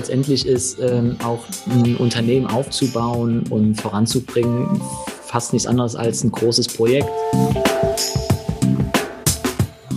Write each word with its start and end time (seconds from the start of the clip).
letztendlich 0.00 0.46
ist 0.46 0.78
ähm, 0.80 1.14
auch 1.22 1.44
ein 1.68 1.94
Unternehmen 1.96 2.46
aufzubauen 2.46 3.44
und 3.50 3.78
voranzubringen 3.78 4.80
fast 5.26 5.52
nichts 5.52 5.68
anderes 5.68 5.94
als 5.94 6.24
ein 6.24 6.32
großes 6.32 6.68
Projekt. 6.68 7.06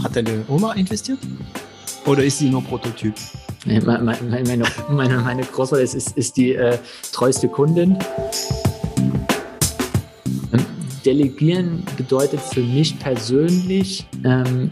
Hat 0.04 0.14
deine 0.14 0.44
Oma 0.50 0.74
investiert? 0.74 1.20
Oder 2.06 2.26
ist 2.26 2.40
sie 2.40 2.50
nur 2.50 2.62
Prototyp? 2.66 3.14
Meine, 3.66 4.18
meine, 4.30 4.66
meine, 4.90 5.18
meine 5.20 5.44
Großmutter 5.44 5.82
ist, 5.82 5.96
ist, 5.96 6.18
ist 6.18 6.36
die 6.36 6.54
äh, 6.54 6.78
treueste 7.14 7.48
Kundin. 7.48 7.98
Delegieren 11.06 11.86
bedeutet 11.96 12.42
für 12.42 12.62
mich 12.62 13.00
persönlich 13.00 14.06
ähm, 14.26 14.70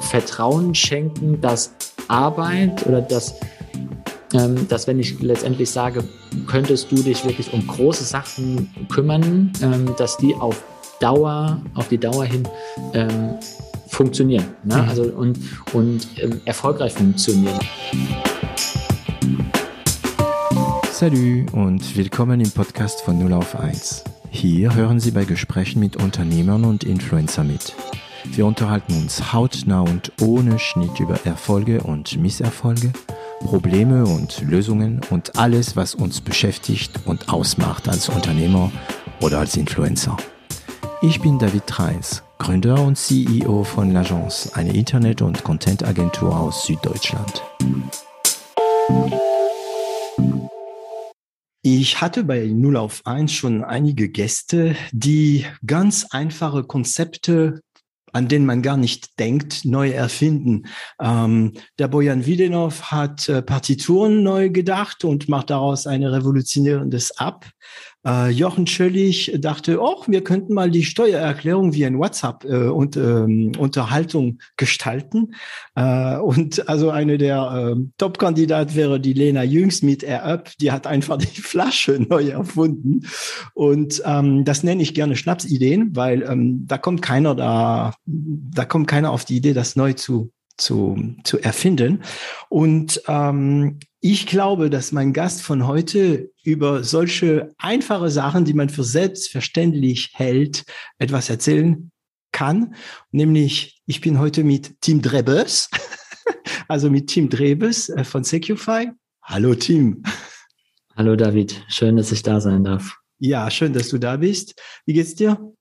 Vertrauen 0.00 0.74
schenken, 0.74 1.38
dass 1.42 1.74
Arbeit 2.08 2.86
oder 2.86 3.02
dass, 3.02 3.34
dass 4.68 4.86
wenn 4.86 4.98
ich 4.98 5.20
letztendlich 5.20 5.70
sage, 5.70 6.04
könntest 6.46 6.90
du 6.92 6.96
dich 6.96 7.24
wirklich 7.24 7.52
um 7.52 7.66
große 7.66 8.04
Sachen 8.04 8.70
kümmern, 8.88 9.52
ähm, 9.62 9.94
dass 9.96 10.16
die 10.16 10.34
auf 10.34 10.62
Dauer, 11.00 11.60
auf 11.74 11.88
die 11.88 11.98
Dauer 11.98 12.24
hin 12.24 12.46
ähm, 12.92 13.38
funktionieren. 13.88 14.44
Ne? 14.64 14.76
Mhm. 14.76 14.88
Also 14.88 15.02
und, 15.04 15.38
und 15.72 16.06
ähm, 16.18 16.40
erfolgreich 16.44 16.92
funktionieren. 16.92 17.58
Salut 20.92 21.52
und 21.52 21.96
willkommen 21.96 22.40
im 22.40 22.50
Podcast 22.50 23.00
von 23.02 23.18
0 23.18 23.32
auf 23.32 23.58
1. 23.58 24.04
Hier 24.30 24.74
hören 24.74 25.00
Sie 25.00 25.12
bei 25.12 25.24
Gesprächen 25.24 25.80
mit 25.80 25.96
Unternehmern 25.96 26.64
und 26.64 26.84
Influencer 26.84 27.44
mit. 27.44 27.74
Wir 28.24 28.44
unterhalten 28.46 28.92
uns 28.94 29.32
hautnah 29.32 29.80
und 29.80 30.12
ohne 30.20 30.58
Schnitt 30.58 31.00
über 31.00 31.18
Erfolge 31.24 31.80
und 31.80 32.16
Misserfolge, 32.18 32.92
Probleme 33.40 34.04
und 34.04 34.42
Lösungen 34.42 35.00
und 35.10 35.38
alles, 35.38 35.76
was 35.76 35.94
uns 35.94 36.20
beschäftigt 36.20 37.00
und 37.04 37.28
ausmacht 37.28 37.88
als 37.88 38.08
Unternehmer 38.08 38.70
oder 39.20 39.38
als 39.38 39.56
Influencer. 39.56 40.16
Ich 41.02 41.20
bin 41.20 41.38
David 41.38 41.66
Treis, 41.66 42.22
Gründer 42.38 42.82
und 42.82 42.96
CEO 42.96 43.64
von 43.64 43.92
L'Agence, 43.96 44.52
eine 44.54 44.74
Internet- 44.74 45.22
und 45.22 45.44
Content-Agentur 45.44 46.36
aus 46.36 46.66
Süddeutschland. 46.66 47.42
Ich 51.62 52.00
hatte 52.00 52.24
bei 52.24 52.46
0 52.46 52.76
auf 52.76 53.02
1 53.04 53.32
schon 53.32 53.62
einige 53.62 54.08
Gäste, 54.08 54.74
die 54.92 55.44
ganz 55.66 56.06
einfache 56.10 56.64
Konzepte 56.64 57.60
an 58.12 58.28
denen 58.28 58.46
man 58.46 58.62
gar 58.62 58.76
nicht 58.76 59.18
denkt, 59.18 59.64
neu 59.64 59.90
erfinden. 59.90 60.66
Ähm, 61.00 61.52
der 61.78 61.88
Bojan 61.88 62.26
Widenov 62.26 62.90
hat 62.90 63.28
äh, 63.28 63.42
Partituren 63.42 64.22
neu 64.22 64.50
gedacht 64.50 65.04
und 65.04 65.28
macht 65.28 65.50
daraus 65.50 65.86
ein 65.86 66.02
revolutionierendes 66.02 67.12
App. 67.18 67.46
Äh, 68.08 68.30
Jochen 68.30 68.66
Schöllig 68.66 69.32
dachte, 69.38 69.82
oh, 69.82 70.02
wir 70.06 70.24
könnten 70.24 70.54
mal 70.54 70.70
die 70.70 70.84
Steuererklärung 70.84 71.74
wie 71.74 71.84
ein 71.84 71.98
WhatsApp 71.98 72.44
äh, 72.44 72.68
und 72.68 72.96
ähm, 72.96 73.52
Unterhaltung 73.58 74.38
gestalten. 74.56 75.34
Äh, 75.74 76.16
und 76.16 76.68
also 76.68 76.90
eine 76.90 77.18
der 77.18 77.76
äh, 77.76 77.80
Top-Kandidat 77.98 78.74
wäre 78.74 78.98
die 78.98 79.12
Lena 79.12 79.42
Jüngst 79.42 79.82
mit 79.82 80.02
AirUp. 80.02 80.50
Die 80.58 80.72
hat 80.72 80.86
einfach 80.86 81.18
die 81.18 81.26
Flasche 81.26 82.00
neu 82.08 82.28
erfunden. 82.28 83.06
Und 83.52 84.02
ähm, 84.06 84.44
das 84.44 84.62
nenne 84.62 84.82
ich 84.82 84.94
gerne 84.94 85.14
Schnapsideen, 85.14 85.94
weil 85.94 86.22
ähm, 86.22 86.64
da 86.66 86.78
kommt 86.78 87.02
keiner 87.02 87.34
da, 87.34 87.94
da 88.06 88.64
kommt 88.64 88.88
keiner 88.88 89.10
auf 89.10 89.26
die 89.26 89.36
Idee, 89.36 89.52
das 89.52 89.76
neu 89.76 89.92
zu 89.92 90.32
zu, 90.58 91.14
zu 91.24 91.38
erfinden. 91.38 92.02
Und 92.48 93.02
ähm, 93.08 93.78
ich 94.00 94.26
glaube, 94.26 94.70
dass 94.70 94.92
mein 94.92 95.12
Gast 95.12 95.42
von 95.42 95.66
heute 95.66 96.30
über 96.44 96.84
solche 96.84 97.52
einfache 97.58 98.10
Sachen, 98.10 98.44
die 98.44 98.54
man 98.54 98.68
für 98.68 98.84
selbstverständlich 98.84 100.10
hält, 100.12 100.64
etwas 100.98 101.30
erzählen 101.30 101.90
kann. 102.32 102.74
Nämlich, 103.10 103.82
ich 103.86 104.00
bin 104.00 104.18
heute 104.18 104.44
mit 104.44 104.80
Tim 104.80 105.02
Drebes, 105.02 105.70
also 106.68 106.90
mit 106.90 107.08
Tim 107.08 107.28
Drebes 107.28 107.88
äh, 107.88 108.04
von 108.04 108.22
Secufy. 108.24 108.90
Hallo 109.22 109.54
Tim. 109.54 110.02
Hallo 110.96 111.16
David, 111.16 111.64
schön, 111.68 111.96
dass 111.96 112.12
ich 112.12 112.22
da 112.22 112.40
sein 112.40 112.64
darf. 112.64 112.96
Ja, 113.18 113.50
schön, 113.50 113.72
dass 113.72 113.88
du 113.88 113.98
da 113.98 114.16
bist. 114.16 114.60
Wie 114.84 114.92
geht's 114.92 115.14
dir? 115.14 115.52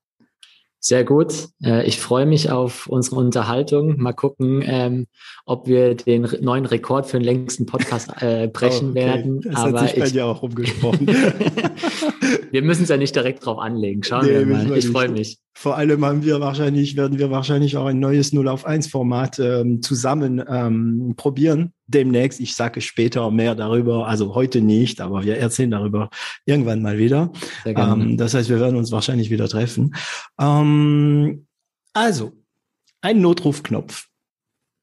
Sehr 0.80 1.04
gut. 1.04 1.50
Äh, 1.64 1.88
ich 1.88 2.00
freue 2.00 2.26
mich 2.26 2.52
auf 2.52 2.88
unsere 2.88 3.18
Unterhaltung. 3.18 3.98
Mal 3.98 4.14
gucken, 4.14 4.64
ähm, 4.66 5.08
ob 5.46 5.68
wir 5.68 5.96
den 5.96 6.28
neuen 6.42 6.66
Rekord 6.66 7.08
für 7.08 7.18
den 7.18 7.26
längsten 7.26 7.66
Podcast 7.66 8.10
äh, 8.22 8.48
brechen 8.54 8.90
oh, 8.90 8.92
okay. 8.92 9.00
werden. 9.00 9.42
Das 9.42 9.56
Aber 9.56 9.82
hat 9.82 9.90
sich 9.90 10.00
bei 10.00 10.10
dir 10.10 10.26
auch 10.26 10.44
umgesprochen. 10.44 11.08
wir 12.52 12.62
müssen 12.62 12.84
es 12.84 12.90
ja 12.90 12.98
nicht 12.98 13.16
direkt 13.16 13.46
drauf 13.46 13.58
anlegen. 13.58 14.04
Schauen 14.04 14.26
nee, 14.26 14.34
wir 14.34 14.46
mal. 14.46 14.78
Ich 14.78 14.88
freue 14.88 15.10
mich. 15.10 15.40
Vor 15.60 15.76
allem 15.76 16.06
haben 16.06 16.24
wir 16.24 16.40
wahrscheinlich, 16.40 16.96
werden 16.98 17.18
wir 17.18 17.32
wahrscheinlich 17.32 17.78
auch 17.78 17.88
ein 17.88 18.00
neues 18.00 18.32
0 18.32 18.48
auf 18.48 18.68
1 18.68 18.90
Format 18.90 19.40
ähm, 19.40 19.82
zusammen 19.82 20.40
ähm, 20.48 21.16
probieren. 21.18 21.74
Demnächst, 21.88 22.40
ich 22.40 22.54
sage 22.54 22.80
später 22.80 23.32
mehr 23.32 23.56
darüber, 23.56 24.08
also 24.08 24.36
heute 24.36 24.62
nicht, 24.62 25.02
aber 25.02 25.24
wir 25.24 25.40
erzählen 25.40 25.72
darüber 25.72 26.12
irgendwann 26.46 26.84
mal 26.84 27.00
wieder. 27.00 27.32
Ähm, 27.66 28.18
das 28.18 28.36
heißt, 28.36 28.50
wir 28.50 28.60
werden 28.60 28.76
uns 28.76 28.92
wahrscheinlich 28.92 29.32
wieder 29.32 29.48
treffen. 29.50 29.96
Ähm, 30.40 31.48
also, 31.92 32.34
ein 33.02 33.20
Notrufknopf. 33.20 34.06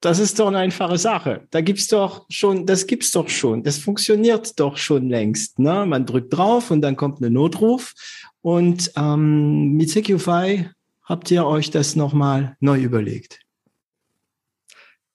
Das 0.04 0.18
ist 0.18 0.38
doch 0.38 0.48
eine 0.48 0.58
einfache 0.58 0.98
Sache. 0.98 1.46
Da 1.50 1.62
gibt's 1.62 1.86
doch 1.86 2.26
schon, 2.28 2.66
das 2.66 2.86
gibt's 2.86 3.10
doch 3.12 3.30
schon. 3.30 3.62
Das 3.62 3.78
funktioniert 3.78 4.60
doch 4.60 4.76
schon 4.76 5.08
längst. 5.08 5.58
Ne? 5.58 5.86
Man 5.86 6.04
drückt 6.04 6.36
drauf 6.36 6.70
und 6.70 6.82
dann 6.82 6.96
kommt 6.96 7.22
eine 7.22 7.30
Notruf 7.30 7.94
und 8.44 8.92
ähm, 8.96 9.72
mit 9.72 9.88
Secufy 9.88 10.68
habt 11.02 11.30
ihr 11.30 11.46
euch 11.46 11.70
das 11.70 11.96
nochmal 11.96 12.58
neu 12.60 12.78
überlegt? 12.78 13.40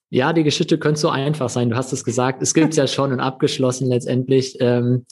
Ja, 0.09 0.33
die 0.33 0.41
Geschichte 0.41 0.79
könnte 0.79 0.99
so 0.99 1.09
einfach 1.09 1.47
sein. 1.49 1.69
Du 1.69 1.75
hast 1.75 1.93
es 1.93 2.03
gesagt. 2.03 2.41
Es 2.41 2.55
gibt 2.55 2.75
ja 2.75 2.87
schon 2.87 3.11
und 3.11 3.19
abgeschlossen 3.19 3.87
letztendlich. 3.87 4.57
Ähm, 4.59 5.05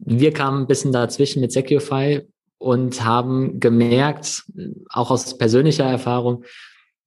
wir 0.00 0.32
kamen 0.32 0.62
ein 0.62 0.66
bisschen 0.66 0.90
dazwischen 0.90 1.40
mit 1.40 1.52
Secufy 1.52 2.22
und 2.58 3.04
haben 3.04 3.60
gemerkt, 3.60 4.44
auch 4.90 5.12
aus 5.12 5.38
persönlicher 5.38 5.84
Erfahrung, 5.84 6.44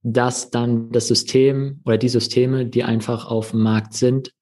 dass 0.03 0.51
dann 0.51 0.89
das 0.93 1.09
System 1.09 1.81
oder 1.83 1.97
die 1.97 2.07
Systeme, 2.07 2.65
die 2.65 2.85
einfach 2.85 3.27
auf 3.27 3.51
dem 3.51 3.59
Markt 3.59 3.93
sind, 3.93 4.33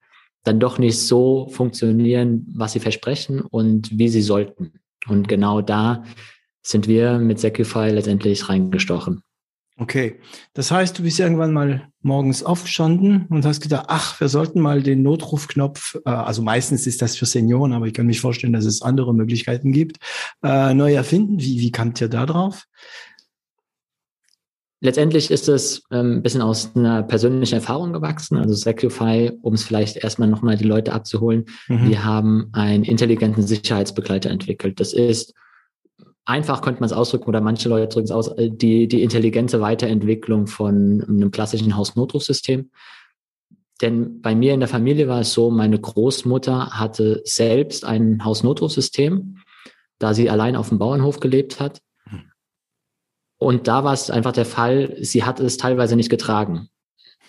dann 0.44 0.60
doch 0.60 0.78
nicht 0.78 1.00
so 1.00 1.48
funktionieren, 1.50 2.46
was 2.56 2.74
sie 2.74 2.80
versprechen 2.80 3.42
und 3.42 3.98
wie 3.98 4.10
sie 4.10 4.22
sollten. 4.22 4.80
Und 5.08 5.28
genau 5.28 5.62
da 5.62 6.04
sind 6.62 6.88
wir 6.88 7.18
mit 7.20 7.40
Secufy 7.40 7.90
letztendlich 7.90 8.50
reingestochen. 8.50 9.24
Okay, 9.80 10.16
das 10.56 10.72
heißt, 10.72 10.98
du 10.98 11.04
bist 11.04 11.20
irgendwann 11.20 11.54
mal 11.54 11.90
morgens 12.02 12.42
aufgestanden 12.42 13.28
und 13.30 13.46
hast 13.46 13.62
gedacht, 13.62 13.86
ach, 13.90 14.20
wir 14.20 14.28
sollten 14.28 14.60
mal 14.60 14.82
den 14.82 15.04
Notrufknopf, 15.04 15.96
äh, 16.04 16.10
also 16.10 16.42
meistens 16.42 16.88
ist 16.88 17.04
das 17.04 17.16
für 17.16 17.28
Senioren, 17.28 17.74
aber 17.74 17.86
ich 17.86 17.94
kann 17.94 18.08
mich 18.08 18.20
vorstellen, 18.20 18.54
dass 18.54 18.66
es 18.66 18.82
andere 18.82 19.14
Möglichkeiten 19.14 19.72
gibt, 19.72 19.98
äh, 20.44 20.74
neu 20.74 20.94
erfinden. 20.96 21.40
Wie, 21.40 21.60
wie 21.60 21.72
kamt 21.72 22.02
ihr 22.02 22.10
da 22.10 22.26
drauf? 22.26 22.66
Letztendlich 24.80 25.32
ist 25.32 25.50
es 25.50 25.84
ähm, 25.92 26.18
ein 26.18 26.22
bisschen 26.22 26.42
aus 26.42 26.76
einer 26.76 27.02
persönlichen 27.02 27.56
Erfahrung 27.56 27.94
gewachsen. 27.94 28.38
Also 28.38 28.54
Secufy, 28.54 29.32
um 29.42 29.56
es 29.56 29.64
vielleicht 29.64 29.98
erstmal 29.98 30.30
nochmal 30.30 30.56
die 30.56 30.66
Leute 30.66 30.94
abzuholen, 30.94 31.46
mhm. 31.68 31.90
wir 31.90 32.04
haben 32.04 32.50
einen 32.54 32.84
intelligenten 32.84 33.42
Sicherheitsbegleiter 33.42 34.30
entwickelt. 34.30 34.80
Das 34.80 34.94
ist 34.94 35.34
einfach 36.28 36.62
könnte 36.62 36.82
man 36.82 36.88
es 36.88 36.94
ausdrücken, 36.94 37.30
oder 37.30 37.42
manche 37.42 37.70
Leute 37.70 37.88
drücken 37.88 38.06
es 38.06 38.12
aus, 38.12 38.28
äh, 38.38 38.52
die, 38.52 38.88
die 38.88 39.02
intelligente 39.02 39.62
Weiterentwicklung 39.62 40.46
von 40.48 41.04
einem 41.08 41.32
klassischen 41.32 41.76
Hausnotrufsystem. 41.76 42.70
Denn 43.82 44.22
bei 44.22 44.36
mir 44.36 44.54
in 44.54 44.60
der 44.60 44.70
Familie 44.70 45.08
war 45.08 45.22
es 45.22 45.34
so, 45.34 45.50
meine 45.50 45.80
Großmutter 45.80 46.72
hatte 46.72 47.22
selbst 47.26 47.86
ein 47.86 48.24
Hausnotrufsystem, 48.24 49.38
da 50.00 50.14
sie 50.14 50.30
allein 50.30 50.56
auf 50.56 50.70
dem 50.70 50.80
Bauernhof 50.80 51.20
gelebt 51.20 51.60
hat. 51.60 51.80
Und 53.38 53.68
da 53.68 53.84
war 53.84 53.94
es 53.94 54.10
einfach 54.10 54.32
der 54.32 54.46
Fall, 54.46 54.98
sie 55.02 55.24
hat 55.24 55.40
es 55.40 55.58
teilweise 55.58 55.96
nicht 55.96 56.10
getragen. 56.10 56.70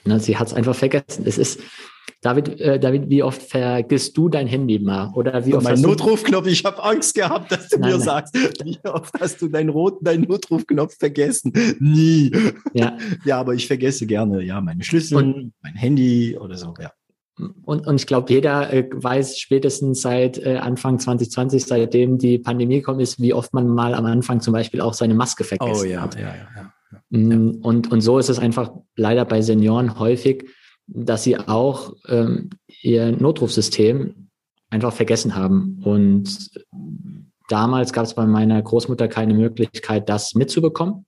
Ne, 0.05 0.21
sie 0.21 0.39
hat 0.39 0.49
es 0.49 0.55
einfach 0.55 0.75
vergessen. 0.75 1.25
Es 1.27 1.37
ist, 1.37 1.61
David, 2.21 2.61
äh, 2.61 2.81
David, 2.81 3.11
wie 3.11 3.23
oft 3.23 3.43
vergisst 3.43 4.17
du 4.17 4.29
dein 4.29 4.47
Handy 4.47 4.79
mal? 4.79 5.13
Oder 5.15 5.45
wie 5.47 5.55
oft 5.55 5.65
mein 5.65 5.81
Notrufknopf, 5.81 6.47
ich 6.47 6.65
habe 6.65 6.83
Angst 6.83 7.15
gehabt, 7.15 7.53
dass 7.53 7.69
du 7.69 7.79
nein, 7.79 7.91
mir 7.91 7.97
nein. 7.99 8.05
sagst, 8.05 8.35
wie 8.35 8.79
oft 8.85 9.13
hast 9.21 9.41
du 9.43 9.49
deinen 9.49 9.69
roten, 9.69 10.05
deinen 10.05 10.23
Notrufknopf 10.23 10.97
vergessen? 10.99 11.53
Nie. 11.79 12.33
Ja. 12.75 12.97
ja, 13.25 13.39
aber 13.39 13.55
ich 13.55 13.67
vergesse 13.67 14.07
gerne, 14.07 14.43
ja, 14.43 14.61
meine 14.61 14.83
Schlüssel, 14.83 15.19
und, 15.19 15.53
mein 15.63 15.75
Handy 15.75 16.37
oder 16.37 16.57
so, 16.57 16.75
ja. 16.81 16.93
Und, 17.65 17.87
und 17.87 17.97
ich 17.97 18.07
glaube, 18.07 18.33
jeder 18.33 18.73
äh, 18.73 18.89
weiß 18.93 19.39
spätestens 19.39 20.01
seit 20.01 20.39
äh, 20.39 20.57
Anfang 20.57 20.99
2020, 20.99 21.65
seitdem 21.65 22.19
die 22.19 22.39
Pandemie 22.39 22.77
gekommen 22.77 23.01
ist, 23.01 23.21
wie 23.21 23.33
oft 23.33 23.55
man 23.55 23.69
mal 23.69 23.95
am 23.95 24.07
Anfang 24.07 24.41
zum 24.41 24.53
Beispiel 24.53 24.81
auch 24.81 24.95
seine 24.95 25.15
Maske 25.15 25.45
vergessen 25.45 25.87
oh, 25.87 25.91
ja, 25.91 26.03
hat. 26.03 26.15
Ja, 26.17 26.35
ja, 26.35 26.47
ja. 26.57 26.73
Mm, 27.11 27.61
und, 27.63 27.93
und 27.93 28.01
so 28.01 28.19
ist 28.19 28.29
es 28.29 28.39
einfach 28.39 28.73
leider 28.97 29.25
bei 29.25 29.41
Senioren 29.43 29.99
häufig, 29.99 30.49
dass 30.87 31.23
sie 31.23 31.37
auch 31.39 31.93
ähm, 32.09 32.51
ihr 32.83 33.13
Notrufsystem 33.13 34.29
einfach 34.71 34.93
vergessen 34.93 35.37
haben. 35.37 35.81
Und 35.85 36.51
damals 37.49 37.93
gab 37.93 38.05
es 38.05 38.15
bei 38.15 38.27
meiner 38.27 38.61
Großmutter 38.61 39.09
keine 39.09 39.35
Möglichkeit, 39.35 40.09
das 40.09 40.35
mitzubekommen. 40.35 41.07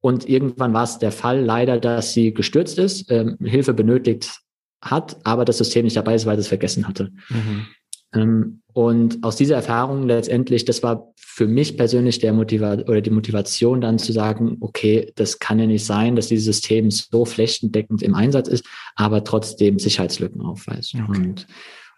Und 0.00 0.28
irgendwann 0.28 0.72
war 0.72 0.84
es 0.84 0.98
der 0.98 1.12
Fall 1.12 1.40
leider, 1.40 1.78
dass 1.78 2.12
sie 2.12 2.32
gestürzt 2.32 2.78
ist, 2.78 3.10
ähm, 3.10 3.36
Hilfe 3.42 3.74
benötigt 3.74 4.40
hat, 4.82 5.18
aber 5.24 5.44
das 5.44 5.58
System 5.58 5.84
nicht 5.84 5.96
dabei 5.96 6.14
ist, 6.14 6.26
weil 6.26 6.38
es 6.38 6.48
vergessen 6.48 6.88
hatte. 6.88 7.12
Mhm. 7.28 7.66
Ähm, 8.12 8.62
und 8.72 9.22
aus 9.22 9.36
dieser 9.36 9.56
Erfahrung 9.56 10.06
letztendlich, 10.06 10.64
das 10.64 10.82
war 10.82 11.12
für 11.16 11.46
mich 11.46 11.76
persönlich 11.76 12.18
der 12.18 12.32
Motiva 12.32 12.74
oder 12.74 13.00
die 13.00 13.10
Motivation 13.10 13.80
dann 13.80 13.98
zu 13.98 14.12
sagen, 14.12 14.58
okay, 14.60 15.12
das 15.16 15.38
kann 15.38 15.58
ja 15.58 15.66
nicht 15.66 15.84
sein, 15.84 16.16
dass 16.16 16.28
dieses 16.28 16.46
System 16.46 16.90
so 16.90 17.24
flächendeckend 17.24 18.02
im 18.02 18.14
Einsatz 18.14 18.48
ist, 18.48 18.64
aber 18.94 19.24
trotzdem 19.24 19.78
Sicherheitslücken 19.78 20.40
aufweist. 20.40 20.94
Okay. 20.94 21.18
Und, 21.20 21.46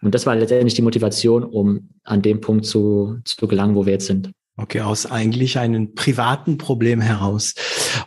und 0.01 0.15
das 0.15 0.25
war 0.25 0.35
letztendlich 0.35 0.73
die 0.73 0.81
Motivation, 0.81 1.43
um 1.43 1.89
an 2.03 2.21
dem 2.21 2.41
Punkt 2.41 2.65
zu, 2.65 3.19
zu 3.25 3.47
gelangen, 3.47 3.75
wo 3.75 3.85
wir 3.85 3.93
jetzt 3.93 4.07
sind. 4.07 4.31
Okay, 4.55 4.81
aus 4.81 5.07
eigentlich 5.07 5.57
einem 5.57 5.95
privaten 5.95 6.57
Problem 6.57 7.01
heraus. 7.01 7.55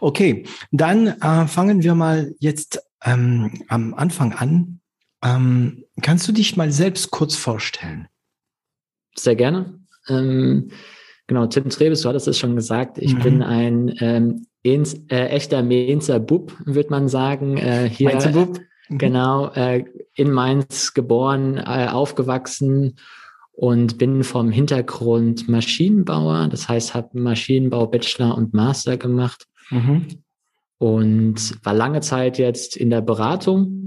Okay, 0.00 0.44
dann 0.70 1.08
äh, 1.08 1.46
fangen 1.48 1.82
wir 1.82 1.94
mal 1.94 2.34
jetzt 2.38 2.80
ähm, 3.04 3.64
am 3.68 3.94
Anfang 3.94 4.32
an. 4.32 4.80
Ähm, 5.24 5.84
kannst 6.02 6.28
du 6.28 6.32
dich 6.32 6.56
mal 6.56 6.70
selbst 6.70 7.10
kurz 7.10 7.34
vorstellen? 7.34 8.06
Sehr 9.16 9.34
gerne. 9.34 9.80
Ähm, 10.08 10.70
genau, 11.26 11.46
Tim 11.46 11.68
Trebes, 11.68 12.02
du 12.02 12.08
hattest 12.08 12.28
es 12.28 12.38
schon 12.38 12.54
gesagt. 12.54 12.98
Ich 12.98 13.14
mhm. 13.14 13.22
bin 13.22 13.42
ein 13.42 13.94
ähm, 13.98 14.46
ins, 14.62 14.94
äh, 15.08 15.26
echter 15.26 15.64
Mainzer 15.64 16.20
Bub, 16.20 16.52
würde 16.64 16.90
man 16.90 17.08
sagen. 17.08 17.56
Äh, 17.56 17.88
hier, 17.88 18.10
Mainzer 18.10 18.30
Bub? 18.30 18.60
Mhm. 18.88 18.98
Genau, 18.98 19.50
äh, 19.52 19.84
in 20.14 20.30
Mainz 20.30 20.94
geboren, 20.94 21.56
äh, 21.56 21.88
aufgewachsen 21.90 22.96
und 23.56 23.98
bin 23.98 24.22
vom 24.22 24.50
Hintergrund 24.50 25.48
Maschinenbauer. 25.48 26.48
Das 26.48 26.68
heißt, 26.68 26.94
habe 26.94 27.18
Maschinenbau 27.18 27.86
Bachelor 27.86 28.36
und 28.36 28.54
Master 28.54 28.96
gemacht. 28.96 29.46
Mhm. 29.70 30.06
Und 30.78 31.64
war 31.64 31.72
lange 31.72 32.00
Zeit 32.00 32.38
jetzt 32.38 32.76
in 32.76 32.90
der 32.90 33.00
Beratung 33.00 33.86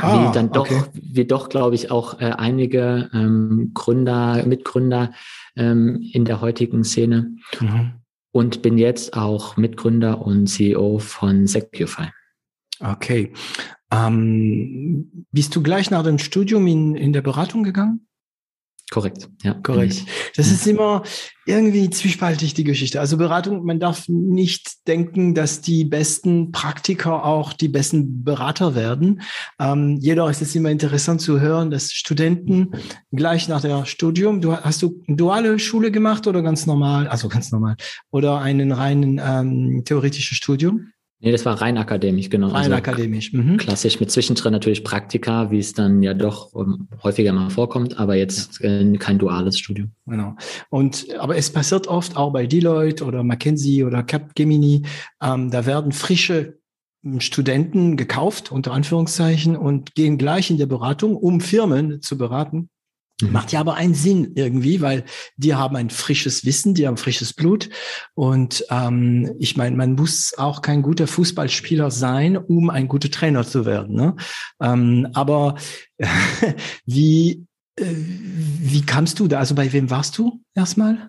Ah, 0.00 0.28
wie 0.28 0.32
dann 0.32 0.52
doch, 0.52 0.70
okay. 0.70 0.84
wie 0.92 1.24
doch, 1.24 1.48
glaube 1.48 1.74
ich, 1.74 1.90
auch 1.90 2.20
äh, 2.20 2.26
einige 2.26 3.10
ähm, 3.12 3.72
Gründer, 3.74 4.46
Mitgründer 4.46 5.12
ähm, 5.56 6.00
in 6.12 6.24
der 6.24 6.40
heutigen 6.40 6.84
Szene. 6.84 7.36
Mhm. 7.60 7.94
Und 8.30 8.62
bin 8.62 8.78
jetzt 8.78 9.14
auch 9.14 9.56
Mitgründer 9.56 10.24
und 10.24 10.46
CEO 10.46 10.98
von 10.98 11.48
Securify. 11.48 12.10
Okay. 12.78 13.32
Ähm, 13.90 15.26
bist 15.32 15.56
du 15.56 15.62
gleich 15.62 15.90
nach 15.90 16.04
dem 16.04 16.18
Studium 16.18 16.68
in, 16.68 16.94
in 16.94 17.12
der 17.12 17.22
Beratung 17.22 17.64
gegangen? 17.64 18.06
Korrekt, 18.90 19.28
ja. 19.42 19.52
Korrekt. 19.52 20.04
Das 20.34 20.50
ist 20.50 20.66
immer 20.66 21.02
irgendwie 21.44 21.90
zwiespaltig, 21.90 22.54
die 22.54 22.64
Geschichte. 22.64 23.00
Also 23.00 23.18
Beratung, 23.18 23.64
man 23.64 23.80
darf 23.80 24.08
nicht 24.08 24.86
denken, 24.86 25.34
dass 25.34 25.60
die 25.60 25.84
besten 25.84 26.52
Praktiker 26.52 27.24
auch 27.24 27.52
die 27.52 27.68
besten 27.68 28.24
Berater 28.24 28.74
werden. 28.74 29.20
Ähm, 29.58 29.98
jedoch 30.00 30.30
ist 30.30 30.40
es 30.40 30.54
immer 30.54 30.70
interessant 30.70 31.20
zu 31.20 31.38
hören, 31.38 31.70
dass 31.70 31.92
Studenten 31.92 32.70
gleich 33.12 33.46
nach 33.48 33.60
der 33.60 33.84
Studium, 33.84 34.40
du 34.40 34.56
hast 34.56 34.80
du 34.80 35.02
duale 35.06 35.58
Schule 35.58 35.90
gemacht 35.90 36.26
oder 36.26 36.40
ganz 36.40 36.64
normal, 36.64 37.08
also 37.08 37.28
ganz 37.28 37.52
normal, 37.52 37.76
oder 38.10 38.38
einen 38.38 38.72
reinen 38.72 39.20
ähm, 39.22 39.82
theoretischen 39.84 40.34
Studium? 40.34 40.92
Nee, 41.20 41.32
das 41.32 41.44
war 41.44 41.60
rein 41.60 41.78
akademisch, 41.78 42.30
genau. 42.30 42.48
Rein 42.48 42.72
also 42.72 42.74
akademisch. 42.74 43.32
Mhm. 43.32 43.56
Klassisch 43.56 43.98
mit 43.98 44.10
zwischendrin 44.10 44.52
natürlich 44.52 44.84
Praktika, 44.84 45.50
wie 45.50 45.58
es 45.58 45.72
dann 45.72 46.00
ja 46.00 46.14
doch 46.14 46.52
um, 46.52 46.86
häufiger 47.02 47.32
mal 47.32 47.50
vorkommt, 47.50 47.98
aber 47.98 48.14
jetzt 48.14 48.60
äh, 48.62 48.96
kein 48.98 49.18
duales 49.18 49.58
Studium. 49.58 49.90
Genau. 50.06 50.36
Und 50.70 51.06
aber 51.18 51.36
es 51.36 51.50
passiert 51.50 51.88
oft 51.88 52.16
auch 52.16 52.32
bei 52.32 52.46
Deloitte 52.46 53.04
oder 53.04 53.24
McKinsey 53.24 53.82
oder 53.82 54.04
Capgemini, 54.04 54.82
ähm, 55.20 55.50
da 55.50 55.66
werden 55.66 55.90
frische 55.90 56.60
ähm, 57.04 57.20
Studenten 57.20 57.96
gekauft, 57.96 58.52
unter 58.52 58.72
Anführungszeichen, 58.72 59.56
und 59.56 59.96
gehen 59.96 60.18
gleich 60.18 60.50
in 60.50 60.58
der 60.58 60.66
Beratung, 60.66 61.16
um 61.16 61.40
Firmen 61.40 62.00
zu 62.00 62.16
beraten. 62.16 62.68
Mhm. 63.20 63.32
Macht 63.32 63.52
ja 63.52 63.60
aber 63.60 63.74
einen 63.74 63.94
Sinn 63.94 64.32
irgendwie, 64.34 64.80
weil 64.80 65.04
die 65.36 65.54
haben 65.54 65.76
ein 65.76 65.90
frisches 65.90 66.44
Wissen, 66.44 66.74
die 66.74 66.86
haben 66.86 66.96
frisches 66.96 67.32
Blut. 67.32 67.68
Und 68.14 68.64
ähm, 68.70 69.34
ich 69.38 69.56
meine, 69.56 69.76
man 69.76 69.94
muss 69.94 70.34
auch 70.38 70.62
kein 70.62 70.82
guter 70.82 71.06
Fußballspieler 71.06 71.90
sein, 71.90 72.36
um 72.36 72.70
ein 72.70 72.88
guter 72.88 73.10
Trainer 73.10 73.44
zu 73.44 73.66
werden. 73.66 73.96
Ne? 73.96 74.16
Ähm, 74.62 75.08
aber 75.14 75.56
wie, 76.86 77.46
äh, 77.76 77.84
wie 77.84 78.82
kamst 78.82 79.18
du 79.18 79.26
da? 79.26 79.38
Also 79.38 79.54
bei 79.54 79.72
wem 79.72 79.90
warst 79.90 80.16
du 80.18 80.40
erstmal? 80.54 81.08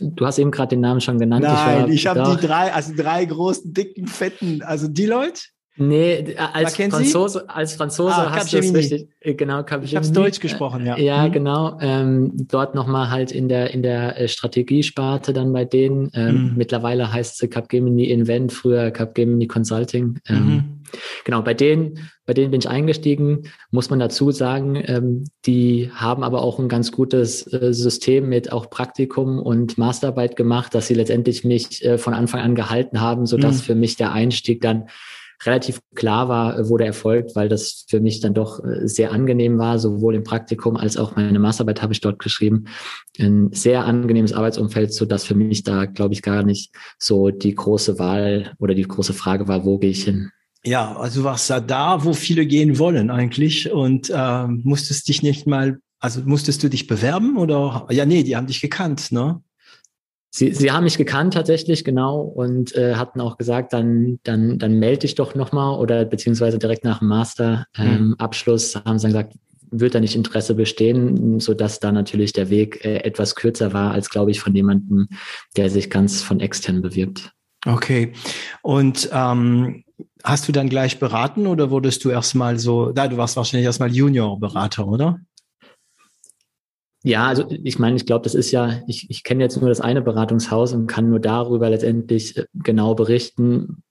Du 0.00 0.26
hast 0.26 0.38
eben 0.38 0.50
gerade 0.50 0.70
den 0.70 0.80
Namen 0.80 1.00
schon 1.00 1.18
genannt. 1.18 1.44
Nein, 1.44 1.88
ich, 1.88 2.00
ich 2.00 2.06
habe 2.06 2.36
die 2.36 2.46
drei, 2.46 2.72
also 2.72 2.92
drei 2.94 3.24
großen, 3.24 3.72
dicken, 3.72 4.06
fetten, 4.06 4.62
also 4.62 4.86
die 4.86 5.06
Leute. 5.06 5.40
Nee, 5.78 6.36
als 6.36 6.76
Franzose, 6.76 7.48
als 7.48 7.74
Franzose 7.74 8.14
ah, 8.14 8.30
hast 8.32 8.52
du 8.52 8.58
es 8.58 8.74
richtig, 8.74 9.08
äh, 9.20 9.34
genau, 9.34 9.62
Capgemini. 9.62 9.86
Ich 9.86 9.96
habe 9.96 10.08
Deutsch 10.08 10.40
gesprochen, 10.40 10.84
ja. 10.84 10.98
Ja, 10.98 11.28
mhm. 11.28 11.32
genau. 11.32 11.78
Ähm, 11.80 12.32
dort 12.34 12.74
nochmal 12.74 13.10
halt 13.10 13.30
in 13.30 13.48
der 13.48 13.72
in 13.72 13.82
der 13.82 14.20
äh, 14.20 14.28
Strategiesparte 14.28 15.32
dann 15.32 15.52
bei 15.52 15.64
denen. 15.64 16.10
Ähm, 16.14 16.50
mhm. 16.50 16.52
Mittlerweile 16.56 17.12
heißt 17.12 17.42
es 17.42 17.50
Capgemini 17.50 18.04
Invent, 18.04 18.52
früher 18.52 18.90
Capgemini 18.90 19.46
Consulting. 19.46 20.18
Ähm, 20.28 20.36
mhm. 20.36 20.78
Genau, 21.24 21.42
bei 21.42 21.54
denen, 21.54 22.10
bei 22.26 22.34
denen 22.34 22.50
bin 22.50 22.60
ich 22.60 22.68
eingestiegen. 22.68 23.44
Muss 23.70 23.90
man 23.90 23.98
dazu 23.98 24.30
sagen, 24.30 24.82
ähm, 24.86 25.24
die 25.46 25.90
haben 25.94 26.22
aber 26.22 26.42
auch 26.42 26.58
ein 26.58 26.68
ganz 26.68 26.92
gutes 26.92 27.52
äh, 27.52 27.72
System 27.72 28.28
mit 28.28 28.52
auch 28.52 28.70
Praktikum 28.70 29.38
und 29.38 29.78
Masterarbeit 29.78 30.36
gemacht, 30.36 30.74
dass 30.74 30.86
sie 30.88 30.94
letztendlich 30.94 31.44
mich 31.44 31.84
äh, 31.84 31.98
von 31.98 32.14
Anfang 32.14 32.40
an 32.40 32.54
gehalten 32.54 33.00
haben, 33.00 33.26
so 33.26 33.36
dass 33.36 33.58
mhm. 33.58 33.62
für 33.62 33.74
mich 33.74 33.96
der 33.96 34.12
Einstieg 34.12 34.60
dann 34.60 34.88
relativ 35.44 35.80
klar 35.94 36.28
war, 36.28 36.58
äh, 36.58 36.68
wo 36.68 36.76
der 36.76 36.88
erfolgt, 36.88 37.36
weil 37.36 37.48
das 37.48 37.84
für 37.88 38.00
mich 38.00 38.20
dann 38.20 38.34
doch 38.34 38.62
äh, 38.64 38.86
sehr 38.86 39.12
angenehm 39.12 39.58
war, 39.58 39.78
sowohl 39.78 40.14
im 40.14 40.24
Praktikum 40.24 40.76
als 40.76 40.96
auch 40.96 41.16
meine 41.16 41.38
Masterarbeit 41.38 41.82
habe 41.82 41.92
ich 41.92 42.00
dort 42.00 42.18
geschrieben. 42.18 42.64
Ein 43.18 43.50
sehr 43.52 43.84
angenehmes 43.84 44.32
Arbeitsumfeld, 44.32 44.92
so 44.92 45.04
dass 45.04 45.24
für 45.24 45.34
mich 45.34 45.62
da, 45.62 45.86
glaube 45.86 46.14
ich, 46.14 46.22
gar 46.22 46.42
nicht 46.42 46.72
so 46.98 47.30
die 47.30 47.54
große 47.54 47.98
Wahl 47.98 48.54
oder 48.58 48.74
die 48.74 48.82
große 48.82 49.12
Frage 49.12 49.48
war, 49.48 49.64
wo 49.64 49.78
gehe 49.78 49.90
ich 49.90 50.04
hin? 50.04 50.30
Ja, 50.64 50.96
also 50.96 51.24
warst 51.24 51.48
da 51.50 51.60
da, 51.60 52.04
wo 52.04 52.12
viele 52.12 52.44
gehen 52.44 52.78
wollen 52.78 53.10
eigentlich 53.10 53.70
und 53.70 54.10
äh, 54.10 54.46
musstest 54.46 55.08
dich 55.08 55.22
nicht 55.22 55.46
mal, 55.46 55.78
also 56.00 56.20
musstest 56.24 56.62
du 56.62 56.68
dich 56.68 56.86
bewerben 56.86 57.36
oder? 57.38 57.86
Ja, 57.90 58.04
nee, 58.04 58.22
die 58.22 58.36
haben 58.36 58.48
dich 58.48 58.60
gekannt, 58.60 59.12
ne? 59.12 59.40
Sie, 60.30 60.52
sie 60.52 60.70
haben 60.70 60.84
mich 60.84 60.98
gekannt 60.98 61.34
tatsächlich, 61.34 61.84
genau, 61.84 62.20
und 62.20 62.74
äh, 62.74 62.96
hatten 62.96 63.20
auch 63.20 63.38
gesagt, 63.38 63.72
dann, 63.72 64.18
dann, 64.24 64.58
dann 64.58 64.78
melde 64.78 65.00
dich 65.00 65.14
doch 65.14 65.34
nochmal 65.34 65.78
oder 65.78 66.04
beziehungsweise 66.04 66.58
direkt 66.58 66.84
nach 66.84 66.98
dem 66.98 67.08
Master-Abschluss 67.08 68.74
ähm, 68.74 68.82
mhm. 68.84 68.88
haben 68.88 68.98
sie 68.98 69.02
dann 69.04 69.12
gesagt, 69.12 69.34
wird 69.70 69.94
da 69.94 70.00
nicht 70.00 70.16
Interesse 70.16 70.54
bestehen, 70.54 71.40
so 71.40 71.54
dass 71.54 71.80
da 71.80 71.92
natürlich 71.92 72.32
der 72.32 72.50
Weg 72.50 72.84
äh, 72.84 72.98
etwas 72.98 73.34
kürzer 73.34 73.72
war, 73.72 73.92
als 73.92 74.10
glaube 74.10 74.30
ich 74.30 74.40
von 74.40 74.54
jemandem, 74.54 75.08
der 75.56 75.70
sich 75.70 75.90
ganz 75.90 76.22
von 76.22 76.40
extern 76.40 76.82
bewirbt. 76.82 77.32
Okay. 77.66 78.12
Und 78.62 79.10
ähm, 79.12 79.84
hast 80.24 80.48
du 80.48 80.52
dann 80.52 80.68
gleich 80.68 80.98
beraten 80.98 81.46
oder 81.46 81.70
wurdest 81.70 82.04
du 82.04 82.10
erstmal 82.10 82.58
so, 82.58 82.92
da 82.92 83.08
du 83.08 83.16
warst 83.16 83.36
wahrscheinlich 83.36 83.66
erstmal 83.66 83.94
Junior-Berater, 83.94 84.86
oder? 84.86 85.20
Ja, 87.08 87.26
also 87.26 87.46
ich 87.48 87.78
meine, 87.78 87.96
ich 87.96 88.04
glaube, 88.04 88.24
das 88.24 88.34
ist 88.34 88.50
ja, 88.50 88.82
ich, 88.86 89.08
ich 89.08 89.24
kenne 89.24 89.42
jetzt 89.42 89.58
nur 89.58 89.70
das 89.70 89.80
eine 89.80 90.02
Beratungshaus 90.02 90.74
und 90.74 90.88
kann 90.88 91.08
nur 91.08 91.20
darüber 91.20 91.70
letztendlich 91.70 92.36
äh, 92.36 92.44
genau 92.52 92.94
berichten. 92.94 93.82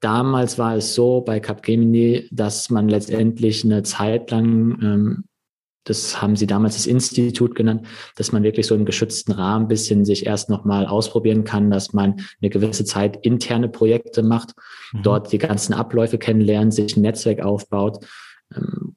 Damals 0.00 0.58
war 0.58 0.76
es 0.76 0.94
so 0.94 1.22
bei 1.22 1.40
Capgemini, 1.40 2.28
dass 2.30 2.68
man 2.68 2.90
letztendlich 2.90 3.64
eine 3.64 3.82
Zeit 3.82 4.30
lang, 4.30 4.78
ähm, 4.82 5.24
das 5.84 6.20
haben 6.20 6.36
sie 6.36 6.46
damals 6.46 6.74
das 6.74 6.86
Institut 6.86 7.54
genannt, 7.54 7.86
dass 8.16 8.30
man 8.30 8.42
wirklich 8.42 8.66
so 8.66 8.74
im 8.74 8.84
geschützten 8.84 9.32
Rahmen 9.32 9.66
bisschen 9.66 10.04
sich 10.04 10.26
erst 10.26 10.50
nochmal 10.50 10.84
ausprobieren 10.84 11.44
kann, 11.44 11.70
dass 11.70 11.94
man 11.94 12.16
eine 12.42 12.50
gewisse 12.50 12.84
Zeit 12.84 13.24
interne 13.24 13.70
Projekte 13.70 14.22
macht, 14.22 14.50
mhm. 14.92 15.02
dort 15.02 15.32
die 15.32 15.38
ganzen 15.38 15.72
Abläufe 15.72 16.18
kennenlernt, 16.18 16.74
sich 16.74 16.94
ein 16.94 17.00
Netzwerk 17.00 17.40
aufbaut 17.40 18.04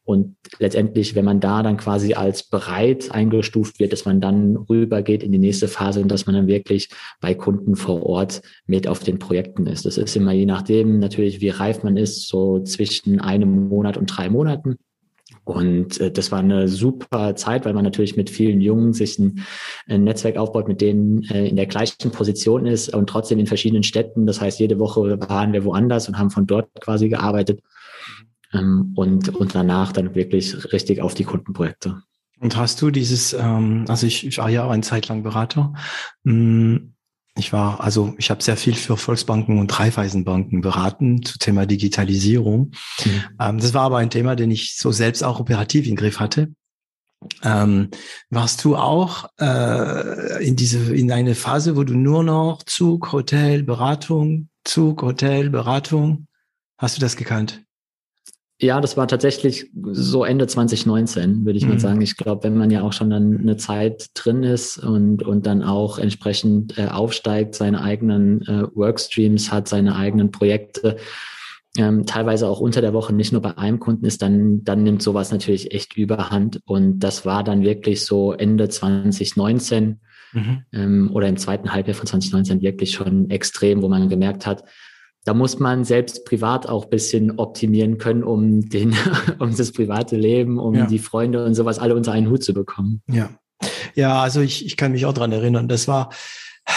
und 0.03 0.37
letztendlich, 0.59 1.15
wenn 1.15 1.25
man 1.25 1.39
da 1.39 1.63
dann 1.63 1.75
quasi 1.75 2.13
als 2.13 2.43
bereit 2.43 3.11
eingestuft 3.11 3.79
wird, 3.79 3.91
dass 3.91 4.05
man 4.05 4.21
dann 4.21 4.55
rübergeht 4.55 5.21
in 5.21 5.33
die 5.33 5.37
nächste 5.37 5.67
Phase 5.67 5.99
und 6.01 6.09
dass 6.09 6.25
man 6.25 6.35
dann 6.35 6.47
wirklich 6.47 6.89
bei 7.19 7.33
Kunden 7.33 7.75
vor 7.75 8.03
Ort 8.03 8.41
mit 8.65 8.87
auf 8.87 8.99
den 8.99 9.19
Projekten 9.19 9.67
ist. 9.67 9.85
Das 9.85 9.97
ist 9.97 10.15
immer 10.15 10.31
je 10.31 10.45
nachdem 10.45 10.99
natürlich, 10.99 11.41
wie 11.41 11.49
reif 11.49 11.83
man 11.83 11.97
ist, 11.97 12.29
so 12.29 12.61
zwischen 12.61 13.19
einem 13.19 13.67
Monat 13.67 13.97
und 13.97 14.05
drei 14.05 14.29
Monaten. 14.29 14.77
Und 15.43 15.99
äh, 15.99 16.11
das 16.11 16.31
war 16.31 16.39
eine 16.39 16.67
super 16.67 17.35
Zeit, 17.35 17.65
weil 17.65 17.73
man 17.73 17.83
natürlich 17.83 18.17
mit 18.17 18.29
vielen 18.29 18.59
Jungen 18.59 18.93
sich 18.93 19.17
ein, 19.17 19.45
ein 19.87 20.03
Netzwerk 20.03 20.37
aufbaut, 20.37 20.67
mit 20.67 20.81
denen 20.81 21.23
äh, 21.23 21.47
in 21.47 21.55
der 21.55 21.67
gleichen 21.67 22.11
Position 22.11 22.65
ist 22.65 22.93
und 22.93 23.09
trotzdem 23.09 23.39
in 23.39 23.47
verschiedenen 23.47 23.83
Städten. 23.83 24.25
Das 24.25 24.41
heißt, 24.41 24.59
jede 24.59 24.79
Woche 24.79 25.19
waren 25.29 25.53
wir 25.53 25.63
woanders 25.63 26.07
und 26.07 26.17
haben 26.17 26.31
von 26.31 26.47
dort 26.47 26.69
quasi 26.81 27.09
gearbeitet. 27.09 27.61
Ähm, 28.53 28.93
und, 28.95 29.29
und 29.29 29.55
danach 29.55 29.91
dann 29.91 30.15
wirklich 30.15 30.71
richtig 30.73 31.01
auf 31.01 31.13
die 31.13 31.23
Kundenprojekte. 31.23 32.01
Und 32.39 32.55
hast 32.55 32.81
du 32.81 32.91
dieses, 32.91 33.33
ähm, 33.33 33.85
also 33.87 34.05
ich, 34.05 34.25
ich 34.25 34.37
war 34.37 34.49
ja 34.49 34.63
auch 34.63 34.71
eine 34.71 34.83
Zeit 34.83 35.07
lang 35.07 35.23
Berater. 35.23 35.73
Hm, 36.23 36.93
ich 37.35 37.53
war, 37.53 37.81
also 37.81 38.15
ich 38.17 38.29
habe 38.29 38.43
sehr 38.43 38.57
viel 38.57 38.75
für 38.75 38.97
Volksbanken 38.97 39.59
und 39.59 39.79
Raiffeisenbanken 39.79 40.61
beraten 40.61 41.23
zu 41.23 41.37
Thema 41.37 41.65
Digitalisierung. 41.65 42.71
Mhm. 43.05 43.23
Ähm, 43.39 43.57
das 43.59 43.73
war 43.73 43.83
aber 43.83 43.97
ein 43.97 44.09
Thema, 44.09 44.35
den 44.35 44.51
ich 44.51 44.77
so 44.77 44.91
selbst 44.91 45.23
auch 45.23 45.39
operativ 45.39 45.87
im 45.87 45.95
Griff 45.95 46.19
hatte. 46.19 46.53
Ähm, 47.43 47.89
warst 48.29 48.63
du 48.63 48.75
auch 48.75 49.29
äh, 49.39 50.45
in 50.45 50.55
diese 50.55 50.95
in 50.95 51.11
eine 51.11 51.35
Phase, 51.35 51.75
wo 51.75 51.83
du 51.83 51.95
nur 51.95 52.23
noch 52.23 52.63
Zug, 52.63 53.11
Hotel, 53.11 53.63
Beratung, 53.63 54.49
Zug, 54.63 55.01
Hotel, 55.01 55.49
Beratung, 55.49 56.27
hast 56.77 56.97
du 56.97 57.01
das 57.01 57.15
gekannt? 57.15 57.63
Ja, 58.59 58.81
das 58.81 58.97
war 58.97 59.07
tatsächlich 59.07 59.69
so 59.91 60.23
Ende 60.23 60.47
2019, 60.47 61.45
würde 61.45 61.57
ich 61.57 61.65
mhm. 61.65 61.73
mal 61.73 61.79
sagen. 61.79 62.01
Ich 62.01 62.17
glaube, 62.17 62.43
wenn 62.43 62.57
man 62.57 62.71
ja 62.71 62.81
auch 62.81 62.91
schon 62.91 63.11
dann 63.11 63.37
eine 63.37 63.55
Zeit 63.57 64.07
drin 64.15 64.41
ist 64.41 64.79
und, 64.79 65.21
und 65.21 65.45
dann 65.45 65.61
auch 65.61 65.99
entsprechend 65.99 66.75
äh, 66.77 66.87
aufsteigt, 66.87 67.53
seine 67.53 67.81
eigenen 67.83 68.41
äh, 68.47 68.63
Workstreams 68.73 69.51
hat, 69.51 69.67
seine 69.67 69.95
eigenen 69.95 70.31
Projekte, 70.31 70.97
ähm, 71.77 72.07
teilweise 72.07 72.47
auch 72.47 72.59
unter 72.59 72.81
der 72.81 72.93
Woche 72.93 73.13
nicht 73.13 73.31
nur 73.31 73.41
bei 73.41 73.55
einem 73.59 73.79
Kunden 73.79 74.05
ist, 74.05 74.23
dann, 74.23 74.63
dann 74.63 74.81
nimmt 74.81 75.03
sowas 75.03 75.31
natürlich 75.31 75.71
echt 75.71 75.95
überhand. 75.95 76.59
Und 76.65 76.99
das 76.99 77.27
war 77.27 77.43
dann 77.43 77.61
wirklich 77.61 78.03
so 78.03 78.33
Ende 78.33 78.69
2019 78.69 79.99
mhm. 80.33 80.63
ähm, 80.73 81.11
oder 81.13 81.27
im 81.27 81.37
zweiten 81.37 81.71
Halbjahr 81.71 81.95
von 81.95 82.07
2019 82.07 82.61
wirklich 82.61 82.91
schon 82.91 83.29
extrem, 83.29 83.83
wo 83.83 83.87
man 83.87 84.09
gemerkt 84.09 84.47
hat, 84.47 84.63
da 85.27 85.33
muss 85.33 85.59
man 85.59 85.83
selbst 85.83 86.23
privat 86.23 86.69
auch 86.69 86.85
bisschen 86.85 87.37
optimieren 87.37 87.97
können, 87.97 88.23
um 88.23 88.69
den, 88.69 88.95
um 89.39 89.53
das 89.55 89.73
private 89.73 90.15
Leben, 90.15 90.57
um 90.57 90.73
ja. 90.73 90.85
die 90.85 90.99
Freunde 90.99 91.43
und 91.43 91.53
sowas 91.53 91.79
alle 91.79 91.95
unter 91.95 92.13
einen 92.13 92.29
Hut 92.29 92.45
zu 92.45 92.53
bekommen. 92.53 93.01
Ja. 93.11 93.29
Ja, 93.93 94.21
also 94.21 94.39
ich, 94.39 94.65
ich 94.65 94.77
kann 94.77 94.93
mich 94.93 95.05
auch 95.05 95.13
dran 95.13 95.33
erinnern. 95.33 95.67
Das 95.67 95.89
war 95.89 96.11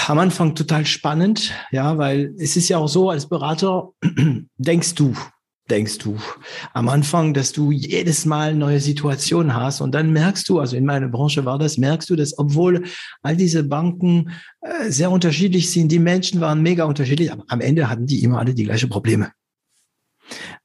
am 0.09 0.19
Anfang 0.19 0.57
total 0.57 0.85
spannend, 0.85 1.53
ja, 1.71 1.97
weil 1.97 2.35
es 2.39 2.57
ist 2.57 2.69
ja 2.69 2.79
auch 2.79 2.89
so, 2.89 3.11
als 3.11 3.29
Berater 3.29 3.91
denkst 4.59 4.97
du, 4.97 5.13
denkst 5.71 5.99
du 5.99 6.17
am 6.73 6.89
Anfang, 6.89 7.33
dass 7.35 7.53
du 7.53 7.71
jedes 7.71 8.27
Mal 8.27 8.55
neue 8.55 8.81
Situationen 8.81 9.55
hast 9.55 9.81
und 9.81 9.95
dann 9.95 10.13
merkst 10.13 10.49
du, 10.49 10.59
also 10.59 10.77
in 10.77 10.85
meiner 10.85 11.09
Branche 11.09 11.45
war 11.45 11.59
das, 11.59 11.79
merkst 11.79 12.11
du, 12.11 12.17
dass 12.17 12.39
obwohl 12.39 12.85
all 13.23 13.37
diese 13.37 13.65
Banken 13.65 14.33
äh, 14.61 14.91
sehr 14.91 15.11
unterschiedlich 15.11 15.71
sind, 15.71 15.91
die 15.93 15.99
Menschen 15.99 16.41
waren 16.41 16.63
mega 16.63 16.85
unterschiedlich, 16.85 17.33
aber 17.33 17.45
am 17.49 17.61
Ende 17.61 17.89
hatten 17.89 18.07
die 18.07 18.23
immer 18.23 18.39
alle 18.39 18.55
die 18.55 18.65
gleichen 18.65 18.91
Probleme. 18.91 19.33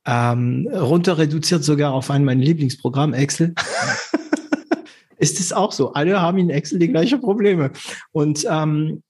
Ähm, 0.05 0.67
runter 0.71 1.17
reduziert 1.17 1.63
sogar 1.63 1.93
auf 1.93 2.11
ein 2.11 2.25
mein 2.25 2.39
Lieblingsprogramm 2.39 3.13
Excel. 3.13 3.53
ist 5.17 5.39
es 5.39 5.53
auch 5.53 5.71
so. 5.71 5.93
Alle 5.93 6.21
haben 6.21 6.37
in 6.37 6.49
Excel 6.49 6.79
die 6.79 6.89
gleichen 6.89 7.21
Probleme. 7.21 7.71
Und 8.11 8.45
ähm, 8.49 9.01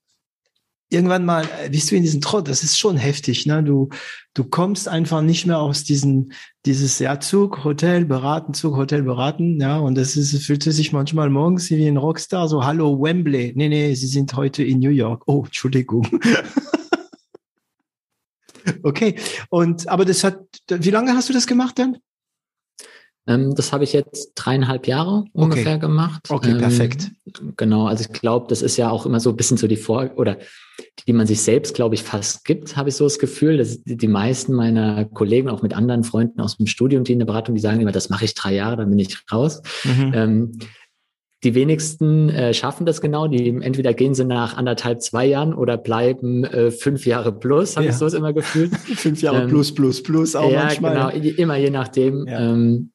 irgendwann 0.88 1.24
mal 1.24 1.48
äh, 1.62 1.70
bist 1.70 1.90
du 1.90 1.96
in 1.96 2.02
diesen 2.02 2.20
Trott, 2.20 2.48
das 2.48 2.62
ist 2.62 2.78
schon 2.78 2.96
heftig, 2.96 3.46
ne? 3.46 3.62
Du, 3.62 3.88
du 4.34 4.44
kommst 4.44 4.88
einfach 4.88 5.22
nicht 5.22 5.46
mehr 5.46 5.58
aus 5.58 5.84
diesen, 5.84 6.32
dieses 6.64 6.98
ja, 6.98 7.18
Zug, 7.20 7.64
Hotel, 7.64 8.04
beraten, 8.04 8.54
Zug, 8.54 8.76
Hotel, 8.76 9.02
beraten, 9.02 9.60
ja, 9.60 9.78
und 9.78 9.96
das 9.96 10.16
ist, 10.16 10.36
fühlte 10.44 10.72
sich 10.72 10.92
manchmal 10.92 11.30
morgens 11.30 11.70
wie 11.70 11.86
ein 11.86 11.96
Rockstar, 11.96 12.48
so, 12.48 12.64
hallo 12.64 13.00
Wembley, 13.00 13.52
nee, 13.56 13.68
nee, 13.68 13.94
sie 13.94 14.06
sind 14.06 14.34
heute 14.34 14.62
in 14.62 14.78
New 14.78 14.90
York, 14.90 15.22
oh, 15.26 15.44
Entschuldigung. 15.44 16.06
okay, 18.82 19.16
und, 19.50 19.88
aber 19.88 20.04
das 20.04 20.22
hat, 20.22 20.38
wie 20.68 20.90
lange 20.90 21.14
hast 21.14 21.28
du 21.28 21.32
das 21.32 21.46
gemacht 21.46 21.78
denn? 21.78 21.98
Ähm, 23.26 23.54
das 23.54 23.72
habe 23.72 23.84
ich 23.84 23.92
jetzt 23.92 24.32
dreieinhalb 24.34 24.86
Jahre 24.86 25.24
ungefähr 25.32 25.76
okay. 25.76 25.80
gemacht. 25.80 26.22
Okay, 26.28 26.50
ähm, 26.50 26.58
perfekt. 26.58 27.10
Genau, 27.56 27.86
also 27.86 28.04
ich 28.04 28.12
glaube, 28.12 28.46
das 28.48 28.62
ist 28.62 28.76
ja 28.76 28.90
auch 28.90 29.04
immer 29.04 29.18
so 29.18 29.30
ein 29.30 29.36
bisschen 29.36 29.56
so 29.56 29.66
die 29.66 29.76
Vor- 29.76 30.12
oder 30.16 30.38
die 31.06 31.12
man 31.12 31.26
sich 31.26 31.42
selbst, 31.42 31.74
glaube 31.74 31.94
ich, 31.94 32.02
fast 32.02 32.44
gibt, 32.44 32.76
habe 32.76 32.88
ich 32.88 32.96
so 32.96 33.04
das 33.04 33.18
Gefühl, 33.18 33.56
dass 33.56 33.82
die 33.82 34.08
meisten 34.08 34.52
meiner 34.52 35.04
Kollegen, 35.06 35.48
auch 35.48 35.62
mit 35.62 35.74
anderen 35.74 36.04
Freunden 36.04 36.40
aus 36.40 36.56
dem 36.56 36.66
Studium, 36.66 37.04
die 37.04 37.12
in 37.12 37.18
der 37.18 37.26
Beratung, 37.26 37.54
die 37.54 37.60
sagen 37.60 37.80
immer, 37.80 37.92
das 37.92 38.10
mache 38.10 38.24
ich 38.24 38.34
drei 38.34 38.54
Jahre, 38.54 38.76
dann 38.76 38.90
bin 38.90 38.98
ich 38.98 39.18
raus. 39.32 39.62
Mhm. 39.84 40.12
Ähm, 40.14 40.58
die 41.44 41.54
wenigsten 41.54 42.28
äh, 42.30 42.54
schaffen 42.54 42.86
das 42.86 43.00
genau. 43.00 43.28
Die 43.28 43.48
entweder 43.48 43.94
gehen 43.94 44.14
sie 44.14 44.24
nach 44.24 44.56
anderthalb, 44.56 45.02
zwei 45.02 45.26
Jahren 45.26 45.54
oder 45.54 45.76
bleiben 45.76 46.44
äh, 46.44 46.70
fünf 46.70 47.06
Jahre 47.06 47.30
plus, 47.32 47.76
habe 47.76 47.86
ja. 47.86 47.92
ich 47.92 47.98
so 47.98 48.06
immer 48.08 48.32
gefühlt. 48.32 48.74
fünf 48.76 49.22
Jahre 49.22 49.42
ähm, 49.42 49.48
plus, 49.48 49.74
plus, 49.74 50.02
plus 50.02 50.34
auch 50.34 50.50
ja, 50.50 50.64
manchmal. 50.64 51.12
genau, 51.12 51.34
immer 51.36 51.56
je 51.56 51.70
nachdem. 51.70 52.26
Ja. 52.26 52.52
Ähm, 52.52 52.90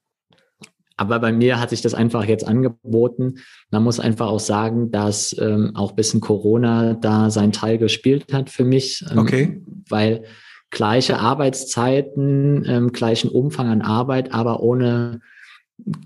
aber 1.02 1.18
bei 1.18 1.32
mir 1.32 1.60
hat 1.60 1.72
sich 1.72 1.82
das 1.82 1.96
einfach 1.96 2.26
jetzt 2.26 2.48
angeboten. 2.48 3.40
Man 3.72 3.84
muss 3.84 4.00
einfach 4.00 4.28
auch 4.28 4.40
sagen, 4.40 4.92
dass 4.92 5.36
ähm, 5.40 5.72
auch 5.74 5.94
bisschen 5.94 6.22
Corona 6.22 6.94
da 6.94 7.32
seinen 7.32 7.52
Teil 7.52 7.80
gespielt 7.80 8.32
hat 8.32 8.52
für 8.52 8.64
mich. 8.64 9.04
Ähm, 9.10 9.18
okay. 9.18 9.62
Weil 9.90 10.26
gleiche 10.70 11.18
Arbeitszeiten, 11.18 12.66
ähm, 12.68 12.92
gleichen 12.92 13.32
Umfang 13.32 13.68
an 13.68 13.82
Arbeit, 13.82 14.32
aber 14.32 14.62
ohne 14.62 15.22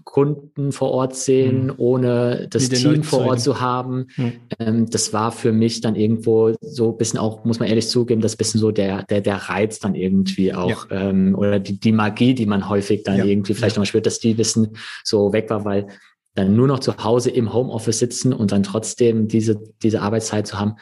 Kunden 0.04 0.72
vor 0.72 0.92
Ort 0.92 1.16
sehen, 1.16 1.68
mhm. 1.68 1.74
ohne 1.78 2.48
das 2.50 2.70
Team 2.70 3.04
vor 3.04 3.26
Ort 3.26 3.42
zu 3.42 3.60
haben. 3.60 4.08
Mhm. 4.16 4.34
Ähm, 4.60 4.90
das 4.90 5.14
war 5.14 5.32
für 5.32 5.52
mich 5.52 5.82
dann 5.82 5.96
irgendwo 5.96 6.54
so 6.62 6.92
ein 6.92 6.98
bisschen 6.98 7.20
auch, 7.20 7.44
muss 7.46 7.60
man 7.60 7.68
ehrlich 7.68 7.88
zugeben, 7.88 8.22
das 8.22 8.36
bisschen 8.36 8.60
so 8.60 8.72
der, 8.72 9.04
der, 9.04 9.22
der 9.22 9.36
Reiz 9.36 9.80
dann 9.80 9.96
irgendwie 9.96 10.54
auch, 10.54 10.90
ja. 10.90 11.10
ähm, 11.10 11.36
oder 11.36 11.60
die, 11.60 11.80
die 11.80 11.92
Magie, 11.92 12.34
die 12.34 12.46
man 12.46 12.70
häufig 12.70 13.04
dann 13.04 13.18
ja. 13.18 13.26
irgendwie 13.26 13.54
vielleicht 13.54 13.76
ja. 13.76 13.82
noch 13.82 13.88
spürt, 13.88 14.06
dass 14.06 14.20
die 14.20 14.38
Wissen 14.38 14.78
so 15.04 15.34
weg 15.34 15.50
war, 15.50 15.66
weil 15.66 15.88
dann 16.36 16.56
nur 16.56 16.68
noch 16.68 16.80
zu 16.80 16.96
Hause 16.98 17.32
im 17.32 17.54
Homeoffice 17.54 18.00
sitzen 18.00 18.34
und 18.34 18.52
dann 18.52 18.64
trotzdem 18.64 19.28
diese, 19.28 19.62
diese 19.82 20.02
Arbeitszeit 20.02 20.48
zu 20.48 20.60
haben, 20.60 20.76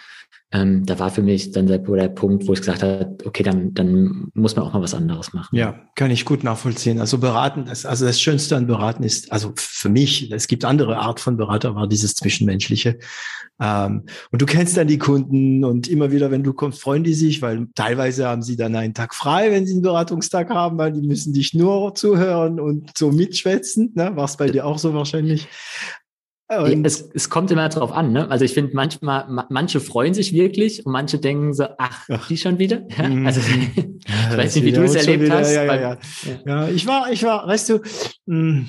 ähm, 0.53 0.85
da 0.85 0.99
war 0.99 1.09
für 1.09 1.23
mich 1.23 1.51
dann 1.51 1.65
der, 1.65 1.79
der, 1.79 2.09
Punkt, 2.09 2.47
wo 2.47 2.53
ich 2.53 2.59
gesagt 2.59 2.83
habe, 2.83 3.17
okay, 3.25 3.41
dann, 3.41 3.73
dann 3.73 4.29
muss 4.35 4.55
man 4.55 4.63
auch 4.63 4.73
mal 4.73 4.83
was 4.83 4.93
anderes 4.93 5.33
machen. 5.33 5.55
Ja, 5.55 5.81
kann 5.95 6.11
ich 6.11 6.25
gut 6.25 6.43
nachvollziehen. 6.43 6.99
Also 6.99 7.17
beraten, 7.17 7.65
das, 7.65 7.87
also 7.87 8.05
das 8.05 8.21
Schönste 8.21 8.55
an 8.55 8.67
Beraten 8.67 9.01
ist, 9.01 9.31
also 9.31 9.51
für 9.57 9.89
mich, 9.89 10.31
es 10.31 10.47
gibt 10.47 10.63
andere 10.63 10.97
Art 10.97 11.19
von 11.19 11.37
Berater, 11.37 11.73
war 11.73 11.87
dieses 11.87 12.13
Zwischenmenschliche. 12.13 12.99
Ähm, 13.59 14.03
und 14.31 14.41
du 14.43 14.45
kennst 14.45 14.77
dann 14.77 14.87
die 14.87 14.99
Kunden 14.99 15.65
und 15.65 15.87
immer 15.87 16.11
wieder, 16.11 16.29
wenn 16.29 16.43
du 16.43 16.53
kommst, 16.53 16.81
freuen 16.81 17.03
die 17.03 17.15
sich, 17.15 17.41
weil 17.41 17.67
teilweise 17.73 18.27
haben 18.27 18.43
sie 18.43 18.55
dann 18.55 18.75
einen 18.75 18.93
Tag 18.93 19.15
frei, 19.15 19.51
wenn 19.51 19.65
sie 19.65 19.73
einen 19.73 19.81
Beratungstag 19.81 20.51
haben, 20.51 20.77
weil 20.77 20.91
die 20.91 21.01
müssen 21.01 21.33
dich 21.33 21.55
nur 21.55 21.95
zuhören 21.95 22.59
und 22.59 22.95
so 22.95 23.11
mitschwätzen. 23.11 23.91
Ne? 23.95 24.15
War 24.15 24.25
es 24.25 24.37
bei 24.37 24.51
dir 24.51 24.67
auch 24.67 24.77
so 24.77 24.93
wahrscheinlich? 24.93 25.47
Es, 26.83 27.09
es 27.13 27.29
kommt 27.29 27.51
immer 27.51 27.69
drauf 27.69 27.91
an. 27.91 28.11
Ne? 28.11 28.29
Also 28.29 28.45
ich 28.45 28.53
finde 28.53 28.75
manchmal, 28.75 29.45
manche 29.49 29.79
freuen 29.79 30.13
sich 30.13 30.33
wirklich 30.33 30.85
und 30.85 30.91
manche 30.91 31.19
denken 31.19 31.53
so, 31.53 31.65
ach, 31.77 32.07
ach. 32.09 32.27
die 32.27 32.37
schon 32.37 32.59
wieder? 32.59 32.83
Ja? 32.97 33.09
Mhm. 33.09 33.25
Also 33.25 33.41
ich 34.31 34.37
weiß 34.37 34.55
nicht, 34.55 34.65
wie 34.65 34.71
du 34.71 34.83
es 34.83 34.95
erlebt 34.95 35.23
wieder, 35.23 35.39
hast. 35.39 35.53
Ja, 35.53 35.63
ja, 35.63 35.75
ja. 35.75 35.97
ja, 36.45 36.67
ich 36.69 36.87
war, 36.87 37.11
ich 37.11 37.23
war, 37.23 37.47
weißt 37.47 37.69
du, 37.69 37.81
hm, 38.27 38.67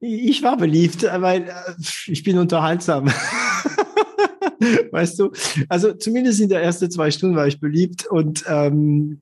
ich 0.00 0.42
war 0.42 0.56
beliebt, 0.56 1.02
weil 1.02 1.42
äh, 1.42 1.74
ich 2.06 2.22
bin 2.22 2.38
unterhaltsam. 2.38 3.10
weißt 4.90 5.18
du? 5.18 5.32
Also 5.68 5.92
zumindest 5.92 6.40
in 6.40 6.48
der 6.48 6.62
ersten 6.62 6.90
zwei 6.90 7.10
Stunden 7.10 7.36
war 7.36 7.46
ich 7.46 7.60
beliebt 7.60 8.06
und 8.06 8.44
ähm, 8.48 9.20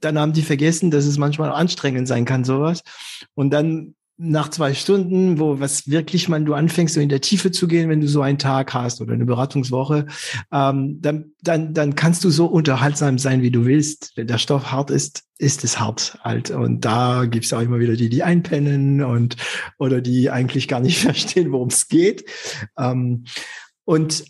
dann 0.00 0.18
haben 0.18 0.32
die 0.32 0.42
vergessen, 0.42 0.90
dass 0.90 1.06
es 1.06 1.18
manchmal 1.18 1.52
anstrengend 1.52 2.08
sein 2.08 2.24
kann, 2.24 2.44
sowas. 2.44 2.82
Und 3.34 3.50
dann 3.50 3.94
nach 4.22 4.50
zwei 4.50 4.74
Stunden, 4.74 5.38
wo 5.38 5.60
was 5.60 5.88
wirklich 5.88 6.28
man 6.28 6.44
du 6.44 6.52
anfängst, 6.52 6.94
so 6.94 7.00
in 7.00 7.08
der 7.08 7.22
Tiefe 7.22 7.50
zu 7.50 7.66
gehen, 7.66 7.88
wenn 7.88 8.02
du 8.02 8.06
so 8.06 8.20
einen 8.20 8.36
Tag 8.36 8.74
hast 8.74 9.00
oder 9.00 9.14
eine 9.14 9.24
Beratungswoche, 9.24 10.06
ähm, 10.52 11.00
dann, 11.00 11.32
dann, 11.40 11.72
dann 11.72 11.94
kannst 11.94 12.22
du 12.24 12.28
so 12.30 12.44
unterhaltsam 12.44 13.18
sein, 13.18 13.40
wie 13.40 13.50
du 13.50 13.64
willst. 13.64 14.12
Wenn 14.16 14.26
der 14.26 14.36
Stoff 14.36 14.70
hart 14.70 14.90
ist, 14.90 15.22
ist 15.38 15.64
es 15.64 15.80
hart 15.80 16.18
halt. 16.20 16.50
Und 16.50 16.84
da 16.84 17.24
gibt's 17.24 17.50
auch 17.54 17.62
immer 17.62 17.78
wieder 17.78 17.94
die, 17.94 18.10
die 18.10 18.22
einpennen 18.22 19.02
und 19.02 19.36
oder 19.78 20.02
die 20.02 20.30
eigentlich 20.30 20.68
gar 20.68 20.80
nicht 20.80 20.98
verstehen, 21.00 21.50
worum 21.50 21.68
es 21.68 21.88
geht. 21.88 22.26
Ähm, 22.76 23.24
und 23.86 24.24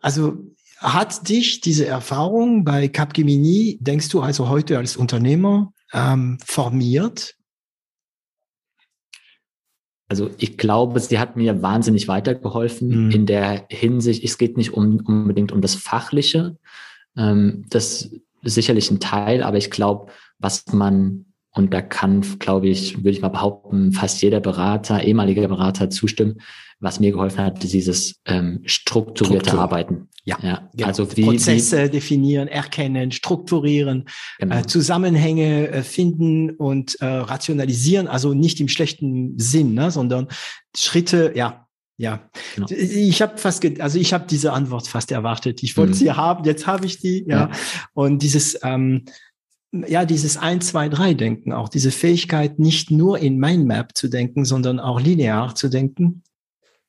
also 0.00 0.38
hat 0.78 1.28
dich 1.28 1.60
diese 1.60 1.86
Erfahrung 1.86 2.64
bei 2.64 2.88
Capgemini, 2.88 3.78
denkst 3.80 4.08
du 4.08 4.22
also 4.22 4.48
heute 4.48 4.76
als 4.76 4.96
Unternehmer, 4.96 5.72
ähm, 5.92 6.38
formiert? 6.44 7.36
Also 10.08 10.30
ich 10.38 10.58
glaube, 10.58 11.00
sie 11.00 11.18
hat 11.18 11.36
mir 11.36 11.62
wahnsinnig 11.62 12.08
weitergeholfen 12.08 13.06
mhm. 13.06 13.10
in 13.10 13.26
der 13.26 13.66
Hinsicht, 13.70 14.22
es 14.22 14.38
geht 14.38 14.56
nicht 14.56 14.74
um, 14.74 15.00
unbedingt 15.04 15.50
um 15.52 15.60
das 15.60 15.74
Fachliche. 15.74 16.56
Ähm, 17.16 17.64
das 17.70 18.10
ist 18.42 18.54
sicherlich 18.54 18.90
ein 18.90 19.00
Teil, 19.00 19.42
aber 19.42 19.56
ich 19.56 19.70
glaube, 19.70 20.12
was 20.38 20.66
man 20.72 21.24
Und 21.56 21.72
da 21.72 21.80
kann, 21.80 22.22
glaube 22.38 22.68
ich, 22.68 22.98
würde 22.98 23.10
ich 23.10 23.22
mal 23.22 23.28
behaupten, 23.28 23.92
fast 23.92 24.20
jeder 24.22 24.40
Berater, 24.40 25.04
ehemaliger 25.04 25.46
Berater 25.46 25.88
zustimmen. 25.88 26.40
Was 26.80 27.00
mir 27.00 27.12
geholfen 27.12 27.44
hat, 27.44 27.62
dieses 27.62 28.20
ähm, 28.26 28.62
strukturierte 28.66 29.50
Struktur. 29.50 29.62
Arbeiten. 29.62 30.08
Ja, 30.24 30.38
ja. 30.42 30.70
Genau. 30.74 30.88
also 30.88 31.16
wie, 31.16 31.24
Prozesse 31.24 31.84
wie, 31.84 31.90
definieren, 31.90 32.48
erkennen, 32.48 33.12
strukturieren, 33.12 34.06
genau. 34.38 34.56
äh, 34.56 34.66
Zusammenhänge 34.66 35.68
äh, 35.68 35.82
finden 35.82 36.50
und 36.50 37.00
äh, 37.00 37.06
rationalisieren. 37.06 38.08
Also 38.08 38.32
nicht 38.32 38.60
im 38.60 38.68
schlechten 38.68 39.38
Sinn, 39.38 39.74
ne, 39.74 39.90
sondern 39.90 40.28
Schritte, 40.74 41.32
ja, 41.34 41.66
ja, 41.96 42.28
genau. 42.56 42.66
ich 42.70 43.22
habe 43.22 43.38
fast, 43.38 43.64
also 43.80 43.98
ich 43.98 44.12
habe 44.12 44.26
diese 44.28 44.52
Antwort 44.52 44.88
fast 44.88 45.12
erwartet. 45.12 45.62
Ich 45.62 45.76
wollte 45.76 45.92
mhm. 45.92 45.96
sie 45.96 46.10
haben, 46.10 46.44
jetzt 46.44 46.66
habe 46.66 46.86
ich 46.86 46.98
die, 46.98 47.24
ja. 47.28 47.36
ja. 47.36 47.50
Und 47.92 48.22
dieses, 48.22 48.58
ähm, 48.62 49.04
ja, 49.86 50.04
dieses 50.04 50.36
1, 50.36 50.68
2, 50.68 50.88
3 50.88 51.14
Denken, 51.14 51.52
auch 51.52 51.68
diese 51.68 51.90
Fähigkeit, 51.90 52.58
nicht 52.58 52.90
nur 52.90 53.18
in 53.18 53.38
Mindmap 53.38 53.96
zu 53.96 54.08
denken, 54.08 54.44
sondern 54.44 54.80
auch 54.80 55.00
linear 55.00 55.54
zu 55.54 55.68
denken, 55.68 56.22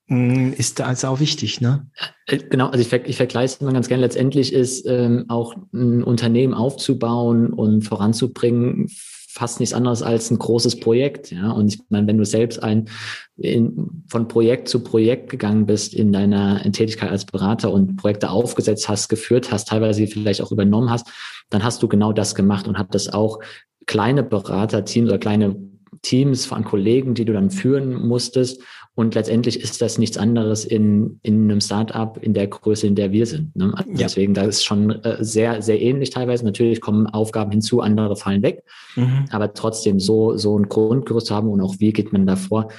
mm, 0.07 0.53
ist 0.53 0.81
also 0.81 1.07
auch 1.07 1.19
wichtig, 1.19 1.61
ne? 1.61 1.87
Äh, 2.27 2.37
genau, 2.37 2.67
also 2.67 2.79
ich, 2.79 2.91
ich 3.07 3.17
vergleiche 3.17 3.55
es 3.55 3.61
immer 3.61 3.73
ganz 3.73 3.87
gerne. 3.87 4.03
Letztendlich 4.03 4.53
ist 4.53 4.85
ähm, 4.87 5.25
auch 5.27 5.55
ein 5.73 6.03
Unternehmen 6.03 6.53
aufzubauen 6.53 7.51
und 7.53 7.83
voranzubringen 7.83 8.87
fast 9.35 9.59
nichts 9.59 9.75
anderes 9.75 10.01
als 10.01 10.31
ein 10.31 10.39
großes 10.39 10.79
Projekt. 10.79 11.29
Ja, 11.31 11.51
und 11.51 11.67
ich 11.67 11.81
meine, 11.89 12.07
wenn 12.07 12.17
du 12.17 12.23
selbst 12.23 12.63
ein 12.63 12.87
in, 13.35 14.03
von 14.07 14.29
Projekt 14.29 14.69
zu 14.69 14.81
Projekt 14.81 15.29
gegangen 15.29 15.65
bist 15.65 15.93
in 15.93 16.13
deiner 16.13 16.65
in 16.65 16.71
Tätigkeit 16.71 17.11
als 17.11 17.25
Berater 17.25 17.71
und 17.71 17.97
Projekte 17.97 18.29
aufgesetzt 18.29 18.87
hast, 18.87 19.09
geführt 19.09 19.51
hast, 19.51 19.67
teilweise 19.67 20.07
vielleicht 20.07 20.41
auch 20.41 20.53
übernommen 20.53 20.89
hast, 20.89 21.07
dann 21.49 21.65
hast 21.65 21.83
du 21.83 21.89
genau 21.89 22.13
das 22.13 22.33
gemacht 22.33 22.65
und 22.65 22.77
hattest 22.77 23.13
auch 23.13 23.39
kleine 23.87 24.23
Beraterteams 24.23 25.09
oder 25.09 25.19
kleine 25.19 25.57
Teams 26.01 26.45
von 26.45 26.63
Kollegen, 26.63 27.13
die 27.13 27.25
du 27.25 27.33
dann 27.33 27.51
führen 27.51 28.07
musstest. 28.07 28.61
Und 28.95 29.13
letztendlich 29.13 29.59
ist 29.59 29.81
das 29.81 29.97
nichts 29.97 30.17
anderes 30.17 30.63
in, 30.63 31.19
in 31.21 31.43
einem 31.43 31.59
Startup 31.59 32.17
in 32.21 32.33
der 32.33 32.47
Größe, 32.47 32.87
in 32.87 32.95
der 32.95 33.11
wir 33.11 33.25
sind. 33.25 33.53
Ne? 33.53 33.73
Also 33.75 33.91
ja. 33.91 33.97
Deswegen, 33.97 34.33
da 34.33 34.43
ist 34.43 34.63
schon 34.63 34.89
äh, 34.89 35.17
sehr, 35.19 35.61
sehr 35.61 35.81
ähnlich 35.81 36.11
teilweise. 36.11 36.45
Natürlich 36.45 36.79
kommen 36.79 37.05
Aufgaben 37.07 37.51
hinzu, 37.51 37.81
andere 37.81 38.15
fallen 38.15 38.41
weg. 38.41 38.63
Mhm. 38.95 39.25
Aber 39.31 39.53
trotzdem 39.53 39.99
so, 39.99 40.37
so 40.37 40.57
ein 40.57 40.69
Grundgerüst 40.69 41.29
haben 41.29 41.49
und 41.49 41.59
auch 41.59 41.75
wie 41.79 41.91
geht 41.91 42.13
man 42.13 42.25
da 42.25 42.37
vor, 42.37 42.69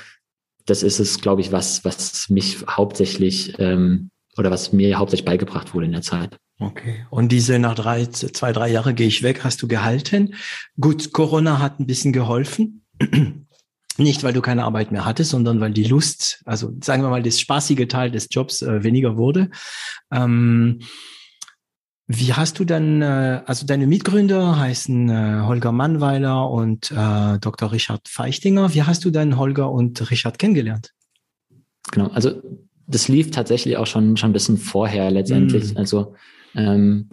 das 0.64 0.82
ist 0.82 1.00
es, 1.00 1.20
glaube 1.20 1.42
ich, 1.42 1.52
was, 1.52 1.84
was 1.84 2.28
mich 2.30 2.64
hauptsächlich 2.68 3.54
ähm, 3.58 4.10
oder 4.38 4.50
was 4.50 4.72
mir 4.72 4.98
hauptsächlich 4.98 5.26
beigebracht 5.26 5.74
wurde 5.74 5.86
in 5.86 5.92
der 5.92 6.02
Zeit. 6.02 6.38
Okay. 6.58 7.04
Und 7.10 7.30
diese 7.30 7.58
nach 7.58 7.74
drei, 7.74 8.06
zwei, 8.06 8.52
drei 8.52 8.70
Jahre 8.70 8.94
gehe 8.94 9.06
ich 9.06 9.22
weg, 9.22 9.44
hast 9.44 9.60
du 9.60 9.68
gehalten. 9.68 10.34
Gut, 10.80 11.12
Corona 11.12 11.58
hat 11.58 11.78
ein 11.78 11.86
bisschen 11.86 12.14
geholfen. 12.14 12.86
Nicht, 13.98 14.22
weil 14.24 14.32
du 14.32 14.42
keine 14.42 14.64
Arbeit 14.64 14.92
mehr 14.92 15.04
hattest, 15.04 15.30
sondern 15.30 15.60
weil 15.60 15.72
die 15.72 15.84
Lust, 15.84 16.42
also 16.44 16.72
sagen 16.82 17.02
wir 17.02 17.08
mal, 17.08 17.22
das 17.22 17.40
spaßige 17.40 17.88
Teil 17.88 18.10
des 18.10 18.28
Jobs 18.30 18.62
äh, 18.62 18.82
weniger 18.82 19.16
wurde. 19.16 19.50
Ähm, 20.10 20.80
wie 22.08 22.34
hast 22.34 22.58
du 22.58 22.64
dann, 22.64 23.02
äh, 23.02 23.42
also 23.46 23.66
deine 23.66 23.86
Mitgründer 23.86 24.58
heißen 24.58 25.08
äh, 25.08 25.40
Holger 25.44 25.72
Mannweiler 25.72 26.48
und 26.50 26.92
äh, 26.92 27.38
Dr. 27.40 27.72
Richard 27.72 28.08
Feichtinger. 28.08 28.74
Wie 28.74 28.82
hast 28.84 29.04
du 29.04 29.10
dann 29.10 29.38
Holger 29.38 29.72
und 29.72 30.08
Richard 30.10 30.38
kennengelernt? 30.38 30.92
Genau, 31.90 32.08
also 32.08 32.40
das 32.86 33.08
lief 33.08 33.32
tatsächlich 33.32 33.76
auch 33.76 33.86
schon, 33.86 34.16
schon 34.16 34.30
ein 34.30 34.32
bisschen 34.32 34.56
vorher 34.56 35.10
letztendlich. 35.10 35.74
Mm. 35.74 35.78
Also 35.78 36.14
ähm, 36.54 37.10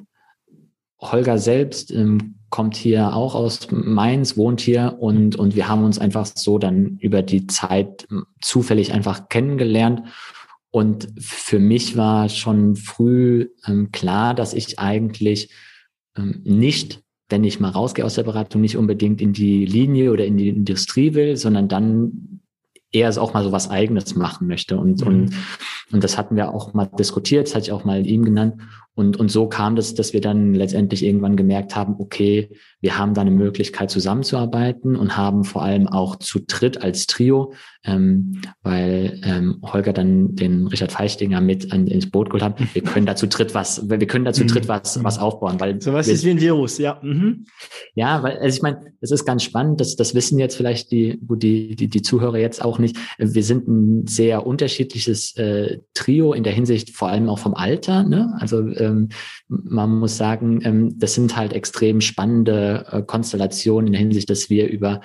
Holger 1.11 1.37
selbst 1.37 1.91
ähm, 1.91 2.35
kommt 2.49 2.75
hier 2.75 3.15
auch 3.15 3.33
aus 3.33 3.71
Mainz, 3.71 4.37
wohnt 4.37 4.61
hier 4.61 4.97
und, 4.99 5.35
und 5.35 5.55
wir 5.55 5.67
haben 5.67 5.83
uns 5.83 5.97
einfach 5.97 6.25
so 6.25 6.59
dann 6.59 6.97
über 6.99 7.23
die 7.23 7.47
Zeit 7.47 8.07
zufällig 8.41 8.93
einfach 8.93 9.27
kennengelernt. 9.29 10.03
Und 10.69 11.07
für 11.19 11.59
mich 11.59 11.97
war 11.97 12.29
schon 12.29 12.75
früh 12.75 13.49
ähm, 13.67 13.91
klar, 13.91 14.33
dass 14.33 14.53
ich 14.53 14.79
eigentlich 14.79 15.51
ähm, 16.15 16.41
nicht, 16.43 17.01
wenn 17.29 17.43
ich 17.43 17.59
mal 17.59 17.69
rausgehe 17.69 18.05
aus 18.05 18.15
der 18.15 18.23
Beratung, 18.23 18.61
nicht 18.61 18.77
unbedingt 18.77 19.21
in 19.21 19.33
die 19.33 19.65
Linie 19.65 20.11
oder 20.11 20.25
in 20.25 20.37
die 20.37 20.49
Industrie 20.49 21.13
will, 21.13 21.37
sondern 21.37 21.67
dann 21.67 22.42
eher 22.93 23.09
auch 23.21 23.33
mal 23.33 23.43
so 23.43 23.51
was 23.51 23.69
Eigenes 23.69 24.15
machen 24.15 24.47
möchte. 24.47 24.77
Und, 24.77 25.01
mhm. 25.01 25.07
und, 25.07 25.35
und 25.91 26.03
das 26.03 26.17
hatten 26.17 26.35
wir 26.35 26.53
auch 26.53 26.73
mal 26.73 26.89
diskutiert, 26.97 27.47
das 27.47 27.55
hatte 27.55 27.65
ich 27.65 27.71
auch 27.71 27.83
mal 27.83 28.05
ihm 28.05 28.23
genannt. 28.23 28.55
Und, 28.95 29.17
und 29.17 29.31
so 29.31 29.47
kam 29.47 29.75
das, 29.75 29.95
dass 29.95 30.13
wir 30.13 30.21
dann 30.21 30.53
letztendlich 30.53 31.03
irgendwann 31.03 31.35
gemerkt 31.35 31.75
haben, 31.75 31.95
okay, 31.97 32.51
wir 32.79 32.95
haben 32.95 33.15
da 33.15 33.21
eine 33.21 33.31
Möglichkeit 33.31 33.89
zusammenzuarbeiten 33.89 34.95
und 34.95 35.17
haben 35.17 35.45
vor 35.45 35.63
allem 35.63 35.87
auch 35.87 36.17
zu 36.17 36.39
dritt 36.45 36.83
als 36.83 37.07
Trio, 37.07 37.53
ähm, 37.85 38.41
weil 38.61 39.19
ähm, 39.23 39.59
Holger 39.63 39.93
dann 39.93 40.35
den 40.35 40.67
Richard 40.67 40.91
Feichtinger 40.91 41.41
mit 41.41 41.73
an, 41.73 41.87
ins 41.87 42.11
Boot 42.11 42.29
geholt 42.29 42.43
hat. 42.43 42.75
Wir 42.75 42.83
können 42.83 43.07
dazu 43.07 43.25
dritt 43.25 43.55
was, 43.55 43.89
wir 43.89 43.97
können 44.05 44.25
dazu 44.25 44.45
dritt 44.45 44.67
was, 44.67 45.03
was 45.03 45.17
aufbauen, 45.17 45.59
weil 45.59 45.81
so 45.81 45.91
was 45.91 46.07
ist 46.07 46.23
wie 46.23 46.29
ein 46.29 46.39
Virus, 46.39 46.77
ja. 46.77 46.99
Mhm. 47.01 47.45
Ja, 47.95 48.21
weil 48.21 48.37
also 48.37 48.55
ich 48.55 48.61
meine, 48.61 48.93
es 49.01 49.09
ist 49.09 49.25
ganz 49.25 49.41
spannend, 49.41 49.81
das, 49.81 49.95
das 49.95 50.13
wissen 50.13 50.37
jetzt 50.37 50.55
vielleicht 50.55 50.91
die, 50.91 51.17
die, 51.19 51.75
die, 51.75 51.87
die 51.87 52.01
Zuhörer 52.03 52.37
jetzt 52.37 52.63
auch 52.63 52.77
nicht. 52.83 52.97
Wir 53.17 53.43
sind 53.43 53.67
ein 53.67 54.07
sehr 54.07 54.45
unterschiedliches 54.45 55.35
äh, 55.37 55.79
Trio 55.93 56.33
in 56.33 56.43
der 56.43 56.53
Hinsicht, 56.53 56.95
vor 56.95 57.09
allem 57.09 57.29
auch 57.29 57.39
vom 57.39 57.53
Alter. 57.53 58.03
Ne? 58.03 58.35
Also 58.39 58.59
ähm, 58.59 59.09
man 59.47 59.99
muss 59.99 60.17
sagen, 60.17 60.61
ähm, 60.63 60.99
das 60.99 61.13
sind 61.15 61.35
halt 61.35 61.53
extrem 61.53 62.01
spannende 62.01 62.85
äh, 62.91 63.01
Konstellationen 63.01 63.87
in 63.87 63.93
der 63.93 64.01
Hinsicht, 64.01 64.29
dass 64.29 64.49
wir 64.49 64.67
über 64.67 65.01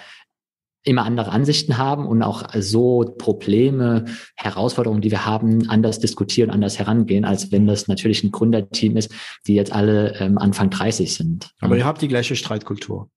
immer 0.84 1.04
andere 1.04 1.32
Ansichten 1.32 1.76
haben 1.76 2.06
und 2.06 2.22
auch 2.22 2.48
so 2.58 3.14
Probleme, 3.18 4.06
Herausforderungen, 4.36 5.02
die 5.02 5.10
wir 5.10 5.26
haben, 5.26 5.68
anders 5.68 5.98
diskutieren, 5.98 6.50
anders 6.50 6.78
herangehen, 6.78 7.24
als 7.24 7.52
wenn 7.52 7.66
das 7.66 7.88
natürlich 7.88 8.24
ein 8.24 8.30
Gründerteam 8.30 8.96
ist, 8.96 9.12
die 9.46 9.54
jetzt 9.54 9.72
alle 9.72 10.14
ähm, 10.18 10.38
Anfang 10.38 10.70
30 10.70 11.12
sind. 11.14 11.50
Aber 11.60 11.76
ihr 11.76 11.84
habt 11.84 12.00
die 12.00 12.08
gleiche 12.08 12.36
Streitkultur. 12.36 13.10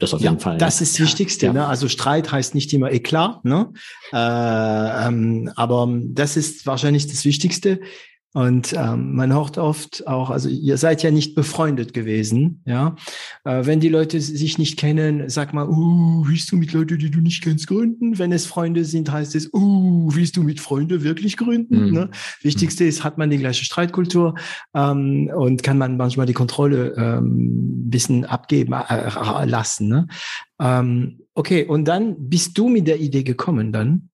Das 0.00 0.14
auf 0.14 0.20
jeden 0.20 0.34
ja, 0.34 0.40
Fall. 0.40 0.58
Das 0.58 0.80
ja. 0.80 0.84
ist 0.84 0.98
das 0.98 1.06
Wichtigste. 1.06 1.46
Ja. 1.46 1.52
Ne? 1.52 1.66
Also 1.66 1.86
Streit 1.88 2.32
heißt 2.32 2.54
nicht 2.54 2.72
immer 2.72 2.90
Eklat, 2.90 3.44
ne? 3.44 3.72
Äh, 4.12 4.16
ähm, 4.16 5.52
aber 5.54 5.86
das 6.02 6.36
ist 6.36 6.66
wahrscheinlich 6.66 7.06
das 7.06 7.24
Wichtigste. 7.24 7.80
Und 8.32 8.74
ähm, 8.76 9.16
man 9.16 9.32
hört 9.32 9.58
oft 9.58 10.06
auch, 10.06 10.30
also 10.30 10.48
ihr 10.48 10.76
seid 10.76 11.02
ja 11.02 11.10
nicht 11.10 11.34
befreundet 11.34 11.92
gewesen, 11.92 12.62
ja. 12.64 12.94
Äh, 13.44 13.66
wenn 13.66 13.80
die 13.80 13.88
Leute 13.88 14.20
sich 14.20 14.56
nicht 14.56 14.78
kennen, 14.78 15.28
sag 15.28 15.52
mal, 15.52 15.68
uh, 15.68 16.24
willst 16.28 16.52
du 16.52 16.56
mit 16.56 16.72
Leuten, 16.72 16.98
die 16.98 17.10
du 17.10 17.20
nicht 17.20 17.42
kennst, 17.42 17.66
gründen? 17.66 18.18
Wenn 18.18 18.30
es 18.30 18.46
Freunde 18.46 18.84
sind, 18.84 19.10
heißt 19.10 19.34
es, 19.34 19.52
uh, 19.52 20.14
willst 20.14 20.36
du 20.36 20.44
mit 20.44 20.60
Freunde 20.60 21.02
wirklich 21.02 21.36
gründen? 21.36 21.86
Mhm. 21.86 21.92
Ne? 21.92 22.10
Wichtigste 22.42 22.84
ist, 22.84 23.02
hat 23.02 23.18
man 23.18 23.30
die 23.30 23.38
gleiche 23.38 23.64
Streitkultur 23.64 24.36
ähm, 24.74 25.28
und 25.34 25.64
kann 25.64 25.78
man 25.78 25.96
manchmal 25.96 26.26
die 26.26 26.32
Kontrolle 26.32 26.94
ähm, 26.96 27.90
bisschen 27.90 28.24
abgeben 28.24 28.74
äh, 28.74 29.44
lassen. 29.44 29.88
Ne? 29.88 30.06
Ähm, 30.60 31.22
okay, 31.34 31.64
und 31.64 31.86
dann 31.86 32.28
bist 32.28 32.56
du 32.56 32.68
mit 32.68 32.86
der 32.86 33.00
Idee 33.00 33.24
gekommen 33.24 33.72
dann? 33.72 34.10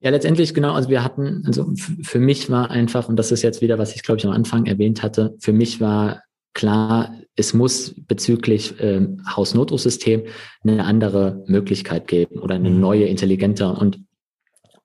Ja, 0.00 0.10
letztendlich 0.10 0.54
genau. 0.54 0.74
Also 0.74 0.88
wir 0.88 1.02
hatten, 1.02 1.42
also 1.46 1.72
für 2.02 2.20
mich 2.20 2.50
war 2.50 2.70
einfach, 2.70 3.08
und 3.08 3.16
das 3.16 3.32
ist 3.32 3.42
jetzt 3.42 3.60
wieder, 3.60 3.78
was 3.78 3.94
ich 3.94 4.02
glaube 4.02 4.18
ich 4.18 4.26
am 4.26 4.32
Anfang 4.32 4.66
erwähnt 4.66 5.02
hatte, 5.02 5.34
für 5.40 5.52
mich 5.52 5.80
war 5.80 6.22
klar, 6.54 7.14
es 7.36 7.54
muss 7.54 7.94
bezüglich 7.96 8.74
ähm, 8.80 9.22
Hausnotrufsystem 9.28 10.24
eine 10.62 10.84
andere 10.84 11.44
Möglichkeit 11.46 12.06
geben 12.06 12.38
oder 12.38 12.56
eine 12.56 12.70
mhm. 12.70 12.80
neue, 12.80 13.04
intelligente. 13.04 13.68
Und 13.68 14.00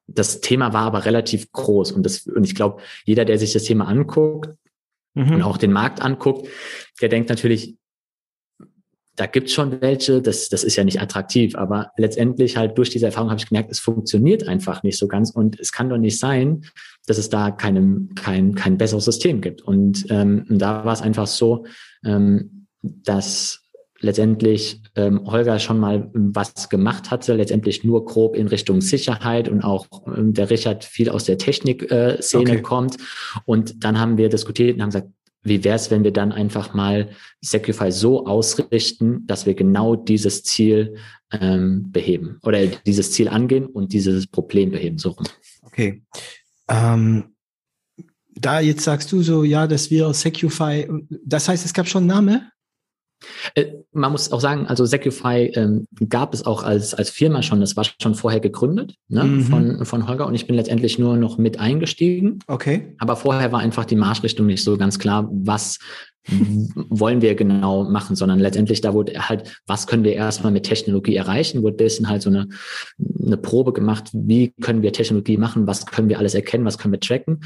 das 0.08 0.42
Thema 0.42 0.74
war 0.74 0.84
aber 0.84 1.06
relativ 1.06 1.52
groß. 1.52 1.92
Und, 1.92 2.06
das, 2.06 2.28
und 2.28 2.44
ich 2.44 2.56
glaube, 2.56 2.82
jeder, 3.06 3.26
der 3.26 3.38
sich 3.38 3.54
das 3.54 3.64
Thema 3.64 3.88
anguckt 3.88 4.52
mhm. 5.14 5.34
und 5.34 5.42
auch 5.42 5.58
den 5.58 5.72
Markt 5.72 6.02
anguckt, 6.02 6.48
der 7.02 7.10
denkt 7.10 7.30
natürlich, 7.30 7.76
da 9.16 9.28
gibt's 9.28 9.54
schon 9.54 9.80
welche, 9.82 10.22
das, 10.22 10.50
das 10.50 10.64
ist 10.64 10.76
ja 10.76 10.84
nicht 10.84 11.00
attraktiv, 11.00 11.56
aber 11.56 11.92
letztendlich 11.98 12.58
halt 12.58 12.78
durch 12.78 12.90
diese 12.90 13.06
Erfahrung 13.06 13.30
habe 13.30 13.40
ich 13.40 13.48
gemerkt, 13.48 13.72
es 13.72 13.80
funktioniert 13.80 14.48
einfach 14.48 14.82
nicht 14.82 14.98
so 14.98 15.08
ganz 15.08 15.30
und 15.30 15.60
es 15.60 15.72
kann 15.72 15.90
doch 15.90 15.98
nicht 15.98 16.18
sein, 16.18 16.66
dass 17.06 17.18
es 17.18 17.30
da 17.30 17.52
keinem, 17.52 18.10
kein, 18.16 18.56
kein 18.56 18.78
besseres 18.78 19.06
System 19.06 19.42
gibt. 19.42 19.62
Und 19.62 20.06
ähm, 20.10 20.46
da 20.50 20.84
war 20.84 20.94
es 20.94 21.02
einfach 21.02 21.28
so, 21.28 21.66
ähm, 22.04 22.68
dass 22.82 23.62
letztendlich 24.00 24.82
ähm, 24.96 25.26
Holger 25.26 25.60
schon 25.60 25.80
mal 25.80 26.10
was 26.14 26.70
gemacht 26.70 27.10
hatte, 27.10 27.36
letztendlich 27.36 27.84
nur 27.84 28.06
grob 28.06 28.36
in 28.36 28.48
Richtung 28.48 28.82
Sicherheit 28.82 29.48
und 29.48 29.64
auch 29.64 29.88
ähm, 30.08 30.34
der 30.34 30.50
Richard 30.50 30.84
viel 30.84 31.10
aus 31.10 31.24
der 31.24 31.38
Technik-Szene 31.38 32.50
äh, 32.50 32.54
okay. 32.54 32.62
kommt. 32.62 32.98
Und 33.46 33.84
dann 33.84 34.00
haben 34.00 34.18
wir 34.18 34.30
diskutiert 34.30 34.76
und 34.76 34.82
haben 34.82 34.90
gesagt, 34.90 35.08
wie 35.44 35.64
wäre 35.64 35.76
es, 35.76 35.92
wenn 35.92 36.04
wir 36.04 36.12
dann 36.12 36.32
einfach 36.32 36.74
mal 36.74 37.10
Sacrifice 37.42 38.00
so 38.00 38.26
ausrichten, 38.26 39.28
dass 39.28 39.46
wir 39.46 39.54
genau 39.54 39.96
dieses 39.96 40.44
Ziel 40.44 40.96
ähm, 41.32 41.92
beheben 41.92 42.40
oder 42.44 42.66
dieses 42.66 43.12
Ziel 43.12 43.28
angehen 43.28 43.66
und 43.66 43.94
dieses 43.94 44.28
Problem 44.28 44.72
beheben, 44.72 44.98
so. 44.98 45.16
Okay. 45.62 46.04
Ähm, 46.70 47.36
da 48.36 48.60
jetzt 48.60 48.84
sagst 48.84 49.12
du 49.12 49.22
so, 49.22 49.44
ja, 49.44 49.68
dass 49.68 49.92
wir 49.92 50.14
Secufy, 50.14 50.88
das 51.26 51.48
heißt, 51.48 51.66
es 51.66 51.74
gab 51.74 51.88
schon 51.88 52.04
einen 52.04 52.26
Namen? 52.26 52.50
Äh, 53.56 53.66
man 53.92 54.12
muss 54.12 54.32
auch 54.32 54.42
sagen, 54.42 54.68
also 54.68 54.86
Secufy 54.86 55.52
ähm, 55.56 55.88
gab 56.10 56.34
es 56.34 56.46
auch 56.46 56.64
als, 56.64 56.94
als 56.94 57.10
Firma 57.10 57.42
schon, 57.42 57.60
das 57.60 57.76
war 57.76 57.86
schon 58.02 58.16
vorher 58.16 58.40
gegründet 58.40 58.96
ne, 59.08 59.24
mhm. 59.24 59.42
von, 59.44 59.86
von 59.86 60.08
Holger 60.08 60.28
und 60.28 60.36
ich 60.36 60.48
bin 60.48 60.56
letztendlich 60.56 61.00
nur 61.00 61.18
noch 61.18 61.38
mit 61.38 61.60
eingestiegen. 61.60 62.40
Okay. 62.48 62.96
Aber 63.00 63.16
vorher 63.16 63.52
war 63.52 63.60
einfach 63.60 63.86
die 63.86 63.96
Marschrichtung 63.96 64.46
nicht 64.46 64.64
so 64.64 64.78
ganz 64.78 65.00
klar, 65.00 65.28
was 65.32 65.80
wollen 66.90 67.22
wir 67.22 67.36
genau 67.36 67.84
machen, 67.84 68.16
sondern 68.16 68.40
letztendlich 68.40 68.82
da 68.82 68.94
wurde 68.94 69.14
halt, 69.28 69.62
was 69.68 69.88
können 69.88 70.04
wir 70.04 70.14
erstmal 70.14 70.52
mit 70.52 70.64
Technologie 70.64 71.16
erreichen, 71.16 71.64
wurde 71.64 71.76
bisschen 71.76 72.08
halt 72.08 72.22
so 72.22 72.30
eine, 72.30 72.48
eine 73.26 73.38
Probe 73.38 73.74
gemacht, 73.74 74.10
wie 74.14 74.54
können 74.62 74.82
wir 74.82 74.94
Technologie 74.94 75.38
machen, 75.38 75.68
was 75.68 75.86
können 75.86 76.10
wir 76.10 76.20
alles 76.20 76.34
erkennen, 76.34 76.66
was 76.66 76.78
können 76.78 76.94
wir 76.94 77.00
tracken. 77.00 77.42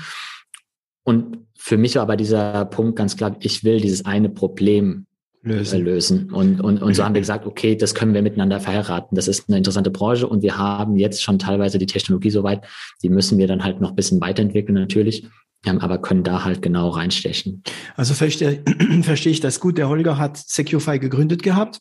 Und 1.03 1.47
für 1.57 1.77
mich 1.77 1.95
war 1.95 2.03
aber 2.03 2.17
dieser 2.17 2.65
Punkt 2.65 2.97
ganz 2.97 3.17
klar, 3.17 3.35
ich 3.39 3.63
will 3.63 3.79
dieses 3.79 4.05
eine 4.05 4.29
Problem 4.29 5.06
lösen. 5.47 5.83
lösen. 5.83 6.31
Und, 6.31 6.61
und, 6.61 6.81
und 6.81 6.93
so 6.93 7.03
haben 7.03 7.13
wir 7.13 7.21
gesagt, 7.21 7.45
okay, 7.45 7.75
das 7.75 7.95
können 7.95 8.13
wir 8.13 8.21
miteinander 8.21 8.59
verheiraten. 8.59 9.15
Das 9.15 9.27
ist 9.27 9.47
eine 9.47 9.57
interessante 9.57 9.91
Branche 9.91 10.27
und 10.27 10.41
wir 10.41 10.57
haben 10.57 10.97
jetzt 10.97 11.23
schon 11.23 11.39
teilweise 11.39 11.77
die 11.77 11.85
Technologie 11.85 12.29
soweit, 12.29 12.65
die 13.03 13.09
müssen 13.09 13.37
wir 13.37 13.47
dann 13.47 13.63
halt 13.63 13.81
noch 13.81 13.89
ein 13.89 13.95
bisschen 13.95 14.21
weiterentwickeln 14.21 14.75
natürlich, 14.75 15.27
aber 15.65 15.97
können 15.97 16.23
da 16.23 16.43
halt 16.45 16.61
genau 16.61 16.89
reinstechen. 16.89 17.63
Also 17.95 18.13
verstehe, 18.13 18.63
verstehe 19.01 19.31
ich 19.31 19.39
das 19.39 19.59
gut. 19.59 19.77
Der 19.77 19.89
Holger 19.89 20.17
hat 20.17 20.37
Securefy 20.37 20.99
gegründet 20.99 21.43
gehabt, 21.43 21.79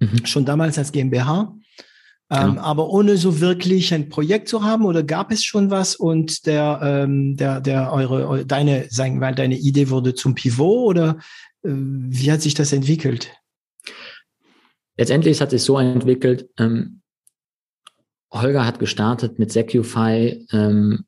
mhm. 0.00 0.26
schon 0.26 0.44
damals 0.44 0.78
als 0.78 0.92
GmbH. 0.92 1.54
Ähm, 2.32 2.52
genau. 2.52 2.62
aber 2.62 2.88
ohne 2.88 3.18
so 3.18 3.40
wirklich 3.40 3.92
ein 3.92 4.08
Projekt 4.08 4.48
zu 4.48 4.64
haben 4.64 4.86
oder 4.86 5.02
gab 5.02 5.30
es 5.30 5.44
schon 5.44 5.70
was 5.70 5.96
und 5.96 6.46
der 6.46 6.80
ähm, 6.82 7.36
der 7.36 7.60
der 7.60 7.92
eure 7.92 8.46
deine 8.46 8.86
sagen 8.88 9.20
weil 9.20 9.34
deine 9.34 9.56
Idee 9.56 9.90
wurde 9.90 10.14
zum 10.14 10.34
Pivot 10.34 10.96
oder 10.96 11.18
wie 11.62 12.32
hat 12.32 12.42
sich 12.42 12.54
das 12.54 12.72
entwickelt? 12.72 13.30
Letztendlich 14.96 15.40
hat 15.40 15.50
sich 15.50 15.62
so 15.62 15.78
entwickelt, 15.78 16.48
ähm, 16.58 17.02
Holger 18.32 18.66
hat 18.66 18.78
gestartet 18.78 19.38
mit 19.38 19.52
Secufy. 19.52 20.46
Ähm, 20.50 21.04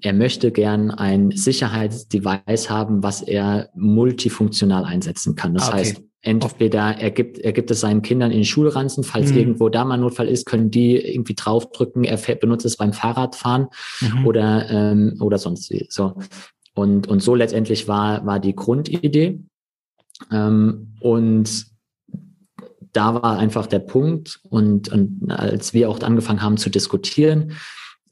er 0.00 0.12
möchte 0.12 0.50
gern 0.50 0.90
ein 0.90 1.30
Sicherheitsdevice 1.30 2.68
haben, 2.68 3.02
was 3.02 3.22
er 3.22 3.70
multifunktional 3.74 4.84
einsetzen 4.84 5.36
kann. 5.36 5.54
Das 5.54 5.68
okay. 5.68 5.78
heißt, 5.78 6.02
entweder 6.20 6.96
er 6.98 7.10
gibt, 7.12 7.38
er 7.38 7.52
gibt 7.52 7.70
es 7.70 7.80
seinen 7.80 8.02
Kindern 8.02 8.32
in 8.32 8.38
den 8.38 8.44
Schulranzen, 8.44 9.04
falls 9.04 9.30
mhm. 9.30 9.38
irgendwo 9.38 9.68
da 9.68 9.84
mal 9.84 9.94
ein 9.94 10.00
Notfall 10.00 10.28
ist, 10.28 10.46
können 10.46 10.70
die 10.70 10.96
irgendwie 10.96 11.34
draufdrücken, 11.34 12.02
er 12.02 12.16
benutzt 12.16 12.66
es 12.66 12.76
beim 12.76 12.92
Fahrradfahren 12.92 13.68
mhm. 14.00 14.26
oder, 14.26 14.68
ähm, 14.68 15.16
oder 15.20 15.38
sonst 15.38 15.70
wie. 15.70 15.86
So. 15.90 16.14
Und, 16.74 17.06
und 17.06 17.20
so 17.20 17.36
letztendlich 17.36 17.86
war, 17.86 18.26
war 18.26 18.40
die 18.40 18.56
Grundidee. 18.56 19.40
Ähm, 20.30 20.94
und 21.00 21.66
da 22.92 23.14
war 23.14 23.38
einfach 23.38 23.66
der 23.66 23.80
Punkt 23.80 24.40
und, 24.48 24.88
und 24.88 25.30
als 25.30 25.74
wir 25.74 25.88
auch 25.90 26.00
angefangen 26.00 26.42
haben 26.42 26.56
zu 26.56 26.70
diskutieren, 26.70 27.52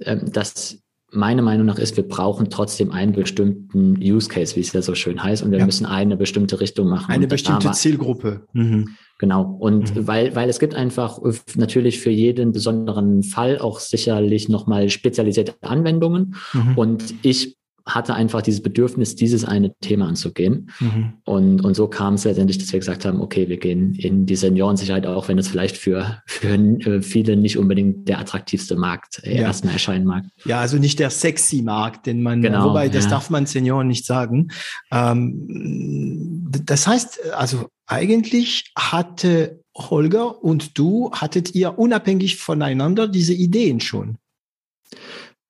ähm, 0.00 0.30
dass 0.30 0.78
meine 1.12 1.42
Meinung 1.42 1.66
nach 1.66 1.78
ist, 1.78 1.96
wir 1.96 2.06
brauchen 2.06 2.50
trotzdem 2.50 2.90
einen 2.90 3.12
bestimmten 3.12 3.96
Use 3.98 4.28
Case, 4.28 4.56
wie 4.56 4.60
es 4.60 4.72
ja 4.72 4.82
so 4.82 4.94
schön 4.94 5.22
heißt, 5.22 5.42
und 5.42 5.50
wir 5.50 5.60
ja. 5.60 5.66
müssen 5.66 5.86
eine 5.86 6.16
bestimmte 6.16 6.60
Richtung 6.60 6.88
machen. 6.88 7.10
Eine 7.10 7.26
bestimmte 7.26 7.70
Zielgruppe. 7.72 8.44
Mhm. 8.52 8.90
Genau. 9.18 9.44
Und 9.44 9.94
mhm. 9.94 10.06
weil, 10.06 10.34
weil 10.34 10.48
es 10.48 10.58
gibt 10.58 10.74
einfach 10.74 11.18
natürlich 11.54 12.00
für 12.00 12.10
jeden 12.10 12.52
besonderen 12.52 13.22
Fall 13.22 13.58
auch 13.58 13.80
sicherlich 13.80 14.48
nochmal 14.48 14.90
spezialisierte 14.90 15.54
Anwendungen. 15.62 16.34
Mhm. 16.52 16.76
Und 16.76 17.14
ich 17.22 17.56
hatte 17.86 18.14
einfach 18.14 18.42
dieses 18.42 18.62
Bedürfnis, 18.62 19.14
dieses 19.14 19.44
eine 19.44 19.72
Thema 19.80 20.08
anzugehen. 20.08 20.70
Mhm. 20.80 21.12
Und, 21.24 21.64
und 21.64 21.74
so 21.74 21.86
kam 21.86 22.14
es 22.14 22.24
letztendlich, 22.24 22.58
dass 22.58 22.72
wir 22.72 22.80
gesagt 22.80 23.04
haben, 23.04 23.20
okay, 23.20 23.48
wir 23.48 23.58
gehen 23.58 23.94
in 23.94 24.26
die 24.26 24.34
Seniorensicherheit, 24.34 25.06
auch 25.06 25.28
wenn 25.28 25.38
es 25.38 25.48
vielleicht 25.48 25.76
für, 25.76 26.20
für 26.26 26.54
äh, 26.54 27.00
viele 27.00 27.36
nicht 27.36 27.58
unbedingt 27.58 28.08
der 28.08 28.18
attraktivste 28.18 28.74
Markt 28.76 29.20
äh, 29.22 29.36
ja. 29.36 29.42
erstmal 29.42 29.74
erscheinen 29.74 30.04
mag. 30.04 30.24
Ja, 30.44 30.60
also 30.60 30.78
nicht 30.78 30.98
der 30.98 31.10
sexy 31.10 31.62
Markt, 31.62 32.06
den 32.06 32.22
man, 32.22 32.42
genau, 32.42 32.70
wobei 32.70 32.88
das 32.88 33.04
ja. 33.04 33.10
darf 33.10 33.30
man 33.30 33.46
Senioren 33.46 33.86
nicht 33.86 34.04
sagen. 34.04 34.48
Ähm, 34.90 36.44
das 36.64 36.88
heißt, 36.88 37.32
also 37.34 37.68
eigentlich 37.86 38.72
hatte 38.76 39.60
Holger 39.76 40.42
und 40.42 40.76
du, 40.76 41.12
hattet 41.12 41.54
ihr 41.54 41.78
unabhängig 41.78 42.36
voneinander 42.36 43.06
diese 43.06 43.34
Ideen 43.34 43.80
schon? 43.80 44.18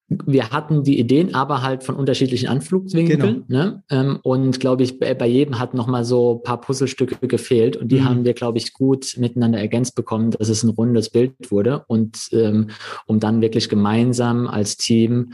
Wir 0.08 0.50
hatten 0.50 0.84
die 0.84 1.00
Ideen, 1.00 1.34
aber 1.34 1.62
halt 1.62 1.82
von 1.82 1.96
unterschiedlichen 1.96 2.48
Anflugswinkeln. 2.48 3.44
Genau. 3.48 3.64
Ne? 3.64 3.82
Ähm, 3.90 4.20
und 4.22 4.60
glaube 4.60 4.84
ich, 4.84 5.00
bei 5.00 5.26
jedem 5.26 5.58
hat 5.58 5.74
noch 5.74 5.88
mal 5.88 6.04
so 6.04 6.36
paar 6.36 6.60
Puzzlestücke 6.60 7.26
gefehlt 7.26 7.76
und 7.76 7.88
die 7.88 8.00
mhm. 8.00 8.04
haben 8.04 8.24
wir, 8.24 8.32
glaube 8.32 8.58
ich, 8.58 8.72
gut 8.72 9.16
miteinander 9.18 9.58
ergänzt 9.58 9.96
bekommen, 9.96 10.30
dass 10.30 10.48
es 10.48 10.62
ein 10.62 10.70
rundes 10.70 11.10
Bild 11.10 11.50
wurde 11.50 11.84
und 11.88 12.28
ähm, 12.32 12.68
um 13.06 13.18
dann 13.18 13.40
wirklich 13.40 13.68
gemeinsam 13.68 14.46
als 14.46 14.76
Team 14.76 15.32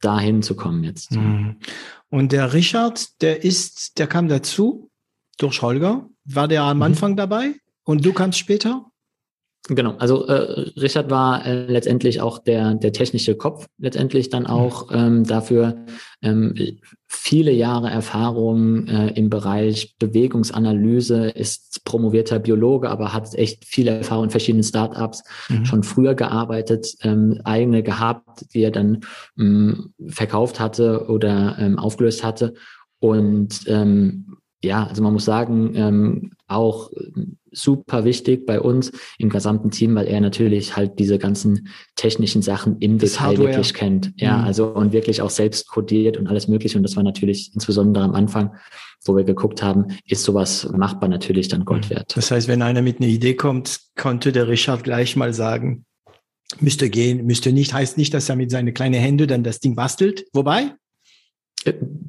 dahin 0.00 0.42
zu 0.42 0.56
kommen 0.56 0.82
jetzt. 0.82 1.12
Mhm. 1.12 1.56
Und 2.08 2.32
der 2.32 2.54
Richard, 2.54 3.20
der 3.20 3.44
ist, 3.44 3.98
der 3.98 4.06
kam 4.06 4.28
dazu 4.28 4.90
durch 5.38 5.60
Holger. 5.60 6.08
War 6.24 6.48
der 6.48 6.62
am 6.62 6.78
mhm. 6.78 6.82
Anfang 6.84 7.16
dabei 7.16 7.54
und 7.84 8.04
du 8.04 8.14
kamst 8.14 8.38
später? 8.38 8.86
Genau, 9.68 9.94
also 9.98 10.26
äh, 10.26 10.72
Richard 10.78 11.08
war 11.08 11.46
äh, 11.46 11.64
letztendlich 11.64 12.20
auch 12.20 12.38
der, 12.38 12.74
der 12.74 12.92
technische 12.92 13.34
Kopf, 13.34 13.66
letztendlich 13.78 14.28
dann 14.28 14.46
auch 14.46 14.90
ähm, 14.92 15.24
dafür 15.24 15.86
ähm, 16.20 16.54
viele 17.06 17.50
Jahre 17.50 17.88
Erfahrung 17.88 18.86
äh, 18.88 19.14
im 19.14 19.30
Bereich 19.30 19.96
Bewegungsanalyse, 19.98 21.30
ist 21.30 21.82
promovierter 21.86 22.40
Biologe, 22.40 22.90
aber 22.90 23.14
hat 23.14 23.34
echt 23.36 23.64
viele 23.64 23.92
Erfahrung 23.92 24.24
in 24.24 24.30
verschiedenen 24.30 24.64
Startups, 24.64 25.22
mhm. 25.48 25.64
schon 25.64 25.82
früher 25.82 26.14
gearbeitet, 26.14 26.94
ähm, 27.00 27.40
eigene 27.44 27.82
gehabt, 27.82 28.44
die 28.52 28.64
er 28.64 28.70
dann 28.70 29.00
ähm, 29.38 29.94
verkauft 30.08 30.60
hatte 30.60 31.06
oder 31.08 31.56
ähm, 31.58 31.78
aufgelöst 31.78 32.22
hatte. 32.22 32.52
Und 32.98 33.60
ähm, 33.66 34.36
ja, 34.62 34.86
also 34.86 35.02
man 35.02 35.14
muss 35.14 35.24
sagen, 35.24 35.72
ähm, 35.74 36.32
auch 36.48 36.90
super 37.54 38.04
wichtig 38.04 38.46
bei 38.46 38.60
uns 38.60 38.92
im 39.18 39.28
gesamten 39.28 39.70
Team, 39.70 39.94
weil 39.94 40.06
er 40.06 40.20
natürlich 40.20 40.76
halt 40.76 40.98
diese 40.98 41.18
ganzen 41.18 41.68
technischen 41.96 42.42
Sachen 42.42 42.78
im 42.78 42.98
das 42.98 43.12
Detail 43.12 43.26
Hardware. 43.26 43.48
wirklich 43.48 43.74
kennt. 43.74 44.12
Ja, 44.16 44.38
mhm. 44.38 44.44
also 44.44 44.66
und 44.68 44.92
wirklich 44.92 45.22
auch 45.22 45.30
selbst 45.30 45.68
codiert 45.68 46.16
und 46.16 46.26
alles 46.26 46.48
mögliche. 46.48 46.76
Und 46.76 46.82
das 46.82 46.96
war 46.96 47.02
natürlich 47.02 47.52
insbesondere 47.54 48.04
am 48.04 48.14
Anfang, 48.14 48.54
wo 49.04 49.16
wir 49.16 49.24
geguckt 49.24 49.62
haben, 49.62 49.86
ist 50.06 50.24
sowas 50.24 50.68
machbar 50.72 51.08
natürlich 51.08 51.48
dann 51.48 51.64
Gold 51.64 51.86
mhm. 51.86 51.96
wert. 51.96 52.16
Das 52.16 52.30
heißt, 52.30 52.48
wenn 52.48 52.62
einer 52.62 52.82
mit 52.82 53.00
einer 53.00 53.08
Idee 53.08 53.34
kommt, 53.34 53.80
konnte 53.96 54.32
der 54.32 54.48
Richard 54.48 54.84
gleich 54.84 55.16
mal 55.16 55.32
sagen, 55.32 55.84
müsste 56.60 56.90
gehen, 56.90 57.26
müsste 57.26 57.52
nicht, 57.52 57.72
heißt 57.72 57.96
nicht, 57.98 58.14
dass 58.14 58.28
er 58.28 58.36
mit 58.36 58.50
seinen 58.50 58.74
kleinen 58.74 59.00
Händen 59.00 59.26
dann 59.26 59.42
das 59.42 59.60
Ding 59.60 59.74
bastelt. 59.74 60.26
Wobei, 60.32 60.72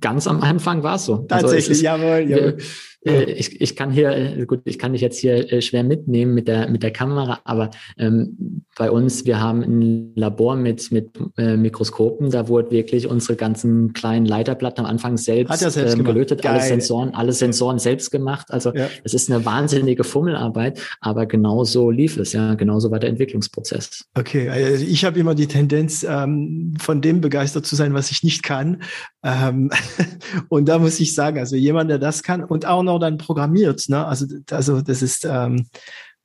Ganz 0.02 0.28
am 0.28 0.42
Anfang 0.42 0.84
war 0.84 0.96
es 0.96 1.06
so. 1.06 1.18
Tatsächlich, 1.18 1.70
also 1.70 1.72
ist, 1.72 1.82
jawohl, 1.82 2.30
jawohl. 2.30 2.58
Äh, 3.06 3.32
ich, 3.32 3.62
ich 3.62 3.76
kann 3.76 3.92
hier, 3.92 4.46
gut, 4.46 4.62
ich 4.66 4.80
kann 4.80 4.94
dich 4.94 5.02
jetzt 5.02 5.20
hier 5.20 5.52
äh, 5.52 5.62
schwer 5.62 5.84
mitnehmen 5.84 6.34
mit 6.34 6.48
der, 6.48 6.70
mit 6.70 6.82
der 6.84 6.92
Kamera, 6.92 7.40
aber 7.44 7.70
ähm, 7.98 8.64
bei 8.78 8.90
uns, 8.90 9.26
wir 9.26 9.40
haben 9.40 9.62
ein 9.62 10.14
Labor 10.16 10.56
mit, 10.56 10.92
mit 10.92 11.12
äh, 11.38 11.56
Mikroskopen, 11.56 12.32
da 12.32 12.48
wurde 12.48 12.72
wirklich 12.72 13.08
unsere 13.08 13.36
ganzen 13.36 13.94
kleinen 13.94 14.26
Leiterplatten 14.26 14.84
am 14.84 14.90
Anfang 14.90 15.18
selbst, 15.18 15.60
selbst 15.60 15.98
ähm, 15.98 16.04
gelötet, 16.04 16.46
alle 16.46 16.62
Sensoren, 16.62 17.14
alle 17.14 17.32
Sensoren 17.32 17.78
selbst 17.78 18.10
gemacht. 18.10 18.48
Also 18.50 18.74
es 18.74 19.12
ja. 19.12 19.16
ist 19.16 19.32
eine 19.32 19.46
wahnsinnige 19.46 20.04
Fummelarbeit, 20.04 20.82
aber 21.00 21.28
genauso 21.28 21.92
lief 21.92 22.18
es, 22.18 22.34
ja, 22.34 22.56
genauso 22.56 22.90
war 22.90 23.00
der 23.00 23.10
Entwicklungsprozess. 23.10 24.06
Okay, 24.18 24.50
also 24.50 24.84
ich 24.84 25.06
habe 25.06 25.20
immer 25.20 25.36
die 25.36 25.48
Tendenz, 25.48 26.06
ähm, 26.08 26.74
von 26.80 27.02
dem 27.02 27.22
begeistert 27.22 27.66
zu 27.66 27.76
sein, 27.76 27.94
was 27.94 28.10
ich 28.10 28.24
nicht 28.24 28.42
kann. 28.42 28.82
Ähm, 29.24 29.70
und 30.50 30.68
da 30.68 30.80
muss 30.80 31.00
ich 31.00 31.14
sagen, 31.14 31.38
also 31.38 31.56
jemand, 31.56 31.90
der 31.90 32.00
das 32.00 32.24
kann 32.24 32.44
und 32.44 32.66
auch 32.66 32.84
noch 32.84 32.95
dann 33.00 33.18
programmiert, 33.18 33.88
ne? 33.90 34.06
Also, 34.06 34.26
also 34.52 34.82
das 34.82 35.02
ist, 35.02 35.26
ähm, 35.26 35.68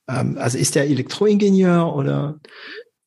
ähm, 0.07 0.37
also 0.37 0.57
ist 0.57 0.75
der 0.75 0.87
Elektroingenieur 0.87 1.95
oder? 1.95 2.39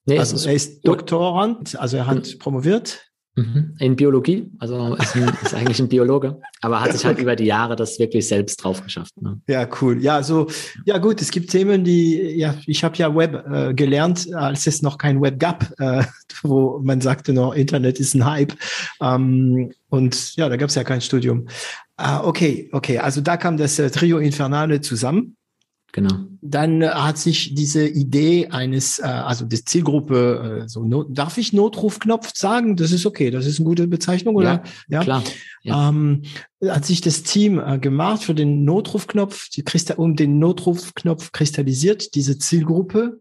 Nee, 0.06 0.18
also 0.18 0.36
ist, 0.36 0.46
er 0.46 0.54
ist 0.54 0.86
Doktorand, 0.86 1.78
also 1.78 1.96
er 1.96 2.06
hat 2.06 2.38
promoviert. 2.38 3.10
Mhm. 3.36 3.74
In 3.80 3.96
Biologie, 3.96 4.48
also 4.60 4.94
ist, 4.94 5.16
ein, 5.16 5.28
ist, 5.42 5.54
eigentlich 5.54 5.80
ein 5.80 5.88
Biologe, 5.88 6.40
aber 6.60 6.80
hat 6.80 6.92
sich 6.92 7.04
halt 7.04 7.18
über 7.18 7.34
die 7.34 7.46
Jahre 7.46 7.74
das 7.74 7.98
wirklich 7.98 8.28
selbst 8.28 8.62
drauf 8.62 8.80
geschafft. 8.80 9.20
Ne? 9.20 9.40
Ja, 9.48 9.68
cool. 9.80 10.00
Ja, 10.00 10.22
so, 10.22 10.46
ja 10.84 10.98
gut, 10.98 11.20
es 11.20 11.32
gibt 11.32 11.50
Themen, 11.50 11.82
die, 11.82 12.36
ja, 12.36 12.54
ich 12.64 12.84
habe 12.84 12.96
ja 12.96 13.12
Web 13.12 13.44
äh, 13.50 13.74
gelernt, 13.74 14.32
als 14.32 14.68
es 14.68 14.82
noch 14.82 14.98
kein 14.98 15.20
Web 15.20 15.40
gab, 15.40 15.68
äh, 15.80 16.04
wo 16.44 16.78
man 16.84 17.00
sagte 17.00 17.32
noch, 17.32 17.54
Internet 17.54 17.98
ist 17.98 18.14
ein 18.14 18.24
Hype. 18.24 18.54
Ähm, 19.00 19.72
und 19.88 20.36
ja, 20.36 20.48
da 20.48 20.56
gab 20.56 20.68
es 20.68 20.76
ja 20.76 20.84
kein 20.84 21.00
Studium. 21.00 21.48
Ah, 21.96 22.24
okay, 22.24 22.68
okay, 22.72 22.98
also 22.98 23.20
da 23.20 23.36
kam 23.36 23.56
das 23.56 23.78
äh, 23.78 23.90
Trio 23.90 24.18
Infernale 24.18 24.80
zusammen. 24.80 25.36
Genau. 25.94 26.26
Dann 26.40 26.82
äh, 26.82 26.88
hat 26.88 27.18
sich 27.18 27.54
diese 27.54 27.86
Idee 27.86 28.48
eines, 28.48 28.98
äh, 28.98 29.04
also 29.04 29.44
die 29.44 29.64
Zielgruppe, 29.64 30.62
äh, 30.64 30.68
so 30.68 30.82
Not, 30.82 31.16
darf 31.16 31.38
ich 31.38 31.52
Notrufknopf 31.52 32.32
sagen? 32.34 32.74
Das 32.74 32.90
ist 32.90 33.06
okay, 33.06 33.30
das 33.30 33.46
ist 33.46 33.60
eine 33.60 33.66
gute 33.66 33.86
Bezeichnung, 33.86 34.34
oder? 34.34 34.64
Ja, 34.88 34.98
ja? 34.98 35.00
klar. 35.04 35.22
Ja. 35.62 35.88
Ähm, 35.88 36.22
hat 36.66 36.84
sich 36.84 37.00
das 37.00 37.22
Team 37.22 37.60
äh, 37.60 37.78
gemacht 37.78 38.24
für 38.24 38.34
den 38.34 38.64
Notrufknopf, 38.64 39.50
die 39.50 39.62
Christa 39.62 39.94
um 39.94 40.16
den 40.16 40.40
Notrufknopf 40.40 41.30
kristallisiert, 41.30 42.16
diese 42.16 42.38
Zielgruppe 42.38 43.20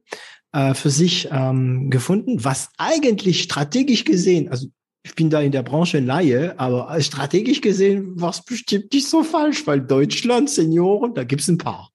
äh, 0.51 0.73
für 0.73 0.89
sich 0.89 1.29
ähm, 1.31 1.91
gefunden, 1.91 2.43
was 2.43 2.69
eigentlich 2.79 3.43
strategisch 3.43 4.03
gesehen, 4.03 4.49
also 4.49 4.65
ich 5.03 5.15
bin 5.15 5.29
da 5.29 5.41
in 5.41 5.51
der 5.51 5.63
Branche 5.63 5.99
Laie, 5.99 6.57
aber 6.57 6.99
strategisch 7.01 7.61
gesehen 7.61 8.19
war 8.19 8.29
es 8.29 8.43
bestimmt 8.43 8.93
nicht 8.93 9.07
so 9.07 9.23
falsch, 9.23 9.67
weil 9.67 9.81
Deutschland, 9.81 10.49
Senioren, 10.49 11.13
da 11.13 11.25
gibt's 11.25 11.49
ein 11.49 11.57
paar. 11.57 11.89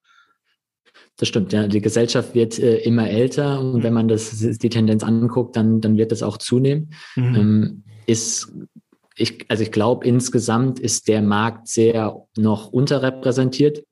Das 1.16 1.28
stimmt, 1.28 1.52
ja. 1.52 1.66
Die 1.66 1.80
Gesellschaft 1.80 2.34
wird 2.34 2.58
äh, 2.58 2.78
immer 2.78 3.08
älter 3.08 3.60
und 3.60 3.78
mhm. 3.78 3.82
wenn 3.82 3.92
man 3.92 4.08
das, 4.08 4.38
die 4.38 4.68
Tendenz 4.68 5.02
anguckt, 5.02 5.56
dann, 5.56 5.80
dann 5.80 5.96
wird 5.96 6.12
das 6.12 6.22
auch 6.22 6.36
zunehmen. 6.36 6.94
Mhm. 7.16 7.34
Ähm, 7.34 7.82
ist, 8.06 8.52
ich, 9.16 9.44
also 9.48 9.62
ich 9.62 9.72
glaube, 9.72 10.06
insgesamt 10.06 10.78
ist 10.78 11.08
der 11.08 11.22
Markt 11.22 11.66
sehr 11.66 12.24
noch 12.36 12.68
unterrepräsentiert. 12.68 13.84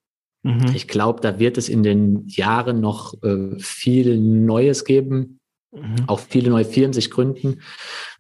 Mhm. 0.45 0.73
Ich 0.75 0.87
glaube, 0.87 1.21
da 1.21 1.41
wird 1.41 1.59
es 1.59 1.69
in 1.69 1.83
den 1.83 2.29
Jahren 2.29 2.81
noch 2.81 3.15
äh, 3.23 3.59
viel 3.59 4.19
Neues 4.21 4.85
geben, 4.85 5.41
auch 6.07 6.21
viele 6.21 6.51
neue 6.51 6.65
Firmen 6.65 6.93
sich 6.93 7.11
gründen, 7.11 7.61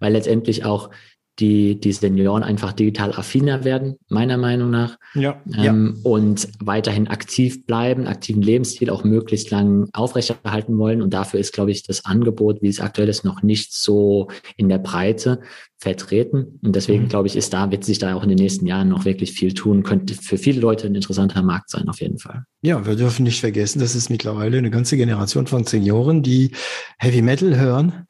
weil 0.01 0.13
letztendlich 0.13 0.65
auch 0.65 0.91
die, 1.39 1.79
die 1.79 1.93
Senioren 1.93 2.43
einfach 2.43 2.73
digital 2.73 3.13
affiner 3.13 3.65
werden, 3.65 3.97
meiner 4.09 4.39
Meinung 4.39 4.71
nach. 4.71 4.97
Ja, 5.15 5.43
ähm, 5.55 5.95
ja. 5.97 6.11
Und 6.11 6.49
weiterhin 6.61 7.09
aktiv 7.09 7.67
bleiben, 7.67 8.07
aktiven 8.07 8.43
Lebensstil 8.43 8.91
auch 8.91 9.05
möglichst 9.05 9.51
lang 9.51 9.89
aufrechterhalten 9.93 10.79
wollen. 10.79 11.03
Und 11.03 11.13
dafür 11.13 11.41
ist, 11.41 11.53
glaube 11.53 11.71
ich, 11.71 11.83
das 11.83 12.05
Angebot, 12.05 12.63
wie 12.63 12.69
es 12.69 12.81
aktuell 12.81 13.09
ist, 13.09 13.25
noch 13.25 13.43
nicht 13.43 13.75
so 13.75 14.29
in 14.57 14.69
der 14.69 14.79
Breite 14.79 15.41
vertreten. 15.79 16.59
Und 16.63 16.75
deswegen, 16.75 17.05
mhm. 17.05 17.09
glaube 17.09 17.29
ich, 17.29 17.37
ist 17.37 17.53
da, 17.53 17.71
wird 17.71 17.85
sich 17.85 17.99
da 17.99 18.15
auch 18.15 18.23
in 18.23 18.31
den 18.31 18.39
nächsten 18.39 18.67
Jahren 18.67 18.89
noch 18.89 19.05
wirklich 19.05 19.33
viel 19.33 19.53
tun. 19.53 19.83
Könnte 19.83 20.15
für 20.15 20.39
viele 20.39 20.61
Leute 20.61 20.87
ein 20.87 20.95
interessanter 20.95 21.43
Markt 21.43 21.71
sein, 21.71 21.89
auf 21.89 22.01
jeden 22.01 22.19
Fall. 22.19 22.45
Ja, 22.63 22.87
wir 22.87 22.97
dürfen 22.97 23.25
nicht 23.25 23.41
vergessen, 23.41 23.81
dass 23.81 23.95
es 23.95 24.09
mittlerweile 24.09 24.57
eine 24.57 24.71
ganze 24.71 24.97
Generation 24.97 25.47
von 25.47 25.65
Senioren, 25.65 26.23
die 26.23 26.53
Heavy 26.99 27.21
Metal 27.21 27.59
hören. 27.59 28.07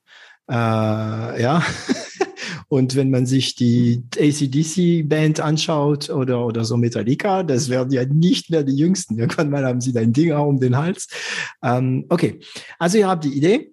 Äh, 0.49 1.43
ja, 1.43 1.63
Und 2.69 2.97
wenn 2.97 3.11
man 3.11 3.27
sich 3.27 3.55
die 3.55 4.03
ACDC-Band 4.19 5.41
anschaut 5.41 6.11
oder, 6.11 6.45
oder 6.45 6.65
so 6.65 6.77
Metallica, 6.77 7.43
das 7.43 7.69
werden 7.69 7.93
ja 7.93 8.05
nicht 8.05 8.51
mehr 8.51 8.65
die 8.65 8.77
Jüngsten. 8.77 9.19
Irgendwann 9.19 9.51
mal 9.51 9.65
haben 9.65 9.81
sie 9.81 9.93
dein 9.93 10.13
Ding 10.13 10.33
auch 10.33 10.47
um 10.47 10.59
den 10.59 10.77
Hals. 10.77 11.09
Ähm, 11.63 12.07
okay, 12.09 12.41
also 12.79 12.99
ihr 12.99 13.09
habt 13.09 13.25
die 13.25 13.37
Idee. 13.37 13.73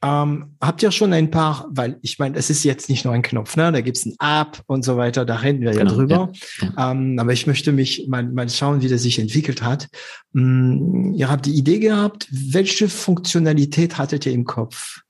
Ähm, 0.00 0.54
habt 0.60 0.80
ihr 0.84 0.92
schon 0.92 1.12
ein 1.12 1.28
paar, 1.28 1.66
weil 1.70 1.98
ich 2.02 2.20
meine, 2.20 2.38
es 2.38 2.50
ist 2.50 2.62
jetzt 2.62 2.88
nicht 2.88 3.04
nur 3.04 3.12
ein 3.14 3.22
Knopf, 3.22 3.56
ne? 3.56 3.72
Da 3.72 3.80
gibt's 3.80 4.06
ein 4.06 4.14
App 4.20 4.62
und 4.66 4.84
so 4.84 4.96
weiter, 4.96 5.24
da 5.24 5.36
reden 5.36 5.62
wir 5.62 5.72
genau, 5.72 5.90
ja 5.90 5.96
drüber. 5.96 6.32
Ja, 6.60 6.68
ja. 6.76 6.90
Ähm, 6.92 7.18
aber 7.18 7.32
ich 7.32 7.48
möchte 7.48 7.72
mich 7.72 8.06
mal, 8.06 8.22
mal 8.22 8.48
schauen, 8.48 8.80
wie 8.80 8.88
das 8.88 9.02
sich 9.02 9.18
entwickelt 9.18 9.62
hat. 9.62 9.88
Ähm, 10.36 11.14
ihr 11.16 11.28
habt 11.28 11.46
die 11.46 11.54
Idee 11.54 11.80
gehabt, 11.80 12.28
welche 12.30 12.88
Funktionalität 12.88 13.98
hattet 13.98 14.24
ihr 14.24 14.32
im 14.32 14.44
Kopf? 14.44 15.00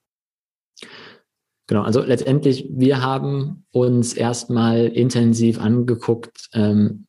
Genau, 1.69 1.83
also 1.83 2.03
letztendlich, 2.03 2.67
wir 2.71 3.03
haben 3.03 3.65
uns 3.71 4.15
erstmal 4.15 4.87
intensiv 4.87 5.61
angeguckt, 5.61 6.49
ähm, 6.55 7.05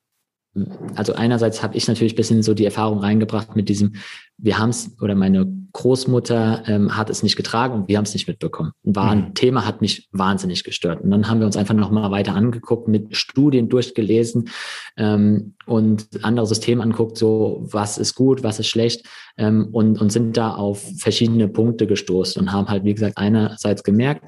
also 0.95 1.13
einerseits 1.13 1.61
habe 1.63 1.77
ich 1.77 1.87
natürlich 1.87 2.15
bisschen 2.15 2.43
so 2.43 2.53
die 2.53 2.65
Erfahrung 2.65 2.99
reingebracht 2.99 3.55
mit 3.55 3.69
diesem, 3.69 3.93
wir 4.37 4.57
haben 4.57 4.71
es, 4.71 4.99
oder 4.99 5.15
meine 5.15 5.47
Großmutter 5.73 6.63
ähm, 6.65 6.97
hat 6.97 7.09
es 7.09 7.21
nicht 7.21 7.35
getragen 7.35 7.75
und 7.75 7.87
wir 7.87 7.97
haben 7.97 8.05
es 8.05 8.13
nicht 8.13 8.27
mitbekommen. 8.27 8.71
War 8.83 9.11
ein 9.11 9.29
mhm. 9.29 9.33
Thema, 9.35 9.65
hat 9.65 9.81
mich 9.81 10.09
wahnsinnig 10.11 10.63
gestört. 10.63 11.01
Und 11.01 11.11
dann 11.11 11.29
haben 11.29 11.39
wir 11.39 11.45
uns 11.45 11.55
einfach 11.55 11.75
nochmal 11.75 12.09
weiter 12.11 12.33
angeguckt, 12.33 12.87
mit 12.87 13.15
Studien 13.15 13.69
durchgelesen 13.69 14.49
ähm, 14.97 15.53
und 15.67 16.07
andere 16.23 16.47
Systeme 16.47 16.81
anguckt, 16.81 17.17
so 17.17 17.67
was 17.69 17.97
ist 17.97 18.15
gut, 18.15 18.41
was 18.43 18.59
ist 18.59 18.67
schlecht 18.67 19.07
ähm, 19.37 19.69
und, 19.71 20.01
und 20.01 20.11
sind 20.11 20.35
da 20.35 20.55
auf 20.55 20.83
verschiedene 20.97 21.47
Punkte 21.47 21.85
gestoßen 21.85 22.41
und 22.41 22.51
haben 22.51 22.67
halt, 22.67 22.83
wie 22.83 22.95
gesagt, 22.95 23.17
einerseits 23.17 23.83
gemerkt, 23.83 24.25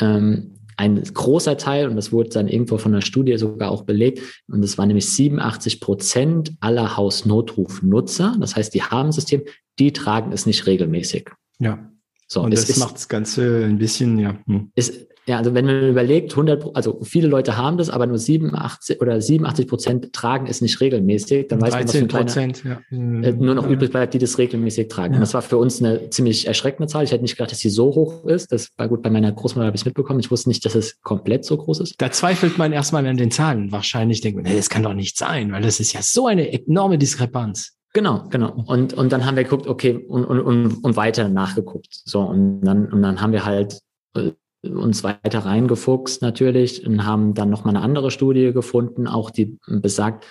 ähm, 0.00 0.54
ein 0.76 1.02
großer 1.02 1.56
Teil, 1.56 1.88
und 1.88 1.96
das 1.96 2.12
wurde 2.12 2.30
dann 2.30 2.48
irgendwo 2.48 2.78
von 2.78 2.92
der 2.92 3.00
Studie 3.00 3.36
sogar 3.38 3.70
auch 3.70 3.82
belegt, 3.82 4.20
und 4.48 4.62
das 4.62 4.76
war 4.76 4.86
nämlich 4.86 5.08
87 5.08 5.80
Prozent 5.80 6.52
aller 6.60 6.96
Hausnotrufnutzer, 6.96 8.36
das 8.40 8.56
heißt, 8.56 8.74
die 8.74 8.82
haben 8.82 9.08
ein 9.08 9.12
System, 9.12 9.42
die 9.78 9.92
tragen 9.92 10.32
es 10.32 10.46
nicht 10.46 10.66
regelmäßig. 10.66 11.30
Ja. 11.58 11.90
So, 12.26 12.42
und 12.42 12.52
das 12.52 12.76
macht 12.78 12.96
das 12.96 13.08
Ganze 13.08 13.64
ein 13.64 13.78
bisschen, 13.78 14.18
ja. 14.18 14.36
Hm. 14.46 14.72
Ist, 14.74 15.06
ja, 15.26 15.38
also 15.38 15.54
wenn 15.54 15.64
man 15.64 15.88
überlegt, 15.88 16.32
100, 16.32 16.76
also 16.76 17.00
viele 17.02 17.28
Leute 17.28 17.56
haben 17.56 17.78
das, 17.78 17.88
aber 17.88 18.06
nur 18.06 18.18
87 18.18 19.00
oder 19.00 19.20
87 19.20 19.66
Prozent 19.66 20.12
tragen 20.12 20.46
es 20.46 20.60
nicht 20.60 20.80
regelmäßig, 20.80 21.48
dann 21.48 21.62
weiß 21.62 21.72
man, 21.72 21.84
was 21.84 21.92
für 21.92 22.06
Prozent, 22.06 22.62
ja. 22.64 22.80
äh, 22.90 23.32
nur 23.32 23.54
noch 23.54 23.68
übrig 23.68 23.90
bleibt, 23.90 24.12
die 24.12 24.18
das 24.18 24.36
regelmäßig 24.36 24.88
tragen. 24.88 25.14
Ja. 25.14 25.18
Und 25.18 25.20
das 25.22 25.32
war 25.32 25.42
für 25.42 25.56
uns 25.56 25.82
eine 25.82 26.10
ziemlich 26.10 26.46
erschreckende 26.46 26.88
Zahl. 26.88 27.04
Ich 27.04 27.12
hätte 27.12 27.22
nicht 27.22 27.36
gedacht, 27.36 27.52
dass 27.52 27.60
sie 27.60 27.70
so 27.70 27.86
hoch 27.86 28.26
ist. 28.26 28.52
Das 28.52 28.68
war 28.76 28.88
gut, 28.88 29.02
bei 29.02 29.10
meiner 29.10 29.32
Großmutter 29.32 29.66
habe 29.66 29.76
ich 29.76 29.82
es 29.82 29.86
mitbekommen. 29.86 30.20
Ich 30.20 30.30
wusste 30.30 30.50
nicht, 30.50 30.64
dass 30.64 30.74
es 30.74 31.00
komplett 31.00 31.44
so 31.44 31.56
groß 31.56 31.80
ist. 31.80 31.94
Da 31.98 32.10
zweifelt 32.10 32.58
man 32.58 32.72
erstmal 32.72 33.06
an 33.06 33.16
den 33.16 33.30
Zahlen. 33.30 33.72
Wahrscheinlich 33.72 34.20
denkt 34.20 34.36
man, 34.36 34.50
nee, 34.50 34.56
das 34.56 34.68
kann 34.68 34.82
doch 34.82 34.94
nicht 34.94 35.16
sein, 35.16 35.52
weil 35.52 35.62
das 35.62 35.80
ist 35.80 35.94
ja 35.94 36.02
so 36.02 36.26
eine 36.26 36.52
enorme 36.52 36.98
Diskrepanz. 36.98 37.72
Genau, 37.94 38.24
genau. 38.28 38.52
Und, 38.66 38.92
und 38.92 39.12
dann 39.12 39.24
haben 39.24 39.36
wir 39.36 39.44
geguckt, 39.44 39.68
okay, 39.68 40.04
und, 40.08 40.24
und, 40.24 40.40
und, 40.40 40.84
und 40.84 40.96
weiter 40.96 41.28
nachgeguckt. 41.28 41.88
So, 42.04 42.20
und 42.20 42.60
dann, 42.62 42.92
und 42.92 43.02
dann 43.02 43.20
haben 43.20 43.32
wir 43.32 43.44
halt 43.44 43.78
äh, 44.16 44.32
uns 44.68 45.04
weiter 45.04 45.40
reingefuchst 45.40 46.22
natürlich 46.22 46.86
und 46.86 47.04
haben 47.04 47.34
dann 47.34 47.50
nochmal 47.50 47.76
eine 47.76 47.84
andere 47.84 48.10
Studie 48.10 48.52
gefunden, 48.52 49.06
auch 49.06 49.30
die 49.30 49.58
besagt, 49.66 50.26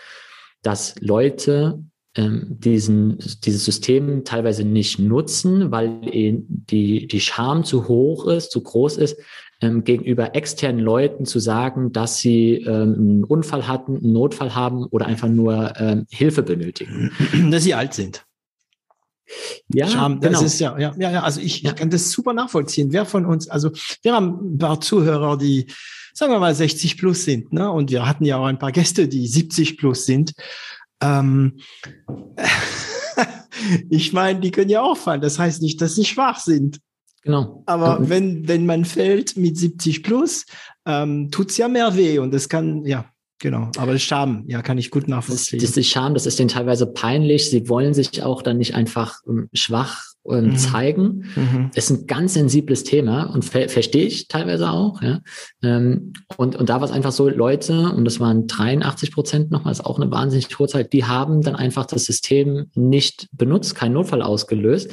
dass 0.62 0.96
Leute 1.00 1.84
ähm, 2.15 2.46
diesen, 2.50 3.17
dieses 3.43 3.65
System 3.65 4.24
teilweise 4.24 4.63
nicht 4.63 5.00
nutzen, 5.00 5.72
weil 5.72 6.00
die, 6.00 7.08
die 7.08 7.19
Scham 7.19 7.63
zu 7.63 7.88
hoch 7.88 8.28
ist, 8.28 8.52
zu 8.52 8.62
groß 8.62 8.98
ist, 8.98 9.17
ähm, 9.62 9.84
gegenüber 9.84 10.36
externen 10.36 10.80
Leuten 10.80 11.26
zu 11.26 11.39
sagen, 11.39 11.91
dass 11.91 12.17
sie 12.17 12.56
ähm, 12.58 12.96
einen 12.98 13.24
Unfall 13.24 13.67
hatten, 13.67 13.98
einen 13.98 14.13
Notfall 14.13 14.56
haben 14.56 14.86
oder 14.86 15.06
einfach 15.06 15.30
nur 15.30 15.74
ähm, 15.78 16.06
Hilfe 16.12 16.43
benötigen. 16.43 17.12
Dass 17.50 17.63
sie 17.63 17.74
alt 17.74 17.93
sind. 17.93 18.26
Ja, 19.69 19.88
Scham, 19.88 20.19
das 20.19 20.31
genau. 20.31 20.43
ist 20.43 20.59
ja, 20.59 20.77
ja, 20.77 20.93
ja, 20.97 21.23
also 21.23 21.39
ich, 21.39 21.63
ich 21.63 21.75
kann 21.75 21.89
das 21.89 22.12
super 22.12 22.33
nachvollziehen. 22.33 22.91
Wer 22.91 23.05
von 23.05 23.25
uns, 23.25 23.47
also 23.47 23.71
wir 24.01 24.13
haben 24.13 24.55
ein 24.55 24.57
paar 24.57 24.81
Zuhörer, 24.81 25.38
die, 25.38 25.67
sagen 26.13 26.31
wir 26.31 26.39
mal, 26.39 26.53
60 26.53 26.97
plus 26.97 27.23
sind, 27.23 27.53
ne? 27.53 27.71
Und 27.71 27.91
wir 27.91 28.05
hatten 28.05 28.25
ja 28.25 28.38
auch 28.38 28.45
ein 28.45 28.59
paar 28.59 28.71
Gäste, 28.71 29.07
die 29.07 29.27
70 29.27 29.77
plus 29.77 30.05
sind. 30.05 30.33
Ähm, 31.01 31.59
ich 33.89 34.13
meine, 34.13 34.39
die 34.39 34.51
können 34.51 34.69
ja 34.69 34.81
auch 34.81 34.97
fallen. 34.97 35.21
Das 35.21 35.39
heißt 35.39 35.62
nicht, 35.62 35.81
dass 35.81 35.95
sie 35.95 36.05
schwach 36.05 36.39
sind. 36.39 36.79
Genau. 37.23 37.63
Aber 37.65 37.99
mhm. 37.99 38.09
wenn, 38.09 38.47
wenn 38.47 38.65
man 38.65 38.86
fällt 38.86 39.38
mit 39.38 39.57
70 39.57 40.03
plus, 40.03 40.45
ähm, 40.86 41.31
tut's 41.31 41.57
ja 41.57 41.67
mehr 41.67 41.95
weh 41.95 42.19
und 42.19 42.33
das 42.33 42.49
kann, 42.49 42.86
ja, 42.86 43.05
Genau, 43.43 43.69
aber 43.75 43.99
Scham, 43.99 44.45
ja, 44.47 44.62
kann 44.62 44.77
ich 44.77 44.89
gut 44.89 45.10
nachvollziehen. 45.10 45.60
Das, 45.60 45.75
ist 45.75 45.89
Scham, 45.89 46.13
das 46.13 46.25
ist 46.25 46.39
denen 46.39 46.47
teilweise 46.47 46.86
peinlich. 46.88 47.49
Sie 47.49 47.67
wollen 47.67 47.93
sich 47.93 48.23
auch 48.23 48.41
dann 48.41 48.58
nicht 48.58 48.73
einfach 48.73 49.19
ähm, 49.27 49.49
schwach 49.51 50.01
ähm, 50.25 50.51
mhm. 50.51 50.56
zeigen. 50.56 51.25
Mhm. 51.36 51.71
ist 51.75 51.89
ein 51.89 52.08
ganz 52.08 52.36
sensibles 52.36 52.86
Thema 52.86 53.23
und 53.23 53.43
ver 53.43 53.67
verstehe 53.67 54.06
ich 54.06 54.29
teilweise 54.29 54.69
auch. 54.71 55.01
Ja. 55.01 55.19
Ähm, 55.62 56.13
und, 56.38 56.56
und 56.56 56.69
da 56.69 56.75
war 56.75 56.84
es 56.84 56.93
einfach 56.93 57.12
so, 57.12 57.27
Leute, 57.27 57.91
und 57.91 58.06
das 58.06 58.21
waren 58.21 58.47
83 58.47 59.12
Prozent 59.12 59.51
nochmal, 59.51 59.73
ist 59.73 59.86
auch 59.86 59.99
eine 59.99 60.10
wahnsinnig 60.10 60.47
hohe 60.58 60.69
Zeit, 60.69 60.93
die 60.93 61.03
haben 61.03 61.41
dann 61.41 61.58
einfach 61.58 61.86
das 61.86 62.06
System 62.06 62.67
nicht 62.75 63.27
benutzt, 63.34 63.75
keinen 63.75 63.91
Notfall 63.91 64.21
ausgelöst 64.21 64.89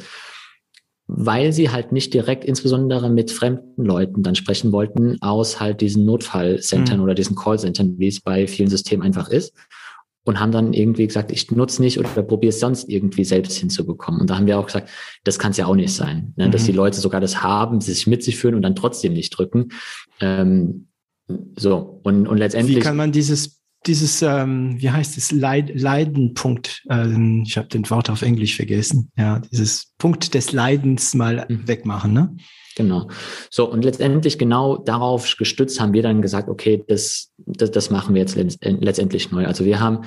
weil 1.13 1.51
sie 1.51 1.69
halt 1.69 1.91
nicht 1.91 2.13
direkt 2.13 2.45
insbesondere 2.45 3.09
mit 3.09 3.31
fremden 3.31 3.83
Leuten 3.83 4.23
dann 4.23 4.35
sprechen 4.35 4.71
wollten, 4.71 5.17
aus 5.21 5.59
halt 5.59 5.81
diesen 5.81 6.05
Notfallcentern 6.05 6.97
mhm. 6.97 7.03
oder 7.03 7.13
diesen 7.13 7.35
Callcentern, 7.35 7.95
wie 7.97 8.07
es 8.07 8.21
bei 8.21 8.47
vielen 8.47 8.69
Systemen 8.69 9.05
einfach 9.05 9.27
ist. 9.27 9.53
Und 10.23 10.39
haben 10.39 10.51
dann 10.51 10.71
irgendwie 10.71 11.07
gesagt, 11.07 11.31
ich 11.31 11.51
nutze 11.51 11.81
nicht 11.81 11.99
oder 11.99 12.07
probiere 12.23 12.51
es 12.51 12.59
sonst 12.59 12.87
irgendwie 12.87 13.25
selbst 13.25 13.57
hinzubekommen. 13.57 14.21
Und 14.21 14.29
da 14.29 14.37
haben 14.37 14.45
wir 14.45 14.57
auch 14.57 14.67
gesagt, 14.67 14.89
das 15.23 15.37
kann 15.37 15.51
es 15.51 15.57
ja 15.57 15.65
auch 15.65 15.75
nicht 15.75 15.93
sein, 15.93 16.33
ne? 16.37 16.49
dass 16.49 16.61
mhm. 16.61 16.67
die 16.67 16.71
Leute 16.73 17.01
sogar 17.01 17.19
das 17.19 17.43
haben, 17.43 17.81
sich 17.81 18.07
mit 18.07 18.23
sich 18.23 18.37
führen 18.37 18.55
und 18.55 18.61
dann 18.61 18.75
trotzdem 18.75 19.13
nicht 19.13 19.31
drücken. 19.31 19.69
Ähm, 20.21 20.87
so, 21.57 21.99
und, 22.03 22.27
und 22.27 22.37
letztendlich. 22.37 22.77
Wie 22.77 22.81
kann 22.81 22.95
man 22.95 23.11
dieses 23.11 23.60
dieses, 23.87 24.21
ähm, 24.21 24.79
wie 24.79 24.91
heißt 24.91 25.17
es, 25.17 25.31
Leid, 25.31 25.71
Leidenpunkt, 25.73 26.83
ähm, 26.89 27.43
ich 27.45 27.57
habe 27.57 27.67
den 27.67 27.89
Wort 27.89 28.09
auf 28.09 28.21
Englisch 28.21 28.55
vergessen, 28.55 29.11
ja, 29.17 29.39
dieses 29.39 29.93
Punkt 29.97 30.33
des 30.33 30.51
Leidens 30.51 31.13
mal 31.13 31.45
mhm. 31.47 31.67
wegmachen, 31.67 32.13
ne? 32.13 32.35
Genau. 32.75 33.09
So, 33.49 33.69
und 33.69 33.83
letztendlich 33.83 34.37
genau 34.37 34.77
darauf 34.77 35.35
gestützt 35.37 35.81
haben 35.81 35.93
wir 35.93 36.03
dann 36.03 36.21
gesagt, 36.21 36.47
okay, 36.47 36.83
das, 36.87 37.31
das, 37.37 37.71
das 37.71 37.89
machen 37.89 38.15
wir 38.15 38.21
jetzt 38.21 38.35
letztendlich 38.35 39.29
neu. 39.31 39.45
Also 39.45 39.65
wir 39.65 39.79
haben 39.79 40.05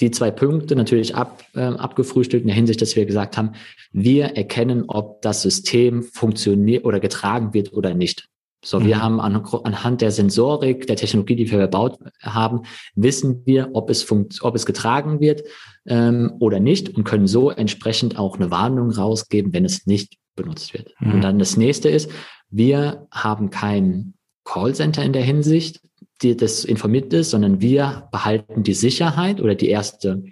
die 0.00 0.10
zwei 0.10 0.30
Punkte 0.30 0.76
natürlich 0.76 1.14
ab, 1.14 1.44
äh, 1.54 1.60
abgefrühstückt 1.60 2.42
in 2.42 2.48
der 2.48 2.56
Hinsicht, 2.56 2.80
dass 2.82 2.96
wir 2.96 3.06
gesagt 3.06 3.36
haben, 3.36 3.52
wir 3.92 4.36
erkennen, 4.36 4.84
ob 4.88 5.22
das 5.22 5.42
System 5.42 6.02
funktioniert 6.02 6.84
oder 6.84 7.00
getragen 7.00 7.54
wird 7.54 7.72
oder 7.72 7.94
nicht. 7.94 8.28
So, 8.62 8.80
mhm. 8.80 8.84
wir 8.84 9.02
haben 9.02 9.20
an, 9.20 9.44
anhand 9.64 10.00
der 10.00 10.10
Sensorik, 10.10 10.86
der 10.86 10.96
Technologie, 10.96 11.36
die 11.36 11.50
wir 11.50 11.58
verbaut 11.58 11.98
haben, 12.22 12.62
wissen 12.94 13.42
wir, 13.46 13.70
ob 13.72 13.90
es 13.90 14.02
funkt, 14.02 14.42
ob 14.42 14.54
es 14.54 14.66
getragen 14.66 15.20
wird 15.20 15.42
ähm, 15.86 16.32
oder 16.40 16.60
nicht 16.60 16.94
und 16.94 17.04
können 17.04 17.26
so 17.26 17.50
entsprechend 17.50 18.18
auch 18.18 18.36
eine 18.36 18.50
Warnung 18.50 18.90
rausgeben, 18.90 19.52
wenn 19.52 19.64
es 19.64 19.86
nicht 19.86 20.16
benutzt 20.36 20.74
wird. 20.74 20.94
Mhm. 21.00 21.14
Und 21.14 21.20
dann 21.22 21.38
das 21.38 21.56
nächste 21.56 21.88
ist, 21.88 22.10
wir 22.50 23.06
haben 23.10 23.50
kein 23.50 24.14
Callcenter 24.44 25.04
in 25.04 25.12
der 25.12 25.22
Hinsicht, 25.22 25.80
die 26.22 26.36
das 26.36 26.64
informiert 26.64 27.12
ist, 27.12 27.30
sondern 27.30 27.60
wir 27.60 28.08
behalten 28.12 28.62
die 28.62 28.74
Sicherheit 28.74 29.40
oder 29.40 29.54
die 29.54 29.68
erste 29.68 30.24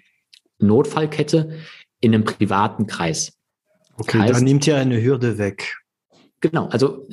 Notfallkette 0.59 1.59
in 2.01 2.15
einem 2.15 2.25
privaten 2.25 2.87
Kreis. 2.87 3.39
Okay, 3.97 4.19
heißt, 4.19 4.35
da 4.35 4.41
nimmt 4.41 4.67
ja 4.67 4.77
eine 4.77 5.03
Hürde 5.03 5.39
weg. 5.39 5.77
Genau, 6.41 6.67
also 6.67 7.07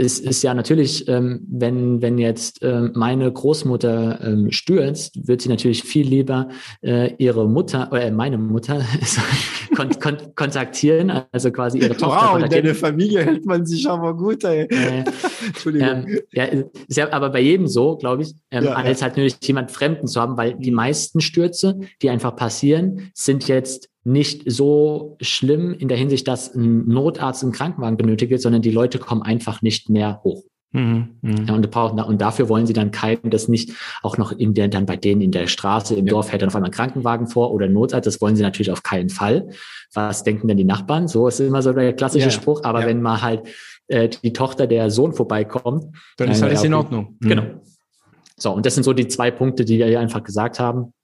es 0.00 0.18
ist 0.18 0.42
ja 0.42 0.54
natürlich, 0.54 1.06
ähm, 1.08 1.46
wenn, 1.48 2.00
wenn 2.00 2.18
jetzt 2.18 2.62
äh, 2.62 2.88
meine 2.94 3.30
Großmutter 3.30 4.20
ähm, 4.22 4.50
stürzt, 4.50 5.28
wird 5.28 5.42
sie 5.42 5.48
natürlich 5.48 5.82
viel 5.82 6.06
lieber 6.06 6.48
äh, 6.82 7.14
ihre 7.18 7.46
Mutter 7.48 7.90
äh, 7.92 8.10
meine 8.10 8.38
Mutter 8.38 8.82
kon 9.76 9.90
kon 10.00 10.16
kontaktieren, 10.34 11.12
also 11.32 11.50
quasi 11.50 11.78
ihre 11.78 11.96
Tochter. 11.96 12.34
Wow, 12.34 12.42
in 12.42 12.50
deine 12.50 12.74
Familie 12.74 13.24
hält 13.24 13.44
man 13.44 13.66
sich 13.66 13.88
aber 13.88 14.16
gut, 14.16 14.42
ey. 14.44 14.62
Äh, 14.62 15.04
Entschuldigung. 15.46 15.88
Ähm, 15.88 16.20
ja, 16.32 16.44
ist 16.44 16.96
ja 16.96 17.12
aber 17.12 17.30
bei 17.30 17.40
jedem 17.40 17.66
so, 17.66 17.96
glaube 17.96 18.22
ich, 18.22 18.34
ähm, 18.50 18.64
ja, 18.64 18.72
als 18.72 19.02
halt 19.02 19.12
natürlich 19.12 19.36
jemand 19.42 19.70
Fremden 19.70 20.06
zu 20.06 20.20
haben, 20.20 20.36
weil 20.36 20.54
die 20.54 20.70
meisten 20.70 21.20
Stürze, 21.20 21.78
die 22.00 22.08
einfach 22.10 22.34
passieren, 22.36 23.10
sind 23.14 23.48
jetzt 23.48 23.90
nicht 24.02 24.50
so 24.50 25.16
schlimm 25.20 25.74
in 25.74 25.88
der 25.88 25.98
Hinsicht, 25.98 26.26
dass 26.26 26.54
ein 26.54 26.88
Notarzt 26.88 27.42
einen 27.42 27.52
Krankenwagen 27.52 27.98
benötigt 27.98 28.30
wird, 28.30 28.40
sondern 28.40 28.62
die 28.62 28.70
Leute 28.70 28.98
kommen 28.98 29.22
einfach 29.22 29.60
nicht 29.60 29.89
mehr 29.90 30.20
hoch. 30.24 30.42
Mhm, 30.72 31.16
mh. 31.22 31.34
ja, 31.48 31.54
und, 31.54 31.76
und 31.76 32.20
dafür 32.20 32.48
wollen 32.48 32.64
sie 32.64 32.72
dann 32.72 32.92
keinen, 32.92 33.30
das 33.30 33.48
nicht 33.48 33.72
auch 34.02 34.18
noch 34.18 34.30
in 34.30 34.54
der, 34.54 34.68
dann 34.68 34.86
bei 34.86 34.96
denen 34.96 35.20
in 35.20 35.32
der 35.32 35.48
Straße, 35.48 35.96
im 35.96 36.06
ja. 36.06 36.12
Dorf 36.12 36.30
hält 36.30 36.42
dann 36.42 36.48
auf 36.48 36.54
einmal 36.54 36.70
ein 36.70 36.74
Krankenwagen 36.74 37.26
vor 37.26 37.52
oder 37.52 37.68
Notarzt, 37.68 38.06
das 38.06 38.20
wollen 38.20 38.36
sie 38.36 38.42
natürlich 38.42 38.70
auf 38.70 38.84
keinen 38.84 39.08
Fall. 39.08 39.48
Was 39.94 40.22
denken 40.22 40.46
denn 40.46 40.56
die 40.56 40.64
Nachbarn? 40.64 41.08
So 41.08 41.26
ist 41.26 41.40
immer 41.40 41.62
so 41.62 41.72
der 41.72 41.92
klassische 41.92 42.26
ja, 42.26 42.30
Spruch. 42.30 42.62
Aber 42.62 42.86
wenn 42.86 43.02
mal 43.02 43.20
halt 43.20 43.48
äh, 43.88 44.08
die 44.08 44.32
Tochter, 44.32 44.68
der 44.68 44.90
Sohn 44.90 45.12
vorbeikommt, 45.12 45.96
dann 46.16 46.30
ist 46.30 46.42
alles 46.42 46.62
in 46.62 46.74
Ordnung. 46.74 47.16
Genau. 47.20 47.42
Mhm. 47.42 47.60
So, 48.36 48.52
und 48.52 48.64
das 48.64 48.74
sind 48.74 48.84
so 48.84 48.92
die 48.92 49.08
zwei 49.08 49.32
Punkte, 49.32 49.64
die 49.64 49.78
wir 49.78 49.86
hier 49.86 50.00
einfach 50.00 50.22
gesagt 50.22 50.60
haben. 50.60 50.94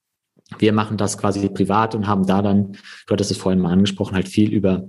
Wir 0.58 0.72
machen 0.72 0.96
das 0.96 1.18
quasi 1.18 1.48
privat 1.48 1.96
und 1.96 2.06
haben 2.06 2.24
da 2.24 2.40
dann, 2.40 2.72
du 3.06 3.12
hattest 3.12 3.32
es 3.32 3.36
vorhin 3.36 3.60
mal 3.60 3.72
angesprochen, 3.72 4.14
halt 4.14 4.28
viel 4.28 4.52
über 4.52 4.88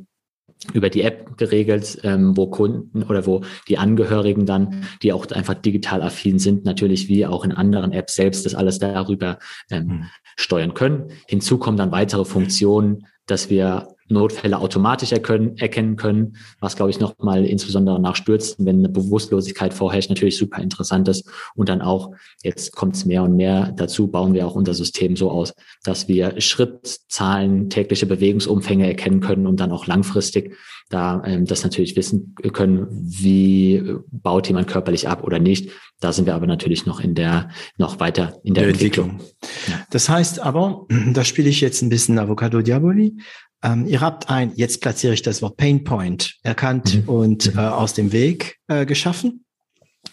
über 0.73 0.89
die 0.89 1.01
App 1.01 1.37
geregelt, 1.37 1.99
ähm, 2.03 2.35
wo 2.35 2.47
Kunden 2.47 3.03
oder 3.03 3.25
wo 3.25 3.41
die 3.67 3.77
Angehörigen 3.77 4.45
dann, 4.45 4.85
die 5.01 5.13
auch 5.13 5.27
einfach 5.31 5.53
digital 5.53 6.01
affin 6.01 6.39
sind, 6.39 6.65
natürlich 6.65 7.07
wie 7.07 7.25
auch 7.25 7.45
in 7.45 7.51
anderen 7.51 7.91
Apps 7.91 8.15
selbst 8.15 8.45
das 8.45 8.55
alles 8.55 8.79
darüber 8.79 9.39
ähm, 9.69 9.85
mhm. 9.85 10.05
steuern 10.35 10.73
können. 10.73 11.11
Hinzu 11.27 11.57
kommen 11.57 11.77
dann 11.77 11.91
weitere 11.91 12.25
Funktionen, 12.25 13.05
dass 13.27 13.49
wir 13.49 13.95
Notfälle 14.09 14.59
automatisch 14.59 15.11
erkennen, 15.11 15.57
erkennen 15.57 15.95
können, 15.95 16.37
was, 16.59 16.75
glaube 16.75 16.91
ich, 16.91 16.99
nochmal 16.99 17.45
insbesondere 17.45 17.99
nach 17.99 18.15
Stürzen, 18.15 18.65
wenn 18.65 18.79
eine 18.79 18.89
Bewusstlosigkeit 18.89 19.73
vorherrscht, 19.73 20.09
natürlich 20.09 20.37
super 20.37 20.61
interessant 20.61 21.07
ist. 21.07 21.29
Und 21.55 21.69
dann 21.69 21.81
auch, 21.81 22.11
jetzt 22.43 22.75
kommt 22.75 22.95
es 22.95 23.05
mehr 23.05 23.23
und 23.23 23.35
mehr 23.35 23.73
dazu, 23.75 24.07
bauen 24.07 24.33
wir 24.33 24.47
auch 24.47 24.55
unser 24.55 24.73
System 24.73 25.15
so 25.15 25.31
aus, 25.31 25.53
dass 25.83 26.07
wir 26.07 26.39
Schrittzahlen, 26.39 27.69
tägliche 27.69 28.05
Bewegungsumfänge 28.05 28.87
erkennen 28.87 29.21
können 29.21 29.47
und 29.47 29.59
dann 29.59 29.71
auch 29.71 29.87
langfristig 29.87 30.55
da 30.89 31.21
ähm, 31.25 31.45
das 31.45 31.63
natürlich 31.63 31.95
wissen 31.95 32.35
können, 32.53 32.87
wie 32.89 33.83
baut 34.09 34.47
jemand 34.47 34.67
körperlich 34.67 35.07
ab 35.07 35.23
oder 35.23 35.39
nicht. 35.39 35.71
Da 35.99 36.13
sind 36.13 36.25
wir 36.25 36.35
aber 36.35 36.47
natürlich 36.47 36.85
noch 36.85 36.99
in 36.99 37.15
der, 37.15 37.49
noch 37.77 37.99
weiter 37.99 38.39
in 38.43 38.53
der, 38.53 38.63
der 38.63 38.73
Entwicklung. 38.73 39.11
Entwicklung. 39.11 39.37
Ja. 39.67 39.85
Das 39.89 40.09
heißt 40.09 40.39
aber, 40.39 40.85
da 41.13 41.23
spiele 41.23 41.49
ich 41.49 41.59
jetzt 41.61 41.81
ein 41.81 41.89
bisschen 41.89 42.19
Avocado 42.19 42.61
Diaboli. 42.61 43.17
Ähm, 43.63 43.87
ihr 43.87 44.01
habt 44.01 44.29
ein, 44.29 44.51
jetzt 44.55 44.81
platziere 44.81 45.13
ich 45.13 45.21
das 45.21 45.41
Wort 45.41 45.57
Pain 45.57 45.83
Point 45.83 46.35
erkannt 46.43 46.93
mhm. 46.93 47.09
und 47.09 47.53
mhm. 47.53 47.59
äh, 47.59 47.67
aus 47.67 47.93
dem 47.93 48.11
Weg 48.11 48.57
äh, 48.67 48.85
geschaffen. 48.85 49.45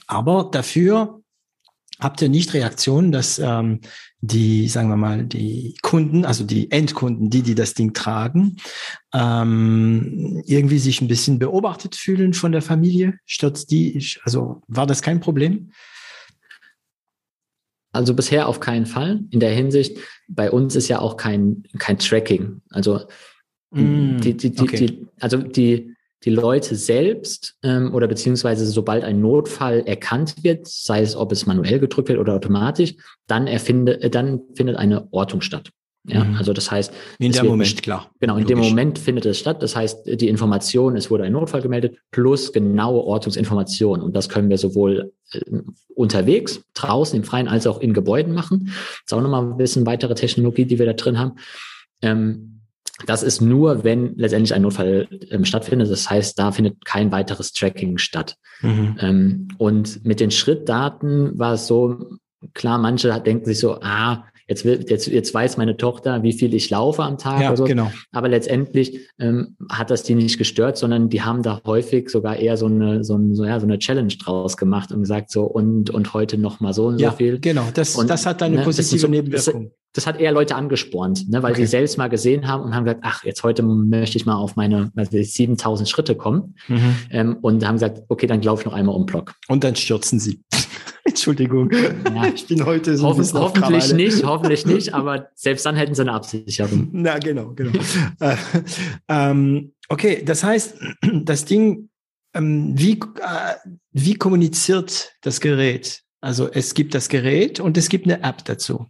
Aber 0.06 0.48
dafür 0.50 1.20
habt 2.00 2.20
ihr 2.22 2.28
nicht 2.28 2.54
Reaktionen, 2.54 3.12
dass 3.12 3.38
ähm, 3.38 3.80
die, 4.20 4.68
sagen 4.68 4.88
wir 4.88 4.96
mal, 4.96 5.24
die 5.24 5.76
Kunden, 5.82 6.24
also 6.24 6.44
die 6.44 6.70
Endkunden, 6.70 7.30
die, 7.30 7.42
die 7.42 7.54
das 7.54 7.74
Ding 7.74 7.92
tragen, 7.92 8.56
ähm, 9.12 10.42
irgendwie 10.46 10.78
sich 10.78 11.00
ein 11.00 11.08
bisschen 11.08 11.38
beobachtet 11.38 11.94
fühlen 11.94 12.32
von 12.34 12.52
der 12.52 12.62
Familie? 12.62 13.18
Stürzt 13.26 13.70
die, 13.70 14.02
also 14.24 14.62
war 14.66 14.86
das 14.86 15.02
kein 15.02 15.20
Problem? 15.20 15.70
Also 17.92 18.14
bisher 18.14 18.48
auf 18.48 18.58
keinen 18.58 18.86
Fall. 18.86 19.20
In 19.30 19.38
der 19.38 19.54
Hinsicht, 19.54 19.98
bei 20.26 20.50
uns 20.50 20.74
ist 20.74 20.88
ja 20.88 20.98
auch 20.98 21.16
kein, 21.16 21.62
kein 21.78 21.98
Tracking. 21.98 22.60
Also 22.70 23.06
Mm, 23.74 24.20
die, 24.20 24.36
die, 24.36 24.60
okay. 24.60 24.76
die, 24.76 25.06
also 25.20 25.38
die, 25.38 25.94
die 26.24 26.30
Leute 26.30 26.74
selbst 26.74 27.56
ähm, 27.62 27.94
oder 27.94 28.08
beziehungsweise 28.08 28.66
sobald 28.66 29.04
ein 29.04 29.20
Notfall 29.20 29.82
erkannt 29.86 30.42
wird, 30.42 30.66
sei 30.66 31.02
es 31.02 31.16
ob 31.16 31.32
es 31.32 31.46
manuell 31.46 31.78
gedrückt 31.78 32.08
wird 32.08 32.18
oder 32.18 32.34
automatisch, 32.34 32.94
dann 33.26 33.46
erfinde, 33.46 34.00
äh, 34.00 34.10
dann 34.10 34.40
findet 34.54 34.76
eine 34.76 35.12
Ortung 35.12 35.40
statt. 35.40 35.70
Ja, 36.06 36.22
mhm. 36.22 36.36
also 36.36 36.52
das 36.52 36.70
heißt, 36.70 36.92
in 37.18 37.32
dem 37.32 37.46
Moment 37.46 37.82
klar. 37.82 38.10
Genau, 38.20 38.34
in 38.36 38.42
Logisch. 38.42 38.60
dem 38.60 38.68
Moment 38.68 38.98
findet 38.98 39.24
es 39.24 39.38
statt. 39.38 39.62
Das 39.62 39.74
heißt, 39.74 40.06
die 40.20 40.28
Information, 40.28 40.96
es 40.96 41.10
wurde 41.10 41.24
ein 41.24 41.32
Notfall 41.32 41.62
gemeldet, 41.62 41.96
plus 42.10 42.52
genaue 42.52 43.02
Ortungsinformationen. 43.04 44.04
Und 44.04 44.14
das 44.14 44.28
können 44.28 44.50
wir 44.50 44.58
sowohl 44.58 45.12
äh, 45.32 45.40
unterwegs, 45.94 46.62
draußen 46.74 47.16
im 47.16 47.24
Freien, 47.24 47.48
als 47.48 47.66
auch 47.66 47.80
in 47.80 47.94
Gebäuden 47.94 48.34
machen. 48.34 48.66
Das 48.66 48.76
ist 49.06 49.14
auch 49.14 49.22
nochmal 49.22 49.44
ein 49.44 49.56
bisschen 49.56 49.86
weitere 49.86 50.14
Technologie, 50.14 50.66
die 50.66 50.78
wir 50.78 50.84
da 50.84 50.92
drin 50.92 51.18
haben. 51.18 51.38
Ähm, 52.02 52.53
das 53.06 53.22
ist 53.22 53.40
nur, 53.40 53.84
wenn 53.84 54.14
letztendlich 54.16 54.54
ein 54.54 54.62
Notfall 54.62 55.08
ähm, 55.30 55.44
stattfindet. 55.44 55.90
Das 55.90 56.08
heißt, 56.08 56.38
da 56.38 56.52
findet 56.52 56.84
kein 56.84 57.10
weiteres 57.10 57.52
Tracking 57.52 57.98
statt. 57.98 58.36
Mhm. 58.60 58.96
Ähm, 59.00 59.48
und 59.58 60.04
mit 60.04 60.20
den 60.20 60.30
Schrittdaten 60.30 61.36
war 61.38 61.54
es 61.54 61.66
so, 61.66 62.18
klar, 62.52 62.78
manche 62.78 63.20
denken 63.20 63.44
sich 63.46 63.58
so, 63.58 63.80
ah, 63.80 64.24
jetzt, 64.46 64.64
will, 64.64 64.84
jetzt, 64.88 65.06
jetzt 65.06 65.32
weiß 65.32 65.56
meine 65.56 65.76
Tochter, 65.76 66.22
wie 66.22 66.32
viel 66.32 66.54
ich 66.54 66.70
laufe 66.70 67.02
am 67.02 67.18
Tag 67.18 67.40
ja, 67.40 67.56
so. 67.56 67.64
Genau. 67.64 67.90
Aber 68.12 68.28
letztendlich 68.28 69.00
ähm, 69.18 69.56
hat 69.70 69.90
das 69.90 70.02
die 70.02 70.14
nicht 70.14 70.38
gestört, 70.38 70.76
sondern 70.76 71.08
die 71.08 71.22
haben 71.22 71.42
da 71.42 71.60
häufig 71.64 72.10
sogar 72.10 72.36
eher 72.36 72.56
so 72.56 72.66
eine, 72.66 73.04
so, 73.04 73.16
ein, 73.16 73.34
so, 73.34 73.44
ja, 73.44 73.58
so 73.60 73.66
eine 73.66 73.78
Challenge 73.78 74.14
draus 74.16 74.56
gemacht 74.56 74.92
und 74.92 75.00
gesagt 75.00 75.30
so, 75.30 75.44
und, 75.44 75.90
und 75.90 76.14
heute 76.14 76.38
noch 76.38 76.60
mal 76.60 76.72
so 76.72 76.86
und 76.86 76.98
ja, 76.98 77.10
so 77.10 77.16
viel. 77.16 77.38
Genau, 77.40 77.66
das, 77.74 77.96
und, 77.96 78.08
das 78.08 78.26
hat 78.26 78.42
eine 78.42 78.56
ne, 78.56 78.62
positive 78.62 78.98
so, 78.98 79.08
Nebenwirkung 79.08 79.72
das 79.94 80.08
hat 80.08 80.20
eher 80.20 80.32
Leute 80.32 80.56
angespornt, 80.56 81.30
ne, 81.30 81.42
weil 81.42 81.52
okay. 81.52 81.62
sie 81.62 81.66
selbst 81.68 81.96
mal 81.98 82.08
gesehen 82.08 82.48
haben 82.48 82.64
und 82.64 82.74
haben 82.74 82.84
gesagt, 82.84 83.02
ach, 83.04 83.24
jetzt 83.24 83.42
heute 83.44 83.62
möchte 83.62 84.18
ich 84.18 84.26
mal 84.26 84.34
auf 84.34 84.56
meine 84.56 84.90
also 84.96 85.16
7000 85.22 85.88
Schritte 85.88 86.16
kommen. 86.16 86.56
Mhm. 86.68 86.96
Ähm, 87.10 87.36
und 87.40 87.64
haben 87.66 87.76
gesagt, 87.76 88.02
okay, 88.08 88.26
dann 88.26 88.42
laufe 88.42 88.62
ich 88.62 88.66
noch 88.66 88.74
einmal 88.74 88.96
um 88.96 89.06
Block. 89.06 89.34
Und 89.46 89.62
dann 89.62 89.76
stürzen 89.76 90.18
sie. 90.18 90.40
Entschuldigung, 91.04 91.70
ja. 91.70 92.26
ich 92.34 92.46
bin 92.46 92.64
heute 92.66 92.96
so 92.96 93.06
Hoffen, 93.06 93.32
Hoffentlich 93.34 93.92
nicht, 93.92 94.24
hoffentlich 94.34 94.66
nicht, 94.66 94.94
aber 94.94 95.30
selbst 95.34 95.64
dann 95.64 95.76
hätten 95.76 95.94
sie 95.94 96.02
eine 96.02 96.12
Absicherung. 96.12 96.88
Na, 96.92 97.18
genau, 97.18 97.52
genau. 97.54 97.78
äh, 98.20 98.36
ähm, 99.08 99.72
okay, 99.88 100.22
das 100.24 100.44
heißt, 100.44 100.76
das 101.24 101.44
Ding, 101.44 101.88
ähm, 102.34 102.72
wie, 102.76 102.92
äh, 102.92 103.54
wie 103.92 104.14
kommuniziert 104.14 105.12
das 105.22 105.40
Gerät? 105.40 106.02
Also 106.20 106.50
es 106.50 106.74
gibt 106.74 106.94
das 106.94 107.08
Gerät 107.08 107.60
und 107.60 107.76
es 107.76 107.88
gibt 107.88 108.06
eine 108.06 108.22
App 108.22 108.44
dazu. 108.44 108.86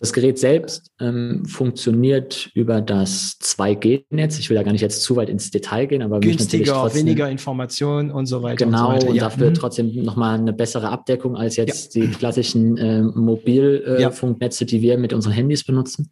Das 0.00 0.12
Gerät 0.12 0.38
selbst 0.38 0.92
ähm, 1.00 1.44
funktioniert 1.44 2.50
über 2.54 2.80
das 2.80 3.36
2G-Netz. 3.42 4.38
Ich 4.38 4.48
will 4.48 4.56
da 4.56 4.62
gar 4.62 4.70
nicht 4.70 4.80
jetzt 4.80 5.02
zu 5.02 5.16
weit 5.16 5.28
ins 5.28 5.50
Detail 5.50 5.86
gehen, 5.86 6.02
aber 6.02 6.20
günstiger, 6.20 6.74
trotzdem, 6.74 7.06
weniger 7.06 7.28
Informationen 7.28 8.12
und 8.12 8.26
so 8.26 8.42
weiter. 8.42 8.64
Genau, 8.64 8.94
und, 8.94 9.00
so 9.00 9.06
weiter. 9.06 9.06
Ja. 9.06 9.10
und 9.10 9.32
dafür 9.32 9.50
mhm. 9.50 9.54
trotzdem 9.54 10.04
nochmal 10.04 10.38
eine 10.38 10.52
bessere 10.52 10.90
Abdeckung 10.90 11.36
als 11.36 11.56
jetzt 11.56 11.96
ja. 11.96 12.02
die 12.02 12.12
klassischen 12.12 12.76
äh, 12.76 13.02
Mobilfunknetze, 13.02 14.64
äh, 14.64 14.66
ja. 14.66 14.70
die 14.70 14.82
wir 14.82 14.98
mit 14.98 15.12
unseren 15.12 15.32
Handys 15.32 15.64
benutzen. 15.64 16.10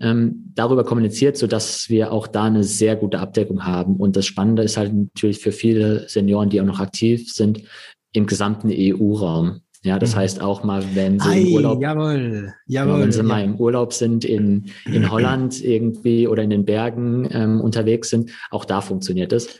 Ähm, 0.00 0.52
darüber 0.54 0.82
kommuniziert, 0.82 1.36
so 1.36 1.46
dass 1.46 1.88
wir 1.88 2.12
auch 2.12 2.26
da 2.26 2.44
eine 2.44 2.64
sehr 2.64 2.96
gute 2.96 3.20
Abdeckung 3.20 3.64
haben. 3.64 3.96
Und 3.96 4.16
das 4.16 4.26
Spannende 4.26 4.64
ist 4.64 4.76
halt 4.76 4.92
natürlich 4.92 5.38
für 5.38 5.52
viele 5.52 6.08
Senioren, 6.08 6.50
die 6.50 6.60
auch 6.60 6.66
noch 6.66 6.80
aktiv 6.80 7.32
sind, 7.32 7.62
im 8.12 8.26
gesamten 8.26 8.70
EU-Raum. 8.70 9.61
Ja, 9.84 9.98
das 9.98 10.14
mhm. 10.14 10.20
heißt 10.20 10.40
auch 10.40 10.62
mal, 10.62 10.84
wenn 10.94 11.18
sie 11.18 11.28
Ei, 11.28 11.40
im 11.40 11.54
Urlaub, 11.54 11.82
jawohl, 11.82 12.54
jawohl, 12.66 13.00
wenn 13.00 13.12
sie 13.12 13.18
ja. 13.18 13.24
mal 13.24 13.42
im 13.42 13.56
Urlaub 13.56 13.92
sind 13.92 14.24
in, 14.24 14.70
in 14.86 15.10
Holland 15.10 15.62
irgendwie 15.62 16.28
oder 16.28 16.42
in 16.42 16.50
den 16.50 16.64
Bergen 16.64 17.28
ähm, 17.32 17.60
unterwegs 17.60 18.10
sind, 18.10 18.30
auch 18.50 18.64
da 18.64 18.80
funktioniert 18.80 19.32
es. 19.32 19.58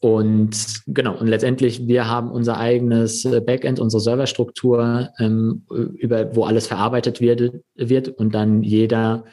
Und 0.00 0.82
genau, 0.86 1.18
und 1.18 1.26
letztendlich, 1.26 1.86
wir 1.86 2.08
haben 2.08 2.30
unser 2.30 2.58
eigenes 2.58 3.24
äh, 3.24 3.40
Backend, 3.40 3.80
unsere 3.80 4.00
Serverstruktur, 4.00 5.10
ähm, 5.18 5.64
über, 5.94 6.34
wo 6.34 6.44
alles 6.44 6.66
verarbeitet 6.66 7.20
wird, 7.20 7.54
wird 7.74 8.08
und 8.08 8.34
dann 8.34 8.62
jeder 8.62 9.24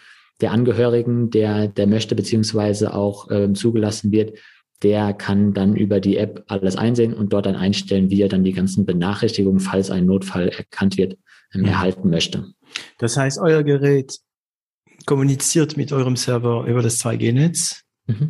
der 0.41 0.51
Angehörigen, 0.51 1.29
der, 1.29 1.67
der 1.67 1.87
möchte, 1.87 2.15
beziehungsweise 2.15 2.93
auch 2.93 3.29
ähm, 3.29 3.55
zugelassen 3.55 4.11
wird, 4.11 4.37
der 4.83 5.13
kann 5.13 5.53
dann 5.53 5.75
über 5.75 5.99
die 5.99 6.17
App 6.17 6.43
alles 6.47 6.75
einsehen 6.75 7.13
und 7.13 7.33
dort 7.33 7.45
dann 7.45 7.55
einstellen, 7.55 8.09
wie 8.09 8.21
er 8.21 8.29
dann 8.29 8.43
die 8.43 8.53
ganzen 8.53 8.85
Benachrichtigungen, 8.85 9.59
falls 9.59 9.89
ein 9.89 10.05
Notfall 10.05 10.49
erkannt 10.49 10.97
wird, 10.97 11.17
ähm, 11.53 11.61
mhm. 11.61 11.67
erhalten 11.67 12.09
möchte. 12.09 12.53
Das 12.97 13.17
heißt, 13.17 13.39
euer 13.39 13.63
Gerät 13.63 14.19
kommuniziert 15.05 15.77
mit 15.77 15.91
eurem 15.91 16.15
Server 16.15 16.65
über 16.65 16.81
das 16.81 16.99
2G-Netz 17.03 17.83
mhm. 18.07 18.29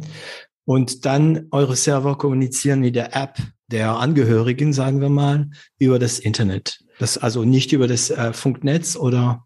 und 0.65 1.05
dann 1.05 1.47
eure 1.51 1.75
Server 1.75 2.17
kommunizieren 2.17 2.79
mit 2.79 2.95
der 2.95 3.15
App 3.15 3.37
der 3.71 3.97
Angehörigen, 3.97 4.73
sagen 4.73 5.01
wir 5.01 5.09
mal, 5.09 5.49
über 5.79 5.97
das 5.97 6.19
Internet. 6.19 6.79
Das 6.99 7.17
also 7.17 7.43
nicht 7.43 7.73
über 7.73 7.87
das 7.87 8.11
äh, 8.11 8.33
Funknetz 8.33 8.95
oder? 8.95 9.45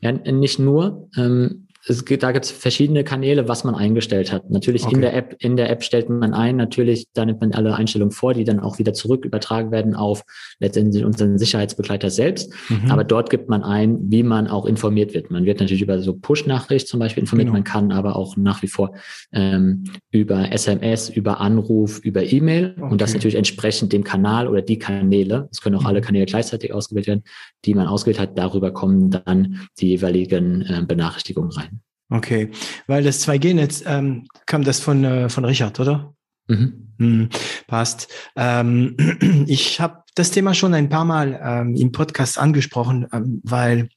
Ja, 0.00 0.12
nicht 0.12 0.58
nur. 0.58 1.08
Ähm, 1.16 1.61
es 1.88 2.04
gibt, 2.04 2.22
da 2.22 2.30
gibt 2.30 2.44
es 2.44 2.50
verschiedene 2.52 3.02
Kanäle, 3.02 3.48
was 3.48 3.64
man 3.64 3.74
eingestellt 3.74 4.30
hat. 4.30 4.50
Natürlich 4.50 4.84
okay. 4.84 4.94
in 4.94 5.00
der 5.00 5.14
App, 5.14 5.36
in 5.40 5.56
der 5.56 5.68
App 5.68 5.82
stellt 5.82 6.08
man 6.08 6.32
ein, 6.32 6.56
natürlich, 6.56 7.06
da 7.12 7.24
nimmt 7.24 7.40
man 7.40 7.52
alle 7.52 7.74
Einstellungen 7.74 8.12
vor, 8.12 8.34
die 8.34 8.44
dann 8.44 8.60
auch 8.60 8.78
wieder 8.78 8.92
zurück 8.92 9.24
übertragen 9.24 9.72
werden 9.72 9.96
auf 9.96 10.22
letztendlich 10.60 11.04
unseren 11.04 11.38
Sicherheitsbegleiter 11.38 12.10
selbst. 12.10 12.52
Mhm. 12.68 12.90
Aber 12.90 13.02
dort 13.02 13.30
gibt 13.30 13.48
man 13.48 13.64
ein, 13.64 13.98
wie 14.10 14.22
man 14.22 14.46
auch 14.46 14.66
informiert 14.66 15.12
wird. 15.12 15.32
Man 15.32 15.44
wird 15.44 15.58
natürlich 15.58 15.82
über 15.82 16.00
so 16.00 16.14
Push-Nachricht 16.14 16.86
zum 16.86 17.00
Beispiel 17.00 17.22
informiert, 17.22 17.46
genau. 17.46 17.56
man 17.56 17.64
kann 17.64 17.90
aber 17.90 18.14
auch 18.14 18.36
nach 18.36 18.62
wie 18.62 18.68
vor 18.68 18.94
ähm, 19.32 19.84
über 20.12 20.52
SMS, 20.52 21.08
über 21.08 21.40
Anruf, 21.40 21.98
über 21.98 22.22
E-Mail 22.22 22.74
okay. 22.76 22.92
und 22.92 23.00
das 23.00 23.12
natürlich 23.12 23.34
entsprechend 23.36 23.92
dem 23.92 24.04
Kanal 24.04 24.46
oder 24.46 24.62
die 24.62 24.78
Kanäle, 24.78 25.48
es 25.50 25.60
können 25.60 25.74
auch 25.74 25.80
mhm. 25.80 25.86
alle 25.88 26.00
Kanäle 26.00 26.26
gleichzeitig 26.26 26.72
ausgewählt 26.72 27.08
werden, 27.08 27.24
die 27.64 27.74
man 27.74 27.88
ausgewählt 27.88 28.20
hat, 28.20 28.38
darüber 28.38 28.70
kommen 28.70 29.10
dann 29.10 29.60
die 29.80 29.88
jeweiligen 29.88 30.62
äh, 30.62 30.84
Benachrichtigungen 30.86 31.50
rein. 31.50 31.71
Okay, 32.10 32.50
weil 32.86 33.02
das 33.02 33.26
2G-Netz 33.26 33.84
ähm, 33.86 34.26
kam 34.46 34.64
das 34.64 34.80
von, 34.80 35.04
äh, 35.04 35.28
von 35.28 35.44
Richard, 35.44 35.80
oder? 35.80 36.14
Mhm. 36.48 36.94
Hm, 36.98 37.28
passt. 37.66 38.08
Ähm, 38.36 38.96
ich 39.46 39.80
habe 39.80 40.02
das 40.14 40.30
Thema 40.30 40.54
schon 40.54 40.74
ein 40.74 40.88
paar 40.88 41.04
Mal 41.04 41.40
ähm, 41.42 41.74
im 41.74 41.92
Podcast 41.92 42.38
angesprochen, 42.38 43.06
ähm, 43.12 43.40
weil 43.44 43.88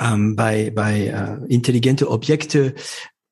ähm, 0.00 0.36
bei, 0.36 0.70
bei 0.74 1.06
äh, 1.06 1.52
intelligente 1.52 2.10
Objekte, 2.10 2.74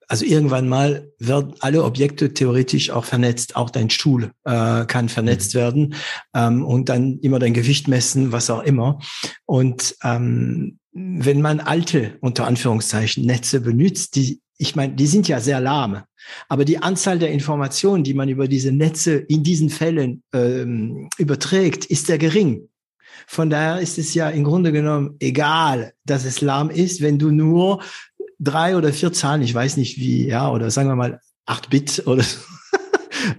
also 0.09 0.25
irgendwann 0.25 0.69
mal 0.69 1.11
werden 1.19 1.55
alle 1.61 1.85
Objekte 1.85 2.33
theoretisch 2.33 2.91
auch 2.91 3.05
vernetzt. 3.05 3.57
Auch 3.57 3.71
dein 3.71 3.91
Stuhl 3.91 4.31
äh, 4.45 4.85
kann 4.87 5.09
vernetzt 5.09 5.55
mhm. 5.55 5.59
werden 5.59 5.95
ähm, 6.35 6.65
und 6.65 6.89
dann 6.89 7.19
immer 7.21 7.39
dein 7.39 7.55
Gewicht 7.55 7.89
messen, 7.89 8.33
was 8.33 8.51
auch 8.51 8.63
immer. 8.63 9.01
Und 9.45 9.97
ähm, 10.03 10.79
wenn 10.93 11.43
man 11.43 11.61
alte, 11.61 12.17
unter 12.21 12.47
Anführungszeichen, 12.47 13.25
Netze 13.25 13.61
benutzt, 13.61 14.17
die, 14.17 14.41
ich 14.59 14.77
meine, 14.77 14.95
die 14.95 15.07
sind 15.07 15.29
ja 15.29 15.41
sehr 15.41 15.61
lahm, 15.61 16.03
aber 16.49 16.65
die 16.65 16.79
Anzahl 16.79 17.19
der 17.19 17.31
Informationen, 17.31 18.05
die 18.05 18.15
man 18.15 18.29
über 18.29 18.49
diese 18.49 18.73
Netze 18.73 19.17
in 19.17 19.43
diesen 19.43 19.71
Fällen 19.71 20.23
ähm, 20.33 21.09
überträgt, 21.19 21.85
ist 21.85 22.07
sehr 22.07 22.19
gering. 22.19 22.69
Von 23.27 23.51
daher 23.51 23.81
ist 23.81 23.99
es 23.99 24.15
ja 24.15 24.29
im 24.31 24.45
Grunde 24.45 24.73
genommen 24.73 25.17
egal, 25.21 25.93
dass 26.05 26.25
es 26.25 26.41
lahm 26.41 26.71
ist, 26.71 27.01
wenn 27.01 27.19
du 27.19 27.31
nur 27.31 27.83
drei 28.39 28.77
oder 28.77 28.93
vier 28.93 29.13
Zahlen, 29.13 29.43
ich 29.43 29.55
weiß 29.55 29.77
nicht 29.77 29.99
wie, 29.99 30.27
ja, 30.27 30.51
oder 30.51 30.71
sagen 30.71 30.89
wir 30.89 30.97
mal 30.97 31.21
acht 31.47 31.71
Bit 31.71 32.03
oder 32.07 32.23
so, 32.23 32.39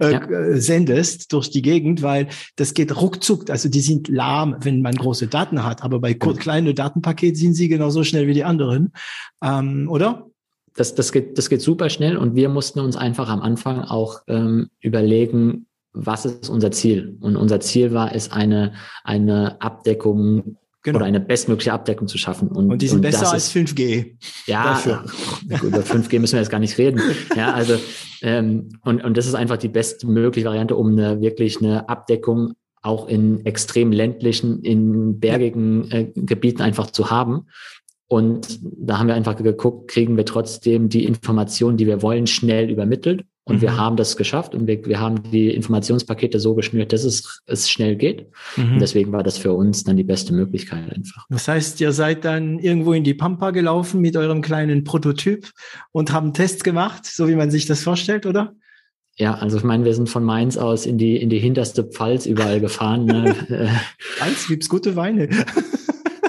äh, 0.00 0.12
ja. 0.12 0.60
Sendest 0.60 1.32
durch 1.32 1.50
die 1.50 1.62
Gegend, 1.62 2.02
weil 2.02 2.28
das 2.56 2.74
geht 2.74 3.00
ruckzuck. 3.00 3.50
Also 3.50 3.68
die 3.68 3.80
sind 3.80 4.08
lahm, 4.08 4.56
wenn 4.60 4.82
man 4.82 4.94
große 4.94 5.28
Daten 5.28 5.64
hat, 5.64 5.82
aber 5.82 6.00
bei 6.00 6.14
kleinen 6.14 6.74
Datenpaket 6.74 7.36
sind 7.36 7.54
sie 7.54 7.68
genauso 7.68 8.04
schnell 8.04 8.26
wie 8.26 8.34
die 8.34 8.44
anderen, 8.44 8.92
ähm, 9.42 9.88
oder? 9.90 10.26
Das, 10.74 10.94
das, 10.94 11.10
geht, 11.10 11.36
das 11.36 11.48
geht 11.48 11.60
super 11.60 11.90
schnell 11.90 12.16
und 12.16 12.36
wir 12.36 12.48
mussten 12.48 12.78
uns 12.78 12.96
einfach 12.96 13.28
am 13.28 13.40
Anfang 13.40 13.80
auch 13.80 14.20
ähm, 14.28 14.70
überlegen, 14.80 15.66
was 15.92 16.24
ist 16.24 16.48
unser 16.48 16.70
Ziel? 16.70 17.16
Und 17.20 17.36
unser 17.36 17.58
Ziel 17.58 17.92
war 17.92 18.14
es, 18.14 18.30
eine, 18.30 18.74
eine 19.02 19.60
Abdeckung 19.60 20.56
Genau. 20.88 21.00
Oder 21.00 21.06
eine 21.06 21.20
bestmögliche 21.20 21.70
Abdeckung 21.70 22.08
zu 22.08 22.16
schaffen. 22.16 22.48
Und, 22.48 22.72
und 22.72 22.80
die 22.80 22.88
sind 22.88 22.96
und 22.96 23.02
besser 23.02 23.30
als 23.30 23.52
5G. 23.54 24.16
Ja, 24.46 24.64
dafür. 24.64 25.04
über 25.62 25.80
5G 25.80 26.18
müssen 26.18 26.32
wir 26.32 26.40
jetzt 26.40 26.48
gar 26.48 26.60
nicht 26.60 26.78
reden. 26.78 27.02
Ja, 27.36 27.52
also 27.52 27.74
ähm, 28.22 28.70
und, 28.84 29.04
und 29.04 29.16
das 29.18 29.26
ist 29.26 29.34
einfach 29.34 29.58
die 29.58 29.68
bestmögliche 29.68 30.48
Variante, 30.48 30.76
um 30.76 30.92
eine 30.92 31.20
wirklich 31.20 31.58
eine 31.58 31.90
Abdeckung 31.90 32.54
auch 32.80 33.06
in 33.06 33.44
extrem 33.44 33.92
ländlichen, 33.92 34.62
in 34.62 35.20
bergigen 35.20 35.90
äh, 35.90 36.10
Gebieten 36.14 36.62
einfach 36.62 36.90
zu 36.90 37.10
haben. 37.10 37.48
Und 38.06 38.60
da 38.62 38.98
haben 38.98 39.08
wir 39.08 39.14
einfach 39.14 39.36
geguckt, 39.36 39.90
kriegen 39.90 40.16
wir 40.16 40.24
trotzdem 40.24 40.88
die 40.88 41.04
Informationen, 41.04 41.76
die 41.76 41.86
wir 41.86 42.00
wollen, 42.00 42.26
schnell 42.26 42.70
übermittelt 42.70 43.26
und 43.48 43.56
mhm. 43.56 43.60
wir 43.62 43.76
haben 43.76 43.96
das 43.96 44.16
geschafft 44.16 44.54
und 44.54 44.66
wir, 44.66 44.84
wir 44.84 45.00
haben 45.00 45.22
die 45.30 45.50
Informationspakete 45.50 46.38
so 46.38 46.54
geschnürt, 46.54 46.92
dass 46.92 47.04
es, 47.04 47.42
es 47.46 47.68
schnell 47.68 47.96
geht. 47.96 48.26
Mhm. 48.56 48.74
Und 48.74 48.78
deswegen 48.80 49.12
war 49.12 49.22
das 49.22 49.38
für 49.38 49.52
uns 49.52 49.84
dann 49.84 49.96
die 49.96 50.04
beste 50.04 50.34
Möglichkeit 50.34 50.92
einfach. 50.94 51.26
Das 51.30 51.48
heißt, 51.48 51.80
ihr 51.80 51.92
seid 51.92 52.24
dann 52.24 52.58
irgendwo 52.58 52.92
in 52.92 53.04
die 53.04 53.14
Pampa 53.14 53.50
gelaufen 53.50 54.00
mit 54.00 54.16
eurem 54.16 54.42
kleinen 54.42 54.84
Prototyp 54.84 55.50
und 55.92 56.12
haben 56.12 56.34
Tests 56.34 56.62
gemacht, 56.62 57.06
so 57.06 57.26
wie 57.26 57.36
man 57.36 57.50
sich 57.50 57.66
das 57.66 57.82
vorstellt, 57.82 58.26
oder? 58.26 58.54
Ja, 59.16 59.34
also 59.34 59.56
ich 59.56 59.64
meine, 59.64 59.84
wir 59.84 59.94
sind 59.94 60.08
von 60.08 60.22
Mainz 60.22 60.56
aus 60.56 60.86
in 60.86 60.96
die, 60.96 61.16
in 61.16 61.28
die 61.28 61.40
hinterste 61.40 61.82
Pfalz 61.82 62.24
überall 62.26 62.60
gefahren. 62.60 63.06
Ne? 63.06 63.34
Mainz 64.20 64.46
gibt's 64.46 64.68
gute 64.68 64.94
Weine. 64.94 65.28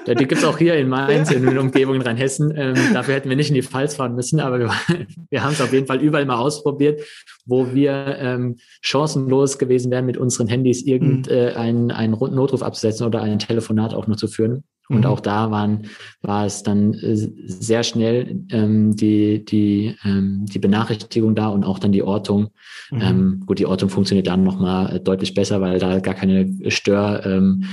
Ja, 0.10 0.16
die 0.16 0.26
gibt's 0.26 0.44
auch 0.44 0.58
hier 0.58 0.74
in 0.76 0.90
Mainz, 0.90 1.30
in 1.30 1.46
den 1.46 1.60
Umgebungen 1.60 2.02
Rheinhessen. 2.02 2.52
Ähm, 2.56 2.74
dafür 2.94 3.14
hätten 3.14 3.30
wir 3.30 3.36
nicht 3.36 3.50
in 3.50 3.54
die 3.54 3.62
Pfalz 3.62 3.96
fahren 3.96 4.16
müssen, 4.16 4.40
aber 4.40 4.58
wir, 4.58 4.72
wir 5.30 5.44
haben 5.44 5.52
es 5.52 5.62
auf 5.62 5.72
jeden 5.72 5.86
Fall 5.86 6.02
überall 6.02 6.26
mal 6.26 6.38
ausprobiert, 6.38 7.02
wo 7.46 7.76
wir 7.76 8.18
ähm, 8.20 8.56
chancenlos 8.82 9.60
gewesen 9.60 9.92
wären, 9.92 10.08
mit 10.08 10.18
unseren 10.18 10.48
Handys 10.48 10.82
irgendeinen 10.82 11.84
mhm. 11.84 11.92
äh, 11.92 11.94
einen 11.94 12.12
Notruf 12.12 12.64
abzusetzen 12.64 13.06
oder 13.06 13.22
ein 13.22 13.38
Telefonat 13.38 13.94
auch 13.94 14.08
noch 14.08 14.16
zu 14.16 14.28
führen. 14.28 14.64
Und 14.88 15.02
mhm. 15.02 15.06
auch 15.06 15.20
da 15.20 15.52
waren, 15.52 15.84
war 16.24 16.48
es 16.48 16.64
dann 16.64 16.96
äh, 16.96 17.16
sehr 17.16 17.84
schnell 17.84 18.46
ähm, 18.50 18.96
die, 18.96 19.46
die, 19.46 19.96
ähm, 20.04 20.48
die 20.52 20.58
Benachrichtigung 20.58 21.36
da 21.36 21.50
und 21.50 21.64
auch 21.64 21.78
dann 21.78 21.92
die 21.92 22.02
Ortung. 22.02 22.48
Mhm. 22.90 23.02
Ähm, 23.02 23.44
gut, 23.46 23.60
die 23.60 23.68
Ortung 23.68 23.90
funktioniert 23.90 24.26
dann 24.26 24.44
nochmal 24.44 25.00
deutlich 25.02 25.36
besser, 25.36 25.62
weil 25.62 25.78
da 25.78 26.00
gar 26.00 26.16
keine 26.16 26.52
Stör, 26.72 27.24
ähm, 27.28 27.66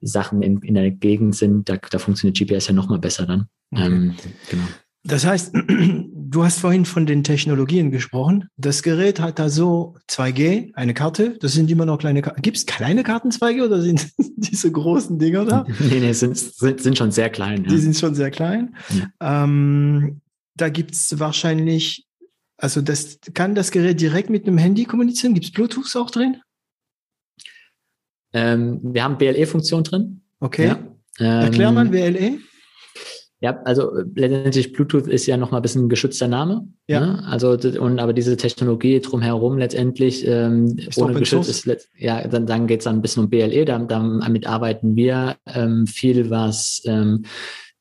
Sachen 0.00 0.42
in, 0.42 0.60
in 0.62 0.74
der 0.74 0.90
Gegend 0.90 1.34
sind, 1.36 1.68
da, 1.68 1.76
da 1.76 1.98
funktioniert 1.98 2.38
GPS 2.38 2.68
ja 2.68 2.74
noch 2.74 2.88
mal 2.88 2.98
besser 2.98 3.26
dann. 3.26 3.48
Okay. 3.70 3.86
Ähm, 3.86 4.14
genau. 4.50 4.64
Das 5.04 5.26
heißt, 5.26 5.54
du 6.14 6.44
hast 6.44 6.60
vorhin 6.60 6.86
von 6.86 7.04
den 7.06 7.22
Technologien 7.22 7.90
gesprochen. 7.90 8.48
Das 8.56 8.82
Gerät 8.82 9.20
hat 9.20 9.38
da 9.38 9.50
so 9.50 9.96
2G, 10.08 10.74
eine 10.74 10.94
Karte. 10.94 11.36
Das 11.40 11.52
sind 11.52 11.70
immer 11.70 11.84
noch 11.84 11.98
kleine 11.98 12.22
Karten. 12.22 12.40
Gibt 12.40 12.56
es 12.56 12.66
kleine 12.66 13.02
Karten 13.02 13.28
2G 13.28 13.64
oder 13.64 13.82
sind 13.82 14.10
diese 14.36 14.72
großen 14.72 15.18
Dinger 15.18 15.44
da? 15.44 15.66
nee, 15.78 16.00
nee, 16.00 16.12
sind, 16.12 16.36
sind, 16.38 16.80
sind 16.80 16.96
schon 16.96 17.12
sehr 17.12 17.28
klein. 17.28 17.64
Ja. 17.64 17.70
Die 17.70 17.78
sind 17.78 17.96
schon 17.96 18.14
sehr 18.14 18.30
klein. 18.30 18.74
Ja. 19.20 19.44
Ähm, 19.44 20.22
da 20.56 20.70
gibt 20.70 20.92
es 20.92 21.18
wahrscheinlich, 21.18 22.06
also 22.56 22.80
das 22.80 23.18
kann 23.34 23.54
das 23.54 23.70
Gerät 23.70 24.00
direkt 24.00 24.30
mit 24.30 24.46
einem 24.46 24.58
Handy 24.58 24.84
kommunizieren? 24.84 25.34
Gibt 25.34 25.46
es 25.46 25.52
Bluetooth 25.52 25.94
auch 25.96 26.10
drin? 26.10 26.36
Ähm, 28.34 28.80
wir 28.82 29.04
haben 29.04 29.16
BLE-Funktion 29.16 29.84
drin. 29.84 30.20
Okay. 30.40 30.66
Ja. 30.66 30.78
Ähm, 31.20 31.44
Erklär 31.46 31.72
mal 31.72 31.86
BLE. 31.86 32.38
Ja, 33.40 33.60
also 33.64 33.92
letztendlich 34.14 34.72
Bluetooth 34.72 35.06
ist 35.06 35.26
ja 35.26 35.36
noch 35.36 35.50
mal 35.50 35.58
ein 35.58 35.62
bisschen 35.62 35.84
ein 35.84 35.88
geschützter 35.90 36.28
Name. 36.28 36.66
Ja. 36.88 37.00
Ne? 37.00 37.24
Also 37.26 37.50
und 37.50 37.98
aber 37.98 38.14
diese 38.14 38.36
Technologie 38.36 39.00
drumherum 39.00 39.58
letztendlich 39.58 40.26
ähm, 40.26 40.76
ohne 40.96 41.14
geschützt 41.14 41.66
ist, 41.66 41.88
ja, 41.96 42.26
dann, 42.26 42.46
dann 42.46 42.66
geht 42.66 42.80
es 42.80 42.84
dann 42.84 42.96
ein 42.96 43.02
bisschen 43.02 43.24
um 43.24 43.30
BLE. 43.30 43.66
Da, 43.66 43.78
damit 43.78 44.46
arbeiten 44.46 44.96
wir 44.96 45.36
ähm, 45.46 45.86
viel, 45.86 46.30
was 46.30 46.82
ähm, 46.86 47.24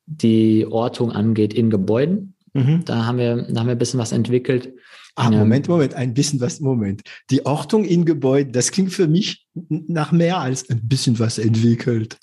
die 0.05 0.67
Ortung 0.69 1.11
angeht 1.11 1.53
in 1.53 1.69
Gebäuden. 1.69 2.35
Mhm. 2.53 2.83
Da 2.85 3.05
haben 3.05 3.17
wir, 3.17 3.47
da 3.49 3.61
haben 3.61 3.67
wir 3.67 3.75
ein 3.75 3.79
bisschen 3.79 3.99
was 3.99 4.11
entwickelt. 4.11 4.73
Ah, 5.15 5.29
Moment, 5.29 5.67
Moment, 5.67 5.93
ein 5.93 6.13
bisschen 6.13 6.41
was, 6.41 6.59
Moment. 6.59 7.03
Die 7.29 7.45
Ortung 7.45 7.85
in 7.85 8.03
Gebäuden, 8.03 8.51
das 8.51 8.71
klingt 8.71 8.91
für 8.91 9.07
mich 9.07 9.45
nach 9.53 10.11
mehr 10.11 10.39
als 10.39 10.67
ein 10.69 10.87
bisschen 10.87 11.19
was 11.19 11.37
entwickelt. 11.37 12.17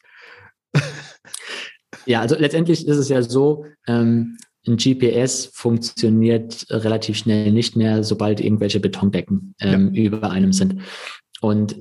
Ja, 2.06 2.20
also 2.20 2.36
letztendlich 2.36 2.86
ist 2.86 2.96
es 2.96 3.08
ja 3.08 3.22
so, 3.22 3.66
ähm, 3.86 4.36
ein 4.66 4.76
GPS 4.76 5.50
funktioniert 5.52 6.66
relativ 6.70 7.16
schnell 7.16 7.52
nicht 7.52 7.76
mehr, 7.76 8.04
sobald 8.04 8.40
irgendwelche 8.40 8.80
Betondecken 8.80 9.54
ähm, 9.60 9.94
ja. 9.94 10.02
über 10.02 10.30
einem 10.30 10.52
sind. 10.52 10.82
Und 11.40 11.76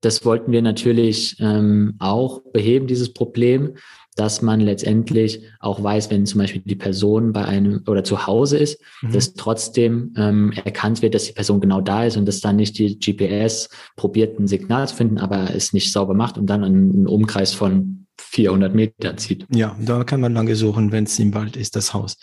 das 0.00 0.24
wollten 0.24 0.52
wir 0.52 0.62
natürlich 0.62 1.36
ähm, 1.40 1.96
auch 1.98 2.40
beheben, 2.52 2.86
dieses 2.86 3.12
Problem. 3.12 3.74
Dass 4.16 4.42
man 4.42 4.60
letztendlich 4.60 5.42
auch 5.60 5.82
weiß, 5.82 6.10
wenn 6.10 6.26
zum 6.26 6.40
Beispiel 6.40 6.62
die 6.64 6.74
Person 6.74 7.32
bei 7.32 7.44
einem 7.44 7.82
oder 7.86 8.02
zu 8.02 8.26
Hause 8.26 8.58
ist, 8.58 8.80
mhm. 9.02 9.12
dass 9.12 9.34
trotzdem 9.34 10.14
ähm, 10.16 10.52
erkannt 10.64 11.02
wird, 11.02 11.14
dass 11.14 11.26
die 11.26 11.32
Person 11.32 11.60
genau 11.60 11.80
da 11.80 12.04
ist 12.04 12.16
und 12.16 12.26
dass 12.26 12.40
dann 12.40 12.56
nicht 12.56 12.78
die 12.78 12.98
GPS 12.98 13.68
probiert, 13.94 14.40
ein 14.40 14.48
Signal 14.48 14.88
zu 14.88 14.96
finden, 14.96 15.18
aber 15.18 15.54
es 15.54 15.72
nicht 15.72 15.92
sauber 15.92 16.14
macht 16.14 16.38
und 16.38 16.46
dann 16.46 16.64
einen 16.64 17.06
Umkreis 17.06 17.52
von 17.52 18.06
400 18.18 18.74
Meter 18.74 19.16
zieht. 19.16 19.46
Ja, 19.52 19.76
da 19.78 20.02
kann 20.02 20.20
man 20.20 20.32
lange 20.32 20.56
suchen, 20.56 20.92
wenn 20.92 21.04
es 21.04 21.18
im 21.18 21.34
Wald 21.34 21.56
ist, 21.56 21.76
das 21.76 21.92
Haus. 21.92 22.16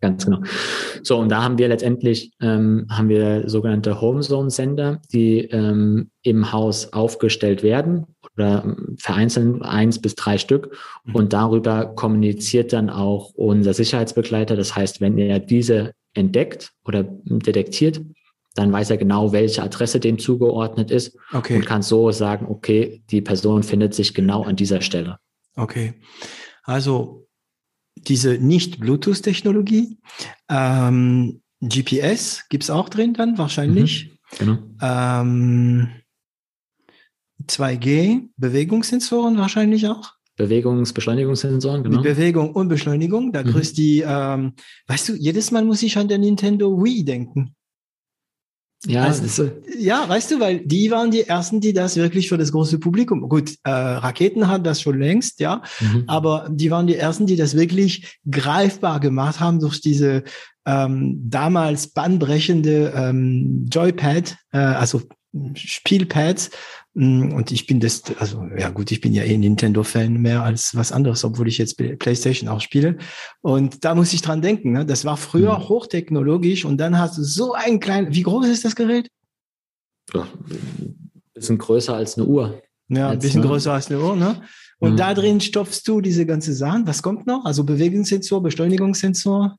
Ganz 0.00 0.26
genau. 0.26 0.42
So, 1.02 1.16
und 1.16 1.30
da 1.30 1.42
haben 1.42 1.56
wir 1.56 1.68
letztendlich 1.68 2.32
ähm, 2.42 2.86
haben 2.90 3.08
wir 3.08 3.48
sogenannte 3.48 4.02
Homezone-Sender, 4.02 5.00
die 5.12 5.38
ähm, 5.38 6.10
im 6.22 6.52
Haus 6.52 6.92
aufgestellt 6.92 7.62
werden 7.62 8.04
oder 8.36 8.64
ähm, 8.64 8.96
vereinzelt 8.98 9.62
eins 9.62 10.00
bis 10.00 10.14
drei 10.14 10.38
Stück. 10.38 10.76
Mhm. 11.04 11.14
Und 11.14 11.32
darüber 11.32 11.86
kommuniziert 11.86 12.72
dann 12.72 12.90
auch 12.90 13.30
unser 13.34 13.74
Sicherheitsbegleiter. 13.74 14.56
Das 14.56 14.74
heißt, 14.74 15.00
wenn 15.00 15.18
er 15.18 15.38
diese 15.38 15.92
entdeckt 16.14 16.72
oder 16.84 17.04
detektiert, 17.04 18.00
dann 18.54 18.72
weiß 18.72 18.90
er 18.90 18.96
genau, 18.96 19.32
welche 19.32 19.62
Adresse 19.62 19.98
dem 19.98 20.18
zugeordnet 20.18 20.90
ist 20.90 21.16
okay. 21.32 21.56
und 21.56 21.66
kann 21.66 21.82
so 21.82 22.12
sagen, 22.12 22.46
okay, 22.48 23.02
die 23.10 23.20
Person 23.20 23.64
findet 23.64 23.94
sich 23.94 24.14
genau 24.14 24.44
an 24.44 24.54
dieser 24.56 24.80
Stelle. 24.80 25.18
Okay. 25.56 25.94
Also 26.62 27.26
diese 27.96 28.38
Nicht-Bluetooth-Technologie. 28.38 29.98
Ähm, 30.48 31.40
GPS 31.60 32.44
gibt's 32.48 32.70
auch 32.70 32.88
drin 32.88 33.14
dann 33.14 33.38
wahrscheinlich. 33.38 34.18
Mhm, 34.32 34.38
genau. 34.38 34.58
Ähm, 34.80 35.88
2G, 37.46 38.28
Bewegungssensoren 38.36 39.38
wahrscheinlich 39.38 39.88
auch. 39.88 40.12
Bewegungsbeschleunigungssensoren, 40.36 41.84
genau. 41.84 41.96
Mit 41.96 42.04
Bewegung 42.04 42.52
und 42.52 42.68
Beschleunigung. 42.68 43.32
Da 43.32 43.42
mhm. 43.42 43.52
grüßt 43.52 43.76
die, 43.76 44.04
ähm, 44.06 44.54
weißt 44.88 45.10
du, 45.10 45.14
jedes 45.14 45.50
Mal 45.50 45.64
muss 45.64 45.82
ich 45.82 45.96
an 45.96 46.08
der 46.08 46.18
Nintendo 46.18 46.82
Wii 46.82 47.04
denken. 47.04 47.54
Ja, 48.86 49.04
also, 49.04 49.50
ja, 49.78 50.06
weißt 50.06 50.32
du, 50.32 50.40
weil 50.40 50.60
die 50.60 50.90
waren 50.90 51.10
die 51.10 51.22
ersten, 51.22 51.60
die 51.60 51.72
das 51.72 51.96
wirklich 51.96 52.28
für 52.28 52.36
das 52.36 52.52
große 52.52 52.78
Publikum. 52.78 53.28
Gut, 53.28 53.54
äh, 53.64 53.70
Raketen 53.70 54.48
hat 54.48 54.66
das 54.66 54.82
schon 54.82 54.98
längst, 54.98 55.40
ja, 55.40 55.62
mhm. 55.80 56.04
aber 56.06 56.48
die 56.50 56.70
waren 56.70 56.86
die 56.86 56.96
ersten, 56.96 57.26
die 57.26 57.36
das 57.36 57.56
wirklich 57.56 58.18
greifbar 58.30 59.00
gemacht 59.00 59.40
haben 59.40 59.58
durch 59.58 59.80
diese 59.80 60.24
ähm, 60.66 61.18
damals 61.24 61.88
bahnbrechende 61.88 62.92
ähm, 62.94 63.66
Joypad, 63.70 64.36
äh, 64.52 64.58
also 64.58 65.02
Spielpads, 65.54 66.50
und 66.94 67.50
ich 67.50 67.66
bin 67.66 67.80
das, 67.80 68.02
also 68.20 68.46
ja 68.56 68.70
gut, 68.70 68.92
ich 68.92 69.00
bin 69.00 69.12
ja 69.12 69.24
eh 69.24 69.36
Nintendo-Fan 69.36 70.12
mehr 70.12 70.44
als 70.44 70.76
was 70.76 70.92
anderes, 70.92 71.24
obwohl 71.24 71.48
ich 71.48 71.58
jetzt 71.58 71.76
PlayStation 71.76 72.48
auch 72.48 72.60
spiele. 72.60 72.98
Und 73.40 73.84
da 73.84 73.96
muss 73.96 74.12
ich 74.12 74.22
dran 74.22 74.42
denken. 74.42 74.72
Ne? 74.72 74.86
Das 74.86 75.04
war 75.04 75.16
früher 75.16 75.58
mhm. 75.58 75.68
hochtechnologisch 75.68 76.64
und 76.64 76.78
dann 76.78 76.96
hast 76.96 77.18
du 77.18 77.24
so 77.24 77.52
ein 77.52 77.80
kleines. 77.80 78.14
Wie 78.14 78.22
groß 78.22 78.46
ist 78.46 78.64
das 78.64 78.76
Gerät? 78.76 79.08
Ja, 80.12 80.22
ein 80.22 81.34
bisschen 81.34 81.58
größer 81.58 81.94
als 81.94 82.16
eine 82.16 82.26
Uhr. 82.28 82.62
Ja, 82.88 83.10
ein 83.10 83.18
bisschen 83.18 83.40
ne? 83.40 83.48
größer 83.48 83.72
als 83.72 83.90
eine 83.90 84.00
Uhr, 84.00 84.14
ne? 84.14 84.42
Und 84.78 84.92
mhm. 84.92 84.96
da 84.96 85.14
drin 85.14 85.40
stopfst 85.40 85.82
du 85.86 86.00
diese 86.00 86.26
ganze 86.26 86.52
Sachen. 86.52 86.86
Was 86.86 87.02
kommt 87.02 87.26
noch? 87.26 87.44
Also 87.44 87.64
Bewegungssensor, 87.64 88.42
Beschleunigungssensor. 88.42 89.56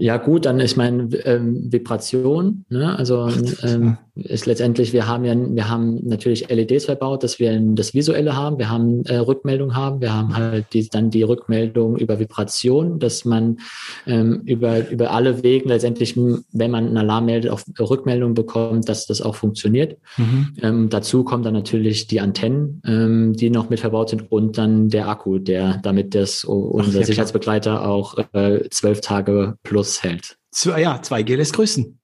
Ja 0.00 0.16
gut, 0.16 0.44
dann 0.44 0.60
ich 0.60 0.76
meine 0.76 1.12
ähm, 1.24 1.72
Vibration, 1.72 2.64
ne? 2.68 2.96
also 2.96 3.28
ähm, 3.62 3.98
ist 4.24 4.46
letztendlich, 4.46 4.92
wir 4.92 5.06
haben 5.06 5.24
ja, 5.24 5.34
wir 5.36 5.68
haben 5.68 6.00
natürlich 6.04 6.48
LEDs 6.48 6.86
verbaut, 6.86 7.22
dass 7.22 7.38
wir 7.38 7.58
das 7.74 7.94
Visuelle 7.94 8.34
haben, 8.34 8.58
wir 8.58 8.68
haben 8.68 9.04
äh, 9.04 9.16
Rückmeldung 9.16 9.76
haben, 9.76 10.00
wir 10.00 10.12
haben 10.12 10.36
halt 10.36 10.66
die, 10.72 10.88
dann 10.88 11.10
die 11.10 11.22
Rückmeldung 11.22 11.96
über 11.96 12.18
Vibration, 12.18 12.98
dass 12.98 13.24
man 13.24 13.58
ähm, 14.06 14.42
über, 14.44 14.88
über 14.90 15.12
alle 15.12 15.42
Wegen 15.42 15.68
letztendlich, 15.68 16.16
wenn 16.16 16.70
man 16.70 16.86
einen 16.86 16.96
Alarm 16.96 17.26
meldet, 17.26 17.52
auch 17.52 17.60
Rückmeldung 17.78 18.34
bekommt, 18.34 18.88
dass 18.88 19.06
das 19.06 19.22
auch 19.22 19.36
funktioniert. 19.36 19.98
Mhm. 20.16 20.48
Ähm, 20.62 20.88
dazu 20.88 21.22
kommen 21.22 21.44
dann 21.44 21.54
natürlich 21.54 22.08
die 22.08 22.20
Antennen, 22.20 22.82
ähm, 22.84 23.34
die 23.34 23.50
noch 23.50 23.70
mit 23.70 23.80
verbaut 23.80 24.10
sind 24.10 24.32
und 24.32 24.58
dann 24.58 24.88
der 24.88 25.08
Akku, 25.08 25.38
der 25.38 25.78
damit 25.82 26.14
das 26.14 26.44
unser 26.44 27.00
Ach, 27.00 27.04
Sicherheitsbegleiter 27.04 27.88
auch 27.88 28.16
äh, 28.32 28.68
zwölf 28.70 29.00
Tage 29.00 29.56
plus 29.62 29.98
aushält. 30.08 30.38
Zwei, 30.50 30.82
ja, 30.82 30.96
2G 30.96 31.36
lässt 31.36 31.52
grüßen. 31.54 31.98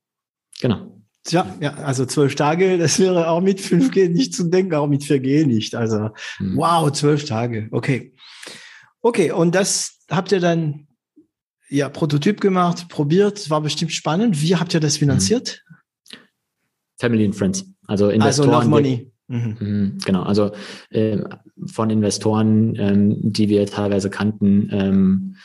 Genau. 0.60 0.93
Ja, 1.28 1.56
ja, 1.60 1.74
also 1.74 2.04
zwölf 2.04 2.34
Tage, 2.34 2.76
das 2.76 2.98
wäre 2.98 3.28
auch 3.28 3.40
mit 3.40 3.58
5G 3.58 4.10
nicht 4.10 4.34
zu 4.34 4.44
denken, 4.44 4.74
auch 4.74 4.86
mit 4.86 5.02
4G 5.02 5.46
nicht. 5.46 5.74
Also, 5.74 6.10
mhm. 6.38 6.56
wow, 6.56 6.92
zwölf 6.92 7.24
Tage. 7.24 7.68
Okay. 7.70 8.14
Okay, 9.00 9.30
und 9.30 9.54
das 9.54 10.00
habt 10.10 10.32
ihr 10.32 10.40
dann 10.40 10.86
ja 11.68 11.88
Prototyp 11.88 12.40
gemacht, 12.40 12.88
probiert, 12.88 13.48
war 13.50 13.60
bestimmt 13.60 13.92
spannend. 13.92 14.42
Wie 14.42 14.56
habt 14.56 14.74
ihr 14.74 14.80
das 14.80 14.98
finanziert? 14.98 15.64
Family 16.98 17.24
and 17.24 17.34
Friends. 17.36 17.64
Also 17.86 18.10
Investoren. 18.10 18.48
Also 18.50 18.60
Love 18.60 18.68
Money. 18.68 19.12
Mhm. 19.26 19.56
mhm. 19.58 19.98
Genau, 20.04 20.22
also 20.22 20.52
äh, 20.90 21.18
von 21.66 21.90
Investoren, 21.90 22.74
ähm, 22.76 23.16
die 23.20 23.48
wir 23.48 23.66
teilweise 23.66 24.10
kannten, 24.10 24.68
ähm, 24.70 25.36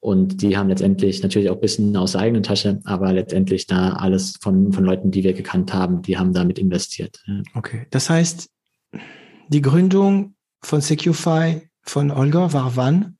und 0.00 0.42
die 0.42 0.56
haben 0.56 0.68
letztendlich 0.68 1.22
natürlich 1.22 1.50
auch 1.50 1.56
ein 1.56 1.60
bisschen 1.60 1.96
aus 1.96 2.12
der 2.12 2.22
eigenen 2.22 2.42
Tasche, 2.42 2.80
aber 2.84 3.12
letztendlich 3.12 3.66
da 3.66 3.94
alles 3.94 4.38
von, 4.40 4.72
von 4.72 4.84
Leuten, 4.84 5.10
die 5.10 5.24
wir 5.24 5.32
gekannt 5.32 5.72
haben, 5.72 6.02
die 6.02 6.18
haben 6.18 6.32
damit 6.32 6.58
investiert. 6.58 7.22
Okay. 7.54 7.86
Das 7.90 8.08
heißt, 8.08 8.48
die 9.48 9.62
Gründung 9.62 10.34
von 10.62 10.80
Secufy 10.80 11.68
von 11.82 12.10
Olga 12.10 12.52
war 12.52 12.76
wann? 12.76 13.16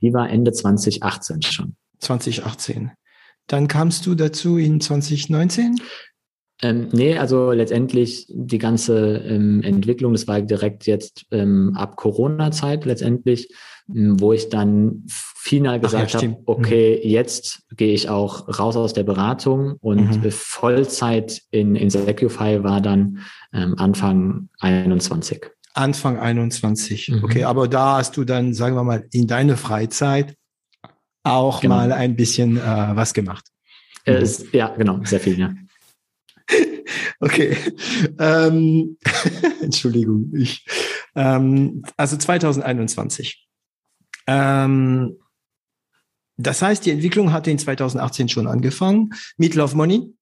Die 0.00 0.12
war 0.12 0.28
Ende 0.28 0.52
2018 0.52 1.42
schon. 1.42 1.76
2018. 1.98 2.92
Dann 3.46 3.68
kamst 3.68 4.06
du 4.06 4.14
dazu 4.14 4.58
in 4.58 4.80
2019? 4.80 5.80
Ähm, 6.62 6.88
nee, 6.92 7.16
also 7.16 7.52
letztendlich 7.52 8.26
die 8.28 8.58
ganze 8.58 9.16
ähm, 9.18 9.62
Entwicklung, 9.62 10.12
das 10.12 10.28
war 10.28 10.42
direkt 10.42 10.86
jetzt 10.86 11.24
ähm, 11.30 11.74
ab 11.74 11.96
Corona-Zeit 11.96 12.84
letztendlich 12.84 13.48
wo 13.92 14.32
ich 14.32 14.48
dann 14.48 15.04
final 15.06 15.80
gesagt 15.80 16.12
ja, 16.12 16.22
habe, 16.22 16.36
okay, 16.46 17.00
mhm. 17.02 17.10
jetzt 17.10 17.62
gehe 17.76 17.94
ich 17.94 18.08
auch 18.08 18.58
raus 18.58 18.76
aus 18.76 18.92
der 18.92 19.04
Beratung 19.04 19.76
und 19.80 20.22
mhm. 20.22 20.30
Vollzeit 20.30 21.42
in, 21.50 21.76
in 21.76 21.90
Secufy 21.90 22.62
war 22.62 22.80
dann 22.80 23.20
ähm, 23.52 23.74
Anfang 23.78 24.48
21. 24.60 25.46
Anfang 25.72 26.18
21, 26.18 27.08
mhm. 27.08 27.24
okay, 27.24 27.44
aber 27.44 27.68
da 27.68 27.98
hast 27.98 28.16
du 28.16 28.24
dann, 28.24 28.54
sagen 28.54 28.76
wir 28.76 28.84
mal, 28.84 29.06
in 29.12 29.26
deine 29.26 29.56
Freizeit 29.56 30.36
auch 31.22 31.60
genau. 31.60 31.76
mal 31.76 31.92
ein 31.92 32.16
bisschen 32.16 32.56
äh, 32.56 32.60
was 32.60 33.14
gemacht. 33.14 33.46
Äh, 34.04 34.26
ja, 34.52 34.74
genau, 34.76 35.00
sehr 35.04 35.20
viel, 35.20 35.38
ja. 35.38 35.54
Okay. 37.20 37.56
Ähm, 38.18 38.96
Entschuldigung. 39.60 40.32
Ich, 40.34 40.64
ähm, 41.14 41.82
also 41.96 42.16
2021. 42.16 43.46
Ähm, 44.30 45.16
das 46.36 46.62
heißt, 46.62 46.86
die 46.86 46.92
Entwicklung 46.92 47.32
hatte 47.32 47.50
in 47.50 47.58
2018 47.58 48.28
schon 48.28 48.46
angefangen 48.46 49.10
mit 49.36 49.54
Love 49.56 49.76
Money, 49.76 50.14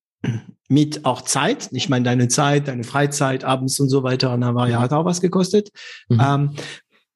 mit 0.68 1.04
auch 1.04 1.22
Zeit. 1.22 1.68
Ich 1.72 1.88
meine, 1.88 2.04
deine 2.04 2.28
Zeit, 2.28 2.68
deine 2.68 2.84
Freizeit, 2.84 3.44
abends 3.44 3.78
und 3.78 3.88
so 3.88 4.02
weiter. 4.02 4.32
Und 4.32 4.40
da 4.40 4.54
war 4.54 4.68
ja, 4.68 4.80
hat 4.80 4.92
auch 4.92 5.04
was 5.04 5.20
gekostet. 5.20 5.70
Mhm. 6.08 6.20
Ähm, 6.20 6.50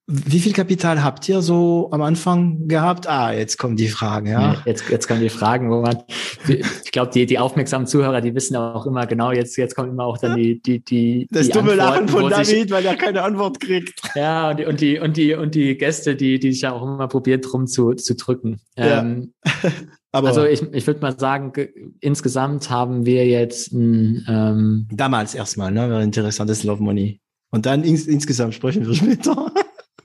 wie 0.09 0.41
viel 0.41 0.53
Kapital 0.53 1.05
habt 1.05 1.29
ihr 1.29 1.43
so 1.43 1.89
am 1.93 2.03
Anfang 2.03 2.67
gehabt? 2.67 3.09
Ah, 3.09 3.33
jetzt 3.33 3.57
kommen 3.57 3.77
die 3.77 3.89
Fragen, 3.89 4.27
ja. 4.27 4.61
Jetzt, 4.65 4.89
jetzt 4.91 5.07
kommen 5.07 5.21
die 5.21 5.29
Fragen, 5.29 5.71
wo 5.71 5.81
man, 5.81 6.03
ich 6.49 6.91
glaube, 6.91 7.13
die, 7.13 7.25
die 7.25 7.39
aufmerksamen 7.39 7.87
Zuhörer, 7.87 8.21
die 8.21 8.35
wissen 8.35 8.57
auch 8.57 8.85
immer 8.85 9.07
genau, 9.07 9.31
jetzt, 9.31 9.57
jetzt 9.57 9.77
kommen 9.77 9.91
immer 9.91 10.05
auch 10.05 10.19
dann 10.19 10.37
die, 10.37 10.61
die, 10.61 10.81
die. 10.81 11.29
Das 11.31 11.47
die 11.47 11.53
dumme 11.53 11.75
Lachen 11.75 12.09
von 12.09 12.29
David, 12.29 12.47
sich, 12.47 12.71
weil 12.71 12.85
er 12.85 12.97
keine 12.97 13.23
Antwort 13.23 13.61
kriegt. 13.61 14.01
Ja, 14.17 14.51
und 14.51 14.59
die, 14.59 14.67
und 14.67 14.81
die, 14.81 14.99
und 14.99 15.17
die, 15.17 15.35
und 15.35 15.55
die 15.55 15.79
Gäste, 15.79 16.17
die, 16.17 16.41
die 16.41 16.53
sich 16.53 16.63
ja 16.63 16.73
auch 16.73 16.83
immer 16.83 17.07
probiert, 17.07 17.47
drum 17.51 17.69
zu, 17.69 17.93
zu 17.95 18.17
drücken. 18.17 18.61
Ja. 18.77 19.01
Ähm, 19.01 19.33
Aber 20.15 20.29
also 20.29 20.45
ich, 20.45 20.63
ich 20.73 20.87
würde 20.87 21.01
mal 21.01 21.19
sagen, 21.19 21.53
insgesamt 22.01 22.69
haben 22.69 23.07
wir 23.07 23.27
jetzt 23.27 23.73
ein, 23.73 24.27
ähm, 24.29 24.89
damals 24.93 25.35
erstmal, 25.35 25.73
ne, 25.73 25.89
wäre 25.89 26.03
interessantes 26.03 26.65
Love 26.65 26.83
Money. 26.83 27.21
Und 27.51 27.67
dann 27.67 27.83
ins, 27.85 28.07
insgesamt 28.07 28.55
sprechen 28.55 28.87
wir 28.87 28.95
später. 28.95 29.53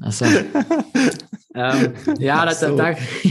Achso. 0.02 0.26
ähm, 1.56 1.94
ja, 2.20 2.46
Ach 2.48 2.52
so. 2.52 2.76
da, 2.76 2.94
da 2.94 2.98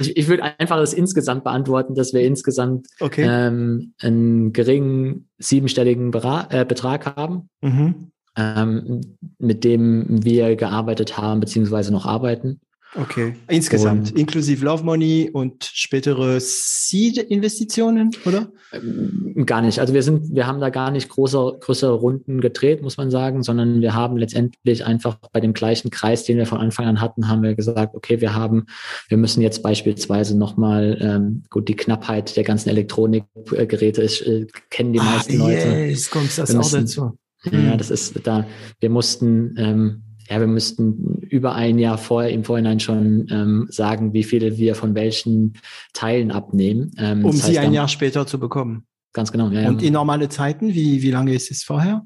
ich, 0.00 0.16
ich 0.16 0.28
würde 0.28 0.42
einfach 0.58 0.76
das 0.76 0.92
insgesamt 0.92 1.44
beantworten, 1.44 1.94
dass 1.94 2.12
wir 2.12 2.22
insgesamt 2.22 2.86
okay. 3.00 3.26
ähm, 3.28 3.94
einen 4.00 4.52
geringen 4.52 5.28
siebenstelligen 5.38 6.10
Bera 6.10 6.48
äh, 6.50 6.64
Betrag 6.64 7.06
haben, 7.16 7.48
mhm. 7.60 8.10
ähm, 8.36 9.00
mit 9.38 9.64
dem 9.64 10.06
wir 10.08 10.56
gearbeitet 10.56 11.16
haben 11.16 11.40
beziehungsweise 11.40 11.92
noch 11.92 12.06
arbeiten. 12.06 12.60
Okay, 12.98 13.34
insgesamt, 13.48 14.12
und, 14.12 14.18
inklusive 14.18 14.64
Love 14.64 14.82
Money 14.82 15.30
und 15.32 15.64
spätere 15.64 16.40
Seed-Investitionen, 16.40 18.10
oder? 18.24 18.48
Ähm, 18.72 19.44
gar 19.44 19.60
nicht. 19.60 19.80
Also 19.80 19.92
wir 19.92 20.02
sind, 20.02 20.34
wir 20.34 20.46
haben 20.46 20.60
da 20.60 20.70
gar 20.70 20.90
nicht 20.90 21.08
große, 21.08 21.58
größere 21.60 21.92
Runden 21.92 22.40
gedreht, 22.40 22.82
muss 22.82 22.96
man 22.96 23.10
sagen, 23.10 23.42
sondern 23.42 23.82
wir 23.82 23.94
haben 23.94 24.16
letztendlich 24.16 24.84
einfach 24.84 25.18
bei 25.32 25.40
dem 25.40 25.52
gleichen 25.52 25.90
Kreis, 25.90 26.24
den 26.24 26.38
wir 26.38 26.46
von 26.46 26.58
Anfang 26.58 26.86
an 26.86 27.00
hatten, 27.00 27.28
haben 27.28 27.42
wir 27.42 27.54
gesagt, 27.54 27.94
okay, 27.94 28.20
wir 28.20 28.34
haben, 28.34 28.66
wir 29.08 29.18
müssen 29.18 29.42
jetzt 29.42 29.62
beispielsweise 29.62 30.36
nochmal, 30.36 30.96
ähm, 31.00 31.42
gut, 31.50 31.68
die 31.68 31.76
Knappheit 31.76 32.36
der 32.36 32.44
ganzen 32.44 32.70
Elektronikgeräte 32.70 34.02
ist, 34.02 34.22
äh, 34.22 34.46
kennen 34.70 34.92
die 34.92 35.00
ah, 35.00 35.04
meisten 35.04 35.38
Leute. 35.38 35.68
Yes, 35.68 36.10
kommt 36.10 36.36
das 36.36 36.52
müssen, 36.52 36.58
auch 36.60 36.80
dazu. 36.80 37.18
Ja, 37.44 37.72
hm. 37.72 37.78
das 37.78 37.90
ist 37.90 38.18
da, 38.24 38.46
wir 38.80 38.90
mussten, 38.90 39.54
ähm, 39.58 40.02
ja, 40.28 40.40
wir 40.40 40.46
müssten 40.46 41.20
über 41.22 41.54
ein 41.54 41.78
Jahr 41.78 41.98
vorher 41.98 42.30
im 42.30 42.44
Vorhinein 42.44 42.80
schon 42.80 43.26
ähm, 43.30 43.66
sagen, 43.70 44.12
wie 44.12 44.24
viele 44.24 44.58
wir 44.58 44.74
von 44.74 44.94
welchen 44.94 45.54
Teilen 45.92 46.30
abnehmen. 46.30 46.92
Ähm, 46.98 47.24
um 47.24 47.32
sie 47.32 47.58
ein 47.58 47.72
Jahr 47.72 47.88
später 47.88 48.26
zu 48.26 48.40
bekommen. 48.40 48.86
Ganz 49.12 49.32
genau. 49.32 49.48
Ja, 49.48 49.68
Und 49.68 49.82
in 49.82 49.92
normale 49.92 50.28
Zeiten, 50.28 50.74
wie, 50.74 51.02
wie 51.02 51.10
lange 51.10 51.34
ist 51.34 51.50
es 51.50 51.62
vorher? 51.64 52.04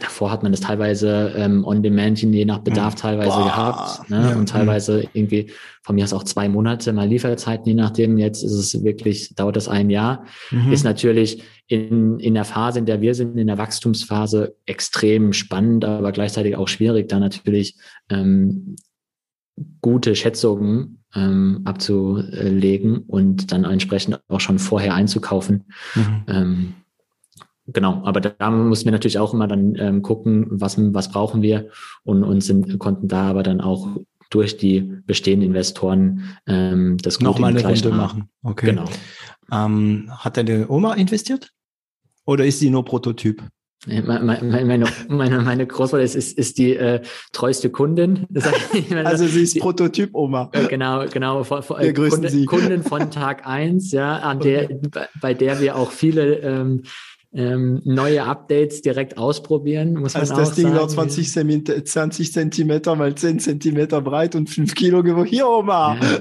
Davor 0.00 0.30
hat 0.30 0.42
man 0.42 0.52
das 0.52 0.60
teilweise 0.60 1.34
ähm, 1.36 1.64
on 1.64 1.82
demand, 1.82 2.22
je 2.22 2.44
nach 2.44 2.60
Bedarf 2.60 2.94
hm. 2.94 3.00
teilweise 3.00 3.36
Boah. 3.36 3.44
gehabt. 3.44 4.10
Ne? 4.10 4.30
Ja, 4.30 4.36
und 4.36 4.48
teilweise 4.48 5.02
ja. 5.02 5.08
irgendwie 5.12 5.50
von 5.82 5.94
mir 5.94 6.04
aus 6.04 6.12
auch 6.12 6.24
zwei 6.24 6.48
Monate 6.48 6.92
mal 6.92 7.06
Lieferzeiten, 7.06 7.66
je 7.66 7.74
nachdem. 7.74 8.18
Jetzt 8.18 8.42
ist 8.42 8.52
es 8.52 8.82
wirklich, 8.82 9.34
dauert 9.34 9.56
das 9.56 9.68
ein 9.68 9.90
Jahr. 9.90 10.24
Mhm. 10.50 10.72
Ist 10.72 10.84
natürlich 10.84 11.42
in, 11.66 12.18
in 12.18 12.34
der 12.34 12.44
Phase, 12.44 12.78
in 12.78 12.86
der 12.86 13.00
wir 13.00 13.14
sind, 13.14 13.36
in 13.36 13.46
der 13.46 13.58
Wachstumsphase 13.58 14.56
extrem 14.64 15.32
spannend, 15.32 15.84
aber 15.84 16.12
gleichzeitig 16.12 16.56
auch 16.56 16.68
schwierig, 16.68 17.08
da 17.08 17.18
natürlich 17.18 17.76
ähm, 18.08 18.76
gute 19.80 20.16
Schätzungen 20.16 21.04
ähm, 21.14 21.62
abzulegen 21.64 22.98
und 22.98 23.52
dann 23.52 23.64
entsprechend 23.64 24.20
auch 24.28 24.40
schon 24.40 24.58
vorher 24.58 24.94
einzukaufen. 24.94 25.64
Mhm. 25.94 26.22
Ähm, 26.26 26.74
genau, 27.72 28.02
aber 28.04 28.20
da 28.20 28.50
mussten 28.50 28.86
wir 28.86 28.92
natürlich 28.92 29.18
auch 29.18 29.32
immer 29.34 29.46
dann 29.46 29.74
ähm, 29.76 30.02
gucken, 30.02 30.46
was, 30.50 30.76
was 30.78 31.10
brauchen 31.10 31.42
wir 31.42 31.70
und, 32.04 32.24
und 32.24 32.42
sind, 32.42 32.78
konnten 32.78 33.08
da 33.08 33.28
aber 33.28 33.42
dann 33.42 33.60
auch 33.60 33.88
durch 34.30 34.56
die 34.56 34.80
bestehenden 35.06 35.48
Investoren 35.48 36.38
ähm, 36.46 36.98
das 37.02 37.20
Nochmal 37.20 37.56
eine 37.56 37.66
Runde 37.66 37.90
machen. 37.90 38.28
Okay. 38.42 38.66
Genau. 38.66 38.84
Ähm, 39.50 40.10
hat 40.10 40.36
deine 40.36 40.68
Oma 40.68 40.94
investiert? 40.94 41.50
Oder 42.26 42.44
ist 42.44 42.58
sie 42.58 42.68
nur 42.68 42.84
Prototyp? 42.84 43.42
Meine, 43.86 44.42
meine, 44.42 44.86
meine, 45.08 45.40
meine 45.40 45.66
Großmutter 45.66 46.02
ist, 46.02 46.16
ist, 46.16 46.36
ist 46.36 46.58
die 46.58 46.74
äh, 46.74 47.00
treueste 47.32 47.70
Kundin. 47.70 48.26
also 49.04 49.26
sie 49.26 49.42
ist 49.42 49.58
Prototyp-Oma. 49.60 50.50
Äh, 50.52 50.66
genau, 50.66 51.06
genau. 51.06 51.44
Vor, 51.44 51.62
vor, 51.62 51.80
äh, 51.80 51.92
Kundin, 51.92 52.44
Kundin 52.46 52.82
von 52.82 53.10
Tag 53.12 53.46
eins, 53.46 53.92
ja, 53.92 54.16
an 54.16 54.40
der, 54.40 54.68
bei 55.20 55.32
der 55.32 55.60
wir 55.60 55.76
auch 55.76 55.92
viele 55.92 56.40
ähm, 56.40 56.82
ähm, 57.32 57.80
neue 57.84 58.24
Updates 58.24 58.80
direkt 58.82 59.18
ausprobieren. 59.18 59.94
Muss 59.94 60.14
man 60.14 60.22
also 60.22 60.36
das 60.36 60.54
Ding 60.54 60.74
war 60.74 60.88
20, 60.88 61.30
20 61.84 62.32
Zentimeter 62.32 62.96
mal 62.96 63.14
10 63.14 63.38
Zentimeter 63.40 64.00
breit 64.00 64.34
und 64.34 64.48
5 64.48 64.74
Kilo 64.74 65.02
gewogen. 65.02 65.28
Hier, 65.28 65.48
Oma! 65.48 65.96
Ja. 66.00 66.20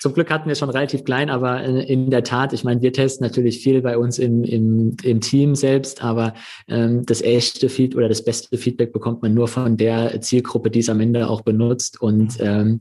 Zum 0.00 0.14
Glück 0.14 0.30
hatten 0.30 0.48
wir 0.48 0.54
schon 0.54 0.70
relativ 0.70 1.04
klein, 1.04 1.28
aber 1.28 1.62
in 1.62 2.08
der 2.08 2.24
Tat, 2.24 2.54
ich 2.54 2.64
meine, 2.64 2.80
wir 2.80 2.92
testen 2.92 3.22
natürlich 3.26 3.62
viel 3.62 3.82
bei 3.82 3.98
uns 3.98 4.18
im, 4.18 4.44
im, 4.44 4.96
im 5.02 5.20
Team 5.20 5.54
selbst, 5.54 6.02
aber 6.02 6.32
ähm, 6.68 7.04
das 7.04 7.20
echte 7.20 7.68
Feed 7.68 7.94
oder 7.94 8.08
das 8.08 8.24
beste 8.24 8.56
Feedback 8.56 8.94
bekommt 8.94 9.20
man 9.20 9.34
nur 9.34 9.46
von 9.46 9.76
der 9.76 10.18
Zielgruppe, 10.22 10.70
die 10.70 10.78
es 10.78 10.88
am 10.88 11.00
Ende 11.00 11.28
auch 11.28 11.42
benutzt. 11.42 12.00
Und 12.00 12.38
ähm, 12.40 12.80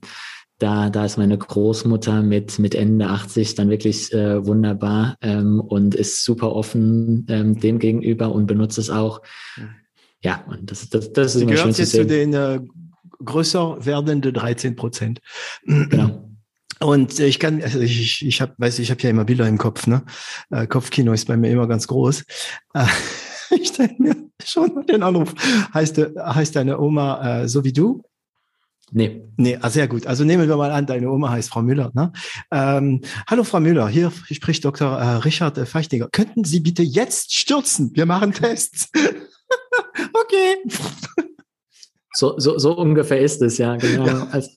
da, 0.59 0.89
da 0.89 1.05
ist 1.05 1.17
meine 1.17 1.37
Großmutter 1.37 2.21
mit, 2.21 2.59
mit 2.59 2.75
Ende 2.75 3.07
80 3.07 3.55
dann 3.55 3.69
wirklich 3.69 4.13
äh, 4.13 4.45
wunderbar 4.45 5.17
ähm, 5.21 5.59
und 5.61 5.95
ist 5.95 6.23
super 6.23 6.53
offen 6.53 7.25
ähm, 7.29 7.59
dem 7.59 7.79
gegenüber 7.79 8.31
und 8.31 8.45
benutzt 8.45 8.77
es 8.77 8.89
auch. 8.89 9.21
Ja, 10.21 10.43
und 10.49 10.69
das, 10.69 10.89
das, 10.89 11.13
das 11.13 11.35
ist 11.35 11.41
immer 11.41 11.55
schön 11.55 11.73
zu 11.73 11.85
sehen. 11.85 12.01
zu 12.01 12.07
den 12.07 12.33
äh, 12.33 12.59
größer 13.23 13.85
werdenden 13.85 14.33
13 14.33 14.75
Prozent. 14.75 15.21
Genau. 15.65 16.25
Und 16.81 17.19
ich 17.19 17.39
kann, 17.39 17.61
also 17.61 17.79
ich, 17.79 18.25
ich 18.25 18.41
habe, 18.41 18.53
weiß 18.57 18.79
ich 18.79 18.89
habe 18.89 19.01
ja 19.01 19.09
immer 19.09 19.25
Bilder 19.25 19.47
im 19.47 19.57
Kopf, 19.57 19.85
ne? 19.87 20.03
Äh, 20.49 20.65
Kopfkino 20.65 21.11
ist 21.11 21.25
bei 21.25 21.35
mir 21.35 21.51
immer 21.51 21.67
ganz 21.67 21.87
groß. 21.87 22.23
Äh, 22.73 22.85
ich 23.59 23.73
denke 23.73 24.01
mir 24.01 24.15
schon 24.43 24.85
den 24.87 25.03
Anruf. 25.03 25.33
Heißt, 25.73 25.97
heißt 26.17 26.55
deine 26.55 26.79
Oma 26.79 27.41
äh, 27.41 27.47
so 27.49 27.63
wie 27.63 27.73
du? 27.73 28.01
Nee. 28.91 29.21
Nee, 29.37 29.57
ah, 29.61 29.69
sehr 29.69 29.87
gut. 29.87 30.07
Also 30.07 30.23
nehmen 30.23 30.47
wir 30.47 30.57
mal 30.57 30.71
an, 30.71 30.85
deine 30.85 31.09
Oma 31.09 31.29
heißt 31.29 31.49
Frau 31.49 31.61
Müller. 31.61 31.91
Ne? 31.93 32.11
Ähm, 32.51 33.01
hallo 33.27 33.43
Frau 33.43 33.59
Müller, 33.59 33.87
hier 33.87 34.11
spricht 34.31 34.65
Dr. 34.65 34.99
Äh, 34.99 35.15
Richard 35.17 35.57
äh, 35.57 35.65
Feichtinger. 35.65 36.09
Könnten 36.11 36.43
Sie 36.43 36.59
bitte 36.59 36.83
jetzt 36.83 37.33
stürzen? 37.33 37.91
Wir 37.93 38.05
machen 38.05 38.33
Tests. 38.33 38.89
okay. 40.13 40.55
So, 42.13 42.37
so, 42.39 42.57
so 42.57 42.77
ungefähr 42.77 43.21
ist 43.21 43.41
es, 43.41 43.57
ja, 43.57 43.75
genau. 43.75 44.05
Ja. 44.05 44.27
Also, 44.31 44.49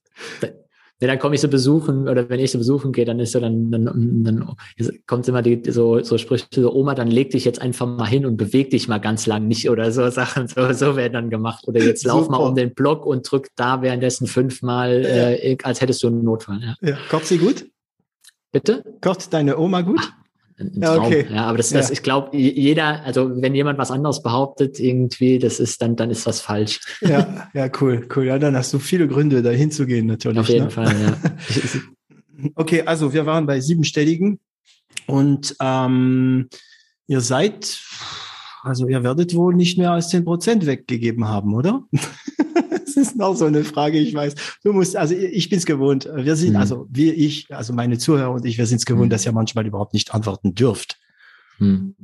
ja, 1.02 1.08
dann 1.08 1.18
komme 1.18 1.34
ich 1.34 1.40
so 1.40 1.48
besuchen 1.48 2.08
oder 2.08 2.28
wenn 2.28 2.38
ich 2.38 2.52
so 2.52 2.58
besuchen 2.58 2.92
gehe, 2.92 3.04
dann 3.04 3.18
ist 3.18 3.32
so 3.32 3.40
dann, 3.40 3.72
dann, 3.72 4.22
dann 4.24 4.56
kommt 5.06 5.26
immer 5.26 5.42
die 5.42 5.60
so 5.68 6.00
so 6.02 6.16
Sprüche 6.16 6.46
so 6.54 6.72
Oma, 6.72 6.94
dann 6.94 7.08
leg 7.08 7.30
dich 7.30 7.44
jetzt 7.44 7.60
einfach 7.60 7.86
mal 7.86 8.06
hin 8.06 8.24
und 8.24 8.36
beweg 8.36 8.70
dich 8.70 8.86
mal 8.86 8.98
ganz 8.98 9.26
lang 9.26 9.48
nicht 9.48 9.68
oder 9.68 9.90
so 9.90 10.08
Sachen 10.10 10.46
so 10.46 10.72
so 10.72 10.94
werden 10.94 11.14
dann 11.14 11.28
gemacht 11.28 11.66
oder 11.66 11.80
jetzt 11.80 12.04
lauf 12.04 12.28
mal 12.28 12.36
um 12.38 12.54
den 12.54 12.72
Block 12.72 13.04
und 13.04 13.30
drück 13.30 13.48
da 13.56 13.82
währenddessen 13.82 14.28
fünfmal, 14.28 15.04
äh, 15.04 15.56
als 15.64 15.80
hättest 15.80 16.02
du 16.04 16.06
einen 16.06 16.22
Notfall. 16.22 16.60
Ja. 16.62 16.88
ja. 16.88 16.96
Kocht 17.10 17.26
sie 17.26 17.38
gut? 17.38 17.66
Bitte? 18.52 18.84
Kocht 19.00 19.32
deine 19.32 19.58
Oma 19.58 19.80
gut? 19.80 20.12
Ein 20.62 20.80
Traum. 20.80 21.06
Okay. 21.06 21.26
Ja, 21.30 21.44
aber 21.46 21.56
das, 21.56 21.70
das 21.70 21.88
ja. 21.88 21.92
ich 21.92 22.02
glaube, 22.02 22.36
jeder, 22.36 23.04
also 23.04 23.30
wenn 23.42 23.54
jemand 23.54 23.78
was 23.78 23.90
anderes 23.90 24.22
behauptet, 24.22 24.78
irgendwie, 24.80 25.38
das 25.38 25.60
ist 25.60 25.82
dann, 25.82 25.96
dann 25.96 26.10
ist 26.10 26.26
was 26.26 26.40
falsch. 26.40 26.80
Ja, 27.00 27.48
ja, 27.54 27.68
cool, 27.80 28.06
cool. 28.14 28.26
Ja, 28.26 28.38
dann 28.38 28.56
hast 28.56 28.72
du 28.72 28.78
viele 28.78 29.08
Gründe, 29.08 29.42
da 29.42 29.50
hinzugehen, 29.50 30.06
natürlich. 30.06 30.38
Auf 30.38 30.48
jeden 30.48 30.64
ne? 30.64 30.70
Fall, 30.70 30.94
ja. 31.00 31.16
okay, 32.54 32.82
also 32.82 33.12
wir 33.12 33.26
waren 33.26 33.46
bei 33.46 33.60
siebenstelligen 33.60 34.40
und 35.06 35.56
ähm, 35.60 36.48
ihr 37.06 37.20
seid, 37.20 37.80
also 38.62 38.86
ihr 38.88 39.02
werdet 39.02 39.34
wohl 39.34 39.54
nicht 39.54 39.78
mehr 39.78 39.92
als 39.92 40.08
zehn 40.08 40.24
Prozent 40.24 40.66
weggegeben 40.66 41.28
haben, 41.28 41.54
oder? 41.54 41.82
das 42.84 42.96
ist 42.96 43.16
noch 43.16 43.34
so 43.34 43.46
eine 43.46 43.64
Frage, 43.64 43.98
ich 43.98 44.14
weiß. 44.14 44.34
Du 44.62 44.72
musst, 44.72 44.96
also 44.96 45.14
ich 45.14 45.48
bin 45.48 45.58
es 45.58 45.66
gewohnt. 45.66 46.08
Wir 46.14 46.36
sind, 46.36 46.50
mhm. 46.50 46.56
also 46.56 46.86
wir, 46.90 47.16
ich, 47.16 47.46
also 47.54 47.72
meine 47.72 47.98
Zuhörer 47.98 48.32
und 48.32 48.44
ich, 48.44 48.58
wir 48.58 48.66
sind 48.66 48.78
es 48.78 48.86
gewohnt, 48.86 49.06
mhm. 49.06 49.10
dass 49.10 49.26
ihr 49.26 49.32
manchmal 49.32 49.66
überhaupt 49.66 49.94
nicht 49.94 50.14
antworten 50.14 50.54
dürft. 50.54 50.98
Mhm. 51.58 51.94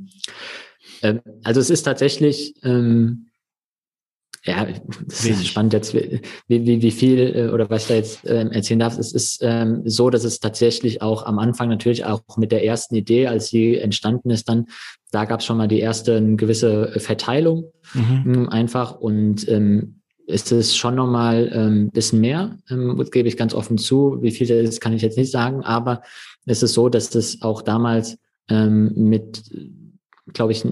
Ähm, 1.01 1.21
also 1.43 1.59
es 1.59 1.69
ist 1.69 1.83
tatsächlich, 1.83 2.55
ähm, 2.63 3.27
ja, 4.45 4.65
das 5.05 5.25
ist 5.25 5.47
spannend 5.47 5.73
jetzt, 5.73 5.93
wie, 5.93 6.21
wie, 6.47 6.81
wie 6.81 6.91
viel 6.91 7.35
äh, 7.35 7.49
oder 7.49 7.69
was 7.69 7.83
ich 7.83 7.87
da 7.89 7.95
jetzt 7.95 8.19
ähm, 8.25 8.51
erzählen 8.51 8.79
darf. 8.79 8.97
Es 8.97 9.11
ist 9.11 9.39
ähm, 9.41 9.81
so, 9.85 10.09
dass 10.09 10.23
es 10.23 10.39
tatsächlich 10.39 11.01
auch 11.01 11.25
am 11.25 11.39
Anfang 11.39 11.67
natürlich 11.67 12.05
auch 12.05 12.21
mit 12.37 12.51
der 12.51 12.63
ersten 12.63 12.95
Idee, 12.95 13.27
als 13.27 13.49
sie 13.49 13.77
entstanden 13.77 14.29
ist, 14.29 14.47
dann 14.47 14.67
da 15.11 15.25
gab 15.25 15.41
es 15.41 15.45
schon 15.45 15.57
mal 15.57 15.67
die 15.67 15.79
erste 15.79 16.17
eine 16.17 16.35
gewisse 16.35 16.99
Verteilung 16.99 17.71
mhm. 17.93 18.23
Ähm, 18.25 18.49
einfach 18.49 18.95
und 18.95 19.47
ähm, 19.49 19.98
ist 20.29 20.51
es 20.51 20.75
schon 20.75 20.95
nochmal 20.95 21.49
ein 21.51 21.67
ähm, 21.67 21.89
bisschen 21.89 22.21
mehr, 22.21 22.57
ähm, 22.69 23.03
gebe 23.11 23.27
ich 23.27 23.35
ganz 23.35 23.53
offen 23.53 23.77
zu. 23.77 24.19
Wie 24.21 24.31
viel 24.31 24.47
das 24.47 24.69
ist, 24.75 24.81
kann 24.81 24.93
ich 24.93 25.01
jetzt 25.01 25.17
nicht 25.17 25.31
sagen, 25.31 25.63
aber 25.63 26.03
es 26.45 26.63
ist 26.63 26.73
so, 26.73 26.87
dass 26.87 27.09
das 27.09 27.41
auch 27.41 27.61
damals 27.63 28.17
ähm, 28.47 28.93
mit, 28.95 29.43
glaube 30.31 30.51
ich, 30.51 30.65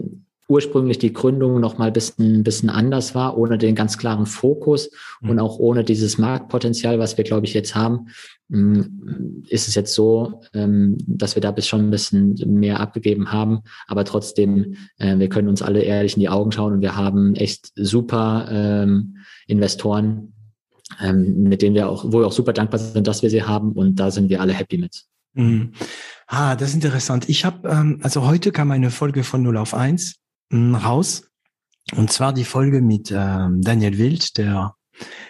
ursprünglich 0.47 0.97
die 0.97 1.11
Gründung 1.11 1.59
noch 1.59 1.77
mal 1.77 1.87
ein 1.87 1.93
bisschen, 1.93 2.43
bisschen 2.43 2.69
anders 2.69 3.13
war, 3.15 3.37
ohne 3.37 3.57
den 3.57 3.75
ganz 3.75 3.97
klaren 3.97 4.25
Fokus 4.25 4.89
mhm. 5.19 5.31
und 5.31 5.39
auch 5.39 5.59
ohne 5.59 5.83
dieses 5.83 6.17
Marktpotenzial, 6.17 6.99
was 6.99 7.17
wir, 7.17 7.25
glaube 7.25 7.45
ich, 7.45 7.53
jetzt 7.53 7.75
haben, 7.75 8.07
ähm, 8.51 9.43
ist 9.49 9.67
es 9.67 9.75
jetzt 9.75 9.93
so, 9.93 10.41
ähm, 10.53 10.97
dass 11.05 11.35
wir 11.35 11.41
da 11.41 11.51
bis 11.51 11.67
schon 11.67 11.81
ein 11.81 11.91
bisschen 11.91 12.35
mehr 12.45 12.79
abgegeben 12.79 13.31
haben. 13.31 13.59
Aber 13.87 14.05
trotzdem, 14.05 14.75
äh, 14.97 15.17
wir 15.17 15.27
können 15.27 15.49
uns 15.49 15.61
alle 15.61 15.81
ehrlich 15.81 16.15
in 16.15 16.21
die 16.21 16.29
Augen 16.29 16.53
schauen 16.53 16.73
und 16.73 16.81
wir 16.81 16.95
haben 16.95 17.35
echt 17.35 17.73
super 17.75 18.47
ähm, 18.49 19.17
Investoren, 19.47 20.33
mit 21.11 21.61
denen 21.61 21.75
wir 21.75 21.89
auch, 21.89 22.05
wo 22.05 22.19
wir 22.19 22.27
auch 22.27 22.31
super 22.31 22.53
dankbar 22.53 22.79
sind, 22.79 23.05
dass 23.05 23.21
wir 23.21 23.29
sie 23.29 23.43
haben 23.43 23.73
und 23.73 23.95
da 23.95 24.09
sind 24.09 24.29
wir 24.29 24.39
alle 24.39 24.53
happy 24.53 24.77
mit. 24.77 25.03
Mhm. 25.33 25.73
Ah, 26.27 26.55
das 26.55 26.69
ist 26.69 26.75
interessant. 26.75 27.27
Ich 27.27 27.43
habe, 27.43 27.99
also 28.01 28.25
heute 28.25 28.53
kam 28.53 28.71
eine 28.71 28.89
Folge 28.89 29.25
von 29.25 29.43
0 29.43 29.57
auf 29.57 29.73
1 29.73 30.15
raus. 30.51 31.23
Und 31.95 32.11
zwar 32.11 32.33
die 32.33 32.43
Folge 32.43 32.81
mit 32.81 33.11
ähm, 33.11 33.61
Daniel 33.61 33.97
Wild, 33.97 34.37
der 34.37 34.75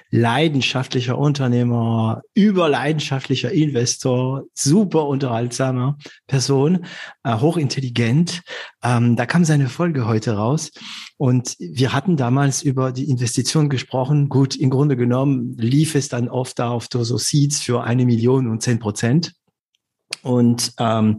leidenschaftlicher 0.09 1.17
Unternehmer, 1.17 2.21
überleidenschaftlicher 2.33 3.51
Investor, 3.51 4.43
super 4.53 5.07
unterhaltsamer 5.07 5.97
Person, 6.27 6.85
äh, 7.23 7.37
hochintelligent. 7.37 8.41
Ähm, 8.83 9.15
da 9.15 9.25
kam 9.25 9.43
seine 9.43 9.67
Folge 9.67 10.07
heute 10.07 10.33
raus. 10.33 10.71
Und 11.17 11.55
wir 11.59 11.93
hatten 11.93 12.15
damals 12.15 12.63
über 12.63 12.91
die 12.91 13.09
Investition 13.09 13.69
gesprochen. 13.69 14.29
Gut, 14.29 14.55
im 14.55 14.69
Grunde 14.69 14.95
genommen 14.95 15.55
lief 15.57 15.95
es 15.95 16.07
dann 16.07 16.29
oft 16.29 16.61
auf 16.61 16.87
so 16.89 17.17
Seeds 17.17 17.61
für 17.61 17.83
eine 17.83 18.05
Million 18.05 18.47
und 18.47 18.61
zehn 18.61 18.79
Prozent. 18.79 19.33
Und 20.21 20.73
ähm, 20.79 21.17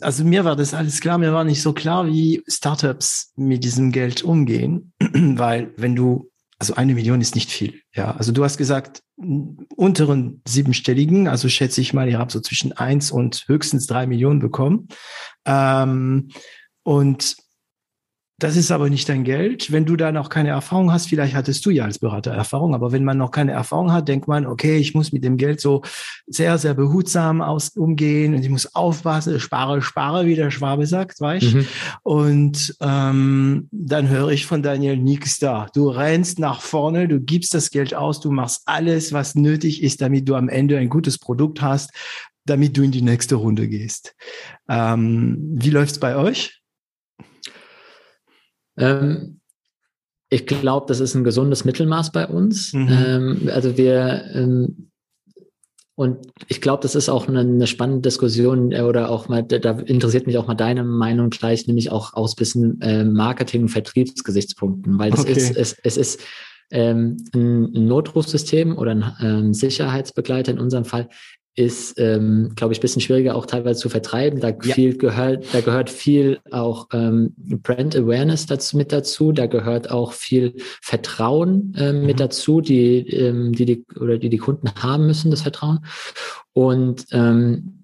also 0.00 0.24
mir 0.24 0.44
war 0.44 0.56
das 0.56 0.74
alles 0.74 1.00
klar, 1.00 1.18
mir 1.18 1.32
war 1.32 1.44
nicht 1.44 1.62
so 1.62 1.72
klar, 1.72 2.06
wie 2.06 2.42
Startups 2.46 3.32
mit 3.36 3.64
diesem 3.64 3.92
Geld 3.92 4.22
umgehen, 4.22 4.92
weil 5.00 5.72
wenn 5.76 5.96
du 5.96 6.30
also 6.58 6.74
eine 6.74 6.94
Million 6.94 7.20
ist 7.20 7.34
nicht 7.34 7.50
viel. 7.50 7.80
Ja, 7.94 8.12
also 8.16 8.32
du 8.32 8.42
hast 8.42 8.56
gesagt, 8.56 9.02
unteren 9.76 10.40
siebenstelligen, 10.46 11.28
also 11.28 11.48
schätze 11.48 11.80
ich 11.80 11.92
mal, 11.92 12.08
ihr 12.08 12.18
habt 12.18 12.30
so 12.30 12.40
zwischen 12.40 12.72
eins 12.72 13.10
und 13.10 13.44
höchstens 13.46 13.86
drei 13.86 14.06
Millionen 14.06 14.40
bekommen. 14.40 14.88
Ähm, 15.44 16.28
und 16.82 17.36
das 18.38 18.56
ist 18.56 18.70
aber 18.70 18.90
nicht 18.90 19.08
dein 19.08 19.24
Geld. 19.24 19.72
Wenn 19.72 19.86
du 19.86 19.96
da 19.96 20.12
noch 20.12 20.28
keine 20.28 20.50
Erfahrung 20.50 20.92
hast, 20.92 21.08
vielleicht 21.08 21.34
hattest 21.34 21.64
du 21.64 21.70
ja 21.70 21.84
als 21.84 21.98
Berater 21.98 22.32
Erfahrung, 22.32 22.74
aber 22.74 22.92
wenn 22.92 23.02
man 23.02 23.16
noch 23.16 23.30
keine 23.30 23.52
Erfahrung 23.52 23.92
hat, 23.92 24.08
denkt 24.08 24.28
man, 24.28 24.44
okay, 24.44 24.76
ich 24.76 24.94
muss 24.94 25.10
mit 25.10 25.24
dem 25.24 25.38
Geld 25.38 25.58
so 25.60 25.80
sehr, 26.26 26.58
sehr 26.58 26.74
behutsam 26.74 27.40
aus, 27.40 27.70
umgehen 27.70 28.34
und 28.34 28.42
ich 28.42 28.50
muss 28.50 28.74
aufpassen, 28.74 29.40
spare, 29.40 29.80
spare, 29.80 30.26
wie 30.26 30.34
der 30.34 30.50
Schwabe 30.50 30.86
sagt, 30.86 31.18
weißt 31.18 31.54
mhm. 31.54 31.66
Und 32.02 32.76
ähm, 32.80 33.68
dann 33.72 34.08
höre 34.08 34.28
ich 34.28 34.44
von 34.44 34.62
Daniel 34.62 34.98
nichts 34.98 35.38
da. 35.38 35.68
Du 35.74 35.88
rennst 35.88 36.38
nach 36.38 36.60
vorne, 36.60 37.08
du 37.08 37.20
gibst 37.20 37.54
das 37.54 37.70
Geld 37.70 37.94
aus, 37.94 38.20
du 38.20 38.30
machst 38.30 38.62
alles, 38.66 39.14
was 39.14 39.34
nötig 39.34 39.82
ist, 39.82 40.02
damit 40.02 40.28
du 40.28 40.34
am 40.34 40.50
Ende 40.50 40.76
ein 40.76 40.90
gutes 40.90 41.16
Produkt 41.16 41.62
hast, 41.62 41.90
damit 42.44 42.76
du 42.76 42.82
in 42.82 42.92
die 42.92 43.02
nächste 43.02 43.36
Runde 43.36 43.66
gehst. 43.66 44.14
Ähm, 44.68 45.38
wie 45.54 45.70
läuft's 45.70 45.98
bei 45.98 46.16
euch? 46.16 46.55
Ähm, 48.76 49.40
ich 50.28 50.46
glaube, 50.46 50.86
das 50.88 51.00
ist 51.00 51.14
ein 51.14 51.24
gesundes 51.24 51.64
Mittelmaß 51.64 52.12
bei 52.12 52.26
uns. 52.26 52.72
Mhm. 52.72 52.88
Ähm, 52.90 53.50
also 53.52 53.76
wir 53.76 54.24
ähm, 54.34 54.90
und 55.98 56.26
ich 56.48 56.60
glaube, 56.60 56.82
das 56.82 56.94
ist 56.94 57.08
auch 57.08 57.26
eine, 57.26 57.40
eine, 57.40 57.66
spannende 57.66 58.02
Diskussion 58.02 58.70
äh, 58.70 58.82
oder 58.82 59.10
auch 59.10 59.28
mal, 59.28 59.42
da 59.42 59.70
interessiert 59.80 60.26
mich 60.26 60.36
auch 60.36 60.46
mal 60.46 60.54
deine 60.54 60.84
Meinung 60.84 61.30
gleich, 61.30 61.66
nämlich 61.66 61.90
auch 61.90 62.12
aus 62.12 62.36
bisschen 62.36 62.80
äh, 62.82 63.02
Marketing- 63.02 63.62
und 63.62 63.68
Vertriebsgesichtspunkten, 63.70 64.98
weil 64.98 65.10
das 65.10 65.20
okay. 65.20 65.32
ist, 65.32 65.56
es, 65.56 65.74
es 65.82 65.96
ist 65.96 66.20
ähm, 66.70 67.16
ein 67.34 67.72
Notrufsystem 67.72 68.76
oder 68.76 68.90
ein 68.90 69.16
ähm, 69.22 69.54
Sicherheitsbegleiter 69.54 70.52
in 70.52 70.58
unserem 70.58 70.84
Fall 70.84 71.08
ist, 71.56 71.98
ähm, 71.98 72.52
glaube 72.54 72.74
ich, 72.74 72.80
bisschen 72.80 73.00
schwieriger 73.00 73.34
auch 73.34 73.46
teilweise 73.46 73.80
zu 73.80 73.88
vertreiben. 73.88 74.40
Da 74.40 74.48
ja. 74.48 74.74
viel 74.74 74.96
gehört, 74.96 75.46
da 75.52 75.62
gehört 75.62 75.88
viel 75.88 76.38
auch 76.50 76.88
ähm, 76.92 77.34
Brand 77.36 77.96
Awareness 77.96 78.46
dazu 78.46 78.76
mit 78.76 78.92
dazu. 78.92 79.32
Da 79.32 79.46
gehört 79.46 79.90
auch 79.90 80.12
viel 80.12 80.54
Vertrauen 80.82 81.74
ähm, 81.78 82.00
mhm. 82.00 82.06
mit 82.06 82.20
dazu, 82.20 82.60
die, 82.60 82.98
ähm, 83.08 83.52
die 83.52 83.64
die 83.64 83.84
oder 83.98 84.18
die 84.18 84.28
die 84.28 84.36
Kunden 84.36 84.70
haben 84.76 85.06
müssen, 85.06 85.30
das 85.30 85.42
Vertrauen. 85.42 85.80
Und 86.52 87.06
ähm, 87.12 87.75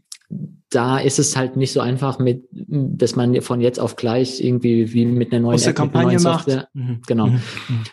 da 0.73 0.99
ist 0.99 1.19
es 1.19 1.37
halt 1.37 1.57
nicht 1.57 1.73
so 1.73 1.81
einfach 1.81 2.19
mit, 2.19 2.49
dass 2.51 3.15
man 3.15 3.41
von 3.43 3.61
jetzt 3.61 3.79
auf 3.79 3.95
gleich 3.95 4.43
irgendwie 4.43 4.93
wie 4.95 5.05
mit 5.05 5.31
einer 5.31 5.43
neuen, 5.43 5.61
der 5.61 5.75
Kampagne 5.75 6.19
macht. 6.19 6.49
Mhm. 6.73 7.03
Genau. 7.07 7.27
Mhm. 7.27 7.41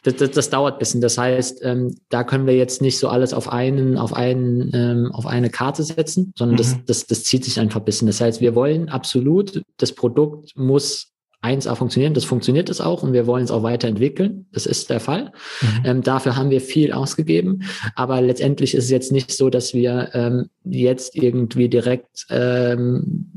Das, 0.03 0.15
das, 0.15 0.31
das, 0.31 0.49
dauert 0.49 0.75
ein 0.75 0.79
bisschen. 0.79 1.01
Das 1.01 1.17
heißt, 1.17 1.59
ähm, 1.63 1.93
da 2.07 2.23
können 2.23 2.47
wir 2.47 2.55
jetzt 2.55 2.81
nicht 2.81 2.97
so 2.97 3.09
alles 3.09 3.33
auf 3.33 3.51
einen, 3.51 3.97
auf 3.97 4.13
einen, 4.13 4.71
ähm, 4.73 5.11
auf 5.11 5.25
eine 5.25 5.49
Karte 5.49 5.83
setzen, 5.83 6.33
sondern 6.37 6.55
mhm. 6.55 6.57
das, 6.57 6.77
das, 6.85 7.05
das 7.07 7.23
zieht 7.25 7.43
sich 7.43 7.59
einfach 7.59 7.81
ein 7.81 7.85
bisschen. 7.85 8.07
Das 8.07 8.21
heißt, 8.21 8.39
wir 8.39 8.55
wollen 8.55 8.87
absolut, 8.87 9.61
das 9.77 9.91
Produkt 9.91 10.53
muss 10.55 11.08
1A 11.41 11.75
funktionieren. 11.75 12.13
Das 12.13 12.25
funktioniert 12.25 12.69
es 12.69 12.81
auch 12.81 13.03
und 13.03 13.13
wir 13.13 13.25
wollen 13.25 13.43
es 13.43 13.51
auch 13.51 13.63
weiterentwickeln. 13.63 14.47
Das 14.51 14.65
ist 14.65 14.89
der 14.89 14.99
Fall. 14.99 15.31
Mhm. 15.61 15.85
Ähm, 15.85 16.01
dafür 16.03 16.35
haben 16.35 16.49
wir 16.49 16.61
viel 16.61 16.91
ausgegeben. 16.91 17.63
Aber 17.95 18.21
letztendlich 18.21 18.73
ist 18.73 18.85
es 18.85 18.89
jetzt 18.89 19.11
nicht 19.11 19.31
so, 19.31 19.49
dass 19.49 19.73
wir 19.73 20.09
ähm, 20.13 20.49
jetzt 20.65 21.15
irgendwie 21.15 21.69
direkt, 21.69 22.25
ähm, 22.29 23.31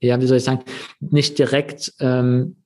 ja, 0.00 0.20
wie 0.20 0.26
soll 0.26 0.38
ich 0.38 0.44
sagen, 0.44 0.64
nicht 0.98 1.38
direkt 1.38 1.92
ähm, 2.00 2.56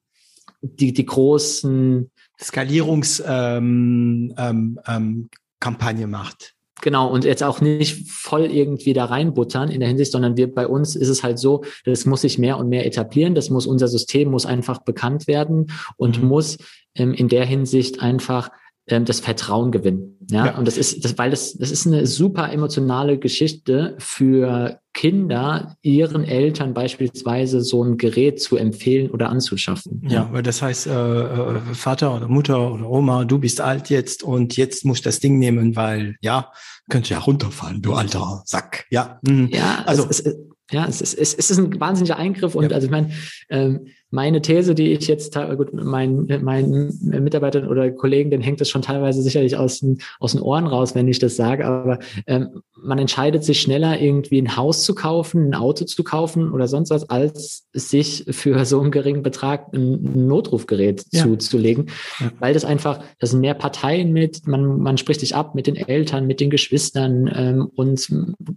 die, 0.63 0.95
die 0.95 1.05
großen 1.05 2.11
Skalierungskampagne 2.41 3.59
ähm, 3.59 4.35
ähm, 4.39 4.81
ähm, 4.87 5.29
Kampagne 5.61 6.07
macht. 6.07 6.54
Genau, 6.85 7.11
und 7.11 7.25
jetzt 7.25 7.43
auch 7.43 7.63
nicht 7.63 8.11
voll 8.11 8.45
irgendwie 8.45 8.93
da 8.93 9.07
reinbuttern 9.07 9.71
in 9.71 9.81
der 9.81 9.89
Hinsicht, 9.89 10.13
sondern 10.13 10.37
wir 10.37 10.55
bei 10.55 10.67
uns 10.67 10.97
ist 10.97 11.09
es 11.09 11.23
halt 11.23 11.39
so, 11.39 11.65
das 11.87 12.05
muss 12.05 12.21
sich 12.21 12.37
mehr 12.37 12.59
und 12.59 12.69
mehr 12.69 12.85
etablieren, 12.85 13.35
das 13.35 13.49
muss 13.49 13.67
unser 13.67 13.89
System 13.89 14.31
muss 14.31 14.45
einfach 14.45 14.81
bekannt 14.83 15.27
werden 15.27 15.73
und 15.97 16.21
mhm. 16.21 16.29
muss 16.29 16.59
ähm, 16.95 17.15
in 17.15 17.31
der 17.31 17.47
Hinsicht 17.47 18.03
einfach 18.03 18.51
ähm, 18.87 19.07
das 19.07 19.21
Vertrauen 19.21 19.73
gewinnen. 19.73 20.19
Ja? 20.31 20.45
ja, 20.45 20.59
und 20.59 20.69
das 20.69 20.77
ist, 20.77 21.07
das, 21.07 21.17
weil 21.17 21.31
das, 21.31 21.55
das 21.55 21.71
ist 21.71 21.87
eine 21.87 22.07
super 22.07 22.53
emotionale 22.53 23.17
Geschichte 23.17 23.95
für 23.99 24.79
Kinder, 25.05 25.77
ihren 25.83 26.25
Eltern 26.25 26.73
beispielsweise 26.73 27.61
so 27.61 27.85
ein 27.85 27.99
Gerät 27.99 28.41
zu 28.41 28.57
empfehlen 28.57 29.11
oder 29.11 29.29
anzuschaffen. 29.29 30.01
Ja, 30.09 30.31
weil 30.33 30.43
das 30.43 30.63
heißt, 30.63 30.87
äh, 30.87 30.91
äh, 30.93 31.61
Vater 31.75 32.17
oder 32.17 32.27
Mutter 32.27 32.73
oder 32.73 32.89
Oma, 32.89 33.27
du 33.27 33.39
bist 33.39 33.61
alt 33.61 33.91
jetzt 33.91 34.23
und 34.23 34.57
jetzt 34.57 34.87
musst 34.87 35.05
du 35.05 35.09
das 35.09 35.21
Ding 35.21 35.39
nehmen, 35.39 35.77
weil 35.77 36.17
ja, 36.23 36.51
könnte 36.89 37.11
ja 37.11 37.19
runterfallen, 37.19 37.83
du 37.83 37.93
alter 37.93 38.45
Sack. 38.47 38.87
Ja, 38.89 39.21
mhm. 39.21 39.51
ja, 39.53 39.83
also 39.85 40.07
es, 40.09 40.21
es, 40.21 40.39
ja, 40.71 40.87
es 40.87 41.03
ist, 41.03 41.19
es 41.19 41.51
ist 41.51 41.59
ein 41.59 41.79
wahnsinniger 41.79 42.17
Eingriff 42.17 42.55
und 42.55 42.71
ja. 42.71 42.71
also 42.71 42.87
ich 42.87 42.91
meine, 42.91 43.13
ähm, 43.51 43.89
meine 44.15 44.41
These, 44.41 44.77
die 44.77 44.93
ich 44.93 45.09
jetzt, 45.09 45.35
gut, 45.57 45.75
meinen 45.75 46.27
meinen 46.45 46.97
Mitarbeitern 47.03 47.67
oder 47.67 47.91
Kollegen, 47.91 48.31
denen 48.31 48.45
hängt 48.45 48.61
das 48.61 48.71
schon 48.71 48.83
teilweise 48.83 49.21
sicherlich 49.21 49.57
aus 49.57 49.81
den, 49.81 49.99
aus 50.21 50.33
den 50.33 50.41
Ohren 50.41 50.69
raus, 50.69 50.95
wenn 50.95 51.09
ich 51.09 51.19
das 51.19 51.35
sage, 51.35 51.67
aber 51.67 51.99
ähm, 52.29 52.63
man 52.85 52.99
entscheidet 52.99 53.45
sich 53.45 53.61
schneller, 53.61 54.01
irgendwie 54.01 54.41
ein 54.41 54.57
Haus 54.57 54.85
zu 54.85 54.95
kaufen, 54.95 55.49
ein 55.49 55.55
Auto 55.55 55.85
zu 55.85 56.05
kaufen 56.05 56.53
oder 56.53 56.69
sonst 56.69 56.91
was, 56.91 57.09
als 57.09 57.67
sich 57.73 58.27
für 58.29 58.65
so 58.67 58.81
einen 58.81 58.91
geringen 58.91 59.23
Betrag 59.23 59.73
ein 59.73 60.27
Notrufgerät 60.27 61.05
ja. 61.11 61.25
zuzulegen, 61.25 61.87
ja. 62.21 62.31
weil 62.39 62.55
das 62.55 62.65
einfach, 62.65 63.01
da 63.19 63.27
sind 63.27 63.41
mehr 63.41 63.55
Parteien 63.55 64.13
mit, 64.13 64.47
man, 64.47 64.81
man 64.81 64.99
spricht 64.99 65.21
sich 65.21 65.35
ab 65.35 65.55
mit 65.55 65.67
den 65.67 65.77
Eltern, 65.77 66.27
mit 66.27 66.41
den 66.41 66.51
Geschwistern 66.51 67.31
ähm, 67.35 67.71
und 67.75 68.09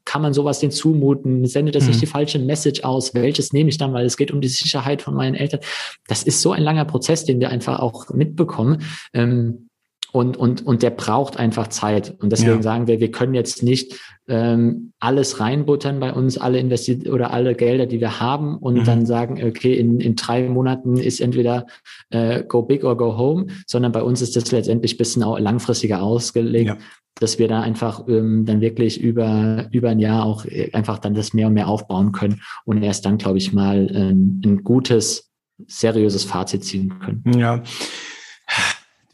kann 0.05 0.21
man 0.21 0.33
sowas 0.33 0.59
denen 0.59 0.71
zumuten, 0.71 1.45
sendet 1.45 1.75
das 1.75 1.83
mhm. 1.83 1.89
nicht 1.89 2.01
die 2.01 2.07
falsche 2.07 2.37
Message 2.37 2.83
aus, 2.83 3.15
welches 3.15 3.53
nehme 3.53 3.69
ich 3.69 3.77
dann, 3.77 3.93
weil 3.93 4.05
es 4.05 4.17
geht 4.17 4.31
um 4.31 4.41
die 4.41 4.49
Sicherheit 4.49 5.01
von 5.01 5.15
meinen 5.15 5.35
Eltern 5.35 5.46
Eltern. 5.53 5.67
Das 6.07 6.23
ist 6.23 6.41
so 6.41 6.51
ein 6.51 6.63
langer 6.63 6.85
Prozess, 6.85 7.25
den 7.25 7.39
wir 7.39 7.49
einfach 7.49 7.79
auch 7.79 8.09
mitbekommen. 8.09 8.83
Ähm, 9.13 9.67
und, 10.13 10.37
und, 10.37 10.65
und 10.65 10.83
der 10.83 10.91
braucht 10.91 11.37
einfach 11.37 11.67
Zeit. 11.67 12.15
Und 12.19 12.31
deswegen 12.31 12.57
ja. 12.57 12.61
sagen 12.61 12.87
wir, 12.87 12.99
wir 12.99 13.11
können 13.11 13.33
jetzt 13.33 13.61
nicht 13.61 13.99
ähm, 14.27 14.93
alles 14.99 15.39
reinbuttern 15.39 15.99
bei 15.99 16.13
uns, 16.13 16.37
alle 16.37 16.59
Investi 16.59 17.09
oder 17.09 17.31
alle 17.31 17.55
Gelder, 17.55 17.85
die 17.85 17.99
wir 17.99 18.19
haben 18.19 18.57
und 18.57 18.75
mhm. 18.75 18.83
dann 18.83 19.05
sagen, 19.05 19.43
okay, 19.43 19.73
in, 19.73 19.99
in 19.99 20.15
drei 20.15 20.47
Monaten 20.47 20.97
ist 20.97 21.19
entweder 21.19 21.67
äh, 22.09 22.43
go 22.43 22.63
big 22.63 22.83
or 22.83 22.97
go 22.97 23.17
home, 23.17 23.47
sondern 23.67 23.91
bei 23.91 24.01
uns 24.01 24.21
ist 24.21 24.35
das 24.35 24.51
letztendlich 24.51 24.95
ein 24.95 24.97
bisschen 24.97 25.23
auch 25.23 25.37
langfristiger 25.39 26.01
ausgelegt, 26.01 26.69
ja. 26.69 26.77
dass 27.19 27.37
wir 27.37 27.49
da 27.49 27.59
einfach 27.59 28.07
ähm, 28.07 28.45
dann 28.45 28.61
wirklich 28.61 29.01
über, 29.01 29.67
über 29.71 29.89
ein 29.89 29.99
Jahr 29.99 30.25
auch 30.25 30.45
äh, 30.45 30.71
einfach 30.71 30.99
dann 30.99 31.15
das 31.15 31.33
mehr 31.33 31.47
und 31.47 31.53
mehr 31.53 31.67
aufbauen 31.67 32.13
können 32.13 32.41
und 32.65 32.81
erst 32.81 33.05
dann, 33.05 33.17
glaube 33.17 33.37
ich, 33.37 33.51
mal 33.51 33.89
ähm, 33.93 34.41
ein 34.43 34.63
gutes 34.63 35.26
seriöses 35.65 36.23
Fazit 36.23 36.63
ziehen 36.63 36.99
können. 36.99 37.23
Ja. 37.37 37.63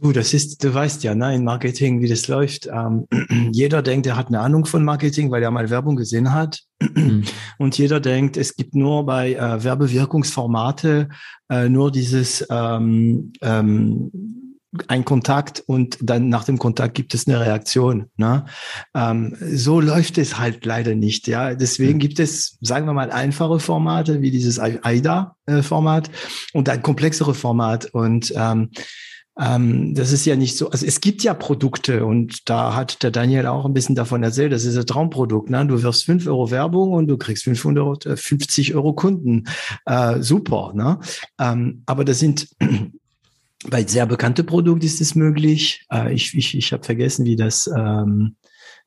Du, 0.02 0.12
das 0.12 0.34
ist, 0.34 0.62
du 0.62 0.74
weißt 0.74 1.04
ja, 1.06 1.16
ne, 1.16 1.34
in 1.34 1.46
Marketing, 1.46 2.02
wie 2.02 2.10
das 2.10 2.28
läuft. 2.28 2.68
Ähm, 2.68 3.08
jeder 3.54 3.82
denkt, 3.82 4.06
er 4.06 4.18
hat 4.18 4.28
eine 4.28 4.42
Ahnung 4.42 4.66
von 4.66 4.84
Marketing, 4.84 5.32
weil 5.32 5.42
er 5.42 5.52
mal 5.52 5.70
Werbung 5.70 5.96
gesehen 5.96 6.34
hat. 6.34 6.60
Mhm. 6.82 7.24
Und 7.58 7.78
jeder 7.78 8.02
denkt, 8.02 8.36
es 8.36 8.56
gibt 8.56 8.76
nur 8.76 9.06
bei 9.06 9.36
äh, 9.36 9.64
Werbewirkungsformate 9.64 11.08
äh, 11.50 11.70
nur 11.70 11.90
dieses 11.90 12.46
ähm, 12.50 13.32
ähm, 13.42 14.12
ein 14.88 15.06
Kontakt 15.06 15.64
und 15.66 15.98
dann 16.02 16.30
nach 16.30 16.44
dem 16.44 16.58
Kontakt 16.58 16.96
gibt 16.96 17.14
es 17.14 17.28
eine 17.28 17.40
Reaktion. 17.40 18.10
Ne? 18.18 18.46
Ähm, 18.96 19.36
so 19.40 19.80
läuft 19.80 20.18
es 20.18 20.38
halt 20.38 20.66
leider 20.66 20.96
nicht. 20.96 21.28
Ja, 21.28 21.54
deswegen 21.54 22.00
gibt 22.00 22.20
es, 22.20 22.58
sagen 22.62 22.86
wir 22.86 22.94
mal, 22.94 23.12
einfache 23.12 23.60
Formate 23.60 24.22
wie 24.22 24.32
dieses 24.32 24.60
AIDA-Format 24.60 26.10
und 26.54 26.70
ein 26.70 26.82
komplexere 26.82 27.34
Format 27.34 27.86
und 27.94 28.34
ähm, 28.36 28.70
ähm, 29.40 29.96
das 29.96 30.12
ist 30.12 30.26
ja 30.26 30.36
nicht 30.36 30.58
so, 30.58 30.70
also 30.70 30.86
es 30.86 31.02
gibt 31.02 31.24
ja 31.24 31.34
Produkte 31.34 32.06
und 32.06 32.48
da 32.50 32.76
hat 32.76 33.02
der 33.02 33.10
Daniel 33.10 33.48
auch 33.48 33.66
ein 33.66 33.74
bisschen 33.74 33.96
davon 33.96 34.22
erzählt, 34.22 34.54
das 34.54 34.64
ist 34.64 34.78
ein 34.78 34.86
Traumprodukt. 34.86 35.50
Ne? 35.50 35.66
Du 35.66 35.82
wirfst 35.82 36.06
fünf 36.06 36.28
Euro 36.28 36.52
Werbung 36.52 36.92
und 36.92 37.08
du 37.08 37.18
kriegst 37.18 37.44
550 37.46 38.76
Euro 38.76 38.94
Kunden. 38.94 39.46
Äh, 39.86 40.22
super. 40.22 40.74
Ne? 40.76 41.00
Ähm, 41.40 41.82
aber 41.88 42.06
das 42.06 42.20
sind 42.20 42.48
bei 43.70 43.84
sehr 43.86 44.06
bekannten 44.06 44.46
Produkten 44.46 44.86
ist 44.86 45.02
es 45.02 45.16
möglich. 45.16 45.86
Äh, 45.92 46.14
ich 46.14 46.34
ich, 46.36 46.58
ich 46.58 46.74
habe 46.74 46.84
vergessen, 46.84 47.26
wie 47.26 47.36
das, 47.36 47.68
ähm, 47.68 48.36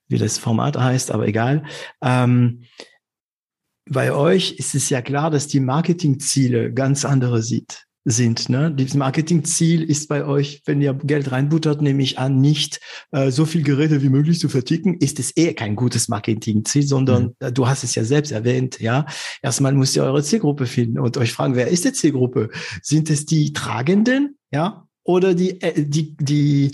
wie 0.09 0.19
das 0.19 0.39
Format 0.39 0.77
heißt, 0.77 1.11
aber 1.11 1.27
egal. 1.27 1.65
Ähm, 2.03 2.65
bei 3.89 4.13
euch 4.13 4.53
ist 4.59 4.75
es 4.75 4.91
ja 4.91 5.01
klar, 5.01 5.31
dass 5.31 5.47
die 5.47 5.61
Marketingziele 5.61 6.73
ganz 6.73 7.05
andere 7.05 7.43
sieht 7.43 7.86
sind. 8.09 8.49
Ne? 8.49 8.73
Das 8.73 8.95
Marketingziel 8.95 9.83
ist 9.83 10.09
bei 10.09 10.25
euch, 10.25 10.63
wenn 10.65 10.81
ihr 10.81 10.95
Geld 10.95 11.33
reinbuttert, 11.33 11.83
nehme 11.83 12.05
ich 12.05 12.19
an, 12.21 12.41
nicht 12.41 12.81
äh, 13.11 13.33
so 13.33 13.45
viel 13.45 13.65
Geräte 13.65 14.01
wie 14.01 14.09
möglich 14.09 14.39
zu 14.39 14.49
verticken, 14.49 14.95
ist 14.95 15.19
es 15.19 15.33
eher 15.33 15.55
kein 15.55 15.75
gutes 15.75 16.09
Marketingziel, 16.09 16.87
sondern 16.87 17.25
mhm. 17.25 17.33
Äh, 17.41 17.53
du 17.53 17.67
hast 17.67 17.83
es 17.83 17.97
ja 17.97 18.05
selbst 18.05 18.31
erwähnt, 18.31 18.81
ja. 18.81 19.07
Erstmal 19.43 19.73
müsst 19.73 19.97
ihr 19.97 20.05
eure 20.05 20.23
Zielgruppe 20.23 20.67
finden 20.67 21.01
und 21.01 21.17
euch 21.17 21.33
fragen, 21.33 21.57
wer 21.57 21.67
ist 21.67 21.85
die 21.85 21.93
Zielgruppe? 21.93 22.51
Sind 22.81 23.11
es 23.11 23.27
die 23.27 23.53
Tragenden, 23.53 24.37
ja, 24.53 24.87
oder 25.03 25.35
die 25.35 25.61
äh, 25.61 25.85
die 25.85 26.17
die 26.17 26.71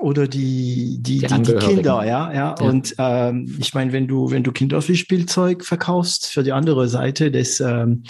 oder 0.00 0.26
die 0.26 0.98
die, 1.00 1.20
die, 1.20 1.42
die, 1.42 1.54
Kinder, 1.54 2.04
ja, 2.04 2.32
ja, 2.32 2.34
ja. 2.34 2.54
Und 2.60 2.96
ähm, 2.98 3.56
ich 3.60 3.74
meine, 3.74 3.92
wenn 3.92 4.08
du 4.08 4.32
wenn 4.32 4.42
du 4.42 4.50
Kinderspielzeug 4.50 5.64
verkaufst 5.64 6.26
für 6.26 6.42
die 6.42 6.52
andere 6.52 6.88
Seite 6.88 7.30
des 7.30 7.60
ähm, 7.60 8.02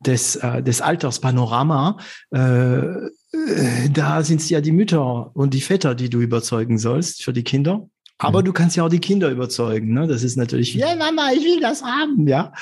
des, 0.00 0.36
äh, 0.36 0.62
des 0.62 0.80
Alterspanorama, 0.80 1.98
äh, 2.34 2.78
äh, 2.78 3.90
da 3.92 4.22
sind 4.22 4.40
es 4.40 4.50
ja 4.50 4.60
die 4.60 4.72
Mütter 4.72 5.34
und 5.34 5.54
die 5.54 5.60
Väter, 5.60 5.94
die 5.94 6.10
du 6.10 6.20
überzeugen 6.20 6.78
sollst 6.78 7.22
für 7.22 7.32
die 7.32 7.44
Kinder. 7.44 7.88
Aber 8.20 8.40
mhm. 8.40 8.46
du 8.46 8.52
kannst 8.52 8.76
ja 8.76 8.84
auch 8.84 8.88
die 8.88 8.98
Kinder 8.98 9.30
überzeugen. 9.30 9.94
Ne? 9.94 10.08
Das 10.08 10.24
ist 10.24 10.36
natürlich, 10.36 10.74
ja, 10.74 10.96
Mama, 10.96 11.30
ich 11.32 11.44
will 11.44 11.60
das 11.60 11.82
haben. 11.84 12.26
Ja, 12.26 12.52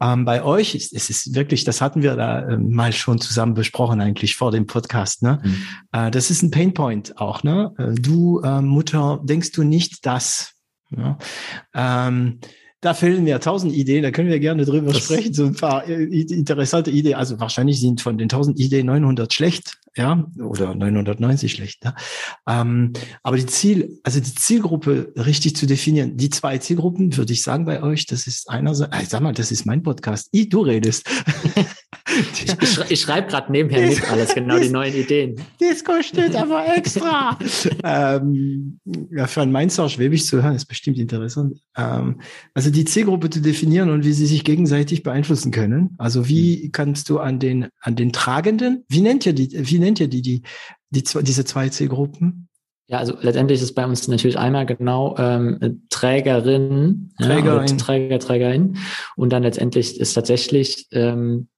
ähm, 0.00 0.24
bei 0.24 0.42
euch 0.42 0.74
ist 0.74 0.92
es 0.92 1.10
ist 1.10 1.34
wirklich, 1.34 1.62
das 1.62 1.80
hatten 1.80 2.02
wir 2.02 2.16
da 2.16 2.40
äh, 2.40 2.56
mal 2.58 2.92
schon 2.92 3.20
zusammen 3.20 3.54
besprochen 3.54 4.00
eigentlich 4.00 4.34
vor 4.34 4.50
dem 4.50 4.66
Podcast. 4.66 5.22
Ne? 5.22 5.40
Mhm. 5.44 5.62
Äh, 5.92 6.10
das 6.10 6.30
ist 6.30 6.42
ein 6.42 6.50
Painpoint 6.50 7.18
auch. 7.18 7.44
Ne? 7.44 7.72
Äh, 7.78 7.94
du 7.94 8.40
äh, 8.40 8.60
Mutter, 8.60 9.20
denkst 9.22 9.52
du 9.52 9.62
nicht 9.62 10.04
das? 10.06 10.54
Ja? 10.90 11.18
Ähm, 11.72 12.40
da 12.80 12.94
fehlen 12.94 13.24
mir 13.24 13.40
tausend 13.40 13.72
Ideen, 13.72 14.02
da 14.02 14.10
können 14.10 14.28
wir 14.28 14.38
gerne 14.38 14.64
drüber 14.64 14.92
das 14.92 15.04
sprechen, 15.04 15.34
so 15.34 15.46
ein 15.46 15.54
paar 15.54 15.88
äh, 15.88 16.04
interessante 16.04 16.90
Ideen. 16.90 17.14
Also 17.14 17.40
wahrscheinlich 17.40 17.80
sind 17.80 18.00
von 18.00 18.18
den 18.18 18.28
tausend 18.28 18.58
Ideen 18.58 18.86
900 18.86 19.32
schlecht, 19.32 19.78
ja, 19.96 20.26
oder 20.38 20.74
990 20.74 21.52
schlecht. 21.52 21.84
Ja. 21.84 21.94
Ähm, 22.46 22.92
aber 23.22 23.36
die 23.36 23.46
Ziel, 23.46 23.98
also 24.02 24.20
die 24.20 24.34
Zielgruppe 24.34 25.12
richtig 25.16 25.56
zu 25.56 25.66
definieren, 25.66 26.16
die 26.16 26.30
zwei 26.30 26.58
Zielgruppen, 26.58 27.16
würde 27.16 27.32
ich 27.32 27.42
sagen 27.42 27.64
bei 27.64 27.82
euch, 27.82 28.06
das 28.06 28.26
ist 28.26 28.50
einerseits, 28.50 28.94
äh, 28.94 29.06
sag 29.06 29.22
mal, 29.22 29.32
das 29.32 29.50
ist 29.50 29.64
mein 29.64 29.82
Podcast, 29.82 30.28
I, 30.34 30.48
du 30.48 30.60
redest. 30.60 31.08
ich, 32.32 32.62
ich, 32.62 32.90
ich 32.90 33.00
schreibe 33.00 33.28
gerade 33.28 33.50
nebenher 33.50 33.88
mit 33.88 34.10
alles, 34.10 34.34
genau 34.34 34.58
die 34.58 34.68
neuen 34.68 34.94
Ideen. 34.94 35.40
Das 35.60 35.82
kostet 35.82 36.34
aber 36.34 36.76
extra. 36.76 37.38
ähm, 37.84 38.78
ja, 39.10 39.26
für 39.26 39.42
ein 39.42 39.52
Mainzer 39.52 39.88
Schwäbisch 39.88 40.26
zu 40.26 40.42
hören, 40.42 40.54
ist 40.54 40.66
bestimmt 40.66 40.98
interessant. 40.98 41.58
Ähm, 41.76 42.20
also 42.54 42.70
die 42.70 42.84
Zielgruppe 42.84 43.30
zu 43.30 43.40
definieren 43.40 43.90
und 43.90 44.04
wie 44.04 44.12
sie 44.12 44.26
sich 44.26 44.44
gegenseitig 44.44 45.02
beeinflussen 45.02 45.52
können. 45.52 45.94
Also 45.98 46.28
wie 46.28 46.70
kannst 46.70 47.08
du 47.08 47.18
an 47.18 47.38
den, 47.38 47.68
an 47.80 47.96
den 47.96 48.12
Tragenden, 48.12 48.84
wie 48.88 49.00
nennt 49.00 49.24
ihr 49.26 49.32
die, 49.32 49.50
wie 49.52 49.78
nennt 49.86 50.00
ihr 50.00 50.08
die, 50.08 50.22
die, 50.22 50.42
die, 50.90 51.02
die 51.02 51.22
diese 51.22 51.44
zwei 51.44 51.68
Zielgruppen? 51.68 52.48
Ja, 52.88 52.98
also 52.98 53.14
letztendlich 53.20 53.60
ist 53.60 53.74
bei 53.74 53.84
uns 53.84 54.06
natürlich 54.06 54.38
einmal 54.38 54.64
genau 54.64 55.16
ähm, 55.18 55.82
Trägerin, 55.90 57.12
Trägerin. 57.20 57.66
Ja, 57.66 57.76
Träger, 57.76 58.18
Trägerin 58.20 58.76
und 59.16 59.32
dann 59.32 59.42
letztendlich 59.42 59.98
ist 59.98 60.14
tatsächlich 60.14 60.86
ähm, 60.92 61.48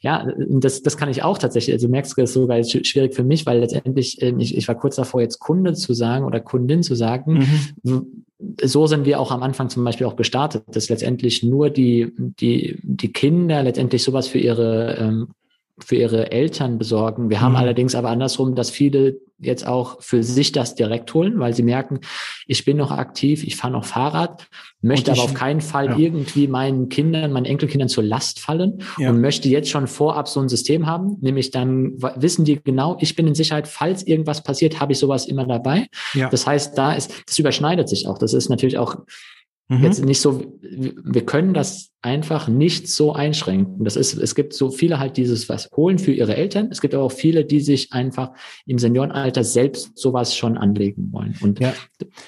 ja, 0.00 0.26
das, 0.36 0.82
das 0.82 0.96
kann 0.96 1.10
ich 1.10 1.22
auch 1.22 1.38
tatsächlich. 1.38 1.74
Also 1.74 1.86
du 1.86 1.90
merkst, 1.90 2.16
das 2.16 2.30
ist 2.30 2.34
sogar 2.34 2.62
schwierig 2.64 3.14
für 3.14 3.24
mich, 3.24 3.46
weil 3.46 3.60
letztendlich, 3.60 4.20
ähm, 4.22 4.40
ich, 4.40 4.56
ich 4.56 4.66
war 4.68 4.74
kurz 4.74 4.96
davor, 4.96 5.20
jetzt 5.20 5.38
Kunde 5.38 5.74
zu 5.74 5.94
sagen 5.94 6.24
oder 6.24 6.40
Kundin 6.40 6.82
zu 6.82 6.94
sagen. 6.94 7.46
Mhm. 7.82 8.24
So 8.62 8.86
sind 8.86 9.04
wir 9.04 9.20
auch 9.20 9.30
am 9.30 9.42
Anfang 9.42 9.68
zum 9.68 9.84
Beispiel 9.84 10.06
auch 10.06 10.16
gestartet, 10.16 10.64
dass 10.68 10.88
letztendlich 10.88 11.42
nur 11.42 11.70
die, 11.70 12.12
die, 12.16 12.78
die 12.82 13.12
Kinder 13.12 13.62
letztendlich 13.62 14.02
sowas 14.02 14.28
für 14.28 14.38
ihre 14.38 14.96
ähm, 14.96 15.28
für 15.84 15.96
ihre 15.96 16.32
Eltern 16.32 16.78
besorgen. 16.78 17.30
Wir 17.30 17.40
haben 17.40 17.52
mhm. 17.52 17.58
allerdings 17.58 17.94
aber 17.94 18.10
andersrum, 18.10 18.54
dass 18.54 18.70
viele 18.70 19.18
jetzt 19.40 19.66
auch 19.66 20.02
für 20.02 20.22
sich 20.22 20.52
das 20.52 20.74
direkt 20.74 21.12
holen, 21.14 21.38
weil 21.38 21.54
sie 21.54 21.62
merken, 21.62 22.00
ich 22.46 22.64
bin 22.64 22.76
noch 22.76 22.90
aktiv, 22.90 23.42
ich 23.42 23.56
fahre 23.56 23.72
noch 23.72 23.84
Fahrrad, 23.84 24.48
möchte 24.82 25.10
ich, 25.10 25.18
aber 25.18 25.24
auf 25.24 25.34
keinen 25.34 25.60
Fall 25.60 25.86
ja. 25.86 25.96
irgendwie 25.96 26.46
meinen 26.46 26.88
Kindern, 26.88 27.32
meinen 27.32 27.46
Enkelkindern 27.46 27.88
zur 27.88 28.04
Last 28.04 28.38
fallen 28.38 28.82
ja. 28.98 29.10
und 29.10 29.20
möchte 29.20 29.48
jetzt 29.48 29.70
schon 29.70 29.86
vorab 29.86 30.28
so 30.28 30.40
ein 30.40 30.48
System 30.48 30.86
haben, 30.86 31.16
nämlich 31.20 31.50
dann 31.50 31.94
wissen 32.16 32.44
die 32.44 32.62
genau, 32.62 32.98
ich 33.00 33.16
bin 33.16 33.26
in 33.26 33.34
Sicherheit, 33.34 33.66
falls 33.66 34.06
irgendwas 34.06 34.42
passiert, 34.42 34.78
habe 34.80 34.92
ich 34.92 34.98
sowas 34.98 35.26
immer 35.26 35.46
dabei. 35.46 35.86
Ja. 36.12 36.28
Das 36.28 36.46
heißt, 36.46 36.76
da 36.76 36.92
ist, 36.92 37.24
das 37.26 37.38
überschneidet 37.38 37.88
sich 37.88 38.06
auch. 38.06 38.18
Das 38.18 38.34
ist 38.34 38.50
natürlich 38.50 38.78
auch 38.78 38.96
Mhm. 39.70 39.84
Jetzt 39.84 40.04
nicht 40.04 40.20
so, 40.20 40.42
wir 40.60 41.24
können 41.24 41.54
das 41.54 41.90
einfach 42.02 42.48
nicht 42.48 42.88
so 42.88 43.12
einschränken. 43.12 43.84
Das 43.84 43.94
ist, 43.94 44.14
es 44.14 44.34
gibt 44.34 44.52
so 44.52 44.68
viele 44.70 44.98
halt 44.98 45.16
dieses 45.16 45.48
was 45.48 45.70
holen 45.76 46.00
für 46.00 46.10
ihre 46.10 46.34
Eltern. 46.34 46.70
Es 46.72 46.80
gibt 46.80 46.92
aber 46.92 47.04
auch 47.04 47.12
viele, 47.12 47.44
die 47.44 47.60
sich 47.60 47.92
einfach 47.92 48.32
im 48.66 48.80
Seniorenalter 48.80 49.44
selbst 49.44 49.96
sowas 49.96 50.36
schon 50.36 50.58
anlegen 50.58 51.12
wollen. 51.12 51.36
Und 51.40 51.60
ja. 51.60 51.72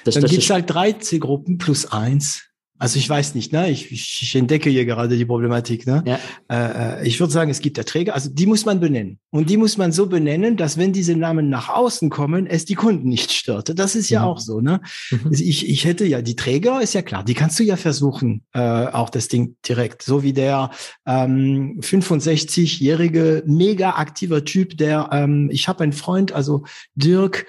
das, 0.04 0.14
dann 0.14 0.24
gibt 0.26 0.40
es 0.40 0.50
halt 0.50 0.72
drei 0.72 0.92
Zielgruppen 0.92 1.58
plus 1.58 1.90
eins. 1.90 2.51
Also 2.82 2.98
ich 2.98 3.08
weiß 3.08 3.36
nicht, 3.36 3.52
ne? 3.52 3.70
Ich, 3.70 3.92
ich, 3.92 4.22
ich 4.22 4.34
entdecke 4.34 4.68
hier 4.68 4.84
gerade 4.84 5.16
die 5.16 5.24
Problematik. 5.24 5.86
Ne? 5.86 6.02
Ja. 6.04 6.18
Äh, 6.50 7.02
äh 7.02 7.06
ich 7.06 7.20
würde 7.20 7.32
sagen, 7.32 7.48
es 7.48 7.60
gibt 7.60 7.78
Erträge, 7.78 8.12
also 8.12 8.28
die 8.28 8.44
muss 8.44 8.64
man 8.64 8.80
benennen. 8.80 9.20
Und 9.30 9.48
die 9.50 9.56
muss 9.56 9.78
man 9.78 9.92
so 9.92 10.06
benennen, 10.06 10.56
dass 10.56 10.76
wenn 10.78 10.92
diese 10.92 11.14
Namen 11.14 11.48
nach 11.48 11.68
außen 11.68 12.10
kommen, 12.10 12.48
es 12.48 12.64
die 12.64 12.74
Kunden 12.74 13.08
nicht 13.08 13.30
stört. 13.30 13.78
Das 13.78 13.94
ist 13.94 14.10
ja 14.10 14.22
mhm. 14.22 14.26
auch 14.26 14.40
so. 14.40 14.60
Ne? 14.60 14.80
Mhm. 15.12 15.20
Also 15.26 15.44
ich, 15.44 15.68
ich 15.68 15.84
hätte 15.84 16.04
ja 16.06 16.22
die 16.22 16.34
Träger, 16.34 16.82
ist 16.82 16.94
ja 16.94 17.02
klar, 17.02 17.22
die 17.22 17.34
kannst 17.34 17.56
du 17.60 17.62
ja 17.62 17.76
versuchen, 17.76 18.42
äh, 18.52 18.58
auch 18.58 19.10
das 19.10 19.28
Ding 19.28 19.54
direkt. 19.68 20.02
So 20.02 20.24
wie 20.24 20.32
der 20.32 20.72
ähm, 21.06 21.78
65-jährige, 21.82 23.44
mega 23.46 23.90
aktiver 23.90 24.44
Typ, 24.44 24.76
der, 24.76 25.08
ähm, 25.12 25.50
ich 25.52 25.68
habe 25.68 25.84
einen 25.84 25.92
Freund, 25.92 26.32
also 26.32 26.64
Dirk, 26.96 27.46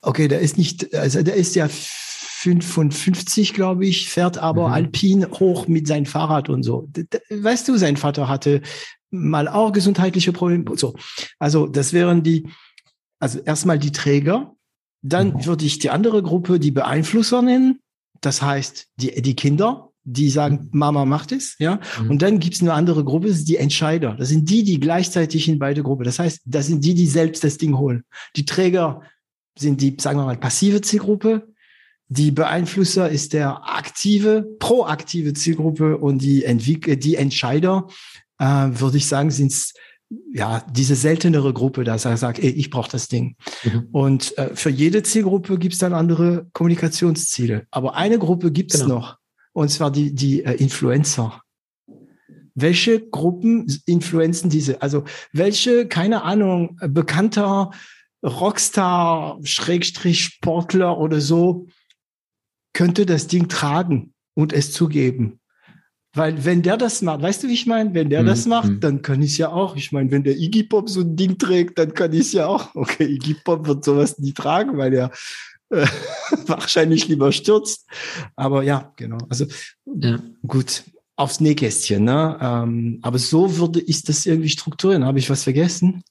okay, 0.00 0.26
der 0.26 0.40
ist 0.40 0.58
nicht, 0.58 0.92
also 0.92 1.22
der 1.22 1.34
ist 1.34 1.54
ja 1.54 1.68
55, 2.42 3.54
glaube 3.54 3.86
ich, 3.86 4.08
fährt 4.08 4.36
aber 4.36 4.68
mhm. 4.68 4.74
alpin 4.74 5.26
hoch 5.30 5.68
mit 5.68 5.86
seinem 5.86 6.06
Fahrrad 6.06 6.48
und 6.48 6.64
so. 6.64 6.88
Weißt 7.30 7.68
du, 7.68 7.76
sein 7.76 7.96
Vater 7.96 8.28
hatte 8.28 8.62
mal 9.10 9.46
auch 9.46 9.70
gesundheitliche 9.70 10.32
Probleme. 10.32 10.64
So. 10.76 10.96
Also 11.38 11.68
das 11.68 11.92
wären 11.92 12.24
die, 12.24 12.48
also 13.20 13.38
erstmal 13.38 13.78
die 13.78 13.92
Träger, 13.92 14.56
dann 15.02 15.34
mhm. 15.34 15.46
würde 15.46 15.64
ich 15.64 15.78
die 15.78 15.90
andere 15.90 16.22
Gruppe 16.22 16.58
die 16.58 16.72
Beeinflusser 16.72 17.42
nennen. 17.42 17.78
Das 18.20 18.42
heißt, 18.42 18.88
die, 18.96 19.22
die 19.22 19.36
Kinder, 19.36 19.90
die 20.02 20.28
sagen, 20.28 20.68
mhm. 20.72 20.78
Mama 20.78 21.04
macht 21.04 21.30
es, 21.30 21.54
ja. 21.60 21.78
Mhm. 22.00 22.10
Und 22.10 22.22
dann 22.22 22.40
gibt 22.40 22.56
es 22.56 22.62
eine 22.62 22.72
andere 22.72 23.04
Gruppe, 23.04 23.28
das 23.28 23.36
sind 23.38 23.48
die 23.50 23.56
Entscheider. 23.56 24.16
Das 24.18 24.30
sind 24.30 24.50
die, 24.50 24.64
die 24.64 24.80
gleichzeitig 24.80 25.48
in 25.48 25.60
beide 25.60 25.84
Gruppen. 25.84 26.04
Das 26.04 26.18
heißt, 26.18 26.40
das 26.44 26.66
sind 26.66 26.84
die, 26.84 26.94
die 26.94 27.06
selbst 27.06 27.44
das 27.44 27.56
Ding 27.56 27.78
holen. 27.78 28.02
Die 28.34 28.44
Träger 28.44 29.02
sind 29.56 29.80
die, 29.80 29.96
sagen 30.00 30.18
wir 30.18 30.24
mal, 30.24 30.38
passive 30.38 30.80
Zielgruppe. 30.80 31.51
Die 32.14 32.30
Beeinflusser 32.30 33.08
ist 33.08 33.32
der 33.32 33.64
aktive, 33.64 34.42
proaktive 34.58 35.32
Zielgruppe 35.32 35.96
und 35.96 36.18
die, 36.18 36.44
Entwick 36.44 37.00
die 37.00 37.16
Entscheider, 37.16 37.86
äh, 38.38 38.44
würde 38.44 38.98
ich 38.98 39.06
sagen, 39.06 39.30
sind 39.30 39.72
ja 40.30 40.62
diese 40.70 40.94
seltenere 40.94 41.54
Gruppe, 41.54 41.84
da 41.84 41.96
sagt, 41.96 42.38
ey, 42.38 42.50
ich 42.50 42.68
brauche 42.68 42.90
das 42.90 43.08
Ding. 43.08 43.36
Mhm. 43.64 43.88
Und 43.92 44.36
äh, 44.36 44.54
für 44.54 44.68
jede 44.68 45.02
Zielgruppe 45.02 45.58
gibt 45.58 45.72
es 45.72 45.78
dann 45.78 45.94
andere 45.94 46.48
Kommunikationsziele. 46.52 47.66
Aber 47.70 47.94
eine 47.94 48.18
Gruppe 48.18 48.52
gibt 48.52 48.74
es 48.74 48.82
genau. 48.82 48.96
noch, 48.96 49.16
und 49.54 49.70
zwar 49.70 49.90
die, 49.90 50.14
die 50.14 50.44
äh, 50.44 50.52
Influencer. 50.56 51.40
Welche 52.54 53.00
Gruppen 53.08 53.66
influenzen 53.86 54.50
diese? 54.50 54.82
Also 54.82 55.04
welche, 55.32 55.88
keine 55.88 56.24
Ahnung, 56.24 56.78
bekannter 56.88 57.70
Rockstar, 58.22 59.38
Schrägstrich 59.44 60.24
Sportler 60.24 60.98
oder 60.98 61.22
so 61.22 61.68
könnte 62.72 63.06
das 63.06 63.26
Ding 63.26 63.48
tragen 63.48 64.14
und 64.34 64.52
es 64.52 64.72
zugeben. 64.72 65.40
Weil 66.14 66.44
wenn 66.44 66.62
der 66.62 66.76
das 66.76 67.00
macht, 67.00 67.22
weißt 67.22 67.42
du, 67.42 67.48
wie 67.48 67.54
ich 67.54 67.66
meine? 67.66 67.94
Wenn 67.94 68.10
der 68.10 68.22
mhm. 68.22 68.26
das 68.26 68.44
macht, 68.44 68.68
hm. 68.68 68.80
dann 68.80 69.00
kann 69.00 69.22
ich 69.22 69.32
es 69.32 69.38
ja 69.38 69.50
auch. 69.50 69.76
Ich 69.76 69.92
meine, 69.92 70.10
wenn 70.10 70.24
der 70.24 70.36
Iggy 70.36 70.64
Pop 70.64 70.90
so 70.90 71.00
ein 71.00 71.16
Ding 71.16 71.38
trägt, 71.38 71.78
dann 71.78 71.94
kann 71.94 72.12
ich 72.12 72.20
es 72.20 72.32
ja 72.32 72.46
auch. 72.46 72.74
Okay, 72.74 73.04
Iggy 73.04 73.34
Pop 73.34 73.66
wird 73.66 73.84
sowas 73.84 74.18
nie 74.18 74.34
tragen, 74.34 74.76
weil 74.76 74.92
er 74.92 75.10
äh, 75.70 75.86
wahrscheinlich 76.46 77.08
lieber 77.08 77.32
stürzt. 77.32 77.88
Aber 78.36 78.62
ja, 78.62 78.92
genau. 78.96 79.18
Also 79.30 79.46
ja. 79.86 80.18
gut, 80.46 80.84
aufs 81.16 81.40
Nähkästchen. 81.40 82.04
Ne? 82.04 82.38
Ähm, 82.40 82.98
aber 83.00 83.18
so 83.18 83.56
würde 83.56 83.80
ich 83.80 84.02
das 84.02 84.26
irgendwie 84.26 84.50
strukturieren. 84.50 85.04
Habe 85.06 85.18
ich 85.18 85.30
was 85.30 85.44
vergessen? 85.44 86.02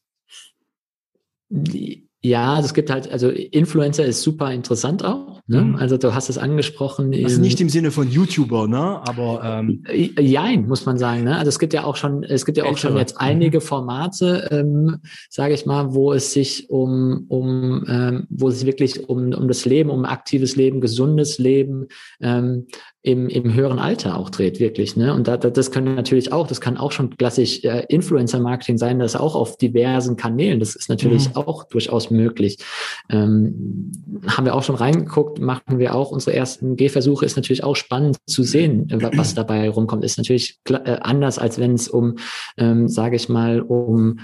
Ja, 2.23 2.55
also 2.55 2.67
es 2.67 2.73
gibt 2.73 2.89
halt, 2.89 3.11
also 3.11 3.29
Influencer 3.29 4.05
ist 4.05 4.23
super 4.23 4.51
interessant 4.51 5.03
auch. 5.03 5.30
Ne? 5.47 5.61
Mhm. 5.61 5.75
Also 5.75 5.97
du 5.97 6.13
hast 6.13 6.29
es 6.29 6.37
angesprochen. 6.37 7.13
Also 7.23 7.41
nicht 7.41 7.59
im 7.61 7.69
Sinne 7.69 7.91
von 7.91 8.09
YouTuber, 8.09 8.67
ne? 8.67 9.01
Aber 9.07 9.41
ähm, 9.43 9.83
Jein, 10.19 10.67
muss 10.67 10.85
man 10.85 10.97
sagen. 10.97 11.23
Ne? 11.23 11.37
Also 11.37 11.49
es 11.49 11.59
gibt 11.59 11.73
ja 11.73 11.83
auch 11.83 11.95
schon, 11.95 12.23
es 12.23 12.45
gibt 12.45 12.57
ja 12.57 12.65
auch 12.65 12.77
schon 12.77 12.97
jetzt 12.97 13.19
einige 13.19 13.57
mhm. 13.57 13.61
Formate, 13.61 14.47
ähm, 14.51 14.97
sage 15.29 15.53
ich 15.53 15.65
mal, 15.65 15.93
wo 15.93 16.13
es 16.13 16.33
sich 16.33 16.69
um, 16.69 17.25
um 17.27 17.85
ähm, 17.87 18.27
wo 18.29 18.49
es 18.49 18.59
sich 18.59 18.65
wirklich 18.65 19.09
um, 19.09 19.33
um 19.33 19.47
das 19.47 19.65
Leben, 19.65 19.89
um 19.89 20.05
aktives 20.05 20.55
Leben, 20.55 20.81
gesundes 20.81 21.37
Leben 21.37 21.87
ähm, 22.21 22.67
im, 23.03 23.29
im 23.29 23.53
höheren 23.55 23.79
Alter 23.79 24.17
auch 24.17 24.29
dreht, 24.29 24.59
wirklich. 24.59 24.95
Ne? 24.95 25.13
Und 25.13 25.27
da, 25.27 25.35
das 25.37 25.71
können 25.71 25.95
natürlich 25.95 26.31
auch, 26.31 26.45
das 26.45 26.61
kann 26.61 26.77
auch 26.77 26.91
schon 26.91 27.17
klassisch 27.17 27.63
äh, 27.63 27.83
Influencer-Marketing 27.89 28.77
sein, 28.77 28.99
das 28.99 29.15
auch 29.15 29.33
auf 29.33 29.57
diversen 29.57 30.17
Kanälen. 30.17 30.59
Das 30.59 30.75
ist 30.75 30.87
natürlich 30.87 31.29
mhm. 31.29 31.37
auch 31.37 31.63
durchaus 31.63 32.11
möglich. 32.11 32.59
Ähm, 33.09 33.91
haben 34.27 34.45
wir 34.45 34.53
auch 34.53 34.61
schon 34.61 34.75
reingeguckt, 34.75 35.39
machen 35.39 35.79
wir 35.79 35.95
auch 35.95 36.11
unsere 36.11 36.35
ersten 36.35 36.75
Gehversuche, 36.75 37.25
ist 37.25 37.37
natürlich 37.37 37.63
auch 37.63 37.75
spannend 37.75 38.17
zu 38.27 38.43
sehen, 38.43 38.87
äh, 38.91 39.17
was 39.17 39.33
dabei 39.33 39.67
rumkommt. 39.67 40.03
Ist 40.03 40.19
natürlich 40.19 40.59
äh, 40.69 40.97
anders, 41.01 41.39
als 41.39 41.57
wenn 41.57 41.73
es 41.73 41.87
um, 41.87 42.17
ähm, 42.57 42.87
sage 42.87 43.15
ich 43.15 43.29
mal, 43.29 43.61
um 43.61 44.19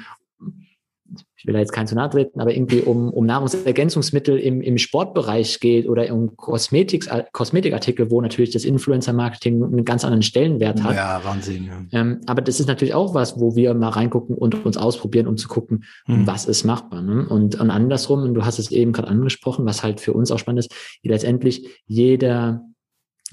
ich 1.37 1.45
will 1.45 1.53
da 1.53 1.59
jetzt 1.59 1.71
keinen 1.71 1.85
zu 1.85 1.93
nahe 1.93 2.09
treten, 2.09 2.41
aber 2.41 2.51
irgendwie 2.51 2.81
um, 2.81 3.09
um 3.09 3.25
Nahrungsergänzungsmittel 3.25 4.39
im, 4.39 4.61
im 4.61 4.79
Sportbereich 4.79 5.59
geht 5.59 5.87
oder 5.87 6.11
um 6.11 6.35
Kosmetik, 6.35 7.07
Kosmetikartikel, 7.31 8.09
wo 8.09 8.21
natürlich 8.21 8.49
das 8.49 8.65
Influencer-Marketing 8.65 9.63
einen 9.63 9.85
ganz 9.85 10.03
anderen 10.03 10.23
Stellenwert 10.23 10.83
hat. 10.83 10.95
Ja, 10.95 11.21
Wahnsinn. 11.23 11.65
Ja. 11.65 11.99
Ähm, 11.99 12.21
aber 12.25 12.41
das 12.41 12.59
ist 12.59 12.67
natürlich 12.67 12.95
auch 12.95 13.13
was, 13.13 13.39
wo 13.39 13.55
wir 13.55 13.75
mal 13.75 13.89
reingucken 13.89 14.35
und 14.35 14.65
uns 14.65 14.77
ausprobieren, 14.77 15.27
um 15.27 15.37
zu 15.37 15.47
gucken, 15.47 15.83
hm. 16.05 16.25
was 16.25 16.45
ist 16.45 16.63
machbar. 16.63 17.03
Ne? 17.03 17.27
Und, 17.29 17.59
und 17.59 17.69
andersrum, 17.69 18.23
und 18.23 18.33
du 18.33 18.43
hast 18.43 18.57
es 18.57 18.71
eben 18.71 18.91
gerade 18.91 19.07
angesprochen, 19.07 19.65
was 19.65 19.83
halt 19.83 20.01
für 20.01 20.13
uns 20.13 20.31
auch 20.31 20.39
spannend 20.39 20.65
ist, 20.65 20.73
letztendlich 21.03 21.67
jeder 21.85 22.63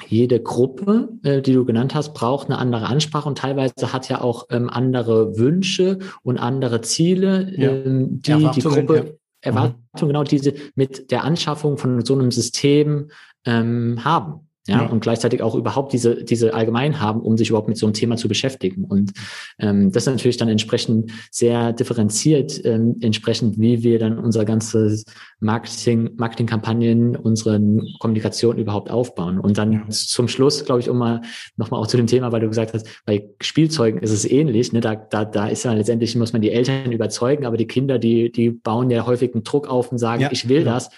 jede 0.06 0.40
Gruppe, 0.40 1.08
äh, 1.22 1.40
die 1.40 1.52
du 1.52 1.64
genannt 1.64 1.94
hast, 1.94 2.14
braucht 2.14 2.48
eine 2.48 2.58
andere 2.58 2.86
Ansprache 2.86 3.28
und 3.28 3.38
teilweise 3.38 3.92
hat 3.92 4.08
ja 4.08 4.20
auch 4.20 4.46
ähm, 4.50 4.68
andere 4.68 5.38
Wünsche 5.38 5.98
und 6.22 6.38
andere 6.38 6.80
Ziele, 6.80 7.52
ja. 7.56 7.70
ähm, 7.70 8.20
die 8.20 8.50
die 8.54 8.60
Gruppe 8.60 8.96
ja. 8.96 9.12
Erwartungen, 9.40 10.12
genau 10.12 10.24
diese 10.24 10.54
mit 10.74 11.10
der 11.10 11.24
Anschaffung 11.24 11.78
von 11.78 12.04
so 12.04 12.14
einem 12.14 12.30
System 12.30 13.10
ähm, 13.44 14.04
haben 14.04 14.43
ja, 14.66 14.82
ja, 14.82 14.86
und 14.86 15.00
gleichzeitig 15.00 15.42
auch 15.42 15.54
überhaupt 15.54 15.92
diese, 15.92 16.24
diese 16.24 16.54
allgemein 16.54 16.98
haben, 16.98 17.20
um 17.20 17.36
sich 17.36 17.50
überhaupt 17.50 17.68
mit 17.68 17.76
so 17.76 17.84
einem 17.84 17.92
Thema 17.92 18.16
zu 18.16 18.28
beschäftigen. 18.28 18.84
Und 18.84 19.12
ähm, 19.58 19.92
das 19.92 20.04
ist 20.04 20.10
natürlich 20.10 20.38
dann 20.38 20.48
entsprechend 20.48 21.12
sehr 21.30 21.74
differenziert, 21.74 22.64
ähm, 22.64 22.96
entsprechend, 23.00 23.58
wie 23.58 23.82
wir 23.82 23.98
dann 23.98 24.18
unser 24.18 24.46
ganzes 24.46 25.04
Marketing, 25.38 26.10
Marketingkampagnen, 26.16 27.14
unsere 27.14 27.60
Kommunikation 27.98 28.56
überhaupt 28.56 28.90
aufbauen. 28.90 29.38
Und 29.38 29.58
dann 29.58 29.72
ja. 29.72 29.88
zum 29.90 30.28
Schluss, 30.28 30.64
glaube 30.64 30.80
ich, 30.80 30.88
um 30.88 30.96
mal 30.96 31.20
nochmal 31.56 31.80
auch 31.80 31.86
zu 31.86 31.98
dem 31.98 32.06
Thema, 32.06 32.32
weil 32.32 32.40
du 32.40 32.48
gesagt 32.48 32.72
hast, 32.72 32.86
bei 33.04 33.28
Spielzeugen 33.42 34.00
ist 34.00 34.12
es 34.12 34.24
ähnlich, 34.24 34.72
ne? 34.72 34.80
da, 34.80 34.94
da, 34.94 35.26
da 35.26 35.46
ist 35.46 35.64
ja 35.64 35.74
letztendlich, 35.74 36.16
muss 36.16 36.32
man 36.32 36.40
die 36.40 36.50
Eltern 36.50 36.90
überzeugen, 36.90 37.44
aber 37.44 37.58
die 37.58 37.66
Kinder, 37.66 37.98
die, 37.98 38.32
die 38.32 38.48
bauen 38.48 38.88
ja 38.88 39.04
häufig 39.04 39.34
einen 39.34 39.44
Druck 39.44 39.68
auf 39.68 39.92
und 39.92 39.98
sagen, 39.98 40.22
ja, 40.22 40.32
ich 40.32 40.48
will 40.48 40.64
ja. 40.64 40.72
das. 40.72 40.88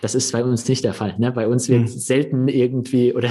Das 0.00 0.14
ist 0.14 0.32
bei 0.32 0.42
uns 0.42 0.66
nicht 0.66 0.84
der 0.84 0.94
Fall. 0.94 1.14
Ne? 1.18 1.30
Bei 1.30 1.46
uns 1.46 1.68
wird 1.68 1.82
hm. 1.82 1.86
selten 1.88 2.48
irgendwie 2.48 3.14
oder 3.14 3.30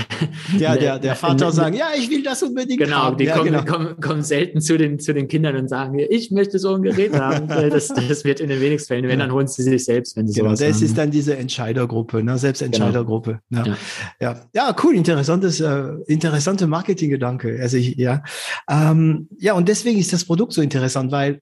ja, 0.57 0.75
der, 0.77 0.99
der 0.99 1.15
Vater 1.15 1.47
ne, 1.47 1.51
sagen, 1.51 1.75
ja, 1.75 1.87
ich 1.97 2.09
will 2.09 2.21
das 2.21 2.43
unbedingt 2.43 2.79
genau, 2.79 2.97
haben. 2.97 3.17
Die 3.17 3.25
ja, 3.25 3.37
kommen, 3.37 3.51
genau, 3.51 3.65
kommen, 3.65 3.99
kommen 3.99 4.23
selten 4.23 4.61
zu 4.61 4.77
den, 4.77 4.99
zu 4.99 5.13
den 5.13 5.27
Kindern 5.27 5.55
und 5.55 5.67
sagen, 5.67 5.99
ich 5.99 6.31
möchte 6.31 6.59
so 6.59 6.75
ein 6.75 6.83
Gerät 6.83 7.13
haben. 7.13 7.47
das, 7.69 7.87
das 7.87 8.23
wird 8.23 8.39
in 8.39 8.49
den 8.49 8.61
wenigsten 8.61 8.87
Fällen, 8.87 9.07
wenn, 9.07 9.19
dann 9.19 9.31
holen 9.31 9.47
sie 9.47 9.63
sich 9.63 9.83
selbst, 9.83 10.15
wenn 10.15 10.27
sie 10.27 10.35
genau, 10.35 10.49
sowas 10.49 10.59
das 10.59 10.77
haben. 10.77 10.85
ist 10.85 10.97
dann 10.97 11.11
diese 11.11 11.35
Entscheidergruppe, 11.37 12.23
ne? 12.23 12.37
Selbstentscheidergruppe. 12.37 13.39
Genau. 13.49 13.65
Ja. 13.65 13.77
ja. 14.19 14.41
Ja. 14.53 14.75
cool, 14.83 14.95
interessantes, 14.95 15.59
äh, 15.59 15.83
interessante 16.07 16.67
Marketinggedanke. 16.67 17.59
Also 17.61 17.77
ich, 17.77 17.95
ja. 17.97 18.23
Ähm, 18.69 19.27
ja, 19.39 19.53
und 19.53 19.67
deswegen 19.67 19.99
ist 19.99 20.13
das 20.13 20.25
Produkt 20.25 20.53
so 20.53 20.61
interessant, 20.61 21.11
weil 21.11 21.41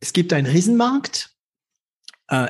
es 0.00 0.12
gibt 0.12 0.32
einen 0.32 0.46
Riesenmarkt, 0.46 1.31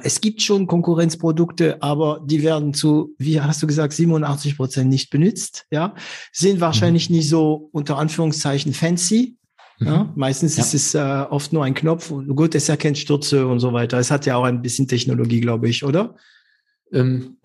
es 0.03 0.20
gibt 0.20 0.43
schon 0.43 0.68
Konkurrenzprodukte, 0.68 1.83
aber 1.83 2.20
die 2.24 2.43
werden 2.43 2.72
zu, 2.72 3.14
wie 3.18 3.41
hast 3.41 3.62
du 3.62 3.66
gesagt, 3.66 3.93
87 3.93 4.57
Prozent 4.57 4.89
nicht 4.89 5.11
benutzt, 5.11 5.66
ja, 5.70 5.95
sind 6.30 6.61
wahrscheinlich 6.61 7.11
mhm. 7.11 7.16
nicht 7.16 7.28
so 7.28 7.68
unter 7.72 7.99
Anführungszeichen 7.99 8.74
fancy. 8.74 9.37
Ja, 9.80 10.05
mhm. 10.05 10.11
meistens 10.14 10.57
ja. 10.57 10.62
ist 10.62 10.74
es 10.74 10.95
äh, 10.95 11.26
oft 11.28 11.53
nur 11.53 11.64
ein 11.64 11.74
Knopf 11.74 12.12
und 12.12 12.28
gut, 12.37 12.55
es 12.55 12.68
erkennt 12.68 12.99
Stürze 12.99 13.47
und 13.49 13.59
so 13.59 13.72
weiter. 13.72 13.99
Es 13.99 14.12
hat 14.12 14.26
ja 14.26 14.37
auch 14.37 14.45
ein 14.45 14.62
bisschen 14.62 14.87
Technologie, 14.87 15.41
glaube 15.41 15.68
ich, 15.68 15.83
oder? 15.83 16.14
Ähm, 16.93 17.39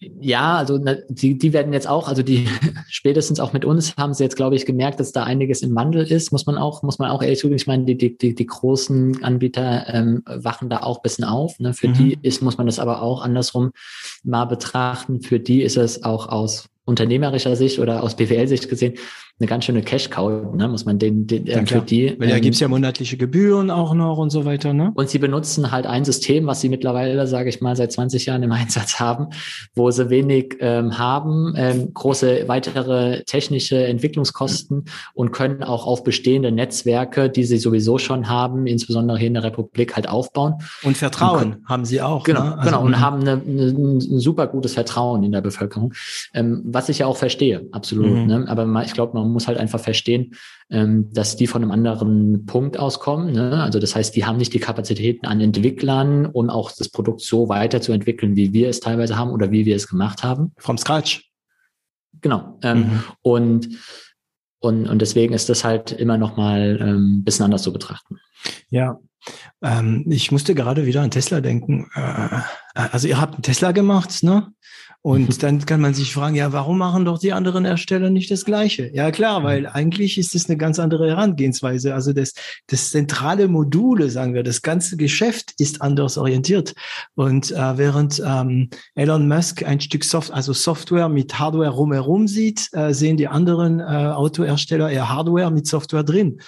ja, 0.00 0.56
also 0.56 0.78
die, 1.08 1.38
die 1.38 1.52
werden 1.52 1.72
jetzt 1.72 1.88
auch, 1.88 2.08
also 2.08 2.22
die 2.22 2.48
spätestens 2.88 3.40
auch 3.40 3.52
mit 3.52 3.64
uns 3.64 3.96
haben 3.96 4.14
sie 4.14 4.22
jetzt, 4.22 4.36
glaube 4.36 4.54
ich, 4.54 4.64
gemerkt, 4.64 5.00
dass 5.00 5.10
da 5.10 5.24
einiges 5.24 5.62
im 5.62 5.74
Wandel 5.74 6.04
ist, 6.04 6.30
muss 6.30 6.46
man 6.46 6.56
auch, 6.56 6.82
muss 6.84 7.00
man 7.00 7.10
auch 7.10 7.20
ehrlich 7.20 7.40
zugeben. 7.40 7.56
Ich 7.56 7.66
meine, 7.66 7.84
die, 7.84 7.98
die, 7.98 8.16
die, 8.16 8.34
die 8.34 8.46
großen 8.46 9.24
Anbieter 9.24 9.92
ähm, 9.92 10.22
wachen 10.24 10.70
da 10.70 10.82
auch 10.82 11.02
bisschen 11.02 11.24
auf. 11.24 11.58
Ne? 11.58 11.74
Für 11.74 11.88
mhm. 11.88 11.94
die 11.94 12.18
ist, 12.22 12.42
muss 12.42 12.58
man 12.58 12.66
das 12.66 12.78
aber 12.78 13.02
auch 13.02 13.22
andersrum 13.22 13.72
mal 14.22 14.44
betrachten. 14.44 15.20
Für 15.20 15.40
die 15.40 15.62
ist 15.62 15.76
es 15.76 16.04
auch 16.04 16.28
aus 16.28 16.68
unternehmerischer 16.88 17.54
Sicht 17.54 17.78
oder 17.78 18.02
aus 18.02 18.16
BWL-Sicht 18.16 18.68
gesehen 18.68 18.94
eine 19.40 19.46
ganz 19.46 19.66
schöne 19.66 19.82
Cash-Cow, 19.82 20.54
ne? 20.56 20.66
muss 20.66 20.84
man 20.84 20.98
den, 20.98 21.28
den 21.28 21.46
ja, 21.46 21.64
für 21.64 21.80
die. 21.80 22.16
Weil 22.18 22.28
da 22.28 22.36
ähm, 22.36 22.42
gibt's 22.42 22.58
ja 22.58 22.66
monatliche 22.66 23.16
Gebühren 23.16 23.70
auch 23.70 23.94
noch 23.94 24.18
und 24.18 24.30
so 24.30 24.44
weiter, 24.44 24.72
ne? 24.72 24.90
Und 24.94 25.08
sie 25.10 25.20
benutzen 25.20 25.70
halt 25.70 25.86
ein 25.86 26.04
System, 26.04 26.46
was 26.48 26.60
sie 26.60 26.68
mittlerweile, 26.68 27.24
sage 27.28 27.48
ich 27.48 27.60
mal, 27.60 27.76
seit 27.76 27.92
20 27.92 28.26
Jahren 28.26 28.42
im 28.42 28.50
Einsatz 28.58 28.98
haben, 28.98 29.28
wo 29.76 29.92
sie 29.92 30.10
wenig 30.10 30.56
ähm, 30.58 30.98
haben, 30.98 31.54
ähm, 31.56 31.94
große 31.94 32.48
weitere 32.48 33.22
technische 33.24 33.86
Entwicklungskosten 33.86 34.86
und 35.14 35.30
können 35.30 35.62
auch 35.62 35.86
auf 35.86 36.02
bestehende 36.02 36.50
Netzwerke, 36.50 37.30
die 37.30 37.44
sie 37.44 37.58
sowieso 37.58 37.98
schon 37.98 38.28
haben, 38.28 38.66
insbesondere 38.66 39.18
hier 39.18 39.28
in 39.28 39.34
der 39.34 39.44
Republik, 39.44 39.94
halt 39.94 40.08
aufbauen. 40.08 40.54
Und 40.82 40.96
Vertrauen 40.96 41.30
und 41.30 41.38
können, 41.38 41.64
haben 41.66 41.84
sie 41.84 42.02
auch. 42.02 42.24
Genau, 42.24 42.42
ne? 42.42 42.58
also, 42.58 42.70
genau. 42.70 42.82
Und 42.82 42.98
haben 42.98 43.20
eine, 43.20 43.40
eine, 43.40 43.66
ein 43.68 44.18
super 44.18 44.48
gutes 44.48 44.74
Vertrauen 44.74 45.22
in 45.22 45.30
der 45.30 45.42
Bevölkerung, 45.42 45.94
ähm, 46.34 46.62
was 46.78 46.88
ich 46.88 47.00
ja 47.00 47.06
auch 47.06 47.16
verstehe, 47.16 47.68
absolut. 47.72 48.12
Mhm. 48.12 48.26
Ne? 48.26 48.44
Aber 48.46 48.84
ich 48.84 48.92
glaube, 48.92 49.18
man 49.18 49.28
muss 49.32 49.48
halt 49.48 49.58
einfach 49.58 49.80
verstehen, 49.80 50.34
ähm, 50.70 51.10
dass 51.12 51.34
die 51.34 51.48
von 51.48 51.60
einem 51.60 51.72
anderen 51.72 52.46
Punkt 52.46 52.78
auskommen. 52.78 53.32
Ne? 53.32 53.60
Also 53.60 53.80
das 53.80 53.96
heißt, 53.96 54.14
die 54.14 54.24
haben 54.24 54.36
nicht 54.36 54.54
die 54.54 54.60
Kapazitäten 54.60 55.26
an 55.26 55.40
Entwicklern, 55.40 56.24
um 56.24 56.50
auch 56.50 56.70
das 56.70 56.88
Produkt 56.88 57.20
so 57.20 57.48
weiterzuentwickeln, 57.48 58.36
wie 58.36 58.52
wir 58.52 58.68
es 58.68 58.78
teilweise 58.78 59.18
haben 59.18 59.32
oder 59.32 59.50
wie 59.50 59.66
wir 59.66 59.74
es 59.74 59.88
gemacht 59.88 60.22
haben. 60.22 60.52
From 60.56 60.78
scratch. 60.78 61.28
Genau. 62.20 62.60
Ähm, 62.62 62.78
mhm. 62.78 63.04
Und 63.22 63.68
und, 64.60 64.88
und 64.88 65.00
deswegen 65.00 65.34
ist 65.34 65.48
das 65.48 65.62
halt 65.62 65.92
immer 65.92 66.18
noch 66.18 66.36
mal 66.36 66.78
ähm, 66.80 67.22
bisschen 67.24 67.44
anders 67.44 67.62
zu 67.62 67.72
betrachten. 67.72 68.18
Ja, 68.70 68.98
ähm, 69.62 70.04
ich 70.08 70.32
musste 70.32 70.54
gerade 70.54 70.84
wieder 70.84 71.02
an 71.02 71.12
Tesla 71.12 71.40
denken. 71.40 71.88
Äh, 71.94 72.40
also 72.74 73.06
ihr 73.06 73.20
habt 73.20 73.34
einen 73.34 73.42
Tesla 73.42 73.70
gemacht, 73.70 74.22
ne? 74.22 74.52
Und 75.02 75.44
dann 75.44 75.64
kann 75.64 75.80
man 75.80 75.94
sich 75.94 76.12
fragen, 76.12 76.34
ja, 76.34 76.52
warum 76.52 76.76
machen 76.76 77.04
doch 77.04 77.20
die 77.20 77.32
anderen 77.32 77.64
Ersteller 77.64 78.10
nicht 78.10 78.30
das 78.32 78.44
Gleiche? 78.44 78.90
Ja, 78.92 79.12
klar, 79.12 79.44
weil 79.44 79.66
eigentlich 79.66 80.18
ist 80.18 80.34
es 80.34 80.48
eine 80.48 80.58
ganz 80.58 80.80
andere 80.80 81.08
Herangehensweise. 81.08 81.94
Also 81.94 82.12
das, 82.12 82.32
das 82.66 82.90
zentrale 82.90 83.46
Module, 83.46 84.10
sagen 84.10 84.34
wir, 84.34 84.42
das 84.42 84.60
ganze 84.60 84.96
Geschäft 84.96 85.52
ist 85.58 85.82
anders 85.82 86.18
orientiert. 86.18 86.74
Und 87.14 87.52
äh, 87.52 87.78
während 87.78 88.20
ähm, 88.26 88.70
Elon 88.96 89.28
Musk 89.28 89.62
ein 89.62 89.80
Stück 89.80 90.04
Soft 90.04 90.32
also 90.32 90.52
Software 90.52 91.08
mit 91.08 91.38
Hardware 91.38 91.70
rumherum 91.70 92.26
sieht, 92.26 92.68
äh, 92.72 92.92
sehen 92.92 93.16
die 93.16 93.28
anderen 93.28 93.78
äh, 93.78 93.84
Autohersteller 93.84 94.90
eher 94.90 95.08
Hardware 95.08 95.52
mit 95.52 95.68
Software 95.68 96.02
drin. 96.02 96.40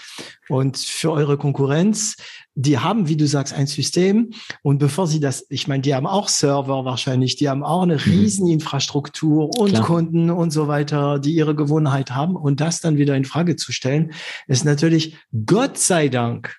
Und 0.48 0.76
für 0.76 1.12
eure 1.12 1.38
Konkurrenz 1.38 2.16
die 2.54 2.78
haben, 2.78 3.08
wie 3.08 3.16
du 3.16 3.26
sagst, 3.26 3.52
ein 3.52 3.66
System. 3.66 4.30
Und 4.62 4.78
bevor 4.78 5.06
sie 5.06 5.20
das, 5.20 5.46
ich 5.48 5.68
meine, 5.68 5.82
die 5.82 5.94
haben 5.94 6.06
auch 6.06 6.28
Server 6.28 6.84
wahrscheinlich, 6.84 7.36
die 7.36 7.48
haben 7.48 7.62
auch 7.62 7.82
eine 7.82 7.94
mhm. 7.94 8.00
Rieseninfrastruktur 8.00 9.58
und 9.58 9.70
Klar. 9.70 9.84
Kunden 9.84 10.30
und 10.30 10.50
so 10.50 10.68
weiter, 10.68 11.18
die 11.18 11.34
ihre 11.34 11.54
Gewohnheit 11.54 12.10
haben. 12.10 12.36
Und 12.36 12.60
das 12.60 12.80
dann 12.80 12.98
wieder 12.98 13.16
in 13.16 13.24
Frage 13.24 13.56
zu 13.56 13.72
stellen, 13.72 14.12
ist 14.46 14.64
natürlich 14.64 15.16
Gott 15.46 15.78
sei 15.78 16.08
Dank, 16.08 16.56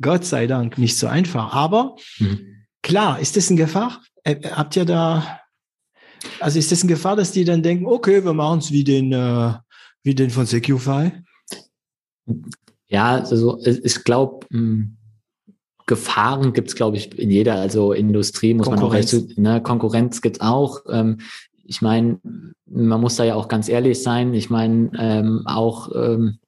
Gott 0.00 0.24
sei 0.24 0.46
Dank 0.46 0.78
nicht 0.78 0.96
so 0.96 1.08
einfach. 1.08 1.52
Aber 1.52 1.96
mhm. 2.18 2.66
klar, 2.82 3.18
ist 3.18 3.36
das 3.36 3.50
eine 3.50 3.60
Gefahr? 3.60 4.00
Äh, 4.22 4.36
habt 4.50 4.76
ihr 4.76 4.84
da, 4.84 5.40
also 6.40 6.58
ist 6.58 6.70
das 6.70 6.82
eine 6.82 6.92
Gefahr, 6.92 7.16
dass 7.16 7.32
die 7.32 7.44
dann 7.44 7.62
denken, 7.62 7.86
okay, 7.86 8.24
wir 8.24 8.34
machen 8.34 8.60
es 8.60 8.70
wie 8.70 8.84
den, 8.84 9.12
äh, 9.12 9.54
wie 10.04 10.14
den 10.14 10.30
von 10.30 10.46
Secufy? 10.46 11.12
Ja, 12.88 13.16
also 13.16 13.60
ich 13.64 14.04
glaube, 14.04 14.46
hm, 14.50 14.97
Gefahren 15.88 16.52
gibt 16.52 16.68
es, 16.68 16.76
glaube 16.76 16.96
ich, 16.96 17.18
in 17.18 17.30
jeder 17.30 17.56
also 17.56 17.92
Industrie, 17.92 18.54
muss 18.54 18.68
man 18.68 18.78
auch 18.78 18.92
recht, 18.92 19.36
ne, 19.36 19.60
Konkurrenz 19.60 20.20
gibt 20.20 20.40
auch. 20.40 20.82
Ähm, 20.88 21.18
ich 21.64 21.82
meine, 21.82 22.20
man 22.66 23.00
muss 23.00 23.16
da 23.16 23.24
ja 23.24 23.34
auch 23.34 23.48
ganz 23.48 23.68
ehrlich 23.68 24.02
sein. 24.02 24.32
Ich 24.34 24.50
meine, 24.50 24.90
ähm, 24.98 25.42
auch 25.46 25.90
ähm, 25.96 26.38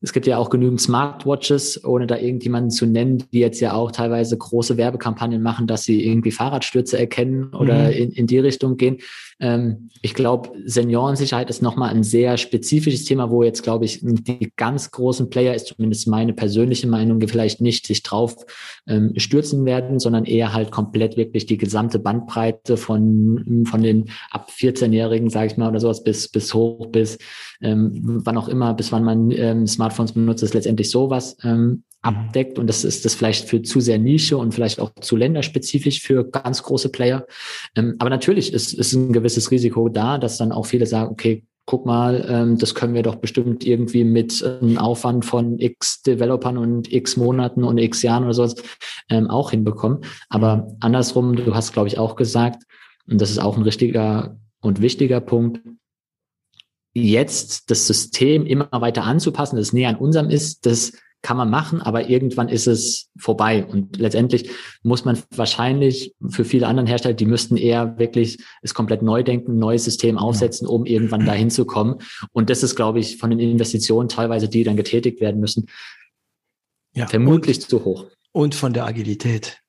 es 0.00 0.12
gibt 0.12 0.26
ja 0.26 0.38
auch 0.38 0.48
genügend 0.48 0.80
Smartwatches, 0.80 1.84
ohne 1.84 2.06
da 2.06 2.16
irgendjemanden 2.16 2.70
zu 2.70 2.86
nennen, 2.86 3.24
die 3.32 3.40
jetzt 3.40 3.60
ja 3.60 3.72
auch 3.72 3.90
teilweise 3.90 4.38
große 4.38 4.76
Werbekampagnen 4.76 5.42
machen, 5.42 5.66
dass 5.66 5.82
sie 5.82 6.06
irgendwie 6.06 6.30
Fahrradstürze 6.30 6.98
erkennen 6.98 7.52
oder 7.52 7.88
mhm. 7.88 7.92
in, 7.92 8.10
in 8.12 8.26
die 8.28 8.38
Richtung 8.38 8.76
gehen. 8.76 8.98
Ähm, 9.40 9.90
ich 10.02 10.14
glaube, 10.14 10.50
Seniorensicherheit 10.64 11.50
ist 11.50 11.62
nochmal 11.62 11.90
ein 11.90 12.02
sehr 12.02 12.36
spezifisches 12.36 13.04
Thema, 13.04 13.30
wo 13.30 13.42
jetzt, 13.42 13.62
glaube 13.62 13.84
ich, 13.84 14.00
die 14.02 14.52
ganz 14.56 14.90
großen 14.90 15.30
Player 15.30 15.54
ist 15.54 15.68
zumindest 15.68 16.08
meine 16.08 16.32
persönliche 16.32 16.86
Meinung, 16.86 17.20
vielleicht 17.28 17.60
nicht 17.60 17.86
sich 17.86 18.02
drauf 18.02 18.36
ähm, 18.86 19.12
stürzen 19.16 19.64
werden, 19.64 19.98
sondern 19.98 20.24
eher 20.24 20.52
halt 20.52 20.70
komplett 20.70 21.16
wirklich 21.16 21.46
die 21.46 21.58
gesamte 21.58 21.98
Bandbreite 21.98 22.76
von, 22.76 23.64
von 23.68 23.82
den 23.82 24.10
ab 24.30 24.50
14-Jährigen, 24.56 25.30
sage 25.30 25.48
ich 25.48 25.56
mal, 25.56 25.68
oder 25.68 25.80
sowas 25.80 26.02
bis, 26.02 26.28
bis 26.28 26.54
hoch 26.54 26.86
bis 26.86 27.18
ähm, 27.60 28.20
wann 28.24 28.38
auch 28.38 28.48
immer, 28.48 28.74
bis 28.74 28.92
wann 28.92 29.04
man 29.04 29.30
ähm, 29.30 29.66
Smartphones 29.66 30.12
benutzt, 30.12 30.42
ist 30.42 30.54
letztendlich 30.54 30.90
sowas 30.90 31.36
ähm. 31.44 31.84
Abdeckt. 32.02 32.58
Und 32.58 32.66
das 32.66 32.84
ist 32.84 33.04
das 33.04 33.14
vielleicht 33.14 33.48
für 33.48 33.62
zu 33.62 33.80
sehr 33.80 33.98
Nische 33.98 34.36
und 34.36 34.54
vielleicht 34.54 34.80
auch 34.80 34.90
zu 35.00 35.16
länderspezifisch 35.16 36.00
für 36.00 36.28
ganz 36.28 36.62
große 36.62 36.90
Player. 36.90 37.26
Ähm, 37.74 37.96
aber 37.98 38.10
natürlich 38.10 38.52
ist, 38.52 38.74
ist 38.74 38.92
ein 38.92 39.12
gewisses 39.12 39.50
Risiko 39.50 39.88
da, 39.88 40.18
dass 40.18 40.38
dann 40.38 40.52
auch 40.52 40.66
viele 40.66 40.86
sagen, 40.86 41.10
okay, 41.10 41.44
guck 41.66 41.84
mal, 41.84 42.26
ähm, 42.30 42.56
das 42.56 42.74
können 42.74 42.94
wir 42.94 43.02
doch 43.02 43.16
bestimmt 43.16 43.66
irgendwie 43.66 44.04
mit 44.04 44.42
einem 44.42 44.78
Aufwand 44.78 45.26
von 45.26 45.58
x 45.58 46.00
Developern 46.00 46.56
und 46.56 46.90
x 46.90 47.18
Monaten 47.18 47.62
und 47.62 47.76
x 47.76 48.00
Jahren 48.00 48.24
oder 48.24 48.32
sowas 48.32 48.54
ähm, 49.10 49.28
auch 49.28 49.50
hinbekommen. 49.50 50.00
Aber 50.30 50.56
mhm. 50.56 50.76
andersrum, 50.80 51.36
du 51.36 51.54
hast, 51.54 51.74
glaube 51.74 51.88
ich, 51.88 51.98
auch 51.98 52.16
gesagt, 52.16 52.62
und 53.06 53.20
das 53.20 53.30
ist 53.30 53.38
auch 53.38 53.56
ein 53.56 53.62
richtiger 53.62 54.38
und 54.60 54.80
wichtiger 54.80 55.20
Punkt, 55.20 55.60
jetzt 56.94 57.70
das 57.70 57.86
System 57.86 58.46
immer 58.46 58.68
weiter 58.72 59.04
anzupassen, 59.04 59.56
das 59.56 59.74
näher 59.74 59.90
an 59.90 59.96
unserem 59.96 60.30
ist, 60.30 60.64
das 60.64 60.92
kann 61.22 61.36
man 61.36 61.50
machen, 61.50 61.82
aber 61.82 62.08
irgendwann 62.08 62.48
ist 62.48 62.66
es 62.66 63.10
vorbei. 63.18 63.64
Und 63.64 63.96
letztendlich 63.96 64.50
muss 64.82 65.04
man 65.04 65.18
wahrscheinlich 65.34 66.14
für 66.28 66.44
viele 66.44 66.66
anderen 66.66 66.86
Hersteller, 66.86 67.14
die 67.14 67.26
müssten 67.26 67.56
eher 67.56 67.98
wirklich 67.98 68.38
es 68.62 68.72
komplett 68.72 69.02
neu 69.02 69.22
denken, 69.22 69.52
ein 69.52 69.58
neues 69.58 69.84
System 69.84 70.16
aufsetzen, 70.16 70.66
um 70.66 70.86
irgendwann 70.86 71.26
dahin 71.26 71.50
zu 71.50 71.64
kommen. 71.64 71.96
Und 72.32 72.50
das 72.50 72.62
ist, 72.62 72.76
glaube 72.76 73.00
ich, 73.00 73.18
von 73.18 73.30
den 73.30 73.40
Investitionen 73.40 74.08
teilweise, 74.08 74.48
die 74.48 74.62
dann 74.62 74.76
getätigt 74.76 75.20
werden 75.20 75.40
müssen, 75.40 75.66
ja, 76.94 77.06
vermutlich 77.06 77.58
und, 77.58 77.68
zu 77.68 77.84
hoch. 77.84 78.06
Und 78.32 78.54
von 78.54 78.72
der 78.72 78.86
Agilität. 78.86 79.60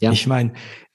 Ja. 0.00 0.12
Ich 0.12 0.26
meine, 0.26 0.52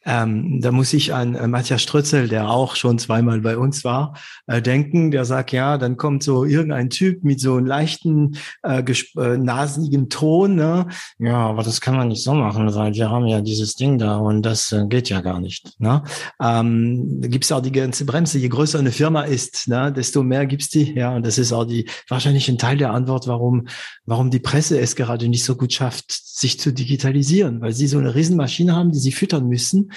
ähm, 0.08 0.62
da 0.62 0.72
muss 0.72 0.94
ich 0.94 1.14
an 1.14 1.36
äh, 1.36 1.48
Matthias 1.48 1.82
Strützel, 1.82 2.30
der 2.30 2.50
auch 2.50 2.78
schon 2.78 2.98
zweimal 2.98 3.42
bei 3.42 3.58
uns 3.58 3.84
war, 3.84 4.14
äh, 4.48 4.62
denken. 4.62 5.12
Der 5.12 5.26
sagt, 5.26 5.52
ja, 5.52 5.78
dann 5.78 5.98
kommt 5.98 6.24
so 6.24 6.46
irgendein 6.46 6.90
Typ 6.90 7.26
mit 7.26 7.42
so 7.42 7.56
einem 7.56 7.66
leichten, 7.66 8.38
äh, 8.64 8.80
äh, 8.80 9.38
nasenigen 9.38 10.08
Ton. 10.08 10.56
Ne? 10.56 10.88
Ja, 11.20 11.36
aber 11.36 11.62
das 11.62 11.82
kann 11.82 11.98
man 11.98 12.08
nicht 12.08 12.24
so 12.24 12.34
machen, 12.34 12.74
weil 12.74 12.94
wir 12.94 13.10
haben 13.10 13.28
ja 13.28 13.42
dieses 13.42 13.76
Ding 13.76 13.98
da 13.98 14.16
und 14.16 14.44
das 14.44 14.72
äh, 14.72 14.86
geht 14.88 15.10
ja 15.10 15.20
gar 15.20 15.42
nicht. 15.42 15.78
Ne? 15.80 16.02
Ähm, 16.42 17.20
da 17.22 17.28
gibt's 17.28 17.52
auch 17.52 17.62
die 17.62 17.74
ganze 17.74 18.06
Bremse. 18.06 18.40
Je 18.40 18.48
größer 18.48 18.80
eine 18.80 18.94
Firma 18.94 19.24
ist, 19.24 19.68
ne, 19.68 19.92
desto 19.92 20.24
mehr 20.24 20.46
gibt's 20.46 20.70
die. 20.70 20.94
Ja, 20.94 21.16
und 21.16 21.26
das 21.26 21.38
ist 21.38 21.52
auch 21.52 21.66
die 21.66 21.90
wahrscheinlich 22.08 22.48
ein 22.48 22.58
Teil 22.58 22.78
der 22.78 22.92
Antwort, 22.92 23.28
warum, 23.28 23.68
warum 24.06 24.32
die 24.32 24.40
Presse 24.40 24.80
es 24.80 24.96
gerade 24.96 25.28
nicht 25.28 25.44
so 25.44 25.58
gut 25.58 25.74
schafft, 25.74 26.12
sich 26.12 26.60
zu 26.60 26.72
digitalisieren, 26.72 27.60
weil 27.60 27.74
sie 27.74 27.88
so 27.88 27.98
eine 27.98 28.16
Riesenmaschine 28.16 28.74
haben, 28.74 28.92
die 28.92 29.00
sie 29.00 29.12
füttern 29.12 29.50
müssen 29.50 29.92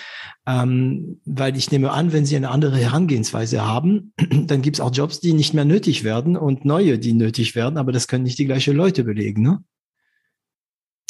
ähm, 0.46 1.20
weil 1.24 1.56
ich 1.56 1.70
nehme 1.70 1.92
an, 1.92 2.12
wenn 2.12 2.26
Sie 2.26 2.36
eine 2.36 2.50
andere 2.50 2.76
Herangehensweise 2.76 3.66
haben, 3.66 4.12
dann 4.46 4.62
gibt 4.62 4.76
es 4.76 4.80
auch 4.80 4.92
Jobs, 4.92 5.20
die 5.20 5.32
nicht 5.32 5.54
mehr 5.54 5.64
nötig 5.64 6.04
werden 6.04 6.36
und 6.36 6.64
neue, 6.64 6.98
die 6.98 7.12
nötig 7.12 7.54
werden, 7.54 7.76
aber 7.76 7.92
das 7.92 8.08
können 8.08 8.24
nicht 8.24 8.38
die 8.38 8.46
gleichen 8.46 8.76
Leute 8.76 9.04
belegen, 9.04 9.42
ne? 9.42 9.62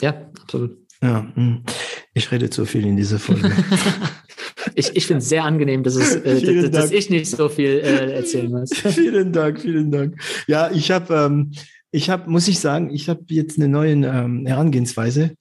Ja, 0.00 0.30
absolut. 0.40 0.78
Ja, 1.02 1.30
hm. 1.34 1.62
ich 2.14 2.30
rede 2.30 2.50
zu 2.50 2.66
viel 2.66 2.86
in 2.86 2.96
dieser 2.96 3.18
Folge. 3.18 3.52
ich 4.74 4.96
ich 4.96 5.06
finde 5.06 5.18
es 5.18 5.28
sehr 5.28 5.44
angenehm, 5.44 5.82
dass, 5.82 5.96
es, 5.96 6.16
äh, 6.16 6.62
dass, 6.62 6.70
dass, 6.70 6.90
ich 6.90 7.10
nicht 7.10 7.26
so 7.26 7.48
viel 7.48 7.80
äh, 7.82 8.12
erzählen 8.12 8.50
muss. 8.50 8.70
vielen 8.74 9.32
Dank, 9.32 9.60
vielen 9.60 9.90
Dank. 9.90 10.20
Ja, 10.46 10.70
ich 10.70 10.90
habe, 10.90 11.14
ähm, 11.14 11.52
ich 11.92 12.08
habe, 12.08 12.30
muss 12.30 12.46
ich 12.46 12.60
sagen, 12.60 12.90
ich 12.90 13.08
habe 13.08 13.22
jetzt 13.28 13.58
eine 13.58 13.68
neue 13.68 13.92
ähm, 13.92 14.46
Herangehensweise. 14.46 15.32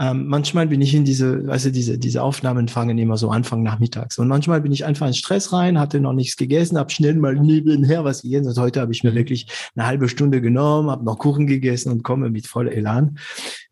Ähm, 0.00 0.28
manchmal 0.28 0.68
bin 0.68 0.80
ich 0.80 0.94
in 0.94 1.04
diese, 1.04 1.44
also 1.48 1.70
diese, 1.70 1.98
diese 1.98 2.22
Aufnahmen 2.22 2.68
fangen 2.68 2.96
immer 2.98 3.16
so 3.16 3.30
Anfang 3.30 3.64
nachmittags. 3.64 4.16
Und 4.18 4.28
manchmal 4.28 4.60
bin 4.60 4.70
ich 4.70 4.84
einfach 4.84 5.08
in 5.08 5.14
Stress 5.14 5.52
rein, 5.52 5.80
hatte 5.80 5.98
noch 5.98 6.12
nichts 6.12 6.36
gegessen, 6.36 6.78
habe 6.78 6.90
schnell 6.90 7.14
mal 7.14 7.34
nebenher 7.34 8.04
was 8.04 8.22
gegessen. 8.22 8.46
Und 8.48 8.58
heute 8.58 8.80
habe 8.80 8.92
ich 8.92 9.02
mir 9.02 9.14
wirklich 9.16 9.48
eine 9.74 9.86
halbe 9.86 10.08
Stunde 10.08 10.40
genommen, 10.40 10.88
habe 10.88 11.04
noch 11.04 11.18
Kuchen 11.18 11.48
gegessen 11.48 11.90
und 11.90 12.04
komme 12.04 12.30
mit 12.30 12.46
voller 12.46 12.70
Elan. 12.70 13.18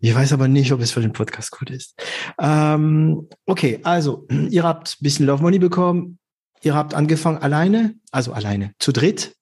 Ich 0.01 0.12
weiß 0.12 0.33
aber 0.33 0.49
nicht, 0.49 0.72
ob 0.72 0.81
es 0.81 0.91
für 0.91 1.01
den 1.01 1.12
Podcast 1.12 1.53
gut 1.53 1.70
ist. 1.70 1.95
Ähm, 2.41 3.29
okay, 3.47 3.79
also 3.85 4.27
ihr 4.51 4.64
habt 4.64 4.97
ein 5.01 5.03
bisschen 5.05 5.27
Love 5.27 5.43
Money 5.45 5.61
bekommen. 5.61 6.18
Ihr 6.62 6.74
habt 6.74 6.93
angefangen 6.95 7.39
alleine, 7.39 7.95
also 8.11 8.33
alleine, 8.33 8.72
zu 8.81 8.91
dritt 8.91 9.36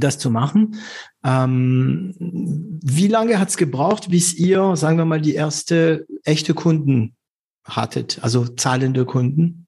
das 0.00 0.18
zu 0.18 0.30
machen. 0.30 0.76
Ähm, 1.24 2.14
wie 2.18 3.08
lange 3.08 3.38
hat 3.38 3.50
es 3.50 3.56
gebraucht, 3.56 4.10
bis 4.10 4.34
ihr, 4.34 4.76
sagen 4.76 4.98
wir 4.98 5.04
mal, 5.04 5.20
die 5.20 5.34
erste 5.34 6.06
echte 6.24 6.54
Kunden 6.54 7.14
hattet, 7.64 8.18
also 8.22 8.46
zahlende 8.46 9.04
Kunden? 9.04 9.66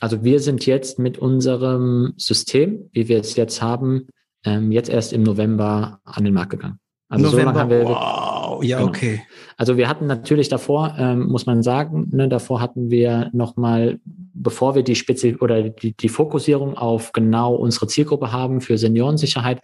Also 0.00 0.24
wir 0.24 0.40
sind 0.40 0.66
jetzt 0.66 0.98
mit 0.98 1.18
unserem 1.18 2.14
System, 2.16 2.90
wie 2.92 3.08
wir 3.08 3.20
es 3.20 3.36
jetzt 3.36 3.62
haben, 3.62 4.08
ähm, 4.44 4.72
jetzt 4.72 4.88
erst 4.88 5.12
im 5.12 5.22
November 5.22 6.00
an 6.04 6.24
den 6.24 6.34
Markt 6.34 6.50
gegangen. 6.50 6.80
Also 7.08 7.26
November, 7.26 7.52
so 7.52 7.60
haben 7.60 7.70
wir. 7.70 7.84
Wow, 7.84 8.64
ja, 8.64 8.78
genau. 8.78 8.88
okay. 8.88 9.22
Also 9.56 9.76
wir 9.76 9.88
hatten 9.88 10.06
natürlich 10.06 10.48
davor, 10.48 10.94
ähm, 10.98 11.28
muss 11.28 11.46
man 11.46 11.62
sagen, 11.62 12.08
ne, 12.10 12.28
davor 12.28 12.60
hatten 12.60 12.90
wir 12.90 13.30
nochmal, 13.32 14.00
bevor 14.34 14.74
wir 14.74 14.82
die 14.82 14.94
Spezi 14.94 15.36
oder 15.40 15.62
die, 15.70 15.96
die 15.96 16.08
Fokussierung 16.08 16.76
auf 16.76 17.12
genau 17.12 17.54
unsere 17.54 17.86
Zielgruppe 17.86 18.32
haben 18.32 18.60
für 18.60 18.78
Seniorensicherheit, 18.78 19.60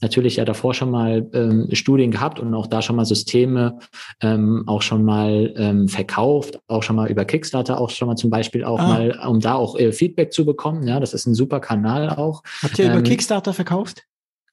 natürlich 0.00 0.36
ja 0.36 0.44
davor 0.44 0.74
schon 0.74 0.90
mal 0.90 1.28
ähm, 1.32 1.68
Studien 1.72 2.10
gehabt 2.10 2.40
und 2.40 2.52
auch 2.54 2.66
da 2.66 2.82
schon 2.82 2.96
mal 2.96 3.04
Systeme 3.04 3.78
ähm, 4.20 4.64
auch 4.66 4.82
schon 4.82 5.04
mal 5.04 5.54
ähm, 5.56 5.88
verkauft, 5.88 6.60
auch 6.66 6.82
schon 6.82 6.96
mal 6.96 7.10
über 7.10 7.24
Kickstarter 7.24 7.80
auch 7.80 7.90
schon 7.90 8.08
mal 8.08 8.16
zum 8.16 8.30
Beispiel 8.30 8.64
auch 8.64 8.80
ah. 8.80 8.88
mal, 8.88 9.20
um 9.28 9.40
da 9.40 9.54
auch 9.54 9.78
äh, 9.78 9.92
Feedback 9.92 10.32
zu 10.32 10.44
bekommen. 10.44 10.86
Ja, 10.86 11.00
das 11.00 11.14
ist 11.14 11.26
ein 11.26 11.34
super 11.34 11.60
Kanal 11.60 12.10
auch. 12.10 12.42
Habt 12.62 12.78
ihr 12.78 12.86
über 12.86 12.96
ähm, 12.96 13.04
Kickstarter 13.04 13.52
verkauft? 13.52 14.04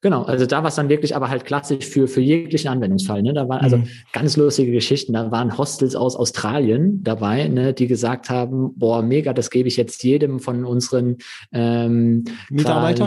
Genau, 0.02 0.24
also 0.24 0.45
da 0.45 0.60
war 0.64 0.70
es 0.70 0.76
dann 0.76 0.88
wirklich 0.88 1.14
aber 1.14 1.30
halt 1.30 1.43
klassisch 1.43 1.86
für, 1.86 2.08
für 2.08 2.22
jeglichen 2.22 2.70
Anwendungsfall. 2.70 3.22
Ne? 3.22 3.34
Da 3.34 3.50
waren 3.50 3.60
also 3.60 3.78
mhm. 3.78 3.88
ganz 4.14 4.38
lustige 4.38 4.72
Geschichten. 4.72 5.12
Da 5.12 5.30
waren 5.30 5.58
Hostels 5.58 5.93
aus 5.93 6.16
Australien 6.16 7.04
dabei, 7.04 7.50
ne, 7.50 7.74
die 7.74 7.88
gesagt 7.88 8.30
haben, 8.30 8.72
boah, 8.78 9.02
mega, 9.02 9.34
das 9.34 9.50
gebe 9.50 9.68
ich 9.68 9.76
jetzt 9.76 10.02
jedem 10.06 10.39
von 10.39 10.64
unseren 10.64 11.18
ähm? 11.52 12.24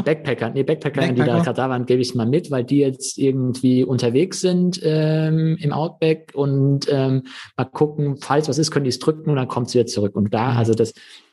Backpackern, 0.03 0.53
nee, 0.53 0.65
Backpackern, 0.65 1.07
Backpacker? 1.07 1.13
die 1.15 1.31
da 1.31 1.43
gerade 1.43 1.57
da 1.57 1.71
waren, 1.71 1.87
gebe 1.87 2.03
ich 2.03 2.15
mal 2.15 2.27
mit, 2.27 2.51
weil 2.51 2.65
die 2.65 2.81
jetzt 2.81 3.17
irgendwie 3.17 3.85
unterwegs 3.85 4.41
sind 4.41 4.79
ähm, 4.83 5.57
im 5.61 5.73
Outback 5.73 6.33
und 6.35 6.89
ähm, 6.91 7.23
mal 7.57 7.65
gucken, 7.65 8.19
falls 8.19 8.51
was 8.51 8.59
ist, 8.59 8.71
können 8.71 8.85
die 8.85 8.91
es 8.91 8.99
drücken 8.99 9.31
und 9.31 9.37
dann 9.37 9.49
kommt 9.49 9.71
sie 9.71 9.79
wieder 9.79 9.87
zurück. 9.87 10.15
Und 10.15 10.35
da, 10.35 10.51
mhm. 10.51 10.57
also 10.59 10.75
das, 10.75 10.93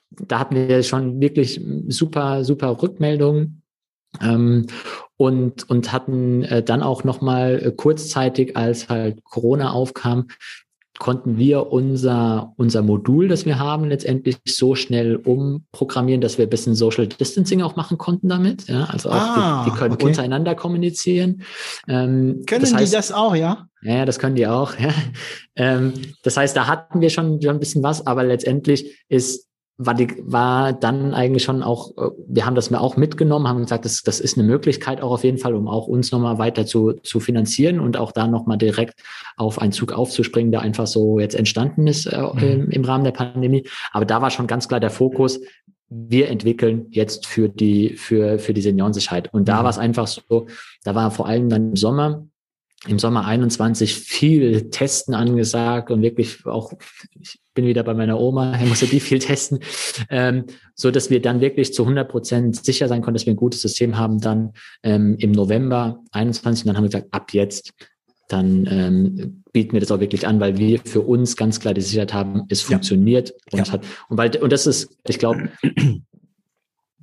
da 0.10 0.40
hatten 0.40 0.56
wir 0.56 0.84
schon 0.84 1.20
wirklich 1.20 1.62
super, 1.90 2.46
super 2.46 2.82
Rückmeldungen. 2.82 3.59
Ähm, 4.22 4.68
und, 5.18 5.70
und 5.70 5.92
hatten 5.92 6.44
äh, 6.44 6.64
dann 6.64 6.82
auch 6.82 7.04
nochmal 7.04 7.62
äh, 7.64 7.72
kurzzeitig, 7.72 8.56
als 8.56 8.90
halt 8.90 9.24
Corona 9.24 9.72
aufkam, 9.72 10.28
konnten 11.00 11.38
wir 11.38 11.72
unser, 11.72 12.54
unser 12.58 12.82
Modul, 12.82 13.30
das 13.30 13.46
wir 13.46 13.58
haben, 13.58 13.86
letztendlich 13.86 14.38
so 14.46 14.76
schnell 14.76 15.16
umprogrammieren, 15.16 16.20
dass 16.20 16.38
wir 16.38 16.46
ein 16.46 16.50
bisschen 16.50 16.76
Social 16.76 17.08
Distancing 17.08 17.62
auch 17.62 17.78
machen 17.78 17.98
konnten 17.98 18.28
damit. 18.28 18.68
Ja, 18.68 18.84
also 18.86 19.10
auch 19.10 19.16
ah, 19.16 19.64
die, 19.64 19.72
die, 19.72 19.78
können 19.78 19.94
okay. 19.94 20.06
untereinander 20.06 20.56
kommunizieren. 20.56 21.44
Ähm, 21.88 22.44
können 22.46 22.62
das 22.62 22.74
heißt, 22.74 22.92
die 22.92 22.96
das 22.96 23.12
auch, 23.14 23.34
ja? 23.34 23.68
Ja, 23.82 24.06
das 24.06 24.20
können 24.20 24.36
die 24.36 24.46
auch. 24.46 24.74
Ja. 24.80 24.94
Ähm, 25.56 25.94
das 26.24 26.38
heißt, 26.38 26.56
da 26.56 26.68
hatten 26.68 27.02
wir 27.02 27.10
schon, 27.10 27.42
schon 27.42 27.56
ein 27.56 27.60
bisschen 27.60 27.84
was, 27.84 28.06
aber 28.08 28.24
letztendlich 28.24 29.04
ist 29.10 29.49
war, 29.82 29.94
die, 29.94 30.10
war 30.26 30.74
dann 30.74 31.14
eigentlich 31.14 31.44
schon 31.44 31.64
auch, 31.64 31.92
äh, 31.98 32.12
wir 32.28 32.46
haben 32.46 32.56
das 32.56 32.70
mir 32.70 32.82
auch 32.82 32.98
mitgenommen, 32.98 33.48
haben 33.48 33.62
gesagt, 33.62 33.86
das, 33.86 34.04
das 34.04 34.20
ist 34.20 34.38
eine 34.38 34.46
Möglichkeit 34.46 35.02
auch 35.02 35.12
auf 35.12 35.24
jeden 35.24 35.38
Fall, 35.38 35.56
um 35.56 35.70
auch 35.70 35.88
uns 35.88 36.12
nochmal 36.12 36.38
weiter 36.38 36.66
zu, 36.66 36.94
zu 37.02 37.22
finanzieren 37.22 37.80
und 37.80 37.96
auch 37.96 38.12
da 38.12 38.28
nochmal 38.28 38.58
direkt 38.58 39.02
auf 39.38 39.60
einen 39.60 39.72
Zug 39.72 39.94
aufzuspringen, 39.94 40.52
der 40.52 40.62
einfach 40.62 40.86
so 40.86 41.20
jetzt 41.20 41.34
entstanden 41.34 41.88
ist 41.88 42.08
äh, 42.08 42.22
mhm. 42.22 42.40
im, 42.40 42.70
im 42.70 42.84
Rahmen 42.84 43.06
der 43.06 43.12
Pandemie. 43.12 43.66
Aber 43.94 44.06
da 44.06 44.22
war 44.22 44.30
schon 44.32 44.48
ganz 44.48 44.68
klar 44.68 44.82
der 44.82 44.90
Fokus, 44.90 45.40
wir 45.88 46.28
entwickeln 46.28 46.88
jetzt 46.92 47.26
für 47.26 47.48
die, 47.48 47.96
für, 47.96 48.38
für 48.38 48.54
die 48.54 48.62
Seniorensicherheit. 48.62 49.34
Und 49.34 49.48
da 49.48 49.62
mhm. 49.62 49.64
war 49.64 49.70
es 49.70 49.78
einfach 49.78 50.08
so, 50.08 50.48
da 50.84 50.94
war 50.94 51.10
vor 51.10 51.26
allem 51.26 51.48
dann 51.48 51.70
im 51.70 51.76
Sommer, 51.78 52.28
im 52.88 52.98
Sommer 52.98 53.26
21 53.26 53.94
viel 53.94 54.70
Testen 54.70 55.14
angesagt 55.14 55.92
und 55.92 56.02
wirklich 56.02 56.46
auch, 56.46 56.72
ich 57.20 57.40
bin 57.54 57.66
wieder 57.66 57.84
bei 57.84 57.94
meiner 57.94 58.20
Oma, 58.20 58.58
ich 58.60 58.70
musste 58.70 58.88
die 58.88 59.02
viel 59.02 59.20
testen, 59.20 59.60
ähm, 60.10 60.46
so 60.76 60.90
dass 60.90 61.10
wir 61.10 61.22
dann 61.22 61.42
wirklich 61.42 61.74
zu 61.74 61.84
100 61.84 62.10
Prozent 62.10 62.64
sicher 62.64 62.88
sein 62.88 63.02
konnten, 63.02 63.16
dass 63.16 63.26
wir 63.26 63.34
ein 63.34 63.38
gutes 63.38 63.62
System 63.62 63.98
haben. 63.98 64.22
Dann 64.22 64.54
ähm, 64.84 65.18
im 65.20 65.34
November 65.34 66.00
21 66.12 66.64
und 66.64 66.68
dann 66.68 66.78
haben 66.78 66.86
wir 66.86 66.90
gesagt, 66.90 67.14
ab 67.14 67.34
jetzt, 67.34 67.74
dann 68.30 68.68
ähm, 68.70 69.44
bieten 69.52 69.74
wir 69.74 69.82
das 69.82 69.92
auch 69.92 70.00
wirklich 70.00 70.26
an, 70.26 70.40
weil 70.40 70.58
wir 70.58 70.80
für 70.86 71.02
uns 71.02 71.36
ganz 71.36 71.60
klar 71.60 71.74
die 71.74 71.82
Sicherheit 71.82 72.14
haben, 72.14 72.44
es 72.48 72.62
funktioniert 72.62 73.30
ja. 73.52 73.60
und 73.60 73.68
ja. 73.68 73.74
hat 73.74 73.86
und 74.08 74.18
weil 74.18 74.36
und 74.38 74.54
das 74.54 74.68
ist, 74.68 74.96
ich 75.08 75.20
glaube, 75.20 75.50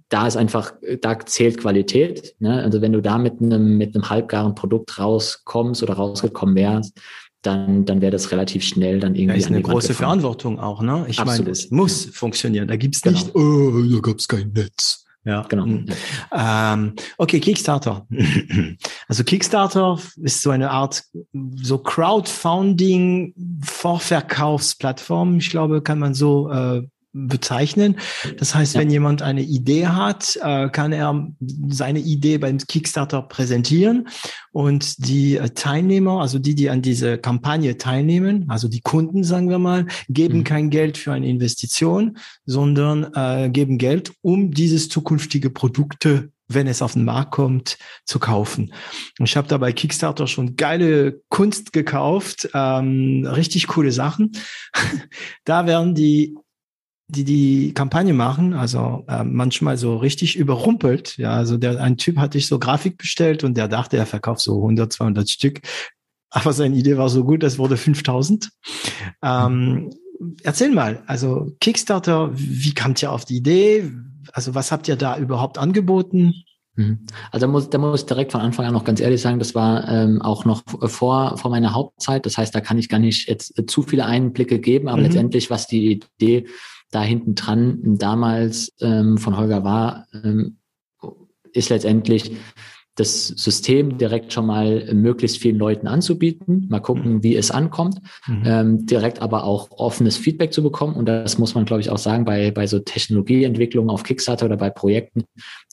da 0.08 0.26
ist 0.26 0.36
einfach, 0.36 0.72
da 1.00 1.18
zählt 1.18 1.58
Qualität. 1.58 2.34
Ne? 2.38 2.62
Also 2.62 2.80
wenn 2.80 2.92
du 2.92 3.02
da 3.02 3.18
mit 3.18 3.40
einem, 3.40 3.76
mit 3.76 3.94
einem 3.94 4.08
halbgaren 4.08 4.54
Produkt 4.54 4.98
rauskommst 4.98 5.82
oder 5.82 5.94
rausgekommen 5.94 6.54
wärst, 6.54 6.98
dann, 7.42 7.84
dann 7.84 8.00
wäre 8.00 8.12
das 8.12 8.32
relativ 8.32 8.64
schnell 8.64 9.00
dann 9.00 9.14
irgendwie. 9.14 9.36
Das 9.36 9.46
ist 9.46 9.52
eine 9.52 9.62
große 9.62 9.94
Verantwortung 9.94 10.58
auch, 10.58 10.82
ne? 10.82 11.06
Ich 11.08 11.24
meine, 11.24 11.48
es 11.50 11.70
muss 11.70 12.06
funktionieren. 12.06 12.66
Da 12.66 12.76
gibt's 12.76 13.02
genau. 13.02 13.18
nicht, 13.18 13.34
oh, 13.34 13.82
da 13.94 14.00
gab's 14.00 14.26
kein 14.26 14.50
Netz. 14.52 15.04
Ja, 15.24 15.42
genau. 15.42 15.66
Mhm. 15.66 15.86
Ähm, 16.32 16.94
okay, 17.18 17.40
Kickstarter. 17.40 18.06
Also 19.08 19.22
Kickstarter 19.22 20.00
ist 20.20 20.42
so 20.42 20.50
eine 20.50 20.72
Art 20.72 21.04
so 21.62 21.78
Crowdfunding 21.78 23.34
Vorverkaufsplattform. 23.62 25.38
Ich 25.38 25.50
glaube, 25.50 25.80
kann 25.80 26.00
man 26.00 26.12
so 26.12 26.50
äh, 26.50 26.82
bezeichnen. 27.16 27.96
Das 28.36 28.54
heißt, 28.54 28.74
ja. 28.74 28.80
wenn 28.80 28.90
jemand 28.90 29.22
eine 29.22 29.42
Idee 29.42 29.86
hat, 29.86 30.38
äh, 30.42 30.68
kann 30.68 30.92
er 30.92 31.28
seine 31.68 32.00
Idee 32.00 32.38
beim 32.38 32.58
Kickstarter 32.58 33.22
präsentieren 33.22 34.08
und 34.52 35.06
die 35.06 35.36
äh, 35.36 35.48
Teilnehmer, 35.50 36.20
also 36.20 36.38
die, 36.38 36.54
die 36.54 36.68
an 36.68 36.82
diese 36.82 37.16
Kampagne 37.16 37.78
teilnehmen, 37.78 38.44
also 38.48 38.68
die 38.68 38.82
Kunden, 38.82 39.24
sagen 39.24 39.48
wir 39.48 39.58
mal, 39.58 39.86
geben 40.08 40.38
mhm. 40.38 40.44
kein 40.44 40.70
Geld 40.70 40.98
für 40.98 41.12
eine 41.12 41.28
Investition, 41.28 42.18
sondern 42.44 43.12
äh, 43.14 43.48
geben 43.50 43.78
Geld, 43.78 44.12
um 44.20 44.50
dieses 44.50 44.88
zukünftige 44.88 45.50
Produkte 45.50 46.30
wenn 46.48 46.66
es 46.66 46.82
auf 46.82 46.92
den 46.92 47.04
Markt 47.04 47.32
kommt, 47.32 47.76
zu 48.04 48.18
kaufen. 48.18 48.72
Ich 49.18 49.36
habe 49.36 49.48
da 49.48 49.58
bei 49.58 49.72
Kickstarter 49.72 50.26
schon 50.26 50.56
geile 50.56 51.20
Kunst 51.28 51.72
gekauft, 51.72 52.48
ähm, 52.54 53.26
richtig 53.26 53.66
coole 53.66 53.90
Sachen. 53.92 54.30
da 55.44 55.66
werden 55.66 55.94
die 55.94 56.36
die 57.08 57.24
die 57.24 57.72
Kampagne 57.72 58.12
machen, 58.12 58.52
also 58.52 59.04
äh, 59.08 59.22
manchmal 59.22 59.76
so 59.76 59.96
richtig 59.96 60.36
überrumpelt. 60.36 61.16
Ja, 61.18 61.32
also 61.32 61.56
der 61.56 61.80
ein 61.80 61.96
Typ 61.96 62.18
hatte 62.18 62.38
ich 62.38 62.48
so 62.48 62.58
Grafik 62.58 62.98
bestellt 62.98 63.44
und 63.44 63.56
der 63.56 63.68
dachte, 63.68 63.96
er 63.96 64.06
verkauft 64.06 64.40
so 64.40 64.56
100, 64.56 64.92
200 64.92 65.30
Stück. 65.30 65.60
Aber 66.30 66.52
seine 66.52 66.76
Idee 66.76 66.96
war 66.96 67.08
so 67.08 67.24
gut, 67.24 67.42
das 67.42 67.58
wurde 67.58 67.76
5000. 67.76 68.50
Ähm, 69.22 69.90
erzähl 70.42 70.72
mal, 70.72 71.02
also 71.06 71.52
Kickstarter, 71.60 72.30
wie 72.34 72.74
kamt 72.74 73.02
ihr 73.02 73.12
auf 73.12 73.24
die 73.24 73.36
Idee? 73.36 73.90
Also 74.32 74.54
was 74.54 74.72
habt 74.72 74.88
ihr 74.88 74.96
da 74.96 75.16
überhaupt 75.16 75.58
angeboten? 75.58 76.34
Mhm. 76.74 77.06
Also 77.30 77.46
da 77.46 77.52
muss, 77.52 77.70
da 77.70 77.78
muss 77.78 78.00
ich 78.00 78.06
direkt 78.06 78.32
von 78.32 78.40
Anfang 78.40 78.66
an 78.66 78.74
noch 78.74 78.84
ganz 78.84 79.00
ehrlich 79.00 79.22
sagen, 79.22 79.38
das 79.38 79.54
war 79.54 79.88
ähm, 79.88 80.20
auch 80.20 80.44
noch 80.44 80.62
vor, 80.66 81.38
vor 81.38 81.50
meiner 81.50 81.72
Hauptzeit. 81.72 82.26
Das 82.26 82.36
heißt, 82.36 82.52
da 82.52 82.60
kann 82.60 82.78
ich 82.78 82.88
gar 82.88 82.98
nicht 82.98 83.28
jetzt 83.28 83.54
zu 83.68 83.82
viele 83.82 84.04
Einblicke 84.04 84.58
geben, 84.58 84.88
aber 84.88 84.98
mhm. 84.98 85.04
letztendlich, 85.04 85.50
was 85.50 85.68
die 85.68 85.92
Idee 85.92 86.46
da 86.90 87.02
hinten 87.02 87.34
dran 87.34 87.98
damals 87.98 88.72
ähm, 88.80 89.18
von 89.18 89.36
Holger 89.36 89.64
war, 89.64 90.06
ähm, 90.12 90.58
ist 91.52 91.70
letztendlich 91.70 92.36
das 92.96 93.28
System 93.28 93.98
direkt 93.98 94.32
schon 94.32 94.46
mal 94.46 94.92
möglichst 94.94 95.36
vielen 95.38 95.58
Leuten 95.58 95.86
anzubieten, 95.86 96.66
mal 96.70 96.80
gucken, 96.80 97.14
mhm. 97.14 97.22
wie 97.22 97.36
es 97.36 97.50
ankommt, 97.50 98.00
mhm. 98.26 98.42
ähm, 98.44 98.86
direkt 98.86 99.20
aber 99.20 99.44
auch 99.44 99.70
offenes 99.70 100.16
Feedback 100.16 100.52
zu 100.52 100.62
bekommen. 100.62 100.94
Und 100.94 101.06
das 101.06 101.38
muss 101.38 101.54
man, 101.54 101.66
glaube 101.66 101.82
ich, 101.82 101.90
auch 101.90 101.98
sagen, 101.98 102.24
bei, 102.24 102.50
bei 102.50 102.66
so 102.66 102.78
Technologieentwicklungen 102.78 103.90
auf 103.90 104.02
Kickstarter 104.02 104.46
oder 104.46 104.56
bei 104.56 104.70
Projekten 104.70 105.24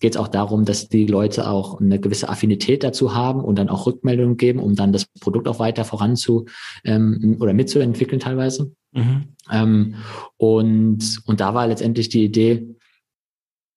geht 0.01 0.15
es 0.15 0.17
auch 0.17 0.27
darum, 0.27 0.65
dass 0.65 0.89
die 0.89 1.07
Leute 1.07 1.49
auch 1.49 1.79
eine 1.79 1.97
gewisse 1.97 2.27
Affinität 2.27 2.83
dazu 2.83 3.15
haben 3.15 3.41
und 3.41 3.57
dann 3.57 3.69
auch 3.69 3.85
Rückmeldungen 3.85 4.35
geben, 4.35 4.59
um 4.59 4.75
dann 4.75 4.91
das 4.91 5.05
Produkt 5.21 5.47
auch 5.47 5.59
weiter 5.59 5.85
voranzu 5.85 6.45
ähm, 6.83 7.37
oder 7.39 7.53
mitzuentwickeln 7.53 8.19
teilweise. 8.19 8.73
Mhm. 8.91 9.23
Ähm, 9.49 9.95
und, 10.35 11.19
und 11.25 11.39
da 11.39 11.53
war 11.53 11.67
letztendlich 11.67 12.09
die 12.09 12.25
Idee, 12.25 12.67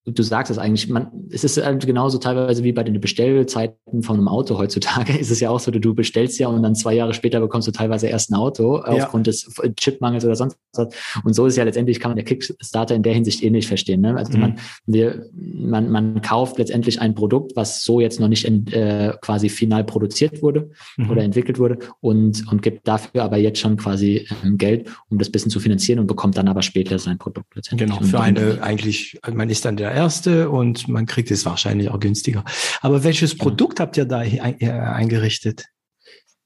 du 0.07 0.23
sagst 0.23 0.53
es 0.53 0.59
eigentlich, 0.59 0.89
man, 0.89 1.11
es 1.31 1.43
ist 1.43 1.63
halt 1.63 1.85
genauso 1.85 2.19
teilweise 2.19 2.63
wie 2.63 2.73
bei 2.73 2.85
den 2.85 3.01
Bestellzeiten 3.01 4.03
von 4.03 4.17
einem 4.17 4.29
Auto 4.29 4.57
heutzutage. 4.57 5.13
Ist 5.19 5.31
es 5.31 5.41
ja 5.41 5.51
auch 5.51 5.59
so, 5.59 5.71
du 5.73 5.95
bestellst 5.95 6.39
ja 6.39 6.49
und 6.49 6.63
dann 6.63 6.75
zwei 6.77 6.95
Jahre 6.95 7.13
später 7.13 7.41
bekommst 7.41 7.67
du 7.67 7.73
teilweise 7.73 8.07
erst 8.07 8.31
ein 8.31 8.35
Auto 8.35 8.77
ja. 8.77 9.05
aufgrund 9.05 9.27
des 9.27 9.51
Chipmangels 9.77 10.25
oder 10.25 10.37
sonst 10.37 10.59
was. 10.75 10.89
Und 11.25 11.35
so 11.35 11.47
ist 11.47 11.57
ja 11.57 11.65
letztendlich, 11.65 11.99
kann 11.99 12.11
man 12.11 12.17
der 12.17 12.25
Kickstarter 12.25 12.95
in 12.95 13.03
der 13.03 13.15
Hinsicht 13.15 13.43
ähnlich 13.43 13.67
verstehen. 13.67 14.01
Ne? 14.01 14.17
Also 14.17 14.35
mhm. 14.35 14.41
man, 14.41 14.59
wir, 14.87 15.27
man, 15.33 15.91
man 15.91 16.23
kauft 16.23 16.59
letztendlich 16.59 17.01
ein 17.01 17.15
Produkt, 17.15 17.57
was 17.57 17.83
so 17.83 18.01
jetzt 18.01 18.21
noch 18.21 18.29
nicht 18.29 18.45
in, 18.45 18.67
äh, 18.69 19.15
quasi 19.21 19.49
final 19.49 19.83
produziert 19.85 20.41
wurde 20.43 20.71
mhm. 20.97 21.11
oder 21.11 21.23
entwickelt 21.23 21.59
wurde 21.59 21.79
und, 22.01 22.47
und 22.51 22.63
gibt 22.63 22.87
dafür 22.87 23.25
aber 23.25 23.39
jetzt 23.39 23.59
schon 23.59 23.77
quasi 23.77 24.29
ähm, 24.45 24.57
Geld, 24.57 24.89
um 25.09 25.19
das 25.19 25.31
bisschen 25.31 25.51
zu 25.51 25.59
finanzieren 25.59 25.99
und 25.99 26.07
bekommt 26.07 26.37
dann 26.37 26.47
aber 26.47 26.63
später 26.63 26.99
sein 27.01 27.19
Produkt 27.19 27.57
letztendlich. 27.57 27.91
Genau, 27.91 28.03
für 28.03 28.21
eine 28.21 28.63
eigentlich, 28.63 29.19
man 29.33 29.51
ist 29.51 29.65
dann 29.65 29.77
der 29.77 29.96
erste 29.97 30.51
und 30.51 30.87
man 30.87 31.07
kriegt 31.07 31.31
es 31.31 31.45
wahrscheinlich 31.45 31.91
auch 31.91 31.99
günstiger. 31.99 32.45
Aber 32.83 33.03
welches 33.03 33.37
Produkt 33.37 33.81
habt 33.81 33.97
ihr 33.97 34.05
da 34.05 34.23
äh, 34.23 34.71
eingerichtet? 34.71 35.65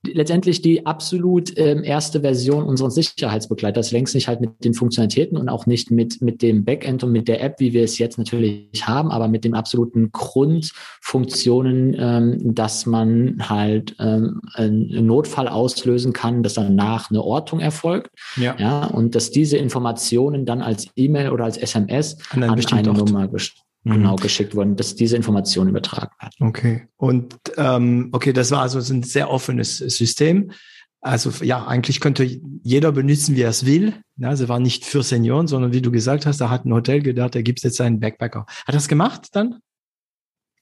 Letztendlich 0.06 0.62
die 0.62 0.86
absolut 0.86 1.52
ähm, 1.58 1.84
erste 1.84 2.22
Version 2.22 2.64
unseres 2.64 2.94
Sicherheitsbegleiters, 2.94 3.92
längst 3.92 4.14
nicht 4.14 4.28
halt 4.28 4.40
mit 4.40 4.64
den 4.64 4.72
Funktionalitäten 4.72 5.36
und 5.36 5.48
auch 5.48 5.66
nicht 5.66 5.90
mit, 5.90 6.22
mit 6.22 6.42
dem 6.42 6.64
Backend 6.64 7.04
und 7.04 7.12
mit 7.12 7.28
der 7.28 7.42
App, 7.42 7.60
wie 7.60 7.72
wir 7.72 7.84
es 7.84 7.98
jetzt 7.98 8.16
natürlich 8.16 8.86
haben, 8.86 9.10
aber 9.10 9.28
mit 9.28 9.44
den 9.44 9.54
absoluten 9.54 10.10
Grundfunktionen, 10.10 11.96
ähm, 11.98 12.54
dass 12.54 12.86
man 12.86 13.48
halt 13.48 13.94
ähm, 13.98 14.40
einen 14.54 15.06
Notfall 15.06 15.48
auslösen 15.48 16.12
kann, 16.12 16.42
dass 16.42 16.54
danach 16.54 17.10
eine 17.10 17.22
Ortung 17.22 17.60
erfolgt. 17.60 18.10
Ja. 18.36 18.56
ja 18.58 18.86
und 18.86 19.14
dass 19.14 19.30
diese 19.30 19.58
Informationen 19.58 20.46
dann 20.46 20.62
als 20.62 20.88
E-Mail 20.96 21.30
oder 21.30 21.44
als 21.44 21.58
SMS 21.58 22.16
an, 22.30 22.42
an 22.42 22.50
eine 22.50 22.92
Nummer 22.92 23.28
gestellt. 23.28 23.69
Genau 23.84 24.16
geschickt 24.16 24.54
worden, 24.54 24.76
dass 24.76 24.94
diese 24.94 25.16
Information 25.16 25.68
übertragen 25.68 26.12
hat. 26.18 26.34
Okay. 26.40 26.88
Und 26.96 27.36
ähm, 27.56 28.10
okay, 28.12 28.32
das 28.32 28.50
war 28.50 28.62
also 28.62 28.78
ein 28.92 29.02
sehr 29.02 29.30
offenes 29.30 29.78
System. 29.78 30.52
Also 31.00 31.30
ja, 31.42 31.66
eigentlich 31.66 32.00
könnte 32.00 32.24
jeder 32.62 32.92
benutzen, 32.92 33.34
wie 33.34 33.42
er 33.42 33.50
es 33.50 33.64
will. 33.64 33.94
Ja, 34.16 34.36
sie 34.36 34.50
war 34.50 34.60
nicht 34.60 34.84
für 34.84 35.02
Senioren, 35.02 35.46
sondern 35.46 35.72
wie 35.72 35.80
du 35.80 35.90
gesagt 35.90 36.26
hast, 36.26 36.42
da 36.42 36.50
hat 36.50 36.66
ein 36.66 36.74
Hotel 36.74 37.00
gedacht, 37.00 37.34
da 37.34 37.40
gibt 37.40 37.60
es 37.60 37.62
jetzt 37.62 37.80
einen 37.80 38.00
Backpacker. 38.00 38.44
Hat 38.66 38.74
das 38.74 38.86
gemacht 38.86 39.28
dann? 39.32 39.60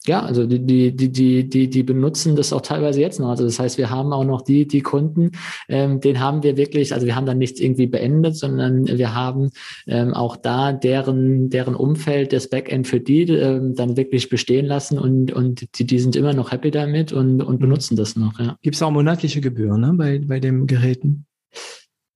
Ja, 0.07 0.23
also 0.23 0.47
die, 0.47 0.65
die, 0.65 0.95
die, 0.95 1.11
die, 1.11 1.49
die, 1.49 1.69
die 1.69 1.83
benutzen 1.83 2.37
das 2.37 2.53
auch 2.53 2.61
teilweise 2.61 3.01
jetzt 3.01 3.19
noch. 3.19 3.31
Also 3.31 3.45
das 3.45 3.59
heißt, 3.59 3.79
wir 3.79 3.91
haben 3.91 4.13
auch 4.13 4.25
noch 4.25 4.43
die, 4.43 4.67
die 4.67 4.81
Kunden, 4.81 5.33
ähm, 5.69 6.01
den 6.01 6.21
haben 6.21 6.43
wir 6.43 6.57
wirklich, 6.57 6.95
also 6.95 7.05
wir 7.05 7.17
haben 7.17 7.27
dann 7.27 7.39
nichts 7.39 7.61
irgendwie 7.61 7.89
beendet, 7.89 8.37
sondern 8.37 8.87
wir 8.87 9.15
haben 9.15 9.51
ähm, 9.87 10.15
auch 10.15 10.37
da 10.37 10.73
deren, 10.73 11.51
deren 11.51 11.75
Umfeld, 11.75 12.33
das 12.33 12.49
Backend 12.49 12.87
für 12.87 13.01
die 13.01 13.23
ähm, 13.23 13.75
dann 13.75 13.97
wirklich 13.97 14.29
bestehen 14.29 14.67
lassen 14.67 14.99
und, 14.99 15.33
und 15.33 15.79
die, 15.79 15.85
die 15.85 15.99
sind 15.99 16.17
immer 16.17 16.33
noch 16.33 16.53
happy 16.53 16.71
damit 16.71 17.13
und, 17.13 17.43
und 17.43 17.57
mhm. 17.57 17.61
benutzen 17.61 17.97
das 17.97 18.17
noch. 18.17 18.39
Ja. 18.39 18.57
Gibt 18.63 18.77
es 18.77 18.83
auch 18.83 18.91
monatliche 18.91 19.41
Gebühren 19.41 19.81
ne, 19.81 19.95
bei, 19.95 20.21
bei 20.21 20.41
den 20.41 20.67
Geräten? 20.67 21.27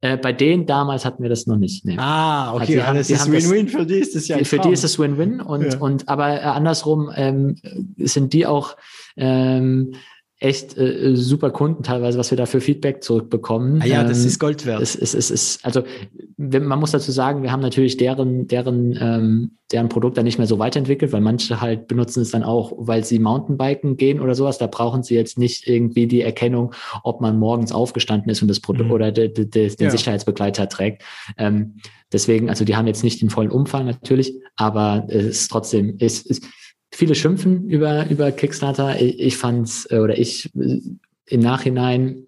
Äh, 0.05 0.16
bei 0.16 0.33
denen 0.33 0.66
damals 0.66 1.05
hatten 1.05 1.23
wir 1.23 1.31
das 1.31 1.47
noch 1.47 1.57
nicht. 1.57 1.85
Nee. 1.85 1.97
Ah, 1.97 2.55
okay, 2.55 2.81
also 2.81 2.91
alles 2.91 3.11
ist 3.11 3.31
Win-Win. 3.31 3.69
Für 3.69 3.87
die 3.87 3.95
ist 3.95 4.16
das 4.16 4.27
ja 4.27 4.43
Für 4.43 4.59
die 4.59 4.70
ist 4.70 4.83
es 4.83 4.99
Win-Win 4.99 5.41
und, 5.41 5.74
ja. 5.74 5.79
und 5.79 6.09
aber 6.09 6.41
äh, 6.41 6.45
andersrum 6.45 7.12
ähm, 7.15 7.57
sind 7.99 8.33
die 8.33 8.45
auch 8.45 8.77
ähm, 9.16 9.95
echt 10.43 10.77
äh, 10.77 11.14
super 11.14 11.51
Kunden 11.51 11.82
teilweise, 11.82 12.19
was 12.19 12.31
wir 12.31 12.36
da 12.36 12.47
für 12.47 12.60
Feedback 12.60 13.02
zurückbekommen. 13.02 13.81
Ah 13.81 13.86
ja, 13.86 14.05
das 14.05 14.23
ähm, 14.23 14.27
ist 14.27 14.39
Gold 14.39 14.66
wert. 14.66 14.82
Es, 14.82 14.97
es, 14.97 15.14
es 15.14 15.31
ist, 15.31 15.64
also 15.64 15.82
man 16.36 16.78
muss 16.81 16.90
dazu 16.90 17.12
sagen, 17.12 17.43
wir 17.43 17.52
haben 17.52 17.60
natürlich 17.60 17.97
deren, 17.97 18.48
deren, 18.48 18.98
ähm, 19.01 19.52
deren 19.70 19.89
Produkt 19.89 20.16
dann 20.16 20.24
nicht 20.24 20.39
mehr 20.39 20.47
so 20.47 20.59
weiterentwickelt, 20.59 21.12
weil 21.12 21.20
manche 21.20 21.60
halt 21.60 21.86
benutzen 21.86 22.23
es 22.23 22.32
dann 22.32 22.43
auch, 22.43 22.73
weil 22.77 23.05
sie 23.05 23.19
Mountainbiken 23.19 23.97
gehen 23.97 24.20
oder 24.20 24.35
sowas. 24.35 24.59
Da 24.59 24.66
brauchen 24.66 25.02
sie 25.02 25.14
jetzt 25.14 25.39
nicht 25.39 25.69
irgendwie 25.69 26.06
die 26.06 26.23
Erkennung, 26.23 26.74
ob 27.05 27.20
man 27.20 27.39
morgens 27.39 27.73
aufgestanden 27.73 28.31
ist 28.31 28.43
und 28.43 28.48
das 28.48 28.60
Produkt 28.60 28.89
mhm. 28.89 28.94
oder 28.94 29.12
de, 29.12 29.28
de, 29.28 29.44
de, 29.44 29.69
den 29.69 29.85
ja. 29.85 29.90
Sicherheitsbegleiter 29.90 30.69
trägt. 30.69 31.02
Ähm, 31.39 31.77
deswegen, 32.12 32.51
also 32.51 32.64
die 32.64 32.74
haben 32.74 32.89
jetzt 32.89 33.05
nicht 33.05 33.23
den 33.23 33.31
vollen 33.31 33.51
Umfang 33.51 33.86
natürlich, 33.86 34.35
aber 34.56 35.06
es 35.09 35.24
ist 35.24 35.51
trotzdem, 35.51 35.97
es 36.01 36.23
ist, 36.23 36.44
viele 36.93 37.14
schimpfen 37.14 37.69
über, 37.69 38.09
über 38.09 38.31
Kickstarter. 38.31 39.01
Ich, 39.01 39.19
ich 39.19 39.36
fand's, 39.36 39.86
äh, 39.90 39.98
oder 39.98 40.19
ich 40.19 40.55
äh, 40.55 40.81
im 41.27 41.40
Nachhinein, 41.40 42.27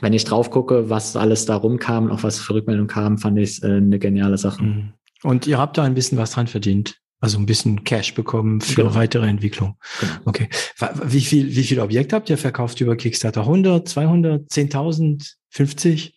wenn 0.00 0.12
ich 0.12 0.24
drauf 0.24 0.50
gucke, 0.50 0.88
was 0.88 1.16
alles 1.16 1.44
da 1.46 1.56
rumkam 1.56 2.04
und 2.04 2.12
auch 2.12 2.22
was 2.22 2.38
für 2.38 2.54
Rückmeldungen 2.54 2.88
kam, 2.88 3.18
fand 3.18 3.38
ich 3.38 3.50
es 3.50 3.62
äh, 3.62 3.66
eine 3.66 3.98
geniale 3.98 4.38
Sache. 4.38 4.62
Mhm. 4.62 4.92
Und 5.22 5.46
ihr 5.46 5.58
habt 5.58 5.78
da 5.78 5.82
ein 5.82 5.94
bisschen 5.94 6.18
was 6.18 6.32
dran 6.32 6.46
verdient. 6.46 7.00
Also 7.20 7.38
ein 7.38 7.46
bisschen 7.46 7.84
Cash 7.84 8.12
bekommen 8.14 8.60
für 8.60 8.82
genau. 8.82 8.94
weitere 8.94 9.26
Entwicklung. 9.26 9.76
Genau. 9.98 10.12
Okay. 10.26 10.48
Wie 11.04 11.22
viel, 11.22 11.56
wie 11.56 11.62
viel 11.62 11.80
Objekte 11.80 12.16
habt 12.16 12.28
ihr 12.28 12.36
verkauft 12.36 12.80
über 12.82 12.96
Kickstarter? 12.96 13.40
100, 13.40 13.88
200, 13.88 14.50
10.000, 14.50 15.34
50? 15.48 16.14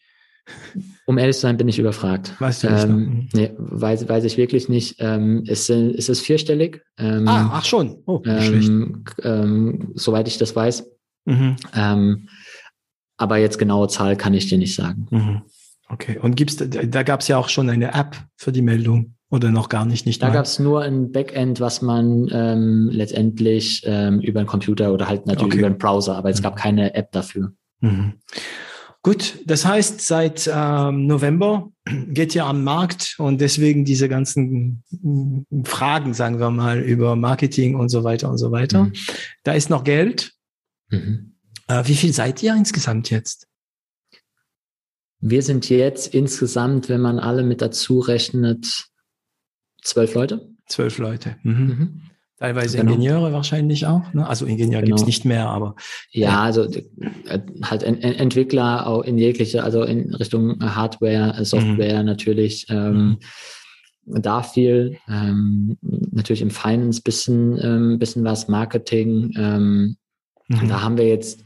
Um 1.08 1.18
ehrlich 1.18 1.38
zu 1.38 1.44
sein, 1.44 1.56
bin 1.56 1.70
ich 1.70 1.80
überfragt. 1.80 2.36
Weißt 2.40 2.64
du 2.64 2.70
nicht? 2.70 2.84
Ähm, 2.84 3.00
mhm. 3.00 3.30
nee, 3.34 3.52
weiß, 3.58 4.10
weiß 4.10 4.26
ich 4.26 4.36
wirklich 4.36 4.68
nicht. 4.68 4.98
Ähm, 5.00 5.46
es, 5.48 5.70
es 5.70 6.10
ist 6.10 6.20
vierstellig. 6.20 6.82
Ähm, 6.98 7.26
ah, 7.30 7.50
ach 7.54 7.64
schon. 7.64 8.04
Oh, 8.06 8.22
ähm, 8.26 9.06
ähm, 9.24 9.92
soweit 9.96 10.28
ich 10.28 10.38
das 10.38 10.54
weiß. 10.54 10.86
Mhm. 11.24 11.56
Ähm, 11.74 12.28
aber 13.16 13.38
jetzt 13.38 13.58
genaue 13.58 13.88
Zahl 13.88 14.18
kann 14.18 14.34
ich 14.34 14.50
dir 14.50 14.58
nicht 14.58 14.76
sagen. 14.76 15.08
Mhm. 15.10 15.42
Okay. 15.88 16.20
Und 16.22 16.36
gibt's, 16.36 16.58
da 16.58 17.04
gab 17.04 17.22
es 17.22 17.30
ja 17.30 17.38
auch 17.38 17.48
schon 17.48 17.70
eine 17.70 17.94
App 17.94 18.18
für 18.36 18.52
die 18.52 18.62
Meldung 18.62 19.16
oder 19.30 19.50
noch 19.50 19.70
gar 19.70 19.86
nicht? 19.86 20.06
nicht 20.06 20.22
da 20.22 20.30
gab 20.30 20.44
es 20.44 20.60
nur 20.60 20.82
ein 20.82 21.14
Backend, 21.14 21.62
was 21.62 21.82
man 21.82 22.28
ähm, 22.34 22.90
letztendlich 22.92 23.82
ähm, 23.86 24.20
über 24.20 24.42
einen 24.42 24.48
Computer 24.48 24.92
oder 24.92 25.08
halt 25.08 25.26
natürlich 25.26 25.54
okay. 25.54 25.60
über 25.60 25.68
einen 25.68 25.78
Browser, 25.78 26.18
aber 26.18 26.30
es 26.30 26.40
mhm. 26.40 26.44
gab 26.44 26.58
keine 26.58 26.96
App 26.96 27.14
dafür. 27.14 27.54
Mhm. 27.80 28.16
Gut, 29.04 29.40
das 29.46 29.66
heißt, 29.66 30.02
seit 30.02 30.50
ähm, 30.54 31.08
November 31.08 31.72
geht 32.08 32.36
ihr 32.36 32.46
am 32.46 32.64
Markt 32.64 33.16
und 33.20 33.40
deswegen 33.40 33.86
diese 33.86 34.10
ganzen 34.10 34.84
Fragen, 35.64 36.14
sagen 36.14 36.40
wir 36.40 36.50
mal, 36.50 36.80
über 36.80 37.16
Marketing 37.16 37.76
und 37.76 37.90
so 37.90 38.04
weiter 38.04 38.30
und 38.30 38.38
so 38.38 38.52
weiter. 38.52 38.86
Mhm. 38.86 38.94
Da 39.44 39.54
ist 39.54 39.70
noch 39.70 39.84
Geld. 39.84 40.34
Mhm. 40.90 41.36
Äh, 41.68 41.84
wie 41.86 41.96
viel 41.96 42.14
seid 42.14 42.42
ihr 42.44 42.56
insgesamt 42.56 43.10
jetzt? 43.10 43.48
Wir 45.20 45.42
sind 45.42 45.70
jetzt 45.70 46.14
insgesamt, 46.14 46.90
wenn 46.90 47.02
man 47.02 47.20
alle 47.20 47.44
mit 47.44 47.62
dazu 47.62 48.00
rechnet, 48.00 48.88
zwölf 49.82 50.14
Leute. 50.14 50.50
Zwölf 50.68 50.98
Leute. 50.98 51.38
Mhm. 51.44 52.02
Mhm. 52.40 52.46
Teilweise 52.46 52.78
genau. 52.78 52.92
Ingenieure 52.94 53.34
wahrscheinlich 53.34 53.86
auch. 53.86 54.14
Ne? 54.14 54.28
Also 54.28 54.46
Ingenieur 54.46 54.82
genau. 54.82 54.96
gibt's 54.96 55.06
nicht 55.06 55.26
mehr, 55.26 55.50
aber. 55.50 55.76
Ja, 56.12 56.44
also 56.44 56.64
äh, 56.64 57.40
halt 57.64 57.84
Entwickler 57.84 58.88
auch 58.88 59.02
in 59.02 59.18
jegliche, 59.18 59.64
also 59.64 59.84
in 59.84 60.14
Richtung 60.16 60.60
Hardware, 60.60 61.44
Software 61.46 62.00
mhm. 62.00 62.06
natürlich. 62.06 62.68
Ähm, 62.70 63.18
mhm. 64.06 64.22
Da 64.22 64.42
viel, 64.42 64.98
ähm, 65.10 65.78
natürlich 65.82 66.42
im 66.42 66.52
Finance 66.52 67.02
bisschen, 67.02 67.60
ähm, 67.62 68.00
bisschen 68.00 68.24
was, 68.24 68.48
Marketing. 68.48 69.34
Ähm, 69.36 69.98
mhm. 70.48 70.68
Da 70.70 70.82
haben 70.82 70.98
wir 70.98 71.08
jetzt 71.08 71.44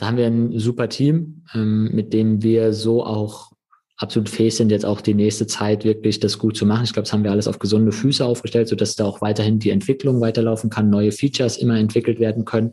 da 0.00 0.06
haben 0.06 0.16
wir 0.16 0.26
ein 0.26 0.58
super 0.58 0.88
Team, 0.88 1.44
ähm, 1.54 1.90
mit 1.92 2.14
dem 2.14 2.42
wir 2.42 2.72
so 2.72 3.04
auch 3.04 3.52
absolut 4.00 4.30
fähig 4.30 4.56
sind, 4.56 4.72
jetzt 4.72 4.86
auch 4.86 5.02
die 5.02 5.12
nächste 5.12 5.46
Zeit 5.46 5.84
wirklich 5.84 6.20
das 6.20 6.38
gut 6.38 6.56
zu 6.56 6.64
machen. 6.64 6.84
Ich 6.84 6.94
glaube, 6.94 7.04
das 7.04 7.12
haben 7.12 7.22
wir 7.22 7.30
alles 7.30 7.46
auf 7.46 7.58
gesunde 7.58 7.92
Füße 7.92 8.24
aufgestellt, 8.24 8.68
sodass 8.68 8.96
da 8.96 9.04
auch 9.04 9.20
weiterhin 9.20 9.58
die 9.58 9.68
Entwicklung 9.68 10.22
weiterlaufen 10.22 10.70
kann, 10.70 10.88
neue 10.88 11.12
Features 11.12 11.58
immer 11.58 11.78
entwickelt 11.78 12.18
werden 12.18 12.46
können 12.46 12.72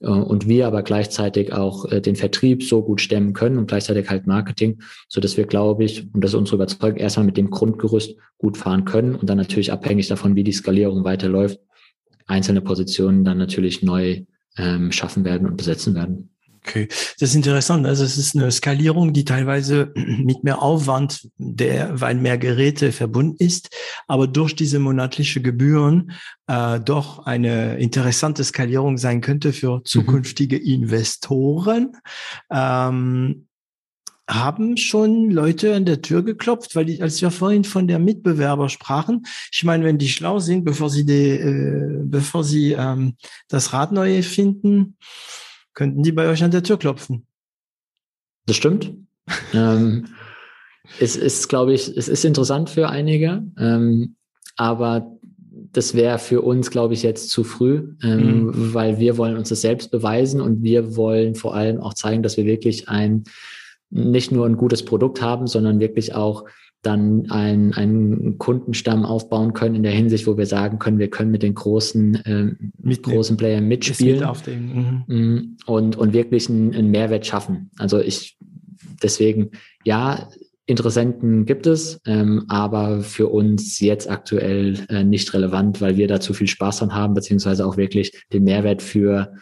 äh, 0.00 0.08
und 0.08 0.48
wir 0.48 0.66
aber 0.66 0.82
gleichzeitig 0.82 1.52
auch 1.52 1.84
äh, 1.92 2.00
den 2.00 2.16
Vertrieb 2.16 2.64
so 2.64 2.82
gut 2.82 3.00
stemmen 3.00 3.32
können 3.32 3.58
und 3.58 3.68
gleichzeitig 3.68 4.10
halt 4.10 4.26
Marketing, 4.26 4.82
so 5.08 5.20
dass 5.20 5.36
wir, 5.36 5.46
glaube 5.46 5.84
ich, 5.84 6.12
und 6.12 6.22
das 6.22 6.32
ist 6.32 6.36
unsere 6.36 6.56
Überzeugung, 6.56 6.98
erstmal 6.98 7.26
mit 7.26 7.36
dem 7.36 7.50
Grundgerüst 7.50 8.16
gut 8.36 8.56
fahren 8.56 8.84
können 8.84 9.14
und 9.14 9.30
dann 9.30 9.38
natürlich 9.38 9.72
abhängig 9.72 10.08
davon, 10.08 10.34
wie 10.34 10.44
die 10.44 10.52
Skalierung 10.52 11.04
weiterläuft, 11.04 11.60
einzelne 12.26 12.60
Positionen 12.60 13.24
dann 13.24 13.38
natürlich 13.38 13.82
neu 13.82 14.22
ähm, 14.58 14.90
schaffen 14.90 15.24
werden 15.24 15.46
und 15.46 15.56
besetzen 15.56 15.94
werden. 15.94 16.35
Okay, 16.66 16.88
das 16.88 17.30
ist 17.30 17.34
interessant. 17.36 17.86
Also 17.86 18.02
es 18.02 18.18
ist 18.18 18.34
eine 18.34 18.50
Skalierung, 18.50 19.12
die 19.12 19.24
teilweise 19.24 19.92
mit 19.94 20.42
mehr 20.42 20.62
Aufwand, 20.62 21.28
der, 21.38 22.00
weil 22.00 22.16
mehr 22.16 22.38
Geräte 22.38 22.90
verbunden 22.90 23.36
ist, 23.38 23.70
aber 24.08 24.26
durch 24.26 24.56
diese 24.56 24.80
monatliche 24.80 25.40
Gebühren 25.40 26.12
äh, 26.48 26.80
doch 26.80 27.24
eine 27.24 27.78
interessante 27.78 28.42
Skalierung 28.42 28.98
sein 28.98 29.20
könnte 29.20 29.52
für 29.52 29.76
mhm. 29.76 29.84
zukünftige 29.84 30.58
mhm. 30.58 30.64
Investoren. 30.64 31.92
Ähm, 32.50 33.46
haben 34.28 34.76
schon 34.76 35.30
Leute 35.30 35.76
an 35.76 35.84
der 35.84 36.02
Tür 36.02 36.24
geklopft, 36.24 36.74
weil 36.74 36.86
die, 36.86 37.00
als 37.00 37.22
wir 37.22 37.30
vorhin 37.30 37.62
von 37.62 37.86
der 37.86 38.00
Mitbewerber 38.00 38.68
sprachen, 38.68 39.24
ich 39.52 39.62
meine, 39.62 39.84
wenn 39.84 39.98
die 39.98 40.08
schlau 40.08 40.40
sind, 40.40 40.64
bevor 40.64 40.90
sie 40.90 41.06
die, 41.06 41.30
äh, 41.30 42.00
bevor 42.02 42.42
sie 42.42 42.72
ähm, 42.72 43.14
das 43.46 43.72
Rad 43.72 43.92
neu 43.92 44.22
finden, 44.22 44.96
könnten 45.76 46.02
die 46.02 46.10
bei 46.10 46.28
euch 46.28 46.42
an 46.42 46.50
der 46.50 46.64
Tür 46.64 46.78
klopfen. 46.78 47.26
Das 48.46 48.56
stimmt. 48.56 48.92
ähm, 49.54 50.06
es 50.98 51.14
ist, 51.14 51.48
glaube 51.48 51.74
ich, 51.74 51.96
es 51.96 52.08
ist 52.08 52.24
interessant 52.24 52.70
für 52.70 52.88
einige, 52.88 53.44
ähm, 53.58 54.16
aber 54.56 55.12
das 55.72 55.94
wäre 55.94 56.18
für 56.18 56.40
uns, 56.40 56.70
glaube 56.70 56.94
ich, 56.94 57.02
jetzt 57.02 57.28
zu 57.28 57.44
früh, 57.44 57.94
ähm, 58.02 58.46
mhm. 58.46 58.74
weil 58.74 58.98
wir 58.98 59.18
wollen 59.18 59.36
uns 59.36 59.50
das 59.50 59.60
selbst 59.60 59.90
beweisen 59.90 60.40
und 60.40 60.62
wir 60.62 60.96
wollen 60.96 61.34
vor 61.34 61.54
allem 61.54 61.80
auch 61.80 61.94
zeigen, 61.94 62.22
dass 62.22 62.36
wir 62.36 62.46
wirklich 62.46 62.88
ein 62.88 63.24
nicht 63.90 64.32
nur 64.32 64.46
ein 64.46 64.56
gutes 64.56 64.84
Produkt 64.84 65.22
haben, 65.22 65.46
sondern 65.46 65.78
wirklich 65.78 66.14
auch 66.14 66.44
dann 66.82 67.30
einen, 67.30 67.72
einen 67.74 68.38
Kundenstamm 68.38 69.04
aufbauen 69.04 69.52
können 69.52 69.74
in 69.74 69.82
der 69.82 69.92
Hinsicht, 69.92 70.26
wo 70.26 70.36
wir 70.36 70.46
sagen 70.46 70.78
können, 70.78 70.98
wir 70.98 71.10
können 71.10 71.30
mit 71.30 71.42
den 71.42 71.54
großen, 71.54 72.14
äh, 72.24 72.54
mit 72.78 73.02
großen 73.02 73.36
Playern 73.36 73.66
mitspielen 73.66 74.24
mhm. 74.46 75.04
Mm, 75.06 75.56
und, 75.66 75.96
und 75.96 76.12
wirklich 76.12 76.48
einen, 76.48 76.74
einen 76.74 76.90
Mehrwert 76.90 77.26
schaffen. 77.26 77.70
Also 77.78 77.98
ich, 77.98 78.38
deswegen, 79.02 79.50
ja, 79.84 80.28
Interessenten 80.68 81.46
gibt 81.46 81.68
es, 81.68 82.00
ähm, 82.06 82.44
aber 82.48 83.00
für 83.02 83.28
uns 83.28 83.78
jetzt 83.78 84.10
aktuell 84.10 84.84
äh, 84.88 85.04
nicht 85.04 85.32
relevant, 85.32 85.80
weil 85.80 85.96
wir 85.96 86.08
da 86.08 86.18
zu 86.20 86.34
viel 86.34 86.48
Spaß 86.48 86.78
dran 86.78 86.94
haben, 86.94 87.14
beziehungsweise 87.14 87.64
auch 87.64 87.76
wirklich 87.76 88.24
den 88.32 88.42
Mehrwert 88.42 88.82
für, 88.82 89.32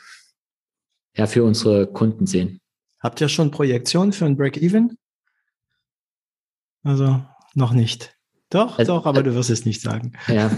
ja, 1.17 1.27
für 1.27 1.43
unsere 1.43 1.87
Kunden 1.87 2.27
sehen. 2.27 2.61
Habt 3.01 3.23
ihr 3.23 3.29
schon 3.29 3.51
Projektionen 3.51 4.13
für 4.13 4.27
ein 4.27 4.37
Break-Even? 4.37 4.99
Also 6.85 7.21
noch 7.55 7.73
nicht. 7.73 8.17
Doch, 8.51 8.79
also, 8.79 8.95
doch, 8.95 9.07
aber 9.07 9.21
äh, 9.21 9.23
du 9.25 9.35
wirst 9.35 9.51
es 9.51 9.65
nicht 9.65 9.81
sagen. 9.81 10.13
Ja. 10.29 10.49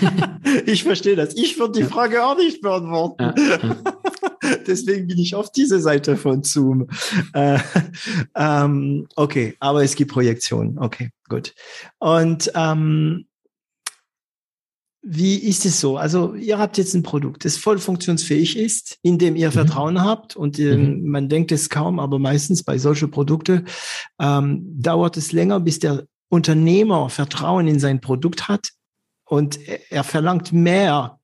ich 0.66 0.84
verstehe 0.84 1.16
das. 1.16 1.34
Ich 1.34 1.58
würde 1.58 1.80
die 1.80 1.84
Frage 1.84 2.24
auch 2.24 2.36
nicht 2.36 2.62
beantworten. 2.62 3.34
Deswegen 4.66 5.06
bin 5.06 5.18
ich 5.18 5.34
auf 5.34 5.52
diese 5.52 5.80
Seite 5.80 6.16
von 6.16 6.44
Zoom. 6.44 6.88
Äh, 7.34 7.58
ähm, 8.34 9.06
okay, 9.16 9.54
aber 9.60 9.82
es 9.82 9.96
gibt 9.96 10.12
Projektionen. 10.12 10.78
Okay, 10.78 11.10
gut. 11.28 11.54
Und 11.98 12.50
ähm, 12.54 13.26
wie 15.08 15.36
ist 15.36 15.64
es 15.64 15.80
so? 15.80 15.98
Also 15.98 16.34
ihr 16.34 16.58
habt 16.58 16.78
jetzt 16.78 16.94
ein 16.94 17.04
Produkt, 17.04 17.44
das 17.44 17.56
voll 17.56 17.78
funktionsfähig 17.78 18.58
ist, 18.58 18.98
in 19.02 19.18
dem 19.18 19.36
ihr 19.36 19.48
mhm. 19.48 19.52
Vertrauen 19.52 20.02
habt 20.02 20.34
und 20.34 20.58
ähm, 20.58 21.02
mhm. 21.02 21.10
man 21.10 21.28
denkt 21.28 21.52
es 21.52 21.70
kaum, 21.70 22.00
aber 22.00 22.18
meistens 22.18 22.64
bei 22.64 22.76
solchen 22.76 23.12
Produkten 23.12 23.66
ähm, 24.20 24.64
dauert 24.80 25.16
es 25.16 25.30
länger, 25.30 25.60
bis 25.60 25.78
der 25.78 26.06
Unternehmer 26.28 27.08
Vertrauen 27.08 27.68
in 27.68 27.78
sein 27.78 28.00
Produkt 28.00 28.48
hat 28.48 28.70
und 29.24 29.60
er 29.90 30.02
verlangt 30.02 30.52
mehr 30.52 31.15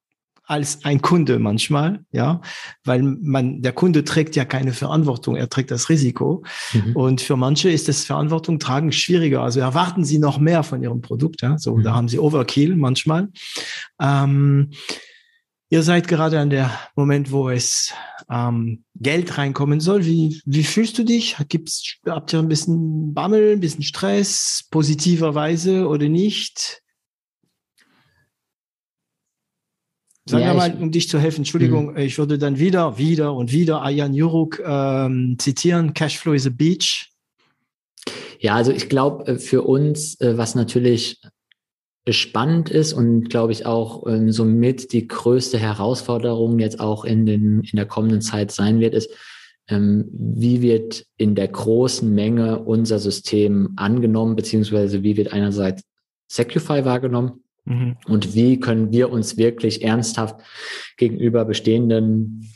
als 0.52 0.84
ein 0.84 1.00
Kunde 1.00 1.38
manchmal, 1.38 2.04
ja, 2.12 2.42
weil 2.84 3.02
man, 3.02 3.62
der 3.62 3.72
Kunde 3.72 4.04
trägt 4.04 4.36
ja 4.36 4.44
keine 4.44 4.74
Verantwortung, 4.74 5.34
er 5.34 5.48
trägt 5.48 5.70
das 5.70 5.88
Risiko. 5.88 6.44
Mhm. 6.74 6.94
Und 6.94 7.20
für 7.22 7.38
manche 7.38 7.70
ist 7.70 7.88
das 7.88 8.04
Verantwortung 8.04 8.58
tragen 8.58 8.92
schwieriger. 8.92 9.42
Also 9.42 9.60
erwarten 9.60 10.04
sie 10.04 10.18
noch 10.18 10.38
mehr 10.38 10.62
von 10.62 10.82
ihrem 10.82 11.00
Produkt, 11.00 11.40
ja, 11.40 11.56
so, 11.56 11.76
mhm. 11.76 11.84
da 11.84 11.94
haben 11.94 12.08
sie 12.08 12.18
Overkill 12.18 12.76
manchmal. 12.76 13.28
Ähm, 13.98 14.72
ihr 15.70 15.82
seid 15.82 16.06
gerade 16.06 16.38
an 16.38 16.50
der 16.50 16.70
Moment, 16.96 17.32
wo 17.32 17.48
es 17.48 17.94
ähm, 18.30 18.84
Geld 18.94 19.38
reinkommen 19.38 19.80
soll. 19.80 20.04
Wie, 20.04 20.42
wie 20.44 20.64
fühlst 20.64 20.98
du 20.98 21.04
dich? 21.04 21.34
Gibt's, 21.48 21.96
habt 22.06 22.34
ihr 22.34 22.40
ein 22.40 22.48
bisschen 22.48 23.14
Bammel, 23.14 23.52
ein 23.52 23.60
bisschen 23.60 23.84
Stress, 23.84 24.68
positiverweise 24.70 25.88
oder 25.88 26.10
nicht? 26.10 26.82
Sagen 30.24 30.44
ja, 30.44 30.52
wir 30.52 30.54
mal, 30.54 30.76
um 30.80 30.92
dich 30.92 31.08
zu 31.08 31.18
helfen, 31.18 31.38
Entschuldigung, 31.38 31.94
mh. 31.94 32.00
ich 32.00 32.16
würde 32.18 32.38
dann 32.38 32.58
wieder, 32.58 32.96
wieder 32.96 33.34
und 33.34 33.50
wieder 33.50 33.82
Ayan 33.82 34.14
Juruk 34.14 34.62
ähm, 34.64 35.36
zitieren, 35.38 35.94
Cashflow 35.94 36.32
is 36.32 36.46
a 36.46 36.50
beach. 36.50 37.10
Ja, 38.38 38.54
also 38.54 38.70
ich 38.70 38.88
glaube, 38.88 39.26
äh, 39.26 39.38
für 39.38 39.62
uns, 39.62 40.20
äh, 40.20 40.38
was 40.38 40.54
natürlich 40.54 41.20
spannend 42.08 42.68
ist 42.70 42.92
und 42.92 43.30
glaube 43.30 43.52
ich 43.52 43.66
auch 43.66 44.06
ähm, 44.06 44.32
somit 44.32 44.92
die 44.92 45.06
größte 45.06 45.58
Herausforderung 45.58 46.58
jetzt 46.58 46.80
auch 46.80 47.04
in, 47.04 47.26
den, 47.26 47.60
in 47.60 47.76
der 47.76 47.86
kommenden 47.86 48.20
Zeit 48.20 48.50
sein 48.50 48.80
wird, 48.80 48.94
ist, 48.94 49.10
ähm, 49.68 50.08
wie 50.12 50.62
wird 50.62 51.04
in 51.16 51.34
der 51.34 51.48
großen 51.48 52.12
Menge 52.12 52.60
unser 52.60 52.98
System 52.98 53.72
angenommen, 53.76 54.34
beziehungsweise 54.34 55.02
wie 55.02 55.16
wird 55.16 55.32
einerseits 55.32 55.82
Secufy 56.28 56.84
wahrgenommen 56.84 57.41
mhm. 57.64 57.96
und 58.06 58.34
wie 58.34 58.60
können 58.60 58.92
wir 58.92 59.10
uns 59.10 59.36
wirklich 59.36 59.82
ernsthaft 59.82 60.40
gegenüber 60.96 61.44
bestehenden 61.44 62.48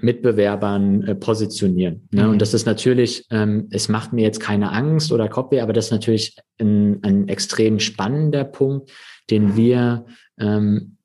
Mitbewerbern 0.00 1.02
äh, 1.04 1.14
positionieren. 1.14 2.08
Ne? 2.10 2.24
Mhm. 2.24 2.30
Und 2.30 2.42
das 2.42 2.52
ist 2.52 2.66
natürlich, 2.66 3.26
ähm, 3.30 3.68
es 3.70 3.88
macht 3.88 4.12
mir 4.12 4.22
jetzt 4.22 4.40
keine 4.40 4.72
Angst 4.72 5.12
oder 5.12 5.28
Kopfweh, 5.28 5.60
aber 5.60 5.72
das 5.72 5.86
ist 5.86 5.92
natürlich 5.92 6.36
ein, 6.58 7.02
ein 7.02 7.28
extrem 7.28 7.78
spannender 7.78 8.44
Punkt, 8.44 8.90
den 9.30 9.56
wir 9.56 10.06
ähm, 10.38 10.96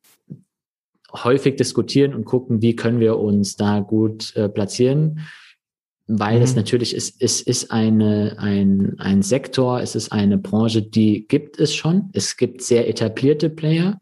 häufig 1.14 1.56
diskutieren 1.56 2.14
und 2.14 2.26
gucken, 2.26 2.62
wie 2.62 2.76
können 2.76 3.00
wir 3.00 3.20
uns 3.20 3.56
da 3.56 3.80
gut 3.80 4.36
äh, 4.36 4.50
platzieren 4.50 5.22
weil 6.10 6.38
mhm. 6.38 6.44
es 6.44 6.56
natürlich 6.56 6.96
ist, 6.96 7.22
es 7.22 7.40
ist 7.40 7.72
eine, 7.72 8.36
ein, 8.40 8.96
ein 8.98 9.22
Sektor, 9.22 9.80
es 9.80 9.96
ist 9.96 10.12
eine 10.12 10.40
Branche, 10.40 10.82
die 10.82 11.28
gibt 11.28 11.60
es 11.60 11.76
schon. 11.76 12.10
Es 12.14 12.36
gibt 12.36 12.64
sehr 12.64 12.90
etablierte 12.90 13.50
Player. 13.50 14.00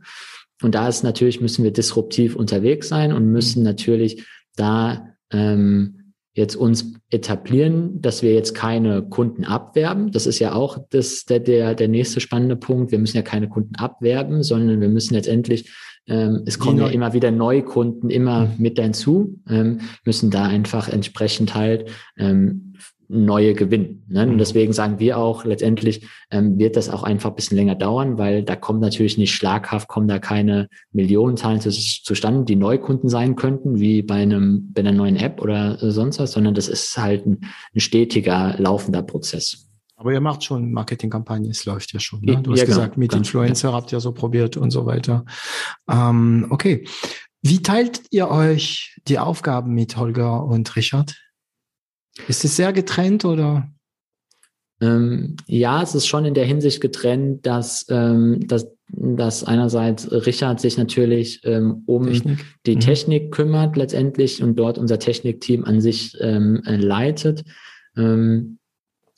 Und 0.61 0.73
da 0.73 0.87
ist 0.87 1.03
natürlich, 1.03 1.41
müssen 1.41 1.65
wir 1.65 1.71
disruptiv 1.71 2.35
unterwegs 2.35 2.87
sein 2.87 3.11
und 3.11 3.29
müssen 3.29 3.61
natürlich 3.61 4.25
da 4.55 5.15
ähm, 5.31 6.13
jetzt 6.33 6.55
uns 6.55 6.93
etablieren, 7.09 8.01
dass 8.01 8.21
wir 8.21 8.33
jetzt 8.33 8.53
keine 8.53 9.03
Kunden 9.03 9.43
abwerben. 9.43 10.11
Das 10.11 10.27
ist 10.27 10.39
ja 10.39 10.53
auch 10.53 10.77
das, 10.89 11.25
der, 11.25 11.41
der, 11.41 11.75
der 11.75 11.89
nächste 11.89 12.21
spannende 12.21 12.55
Punkt. 12.55 12.91
Wir 12.91 12.99
müssen 12.99 13.17
ja 13.17 13.23
keine 13.23 13.49
Kunden 13.49 13.75
abwerben, 13.75 14.43
sondern 14.43 14.79
wir 14.79 14.89
müssen 14.89 15.13
letztendlich 15.13 15.73
ähm, 16.07 16.43
es 16.45 16.59
kommen 16.59 16.79
ja 16.79 16.87
immer 16.87 17.13
wieder 17.13 17.31
neue 17.31 17.63
Kunden 17.63 18.09
immer 18.09 18.45
mhm. 18.45 18.53
mit 18.57 18.79
hinzu, 18.79 19.39
ähm, 19.49 19.81
müssen 20.05 20.31
da 20.31 20.45
einfach 20.45 20.87
entsprechend 20.87 21.53
halt 21.55 21.89
ähm, 22.17 22.73
neue 23.09 23.53
gewinnen. 23.53 24.03
Ne? 24.07 24.23
Und 24.23 24.33
mhm. 24.33 24.37
deswegen 24.37 24.73
sagen 24.73 24.99
wir 24.99 25.17
auch, 25.17 25.45
letztendlich 25.45 26.05
ähm, 26.29 26.57
wird 26.59 26.75
das 26.75 26.89
auch 26.89 27.03
einfach 27.03 27.29
ein 27.29 27.35
bisschen 27.35 27.57
länger 27.57 27.75
dauern, 27.75 28.17
weil 28.17 28.43
da 28.43 28.55
kommt 28.55 28.81
natürlich 28.81 29.17
nicht 29.17 29.33
schlaghaft, 29.33 29.87
kommen 29.87 30.07
da 30.07 30.19
keine 30.19 30.67
Millionenzahlen 30.91 31.61
zu, 31.61 31.71
zustande, 31.71 32.45
die 32.45 32.55
Neukunden 32.55 33.09
sein 33.09 33.35
könnten, 33.35 33.79
wie 33.79 34.01
bei 34.01 34.15
einem, 34.15 34.71
bei 34.73 34.81
einer 34.81 34.91
neuen 34.91 35.15
App 35.15 35.41
oder 35.41 35.77
sonst 35.91 36.19
was, 36.19 36.33
sondern 36.33 36.53
das 36.53 36.67
ist 36.67 36.97
halt 36.97 37.25
ein, 37.25 37.39
ein 37.73 37.79
stetiger, 37.79 38.55
laufender 38.57 39.03
Prozess. 39.03 39.66
Aber 39.99 40.13
ihr 40.13 40.21
macht 40.21 40.43
schon 40.43 40.71
Marketingkampagnen, 40.71 41.49
es 41.49 41.65
läuft 41.65 41.91
ja 41.91 41.99
schon. 41.99 42.21
Ne? 42.21 42.39
Du 42.43 42.51
hast 42.51 42.59
ja, 42.59 42.65
gesagt, 42.65 42.93
genau, 42.93 42.99
mit 42.99 43.09
genau, 43.09 43.21
Influencer 43.21 43.69
ja. 43.69 43.73
habt 43.73 43.91
ihr 43.91 43.99
so 43.99 44.11
probiert 44.11 44.55
und 44.55 44.69
so 44.69 44.85
weiter. 44.85 45.25
Ähm, 45.89 46.45
okay. 46.51 46.87
Wie 47.41 47.63
teilt 47.63 48.01
ihr 48.11 48.29
euch 48.29 48.95
die 49.07 49.17
Aufgaben 49.17 49.73
mit 49.73 49.97
Holger 49.97 50.45
und 50.45 50.75
Richard? 50.75 51.15
Ist 52.27 52.45
es 52.45 52.55
sehr 52.55 52.73
getrennt 52.73 53.25
oder? 53.25 53.71
Ähm, 54.81 55.35
ja, 55.47 55.81
es 55.81 55.95
ist 55.95 56.05
schon 56.05 56.25
in 56.25 56.35
der 56.35 56.45
Hinsicht 56.45 56.79
getrennt, 56.79 57.47
dass, 57.47 57.87
ähm, 57.89 58.47
dass, 58.47 58.67
dass 58.89 59.43
einerseits 59.43 60.11
Richard 60.11 60.59
sich 60.59 60.77
natürlich 60.77 61.41
ähm, 61.43 61.81
um 61.87 62.05
Technik. 62.05 62.45
die 62.67 62.75
mhm. 62.75 62.81
Technik 62.81 63.31
kümmert 63.31 63.75
letztendlich 63.75 64.43
und 64.43 64.57
dort 64.57 64.77
unser 64.77 64.99
Technikteam 64.99 65.65
an 65.65 65.81
sich 65.81 66.15
ähm, 66.21 66.61
leitet. 66.65 67.43
Ähm, 67.95 68.56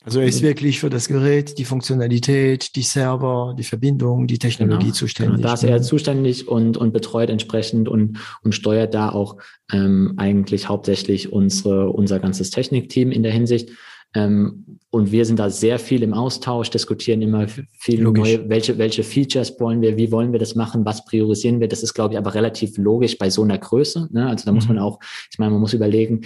also 0.10 0.22
er 0.22 0.28
ist 0.28 0.42
wirklich 0.42 0.80
für 0.80 0.90
das 0.90 1.08
Gerät, 1.08 1.60
die 1.60 1.66
Funktionalität, 1.66 2.76
die 2.76 2.82
Server, 2.82 3.54
die 3.56 3.64
Verbindung, 3.64 4.26
die 4.26 4.40
Technologie 4.40 4.86
genau, 4.86 4.96
zuständig. 4.96 5.36
Genau, 5.36 5.48
da 5.48 5.54
ist 5.54 5.64
er 5.64 5.76
ne? 5.76 5.82
zuständig 5.82 6.48
und, 6.48 6.78
und 6.78 6.94
betreut 6.94 7.30
entsprechend 7.30 7.88
und, 7.88 8.18
und 8.44 8.56
steuert 8.56 8.96
da 8.96 9.10
auch 9.10 9.38
ähm, 9.72 10.16
eigentlich 10.18 10.68
hauptsächlich 10.68 11.32
unsere, 11.32 11.92
unser 11.92 12.18
ganzes 12.18 12.50
Technikteam 12.50 13.12
in 13.12 13.22
der 13.22 13.32
Hinsicht. 13.32 13.70
Ähm, 14.16 14.66
und 14.92 15.12
wir 15.12 15.24
sind 15.24 15.38
da 15.38 15.52
sehr 15.52 15.78
viel 15.78 16.02
im 16.02 16.16
Austausch, 16.16 16.72
diskutieren 16.72 17.22
immer 17.22 17.48
viel 17.48 18.02
logisch. 18.02 18.24
neue, 18.24 18.50
welche, 18.50 18.78
welche 18.80 19.04
Features 19.04 19.60
wollen 19.60 19.82
wir, 19.82 19.98
wie 19.98 20.12
wollen 20.12 20.32
wir 20.32 20.40
das 20.40 20.56
machen, 20.56 20.84
was 20.84 21.06
priorisieren 21.06 21.60
wir. 21.60 21.68
Das 21.68 21.84
ist, 21.84 21.94
glaube 21.94 22.16
ich, 22.16 22.18
aber 22.18 22.34
relativ 22.34 22.76
logisch 22.80 23.20
bei 23.20 23.30
so 23.30 23.44
einer 23.44 23.60
Größe. 23.60 24.10
Ne? 24.12 24.28
Also 24.28 24.46
da 24.46 24.52
mhm. 24.52 24.56
muss 24.56 24.68
man 24.68 24.80
auch, 24.80 25.00
ich 25.32 25.38
meine, 25.38 25.52
man 25.52 25.62
muss 25.62 25.74
überlegen, 25.74 26.22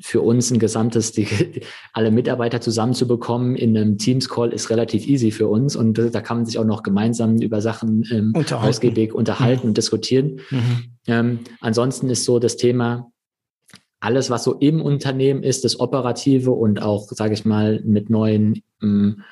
für 0.00 0.20
uns 0.20 0.50
ein 0.50 0.58
gesamtes, 0.58 1.12
die, 1.12 1.26
alle 1.94 2.10
Mitarbeiter 2.10 2.60
zusammenzubekommen 2.60 3.56
in 3.56 3.74
einem 3.74 3.96
Teams-Call 3.96 4.52
ist 4.52 4.68
relativ 4.68 5.06
easy 5.06 5.30
für 5.30 5.48
uns. 5.48 5.74
Und 5.74 5.96
da 5.96 6.20
kann 6.20 6.38
man 6.38 6.46
sich 6.46 6.58
auch 6.58 6.66
noch 6.66 6.82
gemeinsam 6.82 7.40
über 7.40 7.62
Sachen 7.62 8.04
ähm, 8.12 8.32
unterhalten. 8.36 8.68
ausgiebig 8.68 9.14
unterhalten 9.14 9.62
mhm. 9.62 9.70
und 9.70 9.78
diskutieren. 9.78 10.40
Mhm. 10.50 10.84
Ähm, 11.06 11.38
ansonsten 11.60 12.10
ist 12.10 12.24
so 12.24 12.38
das 12.38 12.58
Thema, 12.58 13.11
alles, 14.02 14.30
was 14.30 14.42
so 14.42 14.54
im 14.54 14.82
Unternehmen 14.82 15.44
ist, 15.44 15.64
das 15.64 15.78
Operative 15.78 16.50
und 16.50 16.82
auch, 16.82 17.08
sage 17.12 17.34
ich 17.34 17.44
mal, 17.44 17.80
mit 17.84 18.10
neuen, 18.10 18.62
ähm, 18.82 19.22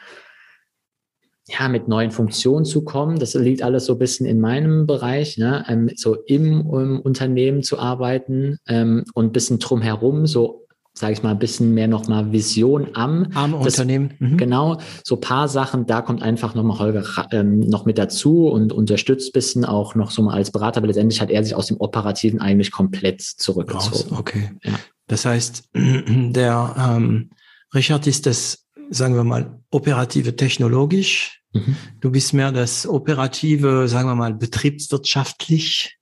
ja, 1.49 1.69
mit 1.69 1.89
neuen 1.89 2.13
Funktionen 2.13 2.65
zu 2.65 2.85
kommen. 2.85 3.19
Das 3.19 3.35
liegt 3.35 3.63
alles 3.63 3.87
so 3.87 3.95
ein 3.95 3.99
bisschen 3.99 4.27
in 4.27 4.39
meinem 4.39 4.87
Bereich, 4.87 5.39
ne? 5.39 5.65
Ähm, 5.69 5.91
so 5.97 6.15
im, 6.15 6.61
im, 6.61 7.01
Unternehmen 7.01 7.65
zu 7.65 7.81
arbeiten 7.81 8.59
ähm, 8.69 9.05
und 9.15 9.27
ein 9.27 9.33
bisschen 9.33 9.59
drumherum, 9.59 10.29
so 10.29 10.69
sage 11.01 11.15
ich 11.15 11.23
mal, 11.23 11.31
ein 11.31 11.39
bisschen 11.39 11.73
mehr 11.73 11.89
nochmal 11.89 12.31
Vision 12.31 12.89
am, 12.95 13.29
am 13.35 13.53
das, 13.53 13.75
Unternehmen. 13.75 14.15
Mhm. 14.19 14.37
Genau, 14.37 14.79
so 15.03 15.17
paar 15.17 15.49
Sachen, 15.49 15.87
da 15.87 16.03
kommt 16.03 16.23
einfach 16.23 16.55
nochmal 16.55 16.79
Holger 16.79 17.05
ähm, 17.33 17.61
noch 17.61 17.87
mit 17.87 17.97
dazu 17.97 18.49
und 18.49 18.73
unterstützt 18.73 19.33
bisschen 19.33 19.65
auch 19.65 19.95
noch 19.95 20.11
so 20.11 20.23
mal 20.23 20.35
als 20.35 20.51
Berater, 20.51 20.79
aber 20.79 20.89
letztendlich 20.89 21.21
hat 21.21 21.31
er 21.31 21.43
sich 21.43 21.55
aus 21.55 21.67
dem 21.67 21.79
Operativen 21.79 22.41
eigentlich 22.41 22.71
komplett 22.71 23.23
zurückgezogen. 23.23 24.11
Raus, 24.11 24.19
okay. 24.19 24.51
Ja. 24.63 24.73
Das 25.07 25.25
heißt, 25.25 25.71
der 25.75 26.75
ähm, 26.79 27.31
Richard 27.75 28.07
ist 28.07 28.27
das, 28.27 28.67
sagen 28.91 29.15
wir 29.15 29.25
mal, 29.25 29.59
operative 29.71 30.37
technologisch. 30.37 31.41
Mhm. 31.53 31.77
Du 32.01 32.11
bist 32.11 32.35
mehr 32.35 32.53
das 32.53 32.87
operative, 32.87 33.89
sagen 33.89 34.09
wir 34.09 34.15
mal, 34.15 34.35
betriebswirtschaftlich 34.35 35.97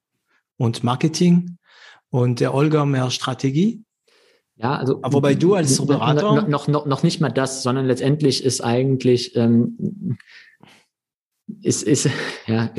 und 0.56 0.82
Marketing 0.82 1.58
und 2.10 2.40
der 2.40 2.52
Olga 2.52 2.84
mehr 2.84 3.10
Strategie. 3.10 3.84
Ja, 4.60 4.76
also. 4.76 4.98
Aber 5.02 5.14
wobei 5.14 5.34
du 5.34 5.54
als 5.54 5.84
Berater. 5.84 6.46
Noch, 6.48 6.68
noch, 6.68 6.86
noch 6.86 7.02
nicht 7.02 7.20
mal 7.20 7.30
das, 7.30 7.62
sondern 7.62 7.86
letztendlich 7.86 8.44
ist 8.44 8.60
eigentlich, 8.62 9.36
ähm, 9.36 10.18
ist, 11.62 11.82
ist, 11.82 12.08
ja, 12.46 12.70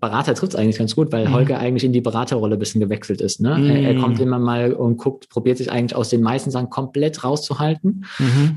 Berater 0.00 0.34
trifft 0.34 0.54
es 0.54 0.58
eigentlich 0.58 0.78
ganz 0.78 0.94
gut, 0.94 1.12
weil 1.12 1.28
mhm. 1.28 1.32
Holger 1.32 1.58
eigentlich 1.58 1.84
in 1.84 1.92
die 1.92 2.00
Beraterrolle 2.00 2.56
ein 2.56 2.58
bisschen 2.58 2.80
gewechselt 2.80 3.20
ist. 3.20 3.40
Ne? 3.40 3.56
Mhm. 3.56 3.70
Er, 3.70 3.82
er, 3.82 4.00
kommt 4.00 4.20
immer 4.20 4.38
mal 4.38 4.72
und 4.72 4.96
guckt, 4.96 5.28
probiert 5.28 5.58
sich 5.58 5.70
eigentlich 5.70 5.94
aus 5.94 6.08
den 6.08 6.22
meisten 6.22 6.50
Sachen 6.50 6.70
komplett 6.70 7.24
rauszuhalten 7.24 8.04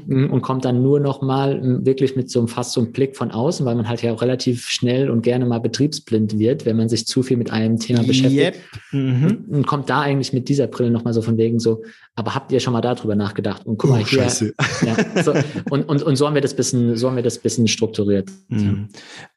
mhm. 0.08 0.30
und 0.32 0.42
kommt 0.42 0.66
dann 0.66 0.82
nur 0.82 1.00
noch 1.00 1.22
mal 1.22 1.62
wirklich 1.86 2.16
mit 2.16 2.30
so 2.30 2.40
einem 2.40 2.48
fast 2.48 2.74
so 2.74 2.82
einem 2.82 2.92
Blick 2.92 3.16
von 3.16 3.32
außen, 3.32 3.66
weil 3.66 3.76
man 3.76 3.88
halt 3.88 4.02
ja 4.02 4.14
auch 4.14 4.22
relativ 4.22 4.68
schnell 4.68 5.10
und 5.10 5.22
gerne 5.22 5.46
mal 5.46 5.60
betriebsblind 5.60 6.40
wird, 6.40 6.66
wenn 6.66 6.78
man 6.78 6.90
sich 6.90 7.06
zu 7.06 7.24
viel 7.24 7.38
mit 7.38 7.52
einem 7.52 7.80
Thema 7.80 8.04
beschäftigt. 8.04 8.60
Yep. 8.92 9.04
Mhm. 9.04 9.46
Und 9.50 9.68
kommt 9.68 9.90
da 9.90 10.02
eigentlich 10.02 10.34
mit 10.34 10.50
dieser 10.50 10.68
Brille 10.68 10.92
noch 10.92 11.04
mal 11.04 11.14
so 11.14 11.22
von 11.22 11.38
wegen 11.38 11.60
so, 11.60 11.84
aber 12.16 12.36
habt 12.36 12.52
ihr 12.52 12.60
schon 12.60 12.74
mal 12.74 12.82
darüber 12.82 13.16
nachgedacht? 13.16 13.66
Und 13.66 13.78
guck 13.78 13.92
oh, 13.92 13.94
mal 13.94 14.04
hier. 14.04 14.24
Ja, 14.24 15.24
so, 15.24 15.34
und, 15.70 15.88
und, 15.88 16.04
und 16.04 16.16
so 16.16 16.28
haben 16.28 16.34
wir 16.34 16.42
das 16.42 16.56
bisschen, 16.56 16.96
so 16.98 17.08
haben 17.08 17.16
wir 17.16 17.24
das 17.24 17.40
bisschen 17.40 17.68
strukturiert. 17.68 18.30
Mhm. 18.50 18.90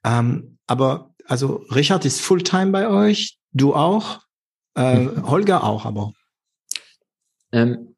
Ähm, 0.04 0.58
aber 0.66 1.14
also 1.26 1.64
Richard 1.74 2.04
ist 2.04 2.20
Fulltime 2.20 2.72
bei 2.72 2.88
euch, 2.88 3.38
du 3.52 3.74
auch, 3.74 4.20
äh, 4.76 5.00
mhm. 5.00 5.28
Holger 5.28 5.64
auch, 5.64 5.84
aber. 5.84 6.12
Ähm, 7.52 7.94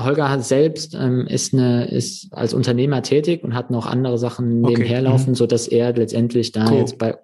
Holger 0.00 0.30
hat 0.30 0.44
selbst 0.44 0.94
ähm, 0.94 1.26
ist 1.26 1.52
eine 1.52 1.90
ist 1.90 2.32
als 2.32 2.54
Unternehmer 2.54 3.02
tätig 3.02 3.42
und 3.42 3.54
hat 3.54 3.70
noch 3.70 3.86
andere 3.86 4.16
Sachen 4.16 4.60
nebenher 4.60 4.98
okay. 4.98 5.00
laufen, 5.00 5.30
mhm. 5.30 5.34
so 5.34 5.46
dass 5.46 5.66
er 5.66 5.92
letztendlich 5.92 6.52
da 6.52 6.70
cool. 6.70 6.78
jetzt 6.78 6.98
bei. 6.98 7.18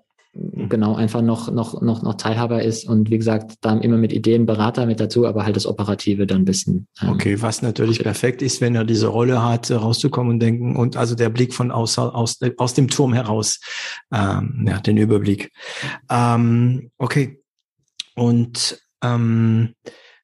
Genau 0.69 0.95
einfach 0.95 1.23
noch, 1.23 1.51
noch, 1.51 1.81
noch, 1.81 2.03
noch 2.03 2.15
Teilhaber 2.15 2.63
ist 2.63 2.89
und 2.89 3.11
wie 3.11 3.19
gesagt, 3.19 3.55
da 3.61 3.77
immer 3.79 3.97
mit 3.97 4.13
Ideen 4.13 4.47
Berater 4.47 4.87
mit 4.87 5.01
dazu, 5.01 5.27
aber 5.27 5.45
halt 5.45 5.57
das 5.57 5.67
Operative 5.67 6.27
dann 6.27 6.43
ein 6.43 6.45
bisschen. 6.45 6.87
Ähm, 7.01 7.11
okay, 7.11 7.43
was 7.43 7.63
natürlich 7.63 7.99
okay. 7.99 8.05
perfekt 8.05 8.43
ist, 8.43 8.61
wenn 8.61 8.75
er 8.75 8.85
diese 8.85 9.09
Rolle 9.09 9.43
hat, 9.43 9.71
rauszukommen 9.71 10.35
und 10.35 10.41
denken 10.41 10.77
und 10.77 10.97
also 10.97 11.15
der 11.15 11.29
Blick 11.29 11.55
von 11.55 11.71
aus, 11.71 11.99
aus, 11.99 12.39
aus 12.57 12.75
dem 12.75 12.89
Turm 12.89 13.13
heraus, 13.13 13.61
ähm, 14.13 14.65
ja, 14.69 14.81
den 14.81 14.97
Überblick. 14.97 15.53
Ähm, 16.11 16.91
okay. 16.99 17.41
Und 18.15 18.81
ähm, 19.03 19.75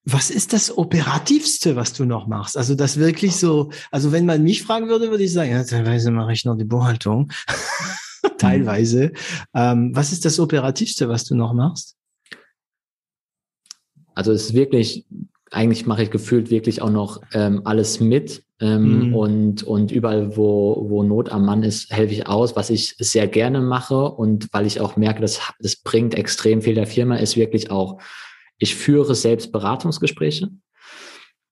was 0.04 0.30
ist 0.30 0.52
das 0.52 0.76
Operativste, 0.76 1.76
was 1.76 1.92
du 1.92 2.04
noch 2.04 2.26
machst? 2.26 2.56
Also 2.56 2.74
das 2.74 2.98
wirklich 2.98 3.36
so, 3.36 3.70
also 3.90 4.12
wenn 4.12 4.26
man 4.26 4.42
mich 4.42 4.62
fragen 4.62 4.88
würde, 4.88 5.10
würde 5.10 5.24
ich 5.24 5.32
sagen, 5.32 5.50
ja, 5.50 5.62
teilweise 5.62 6.10
mache 6.10 6.32
ich 6.32 6.44
noch 6.44 6.56
die 6.56 6.64
Buchhaltung. 6.64 7.30
teilweise. 8.38 9.12
Ähm, 9.54 9.94
was 9.94 10.12
ist 10.12 10.24
das 10.24 10.38
Operativste, 10.38 11.08
was 11.08 11.24
du 11.24 11.34
noch 11.34 11.52
machst? 11.52 11.96
Also 14.14 14.32
es 14.32 14.46
ist 14.46 14.54
wirklich, 14.54 15.06
eigentlich 15.50 15.86
mache 15.86 16.02
ich 16.02 16.10
gefühlt 16.10 16.50
wirklich 16.50 16.82
auch 16.82 16.90
noch 16.90 17.22
ähm, 17.32 17.62
alles 17.64 18.00
mit. 18.00 18.44
Ähm, 18.62 19.08
mhm. 19.08 19.14
und, 19.14 19.62
und 19.62 19.90
überall, 19.90 20.36
wo, 20.36 20.84
wo 20.90 21.02
Not 21.02 21.32
am 21.32 21.46
Mann 21.46 21.62
ist, 21.62 21.90
helfe 21.90 22.12
ich 22.12 22.26
aus, 22.26 22.56
was 22.56 22.68
ich 22.68 22.94
sehr 22.98 23.26
gerne 23.26 23.62
mache 23.62 23.96
und 24.04 24.52
weil 24.52 24.66
ich 24.66 24.82
auch 24.82 24.96
merke, 24.96 25.22
dass 25.22 25.40
das 25.60 25.76
bringt 25.76 26.14
extrem 26.14 26.60
viel 26.60 26.74
der 26.74 26.86
Firma, 26.86 27.16
ist 27.16 27.38
wirklich 27.38 27.70
auch, 27.70 28.02
ich 28.58 28.74
führe 28.74 29.14
selbst 29.14 29.50
Beratungsgespräche. 29.50 30.50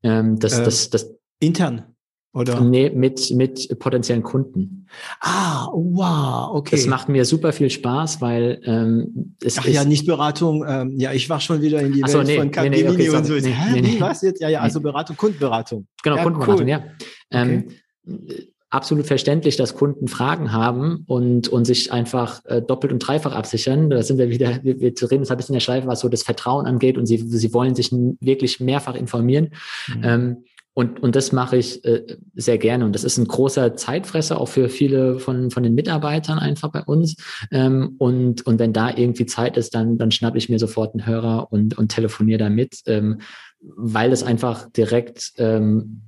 Ähm, 0.03 0.39
das, 0.39 0.59
äh, 0.59 0.65
das, 0.65 0.90
das, 0.90 1.15
intern? 1.40 1.97
Oder? 2.33 2.61
Nee, 2.61 2.91
mit, 2.91 3.31
mit 3.31 3.79
potenziellen 3.79 4.23
Kunden. 4.23 4.87
Ah, 5.21 5.69
wow, 5.73 6.55
okay. 6.55 6.77
Das 6.77 6.87
macht 6.87 7.09
mir 7.09 7.25
super 7.25 7.53
viel 7.53 7.71
Spaß, 7.71 8.21
weil 8.21 8.61
ähm, 8.65 9.35
es 9.43 9.59
Ach 9.59 9.67
ist 9.67 9.75
ja, 9.75 9.85
nicht 9.85 10.07
Beratung. 10.07 10.65
Ähm, 10.69 10.99
ja, 10.99 11.13
ich 11.13 11.29
war 11.31 11.41
schon 11.41 11.63
wieder 11.63 11.81
in 11.81 11.93
die 11.93 12.03
Welt 12.03 12.11
so, 12.11 12.23
nee, 12.23 12.37
von 12.37 12.51
Capgemini 12.51 12.83
nee, 12.83 12.97
nee, 12.97 13.09
okay, 13.09 13.17
und 13.17 13.25
so. 13.25 13.35
Nee, 13.35 13.53
Hä, 13.53 13.81
nee, 13.81 13.97
was 13.99 14.23
jetzt? 14.23 14.41
Ja, 14.41 14.49
ja, 14.49 14.61
also 14.61 14.81
Beratung, 14.81 15.17
Kundenberatung. 15.17 15.87
Genau, 16.03 16.17
ja, 16.17 16.23
Kundenberatung, 16.23 16.63
cool. 16.63 16.69
ja. 16.69 16.85
Ähm, 17.31 17.65
okay 17.67 18.49
absolut 18.71 19.07
verständlich, 19.07 19.57
dass 19.57 19.75
Kunden 19.75 20.09
Fragen 20.09 20.53
haben 20.53 21.05
und, 21.07 21.49
und 21.49 21.65
sich 21.65 21.91
einfach 21.93 22.45
äh, 22.45 22.61
doppelt 22.61 22.93
und 22.93 22.99
dreifach 22.99 23.35
absichern. 23.35 23.91
Da 23.91 24.03
sind 24.03 24.19
wir 24.19 24.29
wieder, 24.29 24.63
wir, 24.63 24.79
wir 24.81 24.93
reden 25.11 25.23
jetzt 25.23 25.31
ein 25.31 25.37
bisschen 25.37 25.55
in 25.55 25.59
der 25.59 25.61
Schleife, 25.61 25.87
was 25.87 26.01
so 26.01 26.09
das 26.09 26.23
Vertrauen 26.23 26.67
angeht 26.67 26.99
und 26.99 27.07
sie, 27.07 27.17
sie 27.17 27.55
wollen 27.55 27.75
sich 27.75 27.91
wirklich 28.21 28.61
mehrfach 28.61 28.95
informieren. 28.95 29.51
Mhm. 29.89 30.05
Ähm, 30.05 30.45
und, 30.79 31.03
und 31.03 31.17
das 31.17 31.33
mache 31.33 31.57
ich 31.57 31.85
äh, 31.85 32.07
sehr 32.37 32.57
gerne. 32.57 32.85
Und 32.85 32.95
das 32.95 33.03
ist 33.03 33.19
ein 33.19 33.27
großer 33.27 33.75
Zeitfresser 33.75 34.41
auch 34.41 34.47
für 34.47 34.69
viele 34.69 35.19
von, 35.19 35.51
von 35.51 35.65
den 35.65 35.75
Mitarbeitern 35.75 36.39
einfach 36.39 36.71
bei 36.71 36.85
uns. 36.85 37.17
Ähm, 37.51 37.97
und, 37.99 38.47
und 38.47 38.61
wenn 38.61 38.73
da 38.73 38.97
irgendwie 38.97 39.27
Zeit 39.27 39.57
ist, 39.57 39.75
dann, 39.75 39.99
dann 39.99 40.13
schnappe 40.13 40.39
ich 40.39 40.49
mir 40.49 40.61
sofort 40.61 40.95
einen 40.95 41.05
Hörer 41.05 41.51
und, 41.51 41.77
und 41.77 41.89
telefoniere 41.89 42.39
damit, 42.39 42.83
ähm, 42.87 43.19
weil 43.61 44.13
es 44.13 44.23
einfach 44.23 44.71
direkt 44.71 45.33
ähm, 45.39 46.03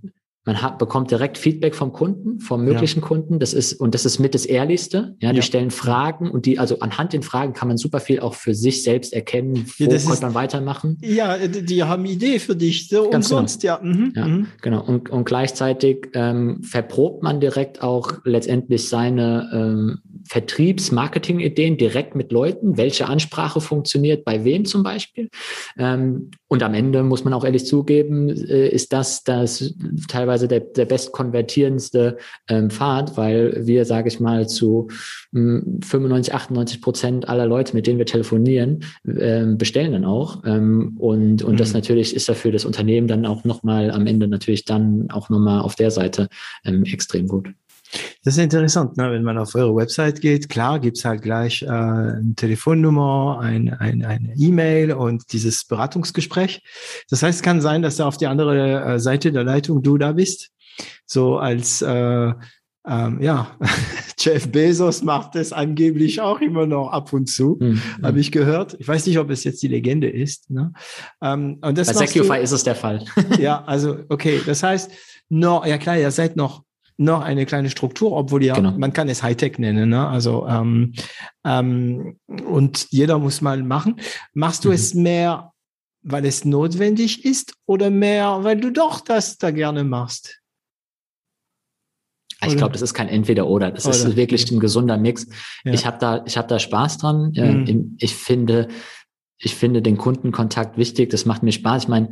man 0.51 0.63
hat, 0.63 0.79
bekommt 0.79 1.13
direkt 1.13 1.39
Feedback 1.39 1.77
vom 1.77 1.93
Kunden, 1.93 2.41
vom 2.41 2.65
möglichen 2.65 3.01
ja. 3.03 3.07
Kunden. 3.07 3.39
Das 3.39 3.55
ist, 3.55 3.75
und 3.75 3.95
das 3.95 4.05
ist 4.05 4.19
mit 4.19 4.35
das 4.35 4.45
Ehrlichste. 4.45 5.15
Ja, 5.21 5.31
die 5.31 5.37
ja. 5.37 5.43
stellen 5.43 5.71
Fragen 5.71 6.29
und 6.29 6.45
die, 6.45 6.59
also 6.59 6.81
anhand 6.81 7.13
den 7.13 7.23
Fragen 7.23 7.53
kann 7.53 7.69
man 7.69 7.77
super 7.77 8.01
viel 8.01 8.19
auch 8.19 8.35
für 8.35 8.53
sich 8.53 8.83
selbst 8.83 9.13
erkennen, 9.13 9.65
wo 9.79 9.85
ja, 9.85 9.91
könnte 9.91 10.23
man 10.23 10.35
weitermachen. 10.35 10.99
Ja, 11.03 11.39
die 11.39 11.85
haben 11.85 12.05
Idee 12.05 12.41
für 12.41 12.57
dich, 12.57 12.89
so 12.89 13.11
Ganz 13.11 13.31
umsonst, 13.31 13.63
genau. 13.63 13.75
ja. 13.75 13.81
Mhm. 13.83 14.13
ja 14.17 14.27
mhm. 14.27 14.47
Genau. 14.61 14.85
Und, 14.85 15.09
und 15.11 15.25
gleichzeitig 15.25 16.09
ähm, 16.15 16.65
verprobt 16.65 17.23
man 17.23 17.39
direkt 17.39 17.81
auch 17.81 18.15
letztendlich 18.25 18.89
seine 18.89 19.49
ähm, 19.53 19.99
Vertriebs-Marketing-Ideen 20.29 21.77
direkt 21.77 22.17
mit 22.17 22.33
Leuten, 22.33 22.77
welche 22.77 23.07
Ansprache 23.07 23.61
funktioniert, 23.61 24.25
bei 24.25 24.45
wem 24.45 24.65
zum 24.65 24.83
Beispiel. 24.83 25.31
Ähm, 25.79 26.33
und 26.53 26.65
am 26.65 26.75
Ende 26.75 27.05
muss 27.05 27.23
man 27.23 27.33
auch 27.33 27.45
ehrlich 27.45 27.65
zugeben, 27.65 28.29
äh, 28.29 28.69
ist 28.69 28.93
das 28.93 29.23
das 29.23 29.73
teilweise 30.09 30.49
der, 30.49 30.59
der 30.59 30.85
bestkonvertierendste 30.85 32.19
ähm, 32.49 32.71
Pfad, 32.71 33.17
weil 33.17 33.69
wir, 33.69 33.85
sage 33.85 34.09
ich 34.09 34.19
mal, 34.19 34.49
zu 34.49 34.89
ähm, 35.33 35.79
95, 35.81 36.35
98 36.35 36.83
Prozent 36.83 37.29
aller 37.29 37.47
Leute, 37.47 37.77
mit 37.77 37.87
denen 37.87 37.99
wir 37.99 38.07
telefonieren, 38.07 38.83
ähm, 39.07 39.59
bestellen 39.59 39.93
dann 39.93 40.05
auch. 40.05 40.43
Ähm, 40.45 40.97
und 40.99 41.45
und 41.45 41.53
mhm. 41.53 41.57
das 41.57 41.73
natürlich 41.73 42.17
ist 42.17 42.29
dafür 42.29 42.51
das 42.51 42.65
Unternehmen 42.65 43.07
dann 43.07 43.27
auch 43.27 43.45
nochmal 43.45 43.93
am 43.93 44.09
Ende 44.09 44.27
natürlich 44.27 44.65
dann 44.65 45.09
auch 45.13 45.31
nochmal 45.31 45.61
auf 45.61 45.77
der 45.77 45.93
Seite 45.93 46.29
extrem 46.65 47.29
gut. 47.29 47.51
Das 48.25 48.35
ist 48.35 48.43
interessant, 48.43 48.97
ne? 48.97 49.11
wenn 49.11 49.23
man 49.23 49.39
auf 49.39 49.55
eure 49.55 49.75
Website 49.75 50.21
geht. 50.21 50.49
Klar, 50.49 50.81
gibt's 50.81 51.05
halt 51.05 51.23
gleich 51.23 51.63
äh, 51.63 51.69
eine 51.69 52.35
Telefonnummer, 52.37 53.41
ein, 53.41 53.73
ein, 53.73 54.05
eine 54.05 54.35
E-Mail 54.37 54.93
und 54.93 55.33
dieses 55.33 55.65
Beratungsgespräch. 55.65 56.63
Das 57.09 57.23
heißt, 57.23 57.39
es 57.39 57.43
kann 57.43 57.61
sein, 57.61 57.83
dass 57.83 57.97
da 57.97 58.07
auf 58.07 58.17
der 58.17 58.31
anderen 58.31 58.59
äh, 58.59 58.99
Seite 58.99 59.33
der 59.33 59.45
Leitung 59.45 59.83
du 59.83 59.99
da 59.99 60.13
bist. 60.13 60.51
So 61.07 61.39
als 61.39 61.83
äh, 61.83 62.33
ähm, 62.87 63.21
ja, 63.21 63.57
Jeff 64.19 64.51
Bezos 64.51 65.03
macht 65.03 65.37
es 65.37 65.53
angeblich 65.53 66.21
auch 66.21 66.41
immer 66.41 66.67
noch 66.67 66.89
ab 66.89 67.13
und 67.13 67.27
zu, 67.27 67.59
mhm. 67.61 67.81
habe 68.03 68.21
ich 68.21 68.33
gehört. 68.33 68.77
Ich 68.79 68.89
weiß 68.89 69.07
nicht, 69.07 69.19
ob 69.19 69.31
es 69.31 69.45
jetzt 69.45 69.63
die 69.63 69.69
Legende 69.69 70.09
ist. 70.09 70.51
Ne? 70.51 70.73
Ähm, 71.23 71.59
und 71.61 71.77
das 71.77 71.93
Bei 71.93 72.07
Secufy 72.07 72.41
ist 72.41 72.53
es 72.53 72.65
der 72.65 72.75
Fall. 72.75 73.05
ja, 73.39 73.63
also 73.65 73.99
okay, 74.09 74.41
das 74.45 74.63
heißt, 74.63 74.91
no, 75.29 75.63
ja 75.65 75.79
klar, 75.79 75.99
ihr 75.99 76.11
seid 76.11 76.37
noch 76.37 76.65
noch 77.01 77.23
eine 77.23 77.47
kleine 77.47 77.71
Struktur, 77.71 78.13
obwohl 78.13 78.45
ja, 78.45 78.55
genau. 78.55 78.73
man 78.73 78.93
kann 78.93 79.09
es 79.09 79.23
Hightech 79.23 79.59
nennen. 79.59 79.89
Ne? 79.89 80.07
Also 80.07 80.47
ähm, 80.47 80.93
ähm, 81.45 82.19
und 82.27 82.87
jeder 82.91 83.19
muss 83.19 83.41
mal 83.41 83.63
machen. 83.63 83.97
Machst 84.35 84.65
du 84.65 84.69
mhm. 84.69 84.75
es 84.75 84.95
mehr, 84.95 85.53
weil 86.03 86.27
es 86.27 86.45
notwendig 86.45 87.25
ist, 87.25 87.55
oder 87.67 87.89
mehr, 87.91 88.41
weil 88.43 88.61
du 88.61 88.71
doch 88.71 89.01
das 89.01 89.39
da 89.39 89.51
gerne 89.51 89.83
machst? 89.83 90.41
Ich 92.47 92.57
glaube, 92.57 92.73
das 92.73 92.81
ist 92.81 92.95
kein 92.95 93.09
Entweder-Oder. 93.09 93.71
Das 93.71 93.85
oder. 93.85 93.95
ist 93.95 94.17
wirklich 94.17 94.51
ein 94.51 94.61
gesunder 94.61 94.97
Mix. 94.97 95.27
Ja. 95.65 95.73
Ich 95.73 95.85
habe 95.85 95.99
da, 95.99 96.25
ich 96.25 96.39
habe 96.39 96.49
da 96.49 96.59
Spaß 96.59 96.99
dran. 96.99 97.33
Mhm. 97.37 97.97
Ich 97.99 98.15
finde, 98.15 98.69
ich 99.37 99.55
finde 99.55 99.83
den 99.83 99.99
Kundenkontakt 99.99 100.79
wichtig. 100.79 101.11
Das 101.11 101.27
macht 101.27 101.43
mir 101.43 101.53
Spaß. 101.53 101.85
Ich 101.85 101.89
meine, 101.89 102.09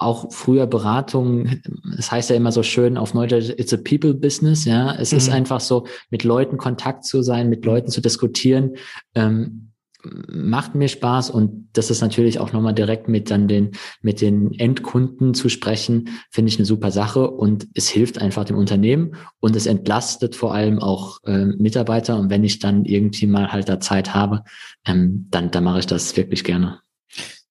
auch 0.00 0.32
früher 0.32 0.66
Beratung, 0.66 1.60
das 1.96 2.10
heißt 2.10 2.30
ja 2.30 2.36
immer 2.36 2.52
so 2.52 2.62
schön 2.62 2.96
auf 2.96 3.14
Neudeutsch, 3.14 3.50
it's 3.50 3.72
a 3.72 3.76
people 3.76 4.14
business, 4.14 4.64
ja. 4.64 4.94
Es 4.94 5.12
mhm. 5.12 5.18
ist 5.18 5.30
einfach 5.30 5.60
so, 5.60 5.86
mit 6.10 6.24
Leuten 6.24 6.56
Kontakt 6.56 7.04
zu 7.04 7.22
sein, 7.22 7.48
mit 7.48 7.64
Leuten 7.64 7.90
zu 7.90 8.00
diskutieren, 8.00 8.76
ähm, 9.14 9.70
macht 10.02 10.74
mir 10.74 10.88
Spaß 10.88 11.28
und 11.28 11.68
das 11.74 11.90
ist 11.90 12.00
natürlich 12.00 12.38
auch 12.38 12.54
nochmal 12.54 12.72
direkt 12.72 13.08
mit 13.08 13.30
dann 13.30 13.48
den, 13.48 13.72
mit 14.00 14.22
den 14.22 14.58
Endkunden 14.58 15.34
zu 15.34 15.50
sprechen, 15.50 16.08
finde 16.30 16.48
ich 16.48 16.58
eine 16.58 16.64
super 16.64 16.90
Sache 16.90 17.30
und 17.30 17.68
es 17.74 17.90
hilft 17.90 18.18
einfach 18.18 18.44
dem 18.44 18.56
Unternehmen 18.56 19.16
und 19.40 19.54
es 19.54 19.66
entlastet 19.66 20.34
vor 20.34 20.54
allem 20.54 20.78
auch 20.78 21.22
äh, 21.24 21.44
Mitarbeiter 21.44 22.18
und 22.18 22.30
wenn 22.30 22.44
ich 22.44 22.58
dann 22.58 22.86
irgendwie 22.86 23.26
mal 23.26 23.52
halt 23.52 23.68
da 23.68 23.78
Zeit 23.78 24.14
habe, 24.14 24.44
ähm, 24.86 25.26
dann, 25.30 25.50
dann 25.50 25.64
mache 25.64 25.80
ich 25.80 25.86
das 25.86 26.16
wirklich 26.16 26.44
gerne. 26.44 26.80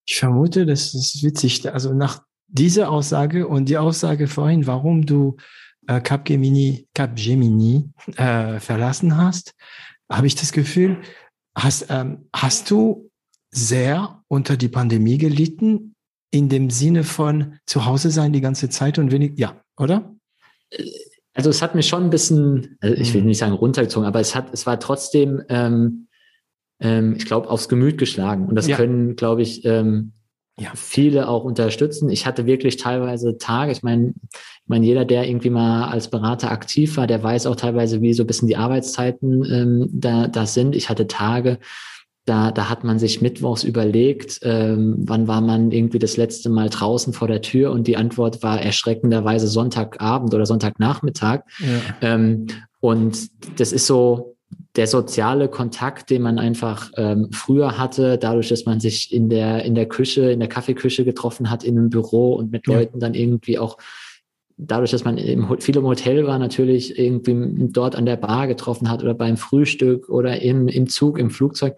Ich 0.04 0.16
vermute, 0.16 0.66
das 0.66 0.92
ist 0.92 1.22
witzig. 1.22 1.72
Also 1.72 1.94
nach 1.94 2.22
diese 2.52 2.88
Aussage 2.88 3.46
und 3.46 3.68
die 3.68 3.78
Aussage 3.78 4.26
vorhin, 4.26 4.66
warum 4.66 5.06
du 5.06 5.36
äh, 5.86 6.00
Capgemini, 6.00 6.88
Capgemini 6.94 7.90
äh, 8.16 8.60
verlassen 8.60 9.16
hast, 9.16 9.54
habe 10.10 10.26
ich 10.26 10.34
das 10.34 10.52
Gefühl, 10.52 10.98
hast, 11.56 11.86
ähm, 11.90 12.28
hast 12.34 12.70
du 12.70 13.10
sehr 13.50 14.22
unter 14.28 14.56
die 14.56 14.68
Pandemie 14.68 15.18
gelitten, 15.18 15.94
in 16.32 16.48
dem 16.48 16.70
Sinne 16.70 17.04
von 17.04 17.58
zu 17.66 17.86
Hause 17.86 18.10
sein 18.10 18.32
die 18.32 18.40
ganze 18.40 18.68
Zeit 18.68 18.98
und 18.98 19.10
wenig, 19.10 19.32
ja, 19.36 19.60
oder? 19.76 20.14
Also 21.34 21.50
es 21.50 21.62
hat 21.62 21.74
mich 21.74 21.88
schon 21.88 22.04
ein 22.04 22.10
bisschen, 22.10 22.76
also 22.80 22.94
ich 22.94 23.12
will 23.14 23.22
mhm. 23.22 23.28
nicht 23.28 23.38
sagen 23.38 23.54
runtergezogen, 23.54 24.06
aber 24.06 24.20
es 24.20 24.34
hat, 24.34 24.52
es 24.52 24.66
war 24.66 24.78
trotzdem, 24.78 25.42
ähm, 25.48 26.08
ähm, 26.80 27.14
ich 27.16 27.26
glaube, 27.26 27.50
aufs 27.50 27.68
Gemüt 27.68 27.98
geschlagen. 27.98 28.46
Und 28.46 28.54
das 28.54 28.68
ja. 28.68 28.76
können, 28.76 29.16
glaube 29.16 29.42
ich, 29.42 29.64
ähm, 29.64 30.12
ja, 30.60 30.72
viele 30.74 31.26
auch 31.26 31.44
unterstützen. 31.44 32.10
Ich 32.10 32.26
hatte 32.26 32.44
wirklich 32.44 32.76
teilweise 32.76 33.38
Tage, 33.38 33.72
ich 33.72 33.82
meine, 33.82 34.08
ich 34.08 34.66
meine, 34.66 34.84
jeder, 34.84 35.06
der 35.06 35.26
irgendwie 35.26 35.48
mal 35.48 35.88
als 35.88 36.10
Berater 36.10 36.50
aktiv 36.50 36.98
war, 36.98 37.06
der 37.06 37.22
weiß 37.22 37.46
auch 37.46 37.56
teilweise, 37.56 38.02
wie 38.02 38.12
so 38.12 38.24
ein 38.24 38.26
bisschen 38.26 38.46
die 38.46 38.58
Arbeitszeiten 38.58 39.42
ähm, 39.50 39.88
da, 39.90 40.28
da 40.28 40.44
sind. 40.44 40.76
Ich 40.76 40.90
hatte 40.90 41.06
Tage, 41.06 41.58
da, 42.26 42.50
da 42.52 42.68
hat 42.68 42.84
man 42.84 42.98
sich 42.98 43.22
mittwochs 43.22 43.64
überlegt, 43.64 44.40
ähm, 44.42 44.96
wann 44.98 45.26
war 45.26 45.40
man 45.40 45.70
irgendwie 45.70 45.98
das 45.98 46.18
letzte 46.18 46.50
Mal 46.50 46.68
draußen 46.68 47.14
vor 47.14 47.26
der 47.26 47.40
Tür 47.40 47.70
und 47.72 47.86
die 47.86 47.96
Antwort 47.96 48.42
war 48.42 48.60
erschreckenderweise 48.60 49.48
Sonntagabend 49.48 50.34
oder 50.34 50.44
Sonntagnachmittag. 50.44 51.40
Ja. 51.58 52.14
Ähm, 52.14 52.48
und 52.80 53.30
das 53.58 53.72
ist 53.72 53.86
so, 53.86 54.36
der 54.76 54.86
soziale 54.86 55.48
Kontakt, 55.48 56.10
den 56.10 56.22
man 56.22 56.38
einfach 56.38 56.92
ähm, 56.96 57.28
früher 57.32 57.76
hatte, 57.76 58.18
dadurch, 58.18 58.48
dass 58.48 58.66
man 58.66 58.78
sich 58.78 59.12
in 59.12 59.28
der, 59.28 59.64
in 59.64 59.74
der 59.74 59.86
Küche, 59.86 60.30
in 60.30 60.38
der 60.38 60.48
Kaffeeküche 60.48 61.04
getroffen 61.04 61.50
hat, 61.50 61.64
in 61.64 61.76
einem 61.76 61.90
Büro 61.90 62.34
und 62.34 62.52
mit 62.52 62.68
ja. 62.68 62.74
Leuten 62.74 63.00
dann 63.00 63.14
irgendwie 63.14 63.58
auch, 63.58 63.78
dadurch, 64.56 64.90
dass 64.90 65.04
man 65.04 65.18
im, 65.18 65.58
viel 65.58 65.76
im 65.76 65.86
Hotel 65.86 66.26
war, 66.26 66.38
natürlich 66.38 66.98
irgendwie 66.98 67.68
dort 67.72 67.96
an 67.96 68.06
der 68.06 68.16
Bar 68.16 68.46
getroffen 68.46 68.90
hat 68.90 69.02
oder 69.02 69.14
beim 69.14 69.36
Frühstück 69.36 70.08
oder 70.08 70.40
im, 70.40 70.68
im 70.68 70.86
Zug, 70.88 71.18
im 71.18 71.30
Flugzeug. 71.30 71.76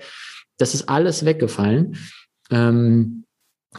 Das 0.58 0.74
ist 0.74 0.88
alles 0.88 1.24
weggefallen. 1.24 1.96
Ähm, 2.50 3.21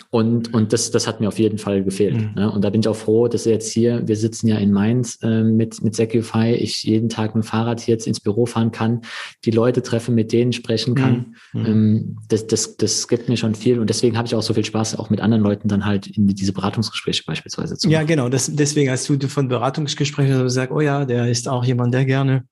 und, 0.09 0.53
und 0.53 0.73
das, 0.73 0.89
das 0.89 1.07
hat 1.07 1.19
mir 1.19 1.27
auf 1.27 1.37
jeden 1.37 1.59
Fall 1.59 1.83
gefehlt. 1.83 2.15
Mhm. 2.15 2.31
Ne? 2.35 2.51
Und 2.51 2.63
da 2.63 2.71
bin 2.71 2.81
ich 2.81 2.87
auch 2.87 2.95
froh, 2.95 3.27
dass 3.27 3.45
jetzt 3.45 3.71
hier, 3.71 4.07
wir 4.07 4.15
sitzen 4.15 4.47
ja 4.47 4.57
in 4.57 4.71
Mainz 4.71 5.19
äh, 5.21 5.43
mit, 5.43 5.83
mit 5.83 5.95
Secufy, 5.95 6.53
ich 6.55 6.83
jeden 6.83 7.09
Tag 7.09 7.35
mit 7.35 7.43
dem 7.43 7.47
Fahrrad 7.47 7.85
jetzt 7.85 8.07
ins 8.07 8.19
Büro 8.19 8.47
fahren 8.47 8.71
kann, 8.71 9.01
die 9.45 9.51
Leute 9.51 9.83
treffen, 9.83 10.15
mit 10.15 10.31
denen 10.31 10.51
sprechen 10.51 10.95
kann. 10.95 11.35
Mhm. 11.53 11.61
mhm. 11.61 11.65
Ähm, 11.65 12.17
das, 12.27 12.47
das, 12.47 12.77
das 12.77 13.07
gibt 13.07 13.29
mir 13.29 13.37
schon 13.37 13.53
viel. 13.53 13.79
Und 13.79 13.89
deswegen 13.89 14.17
habe 14.17 14.27
ich 14.27 14.33
auch 14.33 14.41
so 14.41 14.53
viel 14.55 14.65
Spaß, 14.65 14.97
auch 14.97 15.11
mit 15.11 15.21
anderen 15.21 15.43
Leuten 15.43 15.67
dann 15.67 15.85
halt 15.85 16.07
in 16.07 16.27
diese 16.27 16.53
Beratungsgespräche 16.53 17.23
beispielsweise 17.25 17.77
zu 17.77 17.87
machen. 17.87 17.93
Ja, 17.93 18.03
genau. 18.03 18.29
Das, 18.29 18.51
deswegen, 18.53 18.89
als 18.89 19.05
du 19.05 19.19
von 19.27 19.47
Beratungsgesprächen 19.47 20.49
sagst, 20.49 20.71
oh 20.71 20.81
ja, 20.81 21.05
der 21.05 21.29
ist 21.29 21.47
auch 21.47 21.65
jemand, 21.65 21.93
der 21.93 22.05
gerne 22.05 22.45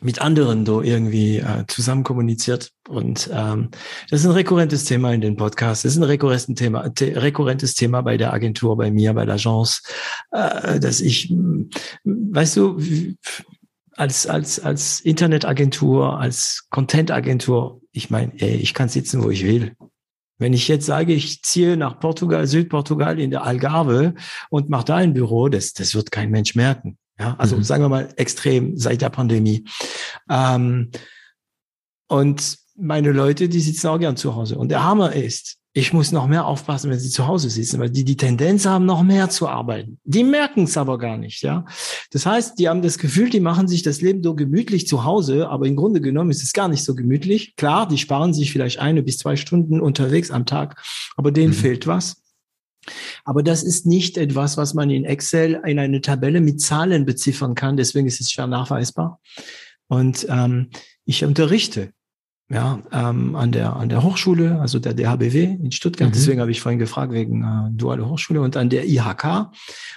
mit 0.00 0.20
anderen 0.20 0.66
so 0.66 0.82
irgendwie 0.82 1.38
äh, 1.38 1.64
zusammen 1.68 2.02
kommuniziert. 2.02 2.72
Und 2.88 3.30
ähm, 3.32 3.70
das 4.10 4.20
ist 4.20 4.26
ein 4.26 4.32
rekurrentes 4.32 4.84
Thema 4.84 5.12
in 5.12 5.20
den 5.20 5.36
Podcasts. 5.36 5.82
Das 5.82 5.92
ist 5.92 5.98
ein 5.98 6.04
rekurrentes 6.04 6.54
Thema, 6.56 6.90
rekurrentes 6.98 7.74
Thema 7.74 8.02
bei 8.02 8.16
der 8.16 8.32
Agentur, 8.32 8.76
bei 8.76 8.90
mir, 8.90 9.14
bei 9.14 9.24
l'Agence, 9.24 9.82
äh, 10.32 10.80
dass 10.80 11.00
ich, 11.00 11.32
weißt 12.04 12.56
du, 12.56 12.80
als 13.94 14.26
als 14.26 14.58
als 14.58 15.00
Internetagentur, 15.00 16.18
als 16.18 16.66
Contentagentur, 16.70 17.80
ich 17.92 18.10
meine, 18.10 18.34
ich 18.36 18.74
kann 18.74 18.88
sitzen, 18.88 19.22
wo 19.22 19.30
ich 19.30 19.44
will. 19.44 19.76
Wenn 20.38 20.54
ich 20.54 20.66
jetzt 20.66 20.86
sage, 20.86 21.12
ich 21.12 21.42
ziehe 21.42 21.76
nach 21.76 22.00
Portugal, 22.00 22.46
Südportugal 22.46 23.20
in 23.20 23.30
der 23.30 23.44
Algarve 23.44 24.14
und 24.50 24.70
mache 24.70 24.86
da 24.86 24.96
ein 24.96 25.12
Büro, 25.12 25.48
das, 25.48 25.72
das 25.72 25.94
wird 25.94 26.10
kein 26.10 26.30
Mensch 26.30 26.56
merken. 26.56 26.98
Ja, 27.18 27.34
also 27.38 27.56
mhm. 27.56 27.62
sagen 27.62 27.84
wir 27.84 27.88
mal 27.88 28.08
extrem 28.16 28.76
seit 28.76 29.02
der 29.02 29.10
Pandemie. 29.10 29.64
Ähm, 30.28 30.90
und 32.08 32.58
meine 32.74 33.12
Leute, 33.12 33.48
die 33.48 33.60
sitzen 33.60 33.86
auch 33.88 33.98
gern 33.98 34.16
zu 34.16 34.34
Hause. 34.34 34.58
Und 34.58 34.70
der 34.70 34.82
Hammer 34.82 35.12
ist, 35.12 35.58
ich 35.74 35.94
muss 35.94 36.12
noch 36.12 36.26
mehr 36.26 36.44
aufpassen, 36.44 36.90
wenn 36.90 36.98
sie 36.98 37.08
zu 37.08 37.26
Hause 37.26 37.48
sitzen, 37.48 37.80
weil 37.80 37.88
die 37.88 38.04
die 38.04 38.16
Tendenz 38.16 38.66
haben, 38.66 38.84
noch 38.84 39.02
mehr 39.02 39.30
zu 39.30 39.48
arbeiten. 39.48 39.98
Die 40.04 40.22
merken 40.22 40.64
es 40.64 40.76
aber 40.76 40.98
gar 40.98 41.16
nicht, 41.16 41.42
ja. 41.42 41.64
Das 42.10 42.26
heißt, 42.26 42.58
die 42.58 42.68
haben 42.68 42.82
das 42.82 42.98
Gefühl, 42.98 43.30
die 43.30 43.40
machen 43.40 43.68
sich 43.68 43.82
das 43.82 44.02
Leben 44.02 44.22
so 44.22 44.34
gemütlich 44.34 44.86
zu 44.86 45.04
Hause, 45.04 45.48
aber 45.48 45.66
im 45.66 45.76
Grunde 45.76 46.02
genommen 46.02 46.30
ist 46.30 46.42
es 46.42 46.52
gar 46.52 46.68
nicht 46.68 46.84
so 46.84 46.94
gemütlich. 46.94 47.56
Klar, 47.56 47.88
die 47.88 47.96
sparen 47.96 48.34
sich 48.34 48.52
vielleicht 48.52 48.80
eine 48.80 49.02
bis 49.02 49.16
zwei 49.16 49.36
Stunden 49.36 49.80
unterwegs 49.80 50.30
am 50.30 50.44
Tag, 50.44 50.82
aber 51.16 51.32
denen 51.32 51.54
mhm. 51.54 51.56
fehlt 51.56 51.86
was. 51.86 52.21
Aber 53.24 53.42
das 53.42 53.62
ist 53.62 53.86
nicht 53.86 54.16
etwas, 54.16 54.56
was 54.56 54.74
man 54.74 54.90
in 54.90 55.04
Excel 55.04 55.60
in 55.64 55.78
eine 55.78 56.00
Tabelle 56.00 56.40
mit 56.40 56.60
Zahlen 56.60 57.04
beziffern 57.04 57.54
kann. 57.54 57.76
Deswegen 57.76 58.06
ist 58.06 58.20
es 58.20 58.30
schwer 58.30 58.46
nachweisbar. 58.46 59.20
Und 59.88 60.26
ähm, 60.28 60.70
ich 61.04 61.24
unterrichte 61.24 61.92
ja, 62.52 62.82
ähm, 62.92 63.34
an 63.34 63.50
der 63.50 63.76
an 63.76 63.88
der 63.88 64.02
Hochschule, 64.02 64.60
also 64.60 64.78
der 64.78 64.92
DHBW 64.92 65.56
in 65.62 65.72
Stuttgart. 65.72 66.10
Mhm. 66.10 66.12
Deswegen 66.12 66.40
habe 66.40 66.50
ich 66.50 66.60
vorhin 66.60 66.78
gefragt 66.78 67.10
wegen 67.10 67.42
äh, 67.42 67.70
duale 67.72 68.06
Hochschule 68.06 68.42
und 68.42 68.58
an 68.58 68.68
der 68.68 68.86
IHK. 68.86 69.50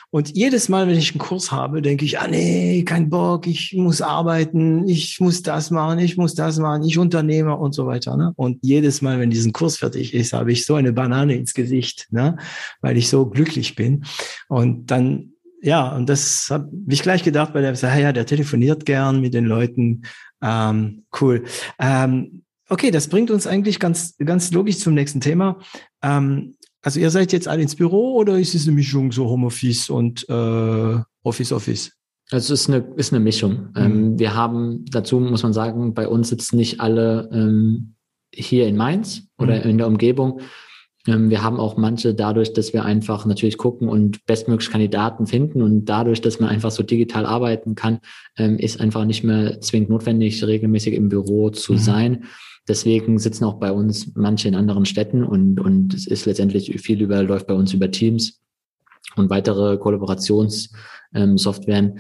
Und 0.10 0.34
jedes 0.38 0.70
Mal, 0.70 0.88
wenn 0.88 0.98
ich 0.98 1.12
einen 1.12 1.20
Kurs 1.20 1.52
habe, 1.52 1.82
denke 1.82 2.06
ich, 2.06 2.18
ah 2.18 2.28
nee, 2.30 2.84
kein 2.86 3.10
Bock, 3.10 3.46
ich 3.46 3.74
muss 3.76 4.02
arbeiten, 4.02 4.88
ich 4.88 5.20
muss 5.20 5.44
das 5.44 5.70
machen, 5.70 6.00
ich 6.00 6.16
muss 6.16 6.34
das 6.34 6.58
machen, 6.58 6.84
ich 6.84 6.98
Unternehmer 6.98 7.60
und 7.60 7.74
so 7.74 7.88
weiter. 7.88 8.16
Ne? 8.16 8.32
Und 8.38 8.60
jedes 8.62 9.02
Mal, 9.02 9.20
wenn 9.20 9.30
diesen 9.30 9.52
Kurs 9.52 9.76
fertig 9.78 10.14
ist, 10.14 10.32
habe 10.32 10.54
ich 10.54 10.66
so 10.66 10.76
eine 10.76 10.94
Banane 10.94 11.36
ins 11.36 11.54
Gesicht, 11.54 12.08
ne? 12.12 12.38
weil 12.80 12.96
ich 12.96 13.10
so 13.10 13.26
glücklich 13.26 13.76
bin. 13.76 14.06
Und 14.48 14.92
dann 14.92 15.32
ja, 15.62 15.96
und 15.96 16.08
das 16.08 16.48
habe 16.52 16.70
ich 16.88 17.02
gleich 17.02 17.24
gedacht, 17.24 17.54
weil 17.54 17.64
der 17.64 17.76
sagt, 17.76 18.00
ja, 18.00 18.14
der 18.14 18.28
telefoniert 18.28 18.86
gern 18.86 19.20
mit 19.20 19.34
den 19.34 19.46
Leuten. 19.46 20.04
Ähm, 20.42 21.06
cool. 21.20 21.44
Ähm, 21.80 22.45
okay, 22.70 22.92
das 22.92 23.08
bringt 23.08 23.32
uns 23.32 23.48
eigentlich 23.48 23.80
ganz, 23.80 24.16
ganz 24.18 24.52
logisch 24.52 24.80
zum 24.80 24.94
nächsten 24.94 25.22
Thema. 25.22 25.60
Ähm, 26.02 26.56
also 26.82 27.00
ihr 27.00 27.10
seid 27.10 27.34
jetzt 27.34 27.48
alle 27.48 27.64
ins 27.64 27.76
Büro 27.76 28.16
oder 28.16 28.38
ist 28.38 28.54
es 28.54 28.68
eine 28.68 28.76
Mischung 28.76 29.12
so 29.12 29.28
Homeoffice 29.28 29.90
und 29.90 30.28
äh, 30.30 31.00
Office 31.24 31.52
Office? 31.52 31.92
Also 32.32 32.54
es 32.54 32.62
ist 32.62 32.70
eine, 32.70 32.86
ist 32.96 33.14
eine 33.14 33.24
Mischung. 33.24 33.52
Mhm. 33.52 33.72
Ähm, 33.76 34.20
wir 34.20 34.36
haben, 34.36 34.86
dazu 34.86 35.20
muss 35.20 35.44
man 35.44 35.54
sagen, 35.54 35.94
bei 35.94 36.08
uns 36.08 36.30
sitzen 36.30 36.58
nicht 36.58 36.80
alle 36.80 37.30
ähm, 37.32 37.96
hier 38.34 38.68
in 38.68 38.76
Mainz 38.76 39.24
oder 39.38 39.64
mhm. 39.64 39.70
in 39.70 39.78
der 39.78 39.88
Umgebung. 39.88 40.42
Ähm, 41.08 41.30
wir 41.30 41.44
haben 41.44 41.60
auch 41.60 41.78
manche 41.78 42.14
dadurch, 42.14 42.54
dass 42.54 42.74
wir 42.74 42.84
einfach 42.86 43.26
natürlich 43.26 43.58
gucken 43.58 43.90
und 43.90 44.26
bestmöglich 44.26 44.70
Kandidaten 44.70 45.28
finden 45.28 45.62
und 45.62 45.86
dadurch, 45.86 46.22
dass 46.22 46.40
man 46.40 46.50
einfach 46.50 46.72
so 46.72 46.84
digital 46.84 47.26
arbeiten 47.26 47.76
kann, 47.76 48.00
ähm, 48.38 48.58
ist 48.58 48.80
einfach 48.80 49.06
nicht 49.06 49.24
mehr 49.24 49.62
zwingend 49.62 49.90
notwendig, 49.90 50.44
regelmäßig 50.44 50.94
im 50.94 51.10
Büro 51.10 51.50
zu 51.52 51.74
mhm. 51.74 51.78
sein. 51.78 52.24
Deswegen 52.68 53.20
sitzen 53.20 53.44
auch 53.44 53.56
bei 53.56 53.72
uns 53.72 54.16
manche 54.16 54.48
in 54.48 54.56
anderen 54.56 54.86
Städten 54.86 55.24
und, 55.24 55.60
und 55.60 55.94
es 55.94 56.08
ist 56.08 56.26
letztendlich 56.26 56.82
viel 56.82 57.02
über, 57.02 57.22
läuft 57.22 57.48
bei 57.48 57.54
uns 57.54 57.74
über 57.74 57.92
Teams 57.92 58.42
und 59.16 59.30
weitere 59.30 59.78
Kollaborationssoftwaren. 59.78 61.86
Ähm, 61.86 62.00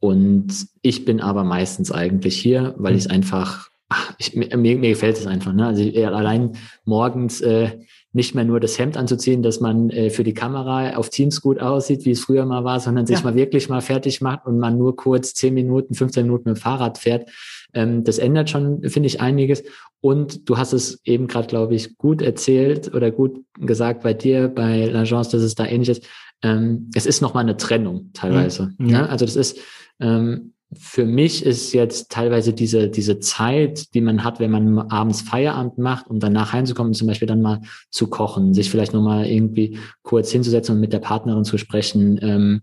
und 0.00 0.66
ich 0.82 1.04
bin 1.04 1.20
aber 1.20 1.44
meistens 1.44 1.92
eigentlich 1.92 2.36
hier, 2.36 2.74
weil 2.78 2.92
mhm. 2.92 2.98
ich 2.98 3.04
es 3.04 3.10
einfach, 3.10 3.68
ach, 3.88 4.14
ich, 4.18 4.34
mir, 4.34 4.56
mir 4.56 4.76
gefällt 4.76 5.18
es 5.18 5.26
einfach. 5.26 5.52
Ne? 5.52 5.66
Also 5.66 5.82
allein 5.82 6.52
morgens 6.84 7.40
äh, 7.40 7.78
nicht 8.12 8.34
mehr 8.34 8.44
nur 8.44 8.60
das 8.60 8.78
Hemd 8.78 8.96
anzuziehen, 8.96 9.42
dass 9.42 9.60
man 9.60 9.90
äh, 9.90 10.08
für 10.08 10.22
die 10.22 10.34
Kamera 10.34 10.96
auf 10.96 11.10
Teams 11.10 11.40
gut 11.40 11.58
aussieht, 11.58 12.04
wie 12.04 12.12
es 12.12 12.20
früher 12.20 12.46
mal 12.46 12.64
war, 12.64 12.80
sondern 12.80 13.06
sich 13.06 13.18
ja. 13.18 13.24
mal 13.24 13.34
wirklich 13.34 13.68
mal 13.68 13.80
fertig 13.80 14.20
macht 14.20 14.46
und 14.46 14.58
man 14.58 14.78
nur 14.78 14.94
kurz 14.94 15.34
zehn 15.34 15.52
Minuten, 15.52 15.94
15 15.94 16.24
Minuten 16.24 16.50
mit 16.50 16.58
dem 16.58 16.60
Fahrrad 16.60 16.98
fährt. 16.98 17.28
Ähm, 17.74 18.04
das 18.04 18.18
ändert 18.18 18.50
schon, 18.50 18.82
finde 18.88 19.06
ich, 19.06 19.20
einiges. 19.20 19.62
Und 20.00 20.48
du 20.48 20.58
hast 20.58 20.72
es 20.72 21.00
eben 21.04 21.26
gerade, 21.26 21.46
glaube 21.46 21.74
ich, 21.74 21.96
gut 21.96 22.22
erzählt 22.22 22.94
oder 22.94 23.10
gut 23.10 23.44
gesagt 23.58 24.02
bei 24.02 24.14
dir, 24.14 24.48
bei 24.48 24.86
L'Agence, 24.86 25.30
dass 25.30 25.42
es 25.42 25.54
da 25.54 25.66
ähnlich 25.66 25.88
ist. 25.88 26.06
Ähm, 26.42 26.90
es 26.94 27.06
ist 27.06 27.20
nochmal 27.20 27.44
eine 27.44 27.56
Trennung 27.56 28.10
teilweise. 28.12 28.74
Mhm. 28.78 28.88
Ja. 28.88 29.02
Ne? 29.02 29.08
Also 29.08 29.24
das 29.24 29.36
ist, 29.36 29.58
ähm, 30.00 30.52
für 30.76 31.04
mich 31.04 31.44
ist 31.44 31.72
jetzt 31.72 32.10
teilweise 32.10 32.52
diese, 32.52 32.88
diese 32.88 33.20
Zeit, 33.20 33.94
die 33.94 34.00
man 34.00 34.24
hat, 34.24 34.40
wenn 34.40 34.50
man 34.50 34.78
abends 34.90 35.20
Feierabend 35.20 35.78
macht, 35.78 36.08
um 36.08 36.18
danach 36.18 36.52
heimzukommen, 36.52 36.94
zum 36.94 37.06
Beispiel 37.06 37.28
dann 37.28 37.42
mal 37.42 37.60
zu 37.90 38.08
kochen, 38.08 38.54
sich 38.54 38.70
vielleicht 38.70 38.92
nochmal 38.92 39.26
irgendwie 39.26 39.78
kurz 40.02 40.30
hinzusetzen 40.32 40.74
und 40.74 40.80
mit 40.80 40.92
der 40.92 40.98
Partnerin 40.98 41.44
zu 41.44 41.58
sprechen, 41.58 42.18
ähm, 42.22 42.62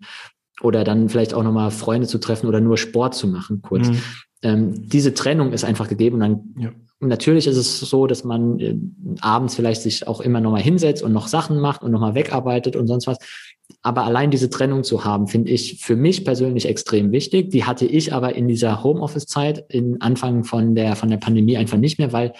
oder 0.61 0.83
dann 0.83 1.09
vielleicht 1.09 1.33
auch 1.33 1.43
nochmal 1.43 1.71
Freunde 1.71 2.07
zu 2.07 2.19
treffen 2.19 2.47
oder 2.47 2.61
nur 2.61 2.77
Sport 2.77 3.15
zu 3.15 3.27
machen, 3.27 3.61
kurz. 3.61 3.89
Mhm. 3.89 4.01
Ähm, 4.43 4.88
diese 4.88 5.13
Trennung 5.13 5.53
ist 5.53 5.63
einfach 5.63 5.88
gegeben 5.88 6.15
und 6.15 6.19
dann 6.22 6.55
ja. 6.57 6.72
natürlich 6.99 7.45
ist 7.45 7.57
es 7.57 7.80
so, 7.80 8.07
dass 8.07 8.23
man 8.23 8.59
äh, 8.59 8.76
abends 9.22 9.55
vielleicht 9.55 9.84
sich 9.84 10.07
auch 10.07 10.19
immer 10.19 10.41
nochmal 10.41 10.61
hinsetzt 10.61 11.03
und 11.03 11.13
noch 11.13 11.27
Sachen 11.27 11.59
macht 11.59 11.84
und 11.84 11.91
nochmal 11.91 12.15
wegarbeitet 12.15 12.76
und 12.76 12.88
sonst 12.88 13.05
was. 13.07 13.18
Aber 13.84 14.03
allein 14.03 14.31
diese 14.31 14.49
Trennung 14.49 14.84
zu 14.84 15.05
haben, 15.05 15.27
finde 15.27 15.51
ich 15.51 15.80
für 15.81 15.95
mich 15.95 16.26
persönlich 16.26 16.68
extrem 16.68 17.11
wichtig. 17.11 17.51
Die 17.51 17.65
hatte 17.65 17.85
ich 17.85 18.13
aber 18.13 18.35
in 18.35 18.47
dieser 18.47 18.84
Homeoffice-Zeit, 18.84 19.65
in 19.69 20.01
Anfang 20.01 20.43
von 20.43 20.76
der, 20.76 20.95
von 20.95 21.09
der 21.09 21.18
Pandemie 21.18 21.57
einfach 21.57 21.77
nicht 21.77 21.99
mehr, 21.99 22.11
weil 22.11 22.34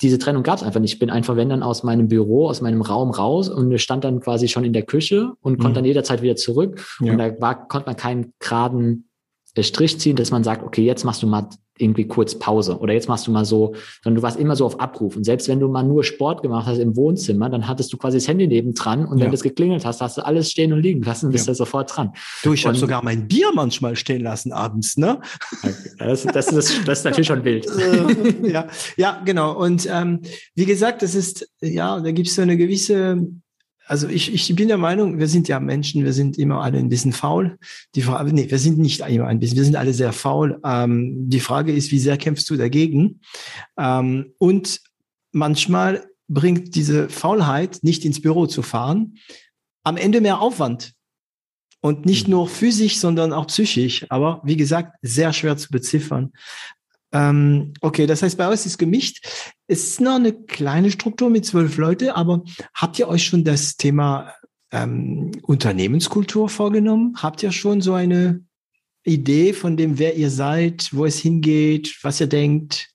diese 0.00 0.18
Trennung 0.18 0.42
gab 0.42 0.56
es 0.56 0.62
einfach 0.62 0.80
nicht. 0.80 0.94
Ich 0.94 0.98
bin 0.98 1.10
einfach, 1.10 1.36
wenn 1.36 1.48
dann 1.48 1.62
aus 1.62 1.82
meinem 1.82 2.08
Büro, 2.08 2.48
aus 2.48 2.60
meinem 2.60 2.82
Raum 2.82 3.10
raus 3.10 3.48
und 3.48 3.76
stand 3.78 4.04
dann 4.04 4.20
quasi 4.20 4.48
schon 4.48 4.64
in 4.64 4.72
der 4.72 4.82
Küche 4.82 5.32
und 5.40 5.58
konnte 5.58 5.70
mhm. 5.70 5.74
dann 5.74 5.84
jederzeit 5.86 6.22
wieder 6.22 6.36
zurück. 6.36 6.84
Ja. 7.00 7.12
Und 7.12 7.18
da 7.18 7.40
war, 7.40 7.68
konnte 7.68 7.86
man 7.86 7.96
keinen 7.96 8.32
geraden 8.38 9.08
Strich 9.60 10.00
ziehen, 10.00 10.16
dass 10.16 10.30
man 10.30 10.44
sagt, 10.44 10.62
okay, 10.64 10.82
jetzt 10.82 11.04
machst 11.04 11.22
du 11.22 11.26
mal 11.26 11.48
irgendwie 11.78 12.06
kurz 12.06 12.38
Pause 12.38 12.78
oder 12.78 12.92
jetzt 12.92 13.08
machst 13.08 13.26
du 13.26 13.30
mal 13.30 13.44
so, 13.44 13.74
sondern 14.02 14.16
du 14.16 14.22
warst 14.22 14.38
immer 14.38 14.56
so 14.56 14.66
auf 14.66 14.78
Abruf. 14.78 15.16
Und 15.16 15.24
selbst 15.24 15.48
wenn 15.48 15.58
du 15.58 15.68
mal 15.68 15.82
nur 15.82 16.04
Sport 16.04 16.42
gemacht 16.42 16.66
hast 16.66 16.78
im 16.78 16.96
Wohnzimmer, 16.96 17.48
dann 17.48 17.66
hattest 17.66 17.92
du 17.92 17.96
quasi 17.96 18.18
das 18.18 18.28
Handy 18.28 18.46
nebendran 18.46 19.06
und 19.06 19.20
wenn 19.20 19.30
das 19.30 19.42
geklingelt 19.42 19.84
hast, 19.84 20.00
hast 20.00 20.18
du 20.18 20.24
alles 20.24 20.50
stehen 20.50 20.72
und 20.72 20.80
liegen 20.80 21.02
lassen 21.02 21.26
und 21.26 21.32
bist 21.32 21.46
ja. 21.46 21.52
da 21.52 21.54
sofort 21.54 21.94
dran. 21.94 22.12
Du, 22.42 22.52
ich 22.52 22.66
habe 22.66 22.76
sogar 22.76 23.02
mein 23.02 23.26
Bier 23.26 23.50
manchmal 23.54 23.96
stehen 23.96 24.22
lassen 24.22 24.52
abends, 24.52 24.96
ne? 24.96 25.20
Das, 25.98 26.22
das, 26.24 26.46
das, 26.46 26.84
das 26.84 26.98
ist 26.98 27.04
natürlich 27.04 27.26
schon 27.26 27.44
wild. 27.44 27.66
ja, 28.42 28.66
ja, 28.96 29.22
genau. 29.24 29.56
Und 29.58 29.88
ähm, 29.90 30.20
wie 30.54 30.66
gesagt, 30.66 31.02
das 31.02 31.14
ist, 31.14 31.48
ja, 31.60 32.00
da 32.00 32.10
gibt 32.12 32.28
es 32.28 32.34
so 32.34 32.42
eine 32.42 32.56
gewisse 32.56 33.26
also 33.92 34.08
ich, 34.08 34.32
ich 34.32 34.56
bin 34.56 34.68
der 34.68 34.78
Meinung, 34.78 35.18
wir 35.18 35.28
sind 35.28 35.48
ja 35.48 35.60
Menschen, 35.60 36.02
wir 36.02 36.14
sind 36.14 36.38
immer 36.38 36.62
alle 36.62 36.78
ein 36.78 36.88
bisschen 36.88 37.12
faul. 37.12 37.58
Die 37.94 38.00
Frage, 38.00 38.32
nee, 38.32 38.50
wir 38.50 38.58
sind 38.58 38.78
nicht 38.78 39.00
immer 39.00 39.26
ein 39.26 39.38
bisschen, 39.38 39.58
wir 39.58 39.64
sind 39.64 39.76
alle 39.76 39.92
sehr 39.92 40.14
faul. 40.14 40.58
Ähm, 40.64 41.28
die 41.28 41.40
Frage 41.40 41.74
ist, 41.74 41.92
wie 41.92 41.98
sehr 41.98 42.16
kämpfst 42.16 42.48
du 42.48 42.56
dagegen? 42.56 43.20
Ähm, 43.78 44.32
und 44.38 44.80
manchmal 45.32 46.06
bringt 46.26 46.74
diese 46.74 47.10
Faulheit, 47.10 47.80
nicht 47.82 48.06
ins 48.06 48.22
Büro 48.22 48.46
zu 48.46 48.62
fahren, 48.62 49.18
am 49.84 49.98
Ende 49.98 50.22
mehr 50.22 50.40
Aufwand. 50.40 50.94
Und 51.82 52.06
nicht 52.06 52.28
mhm. 52.28 52.30
nur 52.30 52.48
physisch, 52.48 52.98
sondern 52.98 53.34
auch 53.34 53.48
psychisch. 53.48 54.06
Aber 54.08 54.40
wie 54.42 54.56
gesagt, 54.56 54.96
sehr 55.02 55.34
schwer 55.34 55.58
zu 55.58 55.68
beziffern. 55.68 56.32
Ähm, 57.12 57.74
okay, 57.80 58.06
das 58.06 58.22
heißt, 58.22 58.38
bei 58.38 58.48
euch 58.48 58.64
ist 58.66 58.78
gemischt. 58.78 59.26
Es 59.66 59.84
ist 59.84 60.00
noch 60.00 60.16
eine 60.16 60.32
kleine 60.32 60.90
Struktur 60.90 61.30
mit 61.30 61.44
zwölf 61.44 61.76
Leute, 61.76 62.16
aber 62.16 62.42
habt 62.74 62.98
ihr 62.98 63.08
euch 63.08 63.24
schon 63.24 63.44
das 63.44 63.76
Thema 63.76 64.32
ähm, 64.70 65.30
Unternehmenskultur 65.42 66.48
vorgenommen? 66.48 67.14
Habt 67.18 67.42
ihr 67.42 67.52
schon 67.52 67.80
so 67.80 67.92
eine 67.92 68.44
Idee 69.04 69.52
von 69.52 69.76
dem, 69.76 69.98
wer 69.98 70.16
ihr 70.16 70.30
seid, 70.30 70.88
wo 70.92 71.04
es 71.04 71.18
hingeht, 71.18 71.98
was 72.02 72.20
ihr 72.20 72.28
denkt? 72.28 72.88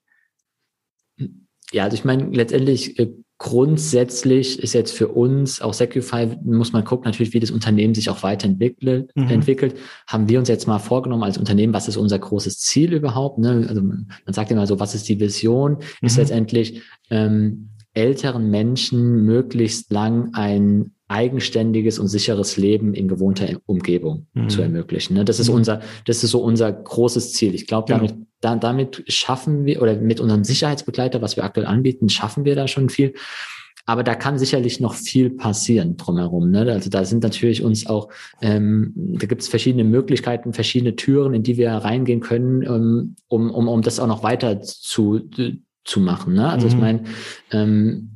Ja, 1.72 1.84
also 1.84 1.95
ich 1.95 2.06
meine, 2.06 2.30
letztendlich 2.30 2.98
äh, 2.98 3.11
Grundsätzlich 3.39 4.57
ist 4.64 4.73
jetzt 4.73 4.91
für 4.91 5.09
uns, 5.09 5.61
auch 5.61 5.73
Secufy, 5.73 6.38
muss 6.43 6.73
man 6.73 6.84
gucken 6.84 7.05
natürlich, 7.05 7.34
wie 7.34 7.39
das 7.39 7.51
Unternehmen 7.51 7.93
sich 7.93 8.09
auch 8.09 8.23
weiterentwickelt. 8.23 9.11
Mhm. 9.15 9.27
Entwickelt. 9.27 9.76
Haben 10.07 10.27
wir 10.27 10.39
uns 10.39 10.49
jetzt 10.49 10.68
mal 10.68 10.80
vorgenommen 10.80 11.23
als 11.23 11.38
Unternehmen, 11.38 11.73
was 11.73 11.88
ist 11.88 11.97
unser 11.97 12.18
großes 12.18 12.59
Ziel 12.59 12.93
überhaupt? 12.93 13.38
Ne? 13.38 13.65
Also 13.69 13.81
man 13.81 14.07
sagt 14.27 14.49
immer 14.49 14.65
so, 14.65 14.80
was 14.80 14.95
ist 14.95 15.07
die 15.07 15.19
Vision? 15.19 15.73
Mhm. 15.73 16.07
Ist 16.07 16.18
letztendlich 16.18 16.81
ähm, 17.11 17.69
älteren 17.93 18.49
Menschen 18.49 19.23
möglichst 19.23 19.91
lang 19.91 20.34
ein 20.34 20.93
eigenständiges 21.07 21.99
und 21.99 22.07
sicheres 22.07 22.57
Leben 22.57 22.93
in 22.93 23.07
gewohnter 23.07 23.47
Umgebung 23.65 24.27
mhm. 24.34 24.49
zu 24.49 24.61
ermöglichen. 24.61 25.14
Ne? 25.14 25.26
Das 25.26 25.39
ist 25.39 25.49
mhm. 25.49 25.55
unser, 25.55 25.81
das 26.05 26.23
ist 26.23 26.31
so 26.31 26.39
unser 26.39 26.72
großes 26.72 27.34
Ziel. 27.34 27.55
Ich 27.55 27.65
glaube, 27.65 27.91
damit, 27.91 28.11
genau. 28.11 28.26
Da, 28.41 28.55
damit 28.55 29.03
schaffen 29.07 29.65
wir 29.65 29.81
oder 29.81 29.95
mit 29.95 30.19
unserem 30.19 30.43
Sicherheitsbegleiter, 30.43 31.22
was 31.22 31.35
wir 31.35 31.43
aktuell 31.43 31.68
anbieten, 31.68 32.09
schaffen 32.09 32.45
wir 32.45 32.55
da 32.55 32.68
schon 32.68 32.89
viel. 32.89 33.14
Aber 33.85 34.03
da 34.03 34.15
kann 34.15 34.38
sicherlich 34.38 34.81
noch 34.81 34.95
viel 34.95 35.30
passieren 35.30 35.95
drumherum. 35.95 36.51
Ne? 36.51 36.69
Also 36.73 36.89
da 36.89 37.05
sind 37.05 37.23
natürlich 37.23 37.64
uns 37.64 37.88
auch, 37.88 38.09
ähm, 38.41 38.91
da 38.95 39.27
gibt 39.27 39.41
es 39.41 39.47
verschiedene 39.47 39.85
Möglichkeiten, 39.85 40.51
verschiedene 40.51 40.97
Türen, 40.97 41.34
in 41.34 41.41
die 41.41 41.55
wir 41.55 41.72
reingehen 41.72 42.19
können, 42.19 42.64
ähm, 42.64 43.15
um, 43.30 43.49
um, 43.49 43.69
um 43.69 43.81
das 43.81 44.01
auch 44.01 44.07
noch 44.07 44.23
weiter 44.23 44.61
zu, 44.61 45.30
zu 45.85 45.99
machen. 46.01 46.34
Ne? 46.34 46.49
Also 46.49 46.68
mhm. 46.68 46.73
ich 46.73 46.80
meine, 46.80 47.03
ähm, 47.51 48.11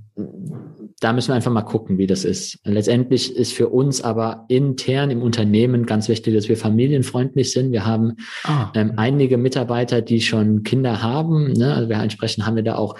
da 1.01 1.13
müssen 1.13 1.29
wir 1.29 1.35
einfach 1.35 1.51
mal 1.51 1.63
gucken, 1.63 1.97
wie 1.97 2.05
das 2.05 2.23
ist. 2.23 2.59
Letztendlich 2.63 3.35
ist 3.35 3.53
für 3.53 3.69
uns 3.69 4.01
aber 4.01 4.45
intern 4.49 5.09
im 5.09 5.23
Unternehmen 5.23 5.87
ganz 5.87 6.07
wichtig, 6.07 6.35
dass 6.35 6.47
wir 6.47 6.57
familienfreundlich 6.57 7.51
sind. 7.51 7.71
Wir 7.71 7.87
haben 7.87 8.17
ah. 8.43 8.71
ähm, 8.75 8.93
einige 8.97 9.37
Mitarbeiter, 9.37 10.03
die 10.03 10.21
schon 10.21 10.61
Kinder 10.61 11.01
haben. 11.01 11.53
Ne? 11.53 11.73
Also 11.73 11.89
wir 11.89 11.97
entsprechend 11.97 12.45
haben 12.45 12.55
wir 12.55 12.63
da 12.63 12.75
auch 12.75 12.95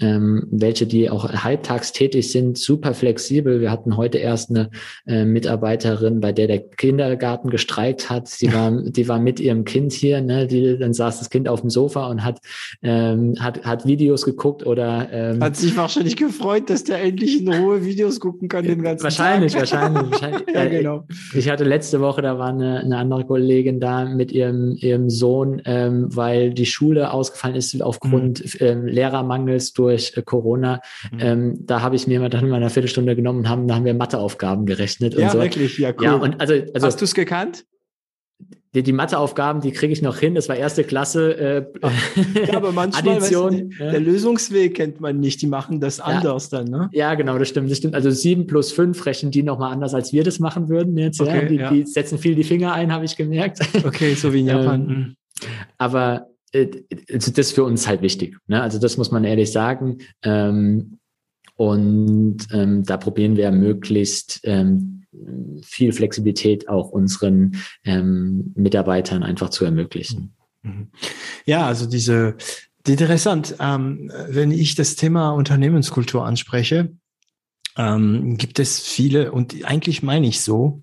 ähm, 0.00 0.46
welche, 0.50 0.86
die 0.86 1.08
auch 1.10 1.30
halbtags 1.32 1.92
tätig 1.92 2.30
sind, 2.30 2.58
super 2.58 2.94
flexibel. 2.94 3.60
Wir 3.60 3.70
hatten 3.70 3.96
heute 3.96 4.18
erst 4.18 4.50
eine 4.50 4.70
äh, 5.06 5.24
Mitarbeiterin, 5.24 6.20
bei 6.20 6.32
der 6.32 6.48
der 6.48 6.58
Kindergarten 6.58 7.50
gestreikt 7.50 8.10
hat. 8.10 8.28
Sie 8.28 8.52
war, 8.52 8.70
die 8.82 9.08
war 9.08 9.18
mit 9.18 9.40
ihrem 9.40 9.64
Kind 9.64 9.92
hier, 9.92 10.20
ne? 10.20 10.46
die, 10.46 10.78
dann 10.78 10.92
saß 10.92 11.18
das 11.18 11.30
Kind 11.30 11.48
auf 11.48 11.60
dem 11.60 11.70
Sofa 11.70 12.08
und 12.08 12.24
hat, 12.24 12.40
ähm, 12.82 13.34
hat, 13.38 13.64
hat 13.64 13.86
Videos 13.86 14.24
geguckt 14.24 14.66
oder 14.66 15.08
ähm, 15.12 15.42
hat 15.42 15.56
sich 15.56 15.76
wahrscheinlich 15.76 16.16
gefreut, 16.16 16.70
dass 16.70 16.84
der 16.84 17.02
endlich 17.02 17.40
in 17.40 17.52
Ruhe 17.52 17.84
Videos 17.84 18.20
gucken 18.20 18.48
kann 18.48 18.64
den 18.64 18.82
ganzen 18.82 19.04
wahrscheinlich, 19.04 19.52
Tag. 19.52 19.62
Wahrscheinlich, 19.62 20.10
wahrscheinlich. 20.10 20.48
ja, 20.54 20.64
äh, 20.64 20.70
genau. 20.70 21.06
Ich 21.34 21.48
hatte 21.48 21.64
letzte 21.64 22.00
Woche, 22.00 22.22
da 22.22 22.38
war 22.38 22.48
eine, 22.48 22.80
eine 22.80 22.96
andere 22.96 23.24
Kollegin 23.24 23.80
da 23.80 24.04
mit 24.04 24.32
ihrem, 24.32 24.76
ihrem 24.76 25.10
Sohn, 25.10 25.62
ähm, 25.64 26.08
weil 26.14 26.52
die 26.52 26.66
Schule 26.66 27.12
ausgefallen 27.12 27.56
ist 27.56 27.80
aufgrund 27.82 28.44
mhm. 28.44 28.66
ähm, 28.66 28.86
Lehrermangels 28.86 29.72
durch 29.84 30.16
äh, 30.16 30.22
Corona. 30.22 30.80
Mhm. 31.12 31.18
Ähm, 31.20 31.66
da 31.66 31.80
habe 31.82 31.96
ich 31.96 32.06
mir 32.06 32.20
mal 32.20 32.30
dann 32.30 32.48
mal 32.48 32.56
eine 32.56 32.70
Viertelstunde 32.70 33.14
genommen 33.14 33.40
und 33.40 33.48
haben, 33.48 33.68
da 33.68 33.74
haben 33.74 33.84
wir 33.84 33.94
Matheaufgaben 33.94 34.66
gerechnet. 34.66 35.14
Ja, 35.14 35.26
und 35.26 35.32
so. 35.32 35.40
wirklich, 35.40 35.78
ja, 35.78 35.92
cool. 35.98 36.04
Ja, 36.04 36.14
und 36.14 36.40
also, 36.40 36.54
also 36.74 36.86
Hast 36.86 37.00
du 37.00 37.04
es 37.04 37.14
gekannt? 37.14 37.64
Die, 38.74 38.82
die 38.82 38.92
Matheaufgaben, 38.92 39.60
die 39.60 39.70
kriege 39.70 39.92
ich 39.92 40.02
noch 40.02 40.18
hin. 40.18 40.34
Das 40.34 40.48
war 40.48 40.56
erste 40.56 40.82
Klasse. 40.82 41.38
Äh, 41.38 41.64
ja, 42.48 42.56
aber 42.56 42.72
manchmal 42.72 43.18
Addition, 43.18 43.70
weißt 43.70 43.80
du, 43.80 43.90
der 43.92 44.00
Lösungsweg 44.00 44.74
kennt 44.74 45.00
man 45.00 45.20
nicht. 45.20 45.40
Die 45.42 45.46
machen 45.46 45.78
das 45.78 45.98
ja, 45.98 46.04
anders 46.04 46.48
dann, 46.48 46.66
ne? 46.66 46.88
Ja, 46.92 47.14
genau, 47.14 47.38
das 47.38 47.48
stimmt. 47.48 47.70
Das 47.70 47.78
stimmt. 47.78 47.94
Also 47.94 48.10
sieben 48.10 48.48
plus 48.48 48.72
fünf 48.72 49.06
rechnen 49.06 49.30
die 49.30 49.44
nochmal 49.44 49.72
anders, 49.72 49.94
als 49.94 50.12
wir 50.12 50.24
das 50.24 50.40
machen 50.40 50.68
würden 50.68 50.96
jetzt. 50.98 51.20
Okay, 51.20 51.42
ja. 51.42 51.48
Die, 51.48 51.56
ja. 51.56 51.70
die 51.70 51.86
setzen 51.86 52.18
viel 52.18 52.34
die 52.34 52.42
Finger 52.42 52.72
ein, 52.72 52.92
habe 52.92 53.04
ich 53.04 53.16
gemerkt. 53.16 53.60
Okay, 53.84 54.14
so 54.14 54.32
wie 54.32 54.40
in 54.40 54.46
Japan. 54.48 54.88
ähm, 54.90 55.16
aber 55.78 56.33
das 56.54 57.28
ist 57.28 57.52
für 57.52 57.64
uns 57.64 57.86
halt 57.86 58.02
wichtig. 58.02 58.36
Ne? 58.46 58.62
Also 58.62 58.78
das 58.78 58.96
muss 58.96 59.10
man 59.10 59.24
ehrlich 59.24 59.52
sagen. 59.52 59.98
Ähm, 60.22 60.98
und 61.56 62.38
ähm, 62.52 62.84
da 62.84 62.96
probieren 62.96 63.36
wir 63.36 63.50
möglichst 63.52 64.40
ähm, 64.44 65.04
viel 65.62 65.92
Flexibilität 65.92 66.68
auch 66.68 66.90
unseren 66.90 67.56
ähm, 67.84 68.52
Mitarbeitern 68.56 69.22
einfach 69.22 69.50
zu 69.50 69.64
ermöglichen. 69.64 70.34
Mhm. 70.62 70.70
Mhm. 70.70 70.88
Ja, 71.44 71.66
also 71.66 71.86
diese 71.86 72.36
interessant. 72.86 73.56
Ähm, 73.60 74.10
wenn 74.28 74.50
ich 74.50 74.74
das 74.74 74.96
Thema 74.96 75.30
Unternehmenskultur 75.30 76.24
anspreche, 76.26 76.92
ähm, 77.76 78.36
gibt 78.36 78.58
es 78.58 78.80
viele 78.80 79.32
und 79.32 79.64
eigentlich 79.64 80.02
meine 80.02 80.26
ich 80.26 80.40
so, 80.40 80.82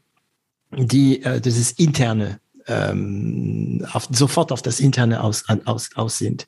die 0.71 1.23
äh, 1.23 1.41
das 1.41 1.57
ist 1.57 1.79
interne 1.79 2.39
ähm, 2.67 3.85
auf, 3.91 4.07
sofort 4.11 4.51
auf 4.51 4.61
das 4.61 4.79
Interne 4.79 5.23
aus, 5.23 5.45
aus, 5.65 5.89
aus 5.95 6.17
sind. 6.17 6.47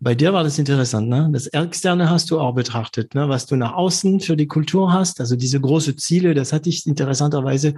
Bei 0.00 0.14
dir 0.14 0.32
war 0.32 0.44
das 0.44 0.58
interessant, 0.58 1.08
ne? 1.08 1.28
Das 1.32 1.46
Externe 1.46 2.10
hast 2.10 2.30
du 2.30 2.40
auch 2.40 2.54
betrachtet, 2.54 3.14
ne? 3.14 3.28
Was 3.28 3.46
du 3.46 3.56
nach 3.56 3.74
außen 3.74 4.20
für 4.20 4.36
die 4.36 4.46
Kultur 4.46 4.92
hast, 4.92 5.20
also 5.20 5.36
diese 5.36 5.60
große 5.60 5.96
Ziele, 5.96 6.34
das 6.34 6.52
hatte 6.52 6.68
ich 6.68 6.86
interessanterweise 6.86 7.74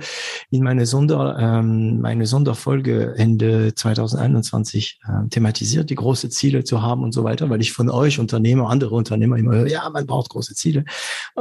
in 0.50 0.62
meine 0.62 0.86
Sonder, 0.86 1.36
ähm, 1.38 2.00
meine 2.00 2.26
Sonderfolge 2.26 3.14
Ende 3.16 3.74
2021 3.74 5.00
äh, 5.04 5.28
thematisiert, 5.28 5.90
die 5.90 5.94
große 5.94 6.30
Ziele 6.30 6.64
zu 6.64 6.82
haben 6.82 7.02
und 7.02 7.12
so 7.12 7.24
weiter, 7.24 7.50
weil 7.50 7.60
ich 7.60 7.72
von 7.72 7.90
euch 7.90 8.18
Unternehmer, 8.18 8.70
andere 8.70 8.94
Unternehmer 8.94 9.36
immer 9.36 9.54
höre, 9.54 9.68
ja, 9.68 9.88
man 9.90 10.06
braucht 10.06 10.30
große 10.30 10.54
Ziele. 10.54 10.84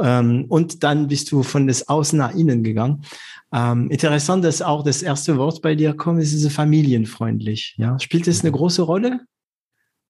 Ähm, 0.00 0.46
und 0.48 0.82
dann 0.82 1.08
bist 1.08 1.32
du 1.32 1.42
von 1.42 1.66
das 1.66 1.88
Außen 1.88 2.18
nach 2.18 2.34
innen 2.34 2.62
gegangen. 2.62 3.02
Ähm, 3.50 3.88
interessant, 3.90 4.44
dass 4.44 4.60
auch 4.60 4.84
das 4.84 5.00
erste 5.00 5.38
Wort 5.38 5.62
bei 5.62 5.74
dir 5.74 5.94
kommt, 5.94 6.20
ist 6.28 6.34
diese 6.34 6.50
familienfreundlich. 6.50 7.74
Ja, 7.78 7.98
spielt 7.98 8.26
das 8.26 8.40
eine 8.40 8.50
mhm. 8.50 8.56
große 8.56 8.82
Rolle 8.82 9.20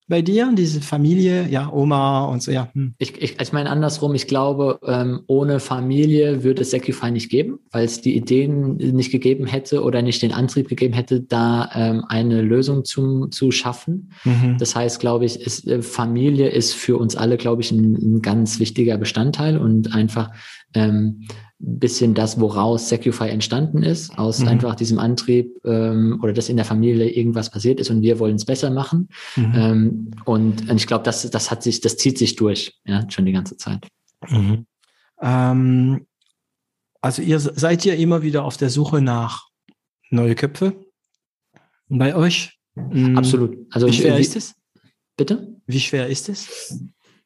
bei 0.09 0.23
dir, 0.23 0.51
diese 0.57 0.81
Familie, 0.81 1.47
ja, 1.51 1.71
Oma 1.71 2.25
und 2.25 2.43
so, 2.43 2.51
ja. 2.51 2.71
Hm. 2.73 2.95
Ich, 2.97 3.21
ich, 3.21 3.39
ich 3.39 3.53
meine 3.53 3.69
andersrum, 3.69 4.15
ich 4.15 4.27
glaube, 4.27 4.81
ähm, 4.87 5.21
ohne 5.27 5.61
Familie 5.61 6.43
würde 6.43 6.63
es 6.63 6.71
Secufy 6.71 7.11
nicht 7.11 7.29
geben, 7.29 7.59
weil 7.71 7.85
es 7.85 8.01
die 8.01 8.17
Ideen 8.17 8.77
nicht 8.77 9.13
gegeben 9.13 9.45
hätte 9.45 9.83
oder 9.83 10.01
nicht 10.01 10.23
den 10.23 10.33
Antrieb 10.33 10.69
gegeben 10.69 10.95
hätte, 10.95 11.21
da 11.21 11.71
ähm, 11.75 12.05
eine 12.09 12.41
Lösung 12.41 12.87
zum, 12.87 13.31
zu 13.31 13.51
schaffen. 13.51 14.13
Mhm. 14.25 14.57
Das 14.59 14.75
heißt, 14.75 14.99
glaube 14.99 15.27
ich, 15.27 15.41
ist, 15.41 15.69
äh, 15.69 15.83
Familie 15.83 16.49
ist 16.49 16.73
für 16.73 16.97
uns 16.97 17.15
alle, 17.15 17.37
glaube 17.37 17.61
ich, 17.61 17.71
ein, 17.71 17.95
ein 17.95 18.23
ganz 18.23 18.61
wichtiger 18.61 18.97
Bestandteil 18.97 19.59
und 19.59 19.95
einfach 19.95 20.31
ähm, 20.75 21.27
bisschen 21.61 22.15
das, 22.15 22.41
woraus 22.41 22.89
Secufy 22.89 23.29
entstanden 23.29 23.83
ist, 23.83 24.17
aus 24.17 24.41
mhm. 24.41 24.49
einfach 24.49 24.77
diesem 24.77 24.99
Antrieb 24.99 25.59
ähm, 25.65 26.21
oder 26.23 26.33
dass 26.33 26.49
in 26.49 26.57
der 26.57 26.65
Familie 26.65 27.11
irgendwas 27.11 27.51
passiert 27.51 27.81
ist 27.81 27.91
und 27.91 28.01
wir 28.03 28.21
wollen 28.21 28.37
es 28.37 28.45
besser 28.45 28.71
machen. 28.71 29.09
Mhm. 29.35 29.53
Ähm, 29.55 30.11
und, 30.25 30.71
und 30.71 30.77
ich 30.77 30.87
glaube, 30.87 31.03
das, 31.05 31.29
das 31.29 31.51
hat 31.51 31.65
sich, 31.65 31.81
das 31.81 31.97
zieht 31.97 32.17
sich 32.17 32.37
durch, 32.37 32.79
ja, 32.85 33.05
schon 33.11 33.27
die 33.27 33.33
ganze 33.33 33.57
Zeit. 33.57 33.89
Mhm. 34.29 34.67
Ähm, 35.21 36.07
also 37.01 37.23
ihr 37.23 37.41
seid 37.41 37.85
ja 37.85 37.95
immer 37.95 38.23
wieder 38.23 38.45
auf 38.45 38.57
der 38.57 38.71
Suche 38.71 39.01
nach 39.01 39.49
neue 40.11 40.37
Köpfe 40.37 40.75
bei 41.89 42.15
euch? 42.15 42.59
Mhm. 42.77 43.19
Absolut. 43.19 43.57
Also 43.71 43.89
wie 43.89 43.93
schwer 43.93 44.17
wie, 44.17 44.21
ist 44.21 44.37
es? 44.37 44.55
Bitte? 45.17 45.57
Wie 45.67 45.81
schwer 45.81 46.07
ist 46.07 46.29
es? 46.29 46.79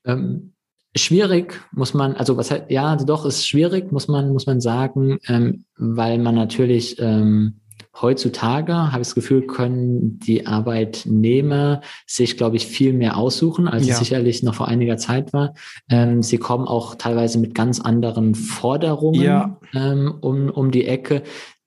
Ähm, 0.04 0.51
schwierig, 0.94 1.60
muss 1.72 1.94
man, 1.94 2.14
also 2.14 2.36
was 2.36 2.50
halt, 2.50 2.70
ja, 2.70 2.90
also 2.90 3.06
doch 3.06 3.24
ist 3.24 3.46
schwierig, 3.46 3.92
muss 3.92 4.08
man, 4.08 4.32
muss 4.32 4.46
man 4.46 4.60
sagen, 4.60 5.18
ähm, 5.26 5.64
weil 5.76 6.18
man 6.18 6.34
natürlich 6.34 6.98
ähm, 6.98 7.60
heutzutage, 8.00 8.74
habe 8.74 9.02
ich 9.02 9.08
das 9.08 9.14
Gefühl, 9.14 9.46
können 9.46 10.18
die 10.18 10.46
Arbeitnehmer 10.46 11.82
sich, 12.06 12.36
glaube 12.36 12.56
ich, 12.56 12.66
viel 12.66 12.92
mehr 12.92 13.16
aussuchen, 13.16 13.68
als 13.68 13.86
ja. 13.86 13.92
es 13.92 13.98
sicherlich 13.98 14.42
noch 14.42 14.54
vor 14.54 14.68
einiger 14.68 14.96
Zeit 14.96 15.32
war. 15.32 15.54
Ähm, 15.88 16.22
sie 16.22 16.38
kommen 16.38 16.66
auch 16.66 16.94
teilweise 16.94 17.38
mit 17.38 17.54
ganz 17.54 17.80
anderen 17.80 18.34
Forderungen 18.34 19.20
ja. 19.20 19.58
ähm, 19.74 20.14
um, 20.20 20.48
um 20.50 20.70
die 20.70 20.86
Ecke, 20.86 21.22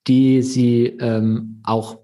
die 0.07 0.41
sie 0.41 0.85
ähm, 0.99 1.61
auch 1.63 1.99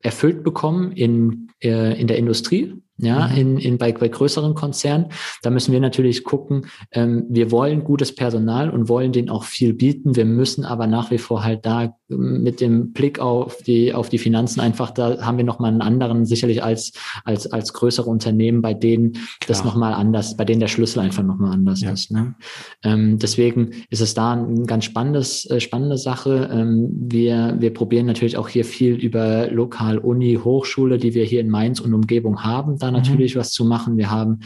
erfüllt 0.00 0.44
bekommen 0.44 0.92
in, 0.92 1.48
äh, 1.60 1.98
in 2.00 2.06
der 2.06 2.18
Industrie 2.18 2.74
ja, 2.98 3.28
mhm. 3.28 3.36
in, 3.36 3.58
in 3.58 3.78
bei, 3.78 3.92
bei 3.92 4.08
größeren 4.08 4.54
Konzernen. 4.54 5.06
Da 5.42 5.50
müssen 5.50 5.72
wir 5.72 5.80
natürlich 5.80 6.24
gucken, 6.24 6.66
ähm, 6.92 7.26
wir 7.28 7.50
wollen 7.50 7.84
gutes 7.84 8.14
Personal 8.14 8.70
und 8.70 8.88
wollen 8.88 9.12
denen 9.12 9.28
auch 9.28 9.44
viel 9.44 9.74
bieten. 9.74 10.16
Wir 10.16 10.24
müssen 10.24 10.64
aber 10.64 10.86
nach 10.86 11.10
wie 11.10 11.18
vor 11.18 11.44
halt 11.44 11.66
da 11.66 11.94
ähm, 12.10 12.42
mit 12.42 12.60
dem 12.60 12.92
Blick 12.92 13.18
auf 13.18 13.58
die, 13.62 13.92
auf 13.92 14.08
die 14.08 14.18
Finanzen 14.18 14.60
einfach, 14.60 14.90
da 14.90 15.24
haben 15.24 15.36
wir 15.36 15.44
nochmal 15.44 15.70
einen 15.70 15.82
anderen, 15.82 16.24
sicherlich 16.24 16.62
als, 16.62 16.92
als, 17.24 17.52
als 17.52 17.72
größere 17.72 18.08
Unternehmen, 18.08 18.62
bei 18.62 18.72
denen 18.74 19.12
Klar. 19.12 19.24
das 19.48 19.64
nochmal 19.64 19.92
anders, 19.92 20.36
bei 20.36 20.44
denen 20.44 20.60
der 20.60 20.68
Schlüssel 20.68 21.00
einfach 21.00 21.22
nochmal 21.22 21.52
anders 21.52 21.82
ja. 21.82 21.90
ist. 21.90 22.10
Ne? 22.10 22.34
Ähm, 22.82 23.18
deswegen 23.18 23.70
ist 23.90 24.00
es 24.00 24.14
da 24.14 24.32
eine 24.32 24.64
ganz 24.64 24.84
spannendes, 24.84 25.48
äh, 25.50 25.60
spannende 25.60 25.98
Sache. 25.98 26.48
Ähm, 26.50 26.88
wir, 26.92 27.56
wir 27.58 27.74
probieren 27.74 28.06
natürlich 28.06 28.38
auch 28.38 28.48
hier 28.48 28.64
viel 28.64 28.94
über 28.94 29.48
Lokal, 29.48 29.98
Uni, 29.98 30.38
Hochschule, 30.42 30.98
die 30.98 31.14
wir 31.14 31.24
hier 31.24 31.40
in 31.40 31.50
Mainz 31.50 31.80
und 31.80 31.92
Umgebung 31.92 32.42
haben, 32.42 32.78
da 32.86 32.90
mhm. 32.90 32.96
natürlich 32.96 33.34
mhm. 33.34 33.40
was 33.40 33.50
zu 33.50 33.64
machen. 33.64 33.96
Wir 33.96 34.10
haben 34.10 34.40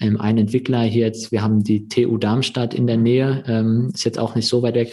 ähm, 0.00 0.20
einen 0.20 0.38
Entwickler 0.38 0.82
hier 0.82 1.06
jetzt, 1.06 1.32
wir 1.32 1.42
haben 1.42 1.62
die 1.62 1.88
TU 1.88 2.16
Darmstadt 2.18 2.74
in 2.74 2.86
der 2.86 2.96
Nähe, 2.96 3.44
ähm, 3.46 3.90
ist 3.94 4.04
jetzt 4.04 4.18
auch 4.18 4.34
nicht 4.34 4.48
so 4.48 4.62
weit 4.62 4.74
weg. 4.74 4.92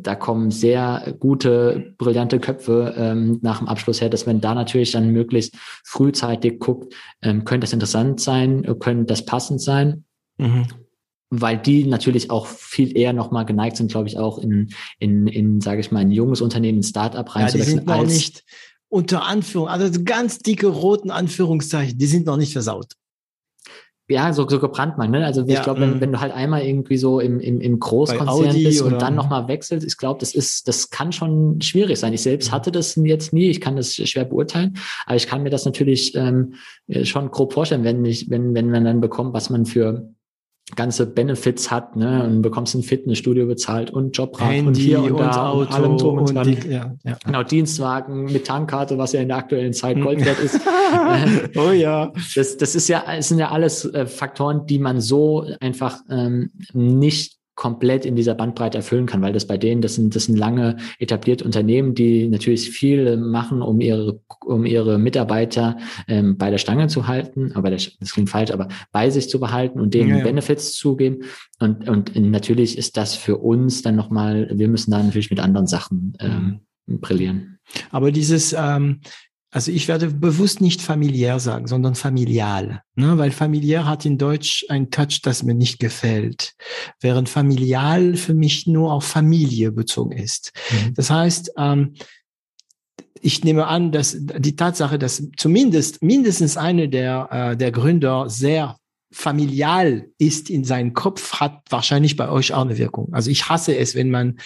Da 0.00 0.14
kommen 0.14 0.50
sehr 0.50 1.14
gute, 1.18 1.94
brillante 1.98 2.40
Köpfe 2.40 2.94
ähm, 2.96 3.38
nach 3.42 3.58
dem 3.58 3.68
Abschluss 3.68 4.00
her, 4.00 4.08
dass 4.08 4.26
man 4.26 4.40
da 4.40 4.54
natürlich 4.54 4.92
dann 4.92 5.10
möglichst 5.10 5.54
frühzeitig 5.84 6.60
guckt, 6.60 6.94
ähm, 7.20 7.44
könnte 7.44 7.64
das 7.64 7.72
interessant 7.72 8.20
sein, 8.20 8.64
könnte 8.78 9.04
das 9.04 9.24
passend 9.24 9.60
sein. 9.60 10.04
Mhm 10.38 10.66
weil 11.40 11.58
die 11.58 11.84
natürlich 11.84 12.30
auch 12.30 12.46
viel 12.46 12.96
eher 12.96 13.12
nochmal 13.12 13.44
geneigt 13.44 13.76
sind, 13.76 13.90
glaube 13.90 14.08
ich, 14.08 14.18
auch 14.18 14.38
in, 14.38 14.70
in, 14.98 15.26
in 15.26 15.60
sage 15.60 15.80
ich 15.80 15.90
mal, 15.90 16.00
ein 16.00 16.10
junges 16.10 16.40
Unternehmen, 16.40 16.80
ein 16.80 16.84
Startup 16.84 17.34
reinzuwechseln. 17.34 17.78
Ja, 17.78 17.82
die 17.82 17.86
sind 17.86 17.86
noch 17.86 18.06
nicht, 18.06 18.44
unter 18.94 19.24
Anführung, 19.24 19.66
also 19.66 19.90
ganz 20.04 20.38
dicke 20.38 20.68
roten 20.68 21.10
Anführungszeichen, 21.10 21.98
die 21.98 22.06
sind 22.06 22.26
noch 22.26 22.36
nicht 22.36 22.52
versaut. 22.52 22.92
Ja, 24.08 24.32
so, 24.32 24.48
so 24.48 24.60
gebrandmarkt, 24.60 25.10
ne? 25.10 25.24
Also 25.24 25.40
ja, 25.40 25.54
ich 25.54 25.62
glaube, 25.62 25.80
wenn, 25.80 25.96
mm. 25.96 26.00
wenn 26.00 26.12
du 26.12 26.20
halt 26.20 26.32
einmal 26.32 26.62
irgendwie 26.62 26.96
so 26.96 27.18
im, 27.18 27.40
im, 27.40 27.60
im 27.60 27.80
Großkonzern 27.80 28.54
bist 28.54 28.82
und 28.82 29.02
dann 29.02 29.16
nochmal 29.16 29.48
wechselst, 29.48 29.84
ich 29.84 29.96
glaube, 29.96 30.20
das 30.20 30.32
ist, 30.32 30.68
das 30.68 30.90
kann 30.90 31.10
schon 31.10 31.60
schwierig 31.60 31.98
sein. 31.98 32.12
Ich 32.12 32.22
selbst 32.22 32.52
hatte 32.52 32.70
das 32.70 32.94
jetzt 32.96 33.32
nie, 33.32 33.48
ich 33.48 33.60
kann 33.60 33.74
das 33.74 33.94
schwer 33.94 34.26
beurteilen, 34.26 34.76
aber 35.06 35.16
ich 35.16 35.26
kann 35.26 35.42
mir 35.42 35.50
das 35.50 35.64
natürlich 35.64 36.14
ähm, 36.14 36.54
schon 37.02 37.32
grob 37.32 37.52
vorstellen, 37.52 37.82
wenn 37.82 38.04
ich, 38.04 38.30
wenn, 38.30 38.54
wenn 38.54 38.70
man 38.70 38.84
dann 38.84 39.00
bekommt, 39.00 39.34
was 39.34 39.50
man 39.50 39.66
für 39.66 40.08
ganze 40.76 41.06
Benefits 41.06 41.70
hat, 41.70 41.96
ne, 41.96 42.24
und 42.24 42.42
bekommst 42.42 42.74
ein 42.74 42.82
Fitnessstudio 42.82 43.46
bezahlt 43.46 43.90
und 43.90 44.16
Jobrat 44.16 44.50
Handy 44.50 44.68
und 44.68 44.76
hier 44.76 45.02
und, 45.02 45.12
und 45.12 45.20
da 45.20 45.50
Auto 45.50 45.60
und 45.60 45.72
allem 45.72 45.98
drum 45.98 46.18
und, 46.18 46.36
und 46.36 46.46
die, 46.46 46.68
ja, 46.68 46.94
ja. 47.04 47.16
Genau, 47.24 47.42
Dienstwagen 47.42 48.24
mit 48.24 48.46
Tankkarte, 48.46 48.98
was 48.98 49.12
ja 49.12 49.20
in 49.20 49.28
der 49.28 49.38
aktuellen 49.38 49.72
Zeit 49.72 50.00
Gold 50.00 50.24
wert 50.24 50.38
ist. 50.40 50.60
oh 51.56 51.70
ja. 51.70 52.12
Das, 52.34 52.56
das 52.56 52.74
ist 52.74 52.88
ja, 52.88 53.04
es 53.16 53.28
sind 53.28 53.38
ja 53.38 53.50
alles 53.50 53.84
äh, 53.84 54.06
Faktoren, 54.06 54.66
die 54.66 54.78
man 54.78 55.00
so 55.00 55.46
einfach 55.60 55.98
ähm, 56.10 56.50
nicht 56.72 57.38
komplett 57.54 58.04
in 58.04 58.16
dieser 58.16 58.34
Bandbreite 58.34 58.78
erfüllen 58.78 59.06
kann, 59.06 59.22
weil 59.22 59.32
das 59.32 59.46
bei 59.46 59.56
denen, 59.56 59.80
das 59.80 59.94
sind, 59.94 60.14
das 60.16 60.24
sind 60.24 60.36
lange 60.36 60.76
etablierte 60.98 61.44
Unternehmen, 61.44 61.94
die 61.94 62.28
natürlich 62.28 62.70
viel 62.70 63.16
machen, 63.16 63.62
um 63.62 63.80
ihre, 63.80 64.20
um 64.44 64.66
ihre 64.66 64.98
Mitarbeiter 64.98 65.78
ähm, 66.08 66.36
bei 66.36 66.50
der 66.50 66.58
Stange 66.58 66.88
zu 66.88 67.06
halten, 67.06 67.52
aber 67.54 67.70
das, 67.70 67.96
das 68.00 68.12
klingt 68.12 68.30
falsch, 68.30 68.50
aber 68.50 68.68
bei 68.90 69.08
sich 69.10 69.28
zu 69.28 69.38
behalten 69.38 69.80
und 69.80 69.94
denen 69.94 70.10
ja, 70.10 70.18
ja. 70.18 70.24
Benefits 70.24 70.72
zu 70.74 70.96
geben. 70.96 71.24
Und, 71.60 71.88
und 71.88 72.14
natürlich 72.16 72.76
ist 72.76 72.96
das 72.96 73.14
für 73.14 73.36
uns 73.36 73.82
dann 73.82 73.94
nochmal, 73.94 74.50
wir 74.52 74.68
müssen 74.68 74.90
da 74.90 75.02
natürlich 75.02 75.30
mit 75.30 75.40
anderen 75.40 75.66
Sachen 75.66 76.14
ähm, 76.18 76.60
mhm. 76.86 77.00
brillieren. 77.00 77.58
Aber 77.90 78.10
dieses, 78.10 78.54
ähm, 78.58 79.00
also 79.54 79.70
ich 79.70 79.86
werde 79.86 80.08
bewusst 80.08 80.60
nicht 80.60 80.82
familiär 80.82 81.38
sagen, 81.38 81.68
sondern 81.68 81.94
familial, 81.94 82.82
ne? 82.96 83.18
weil 83.18 83.30
familiär 83.30 83.86
hat 83.86 84.04
in 84.04 84.18
Deutsch 84.18 84.66
ein 84.68 84.90
Touch, 84.90 85.20
das 85.22 85.44
mir 85.44 85.54
nicht 85.54 85.78
gefällt, 85.78 86.54
während 87.00 87.28
familial 87.28 88.16
für 88.16 88.34
mich 88.34 88.66
nur 88.66 88.92
auf 88.92 89.04
Familie 89.04 89.70
bezogen 89.70 90.10
ist. 90.10 90.52
Mhm. 90.72 90.94
Das 90.94 91.08
heißt, 91.08 91.52
ähm, 91.56 91.94
ich 93.20 93.44
nehme 93.44 93.68
an, 93.68 93.92
dass 93.92 94.16
die 94.18 94.56
Tatsache, 94.56 94.98
dass 94.98 95.22
zumindest 95.36 96.02
mindestens 96.02 96.56
eine 96.56 96.88
der, 96.88 97.28
äh, 97.30 97.56
der 97.56 97.70
Gründer 97.70 98.28
sehr 98.28 98.76
familial 99.12 100.08
ist 100.18 100.50
in 100.50 100.64
seinem 100.64 100.94
Kopf, 100.94 101.34
hat 101.34 101.62
wahrscheinlich 101.70 102.16
bei 102.16 102.28
euch 102.28 102.52
auch 102.52 102.64
eine 102.64 102.76
Wirkung. 102.76 103.14
Also 103.14 103.30
ich 103.30 103.48
hasse 103.48 103.76
es, 103.78 103.94
wenn 103.94 104.10
man 104.10 104.40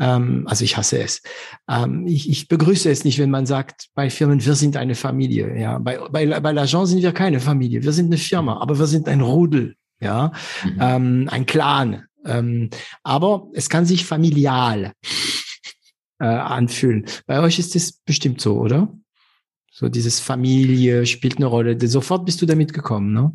ähm, 0.00 0.44
also 0.46 0.64
ich 0.64 0.76
hasse 0.76 0.98
es. 0.98 1.22
Ähm, 1.68 2.06
ich, 2.06 2.28
ich 2.28 2.48
begrüße 2.48 2.90
es 2.90 3.04
nicht, 3.04 3.18
wenn 3.18 3.30
man 3.30 3.46
sagt 3.46 3.88
bei 3.94 4.10
Firmen, 4.10 4.44
wir 4.44 4.54
sind 4.54 4.76
eine 4.76 4.94
Familie. 4.94 5.58
Ja, 5.58 5.78
bei 5.78 5.98
bei, 5.98 6.26
bei 6.40 6.50
L'Agent 6.50 6.86
sind 6.86 7.02
wir 7.02 7.12
keine 7.12 7.40
Familie. 7.40 7.82
Wir 7.82 7.92
sind 7.92 8.06
eine 8.06 8.18
Firma, 8.18 8.60
aber 8.60 8.78
wir 8.78 8.86
sind 8.86 9.08
ein 9.08 9.20
Rudel. 9.20 9.76
Ja, 10.00 10.32
mhm. 10.64 10.78
ähm, 10.80 11.28
ein 11.30 11.46
Clan. 11.46 12.04
Ähm, 12.24 12.70
aber 13.02 13.48
es 13.54 13.68
kann 13.68 13.84
sich 13.84 14.04
familial 14.04 14.92
äh, 16.18 16.24
anfühlen. 16.24 17.06
Bei 17.26 17.40
euch 17.40 17.58
ist 17.58 17.76
es 17.76 17.92
bestimmt 17.92 18.40
so, 18.40 18.58
oder? 18.58 18.92
So 19.72 19.88
dieses 19.88 20.20
Familie 20.20 21.06
spielt 21.06 21.36
eine 21.36 21.46
Rolle. 21.46 21.78
Sofort 21.88 22.26
bist 22.26 22.42
du 22.42 22.46
damit 22.46 22.72
gekommen, 22.72 23.12
ne? 23.12 23.32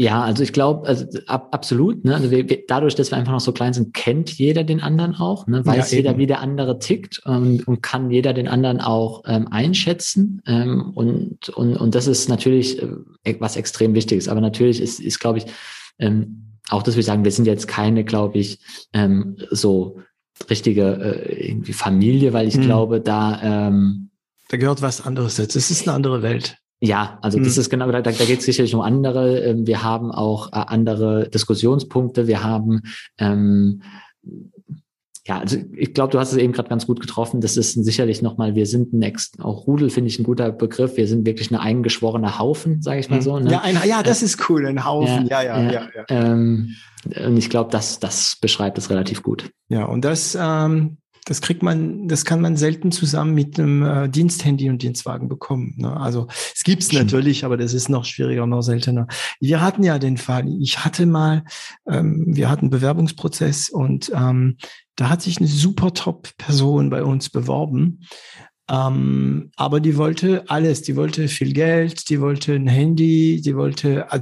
Ja, 0.00 0.22
also 0.22 0.42
ich 0.42 0.54
glaube, 0.54 0.88
also 0.88 1.04
ab, 1.26 1.48
absolut. 1.50 2.06
Ne? 2.06 2.14
Also 2.14 2.30
wir, 2.30 2.48
wir, 2.48 2.64
dadurch, 2.66 2.94
dass 2.94 3.10
wir 3.10 3.18
einfach 3.18 3.34
noch 3.34 3.40
so 3.40 3.52
klein 3.52 3.74
sind, 3.74 3.92
kennt 3.92 4.32
jeder 4.32 4.64
den 4.64 4.80
anderen 4.80 5.14
auch, 5.14 5.46
ne? 5.46 5.66
weiß 5.66 5.90
ja, 5.90 5.98
jeder, 5.98 6.16
wie 6.16 6.26
der 6.26 6.40
andere 6.40 6.78
tickt 6.78 7.20
ähm, 7.26 7.62
und 7.66 7.82
kann 7.82 8.10
jeder 8.10 8.32
den 8.32 8.48
anderen 8.48 8.80
auch 8.80 9.24
ähm, 9.26 9.48
einschätzen. 9.48 10.40
Ähm, 10.46 10.92
und, 10.94 11.50
und, 11.50 11.76
und 11.76 11.94
das 11.94 12.06
ist 12.06 12.30
natürlich 12.30 12.80
äh, 12.80 13.36
was 13.40 13.56
extrem 13.56 13.92
Wichtiges. 13.92 14.28
Aber 14.28 14.40
natürlich 14.40 14.80
ist, 14.80 15.00
ist 15.00 15.18
glaube 15.18 15.36
ich, 15.36 15.44
ähm, 15.98 16.56
auch, 16.70 16.82
dass 16.82 16.96
wir 16.96 17.02
sagen, 17.02 17.22
wir 17.22 17.32
sind 17.32 17.44
jetzt 17.44 17.68
keine, 17.68 18.02
glaube 18.02 18.38
ich, 18.38 18.58
ähm, 18.94 19.36
so 19.50 19.98
richtige 20.48 20.94
äh, 20.94 21.48
irgendwie 21.48 21.74
Familie, 21.74 22.32
weil 22.32 22.48
ich 22.48 22.54
hm. 22.54 22.62
glaube, 22.62 23.02
da 23.02 23.68
ähm, 23.68 24.08
da 24.48 24.56
gehört 24.56 24.80
was 24.80 25.02
anderes 25.02 25.36
jetzt. 25.36 25.56
Es 25.56 25.70
ist 25.70 25.86
eine 25.86 25.94
andere 25.94 26.22
Welt. 26.22 26.56
Ja, 26.80 27.18
also 27.20 27.38
das 27.38 27.54
hm. 27.56 27.60
ist 27.60 27.70
genau, 27.70 27.90
da, 27.90 28.00
da 28.00 28.10
geht 28.10 28.38
es 28.38 28.44
sicherlich 28.46 28.74
um 28.74 28.80
andere. 28.80 29.40
Ähm, 29.40 29.66
wir 29.66 29.82
haben 29.82 30.10
auch 30.10 30.48
äh, 30.48 30.56
andere 30.56 31.28
Diskussionspunkte. 31.28 32.26
Wir 32.26 32.42
haben 32.42 32.80
ähm, 33.18 33.82
ja, 35.26 35.38
also 35.38 35.58
ich 35.74 35.92
glaube, 35.92 36.10
du 36.10 36.18
hast 36.18 36.32
es 36.32 36.38
eben 36.38 36.52
gerade 36.52 36.70
ganz 36.70 36.86
gut 36.86 36.98
getroffen. 36.98 37.40
Das 37.40 37.56
ist 37.56 37.74
sicherlich 37.74 38.22
nochmal, 38.22 38.54
wir 38.54 38.66
sind 38.66 38.92
ein 38.92 39.02
Ex 39.02 39.32
auch 39.38 39.66
Rudel 39.66 39.90
finde 39.90 40.08
ich 40.08 40.18
ein 40.18 40.24
guter 40.24 40.50
Begriff. 40.50 40.96
Wir 40.96 41.06
sind 41.06 41.26
wirklich 41.26 41.50
ein 41.50 41.56
eingeschworener 41.56 42.38
Haufen, 42.38 42.80
sage 42.80 43.00
ich 43.00 43.10
mal 43.10 43.16
hm. 43.16 43.22
so. 43.22 43.38
Ne? 43.38 43.50
Ja, 43.52 43.60
ein, 43.60 43.78
ja, 43.86 44.02
das 44.02 44.22
ist 44.22 44.48
cool, 44.48 44.66
ein 44.66 44.84
Haufen. 44.84 45.26
Ja, 45.26 45.42
ja, 45.42 45.60
ja. 45.62 45.72
ja, 45.72 45.88
ja. 45.94 46.04
Ähm, 46.08 46.74
und 47.24 47.36
ich 47.36 47.50
glaube, 47.50 47.70
das, 47.70 48.00
das 48.00 48.38
beschreibt 48.40 48.78
es 48.78 48.90
relativ 48.90 49.22
gut. 49.22 49.50
Ja, 49.68 49.84
und 49.84 50.04
das 50.04 50.36
ähm, 50.40 50.96
das 51.24 51.40
kriegt 51.40 51.62
man, 51.62 52.08
das 52.08 52.24
kann 52.24 52.40
man 52.40 52.56
selten 52.56 52.92
zusammen 52.92 53.34
mit 53.34 53.58
einem 53.58 53.82
äh, 53.82 54.08
Diensthandy 54.08 54.70
und 54.70 54.82
Dienstwagen 54.82 55.28
bekommen. 55.28 55.74
Ne? 55.76 55.96
Also 55.96 56.26
es 56.54 56.62
gibt's 56.64 56.92
natürlich, 56.92 57.44
aber 57.44 57.56
das 57.56 57.74
ist 57.74 57.88
noch 57.88 58.04
schwieriger, 58.04 58.46
noch 58.46 58.62
seltener. 58.62 59.06
Wir 59.40 59.60
hatten 59.60 59.82
ja 59.82 59.98
den 59.98 60.16
Fall, 60.16 60.48
ich 60.60 60.84
hatte 60.84 61.06
mal, 61.06 61.44
ähm, 61.88 62.24
wir 62.26 62.48
hatten 62.48 62.66
einen 62.66 62.70
Bewerbungsprozess 62.70 63.70
und 63.70 64.10
ähm, 64.14 64.56
da 64.96 65.08
hat 65.08 65.22
sich 65.22 65.38
eine 65.38 65.48
super 65.48 65.94
Top-Person 65.94 66.90
bei 66.90 67.02
uns 67.02 67.30
beworben 67.30 68.00
ähm, 68.70 69.50
aber 69.56 69.80
die 69.80 69.96
wollte 69.96 70.44
alles. 70.48 70.82
Die 70.82 70.94
wollte 70.94 71.26
viel 71.26 71.52
Geld, 71.52 72.08
die 72.08 72.20
wollte 72.20 72.54
ein 72.54 72.68
Handy, 72.68 73.40
die 73.44 73.56
wollte 73.56 74.06
äh, 74.10 74.20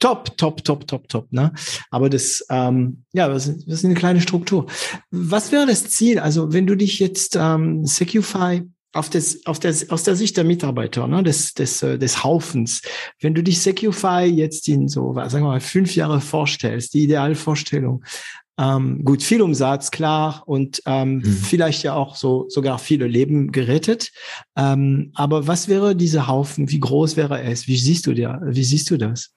top, 0.00 0.36
top, 0.36 0.64
top, 0.64 0.88
top, 0.88 1.08
top. 1.08 1.32
Ne? 1.32 1.52
Aber 1.90 2.10
das, 2.10 2.44
ähm, 2.50 3.04
ja, 3.12 3.28
das 3.28 3.44
das 3.44 3.66
ist 3.66 3.84
eine 3.84 3.94
kleine 3.94 4.20
Struktur. 4.20 4.66
Was 5.10 5.52
wäre 5.52 5.66
das 5.66 5.88
Ziel? 5.90 6.18
Also 6.18 6.52
wenn 6.52 6.66
du 6.66 6.76
dich 6.76 6.98
jetzt 6.98 7.36
ähm, 7.36 7.86
Secufy 7.86 8.62
auf 8.94 9.10
das, 9.10 9.46
auf 9.46 9.60
das, 9.60 9.90
aus 9.90 10.02
der 10.02 10.16
Sicht 10.16 10.36
der 10.36 10.44
Mitarbeiter, 10.44 11.06
ne, 11.06 11.22
des, 11.22 11.54
des, 11.54 11.82
äh, 11.82 11.98
des 11.98 12.24
Haufens, 12.24 12.82
wenn 13.20 13.34
du 13.34 13.42
dich 13.42 13.60
Secufy 13.60 14.24
jetzt 14.24 14.68
in 14.68 14.88
so, 14.88 15.14
sagen 15.14 15.44
wir 15.44 15.50
mal, 15.50 15.60
fünf 15.60 15.94
Jahre 15.94 16.20
vorstellst, 16.20 16.94
die 16.94 17.04
Idealvorstellung, 17.04 18.04
ähm, 18.58 19.04
gut, 19.04 19.22
viel 19.22 19.42
Umsatz, 19.42 19.90
klar, 19.90 20.44
und 20.46 20.80
ähm, 20.86 21.16
mhm. 21.16 21.24
vielleicht 21.24 21.82
ja 21.82 21.94
auch 21.94 22.14
so 22.14 22.46
sogar 22.48 22.78
viele 22.78 23.06
Leben 23.06 23.50
gerettet. 23.50 24.12
Ähm, 24.56 25.10
aber 25.14 25.46
was 25.46 25.68
wäre 25.68 25.96
dieser 25.96 26.28
Haufen? 26.28 26.70
Wie 26.70 26.80
groß 26.80 27.16
wäre 27.16 27.42
es? 27.42 27.66
Wie 27.66 27.76
siehst 27.76 28.06
du 28.06 28.14
dir? 28.14 28.40
Wie 28.44 28.64
siehst 28.64 28.90
du 28.90 28.96
das? 28.96 29.34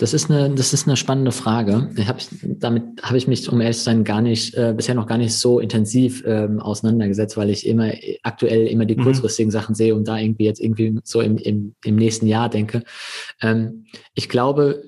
Das 0.00 0.14
ist 0.14 0.30
eine, 0.30 0.54
das 0.54 0.72
ist 0.72 0.86
eine 0.86 0.96
spannende 0.96 1.32
Frage. 1.32 1.90
Ich 1.96 2.06
hab, 2.06 2.20
damit 2.42 2.84
habe 3.02 3.18
ich 3.18 3.26
mich, 3.26 3.48
um 3.50 3.60
ehrlich 3.60 3.78
zu 3.78 3.82
sein, 3.82 4.04
gar 4.04 4.20
nicht, 4.20 4.54
äh, 4.54 4.72
bisher 4.76 4.94
noch 4.94 5.08
gar 5.08 5.18
nicht 5.18 5.34
so 5.34 5.58
intensiv 5.58 6.22
ähm, 6.24 6.60
auseinandergesetzt, 6.60 7.36
weil 7.36 7.50
ich 7.50 7.66
immer 7.66 7.90
aktuell 8.22 8.68
immer 8.68 8.84
die 8.84 8.94
mhm. 8.94 9.02
kurzfristigen 9.02 9.50
Sachen 9.50 9.74
sehe 9.74 9.96
und 9.96 10.06
da 10.06 10.16
irgendwie 10.16 10.44
jetzt 10.44 10.60
irgendwie 10.60 11.00
so 11.02 11.20
im, 11.20 11.36
im, 11.38 11.74
im 11.84 11.96
nächsten 11.96 12.28
Jahr 12.28 12.48
denke. 12.48 12.84
Ähm, 13.42 13.86
ich 14.14 14.28
glaube, 14.28 14.84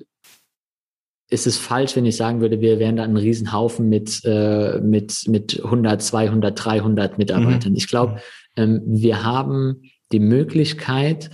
ist 1.31 1.47
es 1.47 1.57
falsch, 1.57 1.95
wenn 1.95 2.05
ich 2.05 2.17
sagen 2.17 2.41
würde, 2.41 2.59
wir 2.59 2.77
wären 2.77 2.97
da 2.97 3.03
ein 3.03 3.15
Riesenhaufen 3.15 3.87
mit, 3.87 4.21
äh, 4.25 4.79
mit, 4.81 5.27
mit 5.27 5.63
100, 5.63 6.01
200, 6.01 6.65
300 6.65 7.17
Mitarbeitern. 7.17 7.71
Mhm. 7.71 7.77
Ich 7.77 7.87
glaube, 7.87 8.21
ähm, 8.57 8.81
wir 8.85 9.23
haben 9.23 9.81
die 10.11 10.19
Möglichkeit, 10.19 11.29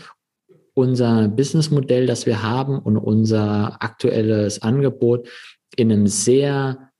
unser 0.76 1.28
Businessmodell, 1.28 2.06
das 2.06 2.28
wir 2.28 2.44
haben 2.44 2.78
und 2.78 2.98
unser 2.98 3.82
aktuelles 3.82 4.62
Angebot 4.62 5.28
in 5.76 5.92
einem 5.92 6.06
sehr 6.06 6.92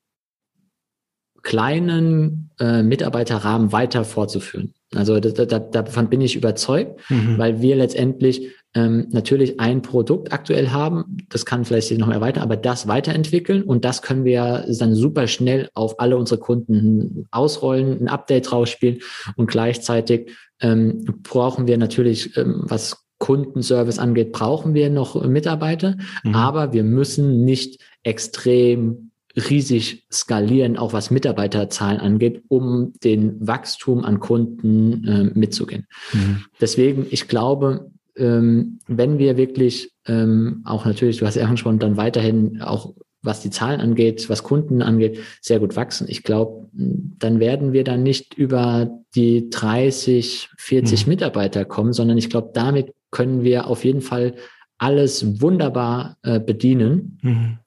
kleinen 1.44 2.50
äh, 2.60 2.82
Mitarbeiterrahmen 2.82 3.72
weiter 3.72 4.04
fortzuführen. 4.06 4.74
Also 4.96 5.20
da, 5.20 5.46
da, 5.46 5.60
davon 5.60 6.10
bin 6.10 6.22
ich 6.22 6.36
überzeugt, 6.36 7.00
mhm. 7.10 7.38
weil 7.38 7.62
wir 7.62 7.76
letztendlich 7.76 8.50
ähm, 8.78 9.08
natürlich 9.10 9.60
ein 9.60 9.82
Produkt 9.82 10.32
aktuell 10.32 10.70
haben, 10.70 11.18
das 11.30 11.48
kann 11.48 11.66
vielleicht 11.66 11.88
sich 11.88 11.98
noch 11.98 12.12
erweitern, 12.12 12.44
aber 12.44 12.56
das 12.56 12.88
weiterentwickeln 12.88 13.64
und 13.64 13.84
das 13.84 14.04
können 14.04 14.24
wir 14.24 14.66
dann 14.68 14.94
super 14.94 15.26
schnell 15.26 15.70
auf 15.74 16.00
alle 16.00 16.16
unsere 16.16 16.40
Kunden 16.40 17.26
ausrollen, 17.32 18.00
ein 18.02 18.08
Update 18.08 18.52
rausspielen 18.52 19.00
und 19.36 19.48
gleichzeitig 19.50 20.32
ähm, 20.62 21.06
brauchen 21.24 21.66
wir 21.66 21.78
natürlich, 21.80 22.38
ähm, 22.38 22.66
was 22.68 23.04
Kundenservice 23.18 23.98
angeht, 23.98 24.32
brauchen 24.32 24.76
wir 24.76 24.92
noch 24.92 25.20
Mitarbeiter, 25.26 25.96
mhm. 26.24 26.36
aber 26.36 26.72
wir 26.72 26.84
müssen 26.84 27.46
nicht 27.46 27.82
extrem 28.04 29.10
riesig 29.50 30.06
skalieren, 30.12 30.78
auch 30.78 30.94
was 30.94 31.10
Mitarbeiterzahlen 31.10 32.00
angeht, 32.00 32.44
um 32.48 32.94
den 33.04 33.36
Wachstum 33.46 34.04
an 34.04 34.20
Kunden 34.20 35.04
äh, 35.04 35.32
mitzugehen. 35.34 35.88
Mhm. 36.14 36.46
Deswegen, 36.62 37.08
ich 37.10 37.28
glaube, 37.28 37.92
ähm, 38.18 38.80
wenn 38.88 39.20
wir 39.20 39.38
wirklich 39.38 39.92
ähm, 40.08 40.62
auch 40.66 40.86
natürlich, 40.86 41.18
du 41.18 41.26
hast 41.26 41.36
ja 41.36 41.58
schon 41.58 41.80
dann 41.80 41.98
weiterhin 41.98 42.62
auch 42.62 42.94
was 43.22 43.42
die 43.42 43.50
Zahlen 43.50 43.82
angeht, 43.82 44.30
was 44.30 44.44
Kunden 44.44 44.82
angeht, 44.82 45.20
sehr 45.42 45.60
gut 45.60 45.76
wachsen. 45.76 46.08
Ich 46.10 46.24
glaube, 46.24 46.70
dann 46.74 47.40
werden 47.40 47.74
wir 47.74 47.84
dann 47.84 48.04
nicht 48.04 48.36
über 48.36 48.90
die 49.16 49.50
30, 49.50 50.50
40 50.58 51.06
mhm. 51.06 51.10
Mitarbeiter 51.12 51.66
kommen, 51.66 51.94
sondern 51.94 52.18
ich 52.18 52.30
glaube, 52.30 52.52
damit 52.54 52.94
können 53.12 53.44
wir 53.44 53.68
auf 53.68 53.84
jeden 53.86 54.02
Fall 54.02 54.36
alles 54.78 55.42
wunderbar 55.42 56.18
äh, 56.24 56.40
bedienen. 56.40 57.20
Mhm. 57.22 57.58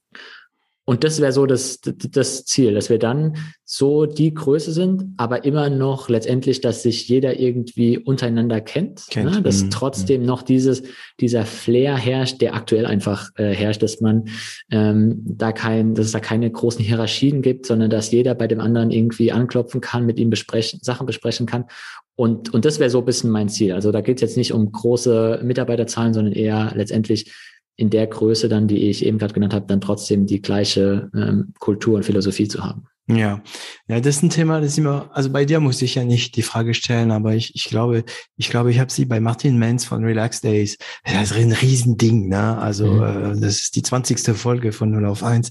Und 0.91 1.05
das 1.05 1.21
wäre 1.21 1.31
so 1.31 1.47
das, 1.47 1.79
das 1.83 2.45
Ziel, 2.47 2.75
dass 2.75 2.91
wir 2.91 2.99
dann 2.99 3.37
so 3.65 4.07
die 4.07 4.35
Größe 4.35 4.73
sind, 4.73 5.15
aber 5.19 5.45
immer 5.45 5.71
noch 5.71 6.09
letztendlich, 6.09 6.63
dass 6.63 6.83
sich 6.83 7.09
jeder 7.09 7.39
irgendwie 7.39 7.97
untereinander 7.97 8.61
kennt, 8.61 9.07
kennt. 9.09 9.31
Ne? 9.31 9.41
dass 9.41 9.63
mhm. 9.63 9.71
trotzdem 9.71 10.25
noch 10.25 10.43
dieses, 10.43 10.83
dieser 11.21 11.47
Flair 11.47 11.97
herrscht, 11.97 12.41
der 12.41 12.57
aktuell 12.57 12.87
einfach 12.87 13.31
äh, 13.37 13.55
herrscht, 13.55 13.85
dass 13.85 14.01
man 14.01 14.25
ähm, 14.73 15.23
da 15.25 15.53
kein, 15.53 15.95
dass 15.95 16.07
es 16.07 16.13
da 16.13 16.19
keine 16.19 16.51
großen 16.51 16.85
Hierarchien 16.85 17.41
gibt, 17.41 17.67
sondern 17.67 17.89
dass 17.89 18.11
jeder 18.11 18.35
bei 18.35 18.49
dem 18.49 18.59
anderen 18.59 18.91
irgendwie 18.91 19.31
anklopfen 19.31 19.81
kann, 19.81 20.07
mit 20.07 20.19
ihm 20.19 20.29
besprechen, 20.29 20.81
Sachen 20.83 21.07
besprechen 21.07 21.47
kann. 21.47 21.67
Und, 22.17 22.53
und 22.53 22.65
das 22.65 22.81
wäre 22.81 22.91
so 22.91 22.99
ein 22.99 23.05
bisschen 23.05 23.31
mein 23.31 23.49
Ziel. 23.49 23.75
Also 23.75 23.93
da 23.93 24.01
geht 24.01 24.17
es 24.17 24.23
jetzt 24.23 24.37
nicht 24.37 24.53
um 24.53 24.73
große 24.73 25.41
Mitarbeiterzahlen, 25.45 26.15
sondern 26.15 26.33
eher 26.33 26.73
letztendlich 26.75 27.33
in 27.81 27.89
der 27.89 28.07
Größe 28.07 28.51
dann, 28.51 28.69
die 28.69 28.91
ich 28.91 29.07
eben 29.07 29.17
gerade 29.17 29.33
genannt 29.33 29.55
habe, 29.55 29.67
dann 29.67 29.81
trotzdem 29.81 30.27
die 30.27 30.43
gleiche 30.43 31.11
ähm, 31.15 31.55
Kultur 31.59 31.97
und 31.97 32.05
Philosophie 32.05 32.47
zu 32.47 32.63
haben. 32.63 32.87
Ja, 33.09 33.43
ja, 33.89 33.99
das 33.99 34.17
ist 34.17 34.23
ein 34.23 34.31
Thema, 34.31 34.61
das 34.61 34.79
immer, 34.79 35.11
also 35.15 35.31
bei 35.31 35.45
dir 35.45 35.59
muss 35.59 35.83
ich 35.83 35.97
ja 35.97 36.05
nicht 36.05 36.37
die 36.37 36.43
Frage 36.43 36.75
stellen, 36.75 37.11
aber 37.11 37.35
ich, 37.35 37.55
ich 37.57 37.65
glaube, 37.65 38.05
ich 38.37 38.51
glaube, 38.51 38.71
ich 38.71 38.79
habe 38.79 38.93
sie 38.93 39.07
bei 39.07 39.19
Martin 39.19 39.59
Menz 39.59 39.85
von 39.85 40.05
Relax 40.05 40.43
Days. 40.43 40.77
Das 41.05 41.31
ist 41.31 41.37
ein 41.37 41.51
Riesending, 41.51 42.29
ne? 42.29 42.59
Also 42.59 42.87
mhm. 42.87 43.03
äh, 43.03 43.41
das 43.41 43.63
ist 43.63 43.77
die 43.77 43.83
zwanzigste 43.83 44.35
Folge 44.35 44.73
von 44.73 44.91
0 44.91 45.07
auf 45.07 45.25
1. 45.25 45.51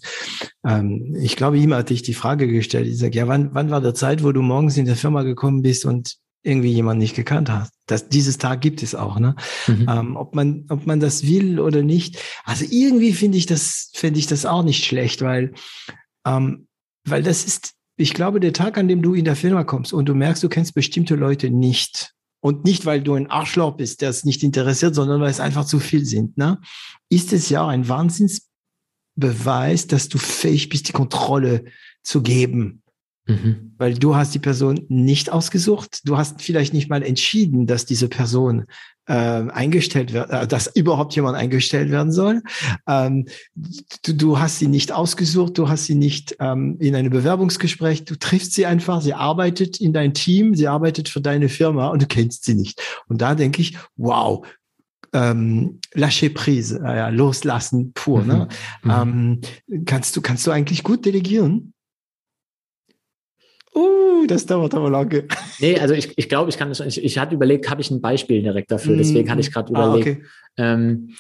Ähm, 0.65 1.17
ich 1.19 1.35
glaube, 1.35 1.57
ihm 1.57 1.73
hatte 1.73 1.93
ich 1.93 2.03
die 2.03 2.13
Frage 2.13 2.47
gestellt. 2.47 2.87
Ich 2.87 2.99
sage, 2.99 3.17
ja, 3.17 3.27
wann, 3.27 3.49
wann 3.53 3.71
war 3.71 3.81
der 3.81 3.95
Zeit, 3.95 4.23
wo 4.23 4.31
du 4.31 4.41
morgens 4.41 4.77
in 4.77 4.85
der 4.85 4.95
Firma 4.95 5.23
gekommen 5.23 5.61
bist 5.63 5.85
und 5.85 6.19
irgendwie 6.43 6.71
jemand 6.71 6.99
nicht 6.99 7.15
gekannt 7.15 7.49
hast. 7.49 7.73
Das, 7.85 8.09
dieses 8.09 8.37
Tag 8.37 8.61
gibt 8.61 8.81
es 8.83 8.95
auch, 8.95 9.19
ne? 9.19 9.35
Mhm. 9.67 9.87
Ähm, 9.89 10.15
ob 10.15 10.35
man, 10.35 10.65
ob 10.69 10.85
man 10.85 10.99
das 10.99 11.25
will 11.25 11.59
oder 11.59 11.83
nicht. 11.83 12.17
Also 12.45 12.65
irgendwie 12.69 13.13
finde 13.13 13.37
ich 13.37 13.45
das, 13.45 13.91
finde 13.93 14.19
ich 14.19 14.27
das 14.27 14.45
auch 14.45 14.63
nicht 14.63 14.85
schlecht, 14.85 15.21
weil 15.21 15.53
ähm, 16.25 16.67
weil 17.05 17.23
das 17.23 17.45
ist, 17.45 17.73
ich 17.97 18.13
glaube, 18.13 18.39
der 18.39 18.53
Tag, 18.53 18.77
an 18.77 18.87
dem 18.87 19.01
du 19.01 19.13
in 19.13 19.25
der 19.25 19.35
Firma 19.35 19.63
kommst 19.63 19.93
und 19.93 20.07
du 20.07 20.13
merkst, 20.15 20.43
du 20.43 20.49
kennst 20.49 20.73
bestimmte 20.73 21.15
Leute 21.15 21.49
nicht. 21.49 22.13
Und 22.41 22.63
nicht, 22.63 22.85
weil 22.85 23.01
du 23.01 23.15
ein 23.15 23.29
Arschloch 23.29 23.75
bist, 23.75 24.01
der 24.01 24.09
es 24.09 24.23
nicht 24.23 24.43
interessiert, 24.43 24.95
sondern 24.95 25.19
weil 25.19 25.29
es 25.29 25.41
einfach 25.41 25.65
zu 25.65 25.77
viel 25.77 26.05
sind, 26.05 26.37
ne? 26.37 26.61
Ist 27.09 27.33
es 27.33 27.49
ja 27.49 27.67
ein 27.67 27.89
Wahnsinnsbeweis, 27.89 29.87
dass 29.87 30.07
du 30.07 30.17
fähig 30.17 30.69
bist, 30.69 30.87
die 30.87 30.93
Kontrolle 30.93 31.65
zu 32.01 32.21
geben. 32.21 32.81
Mhm. 33.29 33.73
Weil 33.77 33.93
du 33.93 34.15
hast 34.15 34.33
die 34.33 34.39
Person 34.39 34.85
nicht 34.89 35.31
ausgesucht. 35.31 36.01
Du 36.05 36.17
hast 36.17 36.41
vielleicht 36.41 36.73
nicht 36.73 36.89
mal 36.89 37.03
entschieden, 37.03 37.67
dass 37.67 37.85
diese 37.85 38.09
Person 38.09 38.65
äh, 39.05 39.13
eingestellt 39.13 40.13
wird, 40.13 40.29
äh, 40.31 40.47
dass 40.47 40.67
überhaupt 40.75 41.15
jemand 41.15 41.37
eingestellt 41.37 41.91
werden 41.91 42.11
soll. 42.11 42.41
Ähm, 42.87 43.27
du, 44.03 44.13
du, 44.13 44.39
hast 44.39 44.59
sie 44.59 44.67
nicht 44.67 44.91
ausgesucht, 44.91 45.57
du 45.57 45.69
hast 45.69 45.85
sie 45.85 45.95
nicht 45.95 46.35
ähm, 46.39 46.77
in 46.79 46.95
einem 46.95 47.11
Bewerbungsgespräch, 47.11 48.05
du 48.05 48.17
triffst 48.17 48.53
sie 48.53 48.65
einfach, 48.65 49.01
sie 49.01 49.13
arbeitet 49.13 49.79
in 49.79 49.93
dein 49.93 50.13
Team, 50.13 50.55
sie 50.55 50.67
arbeitet 50.67 51.09
für 51.09 51.21
deine 51.21 51.49
Firma 51.49 51.87
und 51.87 52.01
du 52.01 52.07
kennst 52.07 52.45
sie 52.45 52.55
nicht. 52.55 52.81
Und 53.07 53.21
da 53.21 53.35
denke 53.35 53.61
ich, 53.61 53.77
wow, 53.95 54.45
ähm, 55.13 55.79
lâcher 55.93 56.29
prise, 56.29 56.81
äh, 56.85 57.09
loslassen 57.09 57.93
pur. 57.93 58.23
Ne? 58.23 58.47
Mhm. 58.83 58.91
Ähm, 58.91 59.85
kannst 59.85 60.15
du 60.15 60.21
kannst 60.21 60.45
du 60.45 60.51
eigentlich 60.51 60.83
gut 60.83 61.05
delegieren? 61.05 61.73
Uh, 63.75 64.25
das 64.27 64.45
dauert 64.45 64.73
aber 64.73 64.89
lange. 64.89 65.25
Nee, 65.59 65.79
also 65.79 65.93
ich, 65.93 66.17
ich 66.17 66.29
glaube, 66.29 66.49
ich 66.49 66.57
kann 66.57 66.69
das, 66.69 66.79
ich, 66.79 67.03
ich 67.03 67.17
hatte 67.17 67.35
überlegt, 67.35 67.69
habe 67.69 67.81
ich 67.81 67.91
ein 67.91 68.01
Beispiel 68.01 68.41
direkt 68.41 68.71
dafür, 68.71 68.97
deswegen 68.97 69.29
hatte 69.29 69.41
ich 69.41 69.51
gerade 69.51 69.73
ah, 69.75 69.87
überlegt. 69.87 70.07
Ah, 70.07 70.11
okay. 70.11 70.25
ähm, 70.57 71.15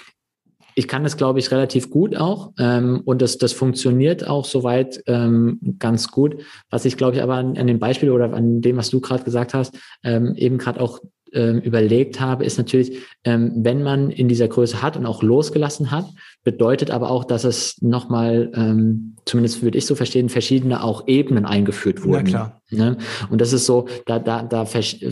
ich 0.75 0.87
kann 0.87 1.03
das, 1.03 1.17
glaube 1.17 1.39
ich, 1.39 1.51
relativ 1.51 1.89
gut 1.89 2.15
auch 2.15 2.53
ähm, 2.57 3.01
und 3.03 3.21
das, 3.21 3.37
das 3.37 3.51
funktioniert 3.51 4.25
auch 4.27 4.45
soweit 4.45 5.03
ähm, 5.07 5.59
ganz 5.77 6.09
gut. 6.09 6.41
Was 6.69 6.85
ich, 6.85 6.95
glaube 6.95 7.17
ich, 7.17 7.21
aber 7.21 7.35
an, 7.35 7.57
an 7.57 7.67
dem 7.67 7.79
Beispiel 7.79 8.11
oder 8.11 8.33
an 8.33 8.61
dem, 8.61 8.77
was 8.77 8.89
du 8.89 9.01
gerade 9.01 9.23
gesagt 9.23 9.53
hast, 9.53 9.77
ähm, 10.03 10.35
eben 10.35 10.57
gerade 10.57 10.79
auch 10.79 10.99
ähm, 11.33 11.59
überlegt 11.59 12.19
habe, 12.19 12.45
ist 12.45 12.57
natürlich, 12.57 12.99
ähm, 13.23 13.51
wenn 13.57 13.83
man 13.83 14.11
in 14.11 14.27
dieser 14.27 14.47
Größe 14.47 14.81
hat 14.81 14.97
und 14.97 15.05
auch 15.05 15.23
losgelassen 15.23 15.91
hat, 15.91 16.05
bedeutet 16.43 16.89
aber 16.89 17.11
auch, 17.11 17.25
dass 17.25 17.43
es 17.43 17.81
nochmal, 17.81 18.51
ähm, 18.55 19.15
zumindest 19.25 19.61
würde 19.61 19.77
ich 19.77 19.85
so 19.85 19.95
verstehen, 19.95 20.29
verschiedene 20.29 20.83
auch 20.83 21.07
Ebenen 21.07 21.45
eingeführt 21.45 22.03
wurden. 22.03 22.27
Ja, 22.27 22.31
klar. 22.31 22.61
Ne? 22.71 22.97
Und 23.29 23.41
das 23.41 23.53
ist 23.53 23.65
so, 23.65 23.87
da, 24.05 24.19
da, 24.19 24.43
da 24.43 24.65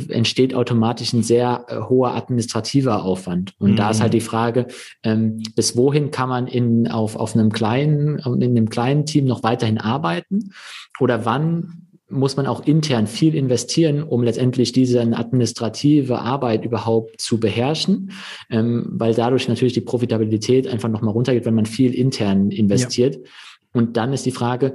entsteht 0.09 0.53
automatisch 0.53 1.13
ein 1.13 1.23
sehr 1.23 1.65
äh, 1.67 1.81
hoher 1.81 2.15
administrativer 2.15 3.03
Aufwand. 3.03 3.53
Und 3.59 3.71
mhm. 3.71 3.75
da 3.75 3.89
ist 3.89 4.01
halt 4.01 4.13
mhm. 4.13 4.17
die 4.17 4.21
Frage, 4.21 4.67
ähm, 5.03 5.41
bis 5.55 5.75
wohin 5.75 6.11
kann 6.11 6.29
man 6.29 6.47
in, 6.47 6.87
auf, 6.87 7.15
auf 7.15 7.35
einem 7.35 7.51
kleinen, 7.51 8.19
in 8.19 8.43
einem 8.43 8.69
kleinen 8.69 9.05
Team 9.05 9.25
noch 9.25 9.43
weiterhin 9.43 9.79
arbeiten? 9.79 10.51
Oder 10.99 11.25
wann 11.25 11.86
muss 12.09 12.37
man 12.37 12.47
auch 12.47 12.65
intern 12.65 13.05
viel 13.05 13.35
investieren, 13.35 14.01
um 14.01 14.23
letztendlich 14.23 14.71
diese 14.71 15.01
administrative 15.01 16.19
Arbeit 16.19 16.63
überhaupt 16.63 17.19
zu 17.19 17.39
beherrschen, 17.39 18.11
ähm, 18.49 18.87
weil 18.91 19.13
dadurch 19.13 19.47
natürlich 19.47 19.73
die 19.73 19.81
Profitabilität 19.81 20.67
einfach 20.67 20.89
nochmal 20.89 21.13
runtergeht, 21.13 21.45
wenn 21.45 21.55
man 21.55 21.65
viel 21.65 21.93
intern 21.93 22.49
investiert. 22.51 23.15
Ja. 23.15 23.21
Und 23.73 23.97
dann 23.97 24.13
ist 24.13 24.25
die 24.25 24.31
Frage, 24.31 24.73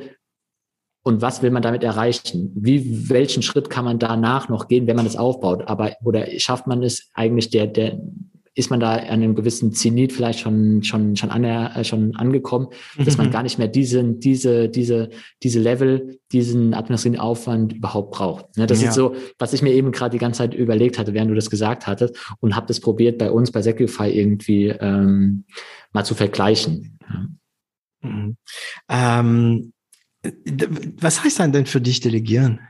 und 1.05 1.21
was 1.21 1.43
will 1.43 1.51
man 1.51 1.63
damit 1.63 1.83
erreichen? 1.83 2.53
Wie, 2.55 3.11
welchen 3.11 3.43
Schritt 3.43 3.71
kann 3.71 3.85
man 3.85 3.99
danach 3.99 4.49
noch 4.49 4.69
gehen, 4.69 4.87
wenn 4.87 4.97
man 4.97 5.05
das 5.05 5.17
aufbaut? 5.17 5.67
Aber, 5.67 5.93
oder 6.05 6.27
schafft 6.39 6.67
man 6.67 6.83
es 6.83 7.11
eigentlich 7.13 7.51
der, 7.51 7.67
der, 7.67 8.01
ist 8.55 8.71
man 8.71 8.81
da 8.81 8.95
an 8.95 9.07
einem 9.07 9.35
gewissen 9.35 9.73
Zenit 9.73 10.13
vielleicht 10.13 10.41
schon 10.41 10.83
schon 10.83 11.17
schon, 11.17 11.31
an 11.31 11.45
äh, 11.45 11.85
schon 11.85 12.15
angekommen, 12.17 12.69
mhm. 12.97 13.05
dass 13.05 13.17
man 13.17 13.29
mhm. 13.29 13.31
gar 13.31 13.43
nicht 13.43 13.59
mehr 13.59 13.69
diesen 13.69 14.21
diese 14.21 14.69
diese 14.69 15.11
diese 15.43 15.61
Level, 15.61 16.19
diesen 16.33 16.75
administrativen 16.75 17.21
Aufwand 17.21 17.73
überhaupt 17.73 18.13
braucht. 18.13 18.57
Ne, 18.57 18.67
das 18.67 18.83
ja. 18.83 18.89
ist 18.89 18.95
so, 18.95 19.15
was 19.39 19.53
ich 19.53 19.63
mir 19.63 19.73
eben 19.73 19.91
gerade 19.91 20.13
die 20.13 20.19
ganze 20.19 20.39
Zeit 20.39 20.55
überlegt 20.55 20.99
hatte, 20.99 21.15
während 21.15 21.31
du 21.31 21.35
das 21.35 21.51
gesagt 21.51 21.87
hattest 21.87 22.17
und 22.41 22.55
habe 22.55 22.67
das 22.67 22.81
probiert 22.81 23.19
bei 23.19 23.31
uns 23.31 23.51
bei 23.51 23.63
Securify 23.63 24.11
irgendwie 24.11 24.69
ähm, 24.69 25.45
mal 25.93 26.05
zu 26.05 26.15
vergleichen. 26.15 26.99
Ja. 27.09 28.09
Mhm. 28.09 28.37
Ähm, 28.89 29.73
was 31.01 31.25
heißt 31.25 31.41
dann 31.41 31.53
denn 31.53 31.67
für 31.67 31.81
dich 31.81 32.01
delegieren? 32.01 32.61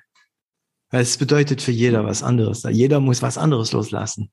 Weil 0.91 1.03
es 1.03 1.17
bedeutet 1.17 1.63
für 1.63 1.73
jeder 1.73 2.05
was 2.05 2.23
anderes. 2.23 2.65
Jeder 2.71 3.01
muss 3.01 3.23
was 3.23 3.39
anderes 3.39 3.73
loslassen. 3.73 4.31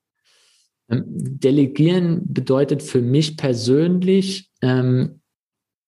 Ähm, 0.89 1.03
delegieren 1.07 2.21
bedeutet 2.25 2.83
für 2.83 3.01
mich 3.01 3.37
persönlich 3.37 4.49
ähm, 4.61 5.21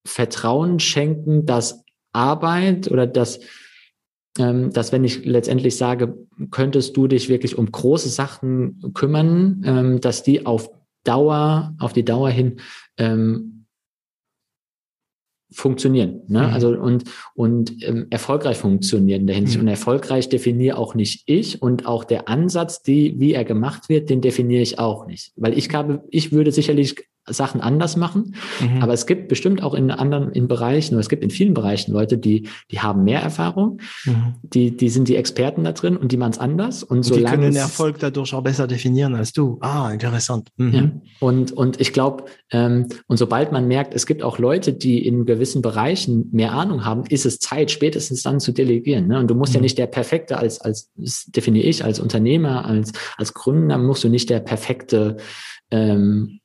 Vertrauen 0.05 0.79
schenken, 0.79 1.45
dass 1.45 1.83
Arbeit 2.13 2.89
oder 2.89 3.07
dass, 3.07 3.39
ähm, 4.37 4.71
dass 4.71 4.91
wenn 4.91 5.03
ich 5.03 5.25
letztendlich 5.25 5.77
sage, 5.77 6.17
könntest 6.49 6.97
du 6.97 7.07
dich 7.07 7.29
wirklich 7.29 7.57
um 7.57 7.71
große 7.71 8.09
Sachen 8.09 8.93
kümmern, 8.93 9.63
ähm, 9.65 10.01
dass 10.01 10.23
die 10.23 10.45
auf 10.45 10.69
Dauer, 11.03 11.75
auf 11.79 11.93
die 11.93 12.05
Dauer 12.05 12.29
hin 12.29 12.59
ähm, 12.97 13.60
funktionieren. 15.51 16.21
Ne? 16.27 16.47
Mhm. 16.47 16.53
Also 16.53 16.69
und, 16.69 17.03
und 17.33 17.83
ähm, 17.83 18.07
erfolgreich 18.09 18.57
funktionieren 18.57 19.21
in 19.21 19.27
der 19.27 19.35
Hinsicht. 19.35 19.57
Mhm. 19.57 19.63
Und 19.63 19.67
erfolgreich 19.67 20.29
definiere 20.29 20.77
auch 20.77 20.95
nicht 20.95 21.23
ich 21.25 21.61
und 21.61 21.85
auch 21.85 22.03
der 22.03 22.27
Ansatz, 22.27 22.81
die, 22.81 23.19
wie 23.19 23.33
er 23.33 23.43
gemacht 23.43 23.89
wird, 23.89 24.09
den 24.09 24.21
definiere 24.21 24.61
ich 24.61 24.79
auch 24.79 25.07
nicht. 25.07 25.33
Weil 25.35 25.57
ich 25.57 25.69
glaube, 25.69 26.03
ich 26.09 26.31
würde 26.31 26.51
sicherlich 26.51 27.07
Sachen 27.27 27.61
anders 27.61 27.97
machen. 27.97 28.35
Mhm. 28.59 28.81
Aber 28.81 28.93
es 28.93 29.05
gibt 29.05 29.27
bestimmt 29.27 29.61
auch 29.61 29.73
in 29.73 29.91
anderen 29.91 30.31
in 30.31 30.47
Bereichen, 30.47 30.95
oder 30.95 31.01
es 31.01 31.09
gibt 31.09 31.23
in 31.23 31.29
vielen 31.29 31.53
Bereichen 31.53 31.91
Leute, 31.91 32.17
die, 32.17 32.49
die 32.71 32.79
haben 32.79 33.03
mehr 33.03 33.21
Erfahrung, 33.21 33.79
mhm. 34.05 34.35
die, 34.41 34.75
die 34.75 34.89
sind 34.89 35.07
die 35.07 35.15
Experten 35.15 35.63
da 35.63 35.71
drin 35.71 35.97
und 35.97 36.11
die 36.11 36.17
machen 36.17 36.31
es 36.31 36.39
anders. 36.39 36.83
Und, 36.83 36.99
und 36.99 37.15
die 37.15 37.23
können 37.23 37.43
den 37.43 37.55
Erfolg 37.55 37.99
dadurch 37.99 38.33
auch 38.33 38.41
besser 38.41 38.65
definieren 38.67 39.13
als 39.13 39.33
du. 39.33 39.59
Ah, 39.61 39.91
interessant. 39.91 40.49
Mhm. 40.57 40.73
Ja. 40.73 40.91
Und, 41.19 41.51
und 41.51 41.79
ich 41.79 41.93
glaube, 41.93 42.25
ähm, 42.51 42.87
und 43.07 43.17
sobald 43.17 43.51
man 43.51 43.67
merkt, 43.67 43.93
es 43.93 44.05
gibt 44.07 44.23
auch 44.23 44.39
Leute, 44.39 44.73
die 44.73 45.05
in 45.05 45.25
gewissen 45.25 45.61
Bereichen 45.61 46.29
mehr 46.31 46.53
Ahnung 46.53 46.85
haben, 46.85 47.03
ist 47.07 47.25
es 47.25 47.37
Zeit, 47.39 47.69
spätestens 47.69 48.23
dann 48.23 48.39
zu 48.39 48.51
delegieren. 48.51 49.07
Ne? 49.07 49.19
Und 49.19 49.29
du 49.29 49.35
musst 49.35 49.53
ja 49.53 49.59
mhm. 49.59 49.63
nicht 49.63 49.77
der 49.77 49.87
Perfekte 49.87 50.37
als, 50.37 50.59
als, 50.59 50.89
das 50.95 51.25
definiere 51.25 51.67
ich, 51.67 51.83
als 51.83 51.99
Unternehmer, 51.99 52.65
als, 52.65 52.91
als 53.17 53.33
Gründer, 53.33 53.77
musst 53.77 54.03
du 54.03 54.09
nicht 54.09 54.29
der 54.29 54.39
perfekte 54.39 55.17
ähm, 55.69 56.40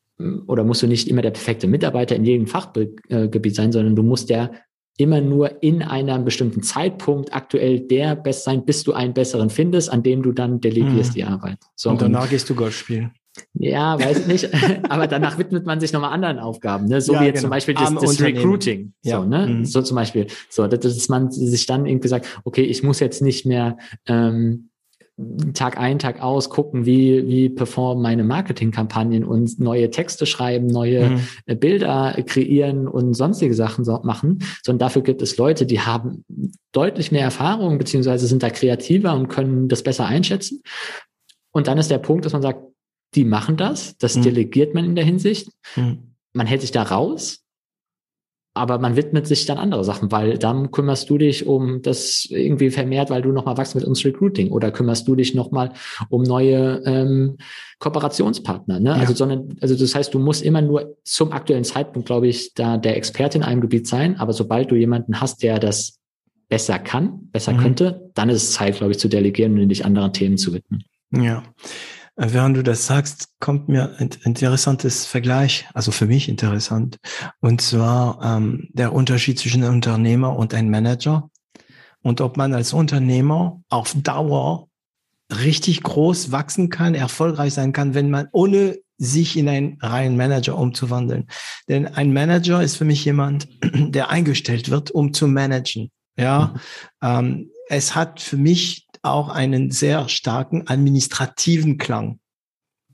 oder 0.47 0.65
musst 0.65 0.83
du 0.83 0.87
nicht 0.87 1.09
immer 1.09 1.23
der 1.23 1.31
perfekte 1.31 1.67
Mitarbeiter 1.67 2.17
in 2.17 2.25
jedem 2.25 2.47
Fachgebiet 2.47 3.55
sein, 3.55 3.73
sondern 3.73 3.97
du 3.97 4.03
musst 4.03 4.31
ja 4.31 4.51
immer 4.99 5.21
nur 5.21 5.63
in 5.63 5.83
einem 5.83 6.25
bestimmten 6.25 6.63
Zeitpunkt 6.63 7.35
aktuell 7.35 7.81
der 7.81 8.17
Best 8.17 8.45
sein, 8.45 8.65
bis 8.65 8.83
du 8.83 8.95
einen 8.95 9.13
besseren 9.13 9.51
findest, 9.51 9.93
an 9.93 10.03
dem 10.03 10.23
du 10.23 10.33
dann 10.33 10.61
delegierst 10.61 11.11
mhm. 11.11 11.15
die 11.15 11.25
Arbeit. 11.25 11.59
So, 11.75 11.91
und 11.91 12.01
danach 12.01 12.25
und, 12.25 12.31
gehst 12.31 12.49
du 12.49 12.55
Golf 12.55 12.77
spielen. 12.77 13.13
Ja, 13.53 13.99
weiß 14.01 14.21
ich 14.21 14.27
nicht. 14.27 14.49
Aber 14.91 15.07
danach 15.07 15.39
widmet 15.39 15.67
man 15.67 15.81
sich 15.81 15.93
nochmal 15.93 16.13
anderen 16.13 16.39
Aufgaben, 16.39 16.87
ne? 16.87 17.03
So 17.03 17.13
ja, 17.13 17.21
wie 17.21 17.25
jetzt 17.27 17.35
genau. 17.35 17.43
zum 17.43 17.51
Beispiel 17.51 17.75
das, 17.75 17.95
das 17.95 18.21
Recruiting. 18.23 18.95
Ja. 19.03 19.21
So, 19.21 19.29
ne? 19.29 19.47
Mhm. 19.47 19.65
So 19.67 19.83
zum 19.83 19.97
Beispiel. 19.97 20.29
So, 20.49 20.67
dass 20.67 21.09
man 21.11 21.31
sich 21.31 21.67
dann 21.67 21.85
irgendwie 21.85 22.09
sagt, 22.09 22.41
okay, 22.45 22.63
ich 22.63 22.83
muss 22.83 23.01
jetzt 23.01 23.21
nicht 23.21 23.45
mehr 23.45 23.77
ähm, 24.07 24.71
Tag 25.55 25.79
ein, 25.79 25.99
Tag 25.99 26.21
aus 26.21 26.51
gucken, 26.51 26.85
wie, 26.85 27.27
wie 27.27 27.49
performen 27.49 28.03
meine 28.03 28.23
Marketingkampagnen 28.23 29.25
und 29.25 29.59
neue 29.59 29.91
Texte 29.91 30.27
schreiben, 30.27 30.67
neue 30.67 31.11
mhm. 31.11 31.21
Äh, 31.47 31.55
Bilder 31.55 32.15
kreieren 32.27 32.87
und 32.87 33.15
sonstige 33.15 33.55
Sachen 33.55 33.85
so 33.85 33.99
machen, 34.03 34.41
sondern 34.63 34.87
dafür 34.87 35.03
gibt 35.03 35.23
es 35.23 35.39
Leute, 35.39 35.65
die 35.65 35.81
haben 35.81 36.25
deutlich 36.73 37.13
mehr 37.13 37.23
Erfahrung, 37.23 37.79
beziehungsweise 37.79 38.27
sind 38.27 38.43
da 38.43 38.51
kreativer 38.51 39.15
und 39.15 39.29
können 39.29 39.69
das 39.69 39.83
besser 39.83 40.05
einschätzen. 40.05 40.63
Und 41.51 41.67
dann 41.67 41.79
ist 41.79 41.91
der 41.91 41.99
Punkt, 41.99 42.27
dass 42.27 42.35
man 42.35 42.43
sagt, 42.43 42.61
die 43.15 43.25
machen 43.25 43.57
das, 43.57 43.97
das 43.97 44.17
mhm. 44.17 44.23
delegiert 44.23 44.75
man 44.75 44.85
in 44.85 44.97
der 44.97 45.05
Hinsicht. 45.07 45.49
Mhm. 45.77 46.15
Man 46.35 46.47
hält 46.47 46.61
sich 46.61 46.73
da 46.73 46.83
raus, 46.83 47.46
aber 48.57 48.79
man 48.79 48.97
widmet 48.97 49.27
sich 49.27 49.47
dann 49.47 49.59
andere 49.59 49.85
Sachen, 49.85 50.11
weil 50.11 50.39
dann 50.39 50.71
kümmerst 50.71 51.11
du 51.11 51.19
dich 51.19 51.47
um 51.47 51.83
das 51.83 52.27
irgendwie 52.29 52.71
vermehrt, 52.71 53.11
weil 53.11 53.23
du 53.23 53.33
nochmal 53.33 53.57
wachst 53.57 53.75
mit 53.75 53.85
uns 53.85 54.05
Recruiting 54.05 54.51
oder 54.51 54.71
kümmerst 54.71 55.07
du 55.07 55.15
dich 55.15 55.35
nochmal 55.35 55.73
um 56.09 56.23
neue 56.23 56.83
ähm, 56.87 57.37
Kooperationspartner. 57.79 58.81
Ne? 58.81 58.91
Ja. 58.91 58.97
Also, 58.97 59.15
sondern, 59.15 59.57
also 59.61 59.75
das 59.75 59.95
heißt, 59.95 60.15
du 60.15 60.19
musst 60.19 60.43
immer 60.43 60.63
nur 60.63 60.97
zum 61.05 61.33
aktuellen 61.33 61.65
Zeitpunkt, 61.65 62.07
glaube 62.07 62.29
ich, 62.29 62.55
da 62.55 62.79
der 62.79 62.97
Experte 62.97 63.39
in 63.39 63.45
einem 63.45 63.61
Gebiet 63.61 63.87
sein, 63.87 64.19
aber 64.19 64.33
sobald 64.33 64.71
du 64.71 64.75
jemanden 64.75 65.21
hast, 65.21 65.43
der 65.43 65.59
das 65.59 66.01
besser 66.49 66.79
kann, 66.79 67.29
besser 67.33 67.53
mhm. 67.53 67.59
könnte, 67.59 68.11
dann 68.15 68.29
ist 68.29 68.43
es 68.43 68.53
Zeit, 68.53 68.77
glaube 68.77 68.93
ich, 68.93 68.99
zu 68.99 69.09
delegieren 69.09 69.59
und 69.59 69.69
dich 69.69 69.85
anderen 69.85 70.13
Themen 70.13 70.39
zu 70.39 70.53
widmen. 70.53 70.85
Ja. 71.13 71.43
Äh, 72.17 72.29
während 72.31 72.57
du 72.57 72.63
das 72.63 72.87
sagst, 72.87 73.29
kommt 73.41 73.69
mir 73.69 73.95
ein 73.99 74.11
interessantes 74.25 75.07
Vergleich, 75.07 75.67
also 75.75 75.91
für 75.91 76.07
mich 76.07 76.29
interessant, 76.29 76.99
und 77.41 77.61
zwar 77.61 78.21
ähm, 78.23 78.69
der 78.73 78.93
Unterschied 78.93 79.39
zwischen 79.39 79.63
einem 79.63 79.75
Unternehmer 79.75 80.37
und 80.37 80.55
einem 80.55 80.71
Manager 80.71 81.31
und 82.03 82.21
ob 82.21 82.37
man 82.37 82.55
als 82.55 82.73
Unternehmer 82.73 83.63
auf 83.69 83.95
Dauer 83.95 84.69
richtig 85.31 85.83
groß 85.83 86.31
wachsen 86.31 86.69
kann, 86.69 86.95
erfolgreich 86.95 87.55
sein 87.55 87.73
kann, 87.73 87.95
wenn 87.95 88.11
man 88.11 88.29
ohne 88.33 88.79
sich 88.99 89.37
in 89.37 89.49
einen 89.49 89.79
reinen 89.81 90.17
Manager 90.17 90.57
umzuwandeln. 90.57 91.27
Denn 91.69 91.87
ein 91.87 92.13
Manager 92.13 92.63
ist 92.63 92.77
für 92.77 92.85
mich 92.85 93.05
jemand, 93.05 93.49
der 93.63 94.09
eingestellt 94.09 94.71
wird, 94.71 94.91
um 94.91 95.13
zu 95.13 95.27
managen. 95.27 95.91
Ja, 96.17 96.55
mhm. 96.55 96.61
ähm, 97.03 97.51
es 97.69 97.95
hat 97.95 98.21
für 98.21 98.37
mich 98.37 98.86
auch 99.03 99.29
einen 99.29 99.71
sehr 99.71 100.09
starken 100.09 100.67
administrativen 100.67 101.79
Klang. 101.79 102.21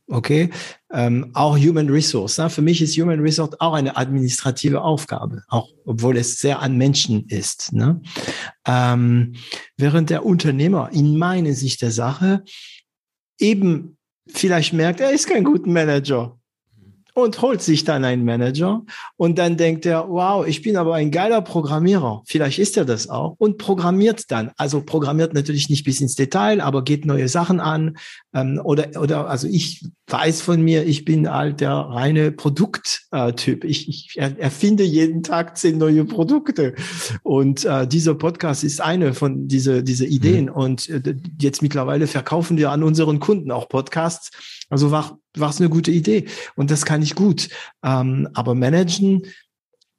Okay, 0.09 0.51
ähm, 0.93 1.31
auch 1.33 1.57
Human 1.57 1.89
Resource. 1.89 2.37
Ne? 2.37 2.51
Für 2.51 2.61
mich 2.61 2.83
ist 2.83 2.99
Human 2.99 3.21
Resource 3.21 3.59
auch 3.61 3.73
eine 3.73 3.97
administrative 3.97 4.83
Aufgabe, 4.83 5.43
auch 5.49 5.69
obwohl 5.87 6.19
es 6.19 6.39
sehr 6.39 6.61
an 6.61 6.77
Menschen 6.77 7.27
ist. 7.29 7.73
Ne? 7.73 8.03
Ähm, 8.67 9.37
während 9.79 10.11
der 10.11 10.27
Unternehmer 10.27 10.91
in 10.93 11.17
meiner 11.17 11.55
Sicht 11.55 11.81
der 11.83 11.93
Sache 11.93 12.45
eben 13.39 13.97
vielleicht 14.29 14.73
merkt, 14.73 15.01
er 15.01 15.13
ist 15.13 15.29
kein 15.29 15.45
guter 15.45 15.71
Manager 15.71 16.39
und 17.15 17.43
holt 17.43 17.63
sich 17.63 17.85
dann 17.85 18.05
einen 18.05 18.25
Manager 18.25 18.83
und 19.17 19.39
dann 19.39 19.57
denkt 19.57 19.87
er, 19.87 20.09
wow, 20.09 20.47
ich 20.47 20.63
bin 20.63 20.77
aber 20.77 20.95
ein 20.95 21.11
geiler 21.11 21.43
Programmierer. 21.43 22.23
Vielleicht 22.27 22.59
ist 22.59 22.77
er 22.77 22.85
das 22.85 23.09
auch 23.09 23.37
und 23.39 23.59
programmiert 23.59 24.31
dann. 24.31 24.51
Also 24.57 24.83
programmiert 24.83 25.35
natürlich 25.35 25.69
nicht 25.69 25.85
bis 25.85 26.01
ins 26.01 26.15
Detail, 26.15 26.61
aber 26.61 26.83
geht 26.83 27.05
neue 27.05 27.29
Sachen 27.29 27.61
an. 27.61 27.97
Ähm, 28.35 28.61
oder, 28.63 29.01
oder, 29.01 29.29
also 29.29 29.47
ich 29.47 29.85
weiß 30.07 30.41
von 30.41 30.63
mir, 30.63 30.85
ich 30.87 31.05
bin 31.05 31.31
halt 31.31 31.61
der 31.61 31.73
reine 31.73 32.33
Produkttyp. 32.33 33.65
ich, 33.65 33.89
ich 33.89 34.17
erfinde 34.19 34.85
jeden 34.85 35.23
Tag 35.23 35.57
zehn 35.57 35.79
neue 35.79 36.05
Produkte. 36.05 36.75
Und 37.23 37.65
äh, 37.65 37.87
dieser 37.87 38.15
Podcast 38.15 38.65
ist 38.65 38.81
eine 38.81 39.15
von 39.15 39.49
diese, 39.49 39.83
diese 39.83 40.07
Ideen. 40.07 40.47
Mhm. 40.47 40.53
Und 40.53 40.89
äh, 40.89 41.15
jetzt 41.41 41.63
mittlerweile 41.63 42.07
verkaufen 42.07 42.57
wir 42.57 42.71
an 42.71 42.83
unseren 42.83 43.21
Kunden 43.21 43.51
auch 43.51 43.69
Podcasts 43.69 44.31
also 44.73 44.91
war 44.91 45.19
war 45.37 45.51
es 45.51 45.61
eine 45.61 45.69
gute 45.69 45.91
Idee 45.91 46.27
und 46.57 46.71
das 46.71 46.85
kann 46.85 47.03
ich 47.03 47.15
gut. 47.15 47.49
Ähm, 47.83 48.29
aber 48.33 48.55
managen, 48.55 49.23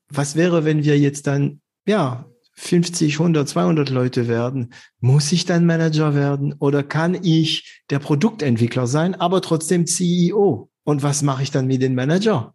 was 0.09 0.35
wäre, 0.35 0.65
wenn 0.65 0.83
wir 0.83 0.97
jetzt 0.97 1.27
dann 1.27 1.61
ja 1.87 2.25
50, 2.55 3.19
100, 3.19 3.47
200 3.49 3.89
Leute 3.89 4.27
werden? 4.27 4.73
Muss 4.99 5.31
ich 5.31 5.45
dann 5.45 5.65
Manager 5.65 6.15
werden 6.15 6.53
oder 6.59 6.83
kann 6.83 7.17
ich 7.21 7.81
der 7.89 7.99
Produktentwickler 7.99 8.87
sein, 8.87 9.15
aber 9.15 9.41
trotzdem 9.41 9.85
CEO? 9.85 10.69
Und 10.83 11.03
was 11.03 11.21
mache 11.21 11.43
ich 11.43 11.51
dann 11.51 11.67
mit 11.67 11.81
dem 11.81 11.95
Manager? 11.95 12.53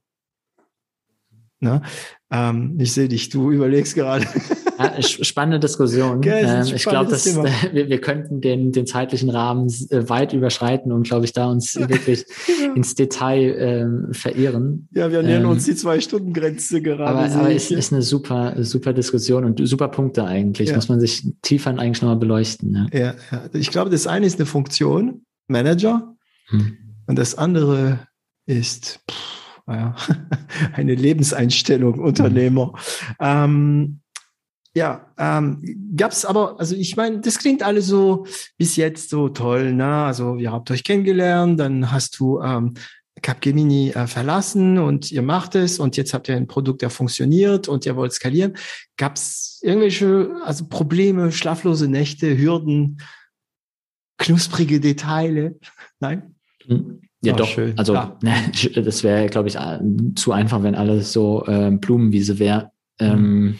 Ne? 1.60 1.82
Ähm, 2.30 2.78
ich 2.78 2.92
sehe 2.92 3.08
dich, 3.08 3.30
du 3.30 3.50
überlegst 3.50 3.94
gerade. 3.94 4.26
Ja, 4.78 5.02
spannende 5.02 5.58
Diskussion. 5.60 6.22
ähm, 6.22 6.62
ich 6.74 6.84
glaube, 6.84 7.10
dass 7.10 7.26
wir, 7.72 7.88
wir 7.88 8.00
könnten 8.00 8.40
den, 8.40 8.72
den 8.72 8.86
zeitlichen 8.86 9.30
Rahmen 9.30 9.68
äh, 9.90 10.08
weit 10.08 10.32
überschreiten 10.32 10.92
und 10.92 11.02
glaube 11.02 11.24
ich 11.24 11.32
da 11.32 11.46
uns 11.50 11.76
wirklich 11.76 12.24
ja. 12.62 12.72
ins 12.74 12.94
Detail 12.94 13.56
ähm, 13.58 14.08
verirren. 14.12 14.88
Ja, 14.92 15.10
wir 15.10 15.22
nähern 15.22 15.44
ähm, 15.44 15.50
uns 15.50 15.64
die 15.64 15.74
Zwei-Stunden-Grenze 15.74 16.80
gerade. 16.82 17.06
Aber, 17.06 17.34
aber 17.34 17.54
es 17.54 17.70
ist 17.70 17.92
eine 17.92 18.02
super, 18.02 18.54
super 18.64 18.92
Diskussion 18.92 19.44
und 19.44 19.60
super 19.66 19.88
Punkte 19.88 20.24
eigentlich. 20.24 20.70
Ja. 20.70 20.76
Muss 20.76 20.88
man 20.88 21.00
sich 21.00 21.26
tiefer 21.42 21.70
eigentlich 21.70 22.00
nochmal 22.02 22.16
beleuchten. 22.16 22.88
Ja. 22.92 22.98
Ja, 22.98 23.14
ich 23.52 23.70
glaube, 23.70 23.90
das 23.90 24.06
eine 24.06 24.26
ist 24.26 24.38
eine 24.38 24.46
Funktion, 24.46 25.22
Manager, 25.48 26.14
hm. 26.48 26.76
und 27.06 27.18
das 27.18 27.36
andere 27.36 28.00
ist 28.46 29.00
pff, 29.10 29.38
eine 30.72 30.94
Lebenseinstellung, 30.94 31.98
Unternehmer. 31.98 32.72
Mhm. 32.72 33.14
Ähm, 33.20 34.00
ja, 34.78 35.12
ähm, 35.18 35.92
gab 35.96 36.12
es 36.12 36.24
aber, 36.24 36.60
also 36.60 36.76
ich 36.76 36.96
meine, 36.96 37.20
das 37.20 37.38
klingt 37.38 37.64
alles 37.64 37.86
so 37.86 38.26
bis 38.56 38.76
jetzt 38.76 39.10
so 39.10 39.28
toll, 39.28 39.72
ne? 39.72 40.04
Also 40.04 40.36
ihr 40.36 40.52
habt 40.52 40.70
euch 40.70 40.84
kennengelernt, 40.84 41.58
dann 41.58 41.90
hast 41.90 42.20
du 42.20 42.40
ähm, 42.40 42.74
Capgemini 43.20 43.90
äh, 43.90 44.06
verlassen 44.06 44.78
und 44.78 45.10
ihr 45.10 45.22
macht 45.22 45.56
es 45.56 45.80
und 45.80 45.96
jetzt 45.96 46.14
habt 46.14 46.28
ihr 46.28 46.36
ein 46.36 46.46
Produkt, 46.46 46.82
der 46.82 46.90
funktioniert 46.90 47.66
und 47.66 47.86
ihr 47.86 47.96
wollt 47.96 48.12
skalieren. 48.12 48.56
Gab 48.96 49.16
es 49.16 49.58
irgendwelche 49.64 50.30
also 50.44 50.68
Probleme, 50.68 51.32
schlaflose 51.32 51.88
Nächte, 51.88 52.38
Hürden, 52.38 52.98
knusprige 54.16 54.78
Details? 54.78 55.56
Nein? 55.98 56.36
Hm. 56.66 57.00
Ja, 57.20 57.32
oh, 57.32 57.38
doch. 57.38 57.48
Schön. 57.48 57.76
Also 57.76 57.94
ja. 57.94 58.16
das 58.76 59.02
wäre, 59.02 59.26
glaube 59.26 59.48
ich, 59.48 59.58
zu 60.14 60.30
einfach, 60.30 60.62
wenn 60.62 60.76
alles 60.76 61.12
so 61.12 61.44
äh, 61.46 61.72
Blumenwiese 61.72 62.38
wäre. 62.38 62.70
Mhm. 63.00 63.58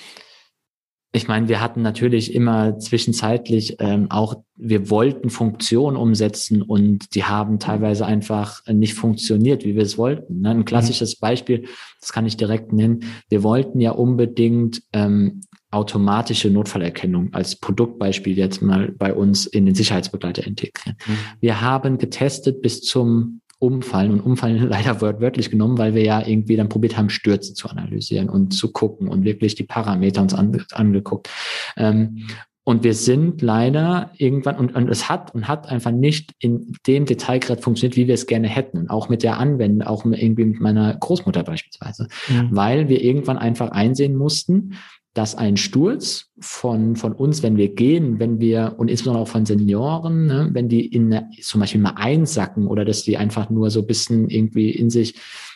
Ich 1.12 1.26
meine, 1.26 1.48
wir 1.48 1.62
hatten 1.62 1.80
natürlich 1.80 2.34
immer 2.34 2.78
zwischenzeitlich 2.78 3.76
ähm, 3.78 4.10
auch, 4.10 4.42
wir 4.56 4.90
wollten 4.90 5.30
Funktionen 5.30 5.96
umsetzen 5.96 6.60
und 6.60 7.14
die 7.14 7.24
haben 7.24 7.58
teilweise 7.58 8.04
einfach 8.04 8.62
nicht 8.66 8.92
funktioniert, 8.92 9.64
wie 9.64 9.74
wir 9.74 9.82
es 9.82 9.96
wollten. 9.96 10.42
Ne? 10.42 10.50
Ein 10.50 10.64
klassisches 10.66 11.16
mhm. 11.16 11.20
Beispiel, 11.20 11.64
das 12.00 12.12
kann 12.12 12.26
ich 12.26 12.36
direkt 12.36 12.74
nennen. 12.74 13.04
Wir 13.30 13.42
wollten 13.42 13.80
ja 13.80 13.92
unbedingt 13.92 14.82
ähm, 14.92 15.40
automatische 15.70 16.50
Notfallerkennung 16.50 17.32
als 17.32 17.56
Produktbeispiel 17.56 18.36
jetzt 18.36 18.60
mal 18.60 18.92
bei 18.92 19.14
uns 19.14 19.46
in 19.46 19.64
den 19.64 19.74
Sicherheitsbegleiter 19.74 20.46
integrieren. 20.46 20.98
Mhm. 21.06 21.12
Wir 21.40 21.60
haben 21.62 21.96
getestet 21.96 22.60
bis 22.60 22.82
zum 22.82 23.40
umfallen 23.58 24.12
und 24.12 24.20
umfallen 24.20 24.58
leider 24.68 25.00
wörtlich 25.00 25.50
genommen, 25.50 25.78
weil 25.78 25.94
wir 25.94 26.02
ja 26.02 26.26
irgendwie 26.26 26.56
dann 26.56 26.68
probiert 26.68 26.96
haben, 26.96 27.10
Stürze 27.10 27.54
zu 27.54 27.68
analysieren 27.68 28.28
und 28.28 28.52
zu 28.52 28.72
gucken 28.72 29.08
und 29.08 29.24
wirklich 29.24 29.54
die 29.54 29.64
Parameter 29.64 30.22
uns 30.22 30.34
an, 30.34 30.64
angeguckt. 30.72 31.28
Ähm, 31.76 32.26
und 32.68 32.84
wir 32.84 32.92
sind 32.92 33.40
leider 33.40 34.10
irgendwann, 34.18 34.56
und, 34.56 34.74
und 34.74 34.90
es 34.90 35.08
hat 35.08 35.34
und 35.34 35.48
hat 35.48 35.70
einfach 35.70 35.90
nicht 35.90 36.32
in 36.38 36.74
dem 36.86 37.06
Detailgrad 37.06 37.62
funktioniert, 37.62 37.96
wie 37.96 38.08
wir 38.08 38.12
es 38.12 38.26
gerne 38.26 38.46
hätten. 38.46 38.90
Auch 38.90 39.08
mit 39.08 39.22
der 39.22 39.38
Anwendung, 39.38 39.88
auch 39.88 40.04
irgendwie 40.04 40.44
mit 40.44 40.60
meiner 40.60 40.94
Großmutter 40.94 41.44
beispielsweise. 41.44 42.08
Mhm. 42.28 42.48
Weil 42.50 42.90
wir 42.90 43.02
irgendwann 43.02 43.38
einfach 43.38 43.70
einsehen 43.70 44.16
mussten, 44.16 44.74
dass 45.14 45.34
ein 45.34 45.56
Sturz 45.56 46.26
von, 46.38 46.96
von 46.96 47.12
uns, 47.12 47.42
wenn 47.42 47.56
wir 47.56 47.74
gehen, 47.74 48.18
wenn 48.20 48.40
wir, 48.40 48.74
und 48.78 48.88
insbesondere 48.88 49.22
auch 49.22 49.28
von 49.28 49.46
Senioren, 49.46 50.26
ne, 50.26 50.48
wenn 50.52 50.68
die 50.68 50.86
in 50.86 51.18
zum 51.42 51.60
Beispiel 51.60 51.80
mal 51.80 51.94
einsacken 51.96 52.66
oder 52.66 52.84
dass 52.84 53.02
die 53.02 53.16
einfach 53.16 53.50
nur 53.50 53.70
so 53.70 53.80
ein 53.80 53.86
bisschen 53.86 54.28
irgendwie 54.28 54.70
in 54.70 54.90
sich 54.90 55.14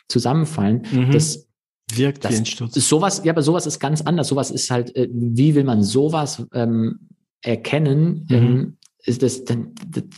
zusammenfallen, 0.09 0.83
mhm. 0.91 1.11
das 1.12 1.49
wirkt 1.95 2.24
das, 2.24 2.33
wie 2.33 2.37
ein 2.37 2.47
Sturz. 2.47 2.74
Sowas, 2.74 3.23
ja, 3.24 3.33
aber 3.33 3.43
sowas 3.43 3.66
ist 3.66 3.79
ganz 3.79 4.01
anders. 4.03 4.29
Sowas 4.29 4.51
ist 4.51 4.70
halt, 4.70 4.95
äh, 4.97 5.09
wie 5.12 5.55
will 5.55 5.65
man 5.65 5.83
sowas 5.83 6.45
ähm, 6.53 7.09
erkennen? 7.43 8.27
Mhm. 8.29 8.37
Ähm, 8.37 8.77
ist 9.05 9.23
das, 9.23 9.43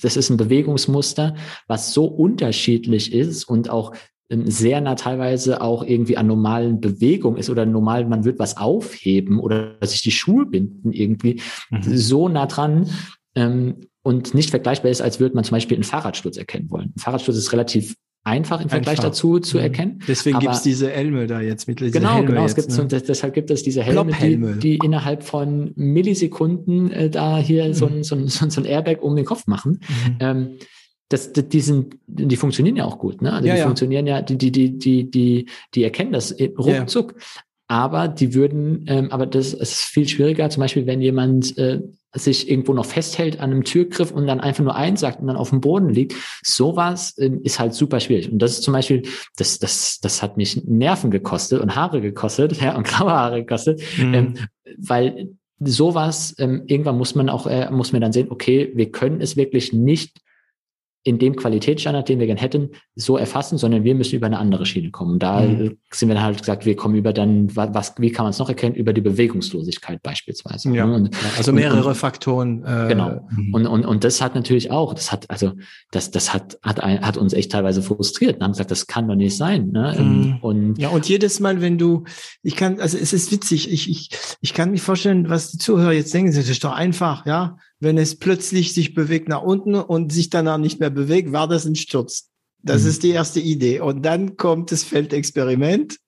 das 0.02 0.16
ist 0.16 0.28
ein 0.28 0.36
Bewegungsmuster, 0.36 1.36
was 1.66 1.94
so 1.94 2.04
unterschiedlich 2.04 3.12
ist 3.14 3.44
und 3.44 3.70
auch 3.70 3.94
sehr 4.28 4.80
nah 4.80 4.94
teilweise 4.94 5.60
auch 5.60 5.84
irgendwie 5.84 6.16
an 6.16 6.26
normalen 6.26 6.80
Bewegungen 6.80 7.36
ist 7.36 7.50
oder 7.50 7.66
normal, 7.66 8.06
man 8.06 8.24
wird 8.24 8.38
was 8.38 8.56
aufheben 8.56 9.38
oder 9.38 9.76
sich 9.82 10.02
die 10.02 10.10
Schuhe 10.10 10.46
binden 10.46 10.92
irgendwie 10.92 11.40
mhm. 11.70 11.96
so 11.96 12.28
nah 12.28 12.46
dran 12.46 12.90
ähm, 13.34 13.76
und 14.02 14.34
nicht 14.34 14.50
vergleichbar 14.50 14.90
ist, 14.90 15.02
als 15.02 15.20
würde 15.20 15.34
man 15.34 15.44
zum 15.44 15.56
Beispiel 15.56 15.76
einen 15.76 15.84
Fahrradsturz 15.84 16.36
erkennen 16.36 16.70
wollen. 16.70 16.92
Ein 16.96 17.00
Fahrradsturz 17.00 17.36
ist 17.36 17.52
relativ 17.52 17.94
einfach 18.24 18.62
im 18.62 18.70
Vergleich 18.70 18.98
einfach. 18.98 19.10
dazu 19.10 19.38
zu 19.38 19.58
mhm. 19.58 19.62
erkennen. 19.62 19.98
Deswegen 20.08 20.38
gibt 20.38 20.54
es 20.54 20.62
diese 20.62 20.88
Helme 20.88 21.26
da 21.26 21.40
jetzt 21.40 21.68
mit 21.68 21.78
Genau, 21.78 22.14
Helme 22.14 22.28
genau. 22.28 22.44
Es 22.46 22.54
gibt, 22.54 22.70
ne? 22.70 22.80
und 22.80 22.92
deshalb 22.92 23.34
gibt 23.34 23.50
es 23.50 23.62
diese 23.62 23.82
Helme, 23.82 24.12
die, 24.20 24.58
die, 24.58 24.76
innerhalb 24.82 25.22
von 25.22 25.72
Millisekunden 25.76 26.90
äh, 26.90 27.10
da 27.10 27.38
hier 27.38 27.68
mhm. 27.68 27.74
so, 27.74 27.86
ein, 27.86 28.02
so, 28.02 28.16
ein, 28.16 28.28
so 28.28 28.60
ein 28.60 28.64
Airbag 28.64 29.02
um 29.02 29.14
den 29.14 29.26
Kopf 29.26 29.46
machen. 29.46 29.80
Mhm. 29.88 30.16
Ähm, 30.20 30.50
das, 31.14 31.32
das, 31.32 31.48
die, 31.48 31.60
sind, 31.60 31.96
die 32.06 32.36
funktionieren 32.36 32.76
ja 32.76 32.84
auch 32.84 32.98
gut. 32.98 33.22
Ne? 33.22 33.32
Also 33.32 33.46
ja, 33.46 33.54
die 33.54 33.60
ja. 33.60 33.64
funktionieren 33.64 34.06
ja, 34.06 34.20
die, 34.20 34.36
die, 34.36 34.50
die, 34.50 34.78
die, 34.78 35.10
die, 35.10 35.46
die 35.74 35.84
erkennen 35.84 36.12
das 36.12 36.34
ruckzuck. 36.58 37.14
Ja. 37.16 37.40
aber 37.68 38.08
die 38.08 38.34
würden, 38.34 38.84
ähm, 38.88 39.12
aber 39.12 39.26
das 39.26 39.54
ist 39.54 39.84
viel 39.84 40.08
schwieriger, 40.08 40.50
zum 40.50 40.60
Beispiel, 40.62 40.86
wenn 40.86 41.00
jemand 41.00 41.56
äh, 41.56 41.80
sich 42.12 42.50
irgendwo 42.50 42.72
noch 42.72 42.86
festhält 42.86 43.38
an 43.38 43.52
einem 43.52 43.64
Türgriff 43.64 44.10
und 44.10 44.26
dann 44.26 44.40
einfach 44.40 44.64
nur 44.64 44.74
eins 44.74 45.00
sagt 45.00 45.20
und 45.20 45.28
dann 45.28 45.36
auf 45.36 45.50
dem 45.50 45.60
Boden 45.60 45.88
liegt. 45.88 46.14
Sowas 46.42 47.14
ähm, 47.18 47.40
ist 47.44 47.60
halt 47.60 47.74
super 47.74 48.00
schwierig. 48.00 48.30
Und 48.30 48.40
das 48.40 48.52
ist 48.52 48.62
zum 48.64 48.72
Beispiel, 48.72 49.02
das, 49.36 49.60
das, 49.60 50.00
das 50.00 50.20
hat 50.20 50.36
mich 50.36 50.64
Nerven 50.64 51.12
gekostet 51.12 51.60
und 51.60 51.76
Haare 51.76 52.00
gekostet, 52.00 52.52
ja, 52.60 52.76
und 52.76 52.86
graue 52.86 53.12
Haare 53.12 53.40
gekostet, 53.40 53.80
mhm. 53.98 54.14
ähm, 54.14 54.34
weil 54.78 55.28
sowas, 55.60 56.34
ähm, 56.38 56.64
irgendwann 56.66 56.98
muss 56.98 57.14
man 57.14 57.28
auch, 57.28 57.46
äh, 57.46 57.70
muss 57.70 57.92
man 57.92 58.00
dann 58.00 58.12
sehen, 58.12 58.30
okay, 58.30 58.72
wir 58.74 58.90
können 58.90 59.20
es 59.20 59.36
wirklich 59.36 59.72
nicht 59.72 60.23
in 61.04 61.18
dem 61.18 61.36
Qualitätsstandard, 61.36 62.08
den 62.08 62.18
wir 62.18 62.26
gerne 62.26 62.40
hätten, 62.40 62.70
so 62.96 63.18
erfassen, 63.18 63.58
sondern 63.58 63.84
wir 63.84 63.94
müssen 63.94 64.16
über 64.16 64.26
eine 64.26 64.38
andere 64.38 64.64
Schiene 64.64 64.90
kommen. 64.90 65.18
Da 65.18 65.42
mhm. 65.42 65.76
sind 65.90 66.08
wir 66.08 66.14
dann 66.14 66.24
halt 66.24 66.38
gesagt, 66.38 66.64
wir 66.64 66.76
kommen 66.76 66.94
über 66.94 67.12
dann, 67.12 67.54
was, 67.54 67.94
wie 67.98 68.10
kann 68.10 68.24
man 68.24 68.30
es 68.30 68.38
noch 68.38 68.48
erkennen? 68.48 68.74
Über 68.74 68.94
die 68.94 69.02
Bewegungslosigkeit 69.02 70.02
beispielsweise. 70.02 70.70
Ja. 70.70 70.86
Ne? 70.86 70.94
Und, 70.94 71.10
also 71.36 71.52
mehrere 71.52 71.90
und, 71.90 71.94
Faktoren. 71.94 72.64
Äh, 72.64 72.88
genau. 72.88 73.20
Mhm. 73.30 73.54
Und, 73.54 73.66
und, 73.66 73.84
und 73.84 74.02
das 74.02 74.22
hat 74.22 74.34
natürlich 74.34 74.70
auch, 74.70 74.94
das 74.94 75.12
hat, 75.12 75.28
also, 75.28 75.52
das, 75.90 76.10
das 76.10 76.32
hat, 76.32 76.58
hat, 76.62 76.82
ein, 76.82 77.02
hat 77.02 77.18
uns 77.18 77.34
echt 77.34 77.52
teilweise 77.52 77.82
frustriert. 77.82 78.40
Wir 78.40 78.44
haben 78.44 78.52
gesagt, 78.52 78.70
das 78.70 78.86
kann 78.86 79.06
doch 79.06 79.14
nicht 79.14 79.36
sein. 79.36 79.68
Ne? 79.72 79.94
Mhm. 79.98 80.38
Und, 80.40 80.78
ja, 80.78 80.88
und 80.88 81.06
jedes 81.06 81.38
Mal, 81.38 81.60
wenn 81.60 81.76
du, 81.76 82.04
ich 82.42 82.56
kann, 82.56 82.80
also 82.80 82.96
es 82.96 83.12
ist 83.12 83.30
witzig, 83.30 83.70
ich, 83.70 83.90
ich, 83.90 84.08
ich 84.40 84.54
kann 84.54 84.70
mir 84.70 84.78
vorstellen, 84.78 85.28
was 85.28 85.50
die 85.50 85.58
Zuhörer 85.58 85.92
jetzt 85.92 86.14
denken, 86.14 86.34
das 86.34 86.48
ist 86.48 86.64
doch 86.64 86.72
einfach, 86.72 87.26
ja 87.26 87.58
wenn 87.84 87.98
es 87.98 88.18
plötzlich 88.18 88.74
sich 88.74 88.94
bewegt 88.94 89.28
nach 89.28 89.42
unten 89.42 89.76
und 89.76 90.12
sich 90.12 90.30
danach 90.30 90.58
nicht 90.58 90.80
mehr 90.80 90.90
bewegt, 90.90 91.30
war 91.32 91.46
das 91.46 91.64
ein 91.64 91.76
Sturz. 91.76 92.30
Das 92.62 92.82
mhm. 92.82 92.88
ist 92.88 93.02
die 93.04 93.10
erste 93.10 93.38
Idee. 93.38 93.80
Und 93.80 94.04
dann 94.04 94.36
kommt 94.36 94.72
das 94.72 94.82
Feldexperiment 94.82 95.98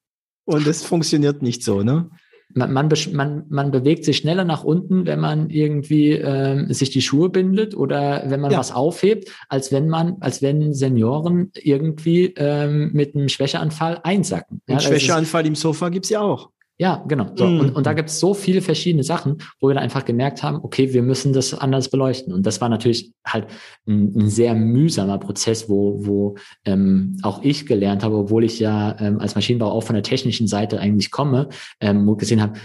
und 0.44 0.66
es 0.66 0.82
funktioniert 0.85 1.43
nicht 1.43 1.62
so, 1.62 1.82
ne? 1.82 2.11
Man, 2.55 2.73
man, 2.73 2.89
man, 3.12 3.44
man 3.48 3.70
bewegt 3.70 4.05
sich 4.05 4.19
schneller 4.19 4.44
nach 4.44 4.62
unten, 4.62 5.05
wenn 5.05 5.19
man 5.19 5.51
irgendwie 5.51 6.12
ähm, 6.12 6.73
sich 6.73 6.90
die 6.90 7.03
Schuhe 7.03 7.28
bindet 7.28 7.77
oder 7.77 8.23
wenn 8.28 8.40
man 8.40 8.53
ja. 8.53 8.59
was 8.59 8.73
aufhebt, 8.73 9.31
als 9.48 9.73
wenn 9.73 9.89
man, 9.89 10.16
als 10.20 10.43
wenn 10.43 10.73
Senioren 10.73 11.51
irgendwie 11.55 12.32
ähm, 12.36 12.93
mit 12.93 13.15
einem 13.15 13.28
Schwächeanfall 13.28 14.01
einsacken. 14.05 14.62
Ja, 14.69 14.81
Schwächeanfall 14.81 15.44
im 15.44 15.57
Sofa 15.57 15.89
gibt's 15.89 16.09
ja 16.09 16.20
auch. 16.20 16.51
Ja, 16.78 17.03
genau. 17.09 17.31
So, 17.35 17.47
mm. 17.47 17.61
und, 17.61 17.70
und 17.77 17.86
da 17.86 17.94
gibt 17.94 18.11
es 18.11 18.20
so 18.20 18.35
viele 18.35 18.61
verschiedene 18.61 19.03
Sachen, 19.03 19.39
wo 19.61 19.69
wir 19.69 19.74
dann 19.74 19.82
einfach 19.82 20.05
gemerkt 20.05 20.43
haben, 20.43 20.59
okay, 20.62 20.93
wir 20.93 21.03
müssen 21.03 21.32
das 21.32 21.55
anders 21.55 21.89
beleuchten. 21.89 22.35
Und 22.35 22.44
das 22.44 22.61
war 22.61 22.69
natürlich 22.69 23.12
halt 23.27 23.47
ein, 23.86 24.12
ein 24.15 24.28
sehr 24.28 24.55
mühsamer 24.55 25.19
Prozess, 25.19 25.70
wo, 25.70 26.07
wo 26.07 26.36
ähm, 26.66 27.16
auch 27.23 27.43
ich 27.43 27.65
gelernt 27.65 28.03
habe, 28.05 28.16
obwohl 28.16 28.44
ich 28.44 28.61
ja 28.61 28.94
ähm, 29.01 29.20
als 29.20 29.35
Maschinenbauer 29.35 29.73
auch 29.73 29.85
von 29.85 29.94
der 29.94 30.03
technischen 30.03 30.48
Seite 30.48 30.78
eigentlich 30.78 31.11
komme, 31.11 31.48
ähm, 31.81 32.07
wo 32.07 32.15
gesehen 32.15 32.43
habe, 32.43 32.59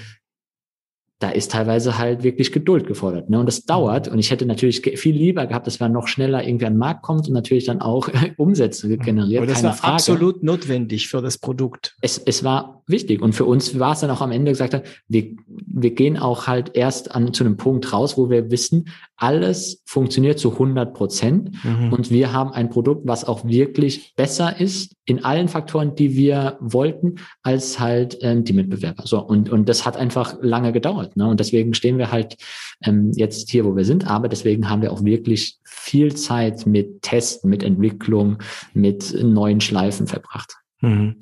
da 1.21 1.29
ist 1.29 1.51
teilweise 1.51 1.97
halt 1.97 2.23
wirklich 2.23 2.51
Geduld 2.51 2.87
gefordert. 2.87 3.29
Ne? 3.29 3.39
Und 3.39 3.45
das 3.45 3.63
dauert. 3.63 4.07
Und 4.07 4.17
ich 4.17 4.31
hätte 4.31 4.45
natürlich 4.45 4.81
viel 4.81 5.15
lieber 5.15 5.45
gehabt, 5.45 5.67
dass 5.67 5.79
man 5.79 5.91
noch 5.91 6.07
schneller 6.07 6.45
irgendwie 6.45 6.65
an 6.65 6.73
den 6.73 6.79
Markt 6.79 7.03
kommt 7.03 7.27
und 7.27 7.33
natürlich 7.33 7.65
dann 7.65 7.79
auch 7.79 8.09
Umsätze 8.37 8.87
mhm. 8.87 8.99
generiert. 8.99 9.43
Aber 9.43 9.51
das 9.51 9.63
war 9.63 9.73
Frage. 9.73 9.93
absolut 9.93 10.43
notwendig 10.43 11.07
für 11.07 11.21
das 11.21 11.37
Produkt. 11.37 11.95
Es, 12.01 12.17
es 12.17 12.43
war 12.43 12.80
wichtig. 12.91 13.21
Und 13.21 13.33
für 13.33 13.45
uns 13.45 13.79
war 13.79 13.93
es 13.93 14.01
dann 14.01 14.11
auch 14.11 14.21
am 14.21 14.31
Ende 14.31 14.51
gesagt, 14.51 14.81
wir, 15.07 15.35
wir 15.47 15.91
gehen 15.91 16.17
auch 16.17 16.47
halt 16.47 16.75
erst 16.75 17.15
an, 17.15 17.33
zu 17.33 17.43
einem 17.43 17.57
Punkt 17.57 17.91
raus, 17.93 18.17
wo 18.17 18.29
wir 18.29 18.51
wissen, 18.51 18.89
alles 19.15 19.81
funktioniert 19.85 20.39
zu 20.39 20.51
100 20.53 20.93
Prozent. 20.93 21.51
Mhm. 21.63 21.93
Und 21.93 22.09
wir 22.09 22.33
haben 22.33 22.51
ein 22.51 22.69
Produkt, 22.69 23.07
was 23.07 23.23
auch 23.23 23.45
wirklich 23.45 24.13
besser 24.15 24.59
ist 24.59 24.95
in 25.05 25.23
allen 25.23 25.47
Faktoren, 25.47 25.95
die 25.95 26.15
wir 26.15 26.57
wollten, 26.59 27.15
als 27.43 27.79
halt 27.79 28.17
ähm, 28.21 28.43
die 28.43 28.53
Mitbewerber. 28.53 29.03
So. 29.05 29.19
Und, 29.19 29.49
und 29.49 29.69
das 29.69 29.85
hat 29.85 29.97
einfach 29.97 30.37
lange 30.41 30.71
gedauert. 30.71 31.17
Ne? 31.17 31.27
Und 31.27 31.39
deswegen 31.39 31.73
stehen 31.73 31.97
wir 31.97 32.11
halt 32.11 32.37
ähm, 32.83 33.11
jetzt 33.15 33.49
hier, 33.49 33.65
wo 33.65 33.75
wir 33.75 33.85
sind. 33.85 34.07
Aber 34.07 34.27
deswegen 34.27 34.69
haben 34.69 34.81
wir 34.81 34.91
auch 34.91 35.03
wirklich 35.03 35.59
viel 35.63 36.15
Zeit 36.15 36.65
mit 36.65 37.01
Testen, 37.01 37.49
mit 37.49 37.63
Entwicklung, 37.63 38.37
mit 38.73 39.13
neuen 39.21 39.61
Schleifen 39.61 40.07
verbracht. 40.07 40.55
Mhm. 40.81 41.17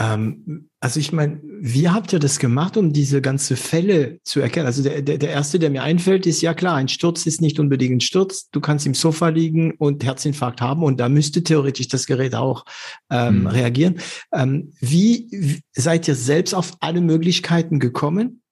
Ähm, 0.00 0.70
also 0.80 0.98
ich 0.98 1.12
meine, 1.12 1.40
wie 1.42 1.90
habt 1.90 2.12
ihr 2.14 2.18
das 2.18 2.38
gemacht, 2.38 2.78
um 2.78 2.92
diese 2.92 3.20
ganze 3.20 3.54
Fälle 3.56 4.18
zu 4.24 4.40
erkennen? 4.40 4.66
Also 4.66 4.82
der, 4.82 5.02
der, 5.02 5.18
der 5.18 5.28
erste, 5.28 5.58
der 5.58 5.68
mir 5.68 5.82
einfällt, 5.82 6.26
ist 6.26 6.40
ja 6.40 6.54
klar, 6.54 6.76
ein 6.76 6.88
Sturz 6.88 7.26
ist 7.26 7.42
nicht 7.42 7.60
unbedingt 7.60 7.96
ein 7.96 8.00
Sturz. 8.00 8.48
Du 8.50 8.60
kannst 8.60 8.86
im 8.86 8.94
Sofa 8.94 9.28
liegen 9.28 9.72
und 9.72 10.02
Herzinfarkt 10.02 10.62
haben 10.62 10.82
und 10.82 10.98
da 10.98 11.10
müsste 11.10 11.44
theoretisch 11.44 11.88
das 11.88 12.06
Gerät 12.06 12.34
auch 12.34 12.64
ähm, 13.10 13.40
mhm. 13.40 13.46
reagieren. 13.48 14.00
Ähm, 14.32 14.72
wie, 14.80 15.28
wie 15.30 15.60
seid 15.72 16.08
ihr 16.08 16.14
selbst 16.14 16.54
auf 16.54 16.76
alle 16.80 17.02
Möglichkeiten 17.02 17.78
gekommen? 17.78 18.42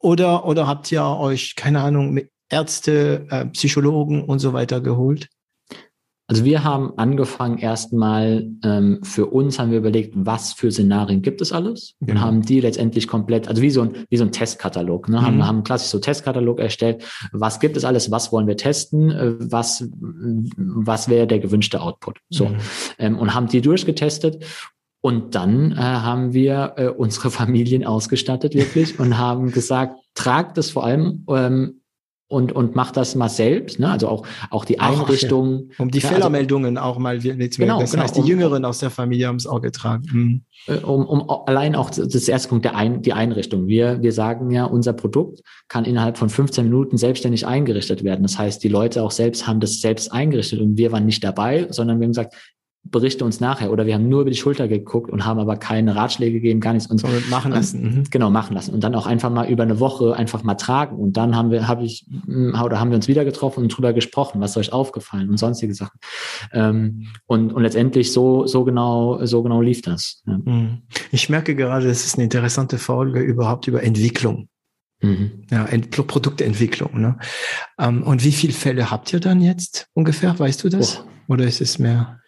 Oder, 0.00 0.46
oder 0.46 0.66
habt 0.66 0.90
ihr 0.90 1.04
euch, 1.04 1.54
keine 1.54 1.80
Ahnung, 1.80 2.12
mit 2.12 2.30
Ärzte, 2.50 3.26
äh, 3.30 3.46
Psychologen 3.46 4.24
und 4.24 4.40
so 4.40 4.52
weiter 4.52 4.80
geholt? 4.80 5.28
Also 6.28 6.44
wir 6.44 6.64
haben 6.64 6.92
angefangen 6.96 7.58
erstmal, 7.58 8.48
ähm, 8.64 8.98
für 9.04 9.26
uns 9.26 9.58
haben 9.58 9.70
wir 9.70 9.78
überlegt, 9.78 10.14
was 10.16 10.52
für 10.52 10.72
Szenarien 10.72 11.22
gibt 11.22 11.40
es 11.40 11.52
alles 11.52 11.94
und 12.00 12.08
genau. 12.08 12.20
haben 12.20 12.42
die 12.42 12.60
letztendlich 12.60 13.06
komplett, 13.06 13.46
also 13.46 13.62
wie 13.62 13.70
so 13.70 13.82
ein, 13.82 14.06
wie 14.10 14.16
so 14.16 14.24
ein 14.24 14.32
Testkatalog, 14.32 15.08
ne? 15.08 15.18
Mhm. 15.18 15.22
haben, 15.22 15.46
haben 15.46 15.62
klassisch 15.62 15.88
so 15.88 16.00
Testkatalog 16.00 16.58
erstellt, 16.58 17.04
was 17.32 17.60
gibt 17.60 17.76
es 17.76 17.84
alles, 17.84 18.10
was 18.10 18.32
wollen 18.32 18.48
wir 18.48 18.56
testen, 18.56 19.10
äh, 19.10 19.34
was, 19.38 19.88
was 20.56 21.08
wäre 21.08 21.28
der 21.28 21.38
gewünschte 21.38 21.80
Output. 21.80 22.18
So. 22.28 22.46
Mhm. 22.46 22.56
Ähm, 22.98 23.18
und 23.18 23.32
haben 23.32 23.46
die 23.46 23.60
durchgetestet 23.60 24.44
und 25.00 25.36
dann 25.36 25.70
äh, 25.70 25.76
haben 25.76 26.32
wir 26.32 26.74
äh, 26.76 26.88
unsere 26.88 27.30
Familien 27.30 27.86
ausgestattet 27.86 28.54
wirklich 28.56 28.98
und 28.98 29.16
haben 29.16 29.52
gesagt, 29.52 30.00
tragt 30.14 30.58
das 30.58 30.70
vor 30.70 30.84
allem 30.84 31.24
ähm, 31.28 31.82
und, 32.28 32.50
und 32.52 32.74
macht 32.74 32.96
das 32.96 33.14
mal 33.14 33.28
selbst, 33.28 33.78
ne? 33.78 33.88
also 33.88 34.08
auch, 34.08 34.26
auch 34.50 34.64
die 34.64 34.80
Einrichtung. 34.80 35.66
Okay. 35.66 35.74
Um 35.78 35.90
die 35.90 35.98
ja, 35.98 36.04
also 36.08 36.16
Fehlermeldungen 36.16 36.76
also, 36.76 36.90
auch 36.90 36.98
mal 36.98 37.16
mitzumelden. 37.16 37.58
Genau, 37.58 37.80
das 37.80 37.92
genau, 37.92 38.02
heißt, 38.02 38.16
die 38.16 38.20
um, 38.22 38.26
Jüngeren 38.26 38.64
aus 38.64 38.78
der 38.78 38.90
Familie 38.90 39.28
haben 39.28 39.36
es 39.36 39.46
auch 39.46 39.60
getragen. 39.60 40.02
Mhm. 40.12 40.42
Um, 40.82 41.06
um 41.06 41.30
allein 41.46 41.76
auch 41.76 41.90
das 41.90 42.26
erste 42.26 42.48
Punkt, 42.48 42.64
der 42.64 42.74
Ein, 42.74 43.02
die 43.02 43.12
Einrichtung. 43.12 43.68
Wir, 43.68 44.02
wir 44.02 44.12
sagen 44.12 44.50
ja, 44.50 44.64
unser 44.64 44.92
Produkt 44.92 45.40
kann 45.68 45.84
innerhalb 45.84 46.18
von 46.18 46.28
15 46.28 46.64
Minuten 46.64 46.96
selbstständig 46.96 47.46
eingerichtet 47.46 48.02
werden. 48.02 48.22
Das 48.22 48.36
heißt, 48.36 48.64
die 48.64 48.68
Leute 48.68 49.04
auch 49.04 49.12
selbst 49.12 49.46
haben 49.46 49.60
das 49.60 49.80
selbst 49.80 50.12
eingerichtet 50.12 50.60
und 50.60 50.76
wir 50.76 50.90
waren 50.90 51.06
nicht 51.06 51.22
dabei, 51.22 51.68
sondern 51.70 52.00
wir 52.00 52.06
haben 52.06 52.10
gesagt, 52.10 52.34
berichte 52.90 53.24
uns 53.24 53.40
nachher. 53.40 53.72
Oder 53.72 53.86
wir 53.86 53.94
haben 53.94 54.08
nur 54.08 54.22
über 54.22 54.30
die 54.30 54.36
Schulter 54.36 54.68
geguckt 54.68 55.10
und 55.10 55.24
haben 55.24 55.38
aber 55.38 55.56
keine 55.56 55.94
Ratschläge 55.94 56.34
gegeben, 56.34 56.60
gar 56.60 56.72
nichts. 56.72 56.88
Und 56.88 56.98
so 56.98 57.08
machen 57.30 57.52
lassen. 57.52 57.82
Mhm. 57.82 58.04
Genau, 58.10 58.30
machen 58.30 58.54
lassen. 58.54 58.74
Und 58.74 58.82
dann 58.84 58.94
auch 58.94 59.06
einfach 59.06 59.30
mal 59.30 59.48
über 59.48 59.62
eine 59.62 59.80
Woche 59.80 60.16
einfach 60.16 60.42
mal 60.42 60.54
tragen. 60.54 60.96
Und 60.96 61.16
dann 61.16 61.36
haben 61.36 61.50
wir, 61.50 61.68
habe 61.68 61.84
ich, 61.84 62.06
hm, 62.26 62.54
oder 62.62 62.80
haben 62.80 62.90
wir 62.90 62.96
uns 62.96 63.08
wieder 63.08 63.24
getroffen 63.24 63.64
und 63.64 63.68
drüber 63.68 63.92
gesprochen, 63.92 64.40
was 64.40 64.56
euch 64.56 64.72
aufgefallen 64.72 65.28
und 65.28 65.38
sonstige 65.38 65.74
Sachen. 65.74 65.98
Ähm, 66.52 67.08
und, 67.26 67.52
und 67.52 67.62
letztendlich 67.62 68.12
so, 68.12 68.46
so 68.46 68.64
genau, 68.64 69.24
so 69.24 69.42
genau 69.42 69.60
lief 69.60 69.82
das. 69.82 70.22
Ja. 70.26 70.38
Mhm. 70.44 70.82
Ich 71.10 71.28
merke 71.28 71.54
gerade, 71.54 71.88
es 71.88 72.04
ist 72.04 72.16
eine 72.16 72.24
interessante 72.24 72.78
Folge 72.78 73.20
überhaupt 73.20 73.66
über 73.66 73.82
Entwicklung. 73.82 74.48
Mhm. 75.00 75.44
Ja, 75.50 75.66
Ent 75.66 75.90
Produktentwicklung. 75.90 77.00
Ne? 77.00 77.18
Ähm, 77.78 78.02
und 78.02 78.24
wie 78.24 78.32
viele 78.32 78.52
Fälle 78.52 78.90
habt 78.90 79.12
ihr 79.12 79.20
dann 79.20 79.40
jetzt 79.40 79.88
ungefähr? 79.94 80.38
Weißt 80.38 80.64
du 80.64 80.68
das? 80.68 81.00
Oh. 81.28 81.34
Oder 81.34 81.44
ist 81.44 81.60
es 81.60 81.78
mehr? 81.78 82.20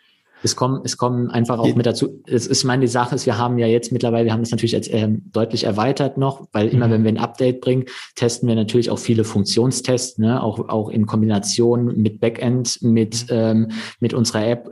Es 0.42 0.56
kommen, 0.56 0.80
es 0.84 0.96
kommen 0.96 1.30
einfach 1.30 1.58
auch 1.58 1.74
mit 1.74 1.86
dazu. 1.86 2.22
Es 2.26 2.46
ist, 2.46 2.60
ich 2.60 2.64
meine, 2.64 2.82
die 2.82 2.88
Sache 2.88 3.14
ist, 3.14 3.26
wir 3.26 3.38
haben 3.38 3.58
ja 3.58 3.66
jetzt 3.66 3.92
mittlerweile, 3.92 4.26
wir 4.26 4.32
haben 4.32 4.42
das 4.42 4.50
natürlich 4.50 4.72
jetzt 4.72 4.92
ähm, 4.92 5.22
deutlich 5.32 5.64
erweitert 5.64 6.16
noch, 6.16 6.48
weil 6.52 6.68
immer, 6.68 6.86
mhm. 6.86 6.92
wenn 6.92 7.04
wir 7.04 7.12
ein 7.12 7.18
Update 7.18 7.60
bringen, 7.60 7.84
testen 8.14 8.48
wir 8.48 8.54
natürlich 8.54 8.90
auch 8.90 8.98
viele 8.98 9.24
Funktionstests, 9.24 10.18
ne, 10.18 10.42
auch, 10.42 10.68
auch 10.68 10.90
in 10.90 11.06
Kombination 11.06 11.96
mit 12.00 12.20
Backend, 12.20 12.78
mit, 12.82 13.24
mhm. 13.24 13.36
ähm, 13.36 13.68
mit 14.00 14.14
unserer 14.14 14.46
App. 14.46 14.70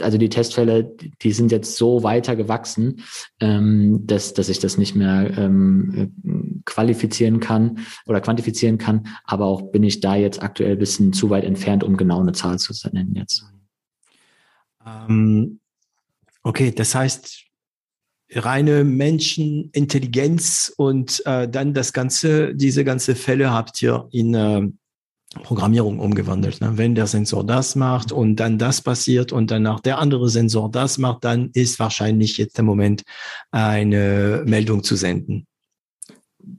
also 0.00 0.18
die 0.18 0.28
Testfälle, 0.28 0.90
die 1.22 1.32
sind 1.32 1.52
jetzt 1.52 1.76
so 1.76 2.02
weiter 2.02 2.36
gewachsen, 2.36 3.02
ähm, 3.40 4.06
dass, 4.06 4.34
dass 4.34 4.48
ich 4.48 4.58
das 4.60 4.78
nicht 4.78 4.96
mehr 4.96 5.30
ähm, 5.36 6.62
qualifizieren 6.64 7.40
kann 7.40 7.78
oder 8.06 8.20
quantifizieren 8.20 8.78
kann. 8.78 9.08
Aber 9.24 9.46
auch 9.46 9.62
bin 9.62 9.82
ich 9.82 10.00
da 10.00 10.16
jetzt 10.16 10.42
aktuell 10.42 10.76
bisschen 10.76 11.12
zu 11.12 11.30
weit 11.30 11.44
entfernt, 11.44 11.84
um 11.84 11.96
genau 11.96 12.20
eine 12.20 12.32
Zahl 12.32 12.58
zu 12.58 12.72
nennen 12.92 13.14
jetzt. 13.14 13.44
Ähm, 15.08 15.60
okay, 16.42 16.72
das 16.72 16.94
heißt, 16.94 17.44
reine 18.32 18.84
Menschenintelligenz 18.84 20.72
und 20.76 21.22
äh, 21.26 21.48
dann 21.48 21.74
das 21.74 21.92
ganze, 21.92 22.54
diese 22.54 22.84
ganze 22.84 23.14
Fälle 23.14 23.50
habt 23.50 23.82
ihr 23.82 24.08
in 24.12 24.34
äh, 24.34 24.68
Programmierung 25.42 26.00
umgewandelt. 26.00 26.60
Ne? 26.60 26.72
Wenn 26.76 26.94
der 26.94 27.06
Sensor 27.06 27.44
das 27.44 27.76
macht 27.76 28.10
und 28.10 28.36
dann 28.36 28.58
das 28.58 28.80
passiert 28.80 29.32
und 29.32 29.50
danach 29.50 29.80
der 29.80 29.98
andere 29.98 30.28
Sensor 30.28 30.70
das 30.70 30.98
macht, 30.98 31.24
dann 31.24 31.50
ist 31.54 31.78
wahrscheinlich 31.78 32.36
jetzt 32.36 32.56
der 32.56 32.64
Moment, 32.64 33.02
eine 33.50 34.42
Meldung 34.46 34.82
zu 34.82 34.96
senden. 34.96 35.46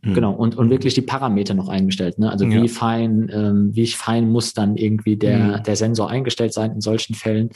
Mhm. 0.01 0.13
Genau, 0.13 0.33
und, 0.33 0.55
und 0.55 0.69
wirklich 0.69 0.93
die 0.93 1.01
Parameter 1.01 1.53
noch 1.53 1.69
eingestellt. 1.69 2.19
Ne? 2.19 2.29
Also 2.29 2.45
ja. 2.45 2.61
wie 2.61 2.67
fein, 2.67 3.29
ähm, 3.33 3.69
wie 3.73 3.87
fein 3.87 4.29
muss 4.29 4.53
dann 4.53 4.77
irgendwie 4.77 5.17
der, 5.17 5.59
mhm. 5.59 5.63
der 5.63 5.75
Sensor 5.75 6.09
eingestellt 6.09 6.53
sein 6.53 6.71
in 6.71 6.81
solchen 6.81 7.15
Fällen. 7.15 7.49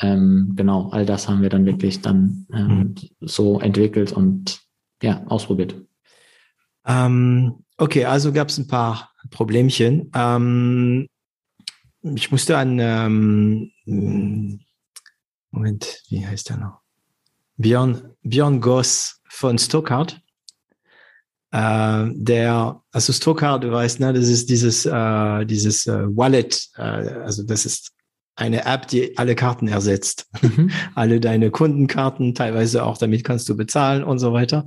Ähm, 0.00 0.52
genau, 0.56 0.90
all 0.90 1.06
das 1.06 1.28
haben 1.28 1.42
wir 1.42 1.48
dann 1.48 1.66
wirklich 1.66 2.00
dann 2.00 2.46
ähm, 2.52 2.78
mhm. 2.78 2.94
so 3.20 3.60
entwickelt 3.60 4.12
und 4.12 4.60
ja, 5.02 5.24
ausprobiert. 5.26 5.74
Ähm, 6.86 7.64
okay, 7.76 8.04
also 8.04 8.32
gab 8.32 8.48
es 8.48 8.58
ein 8.58 8.66
paar 8.66 9.10
Problemchen. 9.30 10.10
Ähm, 10.14 11.06
ich 12.02 12.30
musste 12.30 12.56
an, 12.56 12.78
ähm, 12.78 13.70
Moment, 15.50 16.02
wie 16.08 16.26
heißt 16.26 16.48
der 16.48 16.56
noch? 16.56 16.80
Björn, 17.56 18.14
Björn 18.22 18.60
Goss 18.60 19.20
von 19.28 19.58
Stockard. 19.58 20.22
Äh, 21.52 22.06
der, 22.14 22.80
also 22.92 23.12
Stockard, 23.12 23.64
du 23.64 23.72
weißt, 23.72 24.00
ne, 24.00 24.12
das 24.12 24.28
ist 24.28 24.50
dieses, 24.50 24.86
äh, 24.86 25.44
dieses 25.46 25.86
äh, 25.86 26.04
Wallet, 26.16 26.68
äh, 26.76 26.82
also 26.82 27.42
das 27.42 27.66
ist 27.66 27.90
eine 28.36 28.64
App, 28.64 28.86
die 28.88 29.18
alle 29.18 29.34
Karten 29.34 29.68
ersetzt. 29.68 30.26
Mhm. 30.40 30.70
alle 30.94 31.20
deine 31.20 31.50
Kundenkarten, 31.50 32.34
teilweise 32.34 32.84
auch 32.84 32.98
damit 32.98 33.24
kannst 33.24 33.48
du 33.48 33.56
bezahlen 33.56 34.02
und 34.02 34.18
so 34.18 34.32
weiter. 34.32 34.64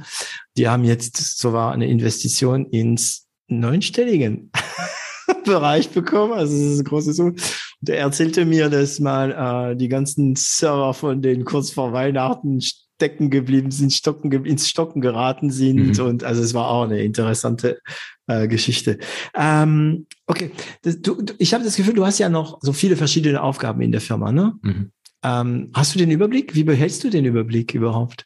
Die 0.58 0.68
haben 0.68 0.84
jetzt 0.84 1.40
so 1.40 1.54
war 1.54 1.72
eine 1.72 1.88
Investition 1.88 2.66
ins 2.68 3.28
neunstelligen 3.48 4.52
Bereich 5.46 5.90
bekommen. 5.90 6.34
Also 6.34 6.54
das 6.54 6.64
ist 6.64 6.80
eine 6.80 6.84
große 6.84 7.14
Summe. 7.14 7.32
Und 7.32 7.90
er 7.90 7.98
erzählte 7.98 8.46
mir, 8.46 8.70
dass 8.70 9.00
mal 9.00 9.72
äh, 9.72 9.76
die 9.76 9.90
ganzen 9.90 10.36
Server 10.36 10.94
von 10.94 11.22
denen 11.22 11.44
kurz 11.44 11.72
vor 11.72 11.94
Weihnachten 11.94 12.60
stecken 13.04 13.30
geblieben 13.30 13.70
sind, 13.72 13.92
stocken, 13.92 14.32
ins 14.46 14.70
Stocken 14.70 15.02
geraten 15.02 15.52
sind. 15.52 15.98
Mhm. 15.98 16.06
Und 16.06 16.24
also 16.24 16.42
es 16.42 16.54
war 16.54 16.70
auch 16.70 16.84
eine 16.84 17.04
interessante 17.04 17.80
äh, 18.28 18.48
Geschichte. 18.48 18.98
Ähm, 19.36 20.08
okay, 20.26 20.52
das, 20.84 21.02
du, 21.02 21.22
du, 21.22 21.34
ich 21.38 21.54
habe 21.54 21.66
das 21.66 21.76
Gefühl, 21.76 21.96
du 21.96 22.06
hast 22.06 22.20
ja 22.20 22.30
noch 22.30 22.60
so 22.62 22.72
viele 22.72 22.96
verschiedene 22.96 23.42
Aufgaben 23.42 23.82
in 23.82 23.92
der 23.92 24.00
Firma, 24.00 24.32
ne? 24.32 24.54
Mhm. 24.62 24.92
Ähm, 25.22 25.70
hast 25.74 25.94
du 25.94 26.00
den 26.00 26.12
Überblick? 26.12 26.56
Wie 26.56 26.64
behältst 26.64 27.04
du 27.04 27.10
den 27.10 27.26
Überblick 27.26 27.74
überhaupt? 27.74 28.26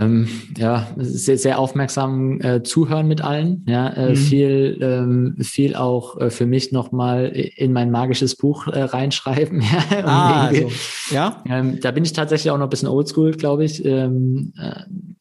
Ähm, 0.00 0.28
ja, 0.56 0.88
sehr, 0.96 1.38
sehr 1.38 1.58
aufmerksam 1.58 2.40
äh, 2.40 2.62
zuhören 2.62 3.06
mit 3.06 3.22
allen. 3.22 3.64
Ja, 3.68 3.88
äh, 3.88 4.10
mhm. 4.10 4.16
viel, 4.16 4.78
ähm, 4.80 5.36
viel 5.40 5.76
auch 5.76 6.18
äh, 6.18 6.30
für 6.30 6.46
mich 6.46 6.72
nochmal 6.72 7.26
in 7.26 7.72
mein 7.72 7.90
magisches 7.90 8.34
Buch 8.36 8.66
äh, 8.66 8.82
reinschreiben. 8.82 9.60
ja, 9.90 10.04
ah, 10.06 10.46
also, 10.46 10.70
ja. 11.10 11.42
Ähm, 11.48 11.80
da 11.80 11.90
bin 11.90 12.04
ich 12.04 12.12
tatsächlich 12.12 12.50
auch 12.50 12.58
noch 12.58 12.66
ein 12.66 12.70
bisschen 12.70 12.88
oldschool, 12.88 13.32
glaube 13.32 13.64
ich. 13.64 13.84
Ähm, 13.84 14.52
äh, 14.58 14.80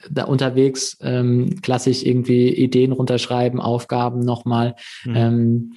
da 0.09 0.23
unterwegs 0.23 0.97
ähm, 1.01 1.61
klassisch 1.61 2.03
irgendwie 2.03 2.49
Ideen 2.49 2.93
runterschreiben, 2.93 3.59
Aufgaben 3.59 4.21
nochmal. 4.21 4.75
Mhm. 5.03 5.73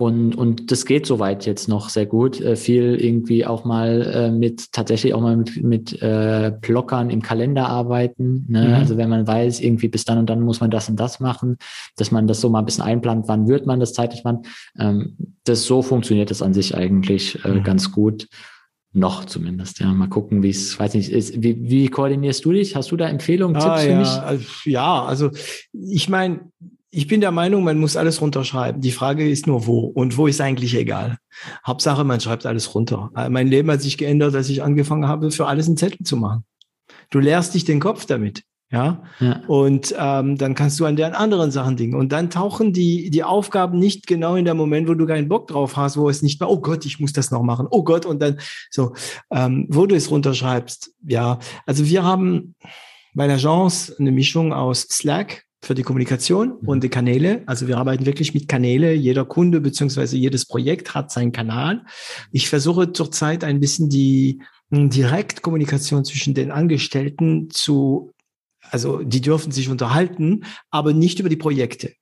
Und, 0.00 0.34
und 0.34 0.70
das 0.70 0.86
geht 0.86 1.04
soweit 1.04 1.44
jetzt 1.44 1.68
noch 1.68 1.90
sehr 1.90 2.06
gut. 2.06 2.40
Äh, 2.40 2.56
viel 2.56 2.94
irgendwie 2.94 3.44
auch 3.44 3.66
mal 3.66 4.00
äh, 4.00 4.30
mit, 4.30 4.72
tatsächlich 4.72 5.12
auch 5.12 5.20
mal 5.20 5.36
mit, 5.36 5.62
mit 5.62 6.00
äh, 6.00 6.52
Blockern 6.58 7.10
im 7.10 7.20
Kalender 7.20 7.68
arbeiten. 7.68 8.46
Ne? 8.48 8.68
Mhm. 8.68 8.74
Also 8.76 8.96
wenn 8.96 9.10
man 9.10 9.26
weiß, 9.26 9.60
irgendwie 9.60 9.88
bis 9.88 10.06
dann 10.06 10.16
und 10.16 10.30
dann 10.30 10.40
muss 10.40 10.60
man 10.60 10.70
das 10.70 10.88
und 10.88 10.98
das 10.98 11.20
machen, 11.20 11.58
dass 11.96 12.12
man 12.12 12.26
das 12.26 12.40
so 12.40 12.48
mal 12.48 12.60
ein 12.60 12.64
bisschen 12.64 12.82
einplant, 12.82 13.28
wann 13.28 13.46
wird 13.46 13.66
man 13.66 13.78
das 13.78 13.92
zeitlich 13.92 14.22
wann. 14.24 14.38
Ähm, 14.78 15.18
das 15.44 15.64
so 15.64 15.82
funktioniert 15.82 16.30
das 16.30 16.40
an 16.40 16.54
sich 16.54 16.74
eigentlich 16.74 17.44
äh, 17.44 17.48
mhm. 17.48 17.62
ganz 17.62 17.92
gut. 17.92 18.26
Noch 18.94 19.26
zumindest, 19.26 19.80
ja. 19.80 19.92
Mal 19.92 20.08
gucken, 20.08 20.42
wie 20.42 20.48
es, 20.48 20.80
weiß 20.80 20.94
nicht, 20.94 21.10
ist, 21.10 21.42
wie, 21.42 21.68
wie 21.68 21.88
koordinierst 21.88 22.42
du 22.42 22.52
dich? 22.52 22.74
Hast 22.74 22.90
du 22.90 22.96
da 22.96 23.06
Empfehlungen, 23.06 23.54
ah, 23.56 23.76
Tipps 23.76 23.82
für 23.82 23.90
ja. 23.90 23.98
mich? 23.98 24.08
Also, 24.08 24.44
ja, 24.64 25.04
also 25.04 25.30
ich 25.72 26.08
meine, 26.08 26.40
ich 26.90 27.06
bin 27.06 27.20
der 27.20 27.30
Meinung, 27.30 27.62
man 27.62 27.78
muss 27.78 27.96
alles 27.96 28.20
runterschreiben. 28.20 28.80
Die 28.80 28.90
Frage 28.90 29.28
ist 29.28 29.46
nur 29.46 29.66
wo. 29.66 29.80
Und 29.80 30.16
wo 30.16 30.26
ist 30.26 30.40
eigentlich 30.40 30.74
egal. 30.74 31.18
Hauptsache, 31.64 32.04
man 32.04 32.20
schreibt 32.20 32.46
alles 32.46 32.74
runter. 32.74 33.10
Äh, 33.16 33.28
mein 33.28 33.48
Leben 33.48 33.70
hat 33.70 33.80
sich 33.80 33.96
geändert, 33.96 34.34
als 34.34 34.48
ich 34.48 34.62
angefangen 34.62 35.06
habe, 35.06 35.30
für 35.30 35.46
alles 35.46 35.66
einen 35.66 35.76
Zettel 35.76 36.04
zu 36.04 36.16
machen. 36.16 36.44
Du 37.10 37.20
lehrst 37.20 37.54
dich 37.54 37.64
den 37.64 37.80
Kopf 37.80 38.06
damit. 38.06 38.42
Ja. 38.72 39.02
ja. 39.18 39.42
Und 39.48 39.94
ähm, 39.98 40.36
dann 40.36 40.54
kannst 40.54 40.78
du 40.78 40.84
an 40.84 40.94
den 40.96 41.12
anderen 41.12 41.50
Sachen 41.50 41.76
dingen. 41.76 41.94
Und 41.94 42.12
dann 42.12 42.30
tauchen 42.30 42.72
die, 42.72 43.10
die 43.10 43.24
Aufgaben 43.24 43.78
nicht 43.78 44.06
genau 44.06 44.36
in 44.36 44.44
der 44.44 44.54
Moment, 44.54 44.88
wo 44.88 44.94
du 44.94 45.06
keinen 45.06 45.28
Bock 45.28 45.48
drauf 45.48 45.76
hast, 45.76 45.96
wo 45.96 46.08
es 46.08 46.22
nicht 46.22 46.40
mehr, 46.40 46.48
oh 46.48 46.60
Gott, 46.60 46.86
ich 46.86 47.00
muss 47.00 47.12
das 47.12 47.30
noch 47.30 47.42
machen. 47.42 47.66
Oh 47.70 47.82
Gott, 47.82 48.06
und 48.06 48.20
dann 48.20 48.38
so, 48.70 48.94
ähm, 49.30 49.66
wo 49.70 49.86
du 49.86 49.94
es 49.94 50.10
runterschreibst. 50.10 50.92
Ja. 51.06 51.38
Also 51.66 51.86
wir 51.86 52.04
haben 52.04 52.54
bei 53.14 53.26
der 53.26 53.38
Chance 53.38 53.96
eine 53.98 54.12
Mischung 54.12 54.52
aus 54.52 54.82
Slack, 54.82 55.46
für 55.62 55.74
die 55.74 55.82
Kommunikation 55.82 56.58
mhm. 56.60 56.68
und 56.68 56.84
die 56.84 56.88
Kanäle. 56.88 57.42
Also 57.46 57.68
wir 57.68 57.78
arbeiten 57.78 58.06
wirklich 58.06 58.34
mit 58.34 58.48
Kanäle. 58.48 58.92
Jeder 58.92 59.24
Kunde 59.24 59.60
beziehungsweise 59.60 60.16
jedes 60.16 60.46
Projekt 60.46 60.94
hat 60.94 61.12
seinen 61.12 61.32
Kanal. 61.32 61.84
Ich 62.32 62.48
versuche 62.48 62.92
zurzeit 62.92 63.44
ein 63.44 63.60
bisschen 63.60 63.88
die 63.88 64.42
hm, 64.70 64.90
Direktkommunikation 64.90 66.04
zwischen 66.04 66.34
den 66.34 66.50
Angestellten 66.50 67.50
zu, 67.50 68.12
also 68.70 69.02
die 69.02 69.20
dürfen 69.20 69.52
sich 69.52 69.68
unterhalten, 69.68 70.44
aber 70.70 70.94
nicht 70.94 71.20
über 71.20 71.28
die 71.28 71.36
Projekte. 71.36 71.92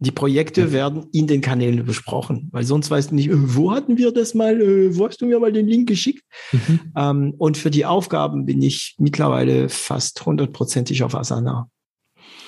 Die 0.00 0.10
Projekte 0.10 0.72
werden 0.72 1.06
in 1.12 1.28
den 1.28 1.40
Kanälen 1.40 1.86
besprochen, 1.86 2.48
weil 2.52 2.64
sonst 2.64 2.90
weißt 2.90 3.12
du 3.12 3.14
nicht, 3.14 3.28
äh, 3.28 3.54
wo 3.54 3.70
hatten 3.70 3.96
wir 3.96 4.12
das 4.12 4.34
mal, 4.34 4.60
äh, 4.60 4.96
wo 4.96 5.06
hast 5.06 5.20
du 5.20 5.26
mir 5.26 5.38
mal 5.38 5.52
den 5.52 5.66
Link 5.66 5.88
geschickt? 5.88 6.24
Mhm. 6.52 6.80
Ähm, 6.96 7.34
und 7.38 7.56
für 7.56 7.70
die 7.70 7.86
Aufgaben 7.86 8.44
bin 8.44 8.60
ich 8.60 8.96
mittlerweile 8.98 9.68
fast 9.68 10.26
hundertprozentig 10.26 11.04
auf 11.04 11.14
Asana. 11.14 11.70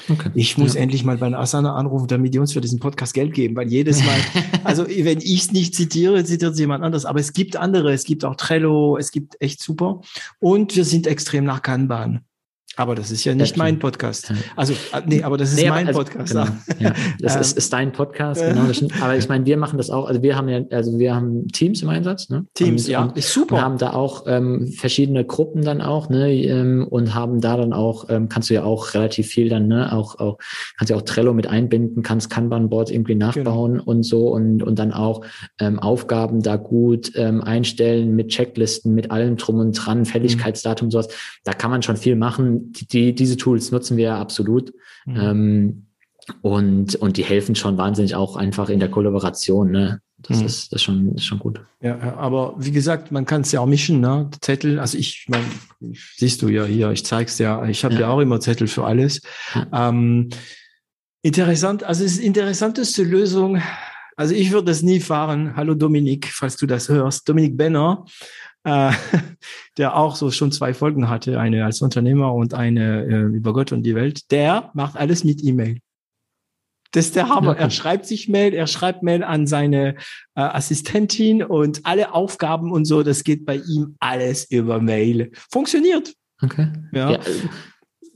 Okay. 0.08 0.30
Ich 0.34 0.56
muss 0.58 0.74
ja. 0.74 0.80
endlich 0.80 1.04
mal 1.04 1.16
bei 1.16 1.32
Asana 1.34 1.74
anrufen, 1.74 2.06
damit 2.06 2.34
die 2.34 2.38
uns 2.38 2.52
für 2.52 2.60
diesen 2.60 2.78
Podcast 2.78 3.14
Geld 3.14 3.34
geben, 3.34 3.56
weil 3.56 3.68
jedes 3.68 4.04
Mal, 4.04 4.18
also 4.64 4.86
wenn 4.86 5.18
ich 5.18 5.42
es 5.42 5.52
nicht 5.52 5.74
zitiere, 5.74 6.24
zitiert 6.24 6.52
es 6.52 6.58
jemand 6.58 6.84
anders. 6.84 7.04
Aber 7.04 7.20
es 7.20 7.32
gibt 7.32 7.56
andere, 7.56 7.92
es 7.92 8.04
gibt 8.04 8.24
auch 8.24 8.36
Trello, 8.36 8.96
es 8.96 9.10
gibt 9.10 9.36
echt 9.40 9.60
super. 9.60 10.00
Und 10.38 10.76
wir 10.76 10.84
sind 10.84 11.06
extrem 11.06 11.44
nach 11.44 11.62
Kanban. 11.62 12.20
Aber 12.78 12.94
das 12.94 13.10
ist 13.10 13.24
ja 13.24 13.34
nicht 13.34 13.56
mein 13.56 13.78
Podcast. 13.78 14.30
Also, 14.54 14.74
äh, 14.92 15.00
nee, 15.06 15.22
aber 15.22 15.38
das 15.38 15.52
ist 15.52 15.60
nee, 15.60 15.70
mein 15.70 15.86
also, 15.86 16.00
Podcast. 16.00 16.32
Genau, 16.32 16.46
ja, 16.78 16.92
das 17.20 17.36
ist, 17.40 17.56
ist 17.56 17.72
dein 17.72 17.90
Podcast, 17.90 18.42
genau. 18.42 18.68
aber 19.00 19.16
ich 19.16 19.28
meine, 19.30 19.46
wir 19.46 19.56
machen 19.56 19.78
das 19.78 19.88
auch, 19.88 20.06
also 20.06 20.22
wir 20.22 20.36
haben 20.36 20.48
ja, 20.50 20.60
also 20.70 20.98
wir 20.98 21.14
haben 21.14 21.48
Teams 21.48 21.80
im 21.80 21.88
Einsatz, 21.88 22.28
ne? 22.28 22.44
Teams, 22.52 22.84
und, 22.84 22.90
ja, 22.90 23.04
und, 23.04 23.16
ist 23.16 23.32
super. 23.32 23.56
Wir 23.56 23.62
haben 23.62 23.78
da 23.78 23.94
auch 23.94 24.24
ähm, 24.26 24.66
verschiedene 24.76 25.24
Gruppen 25.24 25.64
dann 25.64 25.80
auch, 25.80 26.10
ne? 26.10 26.30
Ähm, 26.34 26.86
und 26.88 27.14
haben 27.14 27.40
da 27.40 27.56
dann 27.56 27.72
auch, 27.72 28.10
ähm, 28.10 28.28
kannst 28.28 28.50
du 28.50 28.54
ja 28.54 28.64
auch 28.64 28.92
relativ 28.92 29.28
viel 29.28 29.48
dann, 29.48 29.68
ne? 29.68 29.90
Auch, 29.94 30.18
auch 30.18 30.36
kannst 30.76 30.90
ja 30.90 30.96
auch 30.96 31.02
Trello 31.02 31.32
mit 31.32 31.46
einbinden, 31.46 32.02
kannst 32.02 32.28
Kanban-Boards 32.28 32.90
irgendwie 32.90 33.14
nachbauen 33.14 33.78
genau. 33.78 33.84
und 33.84 34.02
so 34.02 34.28
und, 34.28 34.62
und 34.62 34.78
dann 34.78 34.92
auch 34.92 35.22
ähm, 35.60 35.78
Aufgaben 35.78 36.42
da 36.42 36.56
gut 36.56 37.12
ähm, 37.14 37.42
einstellen 37.42 38.14
mit 38.14 38.28
Checklisten, 38.28 38.94
mit 38.94 39.10
allem 39.10 39.38
drum 39.38 39.60
und 39.60 39.72
dran, 39.72 40.04
Fälligkeitsdatum, 40.04 40.88
mhm. 40.88 40.90
sowas. 40.90 41.08
Da 41.44 41.54
kann 41.54 41.70
man 41.70 41.82
schon 41.82 41.96
viel 41.96 42.16
machen 42.16 42.65
die, 42.72 43.14
diese 43.14 43.36
Tools 43.36 43.70
nutzen 43.70 43.96
wir 43.96 44.14
absolut. 44.14 44.72
Mhm. 45.04 45.16
Ähm, 45.16 45.82
und, 46.42 46.96
und 46.96 47.16
die 47.16 47.24
helfen 47.24 47.54
schon 47.54 47.78
wahnsinnig 47.78 48.14
auch 48.14 48.36
einfach 48.36 48.68
in 48.68 48.80
der 48.80 48.90
Kollaboration. 48.90 49.70
Ne? 49.70 50.00
Das, 50.18 50.40
mhm. 50.40 50.46
ist, 50.46 50.72
das 50.72 50.80
ist, 50.80 50.82
schon, 50.82 51.14
ist 51.14 51.24
schon 51.24 51.38
gut. 51.38 51.60
Ja, 51.80 52.16
aber 52.16 52.54
wie 52.58 52.72
gesagt, 52.72 53.12
man 53.12 53.26
kann 53.26 53.42
es 53.42 53.52
ja 53.52 53.60
auch 53.60 53.66
mischen, 53.66 54.00
ne? 54.00 54.30
Zettel, 54.40 54.80
also 54.80 54.98
ich, 54.98 55.26
mein, 55.28 55.44
siehst 56.16 56.42
du 56.42 56.48
ja 56.48 56.64
hier, 56.64 56.90
ich 56.90 57.04
zeig's 57.04 57.38
ja, 57.38 57.64
ich 57.66 57.84
habe 57.84 57.94
ja. 57.94 58.00
ja. 58.00 58.08
auch 58.08 58.20
immer 58.20 58.40
Zettel 58.40 58.66
für 58.66 58.84
alles. 58.84 59.20
Ja. 59.54 59.88
Ähm, 59.88 60.30
interessant, 61.22 61.84
also 61.84 62.02
es 62.02 62.12
ist 62.12 62.24
interessanteste 62.24 63.02
Lösung. 63.04 63.60
Also 64.16 64.34
ich 64.34 64.50
würde 64.50 64.70
das 64.70 64.82
nie 64.82 65.00
fahren. 65.00 65.54
Hallo 65.56 65.74
Dominik, 65.74 66.28
falls 66.32 66.56
du 66.56 66.66
das 66.66 66.88
hörst. 66.88 67.28
Dominik 67.28 67.56
Benner 67.56 68.06
äh, 68.66 68.90
der 69.78 69.96
auch 69.96 70.16
so 70.16 70.30
schon 70.30 70.52
zwei 70.52 70.74
Folgen 70.74 71.08
hatte, 71.08 71.38
eine 71.38 71.64
als 71.64 71.80
Unternehmer 71.80 72.34
und 72.34 72.52
eine 72.52 73.04
äh, 73.04 73.22
über 73.22 73.52
Gott 73.52 73.72
und 73.72 73.84
die 73.84 73.94
Welt, 73.94 74.30
der 74.30 74.70
macht 74.74 74.96
alles 74.96 75.24
mit 75.24 75.42
E-Mail. 75.42 75.78
Das 76.92 77.06
ist 77.06 77.16
der 77.16 77.28
Hammer. 77.28 77.52
Okay. 77.52 77.62
Er 77.62 77.70
schreibt 77.70 78.06
sich 78.06 78.28
Mail, 78.28 78.54
er 78.54 78.66
schreibt 78.66 79.02
Mail 79.02 79.22
an 79.22 79.46
seine 79.46 79.96
äh, 80.34 80.40
Assistentin 80.40 81.42
und 81.42 81.84
alle 81.84 82.12
Aufgaben 82.12 82.72
und 82.72 82.84
so, 82.84 83.02
das 83.02 83.22
geht 83.22 83.44
bei 83.44 83.56
ihm 83.56 83.96
alles 84.00 84.50
über 84.50 84.80
Mail. 84.80 85.30
Funktioniert. 85.50 86.14
Okay. 86.42 86.72
Ja. 86.92 87.12
ja 87.12 87.20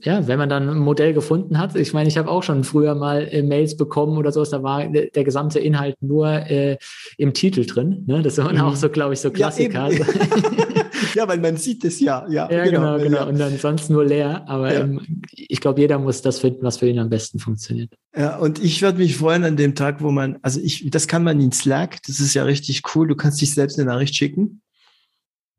ja, 0.03 0.27
wenn 0.27 0.39
man 0.39 0.49
dann 0.49 0.69
ein 0.69 0.79
Modell 0.79 1.13
gefunden 1.13 1.57
hat, 1.59 1.75
ich 1.75 1.93
meine, 1.93 2.09
ich 2.09 2.17
habe 2.17 2.29
auch 2.29 2.43
schon 2.43 2.63
früher 2.63 2.95
mal 2.95 3.27
äh, 3.31 3.43
Mails 3.43 3.77
bekommen 3.77 4.17
oder 4.17 4.31
sowas, 4.31 4.49
da 4.49 4.63
war 4.63 4.87
der, 4.87 5.07
der 5.07 5.23
gesamte 5.23 5.59
Inhalt 5.59 5.95
nur 6.01 6.27
äh, 6.27 6.77
im 7.17 7.33
Titel 7.33 7.65
drin. 7.65 8.03
Ne? 8.07 8.21
Das 8.21 8.37
waren 8.37 8.55
mhm. 8.55 8.61
auch 8.61 8.75
so, 8.75 8.89
glaube 8.89 9.13
ich, 9.13 9.19
so 9.19 9.31
Klassiker. 9.31 9.91
Ja, 9.91 10.05
ja, 11.15 11.27
weil 11.27 11.39
man 11.39 11.57
sieht 11.57 11.83
es 11.85 11.99
ja. 11.99 12.25
Ja, 12.29 12.49
ja 12.51 12.63
genau, 12.63 12.97
genau. 12.97 13.03
genau. 13.03 13.27
Und 13.27 13.39
dann 13.39 13.57
sonst 13.57 13.89
nur 13.89 14.05
leer. 14.05 14.43
Aber 14.47 14.73
ja. 14.73 14.81
ähm, 14.81 15.21
ich 15.33 15.61
glaube, 15.61 15.79
jeder 15.79 15.99
muss 15.99 16.21
das 16.21 16.39
finden, 16.39 16.63
was 16.63 16.77
für 16.77 16.87
ihn 16.87 16.99
am 16.99 17.09
besten 17.09 17.39
funktioniert. 17.39 17.93
Ja, 18.15 18.37
und 18.37 18.63
ich 18.63 18.81
würde 18.81 18.97
mich 18.97 19.17
freuen 19.17 19.43
an 19.43 19.55
dem 19.55 19.75
Tag, 19.75 20.01
wo 20.01 20.11
man, 20.11 20.39
also 20.41 20.59
ich, 20.61 20.89
das 20.89 21.07
kann 21.07 21.23
man 21.23 21.39
in 21.39 21.51
Slack, 21.51 21.97
das 22.07 22.19
ist 22.19 22.33
ja 22.33 22.43
richtig 22.43 22.81
cool. 22.95 23.07
Du 23.07 23.15
kannst 23.15 23.41
dich 23.41 23.53
selbst 23.53 23.79
eine 23.79 23.89
Nachricht 23.89 24.15
schicken. 24.15 24.61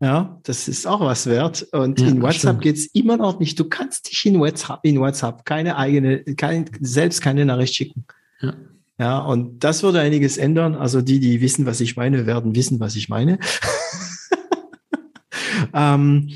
Ja, 0.02 0.40
das 0.42 0.66
ist 0.66 0.84
auch 0.84 1.00
was 1.00 1.26
wert. 1.26 1.62
Und 1.70 2.00
ja, 2.00 2.08
in 2.08 2.20
WhatsApp 2.20 2.60
geht 2.60 2.76
es 2.76 2.86
immer 2.86 3.16
noch 3.16 3.38
nicht. 3.38 3.56
Du 3.60 3.68
kannst 3.68 4.10
dich 4.10 4.26
in 4.26 4.40
WhatsApp, 4.40 4.80
in 4.82 4.98
WhatsApp 4.98 5.44
keine 5.44 5.76
eigene, 5.76 6.24
kein, 6.34 6.68
selbst 6.80 7.22
keine 7.22 7.44
Nachricht 7.44 7.76
schicken. 7.76 8.04
Ja. 8.40 8.54
Ja, 8.98 9.18
und 9.20 9.60
das 9.60 9.84
würde 9.84 10.00
einiges 10.00 10.38
ändern. 10.38 10.74
Also 10.74 11.02
die, 11.02 11.20
die 11.20 11.40
wissen, 11.40 11.66
was 11.66 11.80
ich 11.80 11.96
meine, 11.96 12.26
werden 12.26 12.56
wissen, 12.56 12.80
was 12.80 12.96
ich 12.96 13.08
meine. 13.08 13.38
ähm, 15.72 16.30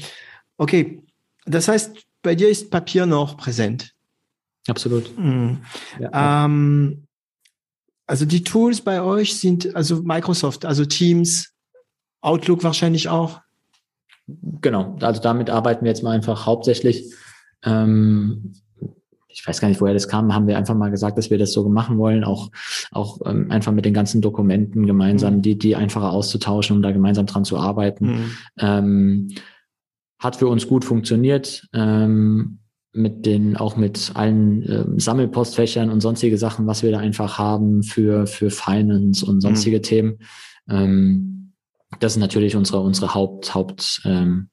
okay, 0.56 1.02
Das 1.44 1.66
heißt, 1.66 1.96
bei 2.22 2.36
dir 2.36 2.48
ist 2.48 2.70
Papier 2.70 3.04
noch 3.04 3.36
präsent. 3.36 3.94
Absolut. 4.68 5.16
Mhm. 5.18 5.58
Ja, 5.98 6.44
ähm, 6.44 7.06
also 8.06 8.24
die 8.24 8.44
Tools 8.44 8.80
bei 8.80 9.02
euch 9.02 9.38
sind 9.38 9.74
also 9.74 10.02
Microsoft, 10.02 10.64
also 10.64 10.84
Teams, 10.84 11.52
Outlook 12.20 12.62
wahrscheinlich 12.62 13.08
auch. 13.08 13.40
Genau, 14.26 14.96
also 15.00 15.20
damit 15.20 15.50
arbeiten 15.50 15.84
wir 15.84 15.90
jetzt 15.90 16.02
mal 16.02 16.10
einfach 16.10 16.46
hauptsächlich. 16.46 17.12
Ähm, 17.64 18.54
ich 19.28 19.46
weiß 19.46 19.60
gar 19.60 19.68
nicht, 19.68 19.80
woher 19.80 19.94
das 19.94 20.08
kam, 20.08 20.34
haben 20.34 20.46
wir 20.46 20.56
einfach 20.56 20.74
mal 20.74 20.90
gesagt, 20.90 21.18
dass 21.18 21.30
wir 21.30 21.38
das 21.38 21.52
so 21.52 21.68
machen 21.68 21.98
wollen, 21.98 22.24
auch, 22.24 22.50
auch 22.90 23.18
ähm, 23.26 23.50
einfach 23.50 23.72
mit 23.72 23.84
den 23.84 23.92
ganzen 23.92 24.22
Dokumenten 24.22 24.86
gemeinsam, 24.86 25.36
mhm. 25.36 25.42
die, 25.42 25.58
die 25.58 25.76
einfacher 25.76 26.10
auszutauschen, 26.10 26.76
um 26.76 26.82
da 26.82 26.90
gemeinsam 26.90 27.26
dran 27.26 27.44
zu 27.44 27.58
arbeiten. 27.58 28.06
Mhm. 28.06 28.30
Ähm, 28.58 29.28
hat 30.18 30.36
für 30.36 30.48
uns 30.48 30.66
gut 30.66 30.84
funktioniert. 30.84 31.68
Ähm, 31.74 32.60
mit 32.96 33.26
den, 33.26 33.56
auch 33.58 33.76
mit 33.76 34.12
allen 34.14 34.62
ähm, 34.62 34.98
Sammelpostfächern 34.98 35.90
und 35.90 36.00
sonstige 36.00 36.38
Sachen, 36.38 36.66
was 36.66 36.82
wir 36.82 36.90
da 36.90 36.98
einfach 36.98 37.38
haben 37.38 37.82
für, 37.82 38.26
für 38.26 38.50
Finance 38.50 39.24
und 39.24 39.42
sonstige 39.42 39.76
mhm. 39.76 39.82
Themen. 39.82 40.18
Ähm, 40.68 41.35
das 42.00 42.14
sind 42.14 42.20
natürlich 42.20 42.56
unsere, 42.56 42.80
unsere 42.80 43.14
Haupt, 43.14 43.54
Haupt 43.54 44.02
ähm, 44.04 44.48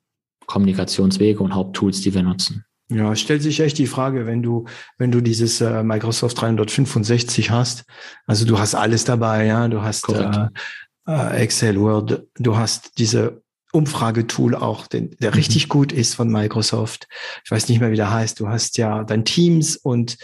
Kommunikationswege 0.45 1.41
und 1.41 1.55
Haupttools, 1.55 2.01
die 2.01 2.13
wir 2.13 2.23
nutzen. 2.23 2.65
Ja, 2.89 3.15
stellt 3.15 3.41
sich 3.41 3.59
echt 3.59 3.77
die 3.77 3.87
Frage, 3.87 4.27
wenn 4.27 4.43
du, 4.43 4.65
wenn 4.97 5.11
du 5.11 5.21
dieses 5.21 5.61
äh, 5.61 5.83
Microsoft 5.83 6.39
365 6.41 7.49
hast, 7.49 7.85
also 8.27 8.45
du 8.45 8.59
hast 8.59 8.75
alles 8.75 9.03
dabei, 9.05 9.45
ja, 9.45 9.67
du 9.67 9.81
hast 9.81 10.09
äh, 10.09 10.47
äh, 11.07 11.41
Excel, 11.41 11.79
Word, 11.79 12.27
du 12.35 12.57
hast 12.57 12.99
diese 12.99 13.41
Umfragetool 13.71 14.53
auch, 14.53 14.85
den, 14.85 15.15
der 15.21 15.31
mhm. 15.31 15.35
richtig 15.35 15.69
gut 15.69 15.91
ist 15.91 16.13
von 16.13 16.29
Microsoft. 16.29 17.07
Ich 17.43 17.49
weiß 17.49 17.69
nicht 17.69 17.79
mehr, 17.79 17.91
wie 17.91 17.95
der 17.95 18.11
heißt. 18.11 18.39
Du 18.39 18.49
hast 18.49 18.77
ja 18.77 19.03
dein 19.03 19.25
Teams 19.25 19.75
und 19.75 20.17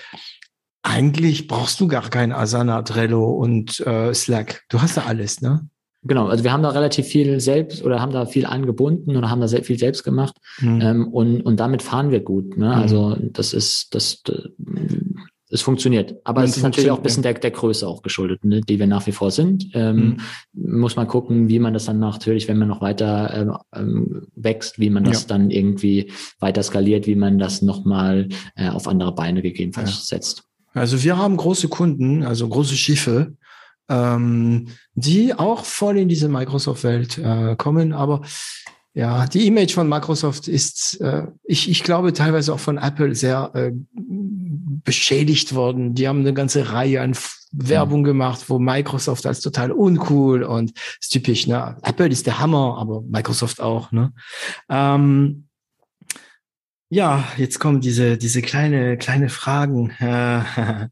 eigentlich 0.84 1.48
brauchst 1.48 1.80
du 1.80 1.88
gar 1.88 2.10
kein 2.10 2.32
Asana, 2.32 2.84
Trello 2.84 3.32
und 3.32 3.80
äh, 3.80 4.14
Slack. 4.14 4.64
Du 4.70 4.82
hast 4.82 4.98
da 4.98 5.04
alles, 5.04 5.42
ne? 5.42 5.68
Genau, 6.04 6.28
also 6.28 6.44
wir 6.46 6.54
haben 6.54 6.64
da 6.64 6.70
relativ 6.70 7.08
viel 7.08 7.40
selbst 7.42 7.84
oder 7.84 8.00
haben 8.00 8.14
da 8.14 8.26
viel 8.26 8.46
angebunden 8.46 9.18
oder 9.18 9.30
haben 9.30 9.42
da 9.42 9.50
sehr 9.50 9.64
viel 9.64 9.78
selbst 9.78 10.04
gemacht 10.04 10.38
mhm. 10.62 10.82
ähm, 10.82 11.08
und, 11.08 11.42
und 11.42 11.60
damit 11.60 11.82
fahren 11.82 12.10
wir 12.10 12.22
gut. 12.22 12.58
Ne? 12.58 12.68
Mhm. 12.68 12.72
Also 12.72 13.18
das 13.20 13.54
ist, 13.54 13.94
das, 13.94 14.24
es 15.52 15.62
funktioniert. 15.62 16.16
Aber 16.24 16.44
es 16.44 16.56
ist 16.56 16.64
natürlich 16.64 16.92
auch 16.92 16.98
ein 16.98 17.04
bisschen 17.04 17.24
der, 17.24 17.34
der 17.34 17.52
Größe 17.52 17.88
auch 17.88 18.02
geschuldet, 18.02 18.46
ne, 18.46 18.62
die 18.62 18.78
wir 18.78 18.88
nach 18.88 19.08
wie 19.08 19.12
vor 19.12 19.32
sind. 19.32 19.70
Ähm, 19.74 20.18
mhm. 20.54 20.80
Muss 20.80 20.96
man 20.96 21.08
gucken, 21.08 21.50
wie 21.50 21.60
man 21.60 21.74
das 21.74 21.86
dann 21.86 22.00
natürlich, 22.00 22.48
wenn 22.48 22.58
man 22.58 22.68
noch 22.68 22.82
weiter 22.82 23.34
ähm, 23.34 23.58
ähm, 23.74 24.28
wächst, 24.36 24.80
wie 24.80 24.90
man 24.90 25.04
das 25.04 25.24
ja. 25.24 25.28
dann 25.30 25.50
irgendwie 25.50 26.12
weiter 26.40 26.62
skaliert, 26.62 27.08
wie 27.08 27.16
man 27.16 27.40
das 27.40 27.62
nochmal 27.62 28.30
äh, 28.56 28.70
auf 28.70 28.88
andere 28.88 29.14
Beine 29.14 29.42
gegebenenfalls 29.42 29.90
ja. 29.90 30.18
setzt. 30.18 30.44
Also 30.74 31.04
wir 31.04 31.18
haben 31.18 31.36
große 31.36 31.68
Kunden, 31.68 32.24
also 32.24 32.48
große 32.48 32.76
Schiffe, 32.76 33.34
ähm, 33.90 34.68
die 34.94 35.34
auch 35.34 35.66
voll 35.66 35.98
in 35.98 36.10
diese 36.10 36.30
Microsoft-Welt 36.30 37.18
äh, 37.18 37.56
kommen, 37.58 37.94
aber 37.94 38.22
ja, 38.94 39.28
die 39.28 39.48
Image 39.48 39.74
von 39.74 39.88
Microsoft 39.88 40.48
ist, 40.48 41.00
äh, 41.00 41.28
ich, 41.44 41.70
ich 41.70 41.84
glaube, 41.84 42.12
teilweise 42.12 42.54
auch 42.54 42.60
von 42.60 42.78
Apple 42.78 43.14
sehr 43.16 43.52
äh, 43.54 43.72
beschädigt 43.94 45.54
worden. 45.54 45.94
Die 45.94 46.08
haben 46.08 46.22
eine 46.22 46.34
ganze 46.34 46.74
Reihe 46.74 47.02
an 47.02 47.16
Werbung 47.52 48.04
gemacht, 48.04 48.46
wo 48.50 48.60
Microsoft 48.60 49.26
als 49.26 49.42
total 49.42 49.72
uncool 49.72 50.44
und 50.44 50.74
ist 51.00 51.10
typisch, 51.10 51.48
ne? 51.48 51.78
Apple 51.84 52.08
ist 52.08 52.26
der 52.26 52.40
Hammer, 52.40 52.78
aber 52.80 53.02
Microsoft 53.02 53.62
auch, 53.62 53.92
ne? 53.92 54.12
Ähm, 54.70 55.48
ja, 56.90 57.24
jetzt 57.38 57.60
kommen 57.60 57.82
diese, 57.82 58.18
diese 58.18 58.42
kleine, 58.42 58.98
kleine 58.98 59.30
Fragen. 59.30 59.92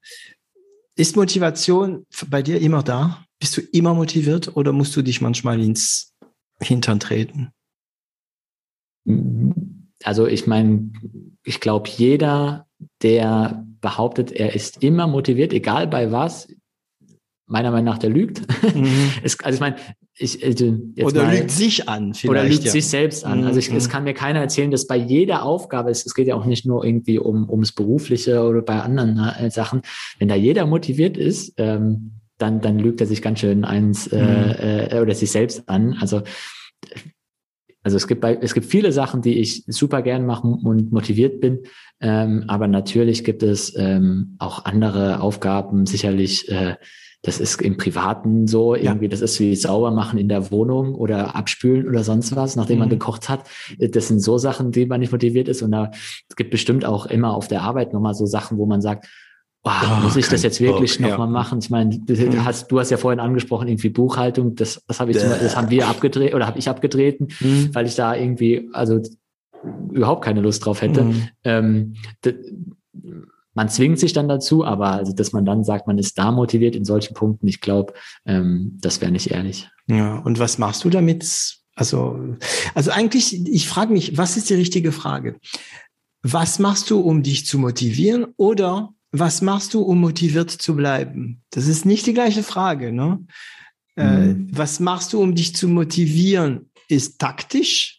ist 0.97 1.15
Motivation 1.15 2.05
bei 2.29 2.41
dir 2.41 2.59
immer 2.59 2.83
da? 2.83 3.23
Bist 3.39 3.55
du 3.55 3.61
immer 3.61 3.93
motiviert 3.93 4.55
oder 4.55 4.73
musst 4.73 4.95
du 4.95 5.01
dich 5.01 5.21
manchmal 5.21 5.61
ins 5.61 6.13
Hintern 6.59 6.99
treten? 6.99 7.51
Also 10.03 10.27
ich 10.27 10.47
meine, 10.47 10.91
ich 11.43 11.59
glaube, 11.59 11.87
jeder, 11.89 12.67
der 13.03 13.65
behauptet, 13.79 14.31
er 14.31 14.55
ist 14.55 14.83
immer 14.83 15.07
motiviert, 15.07 15.53
egal 15.53 15.87
bei 15.87 16.11
was, 16.11 16.47
meiner 17.47 17.71
Meinung 17.71 17.85
nach, 17.85 17.97
der 17.97 18.09
lügt. 18.09 18.41
Mhm. 18.75 19.11
es, 19.23 19.39
also 19.39 19.55
ich 19.55 19.59
meine, 19.59 19.77
ich, 20.17 20.45
also 20.45 20.77
oder 21.01 21.23
mal, 21.23 21.35
lügt 21.35 21.51
sich 21.51 21.87
an, 21.87 22.13
vielleicht. 22.13 22.29
Oder 22.29 22.43
lügt 22.43 22.65
ja. 22.65 22.71
sich 22.71 22.87
selbst 22.87 23.25
an. 23.25 23.45
Also 23.45 23.59
ich, 23.59 23.71
mhm. 23.71 23.77
es 23.77 23.89
kann 23.89 24.03
mir 24.03 24.13
keiner 24.13 24.41
erzählen, 24.41 24.69
dass 24.69 24.85
bei 24.85 24.97
jeder 24.97 25.43
Aufgabe, 25.43 25.89
es, 25.89 26.05
es 26.05 26.13
geht 26.13 26.27
ja 26.27 26.35
auch 26.35 26.45
nicht 26.45 26.65
nur 26.65 26.83
irgendwie 26.83 27.17
um 27.17 27.49
ums 27.49 27.71
Berufliche 27.71 28.43
oder 28.43 28.61
bei 28.61 28.81
anderen 28.81 29.17
äh, 29.17 29.49
Sachen, 29.49 29.81
wenn 30.19 30.27
da 30.27 30.35
jeder 30.35 30.65
motiviert 30.65 31.17
ist, 31.17 31.53
ähm, 31.57 32.11
dann, 32.37 32.61
dann 32.61 32.77
lügt 32.77 33.01
er 33.01 33.07
sich 33.07 33.21
ganz 33.21 33.39
schön 33.39 33.65
eins 33.65 34.07
äh, 34.07 34.21
mhm. 34.21 34.91
äh, 34.91 35.01
oder 35.01 35.15
sich 35.15 35.31
selbst 35.31 35.67
an. 35.69 35.97
Also 35.99 36.21
also 37.87 37.95
es 37.95 38.07
gibt, 38.07 38.19
bei, 38.19 38.37
es 38.41 38.53
gibt 38.53 38.65
viele 38.65 38.91
Sachen, 38.91 39.21
die 39.21 39.39
ich 39.39 39.63
super 39.67 40.01
gern 40.01 40.25
mache 40.25 40.45
und 40.45 40.91
motiviert 40.91 41.39
bin, 41.39 41.59
ähm, 42.01 42.43
aber 42.47 42.67
natürlich 42.67 43.23
gibt 43.23 43.43
es 43.43 43.73
ähm, 43.77 44.35
auch 44.39 44.65
andere 44.65 45.21
Aufgaben, 45.21 45.85
sicherlich, 45.85 46.49
äh, 46.49 46.75
das 47.23 47.39
ist 47.39 47.61
im 47.61 47.77
Privaten 47.77 48.47
so, 48.47 48.75
irgendwie, 48.75 49.05
ja. 49.05 49.09
das 49.09 49.21
ist 49.21 49.39
wie 49.39 49.55
sauber 49.55 49.91
machen 49.91 50.19
in 50.19 50.29
der 50.29 50.51
Wohnung 50.51 50.95
oder 50.95 51.35
abspülen 51.35 51.87
oder 51.87 52.03
sonst 52.03 52.35
was, 52.35 52.55
nachdem 52.55 52.77
mhm. 52.77 52.81
man 52.81 52.89
gekocht 52.89 53.27
hat. 53.27 53.49
Das 53.79 54.07
sind 54.07 54.19
so 54.19 54.37
Sachen, 54.37 54.71
die 54.71 54.85
man 54.85 54.99
nicht 54.99 55.11
motiviert 55.11 55.47
ist. 55.47 55.61
Und 55.61 55.71
da 55.71 55.91
es 56.29 56.35
gibt 56.35 56.51
bestimmt 56.51 56.85
auch 56.85 57.05
immer 57.07 57.33
auf 57.33 57.47
der 57.47 57.63
Arbeit 57.63 57.91
nochmal 57.91 58.13
so 58.13 58.25
Sachen, 58.25 58.57
wo 58.57 58.65
man 58.65 58.81
sagt, 58.81 59.07
oh, 59.63 60.01
muss 60.03 60.15
ich 60.15 60.27
das 60.29 60.43
jetzt 60.43 60.61
wirklich 60.61 60.99
nochmal 60.99 61.27
ja. 61.27 61.27
machen? 61.27 61.59
Ich 61.59 61.69
meine, 61.69 61.97
du 61.99 62.13
mhm. 62.13 62.45
hast, 62.45 62.71
du 62.71 62.79
hast 62.79 62.91
ja 62.91 62.97
vorhin 62.97 63.19
angesprochen, 63.19 63.67
irgendwie 63.67 63.89
Buchhaltung, 63.89 64.55
das, 64.55 64.83
das 64.87 64.99
habe 64.99 65.11
ich, 65.11 65.17
zum, 65.17 65.29
das 65.29 65.57
haben 65.57 65.69
wir 65.69 65.87
abgedreht 65.87 66.33
oder 66.33 66.45
habe 66.45 66.59
ich 66.59 66.69
abgetreten, 66.69 67.29
mhm. 67.39 67.73
weil 67.73 67.87
ich 67.87 67.95
da 67.95 68.15
irgendwie, 68.15 68.69
also 68.73 69.01
überhaupt 69.91 70.23
keine 70.23 70.41
Lust 70.41 70.65
drauf 70.65 70.81
hätte. 70.81 71.03
Mhm. 71.03 71.27
Ähm, 71.43 71.93
man 73.57 73.69
zwingt 73.69 73.97
sich 73.97 74.13
dann 74.13 74.27
dazu, 74.27 74.63
aber 74.63 74.91
also, 74.91 75.13
dass 75.13 75.33
man 75.33 75.43
dann 75.43 75.63
sagt, 75.63 75.87
man 75.87 75.97
ist 75.97 76.19
da 76.19 76.31
motiviert 76.31 76.75
in 76.75 76.85
solchen 76.85 77.15
Punkten, 77.15 77.47
ich 77.47 77.59
glaube, 77.59 77.93
ähm, 78.23 78.77
das 78.79 79.01
wäre 79.01 79.11
nicht 79.11 79.31
ehrlich. 79.31 79.67
Ja, 79.87 80.19
und 80.19 80.37
was 80.37 80.59
machst 80.59 80.83
du 80.83 80.91
damit? 80.91 81.57
Also, 81.73 82.35
also 82.75 82.91
eigentlich, 82.91 83.47
ich 83.47 83.67
frage 83.67 83.93
mich, 83.93 84.15
was 84.15 84.37
ist 84.37 84.51
die 84.51 84.53
richtige 84.53 84.91
Frage? 84.91 85.39
Was 86.21 86.59
machst 86.59 86.91
du, 86.91 86.99
um 86.99 87.23
dich 87.23 87.47
zu 87.47 87.57
motivieren? 87.57 88.27
Oder 88.37 88.93
was 89.11 89.41
machst 89.41 89.73
du, 89.73 89.81
um 89.81 90.01
motiviert 90.01 90.51
zu 90.51 90.75
bleiben? 90.75 91.41
Das 91.49 91.65
ist 91.65 91.83
nicht 91.83 92.05
die 92.05 92.13
gleiche 92.13 92.43
Frage. 92.43 92.91
Ne? 92.93 93.25
Äh, 93.95 94.05
mhm. 94.05 94.49
Äh, 94.49 94.55
was 94.55 94.79
machst 94.79 95.13
du, 95.13 95.19
um 95.19 95.33
dich 95.33 95.55
zu 95.55 95.67
motivieren? 95.67 96.69
Ist 96.89 97.17
taktisch. 97.17 97.96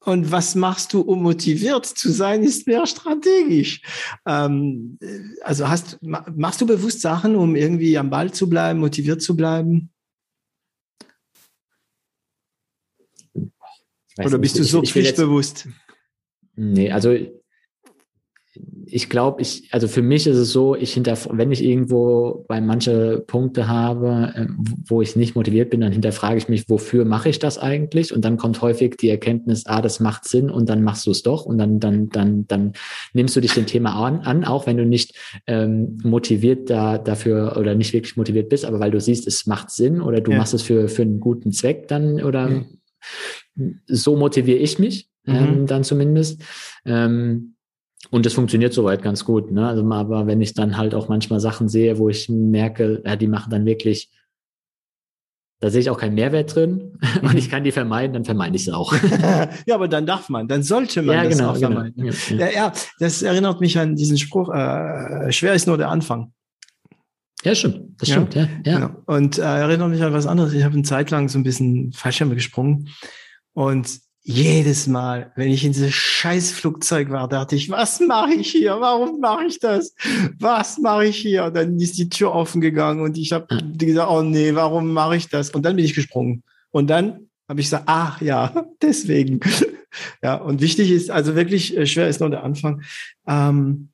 Und 0.00 0.30
was 0.30 0.54
machst 0.54 0.92
du, 0.92 1.00
um 1.00 1.22
motiviert 1.22 1.84
zu 1.84 2.10
sein, 2.10 2.42
ist 2.42 2.66
mehr 2.66 2.86
strategisch. 2.86 3.82
Ähm, 4.26 4.98
also 5.42 5.68
hast, 5.68 5.98
machst 6.00 6.60
du 6.60 6.66
bewusst 6.66 7.00
Sachen, 7.00 7.34
um 7.34 7.56
irgendwie 7.56 7.98
am 7.98 8.08
Ball 8.08 8.32
zu 8.32 8.48
bleiben, 8.48 8.78
motiviert 8.80 9.20
zu 9.22 9.36
bleiben? 9.36 9.90
Oder 14.18 14.38
bist 14.38 14.58
du 14.58 14.64
so 14.64 14.82
pflichtbewusst? 14.82 15.68
Nee, 16.54 16.90
also 16.90 17.16
ich 18.90 19.08
glaube, 19.08 19.42
ich, 19.42 19.68
also 19.72 19.88
für 19.88 20.02
mich 20.02 20.26
ist 20.26 20.36
es 20.36 20.52
so, 20.52 20.74
ich 20.74 20.92
hinter, 20.94 21.16
wenn 21.30 21.52
ich 21.52 21.62
irgendwo 21.62 22.44
bei 22.48 22.60
manche 22.60 23.22
Punkte 23.26 23.68
habe, 23.68 24.32
äh, 24.34 24.46
wo 24.86 25.02
ich 25.02 25.16
nicht 25.16 25.36
motiviert 25.36 25.70
bin, 25.70 25.80
dann 25.80 25.92
hinterfrage 25.92 26.38
ich 26.38 26.48
mich, 26.48 26.68
wofür 26.68 27.04
mache 27.04 27.28
ich 27.28 27.38
das 27.38 27.58
eigentlich? 27.58 28.14
Und 28.14 28.24
dann 28.24 28.36
kommt 28.36 28.62
häufig 28.62 28.96
die 28.96 29.10
Erkenntnis, 29.10 29.66
ah, 29.66 29.82
das 29.82 30.00
macht 30.00 30.26
Sinn 30.26 30.50
und 30.50 30.68
dann 30.68 30.82
machst 30.82 31.06
du 31.06 31.10
es 31.10 31.22
doch 31.22 31.44
und 31.44 31.58
dann, 31.58 31.80
dann, 31.80 32.08
dann, 32.08 32.46
dann 32.46 32.72
nimmst 33.12 33.36
du 33.36 33.40
dich 33.40 33.54
dem 33.54 33.66
Thema 33.66 33.94
an, 34.04 34.20
an 34.20 34.44
auch 34.44 34.66
wenn 34.66 34.76
du 34.76 34.84
nicht 34.84 35.14
ähm, 35.46 35.98
motiviert 36.02 36.70
da 36.70 36.98
dafür 36.98 37.56
oder 37.58 37.74
nicht 37.74 37.92
wirklich 37.92 38.16
motiviert 38.16 38.48
bist, 38.48 38.64
aber 38.64 38.80
weil 38.80 38.90
du 38.90 39.00
siehst, 39.00 39.26
es 39.26 39.46
macht 39.46 39.70
Sinn 39.70 40.00
oder 40.00 40.20
du 40.20 40.32
ja. 40.32 40.38
machst 40.38 40.54
es 40.54 40.62
für, 40.62 40.88
für 40.88 41.02
einen 41.02 41.20
guten 41.20 41.52
Zweck 41.52 41.88
dann 41.88 42.22
oder 42.22 42.48
mhm. 42.48 43.80
so 43.86 44.16
motiviere 44.16 44.58
ich 44.58 44.78
mich 44.78 45.08
mhm. 45.24 45.34
ähm, 45.34 45.66
dann 45.66 45.84
zumindest. 45.84 46.42
Ähm, 46.84 47.54
und 48.10 48.24
das 48.26 48.32
funktioniert 48.32 48.72
soweit 48.72 49.02
ganz 49.02 49.24
gut. 49.24 49.50
Ne? 49.50 49.66
Also, 49.66 49.84
aber 49.90 50.26
wenn 50.26 50.40
ich 50.40 50.54
dann 50.54 50.76
halt 50.76 50.94
auch 50.94 51.08
manchmal 51.08 51.40
Sachen 51.40 51.68
sehe, 51.68 51.98
wo 51.98 52.08
ich 52.08 52.28
merke, 52.28 53.02
ja, 53.04 53.16
die 53.16 53.26
machen 53.26 53.50
dann 53.50 53.66
wirklich, 53.66 54.10
da 55.60 55.70
sehe 55.70 55.80
ich 55.80 55.90
auch 55.90 55.98
keinen 55.98 56.14
Mehrwert 56.14 56.54
drin 56.54 56.98
und 57.22 57.36
ich 57.36 57.50
kann 57.50 57.64
die 57.64 57.72
vermeiden, 57.72 58.14
dann 58.14 58.24
vermeide 58.24 58.56
ich 58.56 58.64
sie 58.64 58.72
auch. 58.72 58.92
ja, 59.66 59.74
aber 59.74 59.88
dann 59.88 60.06
darf 60.06 60.28
man, 60.28 60.48
dann 60.48 60.62
sollte 60.62 61.02
man 61.02 61.16
ja, 61.16 61.24
das 61.24 61.36
genau, 61.36 61.50
auch 61.50 61.54
genau. 61.54 61.68
vermeiden. 61.68 61.94
Genau. 61.96 62.42
Ja, 62.42 62.46
ja. 62.46 62.52
ja, 62.52 62.72
das 62.98 63.22
erinnert 63.22 63.60
mich 63.60 63.78
an 63.78 63.94
diesen 63.94 64.16
Spruch, 64.16 64.48
äh, 64.54 65.30
schwer 65.30 65.54
ist 65.54 65.66
nur 65.66 65.76
der 65.76 65.90
Anfang. 65.90 66.32
Ja, 67.44 67.54
stimmt. 67.54 68.00
Das 68.00 68.08
stimmt, 68.08 68.34
ja. 68.34 68.48
ja, 68.64 68.78
Genau. 68.78 68.90
Und 69.06 69.38
äh, 69.38 69.42
erinnert 69.42 69.90
mich 69.90 70.02
an 70.02 70.12
was 70.12 70.26
anderes. 70.26 70.52
Ich 70.54 70.64
habe 70.64 70.74
eine 70.74 70.82
Zeit 70.82 71.10
lang 71.10 71.28
so 71.28 71.38
ein 71.38 71.44
bisschen 71.44 71.92
Fallschirme 71.92 72.34
gesprungen 72.34 72.88
und 73.52 74.00
jedes 74.28 74.86
Mal, 74.86 75.32
wenn 75.36 75.48
ich 75.48 75.64
in 75.64 75.72
dieses 75.72 75.94
scheiß 75.94 76.52
Flugzeug 76.52 77.08
war, 77.08 77.30
dachte 77.30 77.56
ich, 77.56 77.70
was 77.70 77.98
mache 78.00 78.34
ich 78.34 78.50
hier? 78.50 78.78
Warum 78.78 79.20
mache 79.20 79.44
ich 79.46 79.58
das? 79.58 79.94
Was 80.38 80.76
mache 80.76 81.06
ich 81.06 81.16
hier? 81.16 81.44
Und 81.44 81.56
dann 81.56 81.80
ist 81.80 81.96
die 81.96 82.10
Tür 82.10 82.34
offen 82.34 82.60
gegangen 82.60 83.00
und 83.00 83.16
ich 83.16 83.32
habe 83.32 83.46
gesagt, 83.78 84.10
oh 84.10 84.20
nee, 84.20 84.54
warum 84.54 84.92
mache 84.92 85.16
ich 85.16 85.30
das? 85.30 85.48
Und 85.48 85.62
dann 85.62 85.76
bin 85.76 85.84
ich 85.86 85.94
gesprungen. 85.94 86.42
Und 86.70 86.90
dann 86.90 87.28
habe 87.48 87.60
ich 87.60 87.68
gesagt, 87.68 87.84
ach 87.86 88.20
ja, 88.20 88.66
deswegen. 88.82 89.40
ja, 90.22 90.34
und 90.34 90.60
wichtig 90.60 90.90
ist, 90.90 91.10
also 91.10 91.34
wirklich 91.34 91.74
äh, 91.74 91.86
schwer 91.86 92.08
ist 92.08 92.20
nur 92.20 92.28
der 92.28 92.44
Anfang. 92.44 92.82
Ähm, 93.26 93.88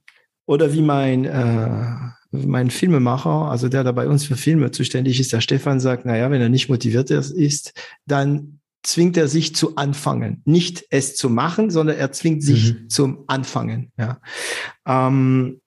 oder 0.46 0.72
wie 0.72 0.82
mein 0.82 1.26
äh, 1.26 1.94
mein 2.32 2.70
Filmemacher, 2.70 3.48
also 3.48 3.68
der 3.68 3.84
da 3.84 3.92
bei 3.92 4.08
uns 4.08 4.24
für 4.24 4.34
Filme 4.34 4.72
zuständig 4.72 5.20
ist, 5.20 5.32
der 5.32 5.40
Stefan 5.40 5.78
sagt, 5.78 6.04
na 6.06 6.16
ja, 6.16 6.28
wenn 6.32 6.40
er 6.40 6.48
nicht 6.48 6.68
motiviert 6.68 7.08
ist, 7.12 7.72
dann 8.06 8.58
zwingt 8.84 9.16
er 9.16 9.28
sich 9.28 9.54
zu 9.54 9.76
anfangen. 9.76 10.42
Nicht 10.44 10.84
es 10.90 11.16
zu 11.16 11.28
machen, 11.30 11.70
sondern 11.70 11.96
er 11.96 12.12
zwingt 12.12 12.42
sich 12.42 12.74
mhm. 12.74 12.88
zum 12.88 13.24
Anfangen. 13.26 13.92
Ja. 13.98 14.20
Ähm, 14.86 15.60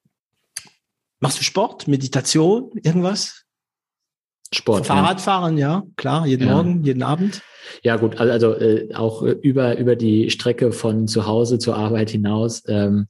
machst 1.20 1.40
du 1.40 1.44
Sport, 1.44 1.88
Meditation, 1.88 2.72
irgendwas? 2.84 3.44
Sport. 4.54 4.86
Fahrradfahren, 4.86 5.58
ja. 5.58 5.68
ja, 5.68 5.84
klar, 5.98 6.26
jeden 6.26 6.48
ja. 6.48 6.54
Morgen, 6.54 6.84
jeden 6.84 7.04
Abend. 7.04 7.42
Ja, 7.84 7.98
gut, 7.98 8.18
also, 8.18 8.54
äh, 8.54 8.94
auch 8.94 9.22
über, 9.22 9.78
über 9.78 9.98
die 9.98 10.30
Strecke 10.30 10.72
von 10.72 11.08
zu 11.08 11.26
Hause 11.26 11.60
zur 11.60 11.76
Arbeit 11.76 12.12
hinaus 12.12 12.64
ähm, 12.68 13.08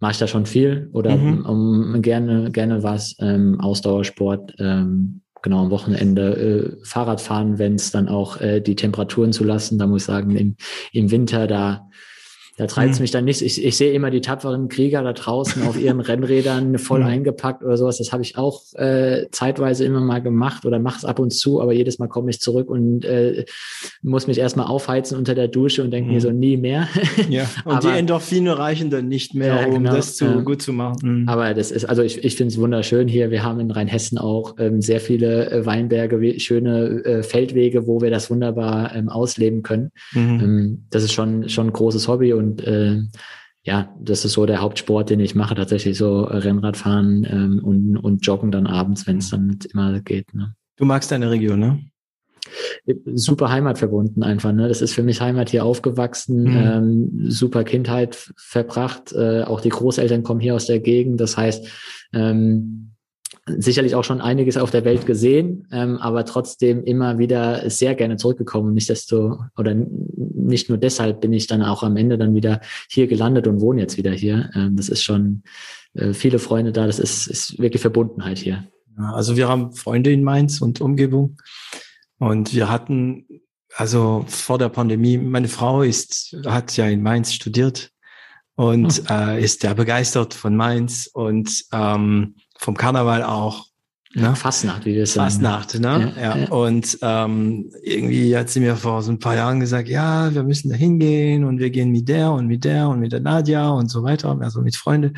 mache 0.00 0.12
ich 0.12 0.18
da 0.18 0.26
schon 0.26 0.44
viel 0.44 0.90
oder 0.92 1.16
mhm. 1.16 1.46
um, 1.46 2.02
gerne, 2.02 2.50
gerne 2.50 2.82
was, 2.82 3.16
ähm, 3.20 3.58
Ausdauersport, 3.60 4.54
ähm, 4.58 5.22
genau 5.46 5.62
am 5.62 5.70
Wochenende 5.70 6.76
äh, 6.82 6.84
Fahrrad 6.84 7.20
fahren, 7.20 7.60
wenn 7.60 7.76
es 7.76 7.92
dann 7.92 8.08
auch 8.08 8.40
äh, 8.40 8.60
die 8.60 8.74
Temperaturen 8.74 9.32
zulassen. 9.32 9.78
Da 9.78 9.86
muss 9.86 10.02
ich 10.02 10.06
sagen, 10.06 10.34
im, 10.34 10.56
im 10.90 11.12
Winter, 11.12 11.46
da 11.46 11.85
da 12.56 12.66
treibt 12.66 12.92
es 12.92 12.98
mhm. 12.98 13.02
mich 13.02 13.10
dann 13.10 13.24
nicht. 13.26 13.42
Ich, 13.42 13.62
ich 13.62 13.76
sehe 13.76 13.92
immer 13.92 14.10
die 14.10 14.22
tapferen 14.22 14.68
Krieger 14.68 15.02
da 15.02 15.12
draußen 15.12 15.62
auf 15.64 15.78
ihren 15.78 16.00
Rennrädern 16.06 16.78
voll 16.78 17.00
mhm. 17.00 17.06
eingepackt 17.06 17.62
oder 17.62 17.76
sowas. 17.76 17.98
Das 17.98 18.12
habe 18.12 18.22
ich 18.22 18.38
auch 18.38 18.62
äh, 18.74 19.26
zeitweise 19.30 19.84
immer 19.84 20.00
mal 20.00 20.22
gemacht 20.22 20.64
oder 20.64 20.78
mache 20.78 20.96
es 20.96 21.04
ab 21.04 21.18
und 21.18 21.34
zu, 21.34 21.60
aber 21.60 21.74
jedes 21.74 21.98
Mal 21.98 22.08
komme 22.08 22.30
ich 22.30 22.40
zurück 22.40 22.70
und 22.70 23.04
äh, 23.04 23.44
muss 24.02 24.26
mich 24.26 24.38
erstmal 24.38 24.66
aufheizen 24.66 25.18
unter 25.18 25.34
der 25.34 25.48
Dusche 25.48 25.84
und 25.84 25.90
denke 25.90 26.08
mhm. 26.08 26.14
mir 26.14 26.20
so 26.22 26.30
nie 26.30 26.56
mehr. 26.56 26.88
ja, 27.28 27.46
und 27.66 27.72
aber, 27.72 27.90
die 27.90 27.98
Endorphine 27.98 28.58
reichen 28.58 28.88
dann 28.88 29.08
nicht 29.08 29.34
mehr, 29.34 29.60
ja, 29.60 29.66
um 29.66 29.74
genau, 29.74 29.94
das 29.94 30.16
zu, 30.16 30.24
äh, 30.24 30.42
gut 30.42 30.62
zu 30.62 30.72
machen. 30.72 30.96
Mhm. 31.02 31.28
Aber 31.28 31.52
das 31.52 31.70
ist, 31.70 31.84
also 31.84 32.00
ich, 32.00 32.24
ich 32.24 32.36
finde 32.36 32.52
es 32.52 32.58
wunderschön 32.58 33.06
hier. 33.06 33.30
Wir 33.30 33.42
haben 33.42 33.60
in 33.60 33.70
Rheinhessen 33.70 34.16
auch 34.16 34.54
ähm, 34.58 34.80
sehr 34.80 35.00
viele 35.00 35.50
äh, 35.50 35.66
Weinberge, 35.66 36.40
schöne 36.40 37.04
äh, 37.04 37.22
Feldwege, 37.22 37.86
wo 37.86 38.00
wir 38.00 38.10
das 38.10 38.30
wunderbar 38.30 38.94
ähm, 38.94 39.10
ausleben 39.10 39.62
können. 39.62 39.90
Mhm. 40.12 40.40
Ähm, 40.40 40.84
das 40.88 41.02
ist 41.02 41.12
schon, 41.12 41.50
schon 41.50 41.66
ein 41.66 41.72
großes 41.74 42.08
Hobby 42.08 42.32
und 42.32 42.45
und 42.46 42.64
äh, 42.64 43.02
ja, 43.62 43.92
das 44.00 44.24
ist 44.24 44.32
so 44.32 44.46
der 44.46 44.60
Hauptsport, 44.60 45.10
den 45.10 45.18
ich 45.18 45.34
mache, 45.34 45.56
tatsächlich 45.56 45.98
so 45.98 46.22
Rennradfahren 46.22 47.26
ähm, 47.28 47.64
und, 47.64 47.96
und 47.96 48.24
Joggen 48.24 48.52
dann 48.52 48.66
abends, 48.66 49.06
wenn 49.08 49.18
es 49.18 49.30
dann 49.30 49.58
immer 49.72 50.00
geht. 50.00 50.32
Ne? 50.34 50.54
Du 50.76 50.84
magst 50.84 51.10
deine 51.10 51.30
Region, 51.30 51.58
ne? 51.58 51.80
Super 53.14 53.50
Heimat 53.50 53.78
verbunden 53.78 54.22
einfach. 54.22 54.52
Ne? 54.52 54.68
Das 54.68 54.80
ist 54.80 54.92
für 54.92 55.02
mich 55.02 55.20
Heimat 55.20 55.50
hier 55.50 55.64
aufgewachsen, 55.64 56.44
mhm. 56.44 56.56
ähm, 56.56 57.10
super 57.28 57.64
Kindheit 57.64 58.32
verbracht. 58.36 59.12
Äh, 59.12 59.42
auch 59.42 59.60
die 59.60 59.70
Großeltern 59.70 60.22
kommen 60.22 60.38
hier 60.38 60.54
aus 60.54 60.66
der 60.66 60.78
Gegend. 60.78 61.20
Das 61.20 61.36
heißt, 61.36 61.66
ähm, 62.12 62.92
sicherlich 63.46 63.94
auch 63.94 64.04
schon 64.04 64.20
einiges 64.20 64.56
auf 64.56 64.70
der 64.70 64.84
Welt 64.84 65.06
gesehen, 65.06 65.68
ähm, 65.70 65.98
aber 65.98 66.24
trotzdem 66.24 66.82
immer 66.84 67.18
wieder 67.18 67.70
sehr 67.70 67.94
gerne 67.94 68.16
zurückgekommen. 68.16 68.74
Nicht 68.74 68.88
desto 68.88 69.38
oder 69.56 69.74
nicht 69.74 70.68
nur 70.68 70.78
deshalb 70.78 71.20
bin 71.20 71.32
ich 71.32 71.46
dann 71.46 71.62
auch 71.62 71.82
am 71.82 71.96
Ende 71.96 72.18
dann 72.18 72.34
wieder 72.34 72.60
hier 72.88 73.06
gelandet 73.06 73.46
und 73.46 73.60
wohne 73.60 73.80
jetzt 73.80 73.96
wieder 73.96 74.12
hier. 74.12 74.50
Ähm, 74.54 74.76
das 74.76 74.88
ist 74.88 75.02
schon 75.02 75.42
äh, 75.94 76.12
viele 76.12 76.38
Freunde 76.38 76.72
da. 76.72 76.86
Das 76.86 76.98
ist, 76.98 77.28
ist 77.28 77.58
wirklich 77.58 77.80
Verbundenheit 77.80 78.38
hier. 78.38 78.64
Ja, 78.98 79.12
also 79.12 79.36
wir 79.36 79.48
haben 79.48 79.72
Freunde 79.72 80.10
in 80.10 80.24
Mainz 80.24 80.60
und 80.60 80.80
Umgebung 80.80 81.40
und 82.18 82.52
wir 82.52 82.68
hatten 82.68 83.26
also 83.76 84.24
vor 84.26 84.58
der 84.58 84.70
Pandemie. 84.70 85.18
Meine 85.18 85.48
Frau 85.48 85.82
ist 85.82 86.36
hat 86.46 86.76
ja 86.76 86.86
in 86.88 87.02
Mainz 87.02 87.32
studiert 87.32 87.90
und 88.56 88.92
hm. 88.96 89.04
äh, 89.08 89.44
ist 89.44 89.62
ja 89.62 89.74
begeistert 89.74 90.34
von 90.34 90.56
Mainz 90.56 91.08
und 91.12 91.64
ähm, 91.72 92.34
vom 92.58 92.76
Karneval 92.76 93.22
auch. 93.22 93.66
Ne? 94.16 94.34
Fastnacht, 94.34 94.86
wie 94.86 94.94
wir 94.94 95.02
es 95.02 95.12
sagen. 95.12 95.30
Fastnacht, 95.30 95.78
ne? 95.78 96.14
Ja, 96.16 96.22
ja. 96.22 96.36
ja. 96.38 96.48
Und 96.48 96.98
ähm, 97.02 97.70
irgendwie 97.82 98.34
hat 98.34 98.48
sie 98.48 98.60
mir 98.60 98.76
vor 98.76 99.02
so 99.02 99.12
ein 99.12 99.18
paar 99.18 99.34
Jahren 99.34 99.60
gesagt, 99.60 99.88
ja, 99.88 100.32
wir 100.32 100.42
müssen 100.42 100.70
da 100.70 100.74
hingehen 100.74 101.44
und 101.44 101.58
wir 101.58 101.68
gehen 101.68 101.90
mit 101.90 102.08
der 102.08 102.30
und 102.30 102.46
mit 102.46 102.64
der 102.64 102.88
und 102.88 103.00
mit 103.00 103.12
der 103.12 103.20
Nadja 103.20 103.68
und 103.68 103.90
so 103.90 104.04
weiter, 104.04 104.34
also 104.40 104.62
mit 104.62 104.74
Freunde. 104.74 105.12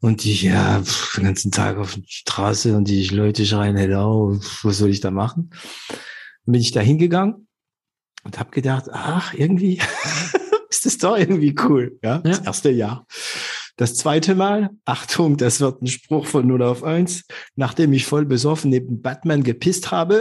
Und 0.00 0.24
die, 0.24 0.34
ja, 0.34 0.82
pff, 0.82 1.14
den 1.14 1.26
ganzen 1.26 1.52
Tag 1.52 1.78
auf 1.78 1.94
der 1.94 2.02
Straße 2.06 2.76
und 2.76 2.88
die 2.88 3.06
Leute 3.08 3.46
schreien, 3.46 3.76
hello, 3.76 4.36
was 4.62 4.78
soll 4.78 4.90
ich 4.90 5.00
da 5.00 5.12
machen? 5.12 5.50
Dann 6.44 6.52
bin 6.52 6.60
ich 6.60 6.72
da 6.72 6.80
hingegangen 6.80 7.46
und 8.24 8.40
habe 8.40 8.50
gedacht, 8.50 8.86
ach, 8.90 9.32
irgendwie 9.34 9.80
ist 10.70 10.86
das 10.86 10.98
doch 10.98 11.16
irgendwie 11.16 11.54
cool, 11.68 12.00
ja, 12.02 12.18
das 12.18 12.40
erste 12.40 12.70
Jahr. 12.70 13.06
Das 13.80 13.94
zweite 13.94 14.34
Mal, 14.34 14.68
Achtung, 14.84 15.38
das 15.38 15.62
wird 15.62 15.80
ein 15.80 15.86
Spruch 15.86 16.26
von 16.26 16.46
0 16.46 16.62
auf 16.64 16.84
1, 16.84 17.24
nachdem 17.56 17.94
ich 17.94 18.04
voll 18.04 18.26
besoffen 18.26 18.68
neben 18.68 19.00
Batman 19.00 19.42
gepisst 19.42 19.90
habe, 19.90 20.20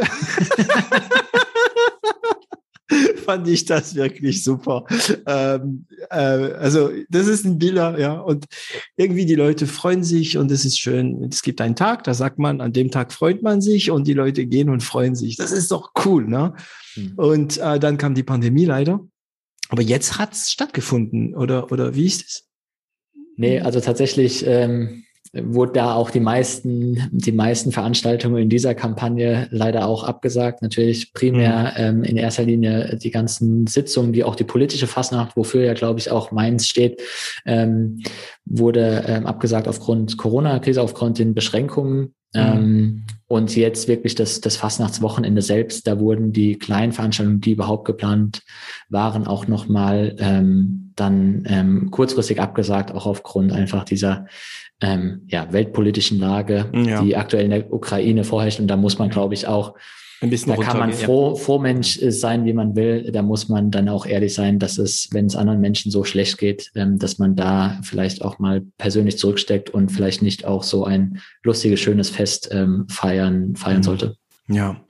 fand 3.26 3.50
ich 3.50 3.66
das 3.66 3.96
wirklich 3.96 4.46
super. 4.46 4.86
Ähm, 5.26 5.88
äh, 6.10 6.16
also 6.16 6.90
das 7.10 7.28
ist 7.28 7.44
ein 7.44 7.60
Bilder, 7.60 8.00
ja, 8.00 8.14
und 8.14 8.46
irgendwie 8.96 9.26
die 9.26 9.36
Leute 9.36 9.68
freuen 9.68 10.06
sich 10.06 10.38
und 10.38 10.50
es 10.54 10.64
ist 10.64 10.80
schön. 10.80 11.28
Es 11.30 11.42
gibt 11.42 11.60
einen 11.60 11.76
Tag, 11.76 12.06
da 12.06 12.14
sagt 12.14 12.40
man, 12.40 12.62
an 12.62 12.72
dem 12.72 12.92
Tag 12.92 13.12
freut 13.12 13.44
man 13.44 13.60
sich 13.60 13.92
und 13.92 14.08
die 14.08 14.14
Leute 14.14 14.46
gehen 14.46 14.70
und 14.70 14.84
freuen 14.84 15.16
sich. 15.16 15.36
Das 15.36 15.52
ist 15.52 15.70
doch 15.72 15.92
cool, 16.06 16.26
ne? 16.26 16.54
Mhm. 16.96 17.14
Und 17.18 17.58
äh, 17.58 17.78
dann 17.78 17.98
kam 17.98 18.16
die 18.16 18.24
Pandemie 18.24 18.64
leider. 18.64 19.06
Aber 19.68 19.82
jetzt 19.82 20.18
hat 20.18 20.32
es 20.32 20.50
stattgefunden, 20.50 21.36
oder, 21.36 21.74
oder 21.74 21.94
wie 21.94 22.06
ist 22.06 22.26
es? 22.26 22.49
Nee, 23.40 23.62
also 23.62 23.80
tatsächlich 23.80 24.46
ähm, 24.46 25.06
wurde 25.32 25.72
da 25.72 25.94
auch 25.94 26.10
die 26.10 26.20
meisten, 26.20 27.08
die 27.12 27.32
meisten 27.32 27.72
Veranstaltungen 27.72 28.44
in 28.44 28.50
dieser 28.50 28.76
Kampagne 28.76 29.48
leider 29.50 29.88
auch 29.88 30.04
abgesagt. 30.04 30.62
Natürlich 30.62 31.14
primär 31.14 31.74
mhm. 31.78 32.00
ähm, 32.00 32.04
in 32.04 32.18
erster 32.18 32.44
Linie 32.44 32.98
die 33.02 33.12
ganzen 33.12 33.66
Sitzungen, 33.66 34.12
die 34.12 34.26
auch 34.26 34.36
die 34.36 34.44
politische 34.44 34.88
Fasnacht, 34.88 35.38
wofür 35.38 35.64
ja, 35.64 35.74
glaube 35.74 36.02
ich, 36.02 36.12
auch 36.12 36.32
Mainz 36.32 36.68
steht, 36.68 37.02
ähm, 37.46 38.02
wurde 38.44 39.06
ähm, 39.08 39.26
abgesagt 39.26 39.70
aufgrund 39.70 40.18
Corona-Krise, 40.18 40.82
aufgrund 40.82 41.18
den 41.18 41.34
Beschränkungen. 41.34 42.14
Mhm. 42.34 42.42
Ähm, 42.42 43.04
und 43.28 43.56
jetzt 43.56 43.88
wirklich 43.88 44.16
das, 44.16 44.42
das 44.42 44.58
Fastnachtswochenende 44.58 45.42
selbst, 45.42 45.88
da 45.88 45.98
wurden 46.00 46.34
die 46.34 46.58
kleinen 46.58 46.92
Veranstaltungen, 46.92 47.40
die 47.40 47.54
überhaupt 47.54 47.86
geplant 47.86 48.42
waren, 48.90 49.28
auch 49.28 49.48
nochmal 49.48 50.18
ähm, 50.20 50.89
dann 51.00 51.44
ähm, 51.48 51.92
kurzfristig 51.92 52.40
abgesagt, 52.42 52.94
auch 52.94 53.06
aufgrund 53.06 53.52
einfach 53.52 53.84
dieser 53.84 54.26
ähm, 54.82 55.22
ja, 55.28 55.52
weltpolitischen 55.52 56.20
Lage, 56.20 56.70
ja. 56.74 57.02
die 57.02 57.16
aktuell 57.16 57.46
in 57.46 57.52
der 57.52 57.74
Ukraine 57.74 58.24
vorherrscht. 58.24 58.60
Und 58.60 58.68
da 58.68 58.78
muss 58.78 58.98
man, 58.98 59.10
glaube 59.10 59.34
ich, 59.34 59.48
auch 59.48 59.76
ein 60.22 60.30
bisschen 60.30 60.54
da 60.54 60.62
kann 60.62 60.78
man 60.78 60.92
froh, 60.92 61.36
froh 61.36 61.60
Mensch 61.60 61.98
sein, 62.10 62.44
wie 62.44 62.52
man 62.52 62.76
will. 62.76 63.10
Da 63.12 63.22
muss 63.22 63.48
man 63.48 63.72
dann 63.72 63.88
auch 63.88 64.06
ehrlich 64.06 64.34
sein, 64.34 64.60
dass 64.60 64.78
es, 64.78 65.08
wenn 65.12 65.28
es 65.28 65.36
anderen 65.36 65.62
Menschen 65.62 65.92
so 65.92 66.04
schlecht 66.04 66.38
geht, 66.38 66.72
ähm, 66.76 67.00
dass 67.00 67.20
man 67.20 67.36
da 67.36 67.80
vielleicht 67.84 68.22
auch 68.22 68.38
mal 68.38 68.62
persönlich 68.78 69.18
zurücksteckt 69.18 69.70
und 69.70 69.92
vielleicht 69.92 70.22
nicht 70.22 70.44
auch 70.46 70.64
so 70.64 70.84
ein 70.84 71.22
lustiges, 71.44 71.80
schönes 71.80 72.10
Fest 72.10 72.50
ähm, 72.52 72.86
feiern, 72.90 73.56
feiern 73.56 73.78
mhm. 73.78 73.84
sollte. 73.84 74.16
Ja, 74.52 74.84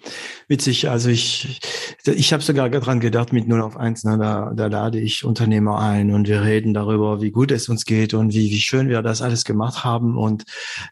witzig. 0.48 0.90
Also 0.90 1.10
ich, 1.10 1.60
ich 2.06 2.31
habe 2.31 2.41
sogar 2.41 2.69
dran 2.69 3.02
gedacht 3.02 3.34
mit 3.34 3.45
0 3.45 3.61
auf 3.61 3.76
1, 3.76 4.06
ne, 4.06 4.18
da, 4.18 4.53
da 4.56 4.68
lade 4.68 5.02
ich 5.02 5.26
Unternehmer 5.26 5.80
ein 5.80 6.11
und 6.14 6.30
wir 6.30 6.44
reden 6.44 6.73
darüber, 6.73 7.22
wie 7.22 7.31
gut 7.31 7.52
es 7.52 7.68
uns 7.68 7.84
geht 7.84 8.14
und 8.14 8.34
wie, 8.34 8.52
wie 8.52 8.61
schön 8.61 8.88
wir 8.88 9.02
das 9.02 9.22
alles 9.22 9.44
gemacht 9.44 9.84
haben. 9.84 10.18
Und 10.18 10.45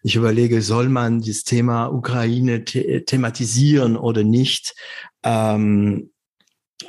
ich 0.03 0.17
überlege, 0.17 0.61
soll 0.61 0.89
man 0.89 1.21
das 1.21 1.43
Thema 1.43 1.87
Ukraine 1.87 2.65
the 2.67 3.05
thematisieren 3.05 3.95
oder 3.95 4.25
nicht? 4.25 4.75
Ähm, 5.23 6.11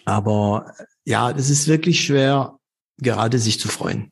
aber 0.05 0.75
ja, 1.05 1.33
das 1.33 1.49
ist 1.49 1.69
wirklich 1.69 2.05
schwer, 2.05 2.59
gerade 2.99 3.39
sich 3.39 3.61
zu 3.61 3.69
freuen 3.69 4.11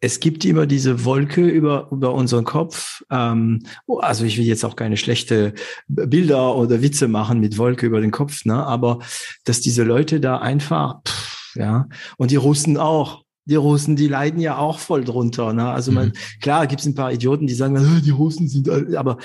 es 0.00 0.20
gibt 0.20 0.44
immer 0.44 0.66
diese 0.66 1.04
Wolke 1.04 1.46
über, 1.46 1.88
über 1.90 2.14
unseren 2.14 2.44
Kopf. 2.44 3.02
Ähm, 3.10 3.64
oh, 3.86 3.98
also 3.98 4.24
ich 4.24 4.38
will 4.38 4.44
jetzt 4.44 4.64
auch 4.64 4.76
keine 4.76 4.96
schlechte 4.96 5.54
Bilder 5.88 6.54
oder 6.54 6.82
Witze 6.82 7.08
machen 7.08 7.40
mit 7.40 7.58
Wolke 7.58 7.86
über 7.86 8.00
den 8.00 8.12
Kopf, 8.12 8.44
ne? 8.44 8.64
aber 8.64 9.00
dass 9.44 9.60
diese 9.60 9.82
Leute 9.82 10.20
da 10.20 10.38
einfach, 10.38 11.02
pff, 11.02 11.56
ja, 11.56 11.88
und 12.16 12.30
die 12.30 12.36
Russen 12.36 12.76
auch. 12.76 13.24
Die 13.46 13.54
Russen, 13.54 13.96
die 13.96 14.08
leiden 14.08 14.40
ja 14.40 14.58
auch 14.58 14.78
voll 14.78 15.04
drunter. 15.04 15.54
Ne? 15.54 15.66
Also 15.66 15.90
man, 15.90 16.08
mhm. 16.08 16.12
klar, 16.42 16.66
gibt 16.66 16.82
es 16.82 16.86
ein 16.86 16.94
paar 16.94 17.14
Idioten, 17.14 17.46
die 17.46 17.54
sagen, 17.54 17.76
äh, 17.76 18.02
die 18.02 18.10
Russen 18.10 18.46
sind, 18.46 18.68
aber, 18.94 19.16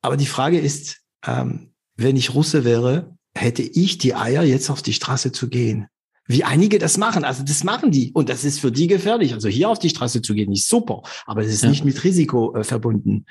aber 0.00 0.16
die 0.16 0.24
Frage 0.24 0.58
ist, 0.58 1.02
ähm, 1.26 1.74
wenn 1.94 2.16
ich 2.16 2.32
Russe 2.32 2.64
wäre, 2.64 3.14
hätte 3.34 3.62
ich 3.62 3.98
die 3.98 4.14
Eier, 4.14 4.44
jetzt 4.44 4.70
auf 4.70 4.80
die 4.80 4.94
Straße 4.94 5.32
zu 5.32 5.50
gehen? 5.50 5.88
Wie 6.30 6.44
einige 6.44 6.78
das 6.78 6.96
machen. 6.96 7.24
Also 7.24 7.42
das 7.42 7.64
machen 7.64 7.90
die 7.90 8.12
und 8.12 8.28
das 8.28 8.44
ist 8.44 8.60
für 8.60 8.70
die 8.70 8.86
gefährlich. 8.86 9.34
Also 9.34 9.48
hier 9.48 9.68
auf 9.68 9.80
die 9.80 9.88
Straße 9.90 10.22
zu 10.22 10.34
gehen, 10.34 10.52
ist 10.52 10.68
super, 10.68 11.02
aber 11.26 11.42
das 11.42 11.52
ist 11.52 11.64
ja. 11.64 11.70
nicht 11.70 11.84
mit 11.84 12.02
Risiko 12.04 12.54
äh, 12.54 12.62
verbunden. 12.62 13.26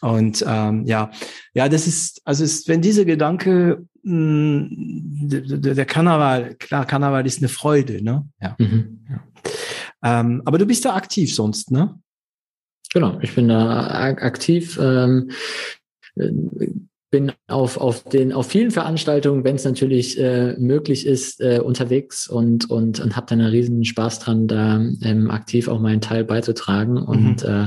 Und 0.00 0.44
ähm, 0.46 0.84
ja, 0.86 1.10
ja, 1.54 1.68
das 1.68 1.86
ist 1.86 2.20
also 2.24 2.44
ist, 2.44 2.68
wenn 2.68 2.82
diese 2.82 3.06
Gedanke 3.06 3.86
mh, 4.02 4.12
hm, 4.12 5.28
der, 5.28 5.74
der 5.74 5.86
Karneval, 5.86 6.54
klar, 6.56 6.84
Karneval 6.84 7.26
ist 7.26 7.38
eine 7.38 7.48
Freude, 7.48 8.04
ne? 8.04 8.28
Ja. 8.40 8.54
Mhm. 8.58 9.00
ja. 9.08 10.20
Ähm, 10.20 10.42
aber 10.44 10.58
du 10.58 10.66
bist 10.66 10.84
da 10.84 10.94
aktiv 10.94 11.34
sonst, 11.34 11.70
ne? 11.70 11.98
Genau, 12.92 13.18
ich 13.22 13.34
bin 13.34 13.48
da 13.48 13.86
aktiv. 13.86 14.78
Ähm, 14.78 15.30
bin 17.12 17.30
auf, 17.46 17.76
auf 17.76 18.04
den 18.04 18.32
auf 18.32 18.46
vielen 18.46 18.70
Veranstaltungen, 18.70 19.44
wenn 19.44 19.56
es 19.56 19.64
natürlich 19.64 20.18
äh, 20.18 20.54
möglich 20.58 21.06
ist, 21.06 21.42
äh, 21.42 21.60
unterwegs 21.62 22.26
und 22.26 22.70
und 22.70 23.00
und 23.00 23.14
habe 23.14 23.26
da 23.28 23.34
einen 23.34 23.48
riesen 23.48 23.84
Spaß 23.84 24.18
dran, 24.20 24.48
da 24.48 24.80
ähm, 25.02 25.30
aktiv 25.30 25.68
auch 25.68 25.78
meinen 25.78 26.00
Teil 26.00 26.24
beizutragen. 26.24 26.94
Mhm. 26.94 27.02
Und 27.02 27.42
äh, 27.44 27.66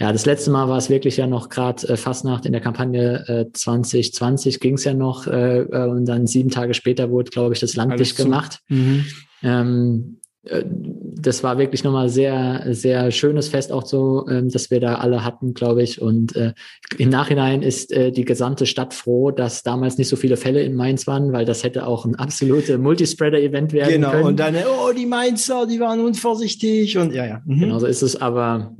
ja, 0.00 0.12
das 0.12 0.24
letzte 0.24 0.50
Mal 0.50 0.66
war 0.68 0.78
es 0.78 0.88
wirklich 0.88 1.18
ja 1.18 1.26
noch 1.26 1.50
gerade 1.50 1.90
äh, 1.90 1.96
fast 1.98 2.24
nach 2.24 2.42
in 2.46 2.52
der 2.52 2.62
Kampagne 2.62 3.22
äh, 3.28 3.52
2020 3.52 4.58
ging 4.60 4.74
es 4.74 4.84
ja 4.84 4.94
noch 4.94 5.26
äh, 5.26 5.60
äh, 5.60 5.86
und 5.86 6.06
dann 6.06 6.26
sieben 6.26 6.48
Tage 6.48 6.72
später 6.72 7.10
wurde, 7.10 7.30
glaube 7.30 7.52
ich, 7.52 7.60
das 7.60 7.76
Land 7.76 8.00
dicht 8.00 8.16
gemacht. 8.16 8.60
Mhm. 8.68 9.04
Ähm, 9.42 10.16
äh, 10.16 10.19
das 10.42 11.42
war 11.42 11.58
wirklich 11.58 11.84
nochmal 11.84 12.08
sehr, 12.08 12.64
sehr 12.70 13.10
schönes 13.10 13.48
Fest 13.48 13.72
auch 13.72 13.84
so, 13.84 14.26
ähm, 14.28 14.48
dass 14.48 14.70
wir 14.70 14.80
da 14.80 14.94
alle 14.94 15.22
hatten, 15.22 15.52
glaube 15.52 15.82
ich. 15.82 16.00
Und 16.00 16.34
äh, 16.34 16.54
im 16.96 17.10
Nachhinein 17.10 17.62
ist 17.62 17.92
äh, 17.92 18.10
die 18.10 18.24
gesamte 18.24 18.64
Stadt 18.64 18.94
froh, 18.94 19.30
dass 19.30 19.62
damals 19.62 19.98
nicht 19.98 20.08
so 20.08 20.16
viele 20.16 20.38
Fälle 20.38 20.62
in 20.62 20.74
Mainz 20.74 21.06
waren, 21.06 21.32
weil 21.32 21.44
das 21.44 21.62
hätte 21.62 21.86
auch 21.86 22.06
ein 22.06 22.14
absolutes 22.14 22.78
Multispreader-Event 22.78 23.72
werden 23.74 23.90
genau. 23.90 24.10
können. 24.10 24.20
Genau, 24.20 24.28
und 24.28 24.40
dann, 24.40 24.56
oh, 24.56 24.92
die 24.92 25.06
Mainzer, 25.06 25.66
die 25.66 25.78
waren 25.78 26.00
unvorsichtig 26.00 26.96
und 26.96 27.12
ja, 27.12 27.26
ja. 27.26 27.42
Mhm. 27.44 27.60
Genau 27.60 27.78
so 27.78 27.86
ist 27.86 28.02
es, 28.02 28.16
aber 28.20 28.74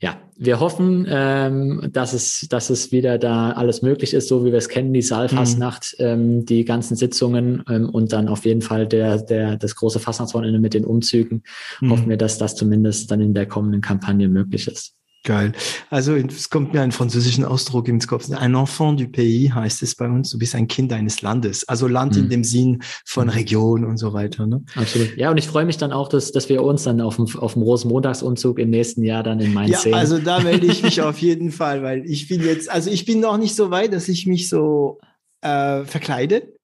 ja, 0.00 0.16
wir 0.36 0.60
hoffen, 0.60 1.06
ähm, 1.08 1.88
dass 1.92 2.12
es, 2.12 2.46
dass 2.48 2.70
es 2.70 2.92
wieder 2.92 3.18
da 3.18 3.50
alles 3.50 3.82
möglich 3.82 4.14
ist, 4.14 4.28
so 4.28 4.44
wie 4.44 4.52
wir 4.52 4.58
es 4.58 4.68
kennen, 4.68 4.92
die 4.92 5.02
Saalfastnacht, 5.02 5.96
mhm. 5.98 6.06
ähm, 6.06 6.46
die 6.46 6.64
ganzen 6.64 6.96
Sitzungen 6.96 7.64
ähm, 7.68 7.88
und 7.90 8.12
dann 8.12 8.28
auf 8.28 8.44
jeden 8.44 8.62
Fall 8.62 8.86
der, 8.86 9.18
der, 9.18 9.56
das 9.56 9.74
große 9.74 9.98
Fastnachtswochenende 9.98 10.60
mit 10.60 10.74
den 10.74 10.84
Umzügen. 10.84 11.42
Mhm. 11.80 11.90
Hoffen 11.90 12.08
wir, 12.08 12.16
dass 12.16 12.38
das 12.38 12.54
zumindest 12.54 13.10
dann 13.10 13.20
in 13.20 13.34
der 13.34 13.46
kommenden 13.46 13.80
Kampagne 13.80 14.28
möglich 14.28 14.68
ist. 14.68 14.97
Geil. 15.28 15.52
Also 15.90 16.16
es 16.16 16.48
kommt 16.48 16.72
mir 16.72 16.80
ein 16.80 16.90
französischen 16.90 17.44
Ausdruck 17.44 17.86
ins 17.88 18.08
Kopf. 18.08 18.30
Ein 18.30 18.54
enfant 18.54 18.98
du 18.98 19.08
pays 19.08 19.52
heißt 19.52 19.82
es 19.82 19.94
bei 19.94 20.06
uns. 20.06 20.30
Du 20.30 20.38
bist 20.38 20.54
ein 20.54 20.68
Kind 20.68 20.90
eines 20.90 21.20
Landes. 21.20 21.68
Also 21.68 21.86
Land 21.86 22.16
mhm. 22.16 22.22
in 22.22 22.30
dem 22.30 22.44
Sinn 22.44 22.78
von 23.04 23.26
mhm. 23.26 23.34
Region 23.34 23.84
und 23.84 23.98
so 23.98 24.14
weiter. 24.14 24.46
Ne? 24.46 24.64
Absolut. 24.74 25.18
Ja, 25.18 25.30
und 25.30 25.36
ich 25.36 25.46
freue 25.46 25.66
mich 25.66 25.76
dann 25.76 25.92
auch, 25.92 26.08
dass, 26.08 26.32
dass 26.32 26.48
wir 26.48 26.62
uns 26.62 26.84
dann 26.84 27.02
auf 27.02 27.16
dem, 27.16 27.26
auf 27.40 27.52
dem 27.52 27.60
Rosenmontagsumzug 27.60 28.58
im 28.58 28.70
nächsten 28.70 29.04
Jahr 29.04 29.22
dann 29.22 29.38
in 29.40 29.52
Mainz 29.52 29.72
ja, 29.72 29.78
sehen. 29.80 29.94
Also 29.94 30.16
da 30.16 30.40
melde 30.40 30.66
ich 30.66 30.82
mich 30.82 31.02
auf 31.02 31.18
jeden 31.18 31.52
Fall, 31.52 31.82
weil 31.82 32.06
ich 32.06 32.26
bin 32.28 32.42
jetzt, 32.42 32.70
also 32.70 32.90
ich 32.90 33.04
bin 33.04 33.20
noch 33.20 33.36
nicht 33.36 33.54
so 33.54 33.70
weit, 33.70 33.92
dass 33.92 34.08
ich 34.08 34.26
mich 34.26 34.48
so 34.48 34.98
äh, 35.42 35.84
verkleide. 35.84 36.54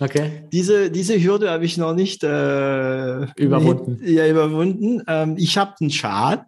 Okay. 0.00 0.44
Diese, 0.50 0.90
diese 0.90 1.22
Hürde 1.22 1.50
habe 1.50 1.66
ich 1.66 1.76
noch 1.76 1.94
nicht 1.94 2.24
äh, 2.24 3.24
überwunden. 3.36 4.00
Ja, 4.02 4.26
überwunden. 4.26 5.02
Ähm, 5.08 5.34
ich 5.36 5.58
habe 5.58 5.74
einen 5.78 5.90
Schal 5.90 6.46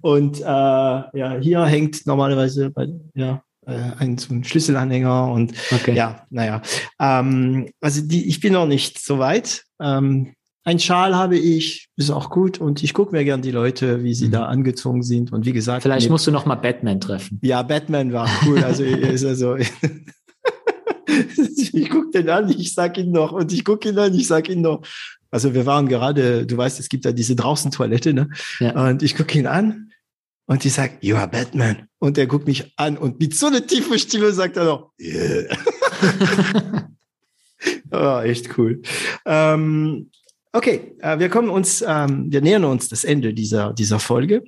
und 0.00 0.40
äh, 0.40 0.44
ja, 0.44 1.36
hier 1.40 1.64
hängt 1.64 2.06
normalerweise 2.06 2.70
bei, 2.70 2.88
ja, 3.14 3.42
äh, 3.66 3.92
ein, 3.98 4.18
so 4.18 4.34
ein 4.34 4.44
Schlüsselanhänger 4.44 5.30
und 5.30 5.52
okay. 5.72 5.94
ja, 5.94 6.26
naja. 6.30 6.62
Ähm, 6.98 7.70
also 7.80 8.02
die, 8.02 8.28
ich 8.28 8.40
bin 8.40 8.52
noch 8.54 8.66
nicht 8.66 8.98
so 8.98 9.18
weit. 9.18 9.64
Ähm, 9.80 10.34
ein 10.62 10.78
Schal 10.78 11.16
habe 11.16 11.38
ich, 11.38 11.88
ist 11.96 12.10
auch 12.10 12.28
gut 12.30 12.58
und 12.58 12.82
ich 12.82 12.92
gucke 12.92 13.12
mir 13.12 13.24
gern 13.24 13.40
die 13.40 13.50
Leute, 13.50 14.04
wie 14.04 14.14
sie 14.14 14.26
mhm. 14.26 14.32
da 14.32 14.44
angezogen 14.44 15.02
sind 15.02 15.32
und 15.32 15.46
wie 15.46 15.52
gesagt. 15.52 15.82
Vielleicht 15.82 16.10
musst 16.10 16.26
du 16.26 16.30
noch 16.30 16.44
mal 16.44 16.56
Batman 16.56 17.00
treffen. 17.00 17.38
Ja, 17.42 17.62
Batman 17.62 18.12
war 18.12 18.28
cool. 18.46 18.62
Also 18.62 18.84
ist 18.84 19.24
also 19.24 19.56
ich 21.06 21.90
gucke 21.90 22.10
den 22.10 22.28
an, 22.28 22.50
ich 22.50 22.74
sag 22.74 22.98
ihn 22.98 23.10
noch 23.10 23.32
und 23.32 23.52
ich 23.52 23.64
gucke 23.64 23.88
ihn 23.88 23.98
an, 23.98 24.14
ich 24.14 24.26
sag 24.26 24.48
ihn 24.48 24.60
noch. 24.60 24.82
Also 25.30 25.54
wir 25.54 25.66
waren 25.66 25.88
gerade, 25.88 26.46
du 26.46 26.56
weißt, 26.56 26.80
es 26.80 26.88
gibt 26.88 27.04
da 27.04 27.12
diese 27.12 27.36
draußen 27.36 27.70
Toilette, 27.70 28.12
ne? 28.12 28.30
Ja. 28.58 28.88
Und 28.88 29.02
ich 29.02 29.16
gucke 29.16 29.38
ihn 29.38 29.46
an 29.46 29.92
und 30.46 30.64
ich 30.64 30.72
sag, 30.72 31.02
you 31.02 31.16
are 31.16 31.28
Batman. 31.28 31.88
Und 31.98 32.18
er 32.18 32.26
guckt 32.26 32.46
mich 32.46 32.72
an 32.76 32.98
und 32.98 33.20
mit 33.20 33.34
so 33.36 33.46
einer 33.46 33.66
tiefen 33.66 33.98
Stimme 33.98 34.32
sagt 34.32 34.56
er 34.56 34.64
noch, 34.64 34.92
yeah. 34.98 35.56
oh, 37.92 38.20
echt 38.20 38.58
cool. 38.58 38.82
Ähm, 39.26 40.10
okay, 40.52 40.96
äh, 41.00 41.18
wir 41.18 41.28
kommen 41.28 41.50
uns, 41.50 41.84
ähm, 41.86 42.26
wir 42.32 42.40
nähern 42.40 42.64
uns 42.64 42.88
das 42.88 43.04
Ende 43.04 43.32
dieser, 43.34 43.72
dieser 43.72 44.00
Folge. 44.00 44.42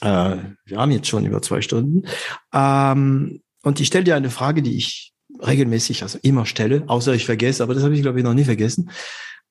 Äh, 0.00 0.36
wir 0.64 0.78
haben 0.78 0.90
jetzt 0.92 1.08
schon 1.08 1.26
über 1.26 1.42
zwei 1.42 1.60
Stunden. 1.60 2.04
Ähm, 2.52 3.40
und 3.62 3.80
ich 3.80 3.88
stelle 3.88 4.04
dir 4.04 4.14
eine 4.14 4.30
Frage, 4.30 4.62
die 4.62 4.76
ich 4.76 5.12
regelmäßig, 5.44 6.02
also 6.02 6.18
immer 6.22 6.46
stelle, 6.46 6.84
außer 6.86 7.14
ich 7.14 7.26
vergesse, 7.26 7.62
aber 7.62 7.74
das 7.74 7.82
habe 7.82 7.94
ich 7.94 8.02
glaube 8.02 8.18
ich 8.18 8.24
noch 8.24 8.34
nie 8.34 8.44
vergessen. 8.44 8.90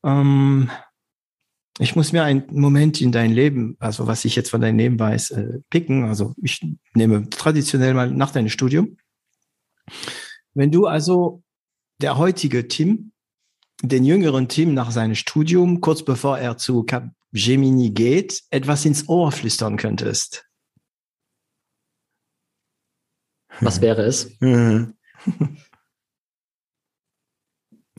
Ähm, 0.06 0.69
ich 1.80 1.95
muss 1.95 2.14
mir 2.14 2.23
einen 2.23 2.45
Moment 2.52 3.02
in 3.02 3.11
dein 3.11 3.32
Leben, 3.32 3.76
also 3.80 4.07
was 4.07 4.23
ich 4.23 4.36
jetzt 4.36 4.52
von 4.52 4.61
deinem 4.61 4.77
Leben 4.77 4.99
weiß, 4.99 5.32
äh, 5.32 5.60
picken. 5.69 6.06
Also 6.06 6.34
ich 6.41 6.65
nehme 6.94 7.30
traditionell 7.30 7.94
mal 7.94 8.10
nach 8.11 8.32
deinem 8.32 8.49
Studium. 8.49 8.98
Wenn 10.53 10.72
du 10.72 10.86
also 10.86 11.44
der 12.02 12.18
heutige 12.18 12.68
Tim, 12.68 13.11
den 13.82 14.06
jüngeren 14.06 14.48
Tim 14.48 14.73
nach 14.73 14.91
seinem 14.91 15.15
Studium, 15.15 15.82
kurz 15.82 16.03
bevor 16.03 16.38
er 16.38 16.57
zu 16.57 16.84
Capgemini 16.84 17.90
geht, 17.90 18.44
etwas 18.52 18.86
ins 18.86 19.10
Ohr 19.10 19.34
flüstern 19.34 19.76
könntest. 19.76 20.45
Was 23.60 23.82
wäre 23.82 24.03
es? 24.03 24.38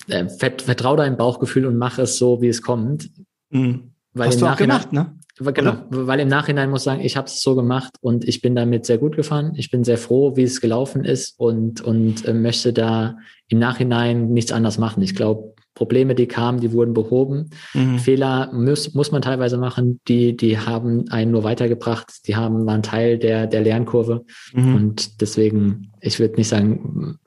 äh, 0.09 0.29
vertrau 0.29 0.97
deinem 0.97 1.17
Bauchgefühl 1.17 1.67
und 1.67 1.77
mach 1.79 1.99
es 1.99 2.19
so, 2.19 2.41
wie 2.43 2.49
es 2.49 2.63
kommt. 2.63 3.11
Mhm. 3.51 3.93
Weil 4.13 4.29
Hast 4.29 4.41
du 4.41 4.47
auch 4.47 4.57
gemacht, 4.57 4.93
ne? 4.93 5.15
Genau, 5.39 5.73
Oder? 5.73 6.07
weil 6.07 6.21
im 6.21 6.29
Nachhinein 6.29 6.71
muss 6.71 6.81
ich 6.81 6.85
sagen, 6.85 7.03
ich 7.03 7.17
habe 7.19 7.27
es 7.27 7.43
so 7.43 7.55
gemacht 7.55 7.93
und 8.01 8.27
ich 8.27 8.41
bin 8.41 8.57
damit 8.57 8.87
sehr 8.87 8.97
gut 8.97 9.17
gefahren. 9.17 9.53
Ich 9.57 9.71
bin 9.71 9.85
sehr 9.85 9.99
froh, 9.99 10.35
wie 10.35 10.45
es 10.45 10.63
gelaufen 10.63 11.05
ist 11.05 11.39
und, 11.39 11.83
und 11.83 12.25
äh, 12.25 12.33
möchte 12.33 12.73
da 12.73 13.19
im 13.49 13.59
Nachhinein 13.59 14.33
nichts 14.33 14.51
anders 14.51 14.79
machen. 14.79 15.03
Ich 15.03 15.15
glaube, 15.15 15.55
Probleme, 15.75 16.15
die 16.15 16.27
kamen, 16.27 16.61
die 16.61 16.73
wurden 16.73 16.95
behoben. 16.95 17.51
Mhm. 17.75 17.99
Fehler 17.99 18.51
muss, 18.55 18.95
muss 18.95 19.13
man 19.13 19.21
teilweise 19.21 19.59
machen, 19.59 20.01
die, 20.09 20.35
die 20.35 20.59
haben 20.59 21.09
einen 21.11 21.33
nur 21.33 21.45
weitergebracht, 21.45 22.27
die 22.27 22.35
haben 22.35 22.67
waren 22.67 22.83
Teil 22.83 23.19
der, 23.19 23.47
der 23.47 23.61
Lernkurve. 23.61 24.25
Mhm. 24.55 24.75
Und 24.75 25.21
deswegen, 25.21 25.93
ich 26.01 26.19
würde 26.19 26.37
nicht 26.37 26.49
sagen, 26.49 27.19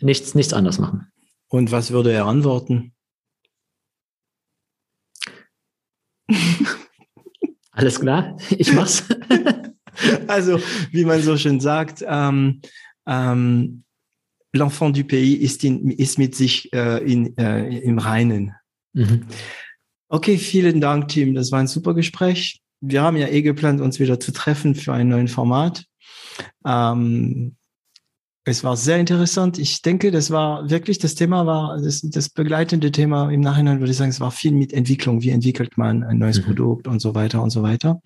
nichts, 0.00 0.34
nichts 0.34 0.54
anders 0.54 0.78
machen. 0.78 1.08
Und 1.48 1.72
was 1.72 1.90
würde 1.90 2.12
er 2.12 2.26
antworten? 2.26 2.92
Alles 7.70 8.00
klar, 8.00 8.36
ich 8.50 8.72
mach's. 8.72 9.04
also, 10.26 10.60
wie 10.90 11.04
man 11.04 11.22
so 11.22 11.36
schön 11.36 11.60
sagt, 11.60 12.04
ähm, 12.06 12.60
ähm, 13.06 13.84
l'enfant 14.52 14.96
du 14.96 15.04
pays 15.04 15.38
ist, 15.40 15.64
in, 15.64 15.90
ist 15.90 16.18
mit 16.18 16.34
sich 16.34 16.72
äh, 16.72 16.98
in, 17.10 17.36
äh, 17.38 17.78
im 17.78 17.98
Reinen. 17.98 18.54
Mhm. 18.94 19.26
Okay, 20.08 20.38
vielen 20.38 20.80
Dank, 20.80 21.08
Tim. 21.08 21.34
Das 21.34 21.52
war 21.52 21.60
ein 21.60 21.66
super 21.66 21.94
Gespräch. 21.94 22.60
Wir 22.80 23.02
haben 23.02 23.16
ja 23.16 23.28
eh 23.28 23.42
geplant, 23.42 23.80
uns 23.80 24.00
wieder 24.00 24.18
zu 24.20 24.32
treffen 24.32 24.74
für 24.74 24.92
einen 24.92 25.10
neuen 25.10 25.28
Format. 25.28 25.84
Ähm, 26.64 27.57
es 28.48 28.64
war 28.64 28.76
sehr 28.76 28.98
interessant. 28.98 29.58
Ich 29.58 29.82
denke, 29.82 30.10
das 30.10 30.30
war 30.30 30.68
wirklich, 30.70 30.98
das 30.98 31.14
Thema 31.14 31.46
war, 31.46 31.80
das, 31.80 32.00
das 32.00 32.28
begleitende 32.30 32.90
Thema 32.90 33.30
im 33.30 33.40
Nachhinein 33.40 33.80
würde 33.80 33.90
ich 33.90 33.96
sagen, 33.96 34.10
es 34.10 34.20
war 34.20 34.30
viel 34.30 34.52
mit 34.52 34.72
Entwicklung. 34.72 35.22
Wie 35.22 35.30
entwickelt 35.30 35.76
man 35.76 36.02
ein 36.02 36.18
neues 36.18 36.40
mhm. 36.40 36.44
Produkt 36.44 36.88
und 36.88 37.00
so 37.00 37.14
weiter 37.14 37.42
und 37.42 37.50
so 37.50 37.62
weiter. 37.62 38.00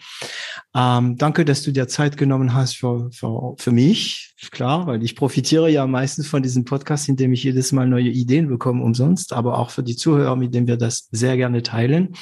Ähm, 0.74 1.16
danke, 1.16 1.44
dass 1.44 1.62
du 1.62 1.73
dir 1.73 1.89
Zeit 1.89 2.16
genommen 2.16 2.55
hast 2.55 2.77
für, 2.77 3.10
für, 3.12 3.55
für 3.59 3.73
mich. 3.73 4.35
Klar, 4.51 4.86
weil 4.86 5.02
ich 5.02 5.16
profitiere 5.16 5.70
ja 5.70 5.86
meistens 5.86 6.27
von 6.27 6.43
diesem 6.43 6.64
Podcast, 6.64 7.09
indem 7.09 7.32
ich 7.32 7.44
jedes 7.44 7.73
Mal 7.73 7.86
neue 7.86 8.09
Ideen 8.09 8.48
bekomme 8.48 8.82
umsonst, 8.82 9.32
aber 9.32 9.59
auch 9.59 9.70
für 9.70 9.82
die 9.82 9.97
Zuhörer, 9.97 10.36
mit 10.36 10.55
denen 10.55 10.66
wir 10.66 10.77
das 10.77 11.09
sehr 11.12 11.36
gerne 11.36 11.62
teilen. 11.62 12.14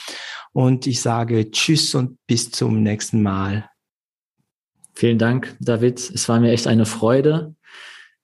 Und 0.52 0.86
ich 0.86 1.00
sage 1.00 1.50
Tschüss 1.50 1.94
und 1.94 2.18
bis 2.26 2.50
zum 2.50 2.82
nächsten 2.82 3.22
Mal. 3.22 3.70
Vielen 4.94 5.18
Dank, 5.18 5.56
David. 5.60 5.98
Es 5.98 6.28
war 6.28 6.40
mir 6.40 6.50
echt 6.52 6.66
eine 6.66 6.84
Freude 6.84 7.54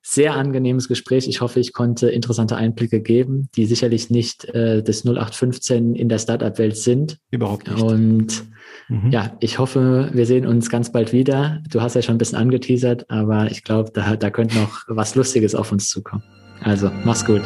sehr 0.08 0.36
angenehmes 0.36 0.86
Gespräch. 0.86 1.26
Ich 1.26 1.40
hoffe, 1.40 1.58
ich 1.58 1.72
konnte 1.72 2.08
interessante 2.08 2.54
Einblicke 2.54 3.00
geben, 3.00 3.48
die 3.56 3.66
sicherlich 3.66 4.08
nicht 4.08 4.44
äh, 4.44 4.80
des 4.80 5.04
0815 5.04 5.96
in 5.96 6.08
der 6.08 6.20
Startup-Welt 6.20 6.76
sind. 6.76 7.18
Überhaupt 7.32 7.68
nicht. 7.68 7.82
Und 7.82 8.44
mhm. 8.88 9.10
ja, 9.10 9.36
ich 9.40 9.58
hoffe, 9.58 10.10
wir 10.12 10.24
sehen 10.24 10.46
uns 10.46 10.70
ganz 10.70 10.92
bald 10.92 11.12
wieder. 11.12 11.60
Du 11.68 11.82
hast 11.82 11.94
ja 11.94 12.02
schon 12.02 12.14
ein 12.14 12.18
bisschen 12.18 12.38
angeteasert, 12.38 13.10
aber 13.10 13.50
ich 13.50 13.64
glaube, 13.64 13.90
da, 13.92 14.14
da 14.14 14.30
könnte 14.30 14.56
noch 14.58 14.84
was 14.86 15.16
Lustiges 15.16 15.56
auf 15.56 15.72
uns 15.72 15.88
zukommen. 15.88 16.22
Also, 16.62 16.88
mach's 17.04 17.24
gut. 17.24 17.42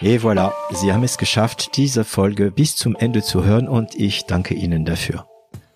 Et 0.00 0.20
voilà, 0.20 0.52
Sie 0.72 0.92
haben 0.92 1.04
es 1.04 1.16
geschafft, 1.18 1.76
diese 1.76 2.02
Folge 2.02 2.50
bis 2.50 2.74
zum 2.74 2.96
Ende 2.96 3.22
zu 3.22 3.44
hören 3.44 3.68
und 3.68 3.94
ich 3.94 4.24
danke 4.24 4.54
Ihnen 4.54 4.84
dafür. 4.84 5.31